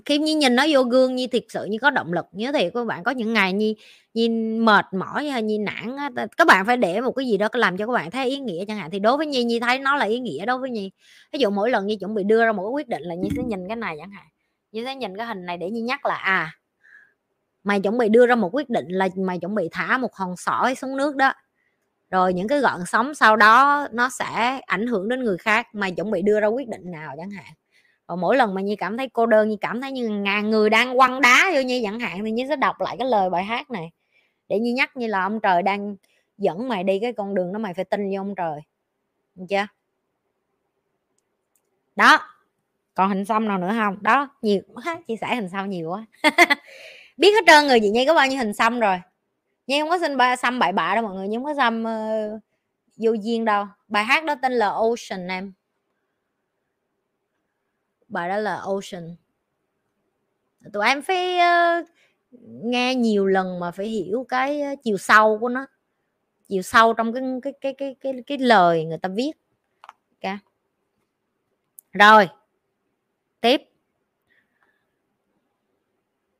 khi 0.04 0.18
như 0.18 0.36
nhìn 0.36 0.56
nó 0.56 0.66
vô 0.70 0.82
gương 0.82 1.16
như 1.16 1.26
thiệt 1.26 1.44
sự 1.48 1.64
như 1.64 1.78
có 1.78 1.90
động 1.90 2.12
lực, 2.12 2.26
nhớ 2.32 2.52
thì 2.54 2.70
các 2.74 2.86
bạn, 2.86 3.04
có 3.04 3.10
những 3.10 3.32
ngày 3.32 3.52
như 3.52 3.74
như 4.14 4.28
mệt 4.60 4.86
mỏi 4.92 5.28
hay 5.28 5.42
như 5.42 5.58
nản 5.58 5.96
các 6.36 6.46
bạn 6.46 6.66
phải 6.66 6.76
để 6.76 7.00
một 7.00 7.12
cái 7.12 7.26
gì 7.26 7.36
đó 7.36 7.48
làm 7.52 7.76
cho 7.76 7.86
các 7.86 7.92
bạn 7.92 8.10
thấy 8.10 8.28
ý 8.28 8.38
nghĩa 8.38 8.64
chẳng 8.64 8.76
hạn. 8.76 8.90
Thì 8.90 8.98
đối 8.98 9.16
với 9.16 9.26
nhi 9.26 9.44
nhi 9.44 9.60
thấy 9.60 9.78
nó 9.78 9.96
là 9.96 10.04
ý 10.04 10.18
nghĩa 10.18 10.46
đối 10.46 10.58
với 10.58 10.70
nhi. 10.70 10.90
Ví 11.32 11.38
dụ 11.38 11.50
mỗi 11.50 11.70
lần 11.70 11.86
nhi 11.86 11.96
chuẩn 11.96 12.14
bị 12.14 12.24
đưa 12.24 12.44
ra 12.44 12.52
một 12.52 12.62
cái 12.62 12.70
quyết 12.70 12.88
định 12.88 13.02
là 13.02 13.14
nhi 13.14 13.28
sẽ 13.36 13.42
nhìn 13.42 13.68
cái 13.68 13.76
này 13.76 13.96
chẳng 14.00 14.10
hạn, 14.10 14.26
nhi 14.72 14.84
sẽ 14.84 14.96
nhìn 14.96 15.16
cái 15.16 15.26
hình 15.26 15.46
này 15.46 15.56
để 15.56 15.70
nhi 15.70 15.80
nhắc 15.80 16.06
là 16.06 16.14
à 16.14 16.52
mày 17.64 17.80
chuẩn 17.80 17.98
bị 17.98 18.08
đưa 18.08 18.26
ra 18.26 18.34
một 18.34 18.54
quyết 18.54 18.70
định 18.70 18.88
là 18.88 19.08
mày 19.16 19.38
chuẩn 19.38 19.54
bị 19.54 19.68
thả 19.72 19.98
một 19.98 20.14
hòn 20.14 20.36
sỏi 20.36 20.74
xuống 20.74 20.96
nước 20.96 21.16
đó, 21.16 21.32
rồi 22.10 22.34
những 22.34 22.48
cái 22.48 22.60
gợn 22.60 22.86
sóng 22.86 23.14
sau 23.14 23.36
đó 23.36 23.88
nó 23.92 24.08
sẽ 24.08 24.60
ảnh 24.66 24.86
hưởng 24.86 25.08
đến 25.08 25.24
người 25.24 25.38
khác, 25.38 25.66
mày 25.74 25.92
chuẩn 25.92 26.10
bị 26.10 26.22
đưa 26.22 26.40
ra 26.40 26.46
quyết 26.46 26.68
định 26.68 26.90
nào 26.90 27.14
chẳng 27.18 27.30
hạn 27.30 27.52
và 28.10 28.16
mỗi 28.16 28.36
lần 28.36 28.54
mà 28.54 28.60
như 28.60 28.74
cảm 28.78 28.96
thấy 28.96 29.08
cô 29.08 29.26
đơn 29.26 29.48
như 29.48 29.56
cảm 29.60 29.80
thấy 29.80 29.92
như 29.92 30.08
ngàn 30.08 30.50
người 30.50 30.70
đang 30.70 30.96
quăng 30.96 31.20
đá 31.20 31.50
vô 31.54 31.60
như 31.60 31.80
chẳng 31.84 32.00
hạn 32.00 32.24
thì 32.24 32.30
như 32.30 32.46
sẽ 32.48 32.56
đọc 32.56 32.80
lại 32.80 32.96
cái 32.98 33.08
lời 33.08 33.30
bài 33.30 33.44
hát 33.44 33.70
này. 33.70 33.90
Để 34.48 34.58
như 34.58 34.72
nhắc 34.74 34.96
như 34.96 35.06
là 35.06 35.22
ông 35.22 35.40
trời 35.40 35.62
đang 35.62 35.96
dẫn 36.38 36.68
mày 36.68 36.84
đi 36.84 36.98
cái 36.98 37.12
con 37.12 37.34
đường 37.34 37.52
đó 37.52 37.58
mày 37.58 37.74
phải 37.74 37.84
tin 37.84 38.10
vô 38.14 38.20
ông 38.20 38.34
trời. 38.34 38.60
Được 39.34 39.44
chưa? 39.48 39.66
Đó. 41.96 42.18
Còn 42.94 43.08
hình 43.08 43.24
xăm 43.24 43.48
nào 43.48 43.58
nữa 43.58 43.74
không? 43.78 44.02
Đó 44.02 44.28
nhiều 44.42 44.60
chia 45.08 45.16
sẻ 45.20 45.34
hình 45.34 45.48
xăm 45.48 45.70
nhiều 45.70 45.90
quá. 45.90 46.06
Biết 47.16 47.32
hết 47.32 47.44
trơn 47.46 47.66
người 47.66 47.80
chị 47.80 47.90
nhi 47.90 48.06
có 48.06 48.14
bao 48.14 48.26
nhiêu 48.26 48.38
hình 48.38 48.52
xăm 48.52 48.80
rồi. 48.80 49.00
Nhi 49.66 49.80
không 49.80 49.88
có 49.88 49.98
xin 49.98 50.16
ba 50.16 50.36
xăm 50.36 50.58
bậy 50.58 50.72
bạ 50.72 50.94
đâu 50.94 51.04
mọi 51.04 51.14
người 51.14 51.28
nhưng 51.28 51.44
không 51.44 51.54
có 51.54 51.62
xăm 51.62 51.82
uh, 51.82 52.40
vô 52.96 53.12
duyên 53.12 53.44
đâu. 53.44 53.66
Bài 53.88 54.04
hát 54.04 54.24
đó 54.24 54.34
tên 54.42 54.52
là 54.52 54.68
Ocean 54.68 55.28
em 55.28 55.52
bài 58.10 58.28
đó 58.28 58.36
là 58.36 58.56
Ocean. 58.56 59.16
Tụi 60.72 60.86
em 60.86 61.02
phải 61.02 61.38
uh, 61.80 61.88
nghe 62.64 62.94
nhiều 62.94 63.26
lần 63.26 63.60
mà 63.60 63.70
phải 63.70 63.86
hiểu 63.86 64.26
cái 64.28 64.62
uh, 64.72 64.78
chiều 64.82 64.98
sâu 64.98 65.38
của 65.38 65.48
nó 65.48 65.66
chiều 66.48 66.62
sâu 66.62 66.94
trong 66.94 67.12
cái 67.12 67.22
cái 67.42 67.52
cái 67.60 67.74
cái 67.74 67.96
cái 68.00 68.22
cái 68.26 68.38
lời 68.38 68.84
người 68.84 68.98
ta 68.98 69.08
viết. 69.08 69.32
Okay. 70.22 70.38
rồi. 71.92 72.28
Tiếp. 73.40 73.62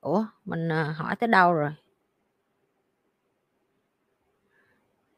Ủa 0.01 0.27
mình 0.45 0.69
uh, 0.69 0.97
hỏi 0.97 1.17
tới 1.17 1.29
đâu 1.29 1.53
rồi? 1.53 1.71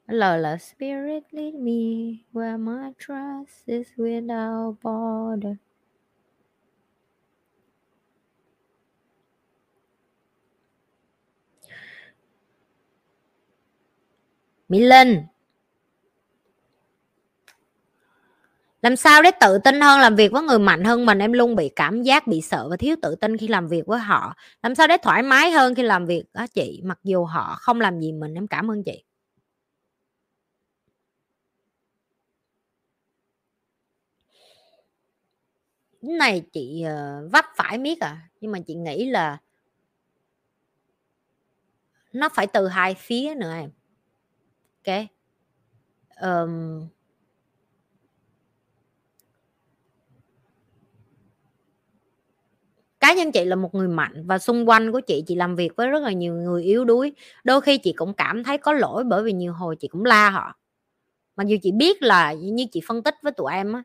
Lời 0.07 0.39
là 0.39 0.57
spirit 0.57 1.23
lead 1.31 1.55
me 1.55 2.19
where 2.33 2.59
my 2.59 2.93
trust 2.99 3.67
is 3.67 3.89
without 3.97 4.75
border. 4.83 5.57
Mỹ 14.73 14.81
Linh 14.81 15.23
làm 18.83 18.97
sao 18.97 19.23
để 19.23 19.31
tự 19.41 19.59
tin 19.59 19.81
hơn, 19.81 20.01
làm 20.01 20.17
việc 20.17 20.33
với 20.33 20.43
người 20.43 20.59
mạnh 20.59 20.85
hơn 20.85 21.07
mình? 21.07 21.19
Em 21.19 21.33
luôn 21.33 21.57
bị 21.57 21.69
cảm 21.77 22.03
giác 22.03 22.27
bị 22.27 22.41
sợ 22.41 22.69
và 22.71 22.77
thiếu 22.77 22.97
tự 23.03 23.15
tin 23.15 23.37
khi 23.37 23.49
làm 23.49 23.69
việc 23.69 23.87
với 23.87 23.99
họ. 24.01 24.35
Làm 24.63 24.75
sao 24.75 24.87
để 24.87 24.97
thoải 25.03 25.23
mái 25.23 25.51
hơn 25.51 25.75
khi 25.75 25.83
làm 25.83 26.07
việc? 26.07 26.25
Đó 26.35 26.47
chị, 26.55 26.81
mặc 26.85 26.99
dù 27.05 27.25
họ 27.25 27.57
không 27.61 27.81
làm 27.81 28.01
gì 28.01 28.13
mình, 28.13 28.35
em 28.35 28.47
cảm 28.47 28.71
ơn 28.71 28.83
chị. 28.83 29.05
Cái 36.03 36.11
này 36.13 36.43
chị 36.53 36.83
ờ, 36.83 37.29
vấp 37.33 37.45
phải 37.57 37.79
miết 37.79 38.01
à 38.01 38.19
nhưng 38.41 38.53
mà 38.53 38.59
chị 38.67 38.75
nghĩ 38.75 39.07
là 39.11 39.39
nó 42.13 42.29
phải 42.29 42.47
từ 42.47 42.69
hai 42.69 42.95
phía 42.95 43.35
nữa 43.35 43.55
em 43.55 43.71
ok. 44.87 45.07
Um, 46.21 46.89
cá 53.01 53.15
nhân 53.15 53.33
chị 53.33 53.45
là 53.45 53.57
một 53.57 53.75
người 53.75 53.89
mạnh 53.89 54.27
và 54.27 54.39
xung 54.39 54.69
quanh 54.69 54.93
của 54.93 55.01
chị 55.01 55.25
chị 55.27 55.35
làm 55.35 55.57
việc 55.57 55.77
với 55.77 55.89
rất 55.89 56.03
là 56.03 56.13
nhiều 56.13 56.35
người 56.35 56.63
yếu 56.63 56.85
đuối. 56.85 57.13
Đôi 57.45 57.61
khi 57.61 57.79
chị 57.79 57.93
cũng 57.93 58.15
cảm 58.15 58.45
thấy 58.45 58.59
có 58.59 58.73
lỗi 58.73 59.05
bởi 59.05 59.23
vì 59.23 59.33
nhiều 59.33 59.53
hồi 59.53 59.77
chị 59.77 59.89
cũng 59.89 60.05
la 60.05 60.31
họ. 60.31 60.59
Mặc 61.37 61.47
dù 61.47 61.57
chị 61.63 61.73
biết 61.73 62.03
là 62.03 62.33
như 62.33 62.67
chị 62.73 62.81
phân 62.89 63.03
tích 63.03 63.15
với 63.23 63.33
tụi 63.33 63.53
em 63.53 63.73
á 63.73 63.83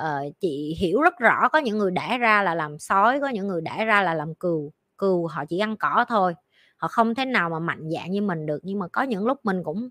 uh, 0.00 0.32
chị 0.40 0.76
hiểu 0.78 1.02
rất 1.02 1.18
rõ 1.18 1.48
có 1.48 1.58
những 1.58 1.78
người 1.78 1.90
đẻ 1.90 2.18
ra 2.18 2.42
là 2.42 2.54
làm 2.54 2.78
sói 2.78 3.20
có 3.20 3.28
những 3.28 3.48
người 3.48 3.60
đẻ 3.60 3.84
ra 3.84 4.02
là 4.02 4.14
làm 4.14 4.34
cừu. 4.34 4.72
Cừu 4.98 5.26
họ 5.26 5.44
chỉ 5.48 5.58
ăn 5.58 5.76
cỏ 5.76 6.04
thôi. 6.08 6.34
Họ 6.76 6.88
không 6.88 7.14
thể 7.14 7.24
nào 7.24 7.50
mà 7.50 7.58
mạnh 7.58 7.90
dạng 7.90 8.10
như 8.10 8.22
mình 8.22 8.46
được 8.46 8.60
nhưng 8.62 8.78
mà 8.78 8.88
có 8.88 9.02
những 9.02 9.26
lúc 9.26 9.38
mình 9.44 9.62
cũng 9.64 9.90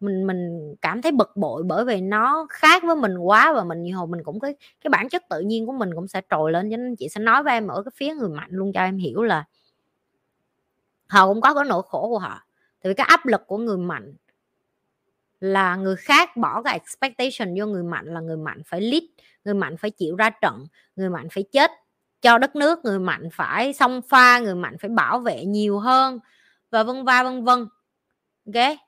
mình 0.00 0.26
mình 0.26 0.74
cảm 0.82 1.02
thấy 1.02 1.12
bực 1.12 1.36
bội 1.36 1.62
bởi 1.62 1.84
vì 1.84 2.00
nó 2.00 2.46
khác 2.50 2.82
với 2.86 2.96
mình 2.96 3.18
quá 3.18 3.52
và 3.52 3.64
mình 3.64 3.82
nhiều 3.82 3.98
hồi 3.98 4.06
mình 4.06 4.24
cũng 4.24 4.40
cái 4.40 4.54
cái 4.80 4.88
bản 4.88 5.08
chất 5.08 5.22
tự 5.30 5.40
nhiên 5.40 5.66
của 5.66 5.72
mình 5.72 5.90
cũng 5.94 6.08
sẽ 6.08 6.20
trồi 6.30 6.52
lên, 6.52 6.70
cho 6.70 6.76
nên 6.76 6.96
chị 6.96 7.08
sẽ 7.08 7.20
nói 7.20 7.42
với 7.42 7.52
em 7.52 7.68
ở 7.68 7.82
cái 7.82 7.92
phía 7.94 8.14
người 8.14 8.28
mạnh 8.28 8.50
luôn 8.52 8.72
cho 8.72 8.80
em 8.80 8.96
hiểu 8.96 9.22
là 9.22 9.44
họ 11.08 11.26
cũng 11.26 11.40
có 11.40 11.54
cái 11.54 11.64
nỗi 11.68 11.82
khổ 11.88 12.08
của 12.08 12.18
họ. 12.18 12.46
Tại 12.82 12.90
vì 12.90 12.94
cái 12.94 13.06
áp 13.10 13.26
lực 13.26 13.42
của 13.46 13.58
người 13.58 13.78
mạnh 13.78 14.14
là 15.40 15.76
người 15.76 15.96
khác 15.96 16.36
bỏ 16.36 16.62
cái 16.62 16.72
expectation 16.72 17.54
vô 17.58 17.66
người 17.66 17.82
mạnh 17.82 18.06
là 18.14 18.20
người 18.20 18.36
mạnh 18.36 18.62
phải 18.66 18.80
lead, 18.80 19.02
người 19.44 19.54
mạnh 19.54 19.76
phải 19.76 19.90
chịu 19.90 20.16
ra 20.16 20.30
trận, 20.30 20.66
người 20.96 21.10
mạnh 21.10 21.28
phải 21.32 21.44
chết 21.52 21.70
cho 22.22 22.38
đất 22.38 22.56
nước, 22.56 22.84
người 22.84 22.98
mạnh 22.98 23.28
phải 23.32 23.72
xông 23.72 24.00
pha, 24.08 24.38
người 24.38 24.54
mạnh 24.54 24.76
phải 24.80 24.90
bảo 24.90 25.18
vệ 25.18 25.44
nhiều 25.44 25.78
hơn 25.78 26.18
và 26.70 26.82
vân 26.82 27.04
va 27.04 27.22
vân 27.22 27.44
vân, 27.44 27.66
ok? 28.46 28.78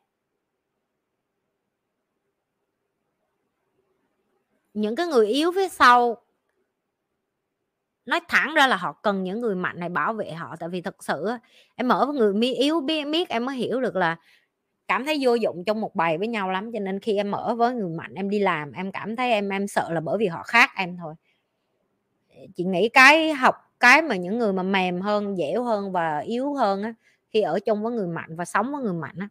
Những 4.75 4.97
cái 4.97 5.07
người 5.07 5.27
yếu 5.27 5.53
phía 5.53 5.69
sau. 5.69 6.17
Nói 8.07 8.21
thẳng 8.29 8.55
ra 8.55 8.67
là 8.67 8.77
họ 8.77 8.93
cần 8.93 9.23
những 9.23 9.41
người 9.41 9.55
mạnh 9.55 9.81
này 9.81 9.89
bảo 9.89 10.13
vệ 10.13 10.33
họ 10.33 10.57
tại 10.61 10.69
vì 10.69 10.81
thật 10.81 11.05
sự 11.05 11.27
em 11.75 11.89
ở 11.89 12.07
với 12.07 12.15
người 12.17 12.35
mi 12.35 12.55
yếu 12.55 12.81
biết, 12.81 13.05
biết 13.05 13.29
em 13.29 13.45
mới 13.45 13.57
hiểu 13.57 13.81
được 13.81 13.97
là 13.97 14.17
cảm 14.89 15.05
thấy 15.05 15.19
vô 15.21 15.35
dụng 15.35 15.65
trong 15.65 15.81
một 15.81 15.95
bài 15.95 16.19
với 16.19 16.29
nhau 16.29 16.51
lắm 16.51 16.73
cho 16.73 16.79
nên 16.79 17.01
khi 17.01 17.17
em 17.17 17.33
ở 17.33 17.55
với 17.55 17.75
người 17.75 17.91
mạnh 17.91 18.15
em 18.15 18.31
đi 18.31 18.39
làm 18.39 18.73
em 18.73 18.93
cảm 18.93 19.17
thấy 19.17 19.33
em 19.33 19.49
em 19.49 19.69
sợ 19.69 19.89
là 19.93 20.01
bởi 20.01 20.19
vì 20.19 20.27
họ 20.27 20.43
khác 20.43 20.71
em 20.77 20.97
thôi. 20.97 21.15
Chị 22.55 22.65
nghĩ 22.65 22.89
cái 22.89 23.33
học 23.35 23.55
cái 23.81 24.03
mà 24.03 24.17
những 24.17 24.39
người 24.39 24.53
mà 24.53 24.63
mềm 24.63 25.01
hơn 25.01 25.37
dẻo 25.37 25.65
hơn 25.65 25.93
và 25.93 26.19
yếu 26.19 26.55
hơn 26.55 26.83
á 26.83 26.95
khi 27.31 27.41
ở 27.41 27.61
chung 27.61 27.83
với 27.83 27.93
người 27.93 28.07
mạnh 28.07 28.37
và 28.37 28.45
sống 28.45 28.73
với 28.73 28.83
người 28.83 28.93
mạnh 28.93 29.17
á 29.19 29.29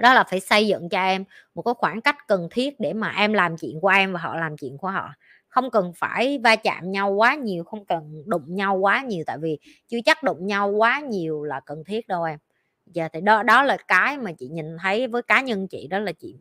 đó 0.00 0.14
là 0.14 0.24
phải 0.24 0.40
xây 0.40 0.66
dựng 0.68 0.88
cho 0.88 1.02
em 1.02 1.24
một 1.54 1.62
cái 1.62 1.74
khoảng 1.78 2.00
cách 2.00 2.16
cần 2.28 2.48
thiết 2.50 2.80
để 2.80 2.92
mà 2.92 3.10
em 3.10 3.32
làm 3.32 3.56
chuyện 3.56 3.80
của 3.80 3.88
em 3.88 4.12
và 4.12 4.20
họ 4.20 4.36
làm 4.36 4.56
chuyện 4.56 4.78
của 4.78 4.88
họ. 4.88 5.10
Không 5.48 5.70
cần 5.70 5.92
phải 5.96 6.38
va 6.44 6.56
chạm 6.56 6.90
nhau 6.90 7.10
quá 7.10 7.34
nhiều, 7.34 7.64
không 7.64 7.84
cần 7.86 8.22
đụng 8.26 8.54
nhau 8.54 8.76
quá 8.76 9.02
nhiều, 9.02 9.24
tại 9.26 9.38
vì 9.38 9.58
chưa 9.88 9.98
chắc 10.04 10.22
đụng 10.22 10.46
nhau 10.46 10.68
quá 10.68 11.00
nhiều 11.00 11.44
là 11.44 11.60
cần 11.60 11.84
thiết 11.84 12.08
đâu 12.08 12.24
em. 12.24 12.38
Giờ 12.86 13.08
thì 13.12 13.20
đó 13.20 13.42
đó 13.42 13.62
là 13.62 13.76
cái 13.88 14.18
mà 14.18 14.32
chị 14.32 14.48
nhìn 14.48 14.76
thấy 14.82 15.06
với 15.06 15.22
cá 15.22 15.40
nhân 15.40 15.68
chị, 15.68 15.86
đó 15.86 15.98
là 15.98 16.12
chị 16.12 16.36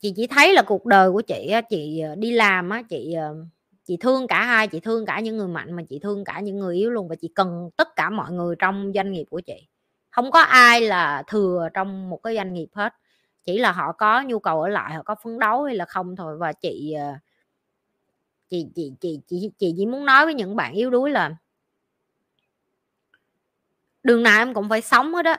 chị 0.00 0.12
chỉ 0.16 0.26
thấy 0.26 0.52
là 0.54 0.62
cuộc 0.62 0.86
đời 0.86 1.12
của 1.12 1.22
chị 1.22 1.52
chị 1.70 2.00
ờ, 2.00 2.14
đi 2.14 2.30
làm 2.30 2.70
á, 2.70 2.82
chị 2.88 3.12
ờ, 3.12 3.34
chị 3.84 3.96
thương 4.00 4.26
cả 4.26 4.44
hai, 4.44 4.68
chị 4.68 4.80
thương 4.80 5.06
cả 5.06 5.20
những 5.20 5.36
người 5.36 5.48
mạnh 5.48 5.72
mà 5.72 5.82
chị 5.88 5.98
thương 5.98 6.24
cả 6.24 6.40
những 6.40 6.58
người 6.58 6.76
yếu 6.76 6.90
luôn 6.90 7.08
và 7.08 7.14
chị 7.16 7.28
cần 7.34 7.70
tất 7.76 7.88
cả 7.96 8.10
mọi 8.10 8.32
người 8.32 8.56
trong 8.58 8.92
doanh 8.94 9.12
nghiệp 9.12 9.24
của 9.30 9.40
chị 9.40 9.68
không 10.18 10.30
có 10.30 10.40
ai 10.40 10.80
là 10.80 11.22
thừa 11.26 11.68
trong 11.74 12.10
một 12.10 12.20
cái 12.22 12.34
doanh 12.34 12.54
nghiệp 12.54 12.68
hết, 12.72 12.94
chỉ 13.44 13.58
là 13.58 13.72
họ 13.72 13.92
có 13.92 14.22
nhu 14.22 14.38
cầu 14.38 14.62
ở 14.62 14.68
lại, 14.68 14.94
họ 14.94 15.02
có 15.02 15.14
phấn 15.24 15.38
đấu 15.38 15.64
hay 15.64 15.76
là 15.76 15.84
không 15.84 16.16
thôi. 16.16 16.36
Và 16.38 16.52
chị 16.52 16.92
ờ, 16.92 17.12
chị 18.50 18.66
chị 18.74 18.92
chị 19.00 19.20
chị 19.26 19.50
chị 19.58 19.74
chỉ 19.76 19.86
muốn 19.86 20.04
nói 20.04 20.24
với 20.24 20.34
những 20.34 20.56
bạn 20.56 20.74
yếu 20.74 20.90
đuối 20.90 21.10
là 21.10 21.36
đường 24.02 24.22
nào 24.22 24.42
em 24.42 24.54
cũng 24.54 24.68
phải 24.68 24.80
sống 24.80 25.14
hết 25.14 25.22
đó 25.22 25.36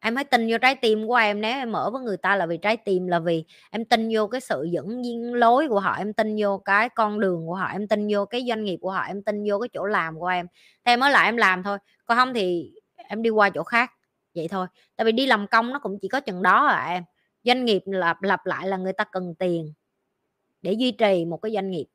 em 0.00 0.16
hãy 0.16 0.24
tin 0.24 0.48
vô 0.50 0.58
trái 0.58 0.74
tim 0.74 1.06
của 1.06 1.14
em, 1.14 1.40
nếu 1.40 1.52
em 1.52 1.72
mở 1.72 1.90
với 1.90 2.02
người 2.02 2.16
ta 2.16 2.36
là 2.36 2.46
vì 2.46 2.56
trái 2.56 2.76
tim, 2.76 3.06
là 3.06 3.18
vì 3.18 3.44
em 3.70 3.84
tin 3.84 4.08
vô 4.12 4.26
cái 4.26 4.40
sự 4.40 4.68
dẫn 4.70 5.02
viên 5.02 5.34
lối 5.34 5.68
của 5.68 5.80
họ, 5.80 5.94
em 5.98 6.12
tin 6.12 6.36
vô 6.38 6.58
cái 6.58 6.88
con 6.88 7.20
đường 7.20 7.46
của 7.46 7.54
họ, 7.54 7.66
em 7.66 7.88
tin 7.88 8.08
vô 8.10 8.24
cái 8.24 8.44
doanh 8.48 8.64
nghiệp 8.64 8.78
của 8.80 8.90
họ, 8.90 9.02
em 9.02 9.22
tin 9.22 9.44
vô 9.48 9.58
cái 9.58 9.68
chỗ 9.72 9.84
làm 9.84 10.18
của 10.18 10.26
em. 10.26 10.46
Thế 10.84 10.92
em 10.92 11.00
mới 11.00 11.10
lại 11.10 11.28
em 11.28 11.36
làm 11.36 11.62
thôi, 11.62 11.78
còn 12.04 12.18
không 12.18 12.34
thì 12.34 12.72
em 13.08 13.22
đi 13.22 13.30
qua 13.30 13.50
chỗ 13.50 13.62
khác 13.62 13.90
vậy 14.34 14.48
thôi. 14.48 14.66
Tại 14.96 15.04
vì 15.04 15.12
đi 15.12 15.26
làm 15.26 15.46
công 15.46 15.72
nó 15.72 15.78
cũng 15.78 15.98
chỉ 16.02 16.08
có 16.08 16.20
chừng 16.20 16.42
đó 16.42 16.66
à 16.66 16.86
em. 16.86 17.04
Doanh 17.44 17.64
nghiệp 17.64 17.82
lặp 17.86 18.22
lặp 18.22 18.46
lại 18.46 18.68
là 18.68 18.76
người 18.76 18.92
ta 18.92 19.04
cần 19.04 19.34
tiền 19.38 19.72
để 20.62 20.72
duy 20.72 20.92
trì 20.92 21.24
một 21.24 21.36
cái 21.36 21.52
doanh 21.52 21.70
nghiệp. 21.70 21.86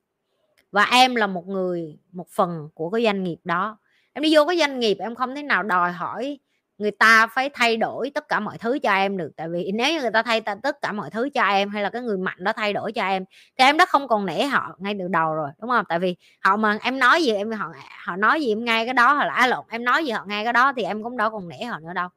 Và 0.72 0.84
em 0.84 1.16
là 1.16 1.28
một 1.28 1.48
người, 1.48 1.98
một 2.12 2.28
phần 2.30 2.70
của 2.74 2.90
cái 2.90 3.04
doanh 3.04 3.24
nghiệp 3.24 3.38
đó. 3.44 3.78
Em 4.14 4.24
đi 4.24 4.36
vô 4.36 4.46
cái 4.48 4.58
doanh 4.58 4.80
nghiệp 4.80 4.98
em 5.00 5.16
không 5.16 5.36
thể 5.36 5.44
nào 5.44 5.64
đòi 5.64 5.92
hỏi 5.92 6.40
người 6.80 6.92
ta 6.92 7.28
phải 7.28 7.50
thay 7.54 7.78
đổi 7.78 8.12
tất 8.16 8.28
cả 8.28 8.40
mọi 8.40 8.58
thứ 8.58 8.80
cho 8.84 8.92
em 8.92 9.18
được. 9.18 9.32
Tại 9.36 9.50
vì 9.50 9.72
nếu 9.74 9.94
như 9.94 10.02
người 10.02 10.12
ta 10.12 10.24
thay 10.24 10.42
tất 10.42 10.82
cả 10.82 10.92
mọi 10.92 11.10
thứ 11.10 11.30
cho 11.34 11.44
em 11.44 11.70
hay 11.70 11.84
là 11.84 11.90
cái 11.90 12.02
người 12.02 12.18
mạnh 12.18 12.44
đó 12.44 12.54
thay 12.54 12.74
đổi 12.74 12.92
cho 12.92 13.04
em 13.04 13.26
thì 13.58 13.66
em 13.66 13.78
đã 13.78 13.86
không 13.86 14.08
còn 14.08 14.26
nể 14.26 14.44
họ 14.44 14.76
ngay 14.80 14.96
từ 15.00 15.08
đầu 15.08 15.34
rồi, 15.34 15.50
đúng 15.62 15.70
không? 15.70 15.86
Tại 15.90 16.00
vì 16.00 16.16
họ 16.40 16.58
mà 16.58 16.78
em 16.82 17.00
nói 17.00 17.24
gì 17.24 17.32
em, 17.32 17.52
họ 17.52 17.72
họ 18.04 18.16
nói 18.16 18.42
gì 18.42 18.52
em 18.52 18.66
ngay 18.66 18.86
cái 18.86 18.94
đó 18.94 19.14
họ 19.14 19.26
là 19.26 19.48
lộn 19.48 19.66
em 19.70 19.84
nói 19.84 20.06
gì 20.06 20.12
họ 20.12 20.26
ngay 20.28 20.44
cái 20.44 20.54
đó 20.54 20.74
thì 20.76 20.84
em 20.84 21.04
cũng 21.04 21.18
đâu 21.18 21.30
còn 21.30 21.50
nể 21.50 21.64
họ 21.64 21.80
nữa 21.80 21.94
đâu 21.94 22.10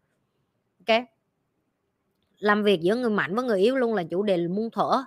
ok. 0.86 1.04
Làm 2.38 2.62
việc 2.62 2.80
giữa 2.80 2.96
người 2.96 3.10
mạnh 3.10 3.34
với 3.34 3.44
người 3.44 3.60
yếu 3.60 3.76
luôn 3.76 3.94
là 3.94 4.02
chủ 4.10 4.22
đề 4.22 4.48
muôn 4.48 4.70
thuở. 4.70 5.04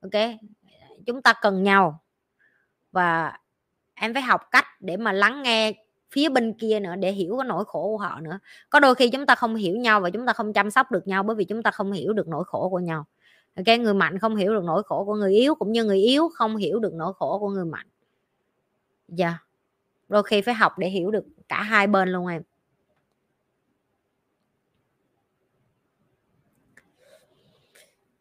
Ok, 0.00 0.22
chúng 1.06 1.22
ta 1.22 1.34
cần 1.42 1.62
nhau. 1.62 2.00
Và 2.92 3.38
em 3.94 4.14
phải 4.14 4.22
học 4.22 4.40
cách 4.50 4.64
để 4.80 4.96
mà 4.96 5.12
lắng 5.12 5.42
nghe 5.42 5.72
phía 6.10 6.28
bên 6.28 6.54
kia 6.58 6.80
nữa, 6.80 6.96
để 6.96 7.12
hiểu 7.12 7.36
cái 7.38 7.48
nỗi 7.48 7.64
khổ 7.64 7.82
của 7.82 7.96
họ 7.96 8.20
nữa. 8.20 8.38
Có 8.70 8.80
đôi 8.80 8.94
khi 8.94 9.10
chúng 9.10 9.26
ta 9.26 9.34
không 9.34 9.54
hiểu 9.54 9.76
nhau 9.76 10.00
và 10.00 10.10
chúng 10.10 10.26
ta 10.26 10.32
không 10.32 10.52
chăm 10.52 10.70
sóc 10.70 10.90
được 10.90 11.06
nhau 11.06 11.22
bởi 11.22 11.36
vì 11.36 11.44
chúng 11.44 11.62
ta 11.62 11.70
không 11.70 11.92
hiểu 11.92 12.12
được 12.12 12.28
nỗi 12.28 12.44
khổ 12.46 12.68
của 12.68 12.78
nhau. 12.78 13.06
Ok, 13.56 13.78
người 13.80 13.94
mạnh 13.94 14.18
không 14.18 14.36
hiểu 14.36 14.54
được 14.54 14.64
nỗi 14.64 14.82
khổ 14.82 15.04
của 15.04 15.14
người 15.14 15.34
yếu 15.34 15.54
cũng 15.54 15.72
như 15.72 15.84
người 15.84 15.98
yếu 15.98 16.28
không 16.34 16.56
hiểu 16.56 16.78
được 16.78 16.94
nỗi 16.94 17.12
khổ 17.16 17.38
của 17.38 17.50
người 17.50 17.64
mạnh. 17.64 17.86
Dạ. 19.08 19.26
Yeah. 19.26 19.42
đôi 20.08 20.22
khi 20.22 20.40
phải 20.40 20.54
học 20.54 20.78
để 20.78 20.88
hiểu 20.88 21.10
được 21.10 21.24
cả 21.48 21.62
hai 21.62 21.86
bên 21.86 22.08
luôn 22.08 22.26
em. 22.26 22.42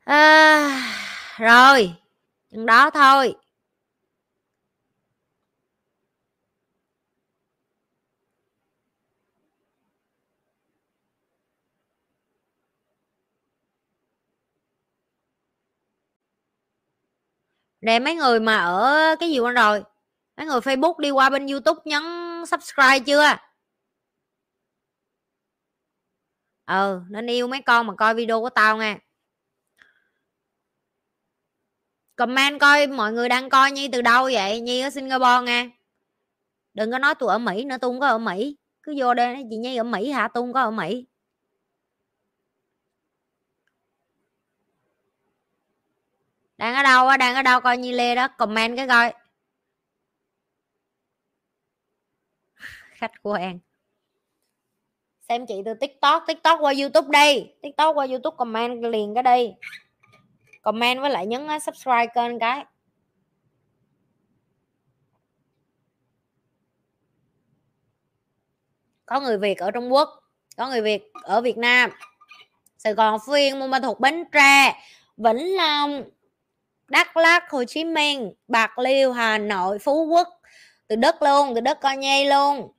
À, 0.06 0.82
rồi 1.38 1.94
chừng 2.52 2.66
đó 2.66 2.90
thôi. 2.90 3.36
Nè 17.82 18.00
mấy 18.00 18.16
người 18.16 18.40
mà 18.40 18.58
ở 18.58 19.16
cái 19.20 19.30
gì 19.30 19.40
quên 19.40 19.56
rồi? 19.56 19.84
Mấy 20.38 20.46
người 20.46 20.60
facebook 20.60 21.00
đi 21.00 21.12
qua 21.12 21.30
bên 21.30 21.48
youtube 21.48 21.82
nhấn 21.86 22.04
subscribe 22.48 23.00
chưa? 23.00 23.38
Ừ 26.66 27.02
nên 27.10 27.28
yêu 27.28 27.48
mấy 27.48 27.62
con 27.62 27.88
mà 27.88 27.94
coi 27.96 28.16
video 28.16 28.42
của 28.42 28.50
tao 28.50 28.78
nha. 28.78 28.98
Comment 32.16 32.60
coi 32.60 32.88
mọi 32.88 33.14
người 33.14 33.30
đang 33.30 33.50
coi 33.50 33.72
nhi 33.72 33.88
từ 33.92 34.02
đâu 34.02 34.30
vậy? 34.34 34.62
Nhi 34.62 34.82
ở 34.82 34.90
singapore 34.90 35.42
nha 35.46 35.70
đừng 36.76 36.92
có 36.92 37.00
nói 37.00 37.16
tôi 37.20 37.30
ở 37.30 37.38
mỹ 37.40 37.64
nữa, 37.66 37.78
tôi 37.82 37.92
không 37.92 38.00
có 38.00 38.08
ở 38.08 38.18
mỹ. 38.18 38.58
Cứ 38.84 38.94
vô 38.98 39.14
đây 39.14 39.44
chị 39.50 39.58
nhi 39.58 39.78
ở 39.78 39.84
mỹ 39.84 40.12
hả? 40.12 40.28
Tôi 40.34 40.44
không 40.44 40.54
có 40.54 40.62
ở 40.62 40.72
mỹ. 40.72 41.06
Đang 46.58 46.76
ở 46.76 46.84
đâu 46.84 47.08
á? 47.08 47.18
Đang 47.18 47.36
ở 47.36 47.42
đâu? 47.42 47.62
Coi 47.62 47.78
nhi 47.78 47.92
lê 47.92 48.16
đó. 48.16 48.28
Comment 48.28 48.78
cái 48.78 48.88
coi. 48.88 49.14
Khách 52.94 53.12
quen 53.24 53.60
xem 55.30 55.46
chị 55.48 55.62
từ 55.66 55.74
tiktok. 55.74 56.24
Tiktok 56.28 56.60
qua 56.62 56.74
youtube 56.80 57.10
đi. 57.12 57.48
Tiktok 57.62 57.96
qua 57.96 58.06
youtube 58.06 58.36
comment 58.38 58.84
liền 58.84 59.14
cái 59.14 59.24
đây 59.24 59.56
comment 60.66 61.02
với 61.02 61.10
lại 61.10 61.28
nhấn 61.28 61.48
subscribe 61.60 62.08
kênh 62.16 62.40
cái 62.40 62.66
có 69.06 69.20
người 69.20 69.38
việt 69.38 69.58
ở 69.58 69.72
trung 69.72 69.94
quốc 69.94 70.10
có 70.58 70.68
người 70.70 70.82
việt 70.82 71.12
ở 71.24 71.42
việt 71.42 71.58
nam 71.58 71.90
sài 72.78 72.94
gòn 72.94 73.20
phú 73.26 73.34
yên 73.34 73.60
buôn 73.60 73.70
ma 73.72 73.80
thuột 73.80 74.00
bến 74.00 74.24
tre 74.32 74.84
vĩnh 75.18 75.58
long 75.58 76.04
Đắk 76.88 77.18
Lắk, 77.18 77.50
Hồ 77.50 77.64
Chí 77.64 77.84
Minh, 77.84 78.34
Bạc 78.48 78.80
Liêu, 78.80 79.12
Hà 79.12 79.38
Nội, 79.38 79.80
Phú 79.80 80.06
Quốc 80.06 80.42
từ 80.88 80.96
đất 80.96 81.22
luôn, 81.22 81.56
từ 81.56 81.62
đất 81.62 81.80
coi 81.82 81.98
nhây 81.98 82.26
luôn. 82.26 82.72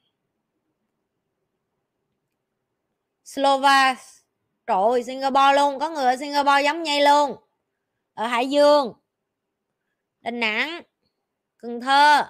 Slovak, 3.24 3.98
trời 4.66 5.04
Singapore 5.06 5.52
luôn, 5.56 5.78
có 5.78 5.90
người 5.90 6.04
ở 6.04 6.16
Singapore 6.16 6.62
giống 6.62 6.82
nhây 6.82 7.00
luôn. 7.00 7.45
Ở 8.16 8.26
Hải 8.26 8.50
Dương, 8.50 8.92
Đà 10.20 10.30
Nẵng, 10.30 10.82
Cần 11.58 11.80
Thơ. 11.80 12.26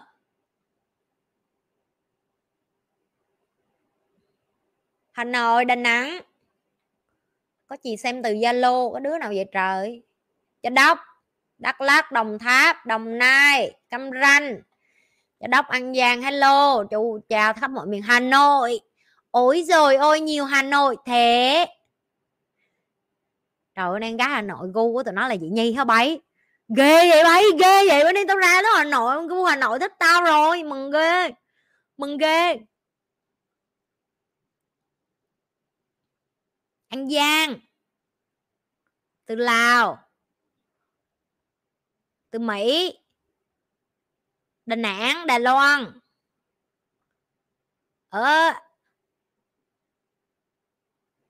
Hà 5.12 5.24
Nội, 5.24 5.64
Đà 5.64 5.74
Nẵng. 5.74 6.20
Có 7.66 7.76
chị 7.76 7.96
xem 7.96 8.22
từ 8.22 8.30
Zalo, 8.34 8.92
có 8.92 8.98
đứa 8.98 9.18
nào 9.18 9.28
vậy 9.34 9.46
trời? 9.52 10.02
Cho 10.62 10.70
đốc 10.70 10.98
Đắk 11.58 11.80
Lắk 11.80 12.12
Đồng 12.12 12.38
Tháp 12.38 12.86
Đồng 12.86 13.18
Nai 13.18 13.74
Cam 13.90 14.10
Ranh 14.20 14.62
Châu 15.40 15.48
Đốc 15.48 15.68
An 15.68 15.94
Giang 15.94 16.22
hello 16.22 16.84
chú 16.84 17.20
chào 17.28 17.54
khắp 17.54 17.70
mọi 17.70 17.86
miền 17.86 18.02
Hà 18.02 18.20
Nội 18.20 18.80
ôi 19.30 19.64
rồi 19.68 19.96
ôi 19.96 20.20
nhiều 20.20 20.44
Hà 20.44 20.62
Nội 20.62 20.96
thế 21.06 21.66
trời 23.76 23.88
ơi, 23.90 24.00
đang 24.00 24.16
gái 24.16 24.28
Hà 24.28 24.42
Nội, 24.42 24.68
gu 24.74 24.92
của 24.92 25.02
tụi 25.02 25.14
nó 25.14 25.28
là 25.28 25.36
chị 25.40 25.48
Nhi 25.48 25.72
hả 25.72 25.84
bấy 25.84 26.20
ghê 26.76 27.10
vậy 27.10 27.24
bấy 27.24 27.44
ghê 27.60 27.88
vậy 27.88 28.04
bữa 28.04 28.12
nay 28.12 28.24
tao 28.28 28.36
ra 28.36 28.62
đó 28.62 28.68
Hà 28.76 28.84
Nội 28.84 29.26
gu 29.28 29.44
Hà 29.44 29.56
Nội 29.56 29.78
thích 29.78 29.92
tao 29.98 30.22
rồi, 30.24 30.62
mừng 30.62 30.90
ghê 30.90 31.30
mừng 31.96 32.18
ghê. 32.18 32.58
An 36.88 37.10
Giang, 37.10 37.60
từ 39.26 39.34
Lào, 39.34 39.98
từ 42.30 42.38
Mỹ, 42.38 42.98
Đà 44.66 44.76
Nẵng, 44.76 45.26
Đài 45.26 45.40
Loan. 45.40 46.00
Ờ. 48.08 48.52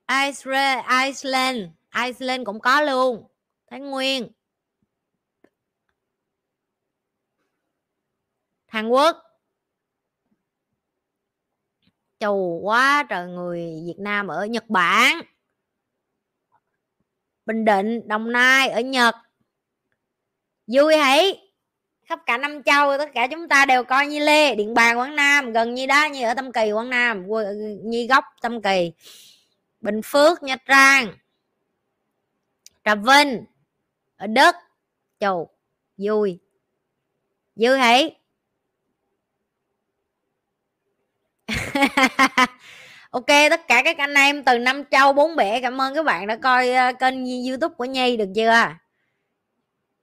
Ở 0.06 0.14
Israel 0.26 0.78
Iceland. 1.06 1.75
Iceland 2.04 2.46
cũng 2.46 2.60
có 2.60 2.80
luôn. 2.80 3.28
Thái 3.70 3.80
Nguyên. 3.80 4.28
Hàn 8.66 8.88
Quốc. 8.88 9.16
Chù 12.20 12.60
quá 12.62 13.06
trời 13.08 13.28
người 13.28 13.82
Việt 13.86 13.98
Nam 13.98 14.26
ở 14.26 14.46
Nhật 14.46 14.68
Bản. 14.68 15.20
Bình 17.46 17.64
Định, 17.64 18.08
Đồng 18.08 18.32
Nai 18.32 18.68
ở 18.68 18.80
Nhật. 18.80 19.14
Vui 20.66 20.96
hãy 20.96 21.52
khắp 22.02 22.20
cả 22.26 22.38
năm 22.38 22.62
châu, 22.62 22.98
tất 22.98 23.10
cả 23.14 23.26
chúng 23.30 23.48
ta 23.48 23.66
đều 23.66 23.84
coi 23.84 24.06
như 24.06 24.18
lê. 24.18 24.54
Điện 24.54 24.74
bàn 24.74 24.98
quảng 24.98 25.16
nam, 25.16 25.52
gần 25.52 25.74
như 25.74 25.86
đó, 25.86 26.04
như 26.04 26.24
ở 26.24 26.34
tâm 26.34 26.52
kỳ 26.52 26.72
quảng 26.72 26.90
nam 26.90 27.28
ờ, 27.28 27.54
như 27.84 28.06
góc 28.06 28.24
tâm 28.42 28.62
kỳ. 28.62 28.92
Bình 29.80 30.00
phước, 30.04 30.42
nha 30.42 30.56
trang 30.56 31.14
trà 32.86 32.94
vinh, 32.94 33.44
ở 34.16 34.26
đất 34.26 34.56
chầu, 35.20 35.50
vui. 35.96 36.38
Dư 37.56 37.74
hãy 37.74 38.20
ok, 43.10 43.26
tất 43.26 43.68
cả 43.68 43.82
các 43.84 43.98
anh 43.98 44.14
em 44.14 44.44
từ 44.44 44.58
năm 44.58 44.84
châu, 44.90 45.12
bốn 45.12 45.36
bể, 45.36 45.60
cảm 45.60 45.80
ơn 45.80 45.94
các 45.94 46.04
bạn 46.04 46.26
đã 46.26 46.36
coi 46.36 46.70
ờ, 46.70 46.92
kênh 46.92 47.46
youtube 47.48 47.74
của 47.74 47.84
nhi 47.84 48.16
được 48.16 48.28
chưa? 48.34 48.66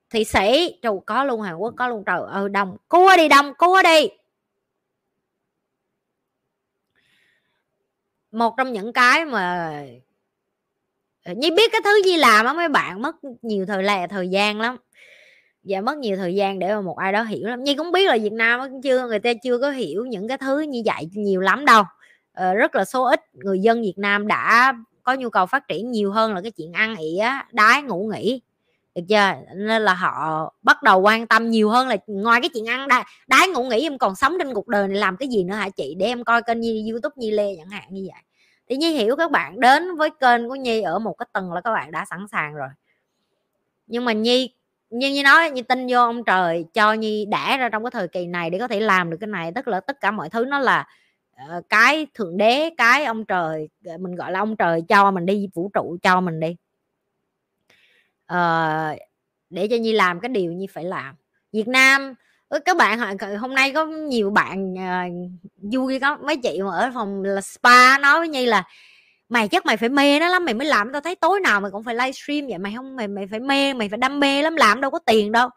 Thị 0.09 0.23
sĩ 0.23 0.79
trù 0.81 1.03
có 1.05 1.23
luôn 1.23 1.41
hàn 1.41 1.55
quốc, 1.55 1.73
có 1.77 1.87
luôn 1.87 2.03
trời. 2.05 2.21
Ơi 2.31 2.49
đồng, 2.49 2.77
cua 2.87 3.11
đi, 3.17 3.27
đồng, 3.27 3.53
cua 3.57 3.81
đi. 3.83 4.09
Một 8.31 8.53
trong 8.57 8.73
những 8.73 8.93
cái 8.93 9.25
mà 9.25 9.79
nhi 11.25 11.51
biết 11.51 11.71
cái 11.71 11.81
thứ 11.83 12.01
nhi 12.05 12.17
làm 12.17 12.45
á 12.45 12.53
mấy 12.53 12.69
bạn 12.69 13.01
mất 13.01 13.15
nhiều 13.41 13.65
thời 13.65 13.83
là 13.83 14.07
thời 14.07 14.27
gian 14.27 14.59
lắm. 14.59 14.77
Và 15.63 15.81
mất 15.81 15.97
nhiều 15.97 16.17
thời 16.17 16.35
gian 16.35 16.59
để 16.59 16.75
mà 16.75 16.81
một 16.81 16.97
ai 16.97 17.11
đó 17.11 17.23
hiểu 17.23 17.47
lắm. 17.47 17.63
Nhi 17.63 17.75
cũng 17.75 17.91
biết 17.91 18.07
là 18.07 18.17
việt 18.17 18.33
nam 18.33 18.81
chưa 18.83 19.07
người 19.07 19.19
ta 19.19 19.33
chưa 19.43 19.57
có 19.57 19.71
hiểu 19.71 20.05
những 20.05 20.27
cái 20.27 20.37
thứ 20.37 20.59
như 20.59 20.81
vậy 20.85 21.09
nhiều 21.13 21.41
lắm 21.41 21.65
đâu. 21.65 21.83
Ờ, 22.33 22.53
rất 22.53 22.75
là 22.75 22.85
số 22.85 23.03
ít 23.03 23.21
người 23.33 23.59
dân 23.59 23.81
việt 23.81 23.97
nam 23.97 24.27
đã 24.27 24.73
có 25.03 25.13
nhu 25.13 25.29
cầu 25.29 25.45
phát 25.45 25.67
triển 25.67 25.91
nhiều 25.91 26.11
hơn 26.11 26.33
là 26.33 26.41
cái 26.41 26.51
chuyện 26.51 26.71
ăn 26.73 26.95
ỉa 26.95 27.25
đái 27.51 27.81
ngủ 27.81 28.11
nghỉ. 28.13 28.41
Được 28.95 29.01
chưa? 29.09 29.33
Nên 29.55 29.81
là 29.81 29.93
họ 29.93 30.53
bắt 30.61 30.83
đầu 30.83 30.99
quan 30.99 31.27
tâm 31.27 31.49
nhiều 31.49 31.69
hơn 31.69 31.87
là 31.87 31.97
ngoài 32.07 32.41
cái 32.41 32.49
chuyện 32.53 32.65
ăn 32.65 32.87
đái, 32.87 33.03
đái 33.27 33.47
ngủ 33.47 33.63
nghỉ 33.63 33.81
em 33.81 33.97
còn 33.97 34.15
sống 34.15 34.35
trên 34.39 34.53
cuộc 34.53 34.67
đời 34.67 34.87
này 34.87 34.97
làm 34.97 35.17
cái 35.17 35.27
gì 35.27 35.43
nữa 35.43 35.55
hả 35.55 35.69
chị? 35.69 35.95
Để 35.97 36.05
em 36.05 36.23
coi 36.23 36.41
kênh 36.41 36.59
như 36.59 36.83
youtube 36.91 37.13
nhi 37.17 37.31
lê 37.31 37.55
chẳng 37.57 37.69
hạn 37.69 37.83
như 37.89 38.07
vậy 38.13 38.21
thì 38.69 38.77
nhi 38.77 38.93
hiểu 38.93 39.15
các 39.15 39.31
bạn 39.31 39.59
đến 39.59 39.95
với 39.95 40.09
kênh 40.09 40.49
của 40.49 40.55
nhi 40.55 40.81
ở 40.81 40.99
một 40.99 41.13
cái 41.13 41.27
tầng 41.33 41.53
là 41.53 41.61
các 41.61 41.73
bạn 41.73 41.91
đã 41.91 42.05
sẵn 42.05 42.25
sàng 42.31 42.53
rồi. 42.53 42.69
Nhưng 43.87 44.05
mà 44.05 44.13
nhi 44.13 44.55
như 44.89 45.09
như 45.09 45.23
nói 45.23 45.51
như 45.51 45.61
tin 45.61 45.87
vô 45.89 45.99
ông 45.99 46.23
trời 46.23 46.65
cho 46.73 46.93
nhi 46.93 47.25
đẻ 47.25 47.57
ra 47.57 47.69
trong 47.69 47.83
cái 47.83 47.91
thời 47.91 48.07
kỳ 48.07 48.27
này 48.27 48.49
để 48.49 48.59
có 48.59 48.67
thể 48.67 48.79
làm 48.79 49.09
được 49.09 49.17
cái 49.19 49.27
này. 49.27 49.51
Tức 49.55 49.67
là 49.67 49.79
tất 49.79 50.01
cả 50.01 50.11
mọi 50.11 50.29
thứ 50.29 50.45
nó 50.45 50.59
là 50.59 50.87
uh, 51.57 51.69
cái 51.69 52.07
thượng 52.13 52.37
đế 52.37 52.69
cái 52.77 53.05
ông 53.05 53.25
trời 53.25 53.69
ờ, 53.85 53.97
mình 53.97 54.15
gọi 54.15 54.31
là 54.31 54.39
ông 54.39 54.55
trời 54.55 54.81
cho 54.89 55.11
mình 55.11 55.25
đi 55.25 55.49
vũ 55.53 55.69
trụ 55.73 55.97
cho 56.01 56.21
mình 56.21 56.39
đi. 56.39 56.55
Uh, 58.33 58.97
để 59.49 59.67
cho 59.67 59.75
nhi 59.75 59.93
làm 59.93 60.19
cái 60.19 60.29
điều 60.29 60.51
nhi 60.51 60.67
phải 60.67 60.83
làm. 60.83 61.15
Việt 61.51 61.67
nam 61.67 62.13
các 62.59 62.77
bạn 62.77 63.17
hôm 63.39 63.55
nay 63.55 63.71
có 63.71 63.85
nhiều 63.85 64.29
bạn 64.29 64.73
uh, 64.73 65.31
vui 65.73 65.99
có 65.99 66.17
mấy 66.17 66.37
chị 66.37 66.61
mà 66.61 66.77
ở 66.77 66.91
phòng 66.93 67.23
là 67.23 67.41
spa 67.41 67.97
nói 67.97 68.19
với 68.19 68.27
nhi 68.27 68.45
là 68.45 68.63
mày 69.29 69.47
chắc 69.47 69.65
mày 69.65 69.77
phải 69.77 69.89
mê 69.89 70.19
nó 70.19 70.29
lắm 70.29 70.45
mày 70.45 70.53
mới 70.53 70.67
làm 70.67 70.91
tao 70.93 71.01
thấy 71.01 71.15
tối 71.15 71.39
nào 71.39 71.61
mày 71.61 71.71
cũng 71.71 71.83
phải 71.83 71.95
livestream 71.95 72.47
vậy. 72.47 72.57
Mày 72.57 72.73
không 72.75 72.95
mày 72.95 73.07
mày 73.07 73.27
phải 73.27 73.39
mê 73.39 73.73
mày 73.73 73.89
phải 73.89 73.97
đam 73.97 74.19
mê 74.19 74.41
lắm 74.41 74.55
làm 74.55 74.81
đâu 74.81 74.91
có 74.91 74.99
tiền 74.99 75.31
đâu. 75.31 75.49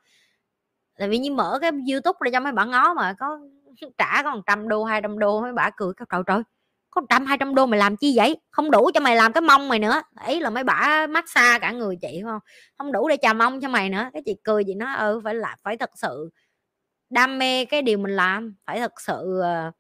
Tại 0.98 1.09
vì 1.09 1.18
như 1.18 1.32
mở 1.32 1.59
cái 1.60 1.70
youtube 1.93 2.18
ra 2.20 2.31
cho 2.32 2.40
mấy 2.40 2.52
bạn 2.52 2.70
ngó 2.70 2.94
mà 2.94 3.14
có 3.18 3.39
trả 3.98 4.23
có 4.23 4.35
một 4.35 4.43
trăm 4.47 4.68
đô 4.68 4.85
hai 4.85 5.02
trăm 5.02 5.18
đô 5.18 5.40
mấy 5.40 5.52
bà 5.52 5.70
cười 5.77 5.93
cái 5.97 6.06
trời 6.10 6.23
trời 6.27 6.43
có 6.90 7.02
trăm 7.09 7.27
hai 7.27 7.39
trăm 7.39 7.55
đô 7.55 7.66
mày 7.66 7.81
làm 7.81 7.97
chi 7.97 8.12
vậy? 8.16 8.36
Không 8.51 8.70
đủ 8.70 8.90
cho 8.94 9.01
mày 9.01 9.16
làm 9.16 9.32
cái 9.32 9.40
mông 9.40 9.68
mày 9.68 9.78
nữa. 9.78 10.02
Ấy 10.16 10.40
là 10.40 10.51
mấy 10.51 10.64
bả 10.64 11.06
massage 11.06 11.59
cả 11.59 11.73
người 11.73 11.97
chị 12.02 12.20
không? 12.24 12.39
Không 12.78 12.93
đủ 12.93 13.09
để 13.09 13.16
chà 13.23 13.32
mông 13.32 13.60
cho 13.60 13.68
mày 13.68 13.90
nữa. 13.90 14.10
Cái 14.12 14.23
chị 14.27 14.36
cười 14.44 14.64
chị 14.64 14.74
nói 14.74 14.97
ừ 14.97 15.20
phải 15.24 15.35
là 15.35 15.56
phải 15.62 15.77
thật 15.77 15.90
sự 15.94 16.31
đam 17.11 17.39
mê 17.39 17.65
cái 17.65 17.83
điều 17.83 17.99
mình 17.99 18.16
làm 18.16 18.55
phải 18.66 18.81
thật 18.81 19.01
sự 19.01 19.41
ờ, 19.43 19.73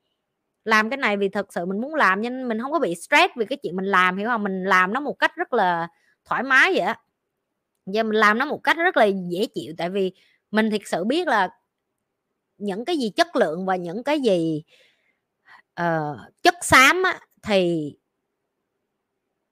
làm 0.64 0.90
cái 0.90 0.96
này 0.96 1.16
vì 1.16 1.28
thật 1.28 1.52
sự 1.52 1.66
mình 1.66 1.80
muốn 1.80 1.94
làm 1.94 2.20
nhưng 2.20 2.48
mình 2.48 2.60
không 2.62 2.72
có 2.72 2.78
bị 2.78 2.94
stress 2.94 3.34
vì 3.36 3.46
cái 3.46 3.58
chuyện 3.62 3.76
mình 3.76 3.84
làm 3.86 4.16
hiểu 4.16 4.28
không 4.28 4.42
mình 4.44 4.64
làm 4.64 4.92
nó 4.92 5.00
một 5.00 5.14
cách 5.18 5.36
rất 5.36 5.52
là 5.52 5.88
thoải 6.24 6.42
mái 6.42 6.72
vậy 6.72 6.80
á. 6.80 6.96
Giờ 7.86 8.02
mình 8.02 8.16
làm 8.16 8.38
nó 8.38 8.46
một 8.46 8.60
cách 8.64 8.76
rất 8.76 8.96
là 8.96 9.04
dễ 9.04 9.46
chịu 9.54 9.74
tại 9.78 9.90
vì 9.90 10.12
mình 10.50 10.70
thực 10.70 10.86
sự 10.86 11.04
biết 11.04 11.28
là 11.28 11.48
những 12.58 12.84
cái 12.84 12.96
gì 12.96 13.10
chất 13.16 13.36
lượng 13.36 13.66
và 13.66 13.76
những 13.76 14.04
cái 14.04 14.20
gì 14.20 14.62
uh, 15.80 16.16
chất 16.42 16.54
xám 16.62 17.02
á, 17.02 17.20
thì 17.42 17.92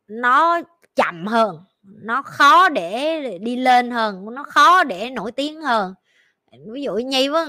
nó 0.08 0.60
chậm 0.96 1.26
hơn 1.26 1.64
nó 1.82 2.22
khó 2.22 2.68
để 2.68 3.20
đi 3.38 3.56
lên 3.56 3.90
hơn 3.90 4.34
nó 4.34 4.44
khó 4.44 4.84
để 4.84 5.10
nổi 5.10 5.32
tiếng 5.32 5.60
hơn 5.60 5.94
ví 6.72 6.82
dụ 6.82 6.94
nhi 6.94 7.28
với 7.28 7.46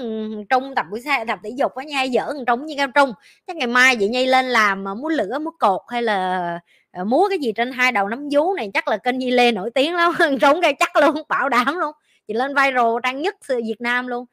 trung 0.48 0.74
tập 0.74 0.86
buổi 0.90 1.00
sáng, 1.00 1.26
tập 1.26 1.38
thể 1.44 1.50
dục 1.50 1.74
á 1.74 1.84
nha, 1.84 2.02
dở 2.02 2.32
trung 2.46 2.66
như 2.66 2.74
cao 2.76 2.86
trung. 2.94 3.12
Chắc 3.46 3.56
ngày 3.56 3.66
mai 3.66 3.96
vậy 3.96 4.08
nhi 4.08 4.26
lên 4.26 4.46
làm 4.46 4.84
mà 4.84 4.94
múa 4.94 5.08
lửa, 5.08 5.38
múa 5.38 5.50
cột 5.58 5.80
hay 5.88 6.02
là 6.02 6.60
ờ, 6.90 7.04
múa 7.04 7.26
cái 7.28 7.38
gì 7.38 7.52
trên 7.52 7.72
hai 7.72 7.92
đầu 7.92 8.08
nắm 8.08 8.28
vú 8.32 8.54
này, 8.54 8.70
chắc 8.74 8.88
là 8.88 8.96
kênh 8.96 9.18
nhi 9.18 9.30
lê 9.30 9.52
nổi 9.52 9.70
tiếng 9.70 9.94
lắm 9.94 10.12
trung 10.40 10.60
cái 10.62 10.74
chắc 10.78 10.96
luôn, 10.96 11.22
bảo 11.28 11.48
đảm 11.48 11.78
luôn. 11.78 11.92
Chị 12.28 12.34
lên 12.34 12.54
viral 12.54 12.94
trang 13.02 13.22
nhất 13.22 13.34
việt 13.48 13.80
nam 13.80 14.06
luôn. 14.06 14.26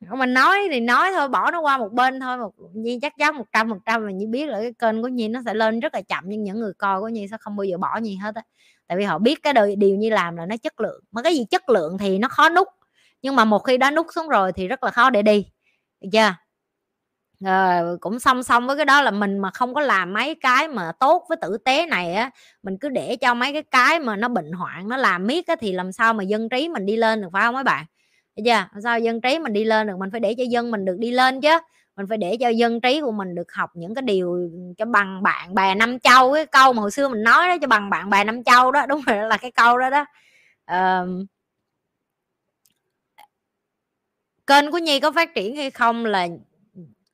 Mình 0.00 0.34
nói 0.34 0.58
thì 0.70 0.80
nói 0.80 1.10
thôi, 1.14 1.28
bỏ 1.28 1.50
nó 1.50 1.60
qua 1.60 1.78
một 1.78 1.92
bên 1.92 2.20
thôi, 2.20 2.38
một 2.38 2.52
nhi 2.74 2.98
chắc 3.02 3.12
chắn 3.18 3.36
một 3.36 3.44
trăm 3.52 3.70
phần 3.70 3.78
trăm 3.86 4.06
là 4.06 4.12
nhi 4.12 4.26
biết 4.26 4.46
là 4.48 4.60
cái 4.60 4.72
kênh 4.78 5.02
của 5.02 5.08
nhi 5.08 5.28
nó 5.28 5.40
sẽ 5.46 5.54
lên 5.54 5.80
rất 5.80 5.94
là 5.94 6.02
chậm, 6.02 6.24
nhưng 6.26 6.42
những 6.44 6.60
người 6.60 6.72
coi 6.78 7.00
của 7.00 7.08
nhi 7.08 7.26
sẽ 7.30 7.36
không 7.40 7.56
bao 7.56 7.64
giờ 7.64 7.78
bỏ 7.78 7.98
nhi 8.02 8.16
hết 8.16 8.34
á. 8.34 8.42
Tại 8.86 8.98
vì 8.98 9.04
họ 9.04 9.18
biết 9.18 9.42
cái 9.42 9.52
đời 9.52 9.76
điều 9.76 9.96
nhi 9.96 10.10
làm 10.10 10.36
là 10.36 10.46
nó 10.46 10.56
chất 10.56 10.80
lượng. 10.80 11.04
Mà 11.12 11.22
cái 11.22 11.34
gì 11.36 11.44
chất 11.50 11.68
lượng 11.68 11.98
thì 11.98 12.18
nó 12.18 12.28
khó 12.28 12.48
nút 12.48 12.68
nhưng 13.22 13.36
mà 13.36 13.44
một 13.44 13.58
khi 13.58 13.76
đã 13.76 13.90
nút 13.90 14.06
xuống 14.14 14.28
rồi 14.28 14.52
thì 14.52 14.68
rất 14.68 14.84
là 14.84 14.90
khó 14.90 15.10
để 15.10 15.22
đi 15.22 15.46
được 16.00 16.08
chưa? 16.12 16.34
À, 17.44 17.82
cũng 18.00 18.18
song 18.18 18.42
song 18.42 18.66
với 18.66 18.76
cái 18.76 18.84
đó 18.84 19.02
là 19.02 19.10
mình 19.10 19.38
mà 19.38 19.50
không 19.50 19.74
có 19.74 19.80
làm 19.80 20.12
mấy 20.12 20.34
cái 20.34 20.68
mà 20.68 20.92
tốt 21.00 21.24
với 21.28 21.38
tử 21.42 21.58
tế 21.64 21.86
này 21.86 22.14
á 22.14 22.30
mình 22.62 22.78
cứ 22.80 22.88
để 22.88 23.16
cho 23.16 23.34
mấy 23.34 23.52
cái 23.52 23.62
cái 23.62 24.00
mà 24.00 24.16
nó 24.16 24.28
bệnh 24.28 24.52
hoạn 24.52 24.88
nó 24.88 24.96
làm 24.96 25.26
miết 25.26 25.46
á 25.46 25.56
thì 25.60 25.72
làm 25.72 25.92
sao 25.92 26.14
mà 26.14 26.24
dân 26.24 26.48
trí 26.48 26.68
mình 26.68 26.86
đi 26.86 26.96
lên 26.96 27.22
được 27.22 27.28
phải 27.32 27.42
không 27.42 27.54
mấy 27.54 27.64
bạn? 27.64 27.84
Được 28.36 28.42
chưa? 28.46 28.50
Làm 28.50 28.80
sao 28.84 28.98
dân 29.00 29.20
trí 29.20 29.38
mình 29.38 29.52
đi 29.52 29.64
lên 29.64 29.86
được? 29.86 29.94
Mình 29.98 30.10
phải 30.10 30.20
để 30.20 30.34
cho 30.38 30.44
dân 30.50 30.70
mình 30.70 30.84
được 30.84 30.96
đi 30.98 31.10
lên 31.10 31.40
chứ. 31.40 31.58
Mình 31.96 32.06
phải 32.08 32.18
để 32.18 32.36
cho 32.40 32.48
dân 32.48 32.80
trí 32.80 33.00
của 33.00 33.12
mình 33.12 33.34
được 33.34 33.52
học 33.52 33.70
những 33.74 33.94
cái 33.94 34.02
điều 34.02 34.50
cho 34.78 34.84
bằng 34.84 35.22
bạn 35.22 35.54
bè 35.54 35.74
năm 35.74 35.98
châu 36.00 36.34
cái 36.34 36.46
câu 36.46 36.72
mà 36.72 36.80
hồi 36.82 36.90
xưa 36.90 37.08
mình 37.08 37.22
nói 37.22 37.48
đó 37.48 37.56
cho 37.60 37.66
bằng 37.66 37.90
bạn 37.90 38.10
bè 38.10 38.24
năm 38.24 38.44
châu 38.44 38.72
đó 38.72 38.86
đúng 38.86 39.00
rồi 39.06 39.16
là 39.28 39.36
cái 39.36 39.50
câu 39.50 39.78
đó 39.78 39.90
đó. 39.90 40.04
Uh, 40.72 41.08
kênh 44.48 44.70
của 44.70 44.78
nhi 44.78 45.00
có 45.00 45.12
phát 45.12 45.34
triển 45.34 45.56
hay 45.56 45.70
không 45.70 46.04
là 46.04 46.28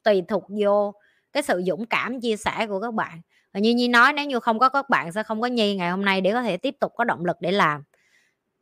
tùy 0.02 0.22
thuộc 0.28 0.44
vô 0.48 0.94
cái 1.32 1.42
sự 1.42 1.62
dũng 1.66 1.86
cảm 1.86 2.20
chia 2.20 2.36
sẻ 2.36 2.66
của 2.66 2.80
các 2.80 2.94
bạn. 2.94 3.20
Và 3.52 3.60
như 3.60 3.74
nhi 3.74 3.88
nói, 3.88 4.12
nếu 4.12 4.26
như 4.26 4.40
không 4.40 4.58
có 4.58 4.68
các 4.68 4.90
bạn 4.90 5.12
sẽ 5.12 5.22
không 5.22 5.40
có 5.40 5.46
nhi 5.46 5.76
ngày 5.76 5.90
hôm 5.90 6.04
nay 6.04 6.20
để 6.20 6.32
có 6.32 6.42
thể 6.42 6.56
tiếp 6.56 6.76
tục 6.80 6.92
có 6.96 7.04
động 7.04 7.24
lực 7.24 7.36
để 7.40 7.52
làm. 7.52 7.82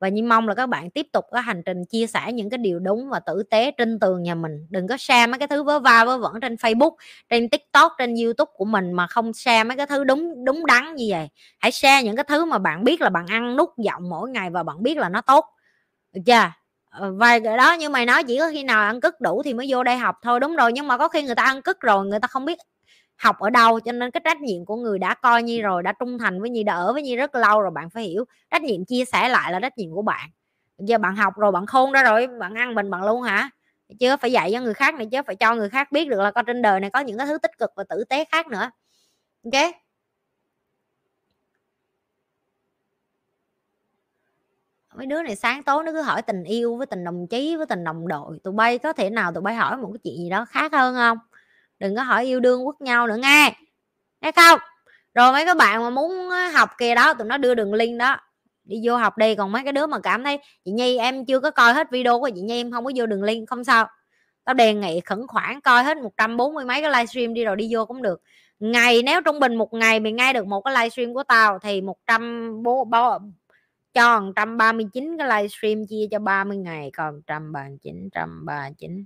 Và 0.00 0.08
nhi 0.08 0.22
mong 0.22 0.48
là 0.48 0.54
các 0.54 0.66
bạn 0.66 0.90
tiếp 0.90 1.06
tục 1.12 1.24
có 1.30 1.40
hành 1.40 1.62
trình 1.66 1.84
chia 1.84 2.06
sẻ 2.06 2.32
những 2.32 2.50
cái 2.50 2.58
điều 2.58 2.78
đúng 2.78 3.08
và 3.08 3.20
tử 3.20 3.42
tế 3.50 3.70
trên 3.70 4.00
tường 4.00 4.22
nhà 4.22 4.34
mình. 4.34 4.66
Đừng 4.70 4.88
có 4.88 4.96
share 4.96 5.26
mấy 5.26 5.38
cái 5.38 5.48
thứ 5.48 5.62
vớ 5.62 5.78
va 5.78 6.04
vớ 6.04 6.18
vẩn 6.18 6.40
trên 6.40 6.54
facebook, 6.54 6.94
trên 7.30 7.48
tiktok, 7.48 7.92
trên 7.98 8.14
youtube 8.14 8.52
của 8.56 8.64
mình 8.64 8.92
mà 8.92 9.06
không 9.06 9.32
share 9.32 9.64
mấy 9.64 9.76
cái 9.76 9.86
thứ 9.86 10.04
đúng 10.04 10.44
đúng 10.44 10.66
đắn 10.66 10.94
như 10.94 11.06
vậy. 11.10 11.28
Hãy 11.58 11.72
share 11.72 12.04
những 12.04 12.16
cái 12.16 12.24
thứ 12.28 12.44
mà 12.44 12.58
bạn 12.58 12.84
biết 12.84 13.00
là 13.00 13.10
bạn 13.10 13.26
ăn 13.26 13.56
nút 13.56 13.78
giọng 13.78 14.08
mỗi 14.10 14.30
ngày 14.30 14.50
và 14.50 14.62
bạn 14.62 14.82
biết 14.82 14.98
là 14.98 15.08
nó 15.08 15.20
tốt. 15.20 15.44
Được 16.12 16.22
chưa? 16.26 16.61
Ờ, 16.92 17.12
vài 17.12 17.40
cái 17.40 17.56
đó 17.56 17.72
như 17.72 17.88
mày 17.88 18.06
nói 18.06 18.24
chỉ 18.24 18.38
có 18.38 18.50
khi 18.52 18.62
nào 18.64 18.80
ăn 18.82 19.00
cất 19.00 19.20
đủ 19.20 19.42
thì 19.44 19.54
mới 19.54 19.66
vô 19.70 19.82
đây 19.84 19.96
học 19.96 20.16
thôi 20.22 20.40
đúng 20.40 20.56
rồi 20.56 20.72
nhưng 20.72 20.88
mà 20.88 20.98
có 20.98 21.08
khi 21.08 21.22
người 21.22 21.34
ta 21.34 21.42
ăn 21.42 21.62
cất 21.62 21.80
rồi 21.80 22.06
người 22.06 22.18
ta 22.20 22.28
không 22.28 22.44
biết 22.44 22.58
học 23.16 23.38
ở 23.38 23.50
đâu 23.50 23.80
cho 23.80 23.92
nên 23.92 24.10
cái 24.10 24.20
trách 24.24 24.40
nhiệm 24.40 24.64
của 24.66 24.76
người 24.76 24.98
đã 24.98 25.14
coi 25.14 25.42
nhi 25.42 25.62
rồi 25.62 25.82
đã 25.82 25.92
trung 26.00 26.18
thành 26.18 26.40
với 26.40 26.50
nhi 26.50 26.62
đã 26.64 26.74
ở 26.74 26.92
với 26.92 27.02
nhi 27.02 27.16
rất 27.16 27.34
lâu 27.34 27.60
rồi 27.60 27.70
bạn 27.74 27.90
phải 27.90 28.04
hiểu. 28.04 28.24
Trách 28.50 28.62
nhiệm 28.62 28.84
chia 28.84 29.04
sẻ 29.04 29.28
lại 29.28 29.52
là 29.52 29.60
trách 29.60 29.78
nhiệm 29.78 29.90
của 29.94 30.02
bạn. 30.02 30.30
Giờ 30.78 30.98
bạn 30.98 31.16
học 31.16 31.34
rồi 31.38 31.52
bạn 31.52 31.66
khôn 31.66 31.92
đó 31.92 32.02
rồi 32.02 32.26
bạn 32.40 32.54
ăn 32.54 32.74
mình 32.74 32.90
bằng 32.90 33.04
luôn 33.04 33.22
hả? 33.22 33.50
Chứ 34.00 34.16
phải 34.16 34.32
dạy 34.32 34.50
cho 34.54 34.60
người 34.60 34.74
khác 34.74 34.94
này 34.94 35.06
chứ 35.12 35.18
phải 35.26 35.36
cho 35.36 35.54
người 35.54 35.70
khác 35.70 35.92
biết 35.92 36.08
được 36.08 36.20
là 36.20 36.30
coi 36.30 36.44
trên 36.46 36.62
đời 36.62 36.80
này 36.80 36.90
có 36.90 37.00
những 37.00 37.18
cái 37.18 37.26
thứ 37.26 37.38
tích 37.38 37.58
cực 37.58 37.70
và 37.76 37.84
tử 37.88 38.04
tế 38.08 38.24
khác 38.32 38.46
nữa. 38.48 38.70
Ok? 39.44 39.72
Mấy 44.96 45.06
đứa 45.06 45.22
này 45.22 45.36
sáng 45.36 45.62
tối 45.62 45.84
nó 45.84 45.92
cứ 45.92 46.02
hỏi 46.02 46.22
tình 46.22 46.44
yêu 46.44 46.76
với 46.76 46.86
tình 46.86 47.04
đồng 47.04 47.26
chí 47.30 47.56
với 47.56 47.66
tình 47.66 47.84
đồng 47.84 48.08
đội 48.08 48.38
tụi 48.44 48.52
bay 48.54 48.78
có 48.78 48.92
thể 48.92 49.10
nào 49.10 49.32
tụi 49.32 49.42
bay 49.42 49.54
hỏi 49.54 49.76
một 49.76 49.90
cái 49.92 49.98
chuyện 50.04 50.16
gì 50.16 50.30
đó 50.30 50.44
khác 50.44 50.72
hơn 50.72 50.94
không? 50.94 51.18
Đừng 51.78 51.96
có 51.96 52.02
hỏi 52.02 52.24
yêu 52.24 52.40
đương 52.40 52.66
quốc 52.66 52.80
nhau 52.80 53.06
nữa 53.06 53.16
nghe 53.16 53.56
nghe 54.20 54.32
không? 54.32 54.58
Rồi 55.14 55.32
mấy 55.32 55.46
các 55.46 55.56
bạn 55.56 55.82
mà 55.82 55.90
muốn 55.90 56.30
học 56.54 56.70
kìa 56.78 56.94
đó 56.94 57.14
tụi 57.14 57.26
nó 57.26 57.36
đưa 57.38 57.54
đường 57.54 57.74
link 57.74 57.98
đó 57.98 58.16
đi 58.64 58.80
vô 58.84 58.96
học 58.96 59.18
đi. 59.18 59.34
Còn 59.34 59.52
mấy 59.52 59.62
cái 59.64 59.72
đứa 59.72 59.86
mà 59.86 59.98
cảm 59.98 60.24
thấy 60.24 60.38
chị 60.64 60.70
nhi 60.70 60.98
em 60.98 61.24
chưa 61.24 61.40
có 61.40 61.50
coi 61.50 61.72
hết 61.72 61.90
video 61.90 62.20
của 62.20 62.30
chị 62.34 62.40
nhi 62.40 62.60
em 62.60 62.70
không 62.70 62.84
có 62.84 62.90
vô 62.94 63.06
đường 63.06 63.22
link 63.22 63.48
không 63.48 63.64
sao. 63.64 63.86
Tao 64.44 64.54
đề 64.54 64.74
nghị 64.74 65.00
khẩn 65.00 65.26
khoản 65.26 65.60
coi 65.60 65.84
hết 65.84 65.96
140 65.96 66.64
mấy 66.64 66.82
cái 66.82 66.90
livestream 66.90 67.34
đi 67.34 67.44
rồi 67.44 67.56
đi 67.56 67.68
vô 67.70 67.86
cũng 67.86 68.02
được. 68.02 68.22
Ngày 68.58 69.02
nếu 69.02 69.20
trung 69.22 69.40
bình 69.40 69.56
một 69.56 69.74
ngày 69.74 70.00
mình 70.00 70.16
nghe 70.16 70.32
được 70.32 70.46
một 70.46 70.60
cái 70.60 70.74
livestream 70.74 71.14
của 71.14 71.22
tao 71.22 71.58
thì 71.58 71.80
100 71.80 72.62
bố, 72.62 72.84
bố 72.84 73.18
cho 73.94 74.20
139 74.20 75.16
cái 75.18 75.28
livestream 75.28 75.86
chia 75.88 76.06
cho 76.10 76.18
30 76.18 76.56
ngày, 76.56 76.90
còn 76.96 77.14
139 77.14 78.08
139 78.14 79.04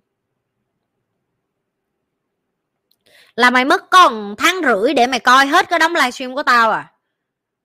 là 3.37 3.51
mày 3.51 3.65
mất 3.65 3.91
còn 3.91 4.35
tháng 4.39 4.55
rưỡi 4.65 4.95
để 4.95 5.07
mày 5.07 5.21
coi 5.21 5.47
hết 5.47 5.69
cái 5.69 5.79
đống 5.79 5.95
livestream 5.95 6.35
của 6.35 6.43
tao 6.43 6.71
à? 6.71 6.93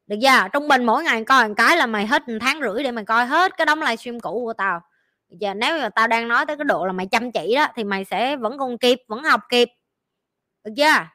Được 0.08 0.18
chưa? 0.22 0.48
Trung 0.54 0.68
bình 0.68 0.84
mỗi 0.84 1.04
ngày 1.04 1.24
coi 1.24 1.48
một 1.48 1.54
cái 1.58 1.78
là 1.78 1.86
mày 1.86 2.08
hết 2.08 2.30
một 2.30 2.38
tháng 2.42 2.60
rưỡi 2.62 2.84
để 2.84 2.92
mày 2.92 3.06
coi 3.06 3.26
hết 3.26 3.58
cái 3.58 3.66
đống 3.66 3.82
livestream 3.82 4.20
cũ 4.20 4.42
của 4.46 4.54
tao. 4.54 4.82
Giờ 5.30 5.54
nếu 5.54 5.80
mà 5.80 5.90
tao 5.90 6.08
đang 6.08 6.28
nói 6.28 6.46
tới 6.46 6.58
cái 6.58 6.66
độ 6.66 6.86
là 6.86 6.92
mày 6.94 7.08
chăm 7.08 7.32
chỉ 7.32 7.56
đó, 7.56 7.68
thì 7.76 7.84
mày 7.84 8.06
sẽ 8.06 8.36
vẫn 8.36 8.58
còn 8.58 8.78
kịp, 8.78 9.00
vẫn 9.08 9.24
học 9.24 9.42
kịp. 9.50 9.70
Được 10.64 10.72
chưa? 10.78 11.08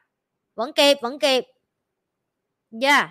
Vẫn 0.54 0.72
kịp 0.72 0.96
vẫn 1.02 1.18
kịp. 1.18 1.44
Được 2.70 2.78
chưa 2.82 3.08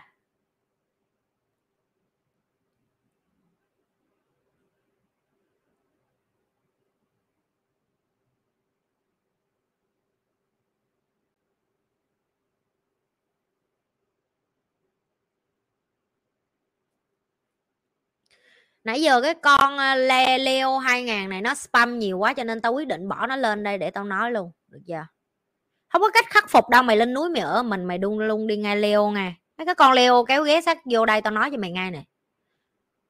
nãy 18.86 19.02
giờ 19.02 19.22
cái 19.22 19.34
con 19.34 19.78
ờ, 19.78 19.96
Le 19.96 20.38
Leo 20.38 20.78
2000 20.78 21.30
này 21.30 21.42
nó 21.42 21.56
spam 21.56 22.00
nhiều 22.00 22.18
quá 22.18 22.34
cho 22.34 22.44
nên 22.44 22.62
tao 22.62 22.74
quyết 22.74 22.88
định 22.88 23.08
bỏ 23.08 23.28
nó 23.28 23.36
lên 23.36 23.64
đây 23.64 23.78
để 23.78 23.90
tao 23.92 24.04
nói 24.04 24.32
luôn, 24.32 24.52
được 24.68 24.80
chưa? 24.88 25.06
Không 25.90 26.02
có 26.02 26.10
cách 26.14 26.26
khắc 26.30 26.50
phục 26.50 26.70
đâu, 26.70 26.84
mày 26.84 26.98
lên 26.98 27.14
núi 27.14 27.30
mày 27.30 27.42
ở 27.42 27.64
mình, 27.64 27.84
mày 27.84 27.98
đun 27.98 28.28
luôn 28.28 28.48
đi 28.48 28.58
ngay 28.58 28.78
Leo 28.78 29.10
nghe 29.10 29.34
mấy 29.58 29.66
cái 29.66 29.76
con 29.76 29.92
Leo 29.92 30.26
kéo 30.26 30.44
ghé 30.44 30.62
sát 30.62 30.78
vô 30.86 31.06
đây 31.06 31.22
tao 31.22 31.32
nói 31.32 31.52
cho 31.52 31.58
mày 31.58 31.72
ngay 31.72 31.92
nè. 31.92 32.04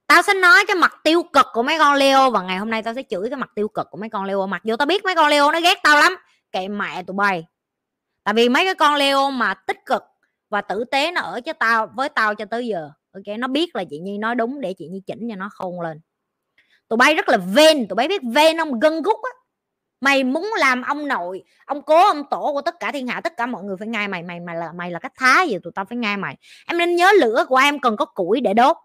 Tao 0.08 0.22
sẽ 0.22 0.34
nói 0.34 0.64
cái 0.68 0.76
mặt 0.76 0.94
tiêu 1.04 1.24
cực 1.24 1.46
của 1.54 1.64
mấy 1.64 1.78
con 1.80 1.96
Leo 1.96 2.32
và 2.32 2.42
ngày 2.42 2.58
hôm 2.58 2.70
nay 2.70 2.84
tao 2.84 2.94
sẽ 2.94 3.04
chửi 3.10 3.30
cái 3.30 3.38
mặt 3.38 3.50
tiêu 3.56 3.68
cực 3.68 3.88
của 3.92 3.98
mấy 3.98 4.10
con 4.10 4.24
Leo 4.24 4.48
mặc 4.48 4.62
dù 4.64 4.76
tao 4.76 4.86
biết 4.86 5.06
mấy 5.06 5.16
con 5.16 5.28
Leo 5.28 5.52
nó 5.52 5.62
ghét 5.62 5.78
tao 5.84 5.98
lắm. 5.98 6.16
Kệ 6.52 6.68
mẹ 6.68 7.04
tụi 7.04 7.16
bay. 7.16 7.46
Tại 8.24 8.34
vì 8.34 8.50
mấy 8.50 8.66
cái 8.66 8.76
con 8.76 8.96
Leo 8.96 9.32
mà 9.32 9.54
tích 9.54 9.86
cực 9.86 10.04
và 10.50 10.62
tử 10.62 10.84
tế 10.84 11.12
nó 11.12 11.22
ở 11.22 11.42
cho 11.42 11.54
tao, 11.54 11.88
với 11.96 12.10
tao 12.10 12.36
cho 12.36 12.46
tới 12.46 12.68
giờ 12.68 12.92
ok 13.16 13.38
nó 13.40 13.48
biết 13.48 13.76
là 13.76 13.84
chị 13.90 14.00
nhi 14.00 14.18
nói 14.18 14.36
đúng 14.36 14.62
để 14.62 14.74
chị 14.74 14.88
nhi 14.88 15.02
chỉnh 15.06 15.28
cho 15.30 15.36
nó 15.36 15.50
khôn 15.54 15.82
lên. 15.82 16.00
Tụi 16.88 16.98
bay 16.98 17.16
rất 17.16 17.30
là 17.30 17.38
ven 17.38 17.88
tụi 17.88 17.96
bay 17.96 18.08
biết 18.08 18.22
ven 18.34 18.58
ông 18.58 18.80
gân 18.80 19.02
gút 19.02 19.16
á. 19.24 19.30
Mày 20.02 20.24
muốn 20.24 20.52
làm 20.60 20.82
ông 20.82 21.08
nội, 21.08 21.44
ông 21.66 21.82
cố 21.82 22.08
ông 22.08 22.24
tổ 22.32 22.52
của 22.54 22.62
tất 22.62 22.76
cả 22.80 22.92
thiên 22.92 23.08
hạ, 23.08 23.22
tất 23.22 23.34
cả 23.38 23.46
mọi 23.46 23.64
người 23.64 23.76
phải 23.80 23.88
ngay 23.88 24.08
mày 24.08 24.24
mày 24.24 24.40
mày 24.40 24.56
là 24.56 24.72
mày 24.72 24.92
là 24.92 25.00
cách 25.00 25.14
thá 25.16 25.44
gì 25.44 25.58
tụi 25.64 25.74
tao 25.76 25.86
phải 25.86 25.98
ngay 25.98 26.18
mày. 26.18 26.38
Em 26.68 26.78
nên 26.78 26.96
nhớ 26.96 27.12
lửa 27.22 27.46
của 27.50 27.58
em 27.58 27.80
cần 27.80 27.98
có 27.98 28.06
củi 28.06 28.42
để 28.42 28.54
đốt. 28.54 28.78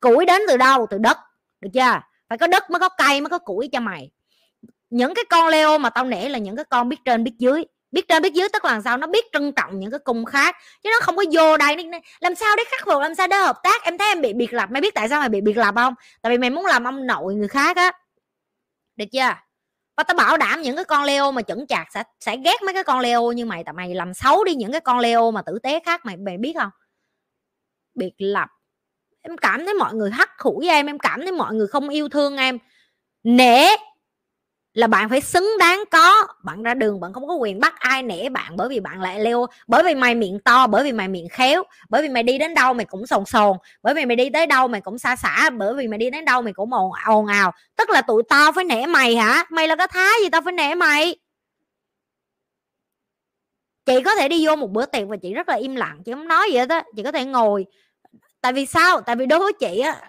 Củi 0.00 0.26
đến 0.26 0.42
từ 0.48 0.56
đâu? 0.56 0.86
Từ 0.90 0.98
đất, 0.98 1.16
được 1.60 1.70
chưa? 1.74 2.00
Phải 2.28 2.38
có 2.38 2.46
đất 2.46 2.70
mới 2.70 2.80
có 2.80 2.88
cây 2.88 3.20
mới 3.20 3.30
có 3.30 3.38
củi 3.38 3.68
cho 3.72 3.80
mày. 3.80 4.10
Những 4.90 5.14
cái 5.14 5.24
con 5.30 5.48
leo 5.48 5.78
mà 5.78 5.90
tao 5.90 6.04
nể 6.04 6.28
là 6.28 6.38
những 6.38 6.56
cái 6.56 6.64
con 6.64 6.88
biết 6.88 6.96
trên 7.04 7.24
biết 7.24 7.34
dưới 7.38 7.64
biết 7.92 8.08
trên 8.08 8.22
biết 8.22 8.32
dưới 8.34 8.48
tức 8.52 8.64
là 8.64 8.80
sao? 8.80 8.96
Nó 8.96 9.06
biết 9.06 9.24
trân 9.32 9.52
trọng 9.52 9.78
những 9.78 9.90
cái 9.90 10.00
cung 10.04 10.24
khác 10.24 10.56
chứ 10.82 10.90
nó 10.92 11.00
không 11.00 11.16
có 11.16 11.24
vô 11.32 11.56
đây. 11.56 11.76
Nó, 11.76 11.98
làm 12.20 12.34
sao 12.34 12.56
để 12.56 12.64
khắc 12.70 12.80
phục 12.86 13.02
làm 13.02 13.14
sao 13.14 13.28
để 13.28 13.36
hợp 13.36 13.56
tác? 13.62 13.82
Em 13.82 13.98
thấy 13.98 14.08
em 14.08 14.20
bị 14.20 14.32
biệt 14.32 14.52
lập. 14.52 14.68
Mày 14.70 14.80
biết 14.80 14.94
tại 14.94 15.08
sao 15.08 15.20
mày 15.20 15.28
bị 15.28 15.40
biệt 15.40 15.56
lập 15.56 15.74
không? 15.74 15.94
Tại 16.22 16.32
vì 16.32 16.38
mày 16.38 16.50
muốn 16.50 16.66
làm 16.66 16.84
ông 16.84 17.06
nội 17.06 17.34
người 17.34 17.48
khác 17.48 17.76
á. 17.76 17.92
Được 18.96 19.06
chưa? 19.12 19.34
Và 19.96 20.02
tao 20.02 20.14
bảo 20.14 20.36
đảm 20.36 20.62
những 20.62 20.76
cái 20.76 20.84
con 20.84 21.04
leo 21.04 21.32
mà 21.32 21.42
chững 21.42 21.66
chạc 21.66 21.86
sẽ 21.94 22.02
sẽ 22.20 22.36
ghét 22.36 22.62
mấy 22.62 22.74
cái 22.74 22.84
con 22.84 23.00
leo 23.00 23.32
như 23.32 23.44
mày 23.44 23.64
tại 23.64 23.72
mày 23.72 23.94
làm 23.94 24.14
xấu 24.14 24.44
đi 24.44 24.54
những 24.54 24.72
cái 24.72 24.80
con 24.80 24.98
leo 24.98 25.30
mà 25.30 25.42
tử 25.42 25.58
tế 25.62 25.80
khác 25.84 26.06
mày 26.06 26.16
mày 26.16 26.38
biết 26.38 26.52
không? 26.56 26.70
Biệt 27.94 28.12
lập. 28.18 28.48
Em 29.22 29.36
cảm 29.38 29.64
thấy 29.64 29.74
mọi 29.74 29.94
người 29.94 30.10
hắt 30.10 30.30
hủi 30.38 30.68
em 30.68 30.86
em 30.86 30.98
cảm 30.98 31.20
thấy 31.20 31.32
mọi 31.32 31.54
người 31.54 31.66
không 31.66 31.88
yêu 31.88 32.08
thương 32.08 32.36
em. 32.36 32.58
Nể 33.22 33.68
là 34.74 34.86
bạn 34.86 35.08
phải 35.08 35.20
xứng 35.20 35.50
đáng 35.58 35.84
có. 35.90 36.26
Bạn 36.44 36.62
ra 36.62 36.74
đường 36.74 37.00
bạn 37.00 37.12
không 37.12 37.28
có 37.28 37.34
quyền 37.34 37.60
bắt 37.60 37.74
ai 37.78 38.02
nể 38.02 38.28
bạn 38.28 38.56
bởi 38.56 38.68
vì 38.68 38.80
bạn 38.80 39.00
lại 39.00 39.20
leo, 39.20 39.46
bởi 39.66 39.82
vì 39.82 39.94
mày 39.94 40.14
miệng 40.14 40.38
to, 40.44 40.66
bởi 40.66 40.84
vì 40.84 40.92
mày 40.92 41.08
miệng 41.08 41.28
khéo, 41.28 41.62
bởi 41.88 42.02
vì 42.02 42.08
mày 42.08 42.22
đi 42.22 42.38
đến 42.38 42.54
đâu 42.54 42.74
mày 42.74 42.84
cũng 42.86 43.06
sồn 43.06 43.24
sồn, 43.24 43.56
bởi 43.82 43.94
vì 43.94 44.04
mày 44.04 44.16
đi 44.16 44.30
tới 44.30 44.46
đâu 44.46 44.68
mày 44.68 44.80
cũng 44.80 44.98
xa 44.98 45.16
xả, 45.16 45.50
bởi 45.50 45.74
vì 45.74 45.88
mày 45.88 45.98
đi 45.98 46.10
đến 46.10 46.24
đâu 46.24 46.42
mày 46.42 46.52
cũng 46.52 46.72
ồn 46.72 46.90
ồn 47.06 47.26
ào. 47.26 47.52
Tức 47.76 47.90
là 47.90 48.02
tụi 48.02 48.22
tao 48.28 48.52
phải 48.52 48.64
nể 48.64 48.86
mày 48.86 49.16
hả? 49.16 49.44
Mày 49.50 49.68
là 49.68 49.76
cái 49.76 49.88
thái 49.90 50.12
gì 50.22 50.28
tao 50.30 50.40
phải 50.42 50.52
nể 50.52 50.74
mày? 50.74 51.16
Chị 53.86 54.02
có 54.02 54.14
thể 54.14 54.28
đi 54.28 54.46
vô 54.46 54.56
một 54.56 54.70
bữa 54.70 54.86
tiệc 54.86 55.08
và 55.08 55.16
chị 55.22 55.34
rất 55.34 55.48
là 55.48 55.54
im 55.54 55.76
lặng, 55.76 56.02
chị 56.04 56.12
không 56.12 56.28
nói 56.28 56.48
gì 56.50 56.58
hết 56.58 56.68
á, 56.68 56.82
chị 56.96 57.02
có 57.02 57.12
thể 57.12 57.24
ngồi. 57.24 57.66
Tại 58.40 58.52
vì 58.52 58.66
sao? 58.66 59.00
Tại 59.00 59.16
vì 59.16 59.26
đối 59.26 59.38
với 59.38 59.52
chị 59.60 59.78
á, 59.80 60.00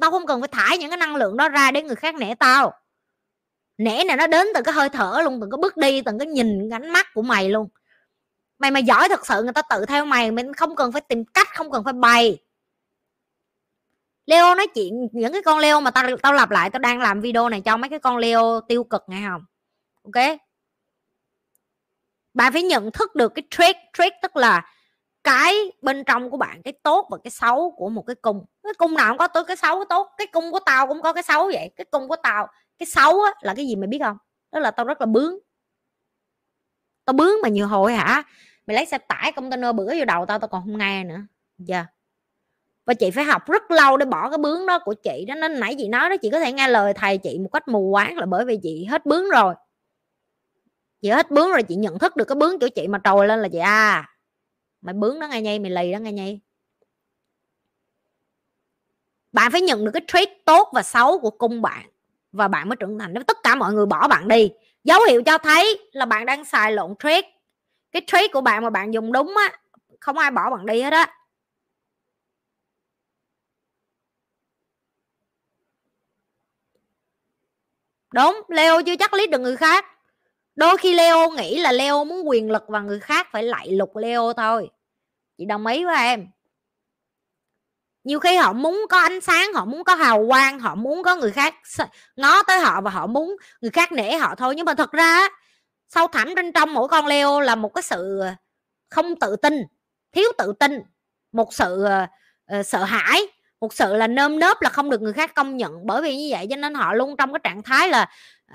tao 0.00 0.10
không 0.10 0.26
cần 0.26 0.40
phải 0.40 0.48
thải 0.48 0.78
những 0.78 0.90
cái 0.90 0.96
năng 0.96 1.16
lượng 1.16 1.36
đó 1.36 1.48
ra 1.48 1.70
để 1.70 1.82
người 1.82 1.96
khác 1.96 2.14
nể 2.14 2.34
tao 2.34 2.72
nể 3.78 4.04
này 4.04 4.16
nó 4.16 4.26
đến 4.26 4.46
từ 4.54 4.62
cái 4.62 4.74
hơi 4.74 4.88
thở 4.88 5.20
luôn 5.24 5.40
từng 5.40 5.50
cái 5.50 5.58
bước 5.62 5.76
đi 5.76 6.02
từng 6.02 6.18
cái 6.18 6.26
nhìn, 6.26 6.70
ánh 6.70 6.90
mắt 6.90 7.06
của 7.14 7.22
mày 7.22 7.48
luôn. 7.48 7.68
Mày 8.58 8.70
mà 8.70 8.80
giỏi 8.80 9.08
thật 9.08 9.26
sự, 9.26 9.42
người 9.42 9.52
ta 9.52 9.62
tự 9.70 9.86
theo 9.86 10.04
mày 10.04 10.30
mình 10.30 10.54
không 10.54 10.76
cần 10.76 10.92
phải 10.92 11.00
tìm 11.00 11.24
cách, 11.34 11.48
không 11.54 11.70
cần 11.70 11.84
phải 11.84 11.92
bày. 11.92 12.38
Leo 14.26 14.54
nói 14.54 14.66
chuyện, 14.74 15.08
những 15.12 15.32
cái 15.32 15.42
con 15.42 15.58
Leo 15.58 15.80
mà 15.80 15.90
tao 15.90 16.04
tao 16.22 16.32
lặp 16.32 16.50
lại, 16.50 16.70
tao 16.70 16.80
đang 16.80 17.00
làm 17.00 17.20
video 17.20 17.48
này 17.48 17.60
cho 17.60 17.76
mấy 17.76 17.90
cái 17.90 17.98
con 17.98 18.16
Leo 18.16 18.60
tiêu 18.68 18.84
cực 18.84 19.02
nghe 19.08 19.28
không? 19.28 19.44
Ok? 20.04 20.38
Bạn 22.34 22.52
phải 22.52 22.62
nhận 22.62 22.92
thức 22.92 23.14
được 23.14 23.32
cái 23.34 23.42
trick 23.50 23.78
trick 23.98 24.16
tức 24.22 24.36
là 24.36 24.62
cái 25.24 25.72
bên 25.82 26.04
trong 26.04 26.30
của 26.30 26.36
bạn, 26.36 26.62
cái 26.62 26.72
tốt 26.82 27.08
và 27.10 27.18
cái 27.24 27.30
xấu 27.30 27.70
của 27.76 27.88
một 27.88 28.02
cái 28.06 28.16
cung. 28.22 28.44
Cái 28.62 28.74
cung 28.74 28.94
nào 28.94 29.08
cũng 29.10 29.18
có 29.18 29.26
tới 29.26 29.44
cái 29.44 29.56
xấu 29.56 29.76
cái 29.76 29.86
tốt, 29.88 30.08
cái 30.18 30.26
cung 30.26 30.52
của 30.52 30.60
tao 30.66 30.86
cũng 30.86 31.02
có 31.02 31.12
cái 31.12 31.22
xấu 31.22 31.44
vậy, 31.44 31.70
cái 31.76 31.84
cung 31.84 32.08
của 32.08 32.16
tao 32.22 32.48
cái 32.78 32.86
xấu 32.86 33.22
á, 33.22 33.32
là 33.40 33.54
cái 33.54 33.66
gì 33.66 33.76
mày 33.76 33.86
biết 33.86 33.98
không? 34.02 34.16
Đó 34.52 34.60
là 34.60 34.70
tao 34.70 34.86
rất 34.86 35.00
là 35.00 35.06
bướng. 35.06 35.38
Tao 37.04 37.14
bướng 37.14 37.34
mà 37.42 37.48
nhiều 37.48 37.66
hồi 37.66 37.94
hả? 37.94 38.22
Mày 38.66 38.74
lấy 38.74 38.86
xe 38.86 38.98
tải 38.98 39.32
container 39.32 39.74
bữa 39.74 39.94
vô 39.98 40.04
đầu 40.04 40.26
tao 40.26 40.38
tao 40.38 40.48
còn 40.48 40.62
không 40.62 40.78
nghe 40.78 41.04
nữa. 41.04 41.20
Giờ. 41.58 41.76
Yeah. 41.76 41.86
và 42.86 42.94
chị 42.94 43.10
phải 43.10 43.24
học 43.24 43.50
rất 43.50 43.70
lâu 43.70 43.96
để 43.96 44.06
bỏ 44.06 44.30
cái 44.30 44.38
bướng 44.38 44.66
đó 44.66 44.78
của 44.84 44.94
chị 44.94 45.24
đó. 45.28 45.34
Nên 45.34 45.60
nãy 45.60 45.74
chị 45.78 45.88
nói 45.88 46.10
đó 46.10 46.16
chị 46.22 46.30
có 46.30 46.40
thể 46.40 46.52
nghe 46.52 46.68
lời 46.68 46.92
thầy 46.94 47.18
chị 47.18 47.38
một 47.38 47.48
cách 47.52 47.68
mù 47.68 47.90
quáng 47.92 48.16
là 48.16 48.26
bởi 48.26 48.44
vì 48.44 48.58
chị 48.62 48.84
hết 48.84 49.06
bướng 49.06 49.28
rồi. 49.30 49.54
Chị 51.02 51.08
hết 51.08 51.30
bướng 51.30 51.50
rồi 51.50 51.62
chị 51.62 51.74
nhận 51.74 51.98
thức 51.98 52.16
được 52.16 52.24
cái 52.24 52.36
bướng 52.36 52.58
của 52.58 52.68
chị 52.68 52.88
mà 52.88 53.00
trồi 53.04 53.26
lên 53.26 53.42
là 53.42 53.48
chị 53.48 53.58
à. 53.58 54.08
Mày 54.80 54.94
bướng 54.94 55.20
đó 55.20 55.26
nghe 55.26 55.42
nhây 55.42 55.58
mày 55.58 55.70
lì 55.70 55.92
đó 55.92 55.98
nghe 55.98 56.12
nhây 56.12 56.40
bạn 59.32 59.50
phải 59.52 59.60
nhận 59.60 59.84
được 59.84 59.90
cái 59.94 60.02
trait 60.08 60.28
tốt 60.44 60.68
và 60.72 60.82
xấu 60.82 61.18
của 61.18 61.30
cung 61.30 61.62
bạn 61.62 61.90
và 62.38 62.48
bạn 62.48 62.68
mới 62.68 62.76
trưởng 62.76 62.98
thành. 62.98 63.14
Nếu 63.14 63.24
tất 63.24 63.38
cả 63.44 63.54
mọi 63.54 63.74
người 63.74 63.86
bỏ 63.86 64.08
bạn 64.08 64.28
đi, 64.28 64.50
dấu 64.84 65.00
hiệu 65.08 65.22
cho 65.26 65.38
thấy 65.38 65.78
là 65.92 66.06
bạn 66.06 66.26
đang 66.26 66.44
xài 66.44 66.72
lộn 66.72 66.94
trick 67.04 67.28
cái 67.92 68.02
trick 68.06 68.32
của 68.34 68.40
bạn 68.42 68.62
mà 68.64 68.70
bạn 68.70 68.94
dùng 68.94 69.12
đúng 69.12 69.34
á, 69.36 69.58
không 70.00 70.18
ai 70.18 70.30
bỏ 70.32 70.50
bạn 70.50 70.66
đi 70.66 70.82
hết 70.82 70.92
á. 70.92 71.08
Đúng, 78.14 78.42
leo 78.48 78.82
chưa 78.82 78.96
chắc 78.96 79.14
lít 79.14 79.30
được 79.30 79.38
người 79.40 79.56
khác. 79.56 79.86
Đôi 80.56 80.76
khi 80.78 80.94
leo 80.94 81.30
nghĩ 81.30 81.60
là 81.60 81.72
leo 81.72 82.04
muốn 82.04 82.28
quyền 82.28 82.50
lực 82.50 82.64
và 82.68 82.80
người 82.80 83.00
khác 83.00 83.28
phải 83.32 83.42
lại 83.42 83.72
lục 83.72 83.96
leo 83.96 84.32
thôi. 84.32 84.70
Chị 85.38 85.44
đồng 85.46 85.66
ý 85.66 85.84
với 85.84 85.96
em 85.96 86.26
nhiều 88.08 88.20
khi 88.20 88.36
họ 88.36 88.52
muốn 88.52 88.86
có 88.90 88.98
ánh 88.98 89.20
sáng 89.20 89.52
họ 89.52 89.64
muốn 89.64 89.84
có 89.84 89.94
hào 89.94 90.26
quang 90.28 90.60
họ 90.60 90.74
muốn 90.74 91.02
có 91.02 91.16
người 91.16 91.30
khác 91.30 91.54
ngó 92.16 92.42
tới 92.42 92.58
họ 92.60 92.80
và 92.80 92.90
họ 92.90 93.06
muốn 93.06 93.36
người 93.60 93.70
khác 93.70 93.92
nể 93.92 94.16
họ 94.16 94.34
thôi. 94.34 94.54
Nhưng 94.56 94.66
mà 94.66 94.74
thật 94.74 94.92
ra 94.92 95.28
sâu 95.88 96.06
thẳm 96.08 96.34
bên 96.34 96.52
trong 96.52 96.74
mỗi 96.74 96.88
con 96.88 97.06
leo 97.06 97.40
là 97.40 97.54
một 97.54 97.74
cái 97.74 97.82
sự 97.82 98.20
ờ, 98.20 98.34
không 98.90 99.16
tự 99.20 99.36
tin 99.36 99.62
thiếu 100.12 100.24
tự 100.38 100.52
tin 100.60 100.82
một 101.32 101.54
sự 101.54 101.86
uh, 102.58 102.66
sợ 102.66 102.84
hãi 102.84 103.22
một 103.60 103.72
sự 103.74 103.96
là 103.96 104.06
nơm 104.06 104.38
nớp 104.38 104.62
là 104.62 104.70
không 104.70 104.90
được 104.90 105.02
người 105.02 105.12
khác 105.12 105.34
công 105.34 105.56
nhận. 105.56 105.86
Bởi 105.86 106.02
vì 106.02 106.16
như 106.16 106.28
vậy 106.30 106.46
cho 106.50 106.56
nên 106.56 106.74
họ 106.74 106.94
luôn 106.94 107.16
trong 107.16 107.32
cái 107.32 107.40
trạng 107.44 107.62
thái 107.62 107.88
là 107.88 108.08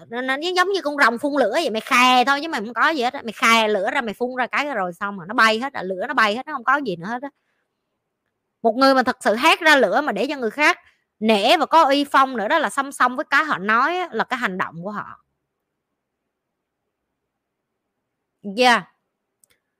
nó 0.09 0.35
giống 0.56 0.72
như 0.72 0.82
con 0.82 0.98
rồng 0.98 1.17
phun 1.17 1.33
lửa 1.40 1.51
vậy 1.53 1.69
mày 1.69 1.82
khè 1.82 2.23
thôi 2.25 2.40
chứ 2.41 2.48
mày 2.49 2.61
không 2.61 2.73
có 2.73 2.90
gì 2.90 3.03
hết 3.03 3.14
mày 3.23 3.33
khè 3.33 3.67
lửa 3.67 3.90
ra 3.91 4.01
mày 4.01 4.14
phun 4.14 4.35
ra 4.38 4.48
cái 4.48 4.65
rồi 4.65 4.93
xong 4.93 5.17
mà 5.17 5.25
nó 5.27 5.33
bay 5.33 5.59
hết 5.59 5.73
là 5.73 5.83
lửa 5.83 6.06
nó 6.07 6.14
bay 6.14 6.35
hết 6.35 6.48
nó 6.48 6.53
không 6.53 6.64
có 6.64 6.77
gì 6.85 6.95
nữa 6.95 7.07
hết 7.07 7.19
đó 7.22 7.30
một 8.64 8.75
người 8.75 8.93
mà 8.95 9.03
thật 9.03 9.17
sự 9.19 9.35
hát 9.35 9.59
ra 9.61 9.75
lửa 9.75 10.01
mà 10.01 10.11
để 10.11 10.27
cho 10.30 10.38
người 10.38 10.51
khác 10.51 10.80
nể 11.19 11.58
và 11.58 11.66
có 11.66 11.83
uy 11.83 12.03
phong 12.03 12.38
nữa 12.38 12.48
đó 12.48 12.59
là 12.59 12.69
song 12.69 12.92
song 12.92 13.16
với 13.16 13.25
cái 13.30 13.43
họ 13.43 13.58
nói 13.58 14.00
là 14.11 14.24
cái 14.24 14.40
hành 14.40 14.58
động 14.58 14.75
của 14.83 14.92
họ 14.92 15.24
yeah 18.58 18.83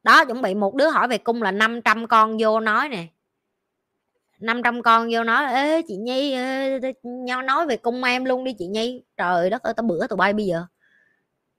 đó 0.03 0.26
chuẩn 0.26 0.42
bị 0.42 0.56
một 0.56 0.76
đứa 0.76 0.90
hỏi 0.90 1.08
về 1.08 1.18
cung 1.18 1.42
là 1.42 1.52
500 1.52 2.08
con 2.08 2.38
vô 2.40 2.60
nói 2.60 2.90
nè 2.90 3.08
500 4.40 4.82
con 4.82 5.10
vô 5.14 5.24
nói 5.24 5.53
ê 5.53 5.82
chị 5.88 5.95
Nhi 5.95 6.34
ê, 6.34 6.80
nhau 7.03 7.42
nói 7.42 7.66
về 7.66 7.78
cung 7.78 8.03
em 8.03 8.26
luôn 8.26 8.44
đi 8.44 8.53
chị 8.60 8.68
Nhi 8.68 9.03
trời 9.18 9.50
đất 9.50 9.64
ơi 9.64 9.74
tao 9.78 9.84
bữa 9.84 10.08
tụi 10.08 10.18
bay 10.18 10.34
bây 10.34 10.45
giờ 10.45 10.66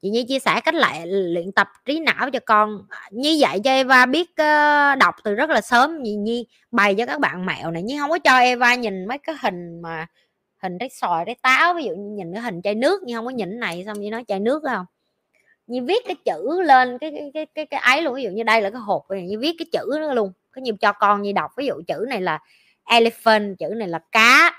chị 0.04 0.10
Nhi 0.10 0.24
chia 0.28 0.38
sẻ 0.38 0.60
cách 0.64 0.74
lại 0.74 1.06
luyện 1.06 1.52
tập 1.52 1.68
trí 1.84 2.00
não 2.00 2.30
cho 2.30 2.38
con. 2.46 2.86
Như 3.10 3.30
dạy 3.30 3.60
cho 3.60 3.70
Eva 3.70 4.06
biết 4.06 4.30
uh, 4.30 4.98
đọc 4.98 5.14
từ 5.24 5.34
rất 5.34 5.50
là 5.50 5.60
sớm. 5.60 6.02
Nhi 6.02 6.14
Nhi 6.14 6.46
bày 6.70 6.94
cho 6.94 7.06
các 7.06 7.20
bạn 7.20 7.46
mẹo 7.46 7.70
này. 7.70 7.82
Nhưng 7.82 7.98
không 7.98 8.10
có 8.10 8.18
cho 8.18 8.38
Eva 8.38 8.74
nhìn 8.74 9.04
mấy 9.04 9.18
cái 9.18 9.36
hình 9.42 9.82
mà 9.82 10.06
hình 10.62 10.78
trái 10.78 10.88
xoài 10.88 11.24
trái 11.24 11.36
táo 11.42 11.74
ví 11.74 11.84
dụ 11.84 11.90
như 11.90 12.16
nhìn 12.16 12.32
cái 12.32 12.42
hình 12.42 12.62
chai 12.62 12.74
nước. 12.74 13.02
Nhưng 13.06 13.16
không 13.16 13.24
có 13.24 13.30
nhìn 13.30 13.60
này 13.60 13.82
xong 13.86 14.00
như 14.00 14.10
nói 14.10 14.24
chai 14.28 14.40
nước 14.40 14.62
không 14.62 14.86
như 15.66 15.84
viết 15.84 16.04
cái 16.06 16.16
chữ 16.24 16.62
lên 16.62 16.98
cái 16.98 17.10
cái 17.10 17.30
cái 17.34 17.46
cái, 17.46 17.66
cái 17.66 17.80
ấy 17.80 18.02
luôn. 18.02 18.14
Ví 18.14 18.22
dụ 18.22 18.30
như 18.30 18.42
đây 18.42 18.60
là 18.60 18.70
cái 18.70 18.80
hộp 18.80 19.02
như 19.10 19.38
viết 19.38 19.56
cái 19.58 19.66
chữ 19.72 19.98
nó 20.00 20.12
luôn. 20.12 20.32
Có 20.50 20.60
nhiều 20.62 20.76
cho 20.80 20.92
con 20.92 21.22
như 21.22 21.32
đọc 21.32 21.50
ví 21.56 21.66
dụ 21.66 21.74
chữ 21.86 22.04
này 22.08 22.20
là 22.20 22.38
elephant 22.84 23.58
chữ 23.58 23.68
này 23.68 23.88
là 23.88 23.98
cá 24.12 24.52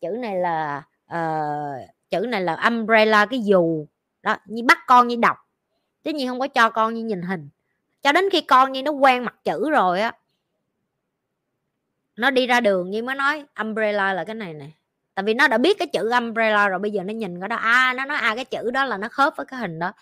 chữ 0.00 0.08
này 0.08 0.36
là 0.36 0.82
uh, 1.14 1.88
chữ 2.10 2.20
này 2.20 2.40
là 2.40 2.62
umbrella 2.64 3.26
cái 3.26 3.40
dù 3.40 3.86
đó, 4.22 4.36
như 4.46 4.62
bắt 4.62 4.78
con 4.86 5.08
như 5.08 5.16
đọc. 5.16 5.36
Chứ 6.02 6.12
như 6.12 6.28
không 6.28 6.40
có 6.40 6.48
cho 6.48 6.70
con 6.70 6.94
như 6.94 7.04
nhìn 7.04 7.22
hình. 7.22 7.48
Cho 8.02 8.12
đến 8.12 8.24
khi 8.32 8.40
con 8.40 8.72
như 8.72 8.82
nó 8.82 8.90
quen 8.90 9.24
mặt 9.24 9.34
chữ 9.44 9.70
rồi 9.70 10.00
á, 10.00 10.12
nó 12.16 12.30
đi 12.30 12.46
ra 12.46 12.60
đường 12.60 12.90
như 12.90 13.02
mới 13.02 13.14
nói, 13.14 13.44
umbrella 13.60 14.12
là 14.12 14.24
cái 14.24 14.34
này 14.34 14.54
nè. 14.54 14.66
Tại 15.14 15.24
vì 15.24 15.34
nó 15.34 15.48
đã 15.48 15.58
biết 15.58 15.78
cái 15.78 15.88
chữ 15.88 16.10
umbrella 16.10 16.68
rồi, 16.68 16.78
bây 16.78 16.90
giờ 16.90 17.02
nó 17.02 17.12
nhìn 17.12 17.40
cái 17.40 17.48
đó 17.48 17.56
à 17.56 17.94
nó 17.96 18.04
nói 18.04 18.18
à 18.18 18.34
cái 18.34 18.44
chữ 18.44 18.70
đó 18.70 18.84
là 18.84 18.98
nó 18.98 19.08
khớp 19.08 19.32
với 19.36 19.46
cái 19.46 19.60
hình 19.60 19.78
đó. 19.78 19.92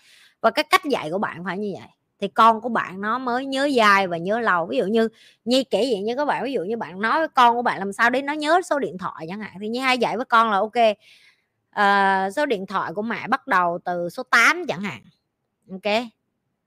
Và 0.41 0.51
cái 0.51 0.65
cách 0.69 0.85
dạy 0.85 1.09
của 1.11 1.17
bạn 1.17 1.43
phải 1.45 1.57
như 1.57 1.73
vậy. 1.79 1.89
Thì 2.19 2.27
con 2.27 2.61
của 2.61 2.69
bạn 2.69 3.01
nó 3.01 3.19
mới 3.19 3.45
nhớ 3.45 3.65
dài 3.65 4.07
và 4.07 4.17
nhớ 4.17 4.39
lâu. 4.39 4.65
Ví 4.65 4.77
dụ 4.77 4.85
như 4.85 5.07
nhi 5.45 5.63
kể 5.63 5.77
vậy 5.77 6.01
như 6.01 6.15
các 6.15 6.25
bạn, 6.25 6.43
ví 6.43 6.53
dụ 6.53 6.61
như 6.61 6.77
bạn 6.77 7.01
nói 7.01 7.19
với 7.19 7.27
con 7.27 7.55
của 7.55 7.61
bạn 7.61 7.79
làm 7.79 7.93
sao 7.93 8.09
để 8.09 8.21
nó 8.21 8.33
nhớ 8.33 8.61
số 8.65 8.79
điện 8.79 8.97
thoại 8.97 9.25
chẳng 9.29 9.39
hạn, 9.39 9.51
thì 9.61 9.67
nhi 9.67 9.79
hay 9.79 9.97
dạy 9.97 10.17
với 10.17 10.25
con 10.25 10.51
là, 10.51 10.57
ok 10.57 10.97
uh, 11.75 12.33
số 12.35 12.45
điện 12.45 12.65
thoại 12.65 12.91
của 12.93 13.01
mẹ 13.01 13.27
bắt 13.27 13.47
đầu 13.47 13.79
từ 13.85 14.09
số 14.09 14.23
8 14.23 14.65
chẳng 14.67 14.81
hạn 14.81 15.01
ok? 15.71 16.03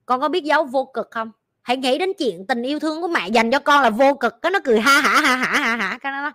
Con 0.05 0.21
có 0.21 0.29
biết 0.29 0.43
dấu 0.43 0.63
vô 0.63 0.91
cực 0.93 1.11
không? 1.11 1.31
Hãy 1.61 1.77
nghĩ 1.77 1.97
đến 1.97 2.11
chuyện 2.17 2.47
tình 2.47 2.63
yêu 2.63 2.79
thương 2.79 3.01
của 3.01 3.07
mẹ 3.07 3.27
dành 3.27 3.51
cho 3.51 3.59
con 3.59 3.81
là 3.81 3.89
vô 3.89 4.13
cực 4.13 4.41
cái 4.41 4.51
nó 4.51 4.59
cười 4.63 4.79
ha 4.79 5.01
hả 5.01 5.21
ha 5.21 5.35
hả 5.35 5.59
ha 5.59 5.75
hả 5.75 5.97
cái 6.01 6.11
nó 6.11 6.31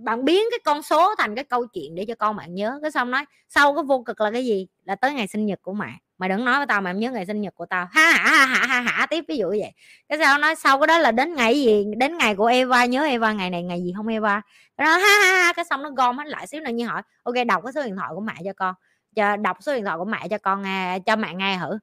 bạn 0.00 0.24
biến 0.24 0.42
cái 0.50 0.58
con 0.64 0.82
số 0.82 1.14
thành 1.18 1.34
cái 1.34 1.44
câu 1.44 1.66
chuyện 1.66 1.94
để 1.94 2.04
cho 2.08 2.14
con 2.14 2.36
bạn 2.36 2.54
nhớ 2.54 2.78
cái 2.82 2.90
xong 2.90 3.10
nói 3.10 3.24
sau 3.48 3.74
cái 3.74 3.84
vô 3.84 4.02
cực 4.06 4.20
là 4.20 4.30
cái 4.30 4.44
gì? 4.46 4.66
Là 4.84 4.94
tới 4.94 5.14
ngày 5.14 5.26
sinh 5.26 5.46
nhật 5.46 5.62
của 5.62 5.72
mẹ 5.72 5.92
mày 6.18 6.28
đừng 6.28 6.44
nói 6.44 6.56
với 6.56 6.66
tao 6.66 6.80
mà 6.80 6.90
em 6.90 6.98
nhớ 6.98 7.10
ngày 7.10 7.26
sinh 7.26 7.40
nhật 7.40 7.54
của 7.54 7.66
tao. 7.66 7.88
Ha 7.90 8.10
hả 8.10 8.30
ha 8.30 8.46
hả 8.46 8.66
ha 8.66 8.80
hả 8.80 9.06
tiếp 9.06 9.24
ví 9.28 9.36
dụ 9.36 9.48
vậy. 9.48 9.72
Cái 10.08 10.18
sao 10.18 10.38
nói 10.38 10.54
sau 10.54 10.78
cái 10.78 10.86
đó 10.86 10.98
là 10.98 11.10
đến 11.10 11.34
ngày 11.34 11.62
gì? 11.62 11.84
Đến 11.96 12.18
ngày 12.18 12.34
của 12.34 12.46
Eva, 12.46 12.84
nhớ 12.84 13.04
Eva 13.04 13.32
ngày 13.32 13.50
này, 13.50 13.62
ngày 13.62 13.82
gì 13.82 13.92
không 13.96 14.08
Eva? 14.08 14.42
Cái 14.76 14.84
đó, 14.84 14.96
ha 14.96 15.18
ha 15.24 15.44
ha 15.44 15.52
cái 15.52 15.64
xong 15.70 15.82
nó 15.82 15.90
gom 15.90 16.18
hết 16.18 16.26
lại 16.26 16.46
xíu 16.46 16.60
nữa 16.60 16.70
như 16.70 16.86
hỏi, 16.86 17.02
ok, 17.22 17.34
đọc 17.46 17.62
cái 17.64 17.72
số 17.72 17.82
điện 17.82 17.96
thoại 17.96 18.10
của 18.14 18.20
mẹ 18.20 18.34
cho 18.44 18.52
con. 18.56 18.74
Cho 19.16 19.36
đọc 19.36 19.56
số 19.60 19.74
điện 19.74 19.84
thoại 19.84 19.96
của 19.98 20.04
mẹ 20.04 20.28
cho 20.28 20.38
con 20.38 20.62
nghe, 20.62 20.98
cho 21.06 21.16
mẹ 21.16 21.34
nghe 21.34 21.58
thử. 21.60 21.78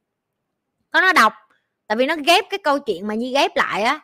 Có 0.92 1.02
nó 1.02 1.14
đọc, 1.14 1.34
tại 1.88 1.96
vì 1.96 2.06
nó 2.06 2.16
ghép 2.26 2.46
cái 2.50 2.58
câu 2.64 2.80
chuyện 2.80 3.08
mà 3.08 3.14
như 3.14 3.32
ghép 3.34 3.52
lại 3.56 3.84
á, 3.84 4.00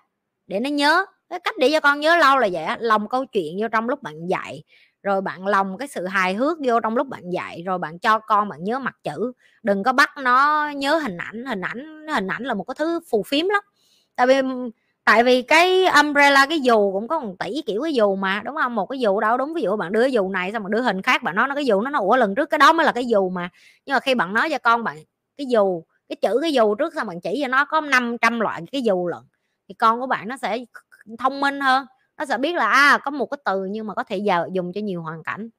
để 0.48 0.60
nó 0.60 0.70
nhớ. 0.70 1.06
Cái 1.30 1.40
cách 1.40 1.56
để 1.60 1.70
cho 1.72 1.80
con 1.80 2.00
nhớ 2.00 2.18
lâu 2.18 2.38
là 2.38 2.48
vậy 2.52 2.64
á, 2.64 2.78
lòng 2.80 3.10
câu 3.10 3.26
chuyện 3.26 3.58
vô 3.62 3.68
trong 3.68 3.90
lúc 3.90 4.04
bạn 4.04 4.28
dạy 4.28 4.64
rồi 5.04 5.22
bạn 5.22 5.48
lòng 5.48 5.78
cái 5.78 5.88
sự 5.88 6.06
hài 6.08 6.34
hước 6.34 6.58
vô 6.66 6.80
trong 6.80 6.98
lúc 6.98 7.08
bạn 7.08 7.30
dạy, 7.34 7.64
rồi 7.66 7.78
bạn 7.80 8.00
cho 8.00 8.20
con 8.20 8.50
bạn 8.50 8.64
nhớ 8.64 8.80
mặt 8.80 8.96
chữ. 9.04 9.32
Đừng 9.64 9.84
có 9.84 9.94
bắt 9.94 10.10
nó 10.18 10.70
nhớ 10.76 10.98
hình 10.98 11.18
ảnh 11.18 11.46
hình 11.46 11.62
ảnh 11.62 12.08
hình 12.16 12.28
ảnh 12.28 12.44
là 12.44 12.54
một 12.54 12.64
cái 12.64 12.76
thứ 12.80 13.00
phù 13.12 13.24
phiếm 13.28 13.46
lắm. 13.50 13.64
Tại 14.16 14.28
vì 14.28 14.36
tại 15.06 15.24
vì 15.24 15.42
cái 15.42 15.86
umbrella, 16.04 16.46
cái 16.46 16.60
dù 16.60 16.92
cũng 16.94 17.08
có 17.08 17.20
một 17.20 17.34
tỷ 17.40 17.62
kiểu 17.66 17.82
cái 17.84 17.94
dù 17.94 18.16
mà, 18.16 18.42
đúng 18.46 18.56
không? 18.56 18.76
Một 18.76 18.86
cái 18.86 19.00
dù 19.00 19.20
đâu, 19.20 19.38
đúng, 19.38 19.54
ví 19.54 19.62
dụ 19.62 19.76
bạn 19.78 19.92
đưa 19.92 20.02
cái 20.02 20.12
dù 20.12 20.30
này 20.30 20.52
xong 20.52 20.64
bạn 20.64 20.72
đưa 20.72 20.82
hình 20.82 21.02
khác, 21.02 21.24
bạn 21.24 21.36
nói 21.36 21.48
nó 21.48 21.56
cái 21.56 21.66
dù 21.66 21.82
nó 21.82 21.90
nó 21.90 22.00
ủa 22.00 22.16
lần 22.16 22.36
trước 22.36 22.50
cái 22.50 22.58
đó 22.58 22.74
mới 22.74 22.86
là 22.86 22.92
cái 22.92 23.08
dù 23.08 23.30
mà. 23.30 23.50
Nhưng 23.86 23.94
mà 23.96 24.00
khi 24.00 24.16
bạn 24.16 24.34
nói 24.34 24.50
cho 24.50 24.58
con 24.64 24.84
bạn 24.84 24.98
cái 25.38 25.48
dù, 25.48 25.84
cái 26.10 26.16
chữ 26.22 26.40
cái 26.42 26.54
dù 26.54 26.76
trước 26.76 26.94
xong 26.96 27.08
bạn 27.08 27.22
chỉ 27.22 27.40
cho 27.42 27.48
nó 27.48 27.66
có 27.66 27.82
500 27.82 28.40
loại 28.40 28.62
cái 28.72 28.82
dù 28.82 29.08
lận, 29.08 29.20
thì 29.70 29.74
con 29.74 30.00
của 30.00 30.08
bạn 30.08 30.28
nó 30.28 30.38
sẽ 30.38 30.58
thông 31.20 31.42
minh 31.42 31.62
hơn 31.62 31.86
nó 32.22 32.26
sẽ 32.26 32.38
biết 32.38 32.56
là 32.56 32.70
à, 32.70 32.98
có 32.98 33.12
một 33.12 33.26
cái 33.26 33.38
từ 33.46 33.66
nhưng 33.66 33.88
mà 33.88 33.94
có 33.94 34.04
thể 34.04 34.18
giờ 34.18 34.48
dùng 34.52 34.74
cho 34.74 34.82
nhiều 34.82 35.02
hoàn 35.02 35.24
cảnh. 35.24 35.50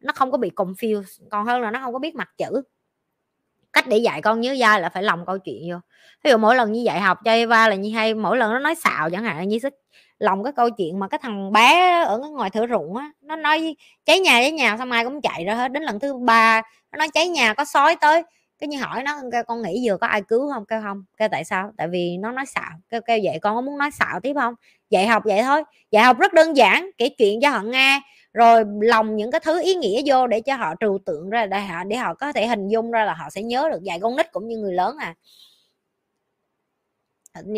Nó 0.00 0.12
không 0.12 0.30
có 0.32 0.38
bị 0.38 0.50
confuse 0.56 1.02
còn 1.30 1.46
hơn 1.46 1.60
là 1.60 1.70
nó 1.70 1.80
không 1.80 1.92
có 1.92 1.98
biết 1.98 2.14
mặt 2.14 2.30
chữ. 2.36 2.62
Cách 3.72 3.86
để 3.86 3.98
dạy 3.98 4.22
con 4.22 4.40
nhớ 4.40 4.56
dai 4.60 4.80
là 4.80 4.88
phải 4.88 5.02
lòng 5.02 5.26
câu 5.26 5.38
chuyện 5.38 5.70
vô. 5.70 5.76
Ví 6.24 6.30
dụ 6.30 6.36
mỗi 6.38 6.56
lần 6.56 6.72
như 6.72 6.80
dạy 6.80 7.00
học 7.00 7.18
cho 7.24 7.30
Eva 7.30 7.68
là 7.68 7.74
như 7.74 7.90
hay 7.94 8.14
mỗi 8.14 8.36
lần 8.36 8.52
nó 8.52 8.58
nói 8.58 8.74
xạo 8.74 9.10
chẳng 9.10 9.24
hạn 9.24 9.48
như 9.48 9.58
sức 9.58 9.74
lòng 10.18 10.44
cái 10.44 10.52
câu 10.52 10.70
chuyện 10.70 10.98
mà 10.98 11.08
cái 11.08 11.18
thằng 11.22 11.52
bé 11.52 12.02
ở 12.04 12.18
ngoài 12.18 12.50
thửa 12.50 12.66
ruộng 12.66 12.96
á 12.96 13.10
nó 13.20 13.36
nói 13.36 13.76
cháy 14.04 14.20
nhà 14.20 14.32
cháy 14.32 14.52
nhà 14.52 14.76
xong 14.78 14.90
ai 14.90 15.04
cũng 15.04 15.20
chạy 15.20 15.44
ra 15.44 15.54
hết. 15.54 15.72
Đến 15.72 15.82
lần 15.82 16.00
thứ 16.00 16.14
ba 16.14 16.62
nó 16.92 16.98
nói 16.98 17.08
cháy 17.14 17.28
nhà 17.28 17.54
có 17.54 17.64
sói 17.64 17.96
tới 17.96 18.22
cái 18.62 18.68
như 18.68 18.78
hỏi 18.78 19.02
nó, 19.02 19.20
kêu, 19.32 19.42
con 19.44 19.62
nghĩ 19.62 19.88
vừa 19.88 19.96
có 19.96 20.06
ai 20.06 20.22
cứu 20.22 20.52
không 20.52 20.64
kêu 20.66 20.80
không 20.82 21.04
kêu, 21.16 21.28
tại 21.28 21.44
sao? 21.44 21.72
Tại 21.76 21.88
vì 21.88 22.16
nó 22.16 22.32
nói 22.32 22.46
xạo. 22.46 22.70
Kêu 22.90 23.00
kêu, 23.00 23.18
vậy 23.24 23.38
con 23.42 23.54
có 23.56 23.60
muốn 23.60 23.78
nói 23.78 23.90
xạo 23.90 24.20
tiếp 24.20 24.32
không 24.34 24.54
dạy 24.90 25.06
học 25.06 25.22
vậy 25.26 25.42
thôi. 25.42 25.62
Dạy 25.90 26.04
học 26.04 26.18
rất 26.18 26.32
đơn 26.32 26.56
giản, 26.56 26.90
kể 26.98 27.08
chuyện 27.08 27.40
cho 27.42 27.50
họ 27.50 27.62
nghe, 27.62 28.00
rồi 28.32 28.64
lòng 28.82 29.16
những 29.16 29.30
cái 29.30 29.40
thứ 29.40 29.62
ý 29.62 29.74
nghĩa 29.74 30.02
vô 30.06 30.26
để 30.26 30.40
cho 30.40 30.56
họ 30.56 30.74
trừu 30.80 30.98
tượng 31.06 31.30
ra, 31.30 31.46
để 31.46 31.60
họ 31.60 31.84
để 31.84 31.96
họ 31.96 32.14
có 32.14 32.32
thể 32.32 32.46
hình 32.46 32.68
dung 32.68 32.90
ra 32.90 33.04
là 33.04 33.14
họ 33.14 33.30
sẽ 33.30 33.42
nhớ 33.42 33.68
được 33.72 33.82
dạy 33.82 33.98
con 34.02 34.16
nít 34.16 34.32
cũng 34.32 34.48
như 34.48 34.58
người 34.58 34.72
lớn 34.72 34.96
à. 34.98 35.14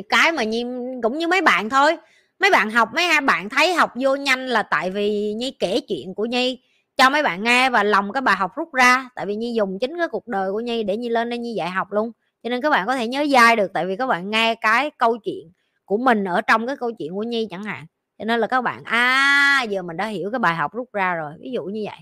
Cái 0.08 0.32
mà 0.32 0.42
nhi 0.44 0.64
cũng 1.02 1.18
như 1.18 1.28
mấy 1.28 1.40
bạn 1.40 1.70
thôi. 1.70 1.96
Mấy 2.38 2.50
bạn 2.50 2.70
học, 2.70 2.88
mấy 2.94 3.04
hai 3.06 3.20
bạn 3.20 3.48
thấy 3.48 3.74
học 3.74 3.90
vô 3.94 4.16
nhanh 4.16 4.46
là 4.46 4.62
tại 4.62 4.90
vì 4.90 5.34
nhi 5.34 5.50
kể 5.58 5.80
chuyện 5.88 6.14
của 6.14 6.24
nhi 6.26 6.60
cho 6.96 7.10
mấy 7.10 7.22
bạn 7.22 7.44
nghe 7.44 7.70
và 7.70 7.82
lòng 7.82 8.12
cái 8.12 8.20
bài 8.20 8.36
học 8.36 8.50
rút 8.56 8.74
ra. 8.74 9.08
Tại 9.14 9.26
vì 9.26 9.36
nhi 9.36 9.54
dùng 9.54 9.78
chính 9.80 9.98
cái 9.98 10.08
cuộc 10.08 10.26
đời 10.26 10.52
của 10.52 10.60
nhi 10.60 10.82
để 10.82 10.96
nhi 10.96 11.08
lên 11.08 11.30
đây 11.30 11.38
nhi 11.38 11.54
dạy 11.54 11.70
học 11.70 11.92
luôn. 11.92 12.12
Cho 12.42 12.50
nên 12.50 12.60
các 12.60 12.70
bạn 12.70 12.86
có 12.86 12.96
thể 12.96 13.06
nhớ 13.08 13.26
dai 13.32 13.56
được, 13.56 13.70
tại 13.74 13.86
vì 13.86 13.96
các 13.96 14.06
bạn 14.06 14.30
nghe 14.30 14.54
cái 14.54 14.90
câu 14.98 15.18
chuyện 15.18 15.52
của 15.84 15.96
mình 15.96 16.24
ở 16.24 16.40
trong 16.40 16.66
cái 16.66 16.76
câu 16.76 16.92
chuyện 16.98 17.14
của 17.14 17.22
nhi 17.22 17.46
chẳng 17.50 17.64
hạn. 17.64 17.86
Cho 18.18 18.24
nên 18.24 18.40
là 18.40 18.46
các 18.46 18.60
bạn 18.60 18.84
à 18.84 19.62
giờ 19.68 19.82
mình 19.82 19.96
đã 19.96 20.06
hiểu 20.06 20.30
cái 20.32 20.38
bài 20.38 20.54
học 20.54 20.74
rút 20.74 20.92
ra 20.92 21.14
rồi. 21.14 21.32
Ví 21.40 21.50
dụ 21.50 21.64
như 21.64 21.82
vậy. 21.86 21.98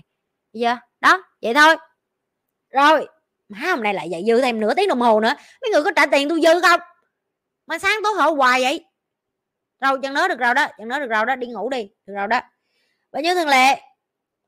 Giờ 0.53 0.75
đó, 1.01 1.23
vậy 1.41 1.53
thôi. 1.53 1.75
Rồi, 2.69 3.07
má, 3.49 3.59
hôm 3.69 3.83
nay 3.83 3.93
lại 3.93 4.09
dạy 4.09 4.23
dư 4.27 4.41
thêm 4.41 4.59
nửa 4.59 4.73
tiếng 4.73 4.89
đồng 4.89 5.01
hồ 5.01 5.19
nữa. 5.19 5.33
Mấy 5.61 5.71
người 5.71 5.83
có 5.83 5.91
trả 5.95 6.05
tiền 6.05 6.29
tôi 6.29 6.41
dư 6.41 6.61
không? 6.61 6.79
Mà 7.67 7.79
sáng 7.79 7.99
tối 8.03 8.13
hở 8.17 8.29
hoài 8.29 8.61
vậy. 8.61 8.85
Rồi 9.81 9.99
chẳng 10.01 10.13
nói 10.13 10.29
được 10.29 10.39
rồi 10.39 10.53
đó 10.53 10.67
chẳng 10.77 10.87
nói 10.87 10.99
được 10.99 11.09
rồi 11.09 11.25
đó, 11.25 11.35
đi 11.35 11.47
ngủ 11.47 11.69
đi, 11.69 11.89
được 12.05 12.13
rồi 12.13 12.27
đó. 12.27 12.39
Và 13.11 13.21
như 13.21 13.33
thường 13.35 13.47
lệ 13.47 13.81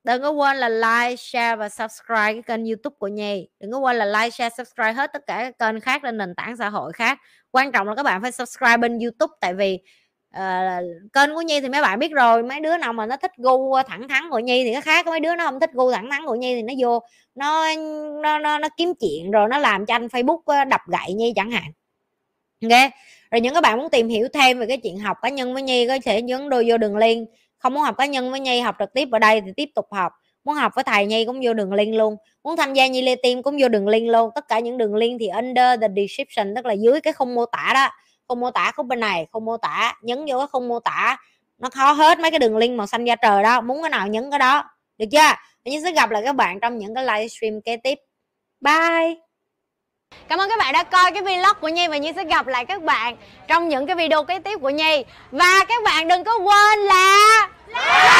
đừng 0.05 0.21
có 0.21 0.29
quên 0.29 0.57
là 0.57 0.69
like 0.69 1.15
share 1.15 1.55
và 1.55 1.69
subscribe 1.69 2.33
cái 2.33 2.41
kênh 2.41 2.65
youtube 2.65 2.95
của 2.99 3.07
nhi. 3.07 3.47
Đừng 3.59 3.71
có 3.71 3.79
quên 3.79 3.95
là 3.95 4.05
like 4.05 4.29
share 4.29 4.55
subscribe 4.57 4.93
hết 4.93 5.13
tất 5.13 5.27
cả 5.27 5.37
các 5.37 5.59
kênh 5.59 5.79
khác 5.79 6.01
trên 6.03 6.17
nền 6.17 6.35
tảng 6.35 6.57
xã 6.57 6.69
hội 6.69 6.93
khác. 6.93 7.19
Quan 7.51 7.71
trọng 7.71 7.87
là 7.87 7.95
các 7.95 8.03
bạn 8.03 8.21
phải 8.21 8.31
subscribe 8.31 8.77
bên 8.77 8.99
youtube 8.99 9.33
tại 9.41 9.53
vì 9.53 9.79
uh, 10.37 11.11
kênh 11.13 11.35
của 11.35 11.41
nhi 11.41 11.61
thì 11.61 11.69
mấy 11.69 11.81
bạn 11.81 11.99
biết 11.99 12.11
rồi 12.11 12.43
mấy 12.43 12.59
đứa 12.59 12.77
nào 12.77 12.93
mà 12.93 13.05
nó 13.05 13.17
thích 13.17 13.31
gu 13.37 13.75
thẳng 13.87 14.07
thắn 14.07 14.29
của 14.29 14.39
nhi 14.39 14.63
thì 14.63 14.73
cái 14.73 14.81
khác 14.81 15.07
mấy 15.07 15.19
đứa 15.19 15.35
nó 15.35 15.45
không 15.45 15.59
thích 15.59 15.69
gu 15.73 15.91
thẳng 15.91 16.09
thắn 16.11 16.25
của 16.25 16.35
nhi 16.35 16.55
thì 16.55 16.61
nó 16.61 16.73
vô 16.79 16.99
nó 17.35 17.75
nó 18.23 18.39
nó, 18.39 18.59
nó 18.59 18.67
kiếm 18.77 18.93
chuyện 18.99 19.31
rồi 19.31 19.47
nó 19.49 19.57
làm 19.57 19.85
cho 19.85 19.95
anh 19.95 20.07
facebook 20.07 20.41
ờ, 20.45 20.63
đập 20.63 20.81
gậy 20.87 21.13
nhi 21.13 21.33
chẳng 21.35 21.51
hạn. 21.51 21.71
Ok? 22.63 22.91
Rồi 23.31 23.41
những 23.41 23.53
các 23.53 23.61
bạn 23.61 23.77
muốn 23.79 23.89
tìm 23.89 24.07
hiểu 24.07 24.27
thêm 24.33 24.59
về 24.59 24.65
cái 24.67 24.77
chuyện 24.77 24.99
học 24.99 25.17
cá 25.21 25.29
nhân 25.29 25.53
với 25.53 25.63
nhi 25.63 25.87
có 25.87 25.97
thể 26.05 26.21
nhấn 26.21 26.49
đôi 26.49 26.65
vô 26.67 26.77
đường 26.77 26.97
link 26.97 27.29
không 27.65 27.73
muốn 27.73 27.83
học 27.83 27.95
cá 27.97 28.05
nhân 28.05 28.31
với 28.31 28.39
nhi, 28.39 28.59
học 28.59 28.75
trực 28.79 28.93
tiếp 28.93 29.07
ở 29.11 29.19
đây 29.19 29.41
thì 29.41 29.51
tiếp 29.57 29.69
tục 29.75 29.87
học. 29.91 30.11
Muốn 30.43 30.55
học 30.55 30.71
với 30.75 30.83
thầy 30.83 31.05
nhi 31.05 31.25
cũng 31.25 31.41
vô 31.43 31.53
đường 31.53 31.73
link 31.73 31.95
luôn. 31.95 32.17
Muốn 32.43 32.57
tham 32.57 32.73
gia 32.73 32.87
nhi 32.87 33.01
lê 33.01 33.15
tim 33.23 33.43
cũng 33.43 33.57
vô 33.61 33.67
đường 33.67 33.87
link 33.87 34.09
luôn. 34.09 34.29
Tất 34.35 34.47
cả 34.47 34.59
những 34.59 34.77
đường 34.77 34.95
link 34.95 35.19
thì 35.19 35.27
under 35.27 35.81
the 35.81 35.87
description, 35.95 36.55
tức 36.55 36.65
là 36.65 36.73
dưới 36.73 37.01
cái 37.01 37.13
không 37.13 37.35
mô 37.35 37.45
tả 37.45 37.71
đó. 37.73 37.89
Không 38.27 38.39
mô 38.39 38.51
tả 38.51 38.71
khúc 38.75 38.85
bên 38.85 38.99
này 38.99 39.27
không 39.31 39.45
mô 39.45 39.57
tả, 39.57 39.95
nhấn 40.01 40.25
vô 40.29 40.37
cái 40.37 40.47
không 40.51 40.67
mô 40.67 40.79
tả. 40.79 41.17
Nó 41.57 41.69
khó 41.69 41.91
hết 41.91 42.19
mấy 42.19 42.31
cái 42.31 42.39
đường 42.39 42.57
link 42.57 42.77
màu 42.77 42.87
xanh 42.87 43.05
da 43.05 43.15
trời 43.15 43.43
đó. 43.43 43.61
Muốn 43.61 43.81
cái 43.81 43.89
nào 43.89 44.07
nhấn 44.07 44.31
cái 44.31 44.39
đó. 44.39 44.63
Được 44.97 45.05
chưa? 45.11 45.33
Nhi 45.65 45.79
sẽ 45.83 45.91
gặp 45.91 46.09
lại 46.09 46.21
các 46.25 46.35
bạn 46.35 46.59
trong 46.59 46.77
những 46.77 46.95
cái 46.95 47.03
livestream 47.03 47.61
kế 47.61 47.77
tiếp. 47.77 47.99
Bye! 48.61 49.15
Cảm 50.27 50.39
ơn 50.39 50.49
các 50.49 50.59
bạn 50.59 50.73
đã 50.73 50.83
coi 50.83 51.11
cái 51.11 51.21
vlog 51.21 51.57
của 51.61 51.67
Nhi 51.67 51.87
và 51.87 51.97
Nhi 51.97 52.11
sẽ 52.15 52.23
gặp 52.23 52.47
lại 52.47 52.65
các 52.65 52.83
bạn 52.83 53.17
trong 53.47 53.69
những 53.69 53.87
cái 53.87 53.95
video 53.95 54.23
kế 54.23 54.39
tiếp 54.39 54.59
của 54.61 54.69
Nhi. 54.69 55.03
Và 55.31 55.65
các 55.67 55.83
bạn 55.83 56.07
đừng 56.07 56.23
có 56.23 56.37
quên 56.37 56.79
là 56.79 57.49
Life! 57.73 58.15